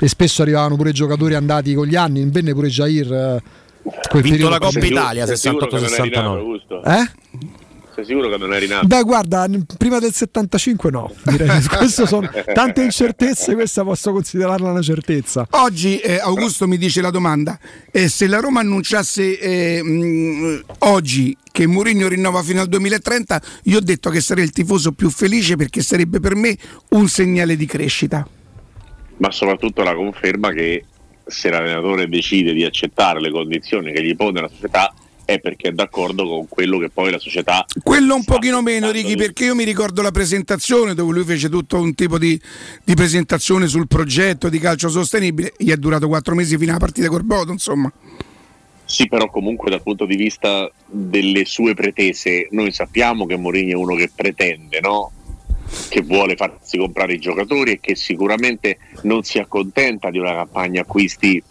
e 0.00 0.08
spesso 0.08 0.40
arrivavano 0.42 0.76
pure 0.76 0.92
giocatori 0.92 1.34
andati 1.34 1.74
con 1.74 1.86
gli 1.86 1.96
anni, 1.96 2.24
venne 2.30 2.52
pure 2.54 2.68
Jair. 2.68 3.12
eh, 3.12 3.42
quel 4.08 4.22
Vinto 4.22 4.48
la 4.48 4.58
Coppa. 4.58 4.78
Italia 4.84 5.26
Sei 5.26 5.36
sicuro 5.36 5.66
che 5.66 5.80
non 5.80 5.84
eri 5.84 6.10
nato, 6.10 6.30
68-69. 6.30 6.38
Augusto? 6.38 6.82
Eh? 6.84 7.10
Sei 8.02 8.16
sicuro 8.16 8.28
che 8.28 8.36
non 8.36 8.52
eri 8.52 8.66
nato? 8.66 8.86
Beh, 8.86 9.02
guarda, 9.02 9.46
prima 9.78 10.00
del 10.00 10.12
75 10.12 10.90
no, 10.90 11.12
direi. 11.24 11.62
Questo 11.70 12.04
sono 12.06 12.28
tante 12.52 12.82
incertezze, 12.82 13.54
questa 13.54 13.84
posso 13.84 14.10
considerarla 14.12 14.70
una 14.70 14.82
certezza. 14.82 15.46
Oggi 15.50 15.98
eh, 15.98 16.18
Augusto 16.18 16.66
mi 16.66 16.78
dice 16.78 17.00
la 17.00 17.10
domanda, 17.10 17.58
eh, 17.92 18.08
se 18.08 18.26
la 18.26 18.40
Roma 18.40 18.60
annunciasse 18.60 19.38
eh, 19.38 19.82
mh, 19.82 20.64
oggi 20.80 21.36
che 21.52 21.66
Mourinho 21.66 22.08
rinnova 22.08 22.42
fino 22.42 22.60
al 22.60 22.68
2030, 22.68 23.40
io 23.64 23.78
ho 23.78 23.82
detto 23.82 24.10
che 24.10 24.20
sarei 24.20 24.44
il 24.44 24.50
tifoso 24.50 24.92
più 24.92 25.08
felice 25.08 25.54
perché 25.56 25.80
sarebbe 25.82 26.18
per 26.18 26.34
me 26.34 26.56
un 26.90 27.06
segnale 27.08 27.56
di 27.56 27.66
crescita. 27.66 28.26
ma 29.18 29.30
soprattutto 29.30 29.82
la 29.82 29.94
conferma 29.94 30.50
che 30.50 30.86
se 31.24 31.50
l'allenatore 31.50 32.08
decide 32.08 32.52
di 32.52 32.64
accettare 32.64 33.20
le 33.20 33.30
condizioni 33.30 33.92
che 33.92 34.02
gli 34.02 34.16
pone 34.16 34.40
la 34.40 34.48
società 34.48 34.92
è 35.24 35.38
perché 35.40 35.68
è 35.68 35.72
d'accordo 35.72 36.26
con 36.26 36.48
quello 36.48 36.78
che 36.78 36.90
poi 36.90 37.10
la 37.10 37.18
società 37.18 37.64
Quello 37.82 38.14
un 38.14 38.24
pochino 38.24 38.60
meno, 38.62 38.90
Ricky, 38.90 39.16
perché 39.16 39.44
io 39.44 39.54
mi 39.54 39.64
ricordo 39.64 40.02
la 40.02 40.10
presentazione 40.10 40.94
dove 40.94 41.12
lui 41.12 41.24
fece 41.24 41.48
tutto 41.48 41.78
un 41.78 41.94
tipo 41.94 42.18
di, 42.18 42.40
di 42.84 42.94
presentazione 42.94 43.66
sul 43.66 43.86
progetto 43.86 44.48
di 44.48 44.58
calcio 44.58 44.88
sostenibile, 44.88 45.52
gli 45.56 45.70
è 45.70 45.76
durato 45.76 46.08
quattro 46.08 46.34
mesi 46.34 46.56
fino 46.56 46.70
alla 46.70 46.80
partita 46.80 47.08
col 47.08 47.24
Bodo, 47.24 47.52
insomma. 47.52 47.90
sì 48.84 49.08
però 49.08 49.30
comunque 49.30 49.70
dal 49.70 49.82
punto 49.82 50.04
di 50.04 50.16
vista 50.16 50.70
delle 50.86 51.44
sue 51.44 51.74
pretese 51.74 52.48
noi 52.50 52.72
sappiamo 52.72 53.26
che 53.26 53.36
Mourinho 53.36 53.70
è 53.70 53.74
uno 53.74 53.94
che 53.94 54.10
pretende 54.14 54.80
no? 54.80 55.12
che 55.88 56.02
vuole 56.02 56.36
farsi 56.36 56.76
comprare 56.76 57.14
i 57.14 57.18
giocatori 57.18 57.72
e 57.72 57.80
che 57.80 57.94
sicuramente 57.96 58.78
non 59.02 59.22
si 59.22 59.38
accontenta 59.38 60.10
di 60.10 60.18
una 60.18 60.34
campagna 60.34 60.82
acquisti 60.82 61.42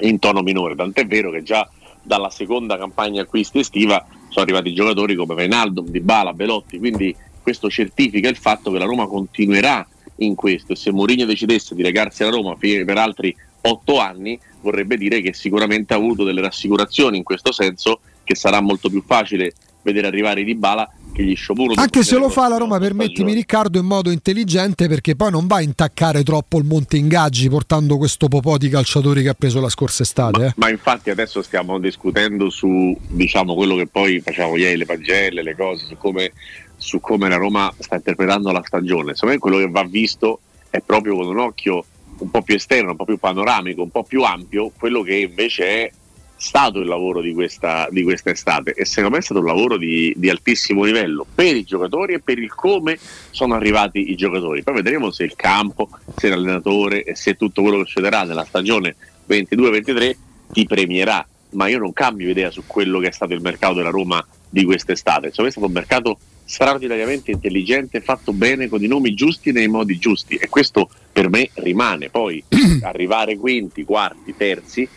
in 0.00 0.18
tono 0.18 0.42
minore 0.42 0.74
tant'è 0.74 1.06
vero 1.06 1.30
che 1.30 1.42
già 1.42 1.68
dalla 2.08 2.30
seconda 2.30 2.78
campagna 2.78 3.22
acquisti 3.22 3.60
estiva 3.60 4.04
sono 4.28 4.44
arrivati 4.44 4.74
giocatori 4.74 5.14
come 5.14 5.34
Reinaldo, 5.34 5.82
Dybala, 5.82 6.32
Belotti 6.32 6.78
quindi 6.78 7.14
questo 7.42 7.70
certifica 7.70 8.28
il 8.28 8.36
fatto 8.36 8.72
che 8.72 8.78
la 8.78 8.84
Roma 8.84 9.06
continuerà 9.06 9.86
in 10.16 10.34
questo. 10.34 10.72
E 10.72 10.76
se 10.76 10.90
Mourinho 10.90 11.24
decidesse 11.24 11.74
di 11.74 11.82
legarsi 11.82 12.22
alla 12.22 12.32
Roma 12.32 12.56
per 12.56 12.98
altri 12.98 13.34
otto 13.60 13.98
anni 14.00 14.38
vorrebbe 14.60 14.96
dire 14.96 15.20
che 15.20 15.32
sicuramente 15.32 15.94
ha 15.94 15.96
avuto 15.96 16.24
delle 16.24 16.40
rassicurazioni 16.40 17.16
in 17.16 17.22
questo 17.22 17.52
senso 17.52 18.00
che 18.24 18.34
sarà 18.34 18.60
molto 18.60 18.90
più 18.90 19.02
facile 19.06 19.54
vedere 19.82 20.06
arrivare 20.06 20.44
Dybala 20.44 20.90
gli 21.22 21.34
sciopero 21.34 21.72
Anche 21.76 22.02
se 22.02 22.18
lo 22.18 22.28
fa 22.28 22.48
la 22.48 22.56
Roma, 22.56 22.78
permettimi 22.78 23.32
Riccardo, 23.32 23.78
in 23.78 23.86
modo 23.86 24.10
intelligente 24.10 24.88
perché 24.88 25.16
poi 25.16 25.30
non 25.30 25.46
va 25.46 25.56
a 25.56 25.62
intaccare 25.62 26.22
troppo 26.22 26.58
il 26.58 26.64
monte 26.64 26.96
ingaggi 26.96 27.48
portando 27.48 27.96
questo 27.96 28.28
popò 28.28 28.56
di 28.56 28.68
calciatori 28.68 29.22
che 29.22 29.30
ha 29.30 29.34
preso 29.34 29.60
la 29.60 29.68
scorsa 29.68 30.02
estate. 30.02 30.46
eh. 30.46 30.52
Ma 30.56 30.70
infatti 30.70 31.10
adesso 31.10 31.42
stiamo 31.42 31.78
discutendo 31.78 32.50
su 32.50 32.96
diciamo, 33.08 33.54
quello 33.54 33.76
che 33.76 33.86
poi 33.86 34.20
facciamo 34.20 34.56
ieri, 34.56 34.76
le 34.76 34.86
pagelle, 34.86 35.42
le 35.42 35.54
cose, 35.54 35.86
su 35.86 35.96
come, 35.96 36.32
su 36.76 37.00
come 37.00 37.28
la 37.28 37.36
Roma 37.36 37.72
sta 37.78 37.96
interpretando 37.96 38.50
la 38.52 38.62
stagione. 38.64 39.14
Secondo 39.14 39.34
me 39.34 39.40
quello 39.40 39.58
che 39.58 39.70
va 39.70 39.84
visto 39.84 40.40
è 40.70 40.80
proprio 40.80 41.16
con 41.16 41.26
un 41.26 41.38
occhio 41.38 41.84
un 42.18 42.30
po' 42.30 42.42
più 42.42 42.54
esterno, 42.54 42.90
un 42.90 42.96
po' 42.96 43.04
più 43.04 43.18
panoramico, 43.18 43.82
un 43.82 43.90
po' 43.90 44.02
più 44.02 44.22
ampio, 44.22 44.72
quello 44.76 45.02
che 45.02 45.14
invece 45.14 45.64
è 45.64 45.92
stato 46.38 46.78
il 46.78 46.86
lavoro 46.86 47.20
di 47.20 47.34
questa, 47.34 47.88
di 47.90 48.04
questa 48.04 48.30
estate 48.30 48.72
e 48.72 48.84
secondo 48.84 49.10
me 49.10 49.18
è 49.18 49.22
stato 49.22 49.40
un 49.40 49.46
lavoro 49.46 49.76
di, 49.76 50.14
di 50.16 50.30
altissimo 50.30 50.84
livello 50.84 51.26
per 51.34 51.56
i 51.56 51.64
giocatori 51.64 52.14
e 52.14 52.20
per 52.20 52.38
il 52.38 52.54
come 52.54 52.96
sono 53.30 53.54
arrivati 53.54 54.10
i 54.10 54.14
giocatori. 54.14 54.62
Poi 54.62 54.74
vedremo 54.74 55.10
se 55.10 55.24
il 55.24 55.34
campo, 55.34 55.88
se 56.16 56.28
l'allenatore 56.28 57.02
e 57.02 57.16
se 57.16 57.34
tutto 57.34 57.62
quello 57.62 57.78
che 57.78 57.86
succederà 57.86 58.22
nella 58.22 58.44
stagione 58.44 58.94
22-23 59.28 60.16
ti 60.52 60.64
premierà. 60.64 61.26
Ma 61.50 61.66
io 61.66 61.78
non 61.78 61.92
cambio 61.92 62.28
idea 62.28 62.50
su 62.50 62.62
quello 62.66 63.00
che 63.00 63.08
è 63.08 63.12
stato 63.12 63.34
il 63.34 63.40
mercato 63.40 63.74
della 63.74 63.90
Roma 63.90 64.24
di 64.48 64.64
quest'estate. 64.64 65.30
Secondo 65.30 65.42
me 65.42 65.48
è 65.48 65.50
stato 65.50 65.66
un 65.66 65.72
mercato 65.72 66.18
straordinariamente 66.44 67.30
intelligente, 67.30 68.00
fatto 68.00 68.32
bene, 68.32 68.68
con 68.68 68.82
i 68.82 68.86
nomi 68.86 69.12
giusti 69.12 69.52
nei 69.52 69.68
modi 69.68 69.98
giusti 69.98 70.36
e 70.36 70.48
questo 70.48 70.88
per 71.12 71.28
me 71.28 71.50
rimane. 71.54 72.10
Poi 72.10 72.42
arrivare 72.82 73.36
quinti, 73.36 73.84
quarti, 73.84 74.34
terzi, 74.36 74.88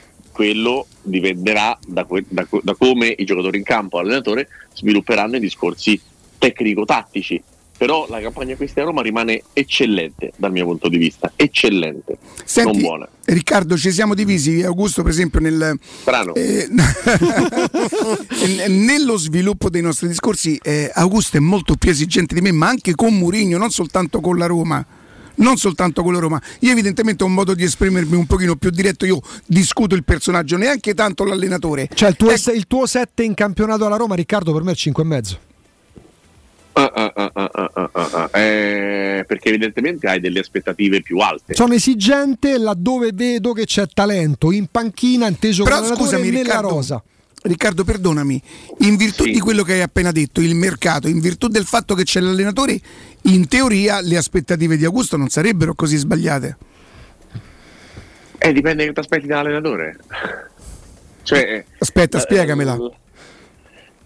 quello 0.41 0.87
dipenderà 1.03 1.77
da, 1.85 2.05
que- 2.05 2.25
da 2.27 2.45
co- 2.45 2.61
da 2.63 2.73
come 2.73 3.13
i 3.15 3.25
giocatori 3.25 3.59
in 3.59 3.63
campo 3.63 3.99
e 3.99 4.03
l'allenatore 4.03 4.47
svilupperanno 4.73 5.35
i 5.35 5.39
discorsi 5.39 6.01
tecnico-tattici. 6.39 7.43
Però 7.77 8.07
la 8.09 8.19
campagna 8.19 8.53
acquisti 8.53 8.79
a 8.79 8.83
Roma 8.83 9.03
rimane 9.03 9.43
eccellente 9.53 10.31
dal 10.35 10.51
mio 10.51 10.65
punto 10.65 10.87
di 10.87 10.97
vista, 10.97 11.31
eccellente, 11.35 12.17
Senti, 12.43 12.71
non 12.71 12.81
buona. 12.81 13.07
Riccardo, 13.25 13.77
ci 13.77 13.91
siamo 13.91 14.15
divisi, 14.15 14.63
Augusto 14.63 15.03
per 15.03 15.11
esempio 15.11 15.39
nel, 15.39 15.79
eh, 16.35 16.67
nello 18.67 19.17
sviluppo 19.17 19.69
dei 19.69 19.81
nostri 19.81 20.07
discorsi, 20.07 20.59
eh, 20.61 20.91
Augusto 20.93 21.37
è 21.37 21.39
molto 21.39 21.75
più 21.75 21.91
esigente 21.91 22.33
di 22.35 22.41
me, 22.41 22.51
ma 22.51 22.67
anche 22.67 22.93
con 22.95 23.15
Murigno, 23.15 23.57
non 23.59 23.69
soltanto 23.69 24.19
con 24.21 24.37
la 24.37 24.47
Roma. 24.47 24.85
Non 25.35 25.57
soltanto 25.57 26.09
la 26.11 26.19
Roma, 26.19 26.41
io 26.59 26.71
evidentemente 26.71 27.23
ho 27.23 27.27
un 27.27 27.33
modo 27.33 27.53
di 27.53 27.63
esprimermi 27.63 28.15
un 28.15 28.25
pochino 28.25 28.55
più 28.55 28.69
diretto, 28.69 29.05
io 29.05 29.21
discuto 29.45 29.95
il 29.95 30.03
personaggio, 30.03 30.57
neanche 30.57 30.93
tanto 30.93 31.23
l'allenatore. 31.23 31.89
Cioè 31.93 32.09
il 32.09 32.15
tuo, 32.15 32.31
il 32.31 32.67
tuo 32.67 32.85
7 32.85 33.23
in 33.23 33.33
campionato 33.33 33.85
alla 33.85 33.95
Roma, 33.97 34.15
Riccardo, 34.15 34.53
per 34.53 34.63
me 34.63 34.71
è 34.71 34.75
5,5. 34.75 35.37
Ah, 36.73 36.89
ah, 36.93 37.13
ah, 37.13 37.31
ah, 37.33 37.71
ah, 37.73 38.09
ah. 38.31 38.39
Eh, 38.39 39.25
perché 39.27 39.49
evidentemente 39.49 40.07
hai 40.07 40.21
delle 40.21 40.39
aspettative 40.39 41.01
più 41.01 41.17
alte. 41.17 41.53
Sono 41.53 41.73
esigente 41.73 42.57
laddove 42.57 43.11
vedo 43.13 43.51
che 43.51 43.65
c'è 43.65 43.87
talento 43.93 44.51
in 44.51 44.67
panchina, 44.67 45.27
inteso 45.27 45.63
Però 45.63 45.75
come 45.75 45.87
allenatore 45.87 46.09
scusami, 46.09 46.29
nella 46.29 46.43
Riccardo, 46.43 46.69
rosa. 46.69 47.03
Riccardo, 47.43 47.83
perdonami, 47.83 48.39
in 48.79 48.95
virtù 48.97 49.23
di 49.23 49.39
quello 49.39 49.63
che 49.63 49.73
hai 49.73 49.81
appena 49.81 50.11
detto, 50.11 50.41
il 50.41 50.53
mercato, 50.53 51.07
in 51.07 51.19
virtù 51.19 51.47
del 51.47 51.65
fatto 51.65 51.95
che 51.95 52.03
c'è 52.03 52.19
l'allenatore, 52.19 52.79
in 53.23 53.47
teoria 53.47 53.99
le 53.99 54.15
aspettative 54.15 54.77
di 54.77 54.85
Augusto 54.85 55.17
non 55.17 55.29
sarebbero 55.29 55.73
così 55.73 55.97
sbagliate. 55.97 56.57
Eh, 58.37 58.53
dipende 58.53 58.85
che 58.85 58.93
ti 58.93 58.99
aspetti 58.99 59.27
dall'allenatore. 59.27 59.97
Cioè, 61.23 61.65
Aspetta, 61.79 62.17
eh, 62.17 62.21
spiegamela. 62.21 62.77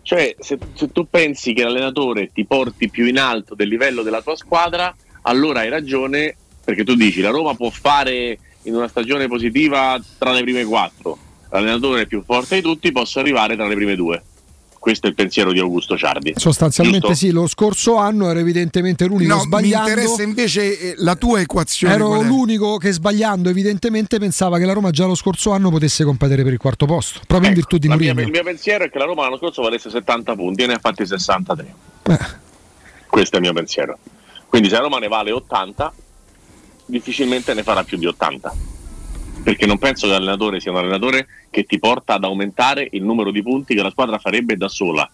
Cioè, 0.01 0.35
se, 0.39 0.57
se 0.73 0.91
tu 0.91 1.07
pensi 1.09 1.53
che 1.53 1.63
l'allenatore 1.63 2.29
ti 2.31 2.45
porti 2.45 2.89
più 2.89 3.05
in 3.05 3.17
alto 3.17 3.55
del 3.55 3.67
livello 3.67 4.01
della 4.01 4.21
tua 4.21 4.35
squadra, 4.35 4.95
allora 5.23 5.61
hai 5.61 5.69
ragione, 5.69 6.35
perché 6.63 6.83
tu 6.83 6.95
dici 6.95 7.21
la 7.21 7.31
Roma 7.31 7.55
può 7.55 7.69
fare 7.69 8.37
in 8.63 8.75
una 8.75 8.87
stagione 8.87 9.27
positiva 9.27 9.99
tra 10.17 10.31
le 10.31 10.41
prime 10.43 10.63
quattro, 10.65 11.17
l'allenatore 11.59 12.05
più 12.07 12.23
forte 12.25 12.55
di 12.55 12.61
tutti 12.61 12.91
possa 12.91 13.19
arrivare 13.19 13.55
tra 13.55 13.67
le 13.67 13.75
prime 13.75 13.95
due. 13.95 14.21
Questo 14.85 15.07
è 15.07 15.09
il 15.09 15.15
pensiero 15.15 15.51
di 15.51 15.57
Augusto 15.57 15.97
Ciardi. 15.97 16.33
Sostanzialmente 16.35 17.07
Giusto? 17.07 17.25
sì, 17.25 17.31
lo 17.31 17.47
scorso 17.47 17.95
anno 17.95 18.29
ero 18.29 18.37
evidentemente 18.37 19.07
l'unico 19.07 19.31
No, 19.33 19.39
mi 19.39 19.45
sbagliando. 19.45 19.89
interessa 19.89 20.21
invece 20.21 20.79
eh, 20.79 20.93
la 20.97 21.15
tua 21.15 21.39
equazione. 21.39 21.95
Ero 21.95 22.21
l'unico 22.21 22.77
che 22.77 22.91
sbagliando 22.91 23.49
evidentemente 23.49 24.19
pensava 24.19 24.59
che 24.59 24.65
la 24.65 24.73
Roma 24.73 24.91
già 24.91 25.07
lo 25.07 25.15
scorso 25.15 25.51
anno 25.53 25.71
potesse 25.71 26.03
competere 26.03 26.43
per 26.43 26.53
il 26.53 26.59
quarto 26.59 26.85
posto, 26.85 27.19
proprio 27.25 27.49
in 27.49 27.55
virtù 27.55 27.77
di 27.77 27.87
Mourinho. 27.87 28.21
il 28.21 28.29
mio 28.29 28.43
pensiero 28.43 28.83
è 28.83 28.91
che 28.91 28.99
la 28.99 29.05
Roma 29.05 29.23
l'anno 29.23 29.37
scorso 29.37 29.63
valesse 29.63 29.89
70 29.89 30.35
punti 30.35 30.61
e 30.61 30.67
ne 30.67 30.73
ha 30.73 30.79
fatti 30.79 31.03
63. 31.03 31.73
Eh. 32.03 32.19
Questo 33.07 33.37
è 33.37 33.39
il 33.39 33.45
mio 33.45 33.53
pensiero. 33.53 33.97
Quindi 34.47 34.67
se 34.69 34.75
la 34.75 34.81
Roma 34.81 34.99
ne 34.99 35.07
vale 35.07 35.31
80, 35.31 35.93
difficilmente 36.85 37.55
ne 37.55 37.63
farà 37.63 37.83
più 37.83 37.97
di 37.97 38.05
80. 38.05 38.53
Perché 39.45 39.67
non 39.67 39.77
penso 39.77 40.07
che 40.07 40.13
l'allenatore 40.13 40.59
sia 40.59 40.71
un 40.71 40.77
allenatore 40.77 41.27
che 41.51 41.65
ti 41.65 41.77
porta 41.77 42.15
ad 42.15 42.23
aumentare 42.23 42.87
il 42.93 43.03
numero 43.03 43.29
di 43.29 43.43
punti 43.43 43.75
che 43.75 43.83
la 43.83 43.91
squadra 43.91 44.17
farebbe 44.17 44.57
da 44.57 44.67
sola. 44.67 45.07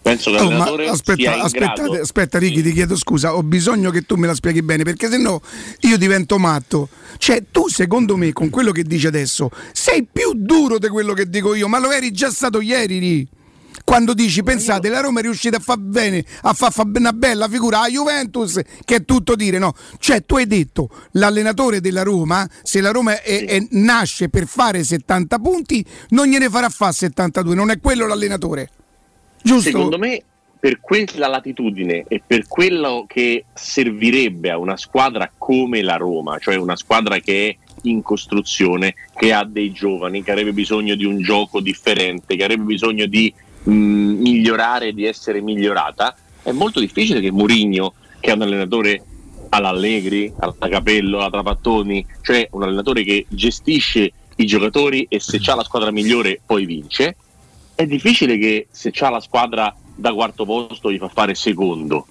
Penso 0.00 0.30
che 0.30 0.38
Oh, 0.38 0.44
l'allenatore 0.44 0.84
sia 0.84 0.92
aspetta, 0.92 1.42
aspettate, 1.42 1.98
aspetta 1.98 2.38
Ricky, 2.38 2.62
ti 2.62 2.72
chiedo 2.72 2.96
scusa, 2.96 3.34
ho 3.34 3.42
bisogno 3.42 3.90
che 3.90 4.06
tu 4.06 4.16
me 4.16 4.26
la 4.26 4.34
spieghi 4.34 4.62
bene 4.62 4.82
perché 4.82 5.10
sennò 5.10 5.38
io 5.80 5.98
divento 5.98 6.38
matto. 6.38 6.88
Cioè, 7.18 7.44
tu 7.50 7.68
secondo 7.68 8.16
me 8.16 8.32
con 8.32 8.48
quello 8.48 8.72
che 8.72 8.82
dici 8.82 9.06
adesso 9.06 9.50
sei 9.72 10.06
più 10.10 10.32
duro 10.34 10.78
di 10.78 10.88
quello 10.88 11.12
che 11.12 11.28
dico 11.28 11.54
io, 11.54 11.68
ma 11.68 11.78
lo 11.78 11.90
eri 11.90 12.12
già 12.12 12.30
stato 12.30 12.62
ieri 12.62 12.98
Ri. 12.98 13.28
Quando 13.84 14.14
dici, 14.14 14.42
pensate, 14.42 14.88
la 14.88 15.00
Roma 15.00 15.20
è 15.20 15.22
riuscita 15.22 15.58
a 15.58 15.60
far 15.60 15.78
bene, 15.78 16.24
a 16.42 16.54
far 16.54 16.72
fa 16.72 16.84
una 16.92 17.12
bella 17.12 17.48
figura 17.48 17.82
a 17.82 17.88
Juventus, 17.88 18.58
che 18.84 18.96
è 18.96 19.04
tutto 19.04 19.36
dire, 19.36 19.58
no? 19.58 19.74
Cioè, 19.98 20.24
tu 20.24 20.36
hai 20.36 20.46
detto, 20.46 20.88
l'allenatore 21.12 21.80
della 21.80 22.02
Roma, 22.02 22.48
se 22.62 22.80
la 22.80 22.90
Roma 22.90 23.20
è- 23.20 23.44
è- 23.44 23.66
nasce 23.72 24.30
per 24.30 24.46
fare 24.46 24.82
70 24.82 25.38
punti, 25.38 25.84
non 26.10 26.26
gliene 26.26 26.48
farà 26.48 26.70
fare 26.70 26.92
72, 26.94 27.54
non 27.54 27.70
è 27.70 27.78
quello 27.78 28.06
l'allenatore. 28.06 28.70
Giusto? 29.42 29.70
Secondo 29.70 29.98
me, 29.98 30.22
per 30.58 30.80
quella 30.80 31.28
latitudine 31.28 32.06
e 32.08 32.22
per 32.26 32.48
quello 32.48 33.04
che 33.06 33.44
servirebbe 33.52 34.50
a 34.50 34.56
una 34.56 34.78
squadra 34.78 35.30
come 35.36 35.82
la 35.82 35.96
Roma, 35.96 36.38
cioè 36.38 36.56
una 36.56 36.74
squadra 36.74 37.18
che 37.18 37.48
è 37.50 37.56
in 37.82 38.00
costruzione, 38.00 38.94
che 39.14 39.34
ha 39.34 39.44
dei 39.44 39.72
giovani, 39.72 40.22
che 40.22 40.30
avrebbe 40.30 40.54
bisogno 40.54 40.94
di 40.94 41.04
un 41.04 41.20
gioco 41.20 41.60
differente, 41.60 42.34
che 42.34 42.42
avrebbe 42.42 42.64
bisogno 42.64 43.04
di 43.04 43.30
mh, 43.64 43.72
migliorare 43.72 44.88
e 44.88 44.92
di 44.92 45.04
essere 45.04 45.40
migliorata, 45.40 46.16
è 46.42 46.52
molto 46.52 46.80
difficile 46.80 47.20
che 47.20 47.30
Mourinho, 47.30 47.94
che 48.20 48.30
è 48.30 48.34
un 48.34 48.42
allenatore 48.42 49.02
all'Allegri, 49.48 50.32
alla 50.38 50.68
Capello, 50.68 51.18
alla 51.18 51.30
Trapattoni, 51.30 52.04
cioè 52.22 52.48
un 52.52 52.62
allenatore 52.62 53.02
che 53.02 53.26
gestisce 53.28 54.12
i 54.36 54.46
giocatori 54.46 55.06
e 55.08 55.20
se 55.20 55.38
c'ha 55.40 55.54
la 55.54 55.62
squadra 55.62 55.90
migliore 55.90 56.40
poi 56.44 56.66
vince, 56.66 57.16
è 57.74 57.86
difficile 57.86 58.38
che 58.38 58.68
se 58.70 58.90
c'ha 58.92 59.10
la 59.10 59.20
squadra 59.20 59.74
da 59.94 60.12
quarto 60.12 60.44
posto 60.44 60.90
gli 60.90 60.98
fa 60.98 61.08
fare 61.08 61.34
secondo. 61.34 62.06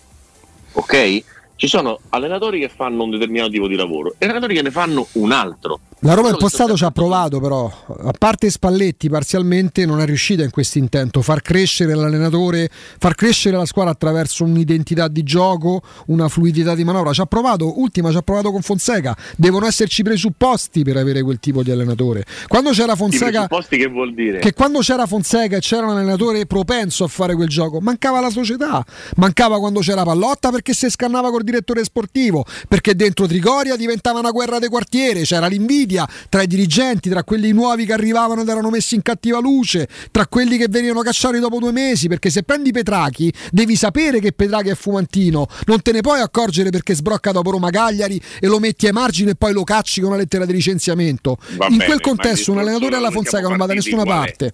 Ok? 0.73 1.23
Ci 1.55 1.67
sono 1.67 1.99
allenatori 2.09 2.59
che 2.59 2.69
fanno 2.69 3.03
un 3.03 3.11
determinato 3.11 3.51
tipo 3.51 3.67
di 3.67 3.75
lavoro 3.75 4.15
e 4.17 4.25
allenatori 4.25 4.55
che 4.55 4.61
ne 4.61 4.71
fanno 4.71 5.07
un 5.13 5.31
altro. 5.31 5.79
La 6.05 6.15
Roma 6.15 6.31
in 6.31 6.35
passato 6.37 6.75
ci 6.75 6.83
ha 6.83 6.91
provato 6.91 7.39
però, 7.39 7.71
a 7.87 8.11
parte 8.11 8.49
Spalletti 8.49 9.07
parzialmente 9.07 9.85
non 9.85 10.01
è 10.01 10.05
riuscita 10.05 10.43
in 10.43 10.49
questo 10.49 10.77
intento, 10.77 11.21
far 11.21 11.41
crescere 11.41 11.95
l'allenatore, 11.95 12.69
far 12.69 13.15
crescere 13.15 13.55
la 13.55 13.65
squadra 13.65 13.93
attraverso 13.93 14.43
un'identità 14.43 15.07
di 15.07 15.23
gioco, 15.23 15.81
una 16.07 16.27
fluidità 16.27 16.75
di 16.75 16.83
manovra, 16.83 17.13
ci 17.13 17.21
ha 17.21 17.25
provato, 17.25 17.79
ultima 17.79 18.11
ci 18.11 18.17
ha 18.17 18.21
provato 18.21 18.51
con 18.51 18.61
Fonseca, 18.61 19.15
devono 19.37 19.65
esserci 19.65 20.03
presupposti 20.03 20.83
per 20.83 20.97
avere 20.97 21.21
quel 21.21 21.39
tipo 21.39 21.63
di 21.63 21.71
allenatore. 21.71 22.25
Quando 22.49 22.71
c'era 22.71 22.97
Fonseca 22.97 23.47
presupposti 23.47 23.77
che 23.77 23.87
vuol 23.87 24.13
dire? 24.13 24.39
che 24.39 24.51
quando 24.51 24.79
c'era 24.79 25.05
Fonseca 25.05 25.55
e 25.55 25.61
c'era 25.61 25.85
un 25.85 25.95
allenatore 25.95 26.45
propenso 26.45 27.05
a 27.05 27.07
fare 27.07 27.33
quel 27.33 27.47
gioco, 27.47 27.79
mancava 27.79 28.19
la 28.19 28.29
società, 28.29 28.83
mancava 29.15 29.57
quando 29.57 29.79
c'era 29.79 30.03
Pallotta 30.03 30.51
perché 30.51 30.73
si 30.73 30.89
scannava 30.89 31.29
col 31.29 31.43
direttore 31.43 31.81
sportivo, 31.85 32.43
perché 32.67 32.93
dentro 32.93 33.25
Trigoria 33.25 33.77
diventava 33.77 34.19
una 34.19 34.31
guerra 34.31 34.59
di 34.59 34.67
quartiere, 34.67 35.21
c'era 35.21 35.47
l'invidia 35.47 35.91
tra 36.29 36.41
i 36.41 36.47
dirigenti, 36.47 37.09
tra 37.09 37.23
quelli 37.23 37.51
nuovi 37.51 37.85
che 37.85 37.93
arrivavano 37.93 38.41
ed 38.41 38.49
erano 38.49 38.69
messi 38.69 38.95
in 38.95 39.01
cattiva 39.01 39.39
luce, 39.39 39.87
tra 40.11 40.27
quelli 40.27 40.57
che 40.57 40.67
venivano 40.69 41.01
cacciati 41.01 41.39
dopo 41.39 41.59
due 41.59 41.71
mesi, 41.71 42.07
perché 42.07 42.29
se 42.29 42.43
prendi 42.43 42.71
Petrachi 42.71 43.33
devi 43.51 43.75
sapere 43.75 44.19
che 44.19 44.31
Petrachi 44.31 44.69
è 44.69 44.75
fumantino, 44.75 45.47
non 45.65 45.81
te 45.81 45.91
ne 45.91 46.01
puoi 46.01 46.19
accorgere 46.19 46.69
perché 46.69 46.95
sbrocca 46.95 47.31
dopo 47.31 47.51
Roma 47.51 47.69
Cagliari 47.69 48.21
e 48.39 48.47
lo 48.47 48.59
metti 48.59 48.85
ai 48.87 48.93
margini 48.93 49.31
e 49.31 49.35
poi 49.35 49.53
lo 49.53 49.63
cacci 49.63 50.01
con 50.01 50.09
una 50.09 50.19
lettera 50.19 50.45
di 50.45 50.53
licenziamento. 50.53 51.37
Va 51.57 51.67
in 51.67 51.77
bene, 51.77 51.85
quel 51.85 52.01
contesto 52.01 52.51
un 52.51 52.59
allenatore 52.59 52.95
alla 52.95 53.11
Fonseca 53.11 53.47
non 53.47 53.57
va 53.57 53.65
da 53.65 53.73
nessuna 53.73 54.03
parte. 54.03 54.53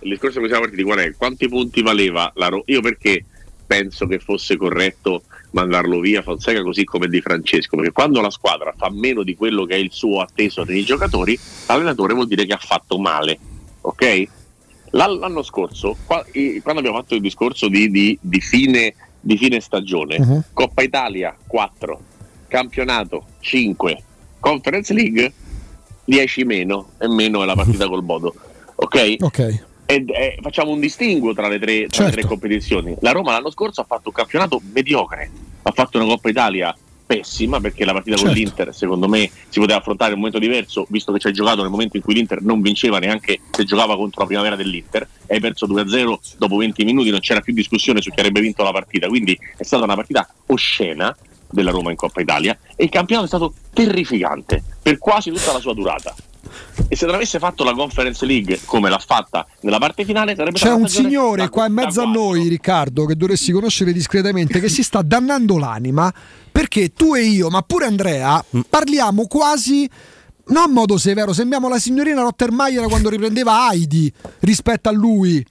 Il 0.00 0.10
discorso 0.10 0.40
che 0.40 0.46
siamo 0.46 0.62
partiti 0.62 0.82
qual 0.82 0.98
è? 0.98 1.14
Quanti 1.16 1.48
punti 1.48 1.82
valeva 1.82 2.32
la 2.34 2.48
Roma? 2.48 2.62
Io 2.66 2.80
perché 2.80 3.24
penso 3.66 4.06
che 4.06 4.18
fosse 4.18 4.56
corretto 4.56 5.22
mandarlo 5.52 6.00
via 6.00 6.22
Fonseca 6.22 6.62
così 6.62 6.84
come 6.84 7.08
Di 7.08 7.20
Francesco, 7.20 7.76
perché 7.76 7.92
quando 7.92 8.20
la 8.20 8.30
squadra 8.30 8.74
fa 8.76 8.90
meno 8.90 9.22
di 9.22 9.34
quello 9.36 9.64
che 9.64 9.74
è 9.74 9.78
il 9.78 9.90
suo 9.92 10.20
atteso 10.20 10.64
nei 10.64 10.84
giocatori, 10.84 11.38
l'allenatore 11.66 12.14
vuol 12.14 12.26
dire 12.26 12.44
che 12.44 12.52
ha 12.52 12.58
fatto 12.60 12.98
male, 12.98 13.38
ok? 13.82 14.24
L'anno 14.94 15.42
scorso, 15.42 15.96
quando 16.04 16.78
abbiamo 16.80 16.98
fatto 16.98 17.14
il 17.14 17.20
discorso 17.22 17.68
di, 17.68 17.90
di- 17.90 18.18
di 18.20 18.40
fine, 18.40 18.94
di 19.20 19.36
fine 19.38 19.60
stagione, 19.60 20.18
Mhm. 20.18 20.44
Coppa 20.52 20.82
Italia 20.82 21.34
4, 21.46 22.00
campionato 22.48 23.26
5, 23.40 24.02
Conference 24.40 24.92
League 24.92 25.32
10 26.04 26.44
meno, 26.44 26.90
e 26.98 27.08
meno 27.08 27.42
è 27.42 27.46
la 27.46 27.54
partita 27.54 27.88
col 27.88 28.02
Bodo, 28.02 28.34
ok? 28.74 29.16
Ok. 29.20 29.64
Ed, 29.92 30.08
eh, 30.08 30.38
facciamo 30.40 30.70
un 30.70 30.80
distinguo 30.80 31.34
tra, 31.34 31.48
le 31.48 31.58
tre, 31.58 31.86
tra 31.86 32.04
le 32.04 32.10
Certo. 32.10 32.10
tre 32.12 32.24
competizioni. 32.24 32.96
La 33.00 33.12
Roma 33.12 33.32
l'anno 33.32 33.50
scorso 33.50 33.82
ha 33.82 33.84
fatto 33.84 34.08
un 34.08 34.14
campionato 34.14 34.60
mediocre, 34.72 35.30
ha 35.62 35.70
fatto 35.70 35.98
una 35.98 36.06
Coppa 36.06 36.30
Italia 36.30 36.74
pessima 37.04 37.60
perché 37.60 37.84
la 37.84 37.92
partita 37.92 38.16
con 38.16 38.26
Certo. 38.26 38.40
l'Inter 38.40 38.74
secondo 38.74 39.06
me 39.06 39.28
si 39.50 39.58
poteva 39.58 39.80
affrontare 39.80 40.12
in 40.12 40.16
un 40.16 40.22
momento 40.24 40.40
diverso 40.40 40.86
visto 40.88 41.12
che 41.12 41.18
ci 41.18 41.26
hai 41.26 41.32
giocato 41.34 41.60
nel 41.60 41.70
momento 41.70 41.98
in 41.98 42.02
cui 42.02 42.14
l'Inter 42.14 42.40
non 42.40 42.62
vinceva 42.62 42.98
neanche 43.00 43.40
se 43.50 43.64
giocava 43.64 43.96
contro 43.96 44.22
la 44.22 44.26
primavera 44.28 44.56
dell'Inter 44.56 45.06
hai 45.28 45.38
perso 45.40 45.66
2-0 45.66 46.16
dopo 46.38 46.56
20 46.56 46.84
minuti 46.84 47.10
non 47.10 47.20
c'era 47.20 47.40
più 47.40 47.52
discussione 47.52 48.00
su 48.00 48.08
chi 48.10 48.20
avrebbe 48.20 48.40
vinto 48.40 48.62
la 48.62 48.70
partita 48.70 49.08
quindi 49.08 49.38
è 49.58 49.62
stata 49.62 49.84
una 49.84 49.96
partita 49.96 50.26
oscena 50.46 51.14
della 51.50 51.70
Roma 51.70 51.90
in 51.90 51.96
Coppa 51.96 52.22
Italia 52.22 52.56
e 52.76 52.84
il 52.84 52.90
campionato 52.90 53.26
è 53.26 53.28
stato 53.28 53.52
terrificante 53.74 54.62
per 54.80 54.96
quasi 54.96 55.30
tutta 55.30 55.52
la 55.52 55.58
sua 55.60 55.74
durata 55.74 56.14
E 56.88 56.96
se 56.96 57.06
non 57.06 57.14
avesse 57.14 57.38
fatto 57.38 57.64
la 57.64 57.72
Conference 57.74 58.24
League 58.24 58.60
come 58.64 58.88
l'ha 58.88 58.98
fatta 58.98 59.46
nella 59.60 59.78
parte 59.78 60.04
finale, 60.04 60.34
sarebbe 60.34 60.58
C'è 60.58 60.66
stata 60.66 60.74
un 60.74 60.88
signore 60.88 61.42
da- 61.42 61.48
qua 61.48 61.66
in 61.66 61.72
mezzo 61.72 62.02
a 62.02 62.06
noi, 62.06 62.48
Riccardo, 62.48 63.04
che 63.04 63.16
dovresti 63.16 63.52
conoscere 63.52 63.92
discretamente, 63.92 64.60
che 64.60 64.68
si 64.68 64.82
sta 64.82 65.02
dannando 65.02 65.58
l'anima 65.58 66.12
perché 66.52 66.92
tu 66.92 67.14
e 67.14 67.22
io, 67.22 67.48
ma 67.48 67.62
pure 67.62 67.86
Andrea, 67.86 68.44
parliamo 68.68 69.26
quasi. 69.26 69.88
Non 70.44 70.64
in 70.68 70.72
modo 70.74 70.98
severo, 70.98 71.32
sembriamo 71.32 71.68
la 71.68 71.78
signorina 71.78 72.20
Rottermeier 72.22 72.86
quando 72.88 73.08
riprendeva 73.08 73.70
Heidi 73.70 74.12
rispetto 74.40 74.88
a 74.88 74.92
lui, 74.92 75.44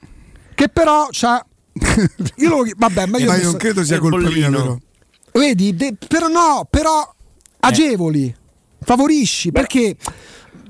che 0.53 0.67
però 0.69 1.07
c'ha. 1.09 1.43
Io 2.37 2.49
lo... 2.49 2.65
Vabbè, 2.75 3.05
ma 3.05 3.17
io 3.17 3.27
Ma 3.27 3.37
io 3.37 3.43
non 3.43 3.55
credo 3.55 3.83
sia 3.83 3.97
colpa 3.99 4.29
mia, 4.29 4.49
però. 4.49 4.77
Vedi, 5.31 5.73
de- 5.73 5.95
però 6.07 6.27
no, 6.27 6.67
però 6.69 7.09
agevoli, 7.61 8.35
favorisci, 8.81 9.51
perché 9.51 9.95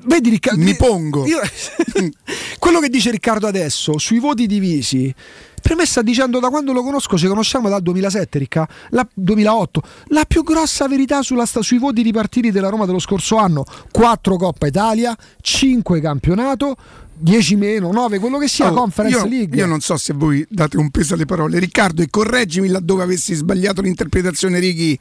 vedi 0.06 0.30
Riccardo, 0.30 0.62
Mi 0.64 0.76
pongo. 0.76 1.26
io- 1.26 1.40
quello 2.60 2.80
che 2.80 2.90
dice 2.90 3.12
Riccardo 3.12 3.48
adesso 3.48 3.98
sui 3.98 4.20
voti 4.20 4.46
divisi 4.48 5.14
per 5.62 5.76
me 5.76 5.86
sta 5.86 6.02
dicendo 6.02 6.40
da 6.40 6.50
quando 6.50 6.74
lo 6.74 6.82
conosco, 6.82 7.20
ci 7.20 7.28
conosciamo 7.28 7.70
dal 7.70 7.84
2007, 7.84 8.40
Ricca, 8.40 8.68
la 8.90 9.08
2008, 9.14 9.82
la 10.08 10.26
più 10.26 10.44
grossa 10.44 10.88
verità 10.88 11.22
sulla 11.22 11.46
sui 11.46 11.78
voti 11.78 12.02
ripartiti 12.02 12.50
della 12.50 12.70
Roma 12.70 12.88
dello 12.88 12.98
scorso 12.98 13.38
anno, 13.38 13.64
4 13.92 14.38
Coppa 14.38 14.66
Italia, 14.66 15.16
5 15.40 16.02
campionato, 16.02 16.76
10 17.16 17.56
meno, 17.58 17.92
9, 17.92 18.18
quello 18.18 18.40
che 18.40 18.48
sia, 18.48 18.72
Oh, 18.72 18.74
Conference 18.74 19.20
io, 19.20 19.26
League. 19.28 19.56
io 19.56 19.68
non 19.68 19.82
so 19.82 19.98
se 19.98 20.14
voi 20.14 20.44
date 20.50 20.78
un 20.78 20.90
peso 20.90 21.14
alle 21.14 21.26
parole. 21.26 21.60
Riccardo, 21.60 22.02
e 22.02 22.08
correggimi 22.10 22.68
laddove 22.68 23.04
avessi 23.04 23.36
sbagliato 23.36 23.82
l'interpretazione, 23.82 24.58
Righi. 24.58 24.98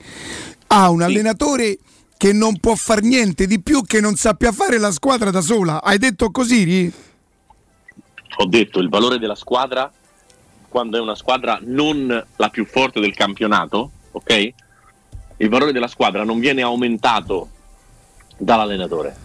Ha 0.67 0.91
un 0.91 1.01
allenatore 1.01 1.79
che 2.21 2.35
non 2.35 2.61
può 2.61 2.75
far 2.75 3.01
niente 3.01 3.47
di 3.47 3.63
più 3.63 3.83
che 3.83 3.99
non 3.99 4.15
sappia 4.15 4.53
fare 4.53 4.77
la 4.77 4.91
squadra 4.91 5.31
da 5.31 5.41
sola. 5.41 5.83
Hai 5.83 5.97
detto 5.97 6.31
così, 6.31 6.65
Ri? 6.65 6.93
Ho 8.37 8.45
detto 8.45 8.79
il 8.79 8.91
valore 8.91 9.19
della 9.19 9.35
squadra 9.35 9.91
quando 10.69 10.99
è 10.99 11.01
una 11.01 11.15
squadra 11.15 11.59
non 11.63 12.27
la 12.37 12.49
più 12.51 12.67
forte 12.67 13.01
del 13.01 13.15
campionato, 13.15 13.91
ok? 14.11 14.53
Il 15.39 15.49
valore 15.49 15.73
della 15.73 15.89
squadra 15.89 16.23
non 16.23 16.41
viene 16.41 16.61
aumentato 16.61 17.49
dall'allenatore, 18.37 19.17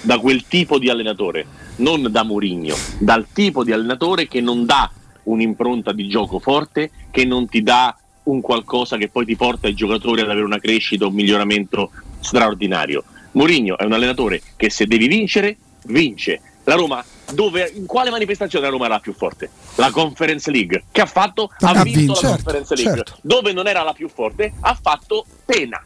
da 0.00 0.18
quel 0.18 0.48
tipo 0.48 0.80
di 0.80 0.90
allenatore, 0.90 1.46
non 1.76 2.10
da 2.10 2.24
Mourinho, 2.24 2.74
dal 2.98 3.28
tipo 3.32 3.62
di 3.62 3.70
allenatore 3.70 4.26
che 4.26 4.40
non 4.40 4.66
dà 4.66 4.90
un'impronta 5.22 5.92
di 5.92 6.08
gioco 6.08 6.40
forte, 6.40 6.90
che 7.12 7.24
non 7.24 7.46
ti 7.46 7.62
dà 7.62 7.96
un 8.24 8.40
qualcosa 8.40 8.96
che 8.96 9.08
poi 9.08 9.24
ti 9.24 9.36
porta 9.36 9.68
i 9.68 9.74
giocatori 9.74 10.22
ad 10.22 10.30
avere 10.30 10.44
una 10.44 10.58
crescita, 10.58 11.06
un 11.06 11.14
miglioramento 11.14 11.92
straordinario. 12.26 13.04
Mourinho 13.32 13.78
è 13.78 13.84
un 13.84 13.92
allenatore 13.92 14.42
che 14.56 14.70
se 14.70 14.86
devi 14.86 15.06
vincere, 15.06 15.56
vince. 15.84 16.40
La 16.64 16.74
Roma, 16.74 17.04
dove, 17.32 17.72
in 17.76 17.86
quale 17.86 18.10
manifestazione 18.10 18.64
la 18.64 18.70
Roma 18.72 18.86
era 18.86 18.94
la 18.94 19.00
più 19.00 19.14
forte? 19.14 19.50
La 19.76 19.90
Conference 19.90 20.50
League. 20.50 20.84
Che 20.90 21.00
ha 21.00 21.06
fatto? 21.06 21.50
Ha, 21.60 21.70
Ha 21.70 21.82
vinto 21.82 21.98
vinto, 21.98 22.12
la 22.14 22.18
certo, 22.18 22.34
Conference 22.42 22.74
League. 22.74 22.94
certo. 22.96 23.18
Dove 23.22 23.52
non 23.52 23.68
era 23.68 23.82
la 23.82 23.92
più 23.92 24.08
forte, 24.08 24.52
ha 24.60 24.76
fatto 24.80 25.24
pena. 25.44 25.80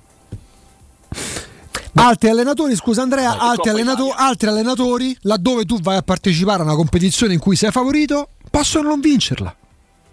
Altri 1.95 2.29
allenatori, 2.31 2.75
scusa 2.77 3.03
Andrea, 3.03 3.37
altri, 3.37 3.69
allenato- 3.69 4.15
altri 4.17 4.49
allenatori, 4.49 5.15
laddove 5.23 5.65
tu 5.67 5.81
vai 5.81 5.97
a 5.97 6.03
partecipare 6.03 6.63
a 6.63 6.65
una 6.65 6.75
competizione 6.77 7.35
in 7.35 7.41
cui 7.41 7.57
sei 7.57 7.71
favorito, 7.71 8.31
possono 8.49 8.89
non 8.89 9.01
vincerla. 9.01 9.55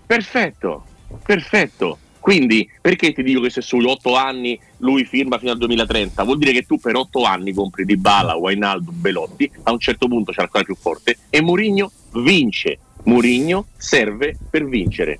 Perfetto, 0.05 0.83
perfetto. 1.23 1.97
Quindi 2.27 2.69
perché 2.81 3.13
ti 3.13 3.23
dico 3.23 3.39
che 3.39 3.49
se 3.49 3.61
sui 3.61 3.85
otto 3.85 4.17
anni 4.17 4.59
lui 4.79 5.05
firma 5.05 5.39
fino 5.39 5.53
al 5.53 5.57
2030, 5.59 6.23
vuol 6.23 6.37
dire 6.37 6.51
che 6.51 6.63
tu 6.63 6.77
per 6.77 6.97
otto 6.97 7.23
anni 7.23 7.53
compri 7.53 7.85
Di 7.85 7.95
Bala, 7.95 8.35
Wainaldo, 8.35 8.91
Belotti, 8.91 9.49
a 9.63 9.71
un 9.71 9.79
certo 9.79 10.09
punto 10.09 10.33
c'è 10.33 10.45
squadra 10.45 10.63
più 10.63 10.75
forte 10.75 11.19
e 11.29 11.41
Mourinho 11.41 11.89
vince. 12.15 12.79
Mourinho 13.03 13.67
serve 13.77 14.35
per 14.49 14.65
vincere, 14.65 15.19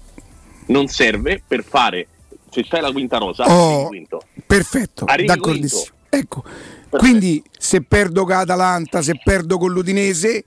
non 0.66 0.90
serve 0.90 1.42
per 1.48 1.64
fare, 1.64 2.08
se 2.50 2.64
c'è 2.64 2.82
la 2.82 2.92
quinta 2.92 3.20
rosa, 3.20 3.46
Oh, 3.46 3.88
quinto. 3.88 4.24
Perfetto, 4.46 5.06
Arrivi 5.06 5.30
d'accordissimo. 5.30 5.96
Ecco, 6.10 6.44
quindi 6.90 7.42
se 7.58 7.84
perdo 7.84 8.26
con 8.26 8.36
Atalanta, 8.36 9.02
se 9.02 9.14
perdo 9.24 9.58
con 9.58 9.72
l'Udinese, 9.72 10.44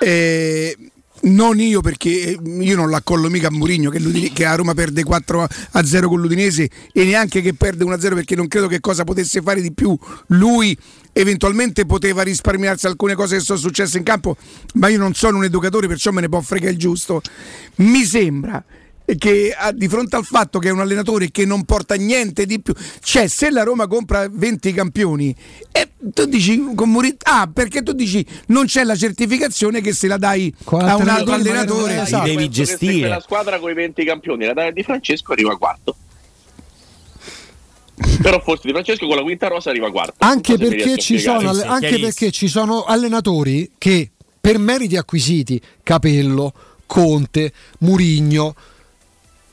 eh, 0.00 0.74
non 1.22 1.58
io 1.60 1.80
perché 1.80 2.32
eh, 2.32 2.38
io 2.42 2.76
non 2.76 2.90
l'accollo 2.90 3.28
mica 3.28 3.48
a 3.48 3.50
Mourinho 3.50 3.90
che, 3.90 4.30
che 4.32 4.44
a 4.44 4.54
Roma 4.54 4.74
perde 4.74 5.02
4 5.02 5.48
a 5.72 5.84
0 5.84 6.08
con 6.08 6.20
l'Udinese 6.20 6.68
e 6.92 7.04
neanche 7.04 7.40
che 7.42 7.54
perde 7.54 7.84
1 7.84 7.94
a 7.94 8.00
0 8.00 8.14
perché 8.14 8.36
non 8.36 8.48
credo 8.48 8.68
che 8.68 8.80
cosa 8.80 9.04
potesse 9.04 9.42
fare 9.42 9.60
di 9.60 9.72
più 9.72 9.96
lui. 10.28 10.76
Eventualmente 11.12 11.86
poteva 11.86 12.22
risparmiarsi 12.22 12.86
alcune 12.86 13.14
cose 13.14 13.36
che 13.36 13.42
sono 13.42 13.58
successe 13.58 13.98
in 13.98 14.04
campo 14.04 14.36
ma 14.74 14.88
io 14.88 14.98
non 14.98 15.12
sono 15.14 15.38
un 15.38 15.44
educatore 15.44 15.88
perciò 15.88 16.12
me 16.12 16.20
ne 16.20 16.28
può 16.28 16.40
fregare 16.40 16.72
il 16.72 16.78
giusto. 16.78 17.20
Mi 17.76 18.04
sembra 18.04 18.62
che 19.16 19.54
a- 19.56 19.72
di 19.72 19.88
fronte 19.88 20.16
al 20.16 20.24
fatto 20.24 20.58
che 20.58 20.68
è 20.68 20.72
un 20.72 20.80
allenatore 20.80 21.30
che 21.30 21.44
non 21.44 21.64
porta 21.64 21.94
niente 21.94 22.46
di 22.46 22.60
più, 22.60 22.74
cioè 23.02 23.26
se 23.28 23.50
la 23.50 23.62
Roma 23.62 23.86
compra 23.86 24.28
20 24.30 24.72
campioni, 24.72 25.34
e 25.72 25.90
tu 26.12 26.24
dici 26.26 26.72
con 26.74 26.90
Muri- 26.90 27.16
ah, 27.24 27.50
perché 27.52 27.82
tu 27.82 27.92
dici 27.92 28.24
non 28.46 28.66
c'è 28.66 28.84
la 28.84 28.96
certificazione 28.96 29.80
che 29.80 29.92
se 29.92 30.06
la 30.06 30.16
dai 30.16 30.52
a 30.66 30.96
un 30.96 31.08
altro 31.08 31.34
allenatore. 31.34 31.94
Io 31.94 32.04
penso 32.04 32.22
che 32.22 32.66
se 32.66 32.76
quella 32.76 33.20
squadra 33.20 33.58
con 33.58 33.70
i 33.70 33.74
20 33.74 34.04
campioni 34.04 34.44
la 34.46 34.52
dai 34.52 34.68
a 34.68 34.70
Di 34.72 34.82
Francesco 34.82 35.32
arriva 35.32 35.56
quarto. 35.58 35.96
Però 38.22 38.40
forse 38.40 38.62
Di 38.66 38.72
Francesco 38.72 39.06
con 39.06 39.16
la 39.16 39.22
quinta 39.22 39.48
rosa 39.48 39.70
arriva 39.70 39.90
quarto. 39.90 40.14
Anche 40.18 40.52
so 40.54 40.58
perché, 40.58 40.96
ci 40.96 41.18
sono, 41.18 41.50
alle- 41.50 41.64
anche 41.64 41.98
perché 41.98 42.30
ci 42.30 42.48
sono 42.48 42.84
allenatori 42.84 43.72
che 43.76 44.10
per 44.40 44.58
meriti 44.58 44.96
acquisiti, 44.96 45.60
Capello, 45.82 46.52
Conte, 46.86 47.52
Murigno, 47.80 48.54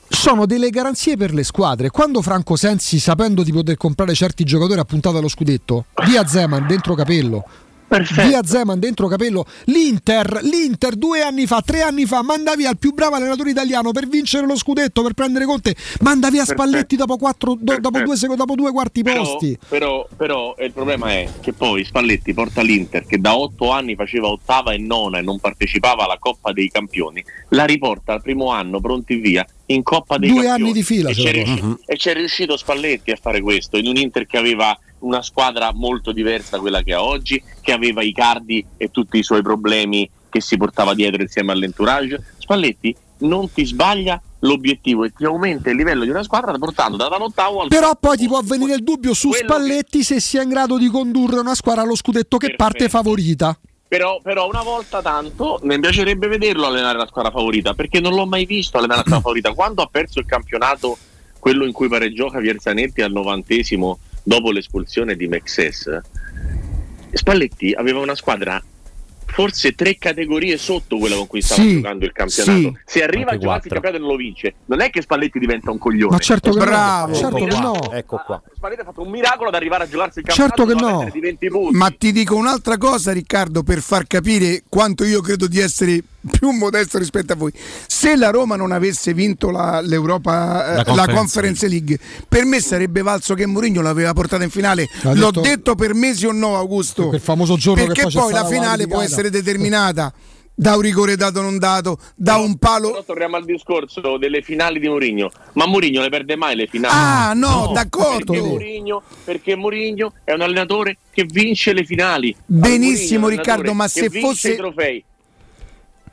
sono 0.09 0.45
delle 0.45 0.69
garanzie 0.69 1.17
per 1.17 1.33
le 1.33 1.43
squadre. 1.43 1.89
Quando 1.89 2.21
Franco 2.21 2.55
Sensi, 2.55 2.99
sapendo 2.99 3.43
di 3.43 3.51
poter 3.51 3.77
comprare 3.77 4.13
certi 4.13 4.43
giocatori, 4.43 4.79
ha 4.79 4.85
puntato 4.85 5.17
allo 5.17 5.27
scudetto, 5.27 5.85
via 6.05 6.25
Zeman 6.25 6.65
dentro 6.67 6.95
Capello. 6.95 7.45
Via 7.89 8.43
Zeman 8.43 8.79
dentro 8.79 9.07
Capello, 9.07 9.45
l'Inter, 9.65 10.39
l'Inter 10.43 10.95
due 10.95 11.21
anni 11.21 11.47
fa, 11.47 11.61
tre 11.65 11.81
anni 11.81 12.05
fa, 12.05 12.21
manda 12.21 12.53
via 12.55 12.69
il 12.69 12.77
più 12.77 12.93
bravo 12.93 13.15
allenatore 13.15 13.51
italiano 13.51 13.91
per 13.93 14.07
vincere 14.09 14.45
lo 14.45 14.57
scudetto, 14.57 15.01
per 15.03 15.13
prendere 15.13 15.45
Conte, 15.45 15.73
manda 16.01 16.29
via 16.29 16.43
Perfetto. 16.43 16.61
Spalletti 16.67 16.95
dopo, 16.97 17.15
quattro, 17.17 17.55
do- 17.57 17.77
dopo, 17.79 18.01
due, 18.01 18.17
dopo 18.35 18.55
due 18.55 18.71
quarti 18.71 19.03
Però, 19.03 19.23
posti. 19.23 19.57
però, 19.69 20.05
però 20.17 20.53
eh, 20.57 20.65
il 20.65 20.73
problema 20.73 21.11
è 21.11 21.29
che 21.39 21.53
poi 21.53 21.85
Spalletti 21.85 22.33
porta 22.33 22.61
l'Inter 22.61 23.05
che 23.05 23.19
da 23.19 23.37
otto 23.37 23.71
anni 23.71 23.95
faceva 23.95 24.27
ottava 24.27 24.73
e 24.73 24.77
nona 24.77 25.19
e 25.19 25.21
non 25.21 25.39
partecipava 25.39 26.03
alla 26.03 26.17
Coppa 26.19 26.51
dei 26.51 26.69
Campioni, 26.69 27.23
la 27.49 27.63
riporta 27.63 28.11
al 28.11 28.21
primo 28.21 28.51
anno 28.51 28.81
pronti 28.81 29.15
via 29.15 29.45
in 29.67 29.81
Coppa 29.83 30.17
dei 30.17 30.29
Due 30.29 30.43
Campioni. 30.43 30.61
anni 30.69 30.73
di 30.77 30.83
fila 30.83 31.09
E 31.09 31.13
c'è, 31.13 31.23
lo 31.23 31.31
riusci- 31.31 31.59
porta. 31.61 31.81
e 31.85 31.95
c'è 31.95 32.13
riuscito 32.13 32.57
Spalletti 32.57 33.11
a 33.11 33.17
fare 33.21 33.39
questo 33.41 33.77
in 33.77 33.87
un 33.87 33.95
Inter 33.95 34.25
che 34.25 34.37
aveva 34.37 34.77
una 35.07 35.21
squadra 35.21 35.71
molto 35.73 36.11
diversa 36.11 36.57
da 36.57 36.61
quella 36.61 36.81
che 36.81 36.93
ha 36.93 37.01
oggi, 37.01 37.41
che 37.61 37.71
aveva 37.71 38.03
i 38.03 38.11
cardi 38.11 38.65
e 38.77 38.91
tutti 38.91 39.17
i 39.17 39.23
suoi 39.23 39.41
problemi 39.41 40.09
che 40.29 40.41
si 40.41 40.57
portava 40.57 40.93
dietro 40.93 41.21
insieme 41.21 41.53
all'entourage. 41.53 42.33
Spalletti 42.37 42.95
non 43.19 43.51
ti 43.51 43.65
sbaglia 43.65 44.21
l'obiettivo 44.39 45.03
e 45.03 45.13
ti 45.15 45.25
aumenta 45.25 45.69
il 45.69 45.77
livello 45.77 46.03
di 46.03 46.09
una 46.09 46.21
squadra 46.21 46.55
portando 46.57 46.97
dall'ottavo 46.97 47.61
al 47.61 47.67
Però 47.69 47.95
poi 47.99 48.17
ti 48.17 48.27
può 48.27 48.41
venire 48.43 48.75
il 48.75 48.83
dubbio 48.83 49.13
su 49.13 49.31
Spalletti 49.31 50.03
se 50.03 50.19
sia 50.19 50.43
in 50.43 50.49
grado 50.49 50.77
di 50.77 50.87
condurre 50.87 51.39
una 51.39 51.55
squadra 51.55 51.81
allo 51.81 51.95
scudetto 51.95 52.37
che 52.37 52.55
parte 52.55 52.89
favorita. 52.89 53.57
Però, 53.87 54.19
però 54.21 54.49
una 54.49 54.63
volta 54.63 55.01
tanto 55.01 55.59
mi 55.63 55.79
piacerebbe 55.79 56.27
vederlo 56.27 56.67
allenare 56.67 56.97
la 56.97 57.07
squadra 57.07 57.31
favorita 57.31 57.73
perché 57.73 58.01
non 58.01 58.13
l'ho 58.13 58.25
mai 58.25 58.45
visto 58.45 58.77
allenare 58.77 58.99
la 58.99 59.05
squadra 59.05 59.23
favorita. 59.23 59.53
Quando 59.53 59.81
ha 59.81 59.87
perso 59.89 60.19
il 60.19 60.25
campionato, 60.25 60.97
quello 61.39 61.65
in 61.65 61.71
cui 61.71 61.87
pareggiò 61.87 62.29
Javier 62.29 62.59
Zanetti 62.59 63.01
al 63.01 63.13
novantesimo 63.13 63.97
dopo 64.27 64.51
l'espulsione 64.51 65.15
di 65.15 65.25
Mexes, 65.27 65.99
Spalletti 67.13 67.71
aveva 67.71 67.99
una 67.99 68.13
squadra 68.15 68.61
forse 69.29 69.73
tre 69.73 69.97
categorie 69.97 70.57
sotto 70.57 70.97
quella 70.97 71.15
con 71.15 71.27
cui 71.27 71.41
stava 71.41 71.61
Sì, 71.61 71.75
giocando 71.75 72.05
il 72.05 72.11
campionato. 72.11 72.59
sì. 72.59 72.77
Se 72.85 73.03
arriva 73.03 73.31
a 73.31 73.37
giocarsi 73.37 73.67
il 73.67 73.73
campionato 73.73 73.95
e 73.95 73.99
non 73.99 74.09
lo 74.09 74.15
vince, 74.17 74.55
non 74.65 74.81
è 74.81 74.89
che 74.89 75.01
Spalletti 75.01 75.39
diventa 75.39 75.71
un 75.71 75.77
coglione. 75.77 76.11
Ma 76.11 76.19
certo 76.19 76.51
che 76.51 76.57
no, 76.59 76.65
Bravo. 76.65 77.13
certo 77.13 77.35
Un 77.35 77.47
che 77.47 77.57
no. 77.59 77.91
Ecco 77.93 78.21
qua. 78.25 78.41
Spalletti 78.55 78.81
ha 78.81 78.83
fatto 78.83 79.01
un 79.03 79.09
miracolo 79.11 79.47
ad 79.49 79.55
arrivare 79.55 79.83
a 79.83 79.87
giocarsi 79.87 80.19
il 80.19 80.25
campionato 80.25 80.55
Certo 80.57 80.65
che 80.65 80.77
e 80.77 80.81
no. 80.91 80.97
perdere 80.97 81.11
di 81.11 81.19
20 81.21 81.47
punti. 81.49 81.77
Ma 81.77 81.89
ti 81.97 82.11
dico 82.11 82.35
un'altra 82.35 82.77
cosa, 82.77 83.11
Riccardo, 83.13 83.63
per 83.63 83.79
far 83.79 84.07
capire 84.07 84.63
quanto 84.67 85.03
io 85.05 85.21
credo 85.21 85.47
di 85.47 85.59
essere 85.59 86.01
più 86.29 86.51
modesto 86.51 86.97
rispetto 86.97 87.33
a 87.33 87.35
voi. 87.35 87.51
Se 87.87 88.15
la 88.15 88.29
Roma 88.29 88.55
non 88.55 88.71
avesse 88.71 89.13
vinto 89.13 89.49
la, 89.49 89.81
l'Europa, 89.81 90.65
eh, 90.65 90.75
La 90.75 90.75
la, 90.75 90.83
Conference 90.83 91.15
Conference 91.15 91.67
League, 91.67 91.99
per 92.27 92.45
me 92.45 92.59
sarebbe 92.59 93.01
valso 93.01 93.33
che 93.33 93.45
Mourinho 93.45 93.81
l'aveva 93.81 94.13
portata 94.13 94.43
in 94.43 94.49
finale. 94.49 94.87
Ha 95.03 95.13
L'ho 95.13 95.31
detto- 95.31 95.41
detto 95.41 95.75
per 95.75 95.93
mesi 95.93 96.25
o 96.25 96.31
no, 96.31 96.55
Augusto. 96.55 97.07
Quel 97.07 97.19
famoso 97.21 97.55
giorno 97.57 97.81
che 97.81 97.87
Perché 97.87 98.01
poi 98.03 98.11
c'è 98.11 98.19
poi 98.19 98.31
la 98.33 98.45
finale 98.45 98.87
può 98.87 99.01
essere 99.01 99.29
determinata 99.29 100.13
da 100.59 100.73
un 100.75 100.81
rigore 100.81 101.15
dato 101.15 101.41
non 101.41 101.59
dato, 101.59 101.99
da 102.15 102.37
un 102.37 102.57
palo. 102.57 102.89
Però 102.89 103.03
torniamo 103.03 103.35
al 103.35 103.45
discorso 103.45 104.17
delle 104.17 104.41
finali 104.41 104.79
di 104.79 104.87
Mourinho. 104.87 105.29
Ma 105.53 105.67
Mourinho 105.67 106.01
le 106.01 106.09
perde 106.09 106.35
mai 106.35 106.55
le 106.55 106.65
finali? 106.65 106.93
Ah, 106.95 107.33
no, 107.35 107.69
d'accordo. 107.73 108.31
Perché 108.33 108.47
Mourinho, 108.47 109.03
perché 109.23 109.55
Mourinho 109.55 110.13
è 110.23 110.33
un 110.33 110.41
allenatore 110.41 110.97
che 111.11 111.25
vince 111.25 111.73
le 111.73 111.85
finali. 111.85 112.35
Benissimo, 112.45 113.27
Riccardo, 113.27 113.73
ma 113.73 113.87
se 113.87 114.01
che 114.01 114.09
vince 114.09 114.27
fosse- 114.27 114.53
i 114.53 114.55
trofei. 114.55 115.03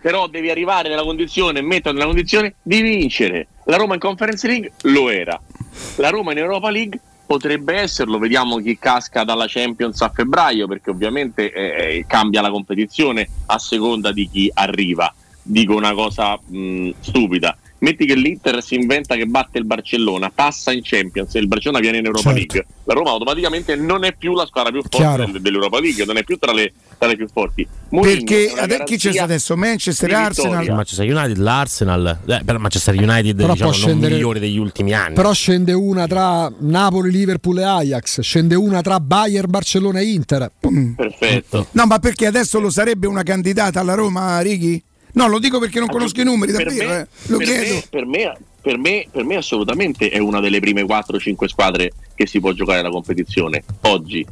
Però 0.04 0.26
devi 0.26 0.50
arrivare 0.50 0.90
nella 0.90 1.02
condizione, 1.02 1.62
metterti 1.62 1.92
nella 1.92 2.04
condizione 2.04 2.56
di 2.60 2.82
vincere. 2.82 3.46
La 3.64 3.78
Roma 3.78 3.94
in 3.94 4.00
Conference 4.00 4.46
League 4.46 4.72
lo 4.82 5.08
era. 5.08 5.40
La 5.96 6.10
Roma 6.10 6.32
in 6.32 6.36
Europa 6.36 6.68
League 6.68 7.00
potrebbe 7.24 7.76
esserlo. 7.76 8.18
Vediamo 8.18 8.58
chi 8.58 8.78
casca 8.78 9.24
dalla 9.24 9.46
Champions 9.48 10.02
a 10.02 10.10
febbraio, 10.10 10.66
perché 10.66 10.90
ovviamente 10.90 11.50
eh, 11.50 12.04
cambia 12.06 12.42
la 12.42 12.50
competizione 12.50 13.26
a 13.46 13.58
seconda 13.58 14.12
di 14.12 14.28
chi 14.28 14.50
arriva. 14.52 15.10
Dico 15.42 15.74
una 15.74 15.94
cosa 15.94 16.38
mh, 16.38 16.90
stupida. 17.00 17.56
Metti 17.84 18.06
che 18.06 18.14
l'Inter 18.14 18.62
si 18.62 18.76
inventa 18.76 19.14
che 19.14 19.26
batte 19.26 19.58
il 19.58 19.66
Barcellona, 19.66 20.30
passa 20.34 20.72
in 20.72 20.80
Champions 20.82 21.34
e 21.34 21.38
il 21.40 21.46
Barcellona 21.48 21.80
viene 21.80 21.98
in 21.98 22.06
Europa 22.06 22.32
Certo. 22.32 22.38
League. 22.38 22.66
La 22.84 22.94
Roma 22.94 23.10
automaticamente 23.10 23.76
non 23.76 24.04
è 24.04 24.14
più 24.16 24.32
la 24.34 24.46
squadra 24.46 24.70
più 24.72 24.82
forte 24.88 25.30
del- 25.32 25.40
dell'Europa 25.42 25.80
League, 25.80 26.04
non 26.06 26.16
è 26.16 26.24
più 26.24 26.38
tra 26.38 26.52
le, 26.52 26.72
tra 26.98 27.06
le 27.08 27.16
più 27.16 27.28
forti. 27.30 27.66
Mourinho 27.90 28.24
Perché 28.24 28.52
è 28.54 28.60
adesso 28.62 28.84
chi 28.84 28.96
c'è 28.96 29.18
adesso? 29.18 29.54
Manchester 29.56 30.10
e 30.10 30.14
Arsenal. 30.14 30.66
Manchester 30.66 31.14
United, 31.14 31.36
l'Arsenal, 31.36 32.18
eh, 32.26 32.40
però 32.44 32.58
Manchester 32.58 32.94
United 32.94 33.36
Però 33.36 33.52
diciamo, 33.52 33.70
può 33.70 33.78
non 33.78 33.88
scendere- 33.88 34.14
migliore 34.14 34.40
degli 34.40 34.58
ultimi 34.58 34.94
anni. 34.94 35.14
Però 35.14 35.32
scende 35.34 35.72
una 35.74 36.06
tra 36.06 36.50
Napoli, 36.60 37.10
Liverpool 37.10 37.58
e 37.58 37.64
Ajax, 37.64 38.20
scende 38.20 38.54
una 38.54 38.80
tra 38.80 38.98
Bayern, 38.98 39.50
Barcellona 39.50 39.98
e 40.00 40.04
Inter. 40.04 40.50
Perfetto. 40.96 41.66
No, 41.72 41.84
ma 41.86 41.98
perché 41.98 42.26
adesso 42.26 42.58
lo 42.60 42.70
sarebbe 42.70 43.06
una 43.06 43.22
candidata 43.22 43.80
alla 43.80 43.94
Roma, 43.94 44.40
Righi? 44.40 44.82
No, 45.14 45.28
lo 45.28 45.38
dico 45.38 45.58
perché 45.58 45.78
non 45.78 45.88
conosco 45.88 46.20
i 46.20 46.24
numeri, 46.24 46.52
per 46.52 46.66
davvero. 46.66 46.88
me, 46.88 47.00
eh. 47.00 47.06
Lo 47.26 47.36
per 47.38 47.46
chiedo. 47.46 47.74
me- 47.74 47.82
per 47.90 48.06
me- 48.06 48.36
per 48.60 48.78
me- 48.78 49.06
per 49.10 49.24
me 49.24 49.36
assolutamente 49.36 50.08
è 50.08 50.18
una 50.18 50.40
delle 50.40 50.58
prime 50.60 50.82
4-5 50.84 51.46
squadre 51.48 51.92
che 52.14 52.26
si 52.26 52.40
può 52.40 52.52
giocare 52.52 52.82
la 52.82 52.90
competizione 52.90 53.62
oggi. 53.82 54.24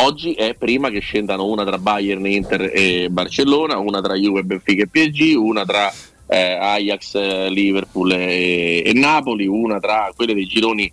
Oggi 0.00 0.32
è 0.34 0.54
prima 0.54 0.90
che 0.90 1.00
scendano 1.00 1.44
una 1.46 1.64
tra 1.64 1.76
Bayern, 1.78 2.24
Inter 2.26 2.70
e 2.72 3.08
Barcellona, 3.10 3.78
una 3.78 4.00
tra 4.00 4.14
Juve, 4.14 4.44
Benfica 4.44 4.84
e 4.84 4.86
PSG, 4.88 5.34
una 5.36 5.64
tra 5.64 5.92
eh, 6.28 6.52
Ajax, 6.52 7.14
eh, 7.16 7.50
Liverpool 7.50 8.12
e, 8.12 8.82
e 8.86 8.92
Napoli, 8.94 9.46
una 9.46 9.80
tra 9.80 10.12
quelle 10.14 10.34
dei 10.34 10.46
gironi 10.46 10.90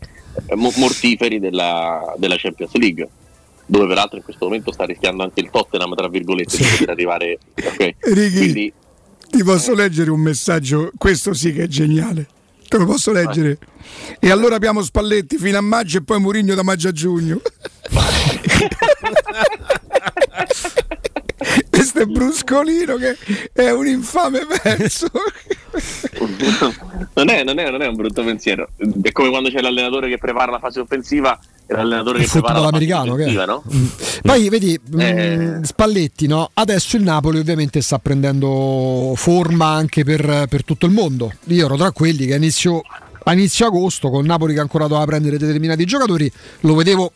eh, 0.47 0.55
mo- 0.55 0.73
mortiferi 0.77 1.39
della, 1.39 2.15
della 2.17 2.35
Champions 2.37 2.73
League 2.75 3.07
dove 3.67 3.87
peraltro 3.87 4.17
in 4.17 4.23
questo 4.23 4.45
momento 4.45 4.71
sta 4.71 4.85
rischiando 4.85 5.23
anche 5.23 5.39
il 5.39 5.49
Tottenham 5.51 5.95
tra 5.95 6.07
virgolette 6.07 6.57
di 6.57 6.63
poter 6.63 6.89
arrivare 6.89 7.37
ok. 7.55 7.95
Righi, 7.99 8.37
Quindi 8.37 8.73
ti 9.35 9.43
posso 9.43 9.73
leggere 9.73 10.11
un 10.11 10.21
messaggio? 10.21 10.91
Questo 10.97 11.33
sì 11.33 11.51
che 11.51 11.63
è 11.63 11.67
geniale. 11.67 12.25
Te 12.69 12.77
lo 12.77 12.85
posso 12.85 13.11
leggere? 13.11 13.57
E 14.19 14.31
allora 14.31 14.55
abbiamo 14.55 14.81
Spalletti 14.81 15.37
fino 15.37 15.57
a 15.57 15.61
maggio 15.61 15.97
e 15.97 16.03
poi 16.03 16.19
Murigno 16.19 16.55
da 16.55 16.63
maggio 16.63 16.87
a 16.87 16.91
giugno. 16.91 17.41
È 21.95 22.05
Bruscolino 22.05 22.95
che 22.97 23.17
è 23.53 23.69
un 23.71 23.87
infame 23.87 24.41
verso. 24.63 25.07
non 27.13 27.29
è, 27.29 27.43
non, 27.43 27.59
è, 27.59 27.69
non 27.71 27.81
è 27.81 27.87
un 27.87 27.95
brutto 27.95 28.23
pensiero. 28.23 28.69
È 29.01 29.11
come 29.11 29.29
quando 29.29 29.49
c'è 29.49 29.61
l'allenatore 29.61 30.09
che 30.09 30.17
prepara 30.17 30.51
la 30.51 30.59
fase 30.59 30.81
offensiva 30.81 31.39
e 31.65 31.73
l'allenatore 31.73 32.19
che 32.19 32.27
prepara 32.29 32.59
football 32.59 32.63
la 32.63 32.69
fase 32.69 32.93
americano, 32.93 33.15
che 33.15 33.45
no? 33.45 33.63
Poi 34.21 34.49
vedi, 34.49 34.79
Eh. 34.97 35.37
mh, 35.37 35.61
Spalletti, 35.63 36.27
no? 36.27 36.49
adesso 36.53 36.97
il 36.97 37.03
Napoli 37.03 37.39
ovviamente 37.39 37.81
sta 37.81 37.97
prendendo 37.99 39.13
forma 39.15 39.67
anche 39.67 40.03
per, 40.03 40.45
per 40.49 40.63
tutto 40.63 40.85
il 40.85 40.91
mondo. 40.91 41.31
Io 41.45 41.65
ero 41.65 41.77
tra 41.77 41.91
quelli 41.91 42.25
che 42.25 42.33
a 42.33 42.37
inizio, 42.37 42.81
a 43.23 43.33
inizio 43.33 43.65
agosto, 43.67 44.09
con 44.09 44.25
Napoli 44.25 44.53
che 44.53 44.59
ancora 44.59 44.87
doveva 44.87 45.05
prendere 45.05 45.37
determinati 45.37 45.85
giocatori, 45.85 46.31
lo 46.61 46.75
vedevo 46.75 47.11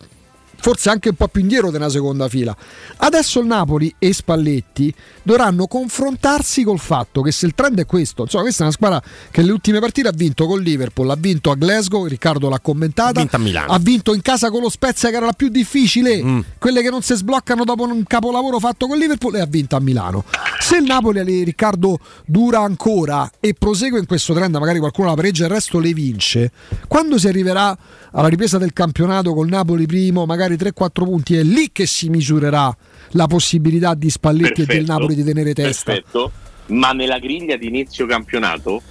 forse 0.61 0.89
anche 0.89 1.09
un 1.09 1.15
po' 1.15 1.27
più 1.27 1.41
indietro 1.41 1.71
della 1.71 1.89
seconda 1.89 2.27
fila. 2.27 2.55
Adesso 2.97 3.39
il 3.39 3.47
Napoli 3.47 3.93
e 3.97 4.13
Spalletti 4.13 4.93
dovranno 5.23 5.67
confrontarsi 5.67 6.63
col 6.63 6.79
fatto 6.79 7.21
che 7.21 7.31
se 7.31 7.45
il 7.45 7.53
trend 7.55 7.79
è 7.79 7.85
questo, 7.85 8.23
insomma, 8.23 8.43
questa 8.43 8.61
è 8.61 8.65
una 8.65 8.73
squadra 8.75 9.01
che 9.31 9.41
le 9.41 9.51
ultime 9.51 9.79
partite 9.79 10.07
ha 10.07 10.13
vinto 10.13 10.45
con 10.47 10.59
Liverpool, 10.61 11.09
ha 11.09 11.15
vinto 11.15 11.51
a 11.51 11.55
Glasgow, 11.55 12.05
Riccardo 12.05 12.49
l'ha 12.49 12.59
commentata, 12.59 13.19
Ha 13.19 13.21
vinto 13.23 13.35
a 13.35 13.39
Milano. 13.39 13.71
ha 13.71 13.79
vinto 13.79 14.13
in 14.13 14.21
casa 14.21 14.49
con 14.49 14.61
lo 14.61 14.69
Spezia 14.69 15.09
che 15.09 15.15
era 15.15 15.25
la 15.25 15.33
più 15.33 15.49
difficile, 15.49 16.23
Mm. 16.23 16.39
quelle 16.57 16.81
che 16.81 16.89
non 16.89 17.01
si 17.01 17.15
sbloccano 17.15 17.63
dopo 17.63 17.83
un 17.83 18.03
capolavoro 18.03 18.59
fatto 18.59 18.87
con 18.87 18.97
Liverpool 18.97 19.35
e 19.35 19.39
ha 19.41 19.45
vinto 19.45 19.75
a 19.75 19.79
Milano. 19.79 20.23
Se 20.59 20.77
il 20.77 20.83
Napoli 20.83 21.43
Riccardo 21.43 21.99
dura 22.25 22.59
ancora 22.61 23.29
e 23.39 23.53
prosegue 23.57 23.99
in 23.99 24.05
questo 24.05 24.33
trend, 24.33 24.55
magari 24.57 24.79
qualcuno 24.79 25.07
la 25.09 25.13
pareggia 25.15 25.43
e 25.43 25.47
il 25.47 25.53
resto 25.53 25.79
le 25.79 25.93
vince, 25.93 26.51
quando 26.87 27.17
si 27.17 27.27
arriverà 27.27 27.77
alla 28.11 28.27
ripresa 28.27 28.57
del 28.57 28.73
campionato 28.73 29.33
col 29.33 29.47
Napoli 29.47 29.85
primo, 29.85 30.25
magari 30.25 30.48
3-4 30.55 30.89
punti, 31.03 31.35
è 31.37 31.43
lì 31.43 31.69
che 31.71 31.85
si 31.85 32.09
misurerà 32.09 32.75
la 33.13 33.27
possibilità 33.27 33.93
di 33.93 34.09
Spalletti 34.09 34.61
e 34.61 34.65
del 34.65 34.77
Perfetto, 34.77 34.91
Napoli 34.91 35.15
di 35.15 35.23
tenere 35.23 35.53
testa. 35.53 35.91
Perfetto, 35.93 36.31
ma 36.67 36.91
nella 36.91 37.19
griglia 37.19 37.55
di 37.57 37.67
inizio 37.67 38.05
campionato, 38.05 38.81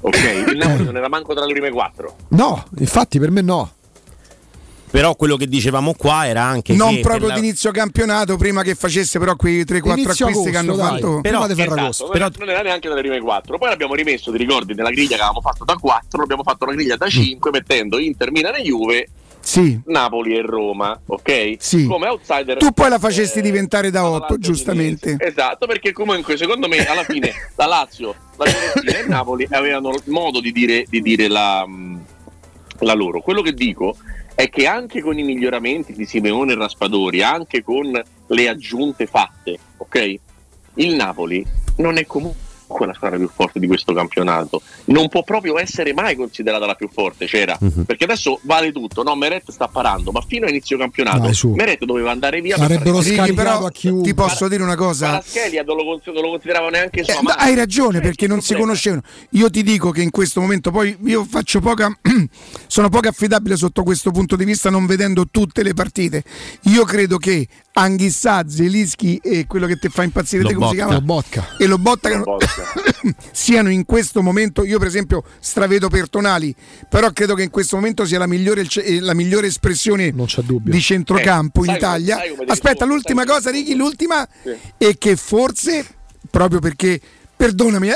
ok, 0.00 0.44
il 0.50 0.56
Napoli 0.56 0.84
non 0.84 0.96
era 0.96 1.08
manco 1.08 1.34
tra 1.34 1.44
le 1.44 1.52
prime 1.52 1.70
quattro. 1.70 2.16
No, 2.28 2.64
infatti 2.78 3.18
per 3.18 3.30
me 3.30 3.40
no. 3.40 3.72
Però 4.90 5.16
quello 5.16 5.34
che 5.36 5.48
dicevamo 5.48 5.92
qua 5.94 6.28
era 6.28 6.44
anche 6.44 6.72
non 6.74 6.94
che 6.94 7.00
proprio 7.00 7.26
la- 7.26 7.34
d'inizio 7.34 7.72
campionato, 7.72 8.36
prima 8.36 8.62
che 8.62 8.76
facesse 8.76 9.18
però 9.18 9.34
quei 9.34 9.64
3-4 9.64 9.90
Inizio 9.98 10.26
acquisti 10.26 10.50
che 10.52 10.56
hanno 10.56 10.72
agosto, 10.74 10.88
dai. 10.92 11.00
fatto. 11.00 11.20
Però- 11.20 11.40
Prima 11.40 11.46
di 11.48 11.54
Ferragosto. 11.60 12.12
Esatto, 12.12 12.38
non, 12.38 12.46
non 12.46 12.48
era 12.50 12.62
neanche 12.62 12.88
nelle 12.88 13.00
prime 13.00 13.18
quattro. 13.20 13.58
Poi 13.58 13.68
l'abbiamo 13.70 13.94
rimesso, 13.94 14.30
ti 14.30 14.38
ricordi, 14.38 14.72
nella 14.72 14.90
griglia 14.90 15.08
che 15.16 15.22
avevamo 15.22 15.40
fatto 15.40 15.64
da 15.64 15.74
4, 15.74 16.22
abbiamo 16.22 16.44
fatto 16.44 16.62
una 16.64 16.74
griglia 16.74 16.94
da 16.96 17.08
5 17.08 17.50
mettendo 17.50 17.98
Inter, 17.98 18.30
Milan 18.30 18.54
e 18.54 18.62
Juve, 18.62 19.08
Sì. 19.44 19.78
Napoli 19.86 20.36
e 20.36 20.42
Roma, 20.42 20.98
ok? 21.06 21.56
Sì. 21.58 21.86
Come 21.86 22.08
outsider. 22.08 22.56
Tu 22.56 22.72
poi 22.72 22.88
la 22.88 22.98
facesti 22.98 23.42
diventare 23.42 23.90
da 23.90 24.00
alla 24.00 24.10
8, 24.10 24.18
Lazio 24.20 24.38
giustamente. 24.38 25.16
Esatto, 25.20 25.66
perché 25.66 25.92
comunque 25.92 26.36
secondo 26.36 26.66
me 26.66 26.84
alla 26.86 27.04
fine 27.04 27.30
la 27.54 27.66
Lazio, 27.66 28.14
la 28.36 28.46
Fiorentina 28.46 28.98
e 28.98 29.02
il 29.02 29.08
Napoli 29.08 29.46
avevano 29.50 29.92
modo 30.06 30.40
di 30.40 30.50
dire, 30.50 30.86
di 30.88 31.02
dire 31.02 31.28
la, 31.28 31.66
mh, 31.66 32.04
la 32.80 32.94
loro. 32.94 33.20
Quello 33.20 33.42
che 33.42 33.52
dico 33.52 33.96
è 34.34 34.48
che 34.48 34.66
anche 34.66 35.00
con 35.02 35.18
i 35.18 35.22
miglioramenti 35.22 35.92
di 35.92 36.06
Simeone 36.06 36.52
e 36.52 36.56
Raspadori, 36.56 37.22
anche 37.22 37.62
con 37.62 38.02
le 38.26 38.48
aggiunte 38.48 39.06
fatte, 39.06 39.58
ok? 39.76 40.14
Il 40.76 40.94
Napoli 40.94 41.44
non 41.76 41.98
è 41.98 42.06
comunque 42.06 42.40
la 42.86 42.94
squadra 42.94 43.16
più 43.18 43.28
forte 43.32 43.58
di 43.60 43.66
questo 43.66 43.92
campionato. 43.92 44.60
Non 44.86 45.08
può 45.08 45.22
proprio 45.22 45.58
essere 45.58 45.92
mai 45.94 46.16
considerata 46.16 46.66
la 46.66 46.74
più 46.74 46.88
forte, 46.92 47.26
c'era. 47.26 47.56
Mhm. 47.60 47.84
Perché 47.84 48.04
adesso 48.04 48.40
vale 48.42 48.72
tutto. 48.72 49.02
No, 49.02 49.14
Meret 49.14 49.50
sta 49.50 49.68
parando, 49.68 50.10
ma 50.10 50.20
fino 50.26 50.46
a 50.46 50.50
inizio 50.50 50.76
campionato. 50.76 51.30
Meret 51.54 51.84
doveva 51.84 52.10
andare 52.10 52.40
via 52.40 52.56
Sarebbero 52.56 53.00
scaricato 53.02 53.34
però 53.34 53.66
a 53.66 53.70
chiunque. 53.70 54.02
ti 54.08 54.14
posso 54.14 54.48
dire 54.48 54.62
una 54.62 54.76
cosa. 54.76 55.06
Kvaratskhelia 55.06 55.62
non 55.62 55.76
lo, 55.76 55.84
cons- 55.84 56.06
non 56.06 56.22
lo 56.22 56.30
considerava 56.30 56.68
neanche 56.70 57.04
sua 57.04 57.18
Eh, 57.18 57.22
madre. 57.22 57.42
hai 57.42 57.54
ragione 57.54 58.00
perché 58.00 58.26
non 58.26 58.40
si 58.40 58.54
conoscevano. 58.54 59.02
Io 59.30 59.48
ti 59.50 59.62
dico 59.62 59.90
che 59.90 60.02
in 60.02 60.10
questo 60.10 60.40
momento 60.40 60.70
poi 60.70 60.96
io 61.04 61.24
faccio 61.24 61.60
poca 61.60 61.96
sono 62.66 62.88
poco 62.88 63.08
affidabile 63.08 63.56
sotto 63.56 63.82
questo 63.82 64.10
punto 64.10 64.36
di 64.36 64.44
vista 64.44 64.70
non 64.70 64.86
vedendo 64.86 65.26
tutte 65.30 65.62
le 65.62 65.74
partite. 65.74 66.22
Io 66.62 66.84
credo 66.84 67.18
che 67.18 67.46
Anghissà, 67.76 68.48
Zelischi 68.48 69.16
e 69.22 69.46
quello 69.48 69.66
che 69.66 69.76
ti 69.78 69.88
fa 69.88 70.04
impazzire 70.04 70.44
te 70.44 70.54
come 70.54 70.68
si 70.68 70.74
chiama? 70.76 70.92
Lobotka. 70.92 71.56
E 71.58 71.66
Lobotka 71.66 72.08
che- 72.08 72.16
Lobotka. 72.16 72.62
siano 73.32 73.68
in 73.68 73.84
questo 73.84 74.22
momento, 74.22 74.64
io 74.64 74.78
per 74.78 74.86
esempio 74.86 75.24
stravedo 75.40 75.88
Pertonali, 75.88 76.54
però 76.88 77.10
credo 77.10 77.34
che 77.34 77.42
in 77.42 77.50
questo 77.50 77.74
momento 77.74 78.04
sia 78.04 78.18
la 78.18 78.28
migliore, 78.28 78.64
eh, 78.76 79.00
la 79.00 79.12
migliore 79.14 79.48
espressione 79.48 80.12
Non 80.12 80.26
c'è 80.26 80.42
dubbio. 80.42 80.72
di 80.72 80.80
centrocampo 80.80 81.60
Eh, 81.60 81.64
in 81.64 81.66
sai 81.70 81.76
Italia. 81.78 82.16
sai 82.18 82.36
Aspetta, 82.46 82.84
l'ultima 82.84 83.24
cosa, 83.24 83.50
Righi, 83.50 83.74
l'ultima 83.74 84.26
Sì. 84.44 84.50
è 84.78 84.96
che 84.96 85.16
forse, 85.16 85.84
proprio 86.30 86.60
perché, 86.60 87.00
perdonami, 87.36 87.88
eh. 87.88 87.94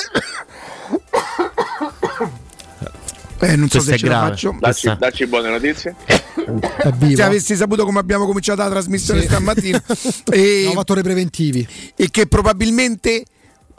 Eh, 3.41 3.57
non 3.57 3.69
so 3.69 3.79
Questo 3.79 3.91
se 3.91 3.95
è 3.95 3.99
ce 3.99 4.07
la 4.07 4.13
grave. 4.13 4.31
faccio. 4.31 4.57
Dacci, 4.59 4.97
dacci 4.99 5.27
buone 5.27 5.51
notizie. 5.51 5.95
Se 7.15 7.23
avessi 7.23 7.57
saputo 7.57 7.85
come 7.85 7.99
abbiamo 7.99 8.25
cominciato 8.27 8.63
la 8.63 8.71
trasmissione 8.71 9.21
Sì. 9.21 9.27
stamattina 9.27 9.83
e, 10.33 10.57
Abbiamo 10.59 10.73
fatto 10.75 10.95
le 10.95 11.03
preventivi. 11.03 11.67
e 11.95 12.11
che 12.11 12.27
probabilmente 12.27 13.25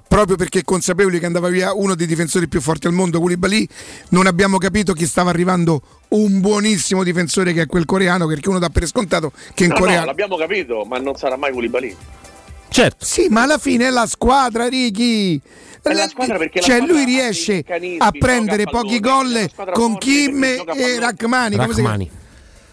proprio 0.08 0.36
perché 0.38 0.64
consapevoli 0.64 1.20
che 1.20 1.26
andava 1.26 1.50
via 1.50 1.74
uno 1.74 1.94
dei 1.96 2.08
difensori 2.08 2.48
più 2.48 2.62
forti 2.62 2.88
al 2.88 2.94
mondo, 2.94 3.20
Koulibaly, 3.20 3.68
non 4.10 4.26
abbiamo 4.28 4.58
capito 4.58 4.94
che 4.94 5.06
stava 5.06 5.30
arrivando 5.30 5.82
un 6.10 6.40
buonissimo 6.40 7.04
difensore 7.04 7.54
che 7.54 7.62
è 7.64 7.66
quel 7.68 7.86
coreano, 7.86 8.26
perché 8.26 8.50
uno 8.50 8.58
dà 8.60 8.70
per 8.70 8.88
scontato 8.88 9.32
che 9.54 9.66
in 9.66 9.70
No, 9.70 9.76
no, 9.76 9.82
coreano... 9.82 10.06
l'abbiamo 10.06 10.36
capito, 10.36 10.84
ma 10.88 10.98
non 10.98 11.16
sarà 11.16 11.36
mai 11.38 11.52
Koulibaly. 11.52 11.96
Certo. 12.70 13.04
Sì, 13.06 13.28
ma 13.30 13.44
alla 13.44 13.58
fine 13.60 13.88
è 13.88 13.90
la 13.92 14.06
squadra, 14.08 14.68
Ricky. 14.68 15.40
È 15.82 15.93
la 15.93 16.08
squadra 16.08 16.38
perché 16.38 16.59
la 16.59 16.66
cioè 16.66 16.75
squadra 16.77 16.93
lui 16.95 17.06
riesce 17.06 17.64
a 17.98 18.11
prendere 18.11 18.64
pochi 18.66 18.99
gol 18.99 19.49
con 19.74 19.98
Kim 19.98 20.43
e. 20.43 20.64
Rachmani. 20.99 21.56
Rachmani. 21.56 22.09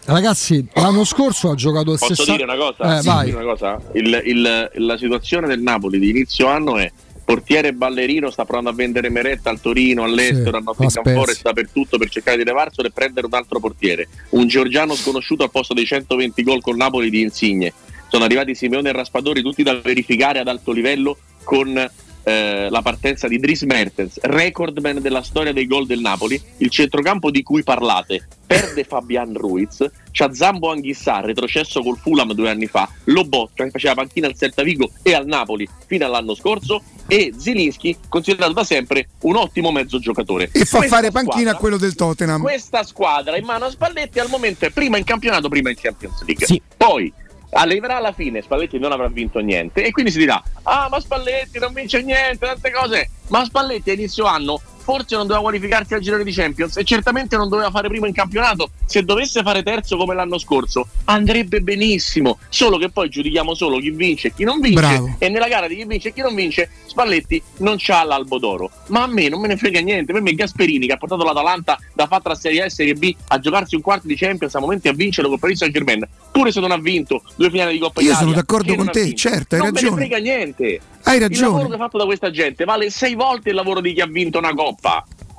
Ragazzi, 0.05 0.65
l'anno 0.75 1.03
scorso 1.03 1.49
ha 1.51 1.55
giocato 1.55 1.91
il 1.91 1.97
Posso 1.99 2.15
60 2.15 2.31
dire 2.31 2.43
una 2.45 2.55
cosa? 2.55 2.97
Eh, 2.97 3.01
Sì, 3.01 3.07
vai. 3.07 3.25
dire 3.25 3.37
una 3.37 3.45
cosa? 3.45 3.81
Il- 3.93 4.21
il- 4.25 4.71
la 4.75 4.97
situazione 4.97 5.47
del 5.47 5.59
Napoli 5.59 5.99
di 5.99 6.09
inizio 6.09 6.47
anno 6.47 6.77
è 6.77 6.89
portiere 7.25 7.73
ballerino 7.73 8.29
sta 8.31 8.45
provando 8.45 8.69
a 8.69 8.73
vendere 8.73 9.09
Meretta 9.09 9.49
al 9.49 9.59
Torino, 9.59 10.03
all'estero, 10.05 10.51
Sì, 10.51 10.55
a 10.55 10.59
Nottingham 10.59 11.25
dappertutto 11.41 11.97
per 11.97 12.09
cercare 12.09 12.37
di 12.37 12.45
levarselo 12.45 12.87
e 12.87 12.91
prendere 12.91 13.25
un 13.25 13.33
altro 13.33 13.59
portiere. 13.59 14.07
Un 14.29 14.47
georgiano 14.47 14.95
sconosciuto 14.95 15.43
al 15.43 15.51
posto 15.51 15.73
dei 15.73 15.85
120 15.85 16.41
gol 16.41 16.61
con 16.61 16.77
Napoli 16.77 17.09
di 17.09 17.19
Insigne. 17.19 17.73
Sono 18.07 18.23
arrivati 18.23 18.55
Simeone 18.55 18.87
e 18.87 18.93
Raspadori, 18.93 19.41
tutti 19.41 19.61
da 19.61 19.73
verificare 19.75 20.39
ad 20.39 20.47
alto 20.47 20.71
livello 20.71 21.17
con 21.43 21.89
eh, 22.27 22.67
la 22.69 22.81
partenza 22.81 23.29
di 23.29 23.39
Dries 23.39 23.61
Mertens, 23.61 24.19
recordman 24.21 25.01
della 25.01 25.21
storia 25.21 25.53
dei 25.53 25.65
gol 25.65 25.85
del 25.85 26.01
Napoli, 26.01 26.39
il 26.57 26.69
centrocampo 26.69 27.31
di 27.31 27.41
cui 27.41 27.63
parlate. 27.63 28.27
Perde 28.45 28.83
Fabian 28.83 29.33
Ruiz, 29.33 29.85
c'ha 30.11 30.33
Zambo 30.33 30.69
Anghissà, 30.71 31.21
retrocesso 31.21 31.81
col 31.81 31.97
Fulham 31.97 32.31
due 32.33 32.49
anni 32.49 32.67
fa, 32.67 32.89
Lobotka 33.05 33.63
che 33.63 33.71
faceva 33.71 33.93
panchina 33.95 34.27
al 34.27 34.37
Celta 34.37 34.63
Vigo 34.63 34.91
e 35.03 35.13
al 35.13 35.25
Napoli 35.25 35.67
fino 35.85 36.05
all'anno 36.05 36.33
scorso 36.35 36.81
e 37.07 37.33
Zilinski 37.37 37.97
considerato 38.09 38.53
da 38.53 38.63
sempre 38.65 39.07
un 39.21 39.35
ottimo 39.37 39.71
mezzo 39.71 39.99
giocatore. 39.99 40.49
E 40.51 40.65
fa 40.65 40.77
Questa 40.79 40.95
fare 40.95 41.11
panchina 41.11 41.33
squadra- 41.33 41.51
a 41.51 41.55
quello 41.55 41.77
del 41.77 41.95
Tottenham. 41.95 42.41
questa 42.41 42.83
squadra 42.83 43.37
in 43.37 43.45
mano 43.45 43.65
a 43.65 43.69
Spalletti 43.69 44.19
al 44.19 44.29
momento 44.29 44.65
è 44.65 44.69
prima 44.69 44.97
in 44.97 45.03
campionato, 45.05 45.47
prima 45.49 45.69
in 45.69 45.75
Champions 45.77 46.23
League. 46.25 46.61
Poi 46.75 47.11
arriverà 47.51 47.97
alla 47.97 48.11
fine, 48.11 48.41
Spalletti 48.41 48.79
non 48.79 48.91
avrà 48.91 49.07
vinto 49.07 49.39
niente 49.39 49.83
e 49.83 49.91
quindi 49.91 50.11
si 50.11 50.19
dirà: 50.19 50.41
Ah, 50.63 50.87
ma 50.89 50.99
Spalletti 50.99 51.59
non 51.59 51.73
vince 51.73 52.01
niente, 52.01 52.45
tante 52.45 52.71
cose. 52.71 53.09
Ma 53.27 53.43
Spalletti 53.43 53.89
a 53.89 53.93
inizio 53.93 54.25
anno 54.25 54.61
forse 54.87 55.17
non 55.17 55.27
doveva 55.27 55.41
qualificarsi 55.41 55.95
al 55.95 55.99
girone 55.99 56.23
di 56.23 56.31
Champions 56.31 56.77
e 56.77 56.85
certamente 56.85 57.35
non 57.35 57.49
doveva 57.49 57.69
fare 57.69 57.89
primo 57.89 58.05
in 58.05 58.13
campionato. 58.13 58.69
Se 58.85 59.03
dovesse 59.03 59.41
fare 59.41 59.61
terzo 59.61 59.97
come 59.97 60.15
l'anno 60.15 60.37
scorso, 60.37 60.87
andrebbe 61.03 61.59
benissimo. 61.59 62.37
Solo 62.47 62.77
che 62.77 62.87
poi 62.89 63.09
giudichiamo 63.09 63.53
solo 63.53 63.79
chi 63.79 63.89
vince 63.91 64.29
e 64.29 64.33
chi 64.33 64.45
non 64.45 64.61
vince. 64.61 64.79
Bravo. 64.79 65.15
E 65.19 65.27
nella 65.27 65.49
gara 65.49 65.67
di 65.67 65.75
chi 65.75 65.83
vince 65.83 66.07
e 66.07 66.13
chi 66.13 66.21
non 66.21 66.33
vince, 66.33 66.69
Spalletti 66.85 67.41
non 67.57 67.75
c'ha 67.77 68.01
l'albo 68.03 68.39
d'oro. 68.39 68.71
Ma 68.87 69.03
a 69.03 69.07
me 69.07 69.27
non 69.27 69.41
me 69.41 69.49
ne 69.49 69.57
frega 69.57 69.81
niente. 69.81 70.13
Per 70.13 70.21
me 70.21 70.33
Gasperini, 70.33 70.87
che 70.87 70.93
ha 70.93 70.97
portato 70.97 71.25
l'Atalanta 71.25 71.77
da 71.93 72.07
fatta 72.07 72.29
la 72.29 72.35
Serie 72.35 72.61
A 72.61 72.65
e 72.65 72.69
Serie 72.69 72.93
B 72.93 73.13
a 73.27 73.39
giocarsi 73.39 73.75
un 73.75 73.81
quarto 73.81 74.07
di 74.07 74.15
Champions, 74.15 74.55
a 74.55 74.59
momenti 74.61 74.87
a 74.87 74.93
vincere 74.93 75.27
con 75.27 75.37
Paris 75.37 75.57
Saint 75.57 75.73
Germain, 75.73 76.07
pure 76.31 76.53
se 76.53 76.61
non 76.61 76.71
ha 76.71 76.77
vinto 76.77 77.23
due 77.35 77.49
finali 77.49 77.73
di 77.73 77.79
Coppa 77.79 77.99
Io 77.99 78.07
Italia. 78.11 78.23
sono 78.25 78.35
d'accordo 78.35 78.73
con 78.73 78.85
non 78.85 78.93
te, 78.93 79.01
vinto. 79.03 79.17
certo, 79.17 79.55
hai 79.55 79.61
non 79.63 79.73
ragione. 79.73 79.95
me 79.95 79.99
ne 80.01 80.07
frega 80.07 80.21
niente. 80.23 80.79
Hai 81.03 81.15
Il 81.15 81.21
ragione. 81.21 81.47
lavoro 81.47 81.69
che 81.69 81.77
fatto 81.77 81.97
da 81.97 82.05
questa 82.05 82.31
gente 82.31 82.65
vale 82.65 82.89
sei 82.89 83.15
volte 83.15 83.49
il 83.49 83.55
lavoro 83.55 83.79
di 83.79 83.93
chi 83.93 84.01
ha 84.01 84.07
vinto 84.07 84.37
una 84.37 84.53
Coppa. 84.53 84.76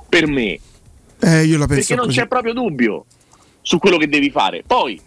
Per 0.09 0.27
me. 0.27 0.59
Eh, 1.21 1.43
io 1.43 1.57
la 1.57 1.67
penso 1.67 1.87
Perché 1.87 1.95
non 1.95 2.05
così. 2.05 2.19
c'è 2.19 2.27
proprio 2.27 2.53
dubbio 2.53 3.05
su 3.61 3.77
quello 3.77 3.97
che 3.97 4.07
devi 4.07 4.29
fare. 4.29 4.63
Poi 4.65 4.99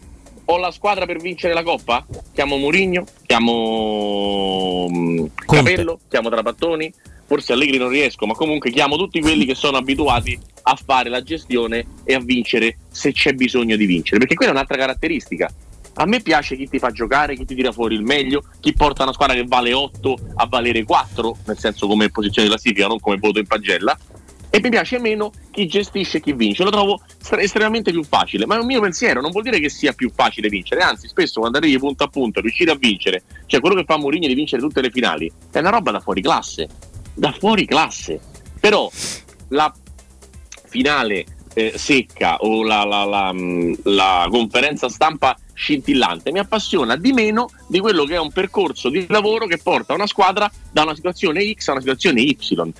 ho 0.44 0.58
la 0.58 0.70
squadra 0.70 1.06
per 1.06 1.18
vincere 1.18 1.54
la 1.54 1.62
Coppa? 1.62 2.04
Chiamo 2.32 2.56
Mourinho, 2.56 3.04
chiamo 3.26 4.88
mm, 4.90 5.24
Capello, 5.46 6.00
chiamo 6.08 6.28
Trapattoni. 6.28 6.92
Forse 7.24 7.54
Allegri 7.54 7.78
non 7.78 7.88
riesco, 7.88 8.26
ma 8.26 8.34
comunque 8.34 8.70
chiamo 8.70 8.96
tutti 8.96 9.20
quelli 9.20 9.46
che 9.46 9.54
sono 9.54 9.78
abituati 9.78 10.38
a 10.62 10.76
fare 10.76 11.08
la 11.08 11.22
gestione 11.22 11.86
e 12.04 12.14
a 12.14 12.20
vincere 12.20 12.78
se 12.90 13.12
c'è 13.12 13.32
bisogno 13.32 13.76
di 13.76 13.86
vincere. 13.86 14.18
Perché 14.18 14.34
quella 14.34 14.52
è 14.52 14.54
un'altra 14.54 14.76
caratteristica. 14.76 15.50
A 15.94 16.06
me 16.06 16.20
piace 16.20 16.56
chi 16.56 16.68
ti 16.68 16.78
fa 16.78 16.90
giocare, 16.90 17.34
chi 17.34 17.44
ti 17.44 17.54
tira 17.54 17.72
fuori 17.72 17.94
il 17.94 18.02
meglio, 18.02 18.44
chi 18.60 18.72
porta 18.72 19.02
una 19.02 19.12
squadra 19.12 19.34
che 19.34 19.44
vale 19.46 19.72
8 19.72 20.18
a 20.36 20.46
valere 20.46 20.84
4, 20.84 21.36
nel 21.46 21.58
senso 21.58 21.86
come 21.86 22.10
posizione 22.10 22.48
classifica, 22.48 22.86
non 22.86 23.00
come 23.00 23.16
voto 23.16 23.38
in 23.38 23.46
pagella. 23.46 23.96
E 24.54 24.60
mi 24.60 24.68
piace 24.68 24.98
meno 24.98 25.32
chi 25.50 25.66
gestisce 25.66 26.18
e 26.18 26.20
chi 26.20 26.34
vince. 26.34 26.62
Lo 26.62 26.68
trovo 26.68 27.00
estremamente 27.38 27.90
più 27.90 28.04
facile. 28.04 28.44
Ma 28.44 28.56
è 28.56 28.58
un 28.58 28.66
mio 28.66 28.82
pensiero, 28.82 29.22
non 29.22 29.30
vuol 29.30 29.44
dire 29.44 29.58
che 29.58 29.70
sia 29.70 29.94
più 29.94 30.10
facile 30.14 30.50
vincere. 30.50 30.82
Anzi, 30.82 31.08
spesso 31.08 31.40
quando 31.40 31.56
arrivi 31.56 31.78
punto 31.78 32.04
a 32.04 32.08
punto 32.08 32.42
riuscire 32.42 32.70
a 32.70 32.74
vincere, 32.74 33.22
cioè 33.46 33.60
quello 33.60 33.76
che 33.76 33.84
fa 33.84 33.96
Mourinho 33.96 34.26
di 34.26 34.34
vincere 34.34 34.60
tutte 34.60 34.82
le 34.82 34.90
finali, 34.90 35.32
è 35.50 35.58
una 35.58 35.70
roba 35.70 35.90
da 35.90 36.00
fuori 36.00 36.20
classe. 36.20 36.68
Da 37.14 37.32
fuori 37.32 37.64
classe. 37.64 38.20
Però 38.60 38.90
la 39.48 39.74
finale 40.68 41.24
eh, 41.54 41.72
secca 41.76 42.36
o 42.40 42.62
la, 42.62 42.84
la- 42.84 43.04
la, 43.04 43.34
la 43.84 44.26
conferenza 44.30 44.90
stampa 44.90 45.34
scintillante 45.54 46.32
mi 46.32 46.38
appassiona 46.38 46.96
di 46.96 47.12
meno 47.12 47.50
di 47.66 47.78
quello 47.80 48.04
che 48.04 48.14
è 48.14 48.18
un 48.18 48.32
percorso 48.32 48.88
di 48.88 49.06
lavoro 49.08 49.46
che 49.46 49.58
porta 49.58 49.94
una 49.94 50.06
squadra 50.06 50.50
da 50.70 50.82
una 50.82 50.94
situazione 50.94 51.52
X 51.52 51.68
a 51.68 51.72
una 51.72 51.80
situazione 51.80 52.20
Y. 52.20 52.36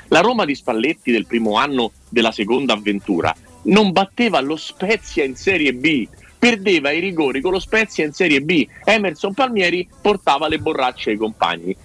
La 0.09 0.21
Roma 0.21 0.45
di 0.45 0.55
Spalletti 0.55 1.13
del 1.13 1.27
primo 1.27 1.57
anno 1.57 1.93
della 2.09 2.33
seconda 2.33 2.73
avventura 2.75 3.35
non 3.65 3.93
batteva 3.93 4.41
lo 4.41 4.57
Spezia 4.57 5.25
in 5.25 5.37
Serie 5.37 5.73
B, 5.75 6.07
perdeva 6.39 6.91
i 6.91 7.01
rigori 7.01 7.41
con 7.41 7.53
lo 7.53 7.61
Spezia 7.61 8.05
in 8.05 8.13
Serie 8.13 8.41
B. 8.41 8.67
Emerson 8.85 9.35
Palmieri 9.35 9.89
portava 10.01 10.49
le 10.49 10.59
borracce 10.59 11.11
ai 11.11 11.17
compagni. 11.17 11.77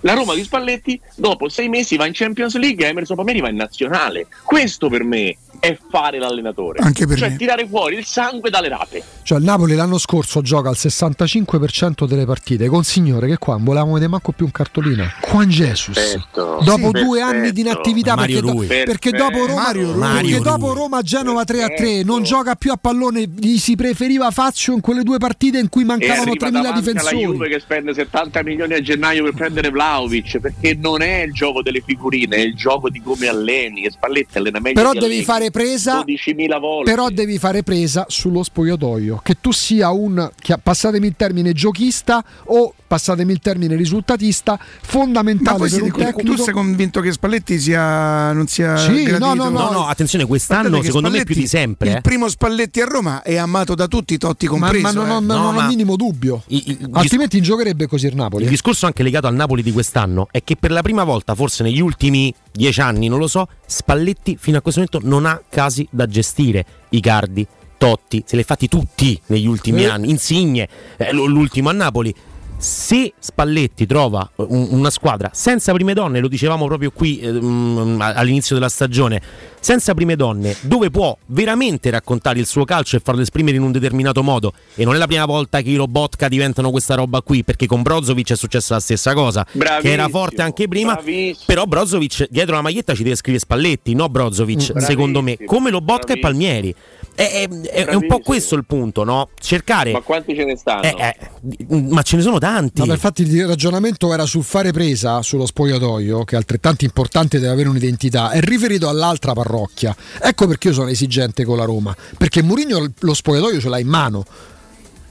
La 0.00 0.14
Roma 0.14 0.34
di 0.34 0.44
Spalletti 0.44 1.00
dopo 1.16 1.48
sei 1.48 1.68
mesi 1.68 1.96
va 1.96 2.06
in 2.06 2.12
Champions 2.14 2.56
League 2.56 2.84
e 2.84 2.88
Emerson 2.88 3.16
Palmieri 3.16 3.40
va 3.40 3.48
in 3.48 3.56
nazionale. 3.56 4.28
Questo 4.44 4.88
per 4.88 5.02
me 5.02 5.36
è 5.60 5.76
fare 5.90 6.18
l'allenatore. 6.18 6.78
Anche 6.80 7.06
per 7.06 7.18
cioè 7.18 7.30
me. 7.30 7.36
tirare 7.36 7.66
fuori 7.68 7.96
il 7.96 8.04
sangue 8.04 8.50
dalle 8.50 8.68
rape. 8.68 9.02
Cioè 9.22 9.38
il 9.38 9.44
Napoli 9.44 9.74
l'anno 9.74 9.98
scorso 9.98 10.40
gioca 10.42 10.68
al 10.68 10.76
65% 10.78 12.06
delle 12.06 12.24
partite 12.24 12.66
con 12.68 12.84
signore 12.84 13.26
che 13.28 13.38
qua 13.38 13.54
non 13.54 13.64
volevamo 13.64 13.92
vedere 13.94 14.10
manco 14.10 14.32
più 14.32 14.44
un 14.44 14.50
cartolina. 14.52 15.10
Juan 15.30 15.48
Jesus. 15.48 15.94
Perfetto. 15.94 16.60
Dopo 16.62 16.90
Sì, 16.94 17.02
due 17.04 17.18
perfetto. 17.18 17.24
anni 17.24 17.52
di 17.52 17.60
inattività 17.60 18.14
Mario 18.14 18.40
perché, 18.40 18.56
do- 18.56 18.84
perché 18.84 19.10
dopo 19.10 19.46
Roma, 19.46 19.62
Mario 19.62 19.92
Rui. 19.92 20.00
perché 20.00 20.38
dopo. 20.40 20.72
Roma 20.72 21.02
Genova 21.02 21.44
3 21.44 21.62
a 21.62 21.68
3 21.68 22.02
non 22.04 22.22
gioca 22.22 22.54
più 22.54 22.70
a 22.72 22.76
pallone, 22.76 23.28
gli 23.36 23.56
si 23.58 23.74
preferiva 23.76 24.30
Fazio 24.30 24.74
in 24.74 24.80
quelle 24.80 25.02
due 25.02 25.18
partite 25.18 25.58
in 25.58 25.68
cui 25.68 25.82
E 25.82 25.86
mancavano 25.86 26.30
arriva 26.32 26.48
3.000 26.48 26.50
davanti 26.50 26.68
alla 26.68 26.78
difensori. 26.80 27.16
Juve 27.22 27.48
che 27.48 27.60
spende 27.60 27.94
70 27.94 28.42
milioni 28.42 28.74
a 28.74 28.80
gennaio 28.80 29.24
per 29.24 29.34
prendere 29.34 29.70
Vlaovic 29.70 30.38
perché 30.38 30.74
non 30.74 31.02
è 31.02 31.22
il 31.22 31.32
gioco 31.32 31.62
delle 31.62 31.82
figurine, 31.84 32.36
è 32.36 32.40
il 32.40 32.54
gioco 32.54 32.88
di 32.90 33.00
come 33.02 33.26
alleni. 33.28 33.84
E 33.84 33.90
Spalletti 33.90 34.38
allena 34.38 34.60
meglio 34.60 34.74
Però 34.74 34.92
devi 34.92 35.04
Allegri 35.06 35.24
fare 35.24 35.45
presa 35.50 36.04
12.000 36.04 36.58
volte. 36.60 36.90
Però 36.90 37.08
devi 37.10 37.38
fare 37.38 37.62
presa 37.62 38.04
sullo 38.08 38.42
spogliatoio, 38.42 39.20
che 39.22 39.36
tu 39.40 39.52
sia 39.52 39.90
un, 39.90 40.30
passatemi 40.62 41.06
il 41.06 41.14
termine, 41.16 41.52
giochista 41.52 42.24
o 42.46 42.74
passatemi 42.86 43.32
il 43.32 43.40
termine 43.40 43.74
risultatista, 43.74 44.58
fondamentale 44.82 45.68
per 45.68 45.82
un 45.82 45.90
tecnico. 45.92 46.20
tu 46.22 46.36
sei 46.42 46.52
convinto 46.54 47.00
che 47.00 47.12
Spalletti 47.12 47.58
sia, 47.58 48.32
non 48.32 48.46
sia 48.46 48.76
Sì, 48.76 49.02
gradito? 49.02 49.34
no, 49.34 49.34
no, 49.34 49.48
No, 49.50 49.70
no, 49.70 49.86
attenzione, 49.86 50.24
quest'anno 50.26 50.82
secondo 50.82 51.10
me 51.10 51.24
più 51.24 51.34
di 51.34 51.46
sempre. 51.46 51.88
Il 51.90 51.96
eh. 51.96 52.00
primo 52.00 52.28
Spalletti 52.28 52.80
a 52.80 52.84
Roma 52.86 53.22
è 53.22 53.36
amato 53.36 53.74
da 53.74 53.86
tutti, 53.88 54.16
Totti 54.18 54.46
compreso. 54.46 54.82
ma 54.82 54.90
non, 54.92 55.10
ho, 55.10 55.16
eh. 55.18 55.20
non 55.20 55.54
No, 55.54 55.60
ho 55.62 55.66
minimo 55.66 55.96
dubbio. 55.96 56.42
I- 56.48 56.56
i- 56.70 56.70
il 56.80 56.88
Altrimenti 56.92 57.40
giocherebbe 57.40 57.86
così 57.86 58.06
il 58.06 58.14
Napoli. 58.14 58.42
Il 58.42 58.48
eh. 58.48 58.52
discorso 58.52 58.86
anche 58.86 59.02
legato 59.02 59.26
al 59.26 59.34
Napoli 59.34 59.62
di 59.62 59.72
quest'anno 59.72 60.28
è 60.30 60.42
che 60.44 60.56
per 60.56 60.70
la 60.70 60.82
prima 60.82 61.04
volta, 61.04 61.34
forse 61.34 61.62
negli 61.62 61.80
ultimi 61.80 62.32
dieci 62.52 62.80
anni, 62.80 63.08
non 63.08 63.18
lo 63.18 63.26
so, 63.26 63.48
Spalletti 63.66 64.36
fino 64.38 64.58
a 64.58 64.60
questo 64.60 64.80
momento 64.80 65.06
non 65.08 65.26
ha 65.26 65.35
casi 65.48 65.86
da 65.90 66.06
gestire. 66.06 66.64
Icardi, 66.90 67.46
Totti, 67.78 68.22
se 68.26 68.36
li 68.36 68.42
ha 68.42 68.44
fatti 68.44 68.68
tutti 68.68 69.20
negli 69.26 69.46
ultimi 69.46 69.82
Eh. 69.84 69.88
anni. 69.88 70.10
Insigne, 70.10 70.68
eh, 70.96 71.12
l'ultimo 71.12 71.68
a 71.68 71.72
Napoli. 71.72 72.14
Se 72.58 73.12
Spalletti 73.18 73.84
trova 73.86 74.28
un- 74.36 74.68
una 74.70 74.88
squadra 74.90 75.30
senza 75.34 75.72
prime 75.74 75.92
donne, 75.92 76.20
lo 76.20 76.28
dicevamo 76.28 76.66
proprio 76.66 76.90
qui 76.90 77.18
eh, 77.20 77.30
mm, 77.30 78.00
all'inizio 78.00 78.54
della 78.54 78.70
stagione, 78.70 79.20
senza 79.60 79.92
prime 79.94 80.16
donne, 80.16 80.56
dove 80.62 80.90
può 80.90 81.16
veramente 81.26 81.90
raccontare 81.90 82.38
il 82.38 82.46
suo 82.46 82.64
calcio 82.64 82.96
e 82.96 83.00
farlo 83.00 83.20
esprimere 83.20 83.56
in 83.56 83.62
un 83.62 83.72
determinato 83.72 84.22
modo, 84.22 84.54
e 84.74 84.84
non 84.84 84.94
è 84.94 84.98
la 84.98 85.06
prima 85.06 85.26
volta 85.26 85.60
che 85.60 85.68
i 85.68 85.76
Robotka 85.76 86.28
diventano 86.28 86.70
questa 86.70 86.94
roba 86.94 87.20
qui, 87.20 87.44
perché 87.44 87.66
con 87.66 87.82
Brozovic 87.82 88.32
è 88.32 88.36
successa 88.36 88.74
la 88.74 88.80
stessa 88.80 89.12
cosa, 89.12 89.44
che 89.44 89.58
era 89.58 89.74
Bravissimo, 89.82 90.08
forte 90.08 90.42
anche 90.42 90.66
prima, 90.66 90.94
bravissimo. 90.94 91.44
però 91.46 91.64
Brozovic 91.66 92.26
dietro 92.30 92.54
la 92.54 92.62
maglietta 92.62 92.94
ci 92.94 93.02
deve 93.02 93.16
scrivere 93.16 93.42
Spalletti, 93.42 93.94
no 93.94 94.08
Brozovic, 94.08 94.72
Mm. 94.74 94.78
secondo 94.78 95.18
me, 95.20 95.32
Bravissimo, 95.34 95.48
come 95.58 95.70
Lobotka 95.70 96.14
e 96.14 96.18
bravissimo. 96.18 96.48
Palmieri. 96.50 96.74
È, 97.16 97.22
è- 97.22 97.48
è 97.48 97.48
un 97.48 97.50
po' 97.60 97.82
Bravissimo. 97.84 98.18
questo 98.20 98.54
il 98.56 98.64
punto, 98.66 99.02
no? 99.04 99.28
Cercare... 99.40 99.90
Ma 99.92 100.00
quanti 100.00 100.34
ce 100.34 100.44
ne 100.44 100.56
stanno? 100.56 100.82
Eh, 100.82 100.94
eh, 100.98 101.66
ma 101.88 102.02
ce 102.02 102.16
ne 102.16 102.22
sono 102.22 102.38
tanti. 102.38 102.44
No, 102.82 102.86
ma 102.86 102.94
infatti 102.94 103.22
il 103.22 103.46
ragionamento 103.46 104.12
era 104.12 104.24
sul 104.24 104.44
fare 104.44 104.70
presa 104.70 105.20
sullo 105.22 105.46
spogliatoio, 105.46 106.22
che 106.24 106.36
è 106.36 106.38
altrettanto 106.38 106.84
importante 106.84 107.40
deve 107.40 107.52
avere 107.52 107.68
un'identità, 107.68 108.30
è 108.30 108.40
riferito 108.40 108.88
all'altra 108.88 109.32
parrocchia. 109.32 109.94
Ecco 110.20 110.46
perché 110.46 110.68
io 110.68 110.74
sono 110.74 110.88
esigente 110.88 111.44
con 111.44 111.56
la 111.56 111.64
Roma, 111.64 111.94
perché 112.16 112.42
Mourinho 112.42 112.92
lo 113.00 113.14
spogliatoio 113.14 113.60
ce 113.60 113.68
l'ha 113.68 113.78
in 113.78 113.88
mano. 113.88 114.24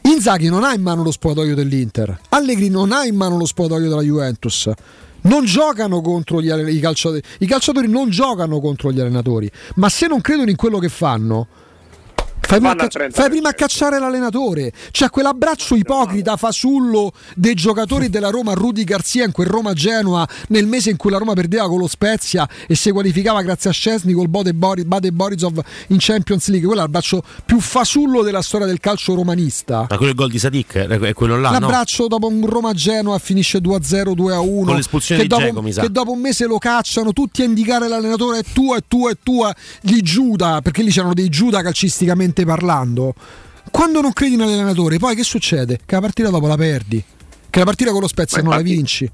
Inzaghi 0.03 0.47
non 0.47 0.63
ha 0.63 0.73
in 0.73 0.81
mano 0.81 1.03
lo 1.03 1.11
spogliatoio 1.11 1.55
dell'Inter, 1.55 2.19
Allegri 2.29 2.69
non 2.69 2.91
ha 2.91 3.03
in 3.05 3.15
mano 3.15 3.37
lo 3.37 3.45
spogliatoio 3.45 3.89
della 3.89 4.01
Juventus. 4.01 4.71
Non 5.21 5.43
giocano 5.43 6.01
contro 6.01 6.39
gli 6.39 6.49
i 6.49 6.77
i 6.77 7.47
calciatori 7.47 7.87
non 7.87 8.09
giocano 8.11 8.59
contro 8.59 8.91
gli 8.91 8.99
allenatori, 8.99 9.51
ma 9.75 9.89
se 9.89 10.05
non 10.07 10.21
credono 10.21 10.51
in 10.51 10.55
quello 10.55 10.77
che 10.77 10.89
fanno, 10.89 11.47
Fai 12.47 12.59
prima, 12.59 12.75
cacci- 12.75 12.97
30%. 12.97 13.11
fai 13.11 13.29
prima 13.29 13.49
a 13.49 13.53
cacciare 13.53 13.99
l'allenatore. 13.99 14.71
C'è 14.91 15.09
quell'abbraccio 15.09 15.75
ipocrita 15.75 16.37
fasullo 16.37 17.11
dei 17.35 17.53
giocatori 17.55 18.09
della 18.09 18.29
Roma, 18.29 18.53
Rudy 18.53 18.83
Garzia 18.83 19.25
in 19.25 19.31
quel 19.31 19.47
Roma-Genoa, 19.47 20.27
nel 20.49 20.67
mese 20.67 20.89
in 20.91 20.97
cui 20.97 21.09
la 21.11 21.17
Roma 21.17 21.33
perdeva 21.33 21.67
con 21.67 21.79
lo 21.79 21.87
Spezia 21.87 22.47
e 22.67 22.75
si 22.75 22.91
qualificava 22.91 23.41
grazie 23.41 23.69
a 23.69 23.73
Scesni 23.73 24.13
col 24.13 24.29
Bode, 24.29 24.53
Bori- 24.53 24.85
Bade 24.85 25.11
Borisov 25.11 25.59
in 25.87 25.97
Champions 25.99 26.47
League. 26.49 26.65
Quello 26.65 26.81
è 26.81 26.83
l'abbraccio 26.83 27.23
più 27.45 27.59
fasullo 27.59 28.21
della 28.21 28.41
storia 28.41 28.67
del 28.67 28.79
calcio 28.79 29.15
romanista. 29.15 29.87
Ma 29.89 29.97
quello 29.97 30.07
è 30.07 30.09
il 30.09 30.15
gol 30.15 30.29
di 30.29 30.39
Sadik, 30.39 30.73
è 30.75 31.13
quello 31.13 31.39
là, 31.39 31.51
no? 31.51 31.59
L'abbraccio 31.59 32.07
dopo 32.07 32.27
un 32.27 32.45
Roma-Genoa 32.45 33.17
finisce 33.19 33.59
2-0, 33.59 34.13
2-1. 34.13 34.65
Con 34.65 34.75
l'espulsione 34.75 35.21
che 35.21 35.27
di 35.27 35.33
dopo, 35.33 35.43
Dzeko, 35.45 35.61
mi 35.61 35.71
sa. 35.71 35.81
che 35.81 35.91
dopo 35.91 36.11
un 36.11 36.19
mese 36.19 36.45
lo 36.45 36.57
cacciano 36.57 37.11
tutti 37.13 37.41
a 37.41 37.45
indicare 37.45 37.87
l'allenatore 37.87 38.39
è 38.39 38.43
tua, 38.53 38.77
è 38.77 38.83
tua, 38.87 39.11
è 39.11 39.17
tua. 39.21 39.53
Gli 39.81 40.01
Giuda, 40.01 40.61
perché 40.61 40.83
lì 40.83 40.91
c'erano 40.91 41.13
dei 41.13 41.29
Giuda 41.29 41.61
calcisticamente 41.61 42.34
parlando. 42.43 43.13
Quando 43.71 44.01
non 44.01 44.11
credi 44.13 44.35
nell'allenatore, 44.35 44.97
poi 44.97 45.15
che 45.15 45.23
succede? 45.23 45.79
Che 45.85 45.95
la 45.95 46.01
partita 46.01 46.29
dopo 46.29 46.47
la 46.47 46.55
perdi. 46.57 47.01
Che 47.49 47.59
la 47.59 47.65
partita 47.65 47.91
con 47.91 48.01
lo 48.01 48.07
Spezia 48.07 48.37
Ma 48.37 48.43
non 48.43 48.53
la 48.53 48.59
infatti- 48.59 48.75
vinci. 48.75 49.11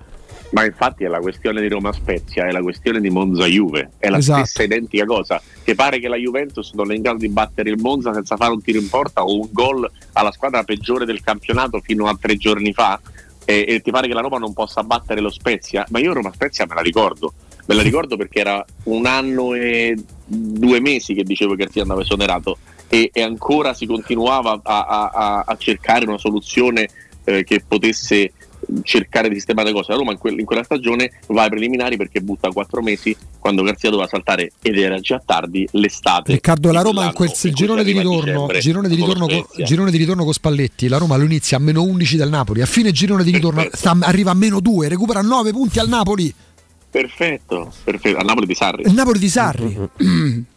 Ma 0.52 0.66
infatti 0.66 1.06
è 1.06 1.08
la 1.08 1.20
questione 1.20 1.62
di 1.62 1.70
Roma 1.70 1.94
Spezia, 1.94 2.46
è 2.46 2.52
la 2.52 2.62
questione 2.62 3.00
di 3.00 3.10
Monza 3.10 3.46
Juve, 3.46 3.92
è 3.98 4.10
la 4.10 4.18
Esatto. 4.18 4.44
stessa 4.46 4.64
identica 4.64 5.06
cosa. 5.06 5.42
Che 5.64 5.76
pare 5.76 5.98
che 6.00 6.10
la 6.10 6.18
Juventus 6.18 6.74
non 6.74 6.92
è 6.92 6.96
in 6.96 7.02
grado 7.02 7.20
di 7.20 7.30
battere 7.30 7.70
il 7.70 7.78
Monza 7.80 8.14
senza 8.14 8.36
fare 8.36 8.52
un 8.52 8.62
tiro 8.62 8.78
in 8.78 8.90
porta 8.90 9.24
o 9.24 9.40
un 9.40 9.48
gol 9.52 9.90
alla 10.12 10.32
squadra 10.34 10.64
peggiore 10.64 11.06
del 11.06 11.22
campionato 11.22 11.80
fino 11.82 12.08
a 12.08 12.18
tre 12.20 12.36
giorni 12.36 12.74
fa. 12.74 13.00
E, 13.46 13.64
e 13.66 13.80
ti 13.80 13.92
pare 13.92 14.10
che 14.10 14.14
la 14.14 14.20
Roma 14.20 14.40
non 14.40 14.52
possa 14.52 14.84
battere 14.84 15.22
lo 15.22 15.30
Spezia? 15.30 15.86
Ma 15.90 16.00
io 16.00 16.12
Roma 16.12 16.32
Spezia 16.34 16.66
me 16.68 16.76
la 16.76 16.82
ricordo. 16.82 17.34
Me 17.68 17.76
la 17.76 17.82
ricordo 17.82 18.18
perché 18.18 18.40
era 18.40 18.66
un 18.84 19.06
anno 19.06 19.54
e 19.54 19.96
due 20.26 20.82
mesi 20.82 21.14
che 21.14 21.24
dicevo 21.24 21.52
che 21.56 21.64
Garzia 21.64 21.84
andava 21.84 22.02
esonerato 22.02 22.58
e, 22.92 23.10
e 23.14 23.22
ancora 23.22 23.74
si 23.74 23.86
continuava 23.86 24.60
a, 24.62 24.86
a- 24.86 25.10
a- 25.14 25.44
a 25.48 25.56
cercare 25.58 26.06
una 26.06 26.18
soluzione 26.18 26.90
eh, 27.24 27.44
che 27.46 27.64
potesse 27.66 28.34
cercare 28.84 29.28
di 29.30 29.36
sistemare 29.36 29.70
le 29.70 29.74
cose. 29.74 29.92
La 29.92 29.98
Roma 29.98 30.12
in, 30.12 30.18
quel- 30.18 30.38
in 30.40 30.46
quella 30.46 30.64
stagione 30.64 31.12
va 31.28 31.44
ai 31.44 31.50
preliminari 31.50 31.96
perché 31.98 32.20
butta 32.22 32.50
quattro 32.52 32.82
mesi 32.82 33.16
quando 33.40 33.64
Garzia 33.64 33.90
doveva 33.90 34.08
saltare 34.10 34.52
ed 34.62 34.78
era 34.78 35.00
già 35.00 35.22
tardi 35.26 35.68
l'estate. 35.72 36.34
Riccardo, 36.34 36.72
la 36.72 36.82
Roma 36.82 37.06
in 37.06 37.14
quel 37.14 37.32
in 37.44 37.54
girone 37.54 37.84
di, 37.84 37.92
ritorno, 37.94 38.20
dicembre 38.20 38.60
girone, 38.60 38.88
di 38.90 38.96
ritorno 38.96 39.26
con, 39.28 39.46
girone 39.66 39.92
di 39.92 39.98
ritorno 39.98 40.24
con 40.26 40.34
Spalletti, 40.34 40.88
la 40.90 40.98
Roma 40.98 41.16
lo 41.16 41.24
inizia 41.24 41.58
a 41.58 41.60
meno 41.60 41.82
11 41.82 42.18
dal 42.18 42.30
Napoli, 42.30 42.62
a 42.62 42.66
fine 42.68 42.92
girone 42.92 43.24
di 43.24 43.32
ritorno 43.32 43.66
sta- 43.72 43.98
arriva 44.02 44.32
a 44.32 44.36
meno 44.36 44.60
2, 44.60 44.88
recupera 44.90 45.22
9 45.22 45.52
punti 45.52 45.80
al 45.80 45.88
Napoli. 45.88 46.34
Perfetto, 46.92 47.72
perfetto. 47.84 48.18
A 48.18 48.24
Napoli 48.24 48.46
di 48.46 48.54
Sarri. 48.54 48.84
Il 48.86 48.94
Napoli 48.94 49.18
di 49.20 49.30
Sarri. 49.30 49.78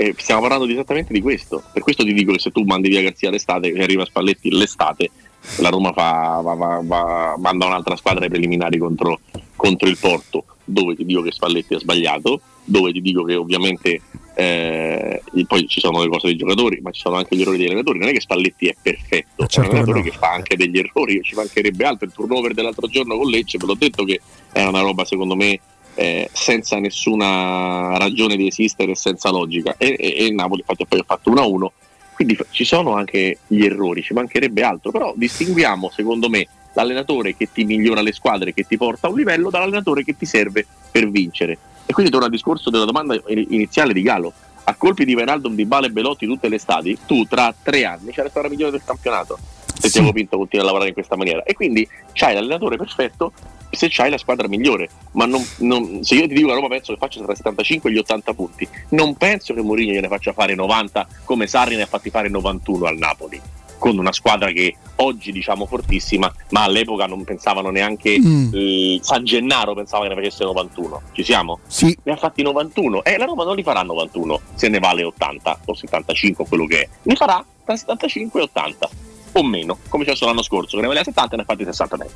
Eh, 0.00 0.14
stiamo 0.16 0.42
parlando 0.42 0.64
esattamente 0.66 1.12
di 1.12 1.20
questo. 1.20 1.60
Per 1.72 1.82
questo 1.82 2.04
ti 2.04 2.12
dico 2.12 2.30
che 2.30 2.38
se 2.38 2.52
tu 2.52 2.62
mandi 2.62 2.88
via 2.88 3.02
Garzia 3.02 3.30
l'estate 3.30 3.72
e 3.72 3.82
arriva 3.82 4.04
Spalletti 4.04 4.48
l'estate, 4.52 5.10
la 5.56 5.70
Roma 5.70 5.92
fa, 5.92 6.40
va- 6.40 6.54
va- 6.54 6.80
va- 6.84 7.34
manda 7.36 7.66
un'altra 7.66 7.96
squadra 7.96 8.22
ai 8.22 8.30
preliminari 8.30 8.78
contro, 8.78 9.18
contro 9.56 9.88
il 9.88 9.98
Porto, 9.98 10.44
dove 10.64 10.94
ti 10.94 11.04
dico 11.04 11.22
che 11.22 11.32
Spalletti 11.32 11.74
ha 11.74 11.80
sbagliato, 11.80 12.40
dove 12.62 12.92
ti 12.92 13.00
dico 13.00 13.24
che 13.24 13.34
ovviamente 13.34 14.00
eh, 14.36 15.20
poi 15.48 15.66
ci 15.66 15.80
sono 15.80 16.00
le 16.00 16.08
cose 16.08 16.28
dei 16.28 16.36
giocatori, 16.36 16.78
ma 16.80 16.92
ci 16.92 17.00
sono 17.00 17.16
anche 17.16 17.34
gli 17.34 17.40
errori 17.40 17.56
degli 17.56 17.66
allenatori. 17.66 17.98
Non 17.98 18.08
è 18.10 18.12
che 18.12 18.20
Spalletti 18.20 18.68
è 18.68 18.76
perfetto, 18.80 19.48
certo 19.48 19.62
è 19.62 19.64
un 19.64 19.70
allenatore 19.70 20.02
che 20.02 20.10
che 20.10 20.16
fa 20.16 20.30
anche 20.30 20.56
degli 20.56 20.78
errori, 20.78 21.20
ci 21.24 21.34
mancherebbe 21.34 21.84
altro. 21.84 22.06
Il 22.06 22.12
turnover 22.14 22.54
dell'altro 22.54 22.86
giorno 22.86 23.16
con 23.16 23.28
Lecce, 23.28 23.58
ve 23.58 23.66
l'ho 23.66 23.74
detto 23.74 24.04
che 24.04 24.20
è 24.52 24.64
una 24.64 24.80
roba 24.80 25.04
secondo 25.04 25.34
me 25.34 25.58
eh, 25.98 26.30
senza 26.32 26.78
nessuna 26.78 27.96
ragione 27.98 28.36
di 28.36 28.46
esistere 28.46 28.94
senza 28.94 29.30
logica. 29.30 29.74
E, 29.76 29.96
e- 29.98 30.14
e 30.18 30.24
il 30.26 30.34
Napoli 30.34 30.60
infatti 30.60 30.86
poi 30.86 31.00
ha 31.00 31.04
fatto 31.04 31.30
1-1. 31.32 31.66
Quindi 32.14 32.36
f- 32.36 32.46
ci 32.50 32.64
sono 32.64 32.92
anche 32.94 33.38
gli 33.48 33.64
errori, 33.64 34.02
ci 34.02 34.12
mancherebbe 34.12 34.62
altro, 34.62 34.92
però 34.92 35.12
distinguiamo 35.16 35.90
secondo 35.92 36.28
me 36.28 36.46
l'allenatore 36.74 37.36
che 37.36 37.48
ti 37.52 37.64
migliora 37.64 38.00
le 38.00 38.12
squadre, 38.12 38.54
che 38.54 38.64
ti 38.64 38.76
porta 38.76 39.08
a 39.08 39.10
un 39.10 39.16
livello, 39.16 39.50
dall'allenatore 39.50 40.04
che 40.04 40.16
ti 40.16 40.24
serve 40.24 40.64
per 40.92 41.10
vincere. 41.10 41.58
E 41.84 41.92
quindi 41.92 42.12
torno 42.12 42.26
al 42.26 42.32
discorso 42.32 42.70
della 42.70 42.84
domanda 42.84 43.14
in- 43.26 43.46
iniziale 43.50 43.92
di 43.92 44.02
Galo. 44.02 44.32
A 44.64 44.74
colpi 44.76 45.04
di 45.04 45.14
Venaldum, 45.16 45.54
di 45.56 45.64
Bale 45.64 45.86
e 45.86 45.90
Belotti 45.90 46.26
tutte 46.26 46.48
le 46.48 46.56
estati, 46.56 46.96
tu 47.06 47.24
tra 47.24 47.52
tre 47.60 47.84
anni 47.84 48.12
c'è 48.12 48.22
la 48.22 48.28
squadra 48.28 48.50
migliore 48.50 48.70
del 48.70 48.82
campionato. 48.84 49.36
Se 49.80 49.88
Tiago 49.90 50.12
Pinto 50.12 50.36
continua 50.36 50.62
a 50.64 50.66
lavorare 50.66 50.90
in 50.90 50.94
questa 50.94 51.16
maniera. 51.16 51.42
E 51.42 51.54
quindi 51.54 51.88
c'hai 52.12 52.34
l'allenatore 52.34 52.76
perfetto 52.76 53.32
se 53.70 53.88
c'hai 53.90 54.10
la 54.10 54.18
squadra 54.18 54.48
migliore. 54.48 54.88
Ma 55.12 55.26
non- 55.26 55.46
non- 55.58 56.02
se 56.02 56.14
io 56.16 56.26
ti 56.28 56.34
dico 56.34 56.48
la 56.48 56.54
Roma 56.54 56.68
penso 56.68 56.92
che 56.92 56.98
faccia 56.98 57.22
tra 57.22 57.32
i 57.32 57.36
75 57.36 57.90
e 57.90 57.92
gli 57.92 57.98
80 57.98 58.32
punti, 58.34 58.68
non 58.90 59.14
penso 59.16 59.54
che 59.54 59.60
Mourinho 59.62 59.92
gliene 59.92 60.08
faccia 60.08 60.32
fare 60.32 60.54
90 60.54 61.06
come 61.24 61.46
Sarri 61.46 61.76
ne 61.76 61.82
ha 61.82 61.86
fatti 61.86 62.10
fare 62.10 62.28
91 62.28 62.86
al 62.86 62.96
Napoli. 62.96 63.40
Con 63.78 63.96
una 63.96 64.10
squadra 64.10 64.50
che 64.50 64.74
oggi 64.96 65.30
diciamo 65.30 65.64
fortissima, 65.64 66.32
ma 66.50 66.64
all'epoca 66.64 67.06
non 67.06 67.22
pensavano 67.22 67.70
neanche 67.70 68.18
Mm. 68.18 68.50
eh, 68.52 68.98
San 69.02 69.22
Gennaro 69.24 69.72
pensava 69.74 70.02
che 70.02 70.08
ne 70.08 70.14
facesse 70.16 70.42
91. 70.42 71.02
Ci 71.12 71.22
siamo? 71.22 71.60
Sì. 71.68 71.96
Ne 72.02 72.12
ha 72.12 72.16
fatti 72.16 72.42
91 72.42 73.04
e 73.04 73.16
la 73.16 73.24
Roma 73.26 73.44
non 73.44 73.54
li 73.54 73.62
farà 73.62 73.82
91 73.82 74.40
se 74.54 74.68
ne 74.68 74.80
vale 74.80 75.04
80 75.04 75.60
o 75.66 75.74
75 75.74 76.44
quello 76.48 76.66
che 76.66 76.80
è. 76.82 76.88
Ne 77.02 77.14
farà 77.14 77.44
tra 77.64 77.76
75 77.76 78.40
e 78.40 78.42
80 78.44 78.88
o 79.34 79.42
meno, 79.44 79.78
come 79.88 80.04
c'è 80.04 80.16
stato 80.16 80.32
l'anno 80.32 80.42
scorso, 80.42 80.74
che 80.74 80.80
ne 80.82 80.88
valeva 80.88 81.04
70 81.04 81.34
e 81.34 81.36
ne 81.36 81.42
ha 81.42 81.46
fatti 81.46 81.62
69. 81.64 82.10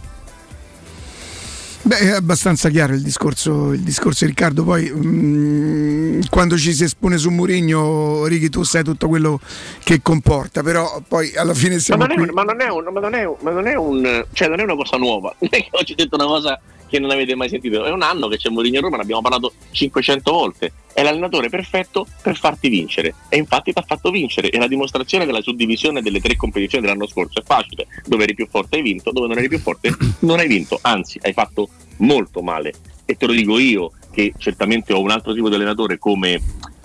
Beh, 1.85 1.97
è 1.99 2.09
abbastanza 2.11 2.69
chiaro 2.69 2.93
il 2.95 3.03
discorso, 3.03 3.73
il 3.73 3.81
discorso 3.81 4.25
Riccardo. 4.25 4.63
Poi 4.63 4.89
mm, 4.95 6.21
quando 6.31 6.57
ci 6.57 6.73
si 6.73 6.85
espone 6.85 7.19
su 7.19 7.31
Mourinho, 7.31 8.25
Righi, 8.27 8.49
tu 8.51 8.63
sai 8.63 8.85
tutto 8.85 9.09
quello 9.09 9.41
che 9.83 10.01
comporta, 10.01 10.63
però 10.63 11.03
poi 11.07 11.35
alla 11.35 11.55
fine 11.55 11.75
Ma 11.75 11.81
siamo 11.81 12.03
non, 12.07 12.13
è, 12.13 12.15
qui. 12.15 12.29
un- 12.29 12.35
ma 12.35 12.43
non 12.45 12.61
è 12.61 12.69
un- 12.69 12.89
ma 12.93 13.01
non 13.01 13.15
è 13.15 13.25
un- 13.25 13.37
ma 13.41 13.51
non 13.51 13.67
è 13.67 13.75
un 13.75 14.25
cioè 14.33 14.47
non 14.49 14.61
è 14.61 14.63
una 14.63 14.77
cosa 14.77 14.97
nuova. 14.97 15.35
Non 15.39 15.51
è 15.53 15.57
che 15.61 15.69
oggi 15.73 15.93
ho 15.93 15.97
detto 15.97 16.15
una 16.15 16.27
cosa 16.27 16.61
che 16.93 16.99
non 16.99 17.11
avete 17.11 17.35
mai 17.35 17.49
sentito. 17.49 17.85
È 17.85 17.91
un 17.91 18.03
anno 18.03 18.29
che 18.29 18.37
c'è 18.37 18.51
Mourinho 18.51 18.79
a 18.79 18.83
Roma, 18.83 18.97
ne 18.97 19.03
abbiamo 19.05 19.23
parlato 19.23 19.55
500 19.71 20.31
volte. 20.31 20.73
È 20.93 21.03
l'allenatore 21.03 21.49
perfetto 21.49 22.07
per 22.21 22.37
farti 22.37 22.69
vincere. 22.69 23.15
E 23.31 23.39
infatti 23.39 23.73
ti 23.73 23.79
ha 23.79 23.85
fatto 23.87 24.11
vincere. 24.11 24.51
E 24.51 24.59
la 24.59 24.67
dimostrazione 24.67 25.25
della 25.25 25.41
suddivisione 25.41 26.03
delle 26.03 26.21
tre 26.21 26.37
competizioni 26.37 26.85
dell'anno 26.85 27.07
scorso 27.07 27.41
è 27.41 27.43
facile. 27.43 27.87
Dove 28.05 28.25
eri 28.25 28.35
più 28.35 28.47
forte 28.47 28.77
hai 28.77 28.83
vinto, 28.83 29.11
dove 29.11 29.27
non 29.27 29.39
eri 29.39 29.49
più 29.49 29.59
forte 29.59 29.91
non 30.21 30.39
hai 30.39 30.47
vinto. 30.47 30.79
Anzi, 30.83 31.19
hai 31.23 31.33
fatto 31.33 31.71
molto 31.99 32.43
male. 32.43 32.75
E 33.07 33.17
te 33.17 33.25
lo 33.25 33.33
dico 33.33 33.59
io, 33.59 33.93
che 34.13 34.35
certamente 34.37 34.93
ho 34.93 35.01
un 35.01 35.11
altro 35.11 35.33
tipo 35.33 35.49
di 35.49 35.55
allenatore 35.55 35.99
come 35.99 36.39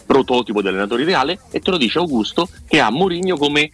prototipo 0.06 0.62
di 0.62 0.70
allenatore 0.70 1.02
ideale, 1.02 1.38
e 1.52 1.60
te 1.60 1.70
lo 1.70 1.78
dice 1.78 2.00
Augusto, 2.00 2.48
che 2.66 2.80
ha 2.80 2.90
Mourinho 2.90 3.36
come 3.36 3.70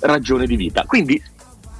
ragione 0.00 0.46
di 0.46 0.56
vita. 0.56 0.82
Quindi 0.84 1.22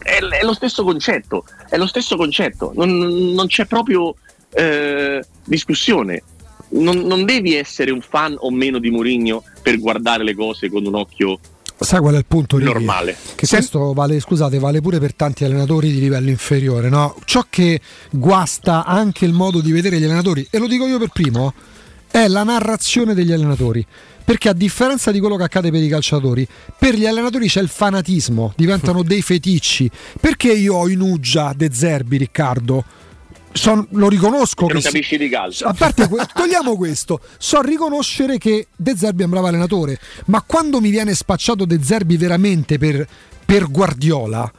è, 0.07 0.21
è 0.21 0.45
lo 0.45 0.55
stesso 0.55 0.85
concetto, 0.85 1.45
è 1.69 1.77
lo 1.77 1.87
stesso 1.87 2.17
concetto, 2.17 2.73
non, 2.75 2.97
non 3.35 3.47
c'è 3.49 3.67
proprio 3.67 4.15
eh, 4.51 5.23
discussione. 5.45 6.23
Non, 6.69 6.99
non 6.99 7.25
devi 7.25 7.55
essere 7.55 7.93
un 7.93 8.01
fan 8.01 8.35
o 8.39 8.51
meno 8.51 8.79
di 8.79 8.91
Mourinho 8.91 9.45
per 9.63 9.79
guardare 9.79 10.25
le 10.25 10.35
cose 10.35 10.69
con 10.69 10.85
un 10.85 10.97
occhio 10.97 11.39
Sai 11.79 12.01
qual 12.01 12.15
è 12.15 12.19
il 12.19 12.25
punto? 12.27 12.57
Righi? 12.57 12.73
normale. 12.73 13.17
Che 13.35 13.47
questo 13.47 13.93
vale, 13.93 14.19
scusate, 14.19 14.59
vale 14.59 14.81
pure 14.81 14.99
per 14.99 15.15
tanti 15.15 15.45
allenatori 15.45 15.93
di 15.93 16.01
livello 16.01 16.31
inferiore, 16.31 16.89
no? 16.89 17.17
Ciò 17.25 17.45
che 17.51 17.81
guasta 18.11 18.85
anche 18.85 19.27
il 19.27 19.33
modo 19.33 19.61
di 19.61 19.73
vedere 19.73 19.99
gli 19.99 20.05
allenatori, 20.05 20.47
e 20.51 20.59
lo 20.59 20.67
dico 20.67 20.87
io 20.87 20.99
per 20.99 21.11
primo, 21.13 21.53
è 22.11 22.29
la 22.29 22.45
narrazione 22.45 23.13
degli 23.13 23.33
allenatori. 23.33 23.87
Perché 24.27 24.49
a 24.49 24.53
differenza 24.53 25.13
di 25.13 25.21
quello 25.21 25.37
che 25.37 25.45
accade 25.45 25.71
per 25.71 25.81
i 25.81 25.89
calciatori, 25.89 26.47
per 26.77 26.97
gli 26.97 27.07
allenatori 27.07 27.47
c'è 27.47 27.61
il 27.63 27.69
fanatismo, 27.69 28.53
diventano 28.57 29.05
dei 29.05 29.23
feticci. 29.23 29.89
Perché 30.21 30.53
io 30.53 30.75
ho 30.75 30.89
in 30.89 31.01
Uggia 31.01 31.53
De 31.57 31.71
Zerbi, 31.73 32.17
Riccardo? 32.17 32.85
Son- 33.53 33.87
lo 33.93 34.09
riconosco 34.09 34.67
Che 34.67 34.73
non 34.75 34.83
capisci 34.83 35.17
di 35.17 35.29
calcio. 35.29 35.65
a 35.67 35.73
parte 35.73 36.09
que- 36.09 36.27
togliamo 36.35 36.77
questo, 36.77 37.21
so 37.39 37.63
riconoscere 37.63 38.37
che 38.37 38.67
De 38.77 38.97
Zerbi 38.97 39.23
è 39.23 39.25
un 39.25 39.31
bravo 39.31 39.47
allenatore, 39.47 39.99
ma 40.27 40.43
quando 40.43 40.81
mi 40.81 40.91
viene 40.91 41.15
spacciato 41.15 41.65
De 41.65 41.79
Zerbi 41.83 42.17
veramente 42.19 42.77
per, 42.79 43.07
per 43.47 43.71
Guardiola, 43.71 44.53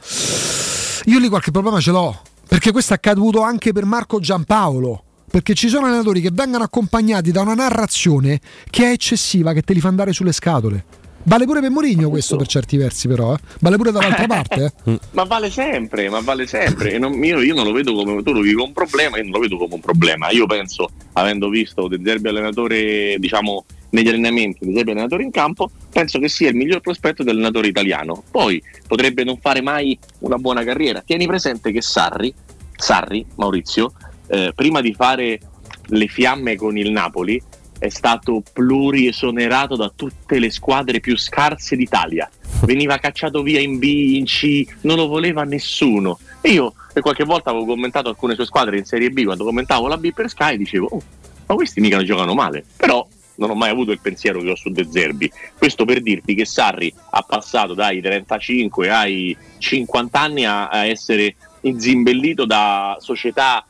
io 1.04 1.18
lì 1.20 1.28
qualche 1.28 1.50
problema 1.52 1.78
ce 1.78 1.90
l'ho, 1.92 2.22
perché 2.48 2.72
questo 2.72 2.94
è 2.94 2.96
accaduto 2.96 3.42
anche 3.42 3.72
per 3.72 3.84
Marco 3.84 4.18
Giampaolo. 4.18 5.02
Perché 5.30 5.54
ci 5.54 5.68
sono 5.68 5.86
allenatori 5.86 6.20
che 6.20 6.30
vengono 6.32 6.64
accompagnati 6.64 7.30
da 7.30 7.42
una 7.42 7.54
narrazione 7.54 8.40
che 8.70 8.84
è 8.84 8.90
eccessiva, 8.92 9.52
che 9.52 9.62
te 9.62 9.72
li 9.74 9.80
fa 9.80 9.88
andare 9.88 10.12
sulle 10.12 10.32
scatole. 10.32 10.84
Vale 11.24 11.44
pure 11.44 11.60
per 11.60 11.68
Mourinho 11.70 12.08
questo 12.08 12.36
per 12.36 12.46
certi 12.46 12.78
versi, 12.78 13.06
però, 13.06 13.34
eh. 13.34 13.38
vale 13.60 13.76
pure 13.76 13.92
dall'altra 13.92 14.24
parte. 14.26 14.72
eh. 14.84 14.98
Ma 15.10 15.24
vale 15.24 15.50
sempre, 15.50 16.08
ma 16.08 16.20
vale 16.20 16.46
sempre. 16.46 16.92
E 16.94 16.98
non- 16.98 17.22
io, 17.22 17.40
io 17.42 17.54
non 17.54 17.66
lo 17.66 17.72
vedo 17.72 17.92
come 17.92 18.22
tu 18.22 18.32
lo 18.32 18.40
vivi 18.40 18.54
come 18.54 18.68
un 18.68 18.72
problema, 18.72 19.18
io 19.18 19.24
non 19.24 19.32
lo 19.32 19.40
vedo 19.40 19.58
come 19.58 19.74
un 19.74 19.80
problema. 19.80 20.30
Io 20.30 20.46
penso, 20.46 20.88
avendo 21.14 21.50
visto 21.50 21.86
De 21.88 22.00
Zerbi 22.02 22.28
allenatore, 22.28 23.16
diciamo, 23.18 23.64
negli 23.90 24.08
allenamenti, 24.08 24.64
De 24.64 24.72
Zerbi 24.72 24.92
allenatore 24.92 25.24
in 25.24 25.30
campo, 25.30 25.70
penso 25.92 26.18
che 26.18 26.30
sia 26.30 26.48
il 26.48 26.54
miglior 26.54 26.80
prospetto 26.80 27.22
dell'allenatore 27.22 27.68
italiano. 27.68 28.22
Poi 28.30 28.62
potrebbe 28.86 29.22
non 29.24 29.36
fare 29.38 29.60
mai 29.60 29.98
una 30.20 30.36
buona 30.38 30.64
carriera. 30.64 31.02
Tieni 31.04 31.26
presente 31.26 31.72
che 31.72 31.82
Sarri, 31.82 32.32
Sarri 32.74 33.26
Maurizio, 33.34 33.92
eh, 34.28 34.52
prima 34.54 34.80
di 34.80 34.94
fare 34.94 35.40
le 35.86 36.06
fiamme 36.06 36.56
con 36.56 36.76
il 36.76 36.90
Napoli, 36.90 37.42
è 37.78 37.88
stato 37.88 38.42
pluriesonerato 38.52 39.76
da 39.76 39.92
tutte 39.94 40.38
le 40.38 40.50
squadre 40.50 41.00
più 41.00 41.16
scarse 41.16 41.76
d'Italia. 41.76 42.28
Veniva 42.64 42.98
cacciato 42.98 43.42
via 43.42 43.60
in 43.60 43.78
B, 43.78 43.84
in 43.84 44.24
C, 44.24 44.64
non 44.82 44.96
lo 44.96 45.06
voleva 45.06 45.44
nessuno. 45.44 46.18
E 46.40 46.50
io 46.50 46.74
per 46.92 47.02
qualche 47.02 47.24
volta 47.24 47.50
avevo 47.50 47.66
commentato 47.66 48.08
alcune 48.08 48.34
sue 48.34 48.46
squadre 48.46 48.78
in 48.78 48.84
Serie 48.84 49.10
B, 49.10 49.24
quando 49.24 49.44
commentavo 49.44 49.86
la 49.86 49.96
B 49.96 50.12
per 50.12 50.28
Sky, 50.28 50.56
dicevo, 50.56 50.86
oh, 50.90 51.02
ma 51.46 51.54
questi 51.54 51.80
mica 51.80 52.02
giocano 52.02 52.34
male. 52.34 52.64
Però 52.76 53.06
non 53.36 53.50
ho 53.50 53.54
mai 53.54 53.70
avuto 53.70 53.92
il 53.92 54.00
pensiero 54.00 54.40
che 54.40 54.50
ho 54.50 54.56
su 54.56 54.70
De 54.70 54.86
Zerbi. 54.90 55.30
Questo 55.56 55.84
per 55.84 56.00
dirti 56.00 56.34
che 56.34 56.44
Sarri 56.44 56.92
ha 57.10 57.22
passato 57.22 57.74
dai 57.74 58.00
35 58.00 58.90
ai 58.90 59.36
50 59.58 60.20
anni 60.20 60.44
a, 60.44 60.68
a 60.68 60.84
essere 60.86 61.36
inzimbellito 61.60 62.44
da 62.44 62.96
società 63.00 63.64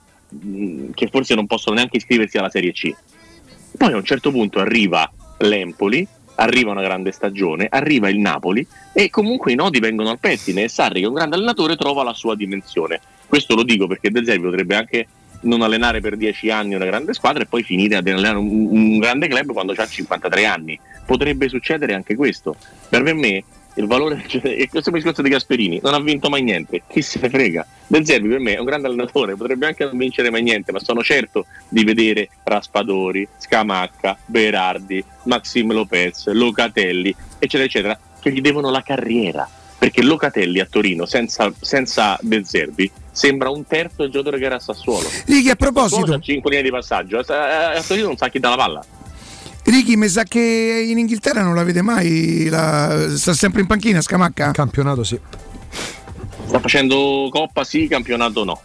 che 0.94 1.08
forse 1.08 1.34
non 1.34 1.46
possono 1.46 1.76
neanche 1.76 1.96
iscriversi 1.96 2.38
alla 2.38 2.50
Serie 2.50 2.72
C. 2.72 2.92
Poi 3.76 3.92
a 3.92 3.96
un 3.96 4.04
certo 4.04 4.30
punto 4.30 4.58
arriva 4.58 5.10
l'Empoli, 5.38 6.06
arriva 6.36 6.70
una 6.70 6.82
grande 6.82 7.12
stagione, 7.12 7.66
arriva 7.70 8.08
il 8.08 8.18
Napoli 8.18 8.66
e 8.92 9.10
comunque 9.10 9.52
i 9.52 9.54
nodi 9.54 9.80
vengono 9.80 10.10
al 10.10 10.18
pettine 10.18 10.64
e 10.64 10.68
Sarri 10.68 11.00
che 11.00 11.04
è 11.06 11.08
un 11.08 11.14
grande 11.14 11.36
allenatore 11.36 11.76
trova 11.76 12.02
la 12.02 12.14
sua 12.14 12.34
dimensione. 12.34 13.00
Questo 13.26 13.54
lo 13.54 13.62
dico 13.62 13.86
perché 13.86 14.10
De 14.10 14.24
Zerbi 14.24 14.44
potrebbe 14.44 14.74
anche 14.74 15.06
non 15.40 15.62
allenare 15.62 16.00
per 16.00 16.16
10 16.16 16.50
anni 16.50 16.74
una 16.74 16.84
grande 16.84 17.12
squadra 17.12 17.42
e 17.42 17.46
poi 17.46 17.62
finire 17.62 17.96
ad 17.96 18.06
allenare 18.06 18.38
un, 18.38 18.66
un 18.70 18.98
grande 18.98 19.28
club 19.28 19.52
quando 19.52 19.72
ha 19.76 19.86
53 19.86 20.46
anni. 20.46 20.78
Potrebbe 21.06 21.48
succedere 21.48 21.94
anche 21.94 22.16
questo. 22.16 22.56
Per 22.88 23.02
me 23.02 23.44
il 23.78 23.86
valore 23.86 24.24
è 24.26 24.68
questo 24.68 24.90
è 24.90 24.92
il 24.92 24.98
discorso 24.98 25.22
di 25.22 25.28
Gasperini, 25.30 25.80
non 25.82 25.94
ha 25.94 26.00
vinto 26.00 26.28
mai 26.28 26.42
niente, 26.42 26.82
chi 26.88 27.00
se 27.00 27.18
ne 27.20 27.30
frega. 27.30 27.66
Del 27.86 28.04
Zerbi 28.04 28.28
per 28.28 28.40
me 28.40 28.54
è 28.54 28.58
un 28.58 28.66
grande 28.66 28.88
allenatore, 28.88 29.36
potrebbe 29.36 29.66
anche 29.66 29.84
non 29.84 29.96
vincere 29.96 30.30
mai 30.30 30.42
niente, 30.42 30.72
ma 30.72 30.80
sono 30.80 31.02
certo 31.02 31.46
di 31.68 31.84
vedere 31.84 32.28
Raspadori, 32.42 33.26
Scamacca, 33.38 34.18
Berardi, 34.26 35.02
Maxim 35.24 35.72
Lopez, 35.72 36.26
Locatelli, 36.26 37.14
eccetera, 37.38 37.64
eccetera, 37.64 37.98
che 38.20 38.32
gli 38.32 38.40
devono 38.40 38.70
la 38.70 38.82
carriera. 38.82 39.48
Perché 39.78 40.02
Locatelli 40.02 40.58
a 40.58 40.66
Torino 40.68 41.06
senza, 41.06 41.52
senza 41.60 42.18
De 42.20 42.44
Zerbi 42.44 42.90
sembra 43.12 43.48
un 43.48 43.64
terzo 43.64 44.02
del 44.02 44.10
giocatore 44.10 44.38
che 44.38 44.44
era 44.44 44.56
a 44.56 44.58
Sassuolo. 44.58 45.08
Righi, 45.26 45.50
a 45.50 45.54
proposito, 45.54 46.14
Ha 46.14 46.18
5 46.18 46.50
linee 46.50 46.64
di 46.64 46.70
passaggio, 46.70 47.18
a 47.18 47.80
Torino 47.86 48.08
non 48.08 48.16
sa 48.16 48.28
chi 48.28 48.40
dà 48.40 48.48
la 48.48 48.56
palla. 48.56 48.84
Righi, 49.68 49.96
mi 49.96 50.08
sa 50.08 50.22
che 50.22 50.86
in 50.88 50.96
Inghilterra 50.96 51.42
non 51.42 51.54
la 51.54 51.62
vede 51.62 51.82
mai, 51.82 52.46
la- 52.48 53.14
sta 53.14 53.34
sempre 53.34 53.60
in 53.60 53.66
panchina 53.66 54.00
Scamacca? 54.00 54.52
Campionato 54.52 55.04
sì. 55.04 55.18
Sta 56.46 56.58
facendo 56.58 57.28
Coppa 57.30 57.64
sì, 57.64 57.86
campionato 57.86 58.44
no. 58.44 58.60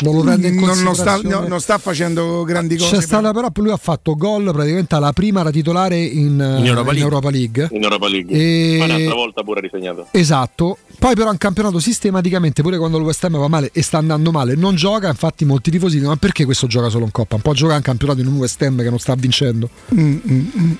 Non 0.00 0.14
lo 0.16 0.22
prende 0.22 0.48
in 0.48 0.54
Non, 0.56 0.64
non 0.64 0.74
sta, 0.74 0.84
considerazione. 1.12 1.34
no, 1.34 1.48
non 1.48 1.60
sta 1.60 1.78
facendo 1.78 2.42
grandi 2.44 2.76
cose. 2.76 2.96
C'è 2.96 3.02
stata 3.02 3.32
però 3.32 3.48
lui 3.54 3.70
ha 3.70 3.76
fatto 3.76 4.14
gol 4.16 4.50
praticamente 4.52 4.94
alla 4.96 5.12
prima 5.12 5.40
era 5.40 5.50
titolare 5.50 6.00
in, 6.02 6.32
In 6.58 6.66
Europa 6.66 6.80
in 6.92 6.98
League. 6.98 7.00
Europa 7.02 7.30
League. 7.30 7.68
In 7.72 7.82
Europa 7.82 8.08
League. 8.08 8.32
E- 8.36 8.76
Poi 8.78 8.86
un'altra 8.90 9.14
volta 9.14 9.42
pure 9.42 9.60
risegnato. 9.60 10.06
Esatto. 10.10 10.78
Poi 10.98 11.14
però 11.14 11.30
in 11.30 11.38
campionato 11.38 11.78
sistematicamente, 11.80 12.62
pure 12.62 12.76
quando 12.78 12.98
il 12.98 13.04
West 13.04 13.22
Ham 13.24 13.36
va 13.38 13.48
male 13.48 13.70
e 13.72 13.82
sta 13.82 13.98
andando 13.98 14.30
male, 14.30 14.54
non 14.56 14.74
gioca. 14.74 15.08
Infatti 15.08 15.44
molti 15.44 15.70
tifosi 15.70 15.94
dicono 15.96 16.10
ma 16.12 16.16
perché 16.16 16.44
questo 16.44 16.66
gioca 16.66 16.88
solo 16.88 17.04
in 17.04 17.10
Coppa? 17.10 17.36
Un 17.36 17.42
po' 17.42 17.52
gioca 17.54 17.76
in 17.76 17.82
campionato 17.82 18.20
in 18.20 18.26
un 18.26 18.36
West 18.36 18.60
Ham 18.62 18.78
che 18.82 18.88
non 18.90 18.98
sta 18.98 19.14
vincendo. 19.14 19.68
Mm, 19.94 20.16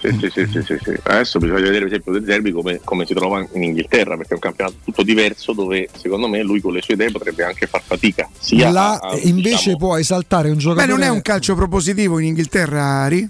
Sì, 0.00 0.08
sì, 0.20 0.30
sì, 0.32 0.46
sì, 0.50 0.62
sì, 0.64 0.76
sì. 0.82 0.92
Adesso 1.02 1.38
bisogna 1.38 1.60
vedere 1.60 1.78
per 1.80 1.86
esempio 1.86 2.12
De 2.12 2.22
Zerbi 2.24 2.52
come, 2.52 2.80
come 2.84 3.06
si 3.06 3.14
trova 3.14 3.46
in 3.52 3.62
Inghilterra, 3.62 4.16
perché 4.16 4.30
è 4.30 4.34
un 4.34 4.40
campionato 4.40 4.76
tutto 4.84 5.02
diverso 5.02 5.52
dove 5.52 5.88
secondo 5.96 6.26
me 6.28 6.42
lui 6.42 6.60
con 6.60 6.72
le 6.72 6.82
sue 6.82 6.94
idee 6.94 7.10
potrebbe 7.10 7.44
anche 7.44 7.66
far 7.66 7.82
fatica. 7.84 8.28
Sia 8.38 8.70
Là 8.70 8.92
a- 8.98 9.08
a- 9.10 9.13
invece 9.22 9.56
diciamo- 9.56 9.76
può 9.76 9.96
esaltare 9.96 10.50
un 10.50 10.58
giocatore. 10.58 10.86
non 10.86 11.02
è 11.02 11.08
un 11.08 11.22
calcio 11.22 11.54
propositivo 11.54 12.18
in 12.18 12.26
Inghilterra, 12.26 12.82
Ari? 12.82 13.28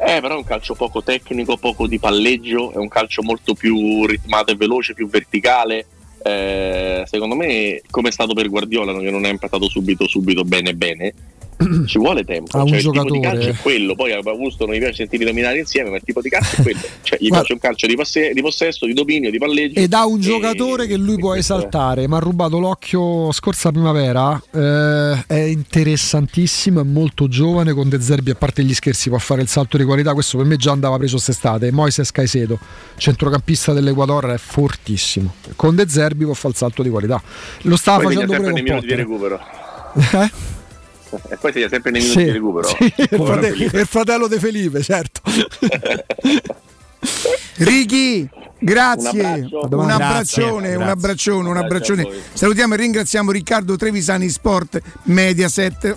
Eh, 0.00 0.20
però 0.20 0.34
è 0.34 0.38
un 0.38 0.44
calcio 0.44 0.74
poco 0.74 1.02
tecnico, 1.02 1.56
poco 1.56 1.88
di 1.88 1.98
palleggio, 1.98 2.72
è 2.72 2.76
un 2.76 2.88
calcio 2.88 3.22
molto 3.22 3.54
più 3.54 4.06
ritmato 4.06 4.52
e 4.52 4.56
veloce, 4.56 4.94
più 4.94 5.08
verticale. 5.08 5.86
Eh, 6.22 7.02
secondo 7.06 7.34
me, 7.34 7.82
come 7.90 8.08
è 8.08 8.12
stato 8.12 8.32
per 8.34 8.48
Guardiola, 8.48 8.96
che 8.98 9.10
non 9.10 9.24
è 9.24 9.30
impattato 9.30 9.68
subito, 9.68 10.06
subito 10.06 10.44
bene 10.44 10.74
bene, 10.74 11.12
ci 11.86 11.98
vuole 11.98 12.24
tempo. 12.24 12.56
A 12.56 12.62
un 12.62 12.68
Cioè, 12.68 12.76
il 12.78 12.82
tipo 12.84 12.92
di 12.92 13.08
giocatore. 13.08 13.20
calcio 13.20 13.48
è 13.50 13.54
quello. 13.62 13.94
Poi 13.94 14.12
a 14.12 14.20
Augusto 14.24 14.64
non 14.64 14.74
mi 14.74 14.80
piace 14.80 14.94
sentire 14.94 15.24
nominare 15.24 15.58
insieme, 15.58 15.90
ma 15.90 15.96
il 15.96 16.02
tipo 16.04 16.20
di 16.20 16.28
calcio 16.28 16.56
è 16.56 16.62
quello. 16.62 16.78
Cioè, 17.02 17.18
gli 17.20 17.28
Guarda. 17.28 17.36
piace 17.46 17.52
un 17.52 17.58
calcio 17.58 17.86
di, 17.86 17.96
passe- 17.96 18.32
di 18.32 18.40
possesso, 18.42 18.86
di 18.86 18.92
dominio, 18.92 19.30
di 19.30 19.38
palleggio. 19.38 19.78
Ed 19.80 19.92
ha 19.92 20.06
un 20.06 20.18
E- 20.18 20.22
giocatore 20.22 20.86
che 20.86 20.96
lui 20.96 21.18
può 21.18 21.34
esaltare. 21.34 22.06
Mi 22.08 22.14
ha 22.14 22.18
rubato 22.18 22.58
l'occhio 22.58 23.32
scorsa 23.32 23.70
primavera. 23.70 24.40
eh, 24.54 25.24
è 25.26 25.34
interessantissimo, 25.40 26.80
è 26.80 26.84
molto 26.84 27.28
giovane. 27.28 27.72
Con 27.72 27.88
De 27.88 28.00
Zerbi, 28.00 28.30
a 28.30 28.34
parte 28.34 28.62
gli 28.62 28.74
scherzi, 28.74 29.08
può 29.08 29.18
fare 29.18 29.42
il 29.42 29.48
salto 29.48 29.76
di 29.76 29.84
qualità. 29.84 30.12
Questo 30.14 30.36
per 30.36 30.46
me 30.46 30.56
già 30.56 30.72
andava 30.72 30.96
preso 30.96 31.14
quest'estate. 31.14 31.72
Moises 31.72 32.10
Caicedo, 32.12 32.58
centrocampista 32.96 33.72
dell'Equador, 33.72 34.26
è 34.26 34.38
fortissimo. 34.38 35.34
Con 35.56 35.74
De 35.74 35.88
Zerbi 35.88 36.24
può 36.24 36.34
fare 36.34 36.50
il 36.50 36.56
salto 36.56 36.82
di 36.82 36.88
qualità. 36.90 37.20
Lo 37.62 37.76
stava 37.76 38.02
Poi 38.02 38.14
facendo 38.14 38.34
pure 38.36 38.52
con 38.52 38.64
Potter. 38.64 38.96
recupero. 38.96 39.40
Eh? 40.12 40.30
E 41.30 41.36
poi 41.36 41.52
segna 41.52 41.68
sempre 41.68 41.90
nei 41.90 42.00
minuti 42.00 42.18
Sì, 42.18 42.24
di 42.24 42.30
recupero. 42.32 42.68
sì, 42.68 42.84
il, 42.96 43.22
frate- 43.24 43.48
il 43.48 43.86
fratello 43.86 44.28
di 44.28 44.38
Felipe, 44.38 44.82
certo. 44.82 45.20
Righi, 47.58 48.28
grazie. 48.58 49.20
Un 49.20 49.48
abbraccio. 49.62 49.76
Un 49.76 49.90
abbraccione, 49.90 50.60
Grazie, 50.60 50.76
un 50.76 50.82
abbraccione, 50.88 51.48
un 51.48 51.56
abbraccione. 51.56 52.08
Salutiamo 52.32 52.74
e 52.74 52.76
ringraziamo 52.76 53.30
Riccardo 53.30 53.76
Trevisani 53.76 54.28
Sport 54.28 54.80
Mediaset. 55.04 55.96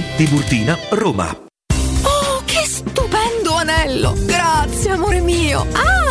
Tiburtina, 0.15 0.77
Roma. 0.89 1.35
Oh, 2.03 2.41
che 2.45 2.63
stupendo 2.65 3.55
anello! 3.55 4.13
Grazie, 4.25 4.91
amore 4.91 5.21
mio! 5.21 5.65
Ah, 5.73 6.10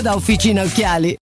da 0.00 0.14
Officina 0.14 0.62
Occhiali. 0.62 1.16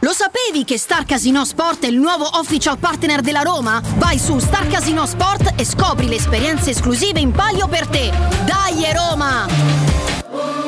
Lo 0.00 0.12
sapevi 0.12 0.64
che 0.64 0.78
Star 0.78 1.04
Casino 1.04 1.44
Sport 1.44 1.84
è 1.84 1.88
il 1.88 1.96
nuovo 1.96 2.28
official 2.38 2.78
partner 2.78 3.20
della 3.20 3.42
Roma? 3.42 3.80
Vai 3.96 4.18
su 4.18 4.38
Star 4.38 4.66
Casino 4.68 5.06
Sport 5.06 5.54
e 5.56 5.64
scopri 5.64 6.06
le 6.06 6.16
esperienze 6.16 6.70
esclusive 6.70 7.18
in 7.18 7.32
palio 7.32 7.66
per 7.66 7.86
te. 7.88 8.12
Dai 8.44 8.92
Roma! 8.92 10.67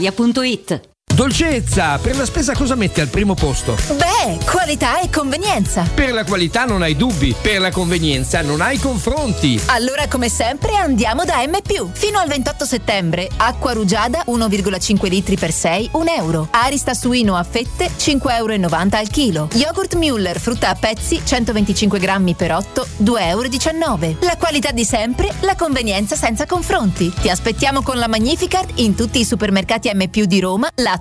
brispalitalia.it. 0.00 0.91
Dolcezza, 1.14 1.98
per 1.98 2.16
la 2.16 2.24
spesa 2.24 2.54
cosa 2.54 2.74
metti 2.74 3.02
al 3.02 3.08
primo 3.08 3.34
posto? 3.34 3.76
Beh, 3.96 4.38
qualità 4.50 4.98
e 4.98 5.10
convenienza. 5.10 5.86
Per 5.94 6.10
la 6.10 6.24
qualità 6.24 6.64
non 6.64 6.80
hai 6.80 6.96
dubbi, 6.96 7.34
per 7.38 7.60
la 7.60 7.70
convenienza 7.70 8.40
non 8.40 8.62
hai 8.62 8.78
confronti. 8.78 9.60
Allora, 9.66 10.08
come 10.08 10.30
sempre, 10.30 10.74
andiamo 10.74 11.24
da 11.24 11.46
M. 11.46 11.60
Fino 11.92 12.18
al 12.18 12.28
28 12.28 12.64
settembre, 12.64 13.28
acqua 13.36 13.74
rugiada 13.74 14.24
1,5 14.26 15.08
litri 15.10 15.36
per 15.36 15.52
6, 15.52 15.90
1 15.92 16.10
euro. 16.16 16.48
Arista 16.50 16.94
suino 16.94 17.36
a 17.36 17.42
fette 17.42 17.90
5,90 17.94 18.34
euro 18.36 18.96
al 18.96 19.08
chilo. 19.10 19.48
Yogurt 19.52 19.96
Müller, 19.96 20.38
frutta 20.38 20.70
a 20.70 20.74
pezzi 20.74 21.20
125 21.22 21.98
grammi 21.98 22.34
per 22.34 22.54
8, 22.54 22.86
2,19 23.02 23.18
euro. 23.18 24.16
La 24.20 24.36
qualità 24.38 24.70
di 24.70 24.84
sempre, 24.86 25.30
la 25.40 25.56
convenienza 25.56 26.16
senza 26.16 26.46
confronti. 26.46 27.12
Ti 27.12 27.28
aspettiamo 27.28 27.82
con 27.82 27.98
la 27.98 28.08
Magnificard 28.08 28.70
in 28.76 28.94
tutti 28.94 29.20
i 29.20 29.26
supermercati 29.26 29.90
M. 29.92 30.08
di 30.08 30.40
Roma, 30.40 30.70
Lazio 30.76 31.00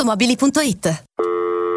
Automobili.it 0.00 0.86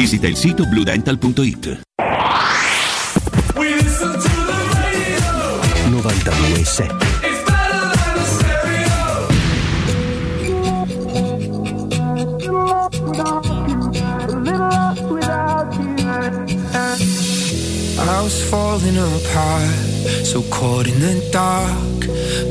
visita 0.00 0.26
il 0.26 0.34
sito 0.34 0.64
bluedental.it. 0.64 1.82
92.7 5.90 7.18
I 13.12 13.59
was 18.22 18.42
falling 18.50 18.96
apart, 18.96 20.26
so 20.30 20.42
caught 20.50 20.86
in 20.86 20.98
the 21.00 21.28
dark. 21.30 22.00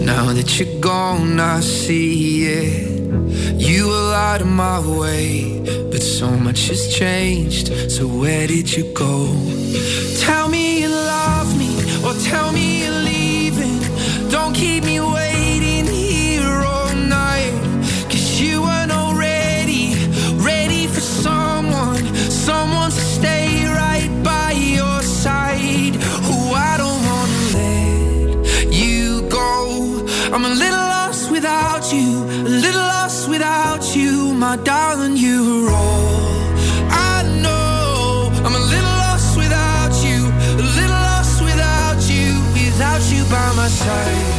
Now 0.01 0.33
that 0.33 0.59
you're 0.59 0.79
gone, 0.79 1.39
I 1.39 1.59
see 1.59 2.45
it. 2.45 2.99
You 3.59 3.87
were 3.87 4.13
out 4.13 4.41
of 4.41 4.47
my 4.47 4.79
way, 4.79 5.59
but 5.91 6.01
so 6.01 6.29
much 6.31 6.67
has 6.69 6.93
changed. 6.93 7.67
So 7.91 8.07
where 8.07 8.47
did 8.47 8.71
you 8.75 8.85
go? 8.93 9.27
Tell 10.19 10.47
me 10.49 10.81
you 10.81 10.89
love 10.89 11.57
me, 11.57 11.71
or 12.05 12.13
tell 12.31 12.51
me 12.51 12.83
you're 12.83 13.01
leaving. 13.11 13.79
Don't 14.29 14.53
keep 14.53 14.83
me 14.83 14.98
I'm 30.31 30.45
a 30.45 30.49
little 30.49 30.77
lost 30.77 31.31
without 31.31 31.91
you, 31.91 32.23
a 32.23 32.51
little 32.65 32.81
lost 32.81 33.27
without 33.27 33.95
you, 33.95 34.33
my 34.35 34.57
darling. 34.57 35.17
You 35.17 35.65
are 35.67 35.71
all 35.71 36.39
I 36.91 37.23
know. 37.41 38.29
I'm 38.45 38.55
a 38.55 38.65
little 38.73 38.95
lost 39.05 39.35
without 39.35 39.93
you, 40.05 40.27
a 40.63 40.65
little 40.77 41.01
lost 41.09 41.41
without 41.41 42.01
you, 42.07 42.39
without 42.53 43.01
you 43.11 43.23
by 43.25 43.53
my 43.55 43.67
side. 43.67 44.38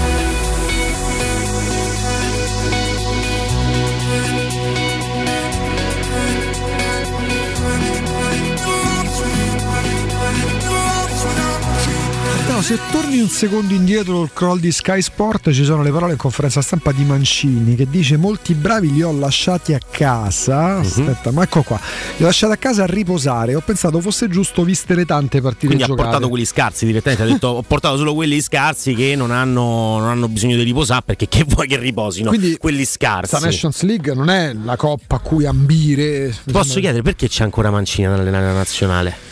Se 12.60 12.78
torni 12.92 13.18
un 13.20 13.28
secondo 13.28 13.74
indietro 13.74 14.22
il 14.22 14.30
crawl 14.32 14.60
di 14.60 14.70
Sky 14.70 15.00
Sport 15.02 15.50
ci 15.50 15.64
sono 15.64 15.82
le 15.82 15.90
parole 15.90 16.12
in 16.12 16.18
conferenza 16.18 16.60
stampa 16.60 16.92
di 16.92 17.02
Mancini 17.04 17.74
che 17.74 17.88
dice 17.90 18.16
molti 18.16 18.54
bravi 18.54 18.92
li 18.92 19.02
ho 19.02 19.10
lasciati 19.12 19.72
a 19.74 19.80
casa 19.90 20.74
Mhm. 20.76 20.80
aspetta 20.84 21.32
ma 21.32 21.42
ecco 21.42 21.62
qua 21.62 21.80
li 22.18 22.22
ho 22.22 22.26
lasciati 22.26 22.52
a 22.52 22.56
casa 22.58 22.84
a 22.84 22.86
riposare 22.86 23.56
ho 23.56 23.60
pensato 23.60 24.00
fosse 24.00 24.28
giusto 24.28 24.62
viste 24.62 24.94
le 24.94 25.04
tante 25.04 25.40
partite 25.40 25.66
Quindi 25.66 25.82
ha 25.82 25.86
giocate 25.86 26.06
portato 26.08 26.28
quelli 26.28 26.44
scarsi 26.44 26.86
direttamente. 26.86 27.22
Ha 27.24 27.26
detto: 27.26 27.48
Ho 27.48 27.62
portato 27.62 27.96
solo 27.96 28.14
quelli 28.14 28.40
scarsi 28.40 28.94
che 28.94 29.16
non 29.16 29.32
hanno, 29.32 29.98
non 29.98 30.08
hanno 30.08 30.28
bisogno 30.28 30.54
di 30.56 30.62
riposare 30.62 31.02
perché 31.04 31.26
che 31.28 31.44
vuoi 31.48 31.66
che 31.66 31.76
riposino? 31.78 32.28
Quindi 32.28 32.56
quelli 32.56 32.84
scarsi. 32.84 33.30
questa 33.30 33.46
Nations 33.48 33.82
League 33.82 34.14
non 34.14 34.30
è 34.30 34.52
la 34.62 34.76
coppa 34.76 35.16
a 35.16 35.18
cui 35.18 35.44
ambire 35.44 36.32
Posso 36.52 36.78
chiedere 36.78 37.02
perché 37.02 37.26
c'è 37.26 37.42
ancora 37.42 37.70
Mancini 37.70 38.06
nell'allenare 38.06 38.52
nazionale? 38.52 39.28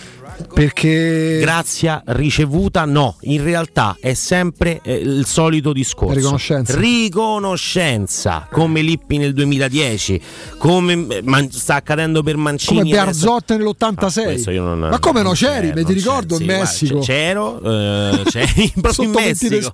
Perché 0.52 1.38
Grazia 1.40 2.02
ricevuta 2.06 2.84
no, 2.84 3.16
in 3.22 3.42
realtà 3.42 3.96
è 4.00 4.14
sempre 4.14 4.80
eh, 4.82 4.94
il 4.94 5.26
solito 5.26 5.72
discorso. 5.72 6.14
Riconoscenza. 6.16 6.76
Riconoscenza, 6.78 8.46
come 8.50 8.80
Lippi 8.82 9.18
nel 9.18 9.32
2010, 9.34 10.20
come 10.58 11.20
Man- 11.22 11.50
sta 11.50 11.76
accadendo 11.76 12.22
per 12.22 12.36
Mancini. 12.36 12.80
come 12.90 12.98
adesso. 12.98 13.26
Bearzot 13.26 13.56
nell'86 13.56 14.48
Ah, 14.48 14.60
non- 14.60 14.78
ma 14.78 14.98
come 14.98 15.20
no 15.20 15.26
non 15.28 15.34
c'eri 15.34 15.72
me 15.72 15.84
ti 15.84 15.92
ricordo 15.92 16.34
in 16.34 16.40
sì, 16.40 16.44
guarda, 16.46 16.62
Messico 16.62 16.98
c'ero, 17.00 17.60
eh, 17.62 18.22
c'eri 18.30 18.72
proprio 18.80 19.04
in 19.04 19.10
Messico. 19.10 19.72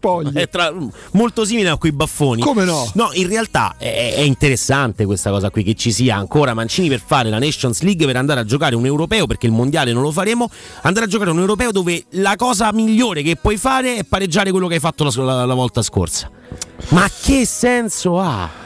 tra- 0.50 0.72
molto 1.12 1.44
simile 1.44 1.68
a 1.68 1.76
quei 1.76 1.92
baffoni. 1.92 2.40
Come 2.40 2.64
no? 2.64 2.90
No, 2.94 3.10
in 3.12 3.28
realtà 3.28 3.74
è, 3.78 4.14
è 4.16 4.20
interessante 4.20 5.04
questa 5.04 5.30
cosa 5.30 5.50
qui, 5.50 5.62
che 5.62 5.74
ci 5.74 5.92
sia 5.92 6.16
ancora 6.16 6.54
Mancini 6.54 6.88
per 6.88 7.00
fare 7.04 7.28
la 7.30 7.38
Nations 7.38 7.82
League, 7.82 8.04
per 8.06 8.16
andare 8.16 8.40
a 8.40 8.44
giocare 8.44 8.74
un 8.74 8.86
europeo, 8.86 9.26
perché 9.26 9.46
il 9.46 9.52
mondiale 9.52 9.92
non 9.92 10.02
lo 10.02 10.10
faremo, 10.10 10.48
andare 10.82 11.06
a 11.06 11.08
giocare 11.08 11.30
un 11.30 11.38
europeo 11.38 11.70
dove 11.70 12.04
la 12.10 12.36
cosa 12.36 12.72
migliore 12.72 13.22
che 13.22 13.36
puoi 13.36 13.56
fare 13.56 13.96
è 13.96 14.04
pareggiare 14.04 14.50
quello 14.50 14.66
che 14.66 14.74
hai 14.74 14.80
fatto 14.80 15.04
la, 15.04 15.22
la- 15.22 15.44
la 15.44 15.54
volta 15.54 15.82
scorsa. 15.82 16.30
Ma 16.88 17.08
che 17.22 17.46
senso 17.46 18.20
ha? 18.20 18.62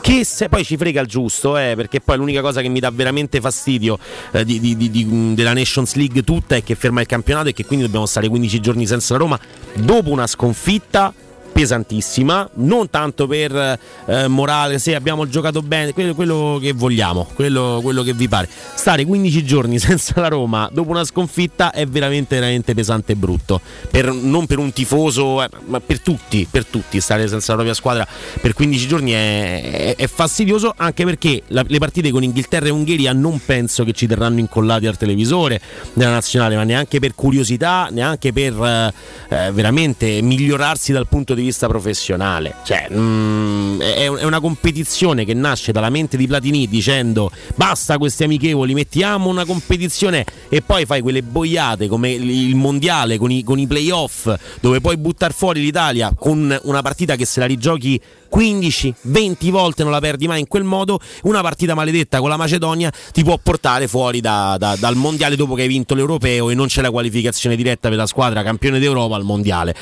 che 0.00 0.24
se 0.24 0.48
poi 0.48 0.64
ci 0.64 0.76
frega 0.76 1.02
il 1.02 1.06
giusto, 1.06 1.58
eh, 1.58 1.74
perché 1.76 2.00
poi 2.00 2.16
l'unica 2.16 2.40
cosa 2.40 2.62
che 2.62 2.68
mi 2.68 2.80
dà 2.80 2.90
veramente 2.90 3.40
fastidio 3.40 3.98
eh, 4.30 4.44
di, 4.44 4.58
di, 4.58 4.76
di, 4.76 5.34
della 5.34 5.52
Nations 5.52 5.94
League 5.96 6.22
tutta 6.22 6.56
è 6.56 6.62
che 6.62 6.74
ferma 6.76 7.00
il 7.00 7.06
campionato 7.06 7.48
e 7.48 7.52
che 7.52 7.66
quindi 7.66 7.84
dobbiamo 7.84 8.06
stare 8.06 8.28
15 8.28 8.60
giorni 8.60 8.86
senza 8.86 9.14
la 9.14 9.18
Roma 9.18 9.38
dopo 9.74 10.10
una 10.10 10.26
sconfitta 10.26 11.12
pesantissima, 11.52 12.48
non 12.54 12.88
tanto 12.90 13.26
per 13.26 13.78
eh, 14.06 14.28
morale, 14.28 14.78
se 14.78 14.94
abbiamo 14.94 15.28
giocato 15.28 15.62
bene, 15.62 15.92
quello, 15.92 16.14
quello 16.14 16.58
che 16.60 16.72
vogliamo, 16.72 17.26
quello, 17.34 17.80
quello, 17.82 18.02
che 18.02 18.12
vi 18.12 18.28
pare. 18.28 18.48
Stare 18.74 19.04
15 19.04 19.44
giorni 19.44 19.78
senza 19.80 20.20
la 20.20 20.28
Roma 20.28 20.68
dopo 20.72 20.90
una 20.90 21.04
sconfitta 21.04 21.72
è 21.72 21.86
veramente, 21.86 22.36
veramente 22.38 22.74
pesante 22.74 23.12
e 23.12 23.16
brutto. 23.16 23.60
Per, 23.90 24.12
non 24.12 24.46
per 24.46 24.58
un 24.58 24.72
tifoso, 24.72 25.42
eh, 25.42 25.48
ma 25.66 25.80
per 25.80 26.00
tutti, 26.00 26.46
per 26.48 26.64
tutti, 26.64 27.00
stare 27.00 27.26
senza 27.26 27.48
la 27.48 27.54
propria 27.54 27.74
squadra 27.74 28.06
per 28.40 28.52
15 28.52 28.86
giorni 28.86 29.10
è, 29.12 29.70
è, 29.70 29.96
è 29.96 30.06
fastidioso, 30.06 30.72
anche 30.76 31.04
perché 31.04 31.42
la, 31.48 31.64
le 31.66 31.78
partite 31.78 32.10
con 32.10 32.22
Inghilterra 32.22 32.66
e 32.66 32.70
Ungheria 32.70 33.12
non 33.12 33.40
penso 33.44 33.84
che 33.84 33.92
ci 33.92 34.06
terranno 34.06 34.38
incollati 34.38 34.86
al 34.86 34.96
televisore 34.96 35.60
della 35.92 36.12
nazionale, 36.12 36.56
ma 36.56 36.64
neanche 36.64 37.00
per 37.00 37.14
curiosità, 37.14 37.88
neanche 37.90 38.32
per 38.32 38.52
eh, 38.54 38.92
eh 39.28 39.52
veramente 39.52 40.20
migliorarsi 40.22 40.92
dal 40.92 41.06
punto 41.08 41.34
di 41.34 41.37
vista 41.42 41.58
vista 41.58 41.66
professionale. 41.66 42.54
Cioè, 42.64 42.88
mm, 42.92 43.80
è, 43.80 43.94
è, 44.04 44.24
una 44.24 44.40
competizione 44.40 45.24
che 45.24 45.34
nasce 45.34 45.72
dalla 45.72 45.90
mente 45.90 46.16
di 46.16 46.26
Platini 46.26 46.68
dicendo 46.68 47.30
basta 47.56 47.98
questi 47.98 48.24
amichevoli, 48.24 48.74
mettiamo 48.74 49.28
una 49.28 49.44
competizione 49.44 50.24
e 50.48 50.62
poi 50.62 50.84
fai 50.84 51.00
quelle 51.00 51.22
boiate 51.22 51.88
come 51.88 52.12
il 52.12 52.54
mondiale 52.54 53.18
con 53.18 53.30
i, 53.30 53.42
con 53.42 53.58
i 53.58 53.66
playoff 53.66 54.32
dove 54.60 54.80
puoi 54.80 54.96
buttare 54.96 55.32
fuori 55.32 55.60
l'Italia 55.60 56.12
con 56.16 56.56
una 56.62 56.82
partita 56.82 57.16
che 57.16 57.24
se 57.24 57.40
la 57.40 57.46
rigiochi 57.46 58.00
15, 58.28 58.94
20 59.02 59.50
volte 59.50 59.82
non 59.82 59.92
la 59.92 60.00
perdi 60.00 60.26
mai 60.26 60.40
in 60.40 60.46
quel 60.46 60.64
modo, 60.64 61.00
una 61.22 61.40
partita 61.40 61.74
maledetta 61.74 62.20
con 62.20 62.28
la 62.28 62.36
Macedonia 62.36 62.92
ti 63.12 63.24
può 63.24 63.38
portare 63.42 63.88
fuori 63.88 64.20
da, 64.20 64.56
da, 64.58 64.76
dal 64.78 64.96
mondiale 64.96 65.36
dopo 65.36 65.54
che 65.54 65.62
hai 65.62 65.68
vinto 65.68 65.94
l'europeo 65.94 66.50
e 66.50 66.54
non 66.54 66.66
c'è 66.66 66.82
la 66.82 66.90
qualificazione 66.90 67.56
diretta 67.56 67.88
per 67.88 67.98
la 67.98 68.06
squadra 68.06 68.42
campione 68.42 68.78
d'Europa 68.78 69.16
al 69.16 69.24
mondiale. 69.24 69.74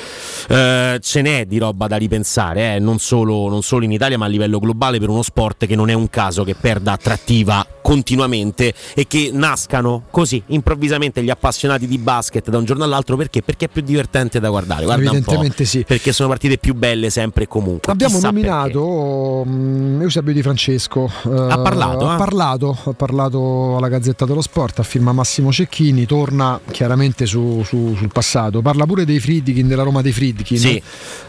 Eh, 0.48 0.98
ce 1.00 1.22
n'è 1.22 1.46
di 1.46 1.58
roba 1.58 1.86
da 1.86 1.96
ripensare, 1.96 2.76
eh, 2.76 2.78
non, 2.78 2.98
solo, 2.98 3.48
non 3.48 3.62
solo 3.62 3.84
in 3.84 3.92
Italia 3.92 4.18
ma 4.18 4.26
a 4.26 4.28
livello 4.28 4.58
globale 4.58 4.98
per 4.98 5.08
uno 5.08 5.22
sport 5.22 5.66
che 5.66 5.74
non 5.74 5.90
è 5.90 5.94
un 5.94 6.08
caso 6.08 6.44
che 6.44 6.54
perda 6.54 6.92
attrattiva 6.92 7.66
continuamente 7.82 8.74
e 8.94 9.06
che 9.06 9.30
nascano 9.32 10.04
così 10.10 10.42
improvvisamente 10.46 11.22
gli 11.22 11.30
appassionati 11.30 11.86
di 11.86 11.98
basket 11.98 12.50
da 12.50 12.58
un 12.58 12.64
giorno 12.64 12.82
all'altro 12.82 13.16
perché? 13.16 13.42
Perché 13.42 13.66
è 13.66 13.68
più 13.68 13.82
divertente 13.82 14.40
da 14.40 14.48
guardare. 14.48 14.84
Guarda 14.84 15.10
Evidentemente 15.10 15.64
sì. 15.64 15.84
Perché 15.86 16.12
sono 16.12 16.28
partite 16.28 16.58
più 16.58 16.74
belle 16.74 17.10
sempre 17.10 17.44
e 17.44 17.48
comunque. 17.48 17.92
Abbiamo 17.92 18.14
Chissà 18.14 18.32
nominato 18.36 19.42
um, 19.46 19.98
Eusebio 20.02 20.32
Di 20.32 20.42
Francesco. 20.42 21.10
Ha 21.22 21.58
parlato, 21.58 22.08
ha 22.08 22.14
eh? 22.14 22.18
parlato, 22.18 22.78
ha 22.84 22.92
parlato 22.92 23.76
alla 23.76 23.88
Gazzetta 23.88 24.26
dello 24.26 24.42
Sport, 24.42 24.80
a 24.80 24.82
firma 24.82 25.12
Massimo 25.12 25.50
Cecchini, 25.50 26.04
torna 26.06 26.60
chiaramente 26.70 27.26
su, 27.26 27.62
su, 27.64 27.94
sul 27.96 28.10
passato, 28.12 28.60
parla 28.60 28.84
pure 28.84 29.04
dei 29.04 29.18
Friedkin, 29.18 29.66
della 29.66 29.82
Roma 29.82 30.02
dei 30.02 30.12
Friedkin. 30.12 30.58
Sì. 30.58 30.82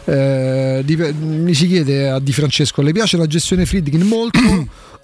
Eh, 0.04 0.82
di, 0.84 0.96
mi 0.96 1.54
si 1.54 1.66
chiede 1.66 2.10
a 2.10 2.18
Di 2.18 2.32
Francesco, 2.32 2.82
le 2.82 2.92
piace 2.92 3.16
la 3.16 3.26
gestione 3.26 3.64
Friedkin? 3.64 4.02
Molto. 4.02 4.38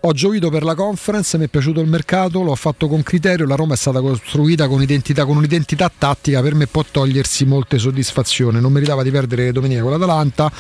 Ho 0.06 0.12
gioito 0.12 0.50
per 0.50 0.64
la 0.64 0.74
conference, 0.74 1.38
mi 1.38 1.46
è 1.46 1.48
piaciuto 1.48 1.80
il 1.80 1.88
mercato, 1.88 2.42
l'ho 2.42 2.54
fatto 2.54 2.88
con 2.88 3.02
criterio, 3.02 3.46
la 3.46 3.54
Roma 3.54 3.72
è 3.72 3.76
stata 3.78 4.02
costruita 4.02 4.68
con, 4.68 4.82
identità, 4.82 5.24
con 5.24 5.38
un'identità 5.38 5.90
tattica, 5.96 6.42
per 6.42 6.54
me 6.54 6.66
può 6.66 6.84
togliersi 6.88 7.46
molte 7.46 7.78
soddisfazioni, 7.78 8.60
non 8.60 8.70
meritava 8.70 9.02
di 9.02 9.10
perdere 9.10 9.50
domenica 9.50 9.80
con 9.80 9.92
l'Atalanta, 9.92 10.52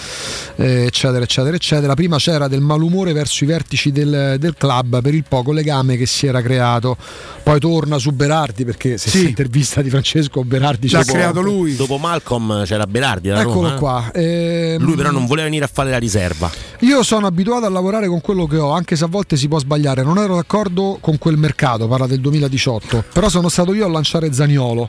eh, 0.56 0.86
eccetera, 0.86 1.24
eccetera, 1.24 1.56
eccetera. 1.56 1.92
Prima 1.92 2.16
c'era 2.16 2.48
del 2.48 2.62
malumore 2.62 3.12
verso 3.12 3.44
i 3.44 3.46
vertici 3.46 3.92
del, 3.92 4.36
del, 4.38 4.54
club 4.56 5.02
per 5.02 5.12
il 5.12 5.24
poco 5.28 5.52
legame 5.52 5.98
che 5.98 6.06
si 6.06 6.26
era 6.26 6.40
creato, 6.40 6.96
poi 7.42 7.60
torna 7.60 7.98
su 7.98 8.12
Berardi 8.12 8.64
perché 8.64 8.96
se 8.96 9.10
sì. 9.10 9.18
si 9.18 9.26
intervista 9.26 9.82
di 9.82 9.90
Francesco 9.90 10.42
Berardi 10.42 10.88
l'ha 10.88 11.04
creato 11.04 11.42
lui. 11.42 11.76
Dopo 11.76 11.98
Malcolm 11.98 12.64
c'era 12.64 12.86
Berardi, 12.86 13.28
eccolo 13.28 13.68
Roma, 13.68 13.74
qua. 13.74 14.10
Eh. 14.10 14.78
Lui 14.80 14.94
però 14.94 15.10
non 15.10 15.26
voleva 15.26 15.48
venire 15.48 15.66
a 15.66 15.70
fare 15.70 15.90
la 15.90 15.98
riserva. 15.98 16.50
Io 16.80 17.02
sono 17.02 17.26
abituato 17.26 17.66
a 17.66 17.68
lavorare 17.68 18.08
con 18.08 18.22
quello 18.22 18.46
che 18.46 18.56
ho, 18.56 18.70
anche 18.70 18.96
se 18.96 19.04
a 19.04 19.08
volte 19.08 19.32
si 19.36 19.48
può 19.48 19.58
sbagliare. 19.58 20.02
Non 20.02 20.18
ero 20.18 20.36
d'accordo 20.36 20.98
con 21.00 21.18
quel 21.18 21.36
mercato, 21.36 21.86
parla 21.86 22.06
del 22.06 22.20
2018, 22.20 23.04
però 23.12 23.28
sono 23.28 23.48
stato 23.48 23.74
io 23.74 23.86
a 23.86 23.88
lanciare 23.88 24.32
Zaniolo. 24.32 24.88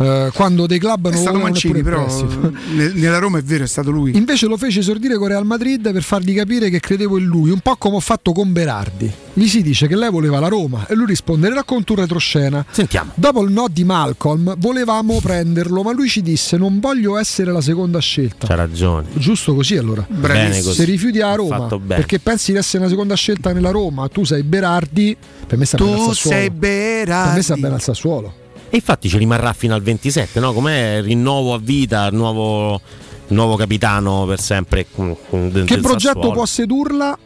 Eh, 0.00 0.30
quando 0.32 0.66
dei 0.66 0.78
club 0.78 1.08
non 1.08 1.12
è 1.12 1.16
stato 1.16 1.38
Mancini, 1.38 1.82
però 1.82 2.06
nella 2.94 3.18
Roma 3.18 3.38
è 3.38 3.42
vero, 3.42 3.64
è 3.64 3.66
stato 3.66 3.90
lui. 3.90 4.16
Invece 4.16 4.46
lo 4.46 4.56
fece 4.56 4.78
esordire 4.80 5.16
con 5.16 5.28
Real 5.28 5.44
Madrid 5.44 5.92
per 5.92 6.02
fargli 6.02 6.34
capire 6.34 6.70
che 6.70 6.80
credevo 6.80 7.18
in 7.18 7.24
lui, 7.26 7.50
un 7.50 7.60
po' 7.60 7.76
come 7.76 7.96
ho 7.96 8.00
fatto 8.00 8.32
con 8.32 8.50
Berardi. 8.50 9.12
Gli 9.34 9.46
si 9.46 9.62
dice 9.62 9.86
che 9.86 9.96
lei 9.96 10.10
voleva 10.10 10.40
la 10.40 10.48
Roma 10.48 10.86
e 10.88 10.94
lui 10.94 11.06
risponde: 11.06 11.48
Le 11.48 11.54
racconto 11.54 11.92
un 11.92 11.98
retroscena. 12.00 12.64
Sentiamo. 12.70 13.12
Dopo 13.14 13.42
il 13.42 13.52
no 13.52 13.66
di 13.70 13.84
Malcolm, 13.84 14.54
volevamo 14.58 15.20
prenderlo, 15.20 15.82
ma 15.82 15.92
lui 15.92 16.08
ci 16.08 16.22
disse: 16.22 16.56
Non 16.56 16.80
voglio 16.80 17.18
essere 17.18 17.52
la 17.52 17.60
seconda 17.60 17.98
scelta. 18.00 18.46
C'ha 18.46 18.54
ragione. 18.54 19.06
Giusto 19.12 19.54
così 19.54 19.76
allora. 19.76 20.04
Bene 20.08 20.62
così. 20.62 20.72
Se 20.72 20.84
rifiuti 20.84 21.20
a 21.20 21.34
Roma 21.34 21.68
perché 21.86 22.18
pensi 22.20 22.52
di 22.52 22.58
essere 22.58 22.78
una 22.78 22.88
seconda 22.88 23.14
scelta 23.14 23.52
nella 23.52 23.70
Roma, 23.70 24.08
tu 24.08 24.24
sei 24.24 24.42
Berardi. 24.42 25.14
Per 25.46 25.58
me 25.58 25.64
sta 25.66 25.76
tu 25.76 25.84
bene 25.84 25.96
al 25.98 26.06
Sassuolo. 26.06 26.36
sei 26.36 26.50
Berardi. 26.50 27.26
Per 27.28 27.36
me 27.36 27.42
sta 27.42 27.54
bene 27.56 27.74
al 27.74 27.82
Sassuolo. 27.82 28.34
E 28.72 28.76
infatti 28.76 29.08
ci 29.08 29.18
rimarrà 29.18 29.52
fino 29.52 29.74
al 29.74 29.82
27, 29.82 30.38
no? 30.38 30.52
Com'è 30.52 31.02
rinnovo 31.02 31.54
a 31.54 31.58
vita, 31.58 32.08
nuovo, 32.10 32.80
nuovo 33.28 33.56
capitano 33.56 34.24
per 34.26 34.40
sempre. 34.40 34.86
Del, 34.94 35.64
che 35.64 35.74
del 35.74 35.80
progetto 35.80 36.14
Sassuolo. 36.14 36.32
può 36.32 36.46
sedurla? 36.46 37.18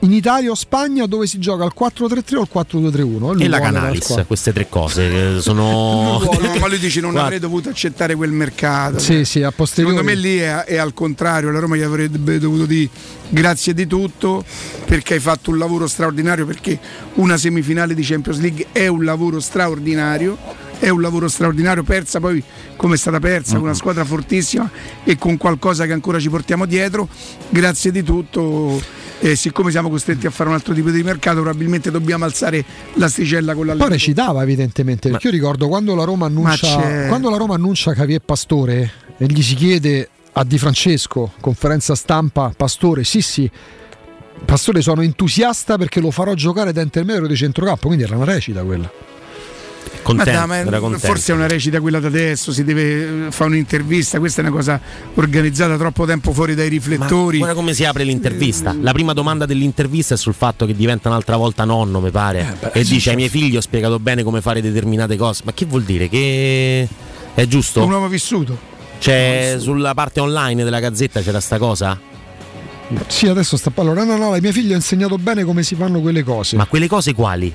In 0.00 0.12
Italia 0.12 0.50
o 0.50 0.54
Spagna 0.54 1.06
dove 1.06 1.26
si 1.26 1.40
gioca 1.40 1.64
al 1.64 1.72
4-3-3 1.76 2.36
o 2.36 2.48
al 2.48 2.66
4-2-3-1 2.66 3.42
e 3.42 3.48
la 3.48 3.58
Canalis, 3.58 4.22
queste 4.28 4.52
tre 4.52 4.68
cose 4.68 5.40
sono. 5.40 6.20
no, 6.40 6.54
ma 6.60 6.68
lui 6.68 6.78
dice 6.78 7.00
non 7.00 7.10
Guarda. 7.10 7.26
avrei 7.26 7.40
dovuto 7.40 7.68
accettare 7.68 8.14
quel 8.14 8.30
mercato. 8.30 9.00
Sì, 9.00 9.24
sì, 9.24 9.42
a 9.42 9.50
posteriori. 9.50 9.96
Secondo 9.96 10.16
me 10.16 10.16
lì 10.18 10.38
è, 10.38 10.64
è 10.64 10.76
al 10.76 10.94
contrario, 10.94 11.50
la 11.50 11.58
Roma 11.58 11.74
gli 11.74 11.82
avrebbe 11.82 12.38
dovuto 12.38 12.64
dire 12.64 12.88
grazie 13.28 13.74
di 13.74 13.88
tutto 13.88 14.44
perché 14.86 15.14
hai 15.14 15.20
fatto 15.20 15.50
un 15.50 15.58
lavoro 15.58 15.88
straordinario, 15.88 16.46
perché 16.46 16.78
una 17.14 17.36
semifinale 17.36 17.92
di 17.92 18.02
Champions 18.04 18.38
League 18.38 18.66
è 18.70 18.86
un 18.86 19.04
lavoro 19.04 19.40
straordinario 19.40 20.38
è 20.78 20.88
un 20.88 21.00
lavoro 21.00 21.28
straordinario, 21.28 21.82
persa 21.82 22.20
poi 22.20 22.42
come 22.76 22.94
è 22.94 22.98
stata 22.98 23.18
persa, 23.18 23.54
con 23.54 23.64
una 23.64 23.74
squadra 23.74 24.04
fortissima 24.04 24.70
e 25.04 25.16
con 25.16 25.36
qualcosa 25.36 25.86
che 25.86 25.92
ancora 25.92 26.18
ci 26.18 26.28
portiamo 26.28 26.66
dietro. 26.66 27.08
Grazie 27.48 27.90
di 27.90 28.02
tutto. 28.02 28.80
E 29.20 29.34
siccome 29.34 29.72
siamo 29.72 29.90
costretti 29.90 30.28
a 30.28 30.30
fare 30.30 30.48
un 30.48 30.54
altro 30.54 30.72
tipo 30.72 30.90
di 30.90 31.02
mercato, 31.02 31.40
probabilmente 31.40 31.90
dobbiamo 31.90 32.24
alzare 32.24 32.64
l'asticella 32.94 33.52
con 33.54 33.66
la 33.66 33.74
Poi 33.74 33.88
recitava 33.88 34.42
evidentemente, 34.42 35.10
perché 35.10 35.26
io 35.26 35.32
ricordo 35.32 35.66
quando 35.66 35.96
la 35.96 36.04
Roma 36.04 36.26
annuncia, 36.26 37.06
quando 37.08 37.28
la 37.28 37.36
Roma 37.36 37.54
annuncia 37.54 37.92
Javier 37.94 38.20
Pastore 38.20 38.92
e 39.16 39.26
gli 39.26 39.42
si 39.42 39.56
chiede 39.56 40.08
a 40.34 40.44
Di 40.44 40.56
Francesco, 40.56 41.32
conferenza 41.40 41.96
stampa, 41.96 42.52
Pastore, 42.56 43.02
sì 43.02 43.20
sì, 43.20 43.50
Pastore 44.44 44.82
sono 44.82 45.02
entusiasta 45.02 45.76
perché 45.76 45.98
lo 45.98 46.12
farò 46.12 46.34
giocare 46.34 46.72
da 46.72 46.80
intermedio 46.80 47.26
di 47.26 47.34
centrocampo, 47.34 47.88
quindi 47.88 48.04
era 48.04 48.14
una 48.14 48.24
recita 48.24 48.62
quella. 48.62 48.88
Contento, 50.02 50.46
ma 50.46 50.56
era 50.56 50.78
contento. 50.78 51.06
forse 51.06 51.32
è 51.32 51.34
una 51.34 51.46
recita 51.46 51.80
quella 51.80 52.00
da 52.00 52.08
adesso, 52.08 52.52
si 52.52 52.64
deve 52.64 53.26
eh, 53.26 53.30
fare 53.30 53.50
un'intervista, 53.50 54.18
questa 54.18 54.42
è 54.42 54.44
una 54.44 54.54
cosa 54.54 54.80
organizzata 55.14 55.76
troppo 55.76 56.06
tempo 56.06 56.32
fuori 56.32 56.54
dai 56.54 56.68
riflettori. 56.68 57.38
Ma 57.38 57.44
guarda 57.44 57.60
come 57.60 57.74
si 57.74 57.84
apre 57.84 58.04
l'intervista. 58.04 58.74
La 58.80 58.92
prima 58.92 59.12
domanda 59.12 59.46
dell'intervista 59.46 60.14
è 60.14 60.16
sul 60.16 60.34
fatto 60.34 60.66
che 60.66 60.74
diventa 60.74 61.08
un'altra 61.08 61.36
volta 61.36 61.64
nonno, 61.64 62.00
mi 62.00 62.10
pare. 62.10 62.40
Eh, 62.40 62.66
beh, 62.66 62.70
e 62.72 62.82
dice 62.84 62.94
ai 62.94 63.00
sì. 63.00 63.14
miei 63.16 63.28
figli 63.28 63.56
ho 63.56 63.60
spiegato 63.60 63.98
bene 63.98 64.22
come 64.22 64.40
fare 64.40 64.60
determinate 64.60 65.16
cose. 65.16 65.42
Ma 65.44 65.52
che 65.52 65.64
vuol 65.66 65.82
dire? 65.82 66.08
Che 66.08 66.88
è 67.34 67.46
giusto? 67.46 67.84
Un 67.84 67.92
uomo 67.92 68.08
vissuto. 68.08 68.76
C'è 68.98 69.56
sulla 69.58 69.94
parte 69.94 70.20
online 70.20 70.64
della 70.64 70.80
gazzetta 70.80 71.20
c'era 71.20 71.40
sta 71.40 71.58
cosa? 71.58 71.98
Sì, 73.06 73.28
adesso 73.28 73.56
sta 73.56 73.70
allora, 73.76 74.02
no, 74.02 74.16
no, 74.16 74.32
ai 74.32 74.40
miei 74.40 74.52
figli 74.52 74.72
ho 74.72 74.74
insegnato 74.74 75.18
bene 75.18 75.44
come 75.44 75.62
si 75.62 75.74
fanno 75.74 76.00
quelle 76.00 76.22
cose. 76.22 76.56
Ma 76.56 76.66
quelle 76.66 76.88
cose 76.88 77.14
quali? 77.14 77.54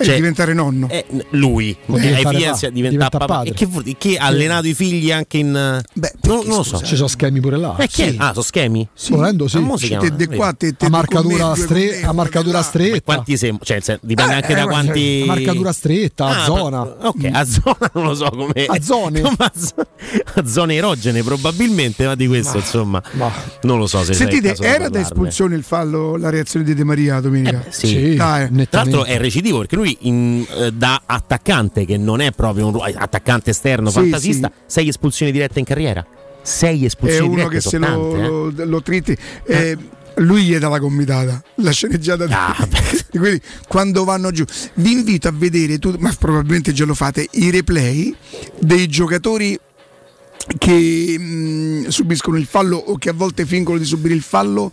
E 0.00 0.14
diventare 0.14 0.54
nonno. 0.54 0.88
Eh, 0.88 1.04
lui 1.30 1.76
Vuol 1.86 2.00
Eh, 2.00 2.14
diventa 2.16 2.68
diventa 2.70 3.08
papà. 3.10 3.26
padre. 3.26 3.50
E 3.50 3.52
che, 3.54 3.66
vuol 3.66 3.82
dire? 3.82 3.96
Che 3.98 4.16
ha 4.16 4.26
allenato 4.26 4.66
i 4.66 4.74
figli 4.74 5.10
anche 5.12 5.38
in. 5.38 5.82
Beh, 5.92 6.12
non, 6.22 6.46
non 6.46 6.56
lo 6.58 6.62
so. 6.62 6.78
Ci 6.82 6.96
sono 6.96 7.08
schemi 7.08 7.40
pure 7.40 7.56
là. 7.58 7.76
Eh, 7.78 7.86
che- 7.88 8.14
Ah, 8.18 8.30
sono 8.32 8.42
schemi? 8.42 8.88
Volendo 9.10 9.46
sì. 9.48 9.58
Ma 9.58 9.66
mo 9.66 9.76
si 9.76 9.86
chiama- 9.88 10.08
Te 10.10 10.26
qua, 10.28 10.52
te- 10.52 10.74
te 10.74 10.86
a 10.86 10.88
marcatura, 10.90 11.54
stre- 11.54 12.02
a 12.02 12.12
marcatura 12.12 12.58
Ma 12.58 12.64
stretta. 12.64 13.00
quanti 13.02 13.36
sem- 13.36 13.58
cioè, 13.62 13.80
se- 13.80 13.98
dipende 14.02 14.32
Eh, 14.32 14.36
anche 14.36 14.52
eh, 14.52 14.54
da 14.54 14.64
ma- 14.64 14.70
quanti. 14.70 15.24
Marcatura 15.26 15.72
stretta, 15.72 16.24
a 16.26 16.42
Ah, 16.42 16.44
zona. 16.44 16.78
ma- 16.84 16.96
Ok, 17.08 17.28
a 17.32 17.44
zona 17.44 17.90
non 17.94 18.04
lo 18.04 18.14
so 18.14 18.30
come. 18.30 18.64
A 18.66 18.80
zone. 18.80 19.20
a, 19.38 19.52
zo- 19.54 19.86
a 20.34 20.46
zone 20.46 20.74
erogene, 20.74 21.22
probabilmente, 21.22 22.04
ma 22.06 22.14
di 22.14 22.26
questo, 22.26 22.56
insomma. 22.58 23.02
Non 23.62 23.78
lo 23.78 23.86
so 23.86 24.02
se 24.04 24.14
Sentite, 24.14 24.56
era 24.60 24.88
da 24.88 25.00
espulsione 25.00 25.54
il 25.56 25.62
fallo, 25.62 26.16
la 26.16 26.30
reazione 26.30 26.64
di 26.64 26.74
De 26.74 26.84
Maria 26.84 27.20
domenica? 27.20 27.64
Eh, 27.66 27.72
Sì, 27.72 28.14
Dai. 28.14 28.48
tra 28.68 28.82
l'altro 28.82 29.04
è 29.04 29.18
recidivo 29.18 29.58
perché 29.58 29.76
lui 29.76 29.89
in- 30.00 30.46
eh, 30.56 30.72
da 30.72 31.02
attaccante 31.06 31.84
che 31.84 31.96
non 31.96 32.20
è 32.20 32.32
proprio 32.32 32.66
un 32.66 32.72
ru- 32.72 32.94
attaccante 32.94 33.50
esterno 33.50 33.90
Sì, 33.90 34.00
fantasista, 34.00 34.50
sei 34.66 34.88
espulsioni 34.88 35.32
dirette 35.32 35.58
in 35.58 35.64
carriera. 35.64 36.04
Sei 36.42 36.82
è 36.82 36.86
espulsioni 36.86 37.26
uno 37.26 37.48
dirette 37.48 37.54
che 37.54 37.60
sono 37.60 37.86
se 37.86 37.92
lo, 37.92 38.10
tante, 38.10 38.24
eh. 38.24 38.28
lo, 38.28 38.70
lo 38.70 38.82
tritti. 38.82 39.16
Eh, 39.44 39.76
Lui 40.16 40.42
gli 40.44 40.56
dà 40.56 40.68
la 40.68 40.78
gomitata, 40.78 41.42
la 41.56 41.70
sceneggiata 41.70 42.26
di, 42.26 42.34
di 43.10 43.18
quelli 43.18 43.40
quando 43.68 44.04
vanno 44.04 44.30
giù. 44.30 44.44
Vi 44.74 44.90
invito 44.92 45.28
a 45.28 45.32
vedere, 45.32 45.78
tu, 45.78 45.94
ma 45.98 46.14
probabilmente 46.18 46.72
già 46.72 46.84
lo 46.84 46.94
fate, 46.94 47.26
i 47.32 47.50
replay 47.50 48.14
dei 48.58 48.86
giocatori 48.88 49.58
che 50.58 51.16
mh, 51.18 51.88
subiscono 51.88 52.36
il 52.36 52.46
fallo 52.46 52.76
o 52.76 52.96
che 52.96 53.10
a 53.10 53.12
volte 53.12 53.46
fingono 53.46 53.78
di 53.78 53.84
subire 53.84 54.14
il 54.14 54.22
fallo. 54.22 54.72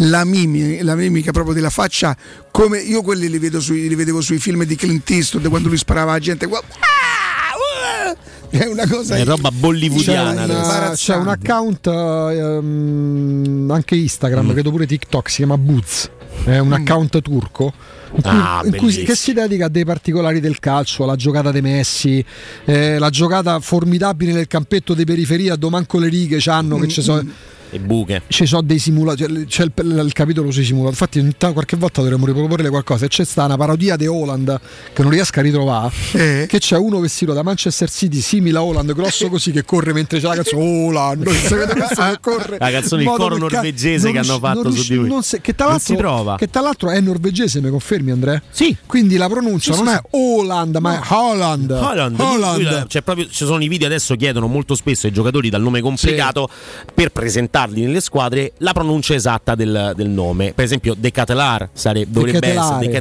La 0.00 0.24
mimica, 0.24 0.84
la 0.84 0.94
mimica 0.94 1.32
proprio 1.32 1.54
della 1.54 1.70
faccia, 1.70 2.16
come 2.52 2.78
io 2.78 3.02
quelli 3.02 3.28
li, 3.28 3.38
vedo 3.38 3.60
sui, 3.60 3.88
li 3.88 3.94
vedevo 3.96 4.20
sui 4.20 4.38
film 4.38 4.64
di 4.64 4.76
Clint 4.76 5.08
Eastwood 5.10 5.48
quando 5.48 5.68
lui 5.68 5.76
sparava 5.76 6.12
la 6.12 6.18
gente. 6.20 6.46
Guarda, 6.46 6.68
ah, 6.78 8.12
uh, 8.12 8.16
è 8.56 8.64
una 8.66 8.86
cosa 8.86 9.16
È 9.16 9.24
roba 9.24 9.50
bollywoodiana. 9.50 10.34
C'è, 10.34 10.40
adesso. 10.52 10.70
una- 10.78 10.90
c'è 10.94 11.16
un 11.16 11.28
account 11.28 11.86
ehm, 11.88 13.70
anche 13.70 13.96
Instagram, 13.96 14.46
Mm. 14.46 14.50
credo 14.52 14.70
pure 14.70 14.86
TikTok, 14.86 15.28
si 15.30 15.36
chiama 15.38 15.58
Boots. 15.58 16.10
È 16.44 16.58
un 16.58 16.72
account 16.72 17.20
turco. 17.20 17.72
In 18.14 18.22
cui, 18.22 18.30
Ah, 18.32 18.62
in 18.64 18.76
cui 18.76 18.94
che 19.02 19.14
si 19.14 19.32
dedica 19.34 19.66
a 19.66 19.68
dei 19.68 19.84
particolari 19.84 20.40
del 20.40 20.60
calcio, 20.60 21.02
alla 21.04 21.16
giocata 21.16 21.50
dei 21.50 21.60
Messi, 21.60 22.24
eh, 22.64 22.98
la 22.98 23.10
giocata 23.10 23.58
formidabile 23.60 24.32
nel 24.32 24.46
campetto 24.46 24.94
di 24.94 25.04
periferia, 25.04 25.56
dove 25.56 25.74
manco 25.74 25.98
le 25.98 26.08
righe 26.08 26.36
c'hanno, 26.38 26.78
che 26.78 26.88
ci 26.88 27.02
sono 27.02 27.22
E 27.70 27.78
buche. 27.78 28.22
ci 28.28 28.46
sono 28.46 28.62
dei 28.62 28.78
simulatori, 28.78 29.44
c'è 29.46 29.64
il, 29.64 29.72
il 30.04 30.12
capitolo 30.12 30.50
sui 30.50 30.64
simulatori. 30.64 30.92
Infatti, 30.98 31.18
ogni 31.18 31.32
tanto- 31.36 31.52
qualche 31.54 31.76
volta 31.76 32.00
dovremmo 32.00 32.26
riproporre 32.26 32.68
qualcosa. 32.68 33.04
E 33.04 33.08
c'è 33.08 33.24
sta 33.24 33.44
una 33.44 33.56
parodia 33.56 33.96
di 33.96 34.06
Holland 34.06 34.58
che 34.92 35.02
non 35.02 35.10
riesco 35.10 35.38
a 35.38 35.42
ritrovare. 35.42 35.92
Eh. 36.12 36.46
Che 36.48 36.58
c'è 36.58 36.76
uno 36.76 37.00
vestito 37.00 37.32
da 37.32 37.42
Manchester 37.42 37.90
City, 37.90 38.20
simile 38.20 38.58
a 38.58 38.62
Holland, 38.62 38.92
grosso 38.94 39.28
così, 39.28 39.50
che 39.52 39.64
corre 39.64 39.92
mentre 39.92 40.18
c'è 40.20 40.26
la 40.28 40.34
canzone 40.34 40.62
Holland. 40.62 41.22
Non 41.24 41.34
si 41.34 41.54
vede 41.54 41.72
questo 41.74 42.02
che 42.02 42.18
corre. 42.20 42.56
La 42.58 42.70
canzone, 42.70 43.02
in 43.02 43.08
il 43.10 43.14
coro 43.16 43.36
norvegese 43.36 44.10
che 44.12 44.18
hanno 44.18 44.38
fatto 44.38 44.70
su 44.70 44.88
di 44.88 44.94
lui. 44.94 45.08
non 45.08 45.22
si- 45.22 45.40
che, 45.40 45.54
tra 45.54 45.66
Non 45.66 45.74
l'altro, 45.74 45.94
si 45.94 46.00
trova. 46.00 46.36
che 46.36 46.48
tra 46.48 46.60
l'altro 46.60 46.90
è 46.90 47.00
norvegese, 47.00 47.60
mi 47.60 47.70
confermi, 47.70 48.10
Andrea? 48.10 48.40
Sì. 48.50 48.76
Quindi 48.86 49.16
la 49.16 49.28
pronuncia 49.28 49.72
Sì, 49.74 49.82
non 49.82 49.88
sì, 49.92 49.94
è 49.94 50.02
Holland, 50.10 50.76
ma 50.76 51.00
è 51.00 51.12
Holland. 51.12 51.70
Holland, 51.70 52.18
lui 52.20 52.62
la- 52.62 52.84
c'è 52.88 53.02
proprio- 53.02 53.26
ci 53.28 53.44
sono 53.44 53.62
i 53.62 53.68
video 53.68 53.86
adesso 53.86 54.14
chiedono 54.16 54.46
molto 54.46 54.74
spesso 54.74 55.06
ai 55.06 55.12
giocatori 55.12 55.50
dal 55.50 55.60
nome 55.62 55.80
complicato 55.80 56.48
per 56.94 57.10
presentarli 57.58 57.82
nelle 57.82 58.00
squadre 58.00 58.52
la 58.58 58.72
pronuncia 58.72 59.14
esatta 59.14 59.54
del, 59.54 59.92
del 59.96 60.08
nome. 60.08 60.52
Per 60.54 60.64
esempio, 60.64 60.94
De 60.96 61.10
Catelar 61.10 61.68
sare- 61.72 62.04
dovrebbe 62.08 62.40
Ketelar. 62.40 62.64
essere 62.64 62.86
De 62.86 62.92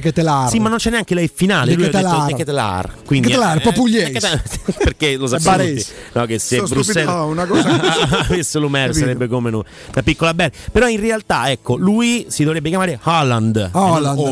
Catelar. 0.00 0.48
Sì, 0.50 0.58
ma 0.58 0.68
non 0.68 0.78
c'è 0.78 0.90
neanche 0.90 1.14
lei 1.14 1.30
finale. 1.32 1.70
De 1.70 1.76
lui 1.76 1.84
ha 1.86 1.90
detto 1.90 2.02
Ketelar. 2.04 2.26
De 2.26 2.34
Catelar. 2.36 2.90
Quindi, 3.04 3.28
Ketelar, 3.28 3.56
eh, 3.56 3.60
proprio 3.60 3.82
pugliese. 3.82 4.10
Ketelar- 4.12 4.42
perché 4.84 5.16
lo 5.16 5.26
sappiamo 5.26 5.56
tutti. 5.64 5.84
No, 6.12 6.24
che 6.26 6.38
se 6.38 6.56
Sto 6.56 6.66
Bruxelles 6.66 7.02
stupido, 7.02 7.12
no, 7.12 7.26
una 7.26 7.46
cosa- 7.46 7.80
avesse 8.28 8.58
l'Umer 8.58 8.94
sarebbe 8.94 9.26
come 9.28 9.50
noi. 9.50 9.62
La 9.92 10.02
piccola 10.02 10.32
bella. 10.34 10.50
Però 10.72 10.88
in 10.88 11.00
realtà, 11.00 11.50
ecco, 11.50 11.76
lui 11.76 12.26
si 12.28 12.44
dovrebbe 12.44 12.68
chiamare 12.68 12.98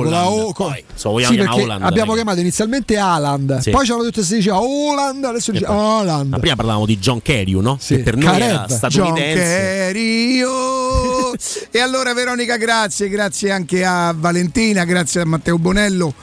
la 0.08 0.28
O- 0.28 0.52
Poi, 0.52 0.52
con- 0.52 0.76
so, 0.94 1.10
vogliamo 1.10 1.32
Sì, 1.32 1.38
chiamare 1.38 1.62
Holland, 1.62 1.82
abbiamo 1.82 1.94
perché- 2.06 2.14
chiamato 2.14 2.40
inizialmente 2.40 2.96
Haaland, 2.96 3.58
Sì. 3.58 3.70
poi 3.70 3.84
ci 3.84 3.92
hanno 3.92 4.02
detto 4.02 4.20
che 4.20 4.26
si 4.26 4.34
diceva 4.36 4.60
Holland, 4.60 5.24
adesso 5.24 5.52
dice 5.52 5.66
Holland. 5.66 6.30
Ma 6.30 6.38
prima 6.38 6.56
parlavamo 6.56 6.86
di 6.86 6.98
John 6.98 7.20
Carrew, 7.22 7.60
no? 7.60 7.76
Sì. 7.80 7.96
Che 7.96 8.02
per 8.02 8.16
noi 8.16 8.26
era 8.26 8.38
Karev. 8.38 8.66
John 8.66 8.68
statunitense. 8.76 9.73
Cario. 9.74 11.34
e 11.70 11.78
allora 11.80 12.14
Veronica, 12.14 12.56
grazie, 12.56 13.08
grazie 13.08 13.50
anche 13.50 13.84
a 13.84 14.14
Valentina, 14.16 14.84
grazie 14.84 15.22
a 15.22 15.24
Matteo 15.24 15.58
Bonello. 15.58 16.14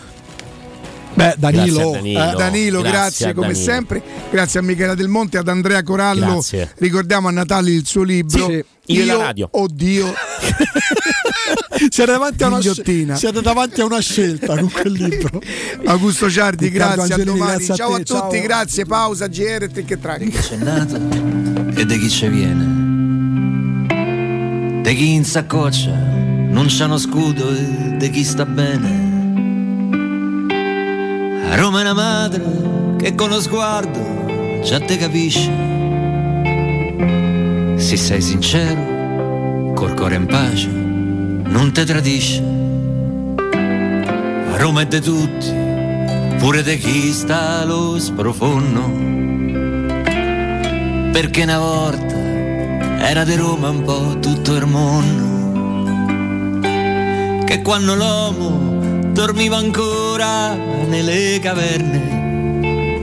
Beh, 1.14 1.36
Danilo, 1.38 1.92
Grazie 1.92 1.92
Danilo. 1.92 2.32
Eh, 2.32 2.36
Danilo, 2.38 2.80
Grazie 2.80 2.92
grazie, 2.98 3.34
come 3.34 3.48
Danilo. 3.48 3.66
sempre. 3.66 4.02
Grazie 4.32 4.60
a 4.60 4.64
Michela 4.64 4.96
Del 4.96 5.10
Monte, 5.10 5.38
ad 5.38 5.50
Andrea 5.50 5.84
Corallo. 5.84 6.26
Grazie. 6.26 6.72
Ricordiamo 6.78 7.28
a 7.28 7.32
Natale 7.32 7.72
il 7.72 7.86
suo 7.86 8.04
libro. 8.04 8.46
Sì, 8.46 8.64
io 8.86 9.02
e 9.02 9.06
la 9.06 9.18
radio. 9.18 9.50
Oddio. 9.52 10.14
siete 11.90 12.12
davanti, 12.12 12.44
a 12.44 12.48
una, 12.48 12.60
Ghigliottina. 12.60 13.16
siete 13.18 13.42
davanti 13.42 13.82
a 13.82 13.86
una 13.86 14.00
scelta 14.00 14.58
con 14.58 14.72
quel 14.72 14.94
libro. 14.94 15.42
Augusto 15.86 16.30
Ciardi, 16.30 16.70
grazie 16.70 17.02
Angelini, 17.02 17.22
a 17.22 17.34
domani. 17.34 17.52
grazie 17.52 17.74
a 17.74 17.76
ciao 17.76 17.94
a, 17.94 17.98
te, 17.98 18.04
tutti, 18.06 18.36
ciao. 18.38 18.42
grazie. 18.42 18.86
Pausa 18.86 19.28
GR 19.28 19.70
e 19.74 19.84
che 19.84 20.00
track. 20.00 20.30
c'è 20.30 20.56
nato 20.56 20.96
e 21.76 21.86
di 21.86 22.00
chi 22.00 22.10
ci 22.10 22.28
viene. 22.30 22.81
Di 24.82 24.96
chi 24.96 25.14
in 25.14 25.24
saccoccia 25.24 25.92
non 25.92 26.66
c'ha 26.68 26.86
uno 26.86 26.98
scudo 26.98 27.50
e 27.52 27.98
di 27.98 28.10
chi 28.10 28.24
sta 28.24 28.46
bene. 28.46 29.10
Roma 31.56 31.80
è 31.80 31.82
una 31.82 31.94
madre 31.94 32.44
che 32.98 33.16
con 33.16 33.30
lo 33.30 33.40
sguardo 33.40 34.62
già 34.64 34.80
te 34.80 34.98
capisce. 34.98 35.50
Se 37.78 37.98
sei 37.98 38.22
sincero, 38.22 39.74
col 39.74 39.94
cuore 39.94 40.16
in 40.16 40.26
pace, 40.26 40.68
non 40.68 41.72
te 41.74 41.86
tradisce. 41.86 42.44
Roma 44.58 44.82
è 44.82 44.86
di 44.88 45.00
tutti, 45.00 45.54
pure 46.38 46.64
di 46.64 46.78
chi 46.78 47.12
sta 47.12 47.60
allo 47.60 47.98
sprofondo 48.00 49.12
perché 51.12 51.44
una 51.44 51.60
volta 51.60 52.16
era 53.04 53.24
di 53.24 53.36
Roma 53.36 53.70
un 53.70 53.82
po' 53.84 54.20
tutto 54.20 54.56
il 54.56 54.66
mondo, 54.68 56.62
che 57.46 57.62
quando 57.62 57.96
l'uomo 57.96 59.10
dormiva 59.12 59.58
ancora 59.58 60.54
nelle 60.54 61.40
caverne, 61.42 63.02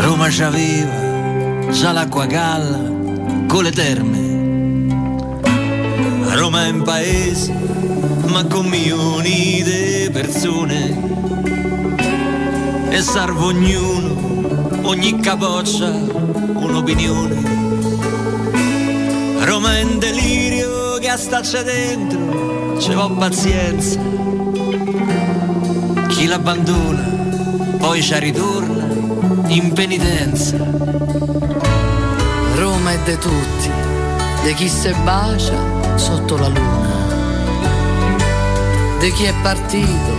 Roma 0.00 0.26
c'aveva 0.28 1.70
già 1.70 1.92
l'acqua 1.92 2.26
galla 2.26 2.80
con 3.46 3.62
le 3.62 3.70
terme, 3.70 4.18
Roma 6.34 6.66
è 6.66 6.70
un 6.70 6.82
paese 6.82 7.52
ma 8.26 8.44
con 8.44 8.66
milioni 8.66 9.62
di 9.62 10.10
persone 10.12 11.00
e 12.90 13.00
serve 13.00 13.44
ognuno, 13.44 14.80
ogni 14.82 15.20
capoccia 15.20 15.88
un'opinione. 15.88 17.53
Roma 19.44 19.76
è 19.76 19.80
in 19.80 19.98
delirio 19.98 20.98
che 20.98 21.08
a 21.10 21.16
dentro 21.62 22.80
ci 22.80 22.94
va 22.94 23.10
pazienza. 23.10 24.00
Chi 26.08 26.26
l'abbandona 26.26 27.02
poi 27.78 28.02
ci 28.02 28.18
ritorna 28.18 28.86
in 29.48 29.72
penitenza. 29.74 30.56
Roma 32.54 32.92
è 32.92 32.98
de 33.04 33.18
tutti, 33.18 33.70
di 34.44 34.54
chi 34.54 34.66
se 34.66 34.94
bacia 35.04 35.96
sotto 35.96 36.38
la 36.38 36.48
luna, 36.48 37.06
di 38.98 39.12
chi 39.12 39.24
è 39.24 39.34
partito 39.42 40.12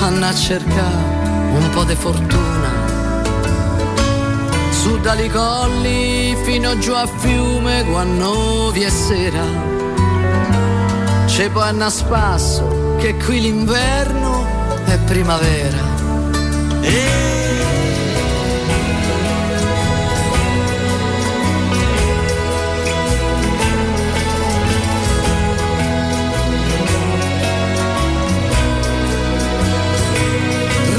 a 0.00 0.34
cercare 0.34 1.16
un 1.54 1.70
po' 1.70 1.84
di 1.84 1.94
fortuna. 1.94 2.57
Su 4.88 4.96
dali 5.00 5.28
colli 5.28 6.34
fino 6.44 6.78
giù 6.78 6.92
a 6.92 7.06
fiume 7.06 7.84
quando 7.84 8.70
vi 8.70 8.84
è 8.84 8.88
sera. 8.88 9.44
C'è 11.26 11.50
poi 11.50 11.78
a 11.78 11.90
spasso 11.90 12.96
che 12.96 13.14
qui 13.16 13.38
l'inverno 13.42 14.46
è 14.86 14.98
primavera. 15.00 15.76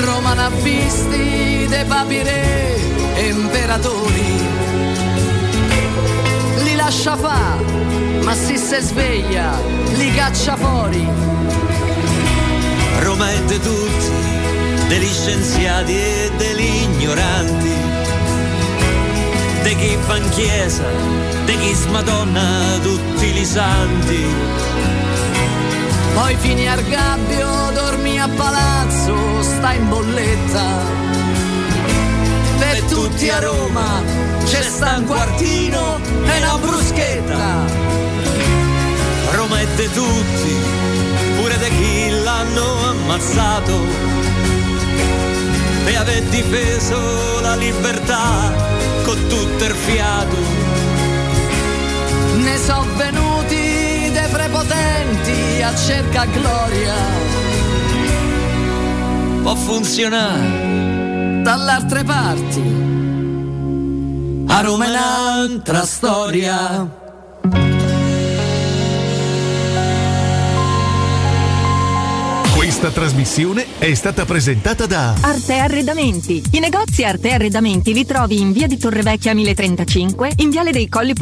Roma 0.03 0.33
n'ha 0.35 0.49
visti 0.61 1.65
dei 1.67 1.85
papire 1.85 2.59
imperatori. 3.19 4.33
Li 6.63 6.75
lascia 6.75 7.15
fa, 7.15 7.55
ma 8.23 8.33
se 8.33 8.57
se 8.57 8.81
sveglia 8.81 9.51
li 9.95 10.13
caccia 10.13 10.55
fuori. 10.55 11.07
Roma 12.99 13.31
è 13.31 13.41
di 13.43 13.59
tutti, 13.59 14.11
degli 14.87 15.11
scienziati 15.11 15.93
e 15.93 16.31
degli 16.37 16.83
ignoranti, 16.83 17.73
di 19.63 19.75
chi 19.75 19.97
fa 20.05 20.17
in 20.17 20.29
chiesa, 20.29 20.83
di 21.45 21.57
chi 21.57 21.73
smadonna 21.73 22.79
tutti 22.81 23.37
i 23.37 23.45
santi. 23.45 24.25
Poi 26.13 26.35
fini 26.35 26.67
al 26.67 26.83
gabbio, 26.83 27.71
dormi 27.73 28.19
a 28.19 28.27
palazzo, 28.27 29.41
sta 29.41 29.73
in 29.73 29.87
bolletta. 29.87 31.08
Tutti 32.87 33.29
a 33.29 33.39
Roma 33.39 34.01
c'è 34.45 34.61
sta 34.61 34.97
un 34.97 35.05
quartino 35.05 35.99
e 36.25 36.37
una 36.37 36.57
bruschetta. 36.57 37.65
Roma 39.31 39.59
è 39.59 39.67
di 39.75 39.89
tutti, 39.91 40.55
pure 41.39 41.57
di 41.57 41.69
chi 41.77 42.09
l'hanno 42.23 42.89
ammazzato, 42.89 43.79
e 45.85 45.95
aver 45.95 46.23
difeso 46.23 47.39
la 47.41 47.55
libertà 47.55 48.53
con 49.03 49.27
tutto 49.27 49.63
il 49.65 49.75
fiato. 49.75 50.37
Ne 52.35 52.57
so 52.57 52.85
venuti 52.95 54.09
dei 54.11 54.29
prepotenti 54.31 55.61
a 55.61 55.75
cerca 55.75 56.25
gloria 56.25 56.95
può 59.41 59.55
funzionare 59.55 60.68
dall'altre 61.41 62.03
parti. 62.03 62.61
A 64.47 64.61
Roma 64.61 64.85
è 64.85 64.89
un'altra 64.89 65.85
storia. 65.85 66.97
Questa 72.55 72.91
trasmissione 72.91 73.65
è 73.77 73.93
stata 73.93 74.25
presentata 74.25 74.85
da 74.85 75.13
Arte 75.21 75.57
Arredamenti. 75.57 76.41
I 76.51 76.59
negozi 76.59 77.03
Arte 77.03 77.31
Arredamenti 77.31 77.93
li 77.93 78.05
trovi 78.05 78.39
in 78.39 78.53
via 78.53 78.67
di 78.67 78.77
Torrevecchia 78.77 79.33
1035, 79.33 80.33
in 80.37 80.49
viale 80.49 80.71
dei 80.71 80.87
Colli 80.87 81.13
Por- 81.13 81.17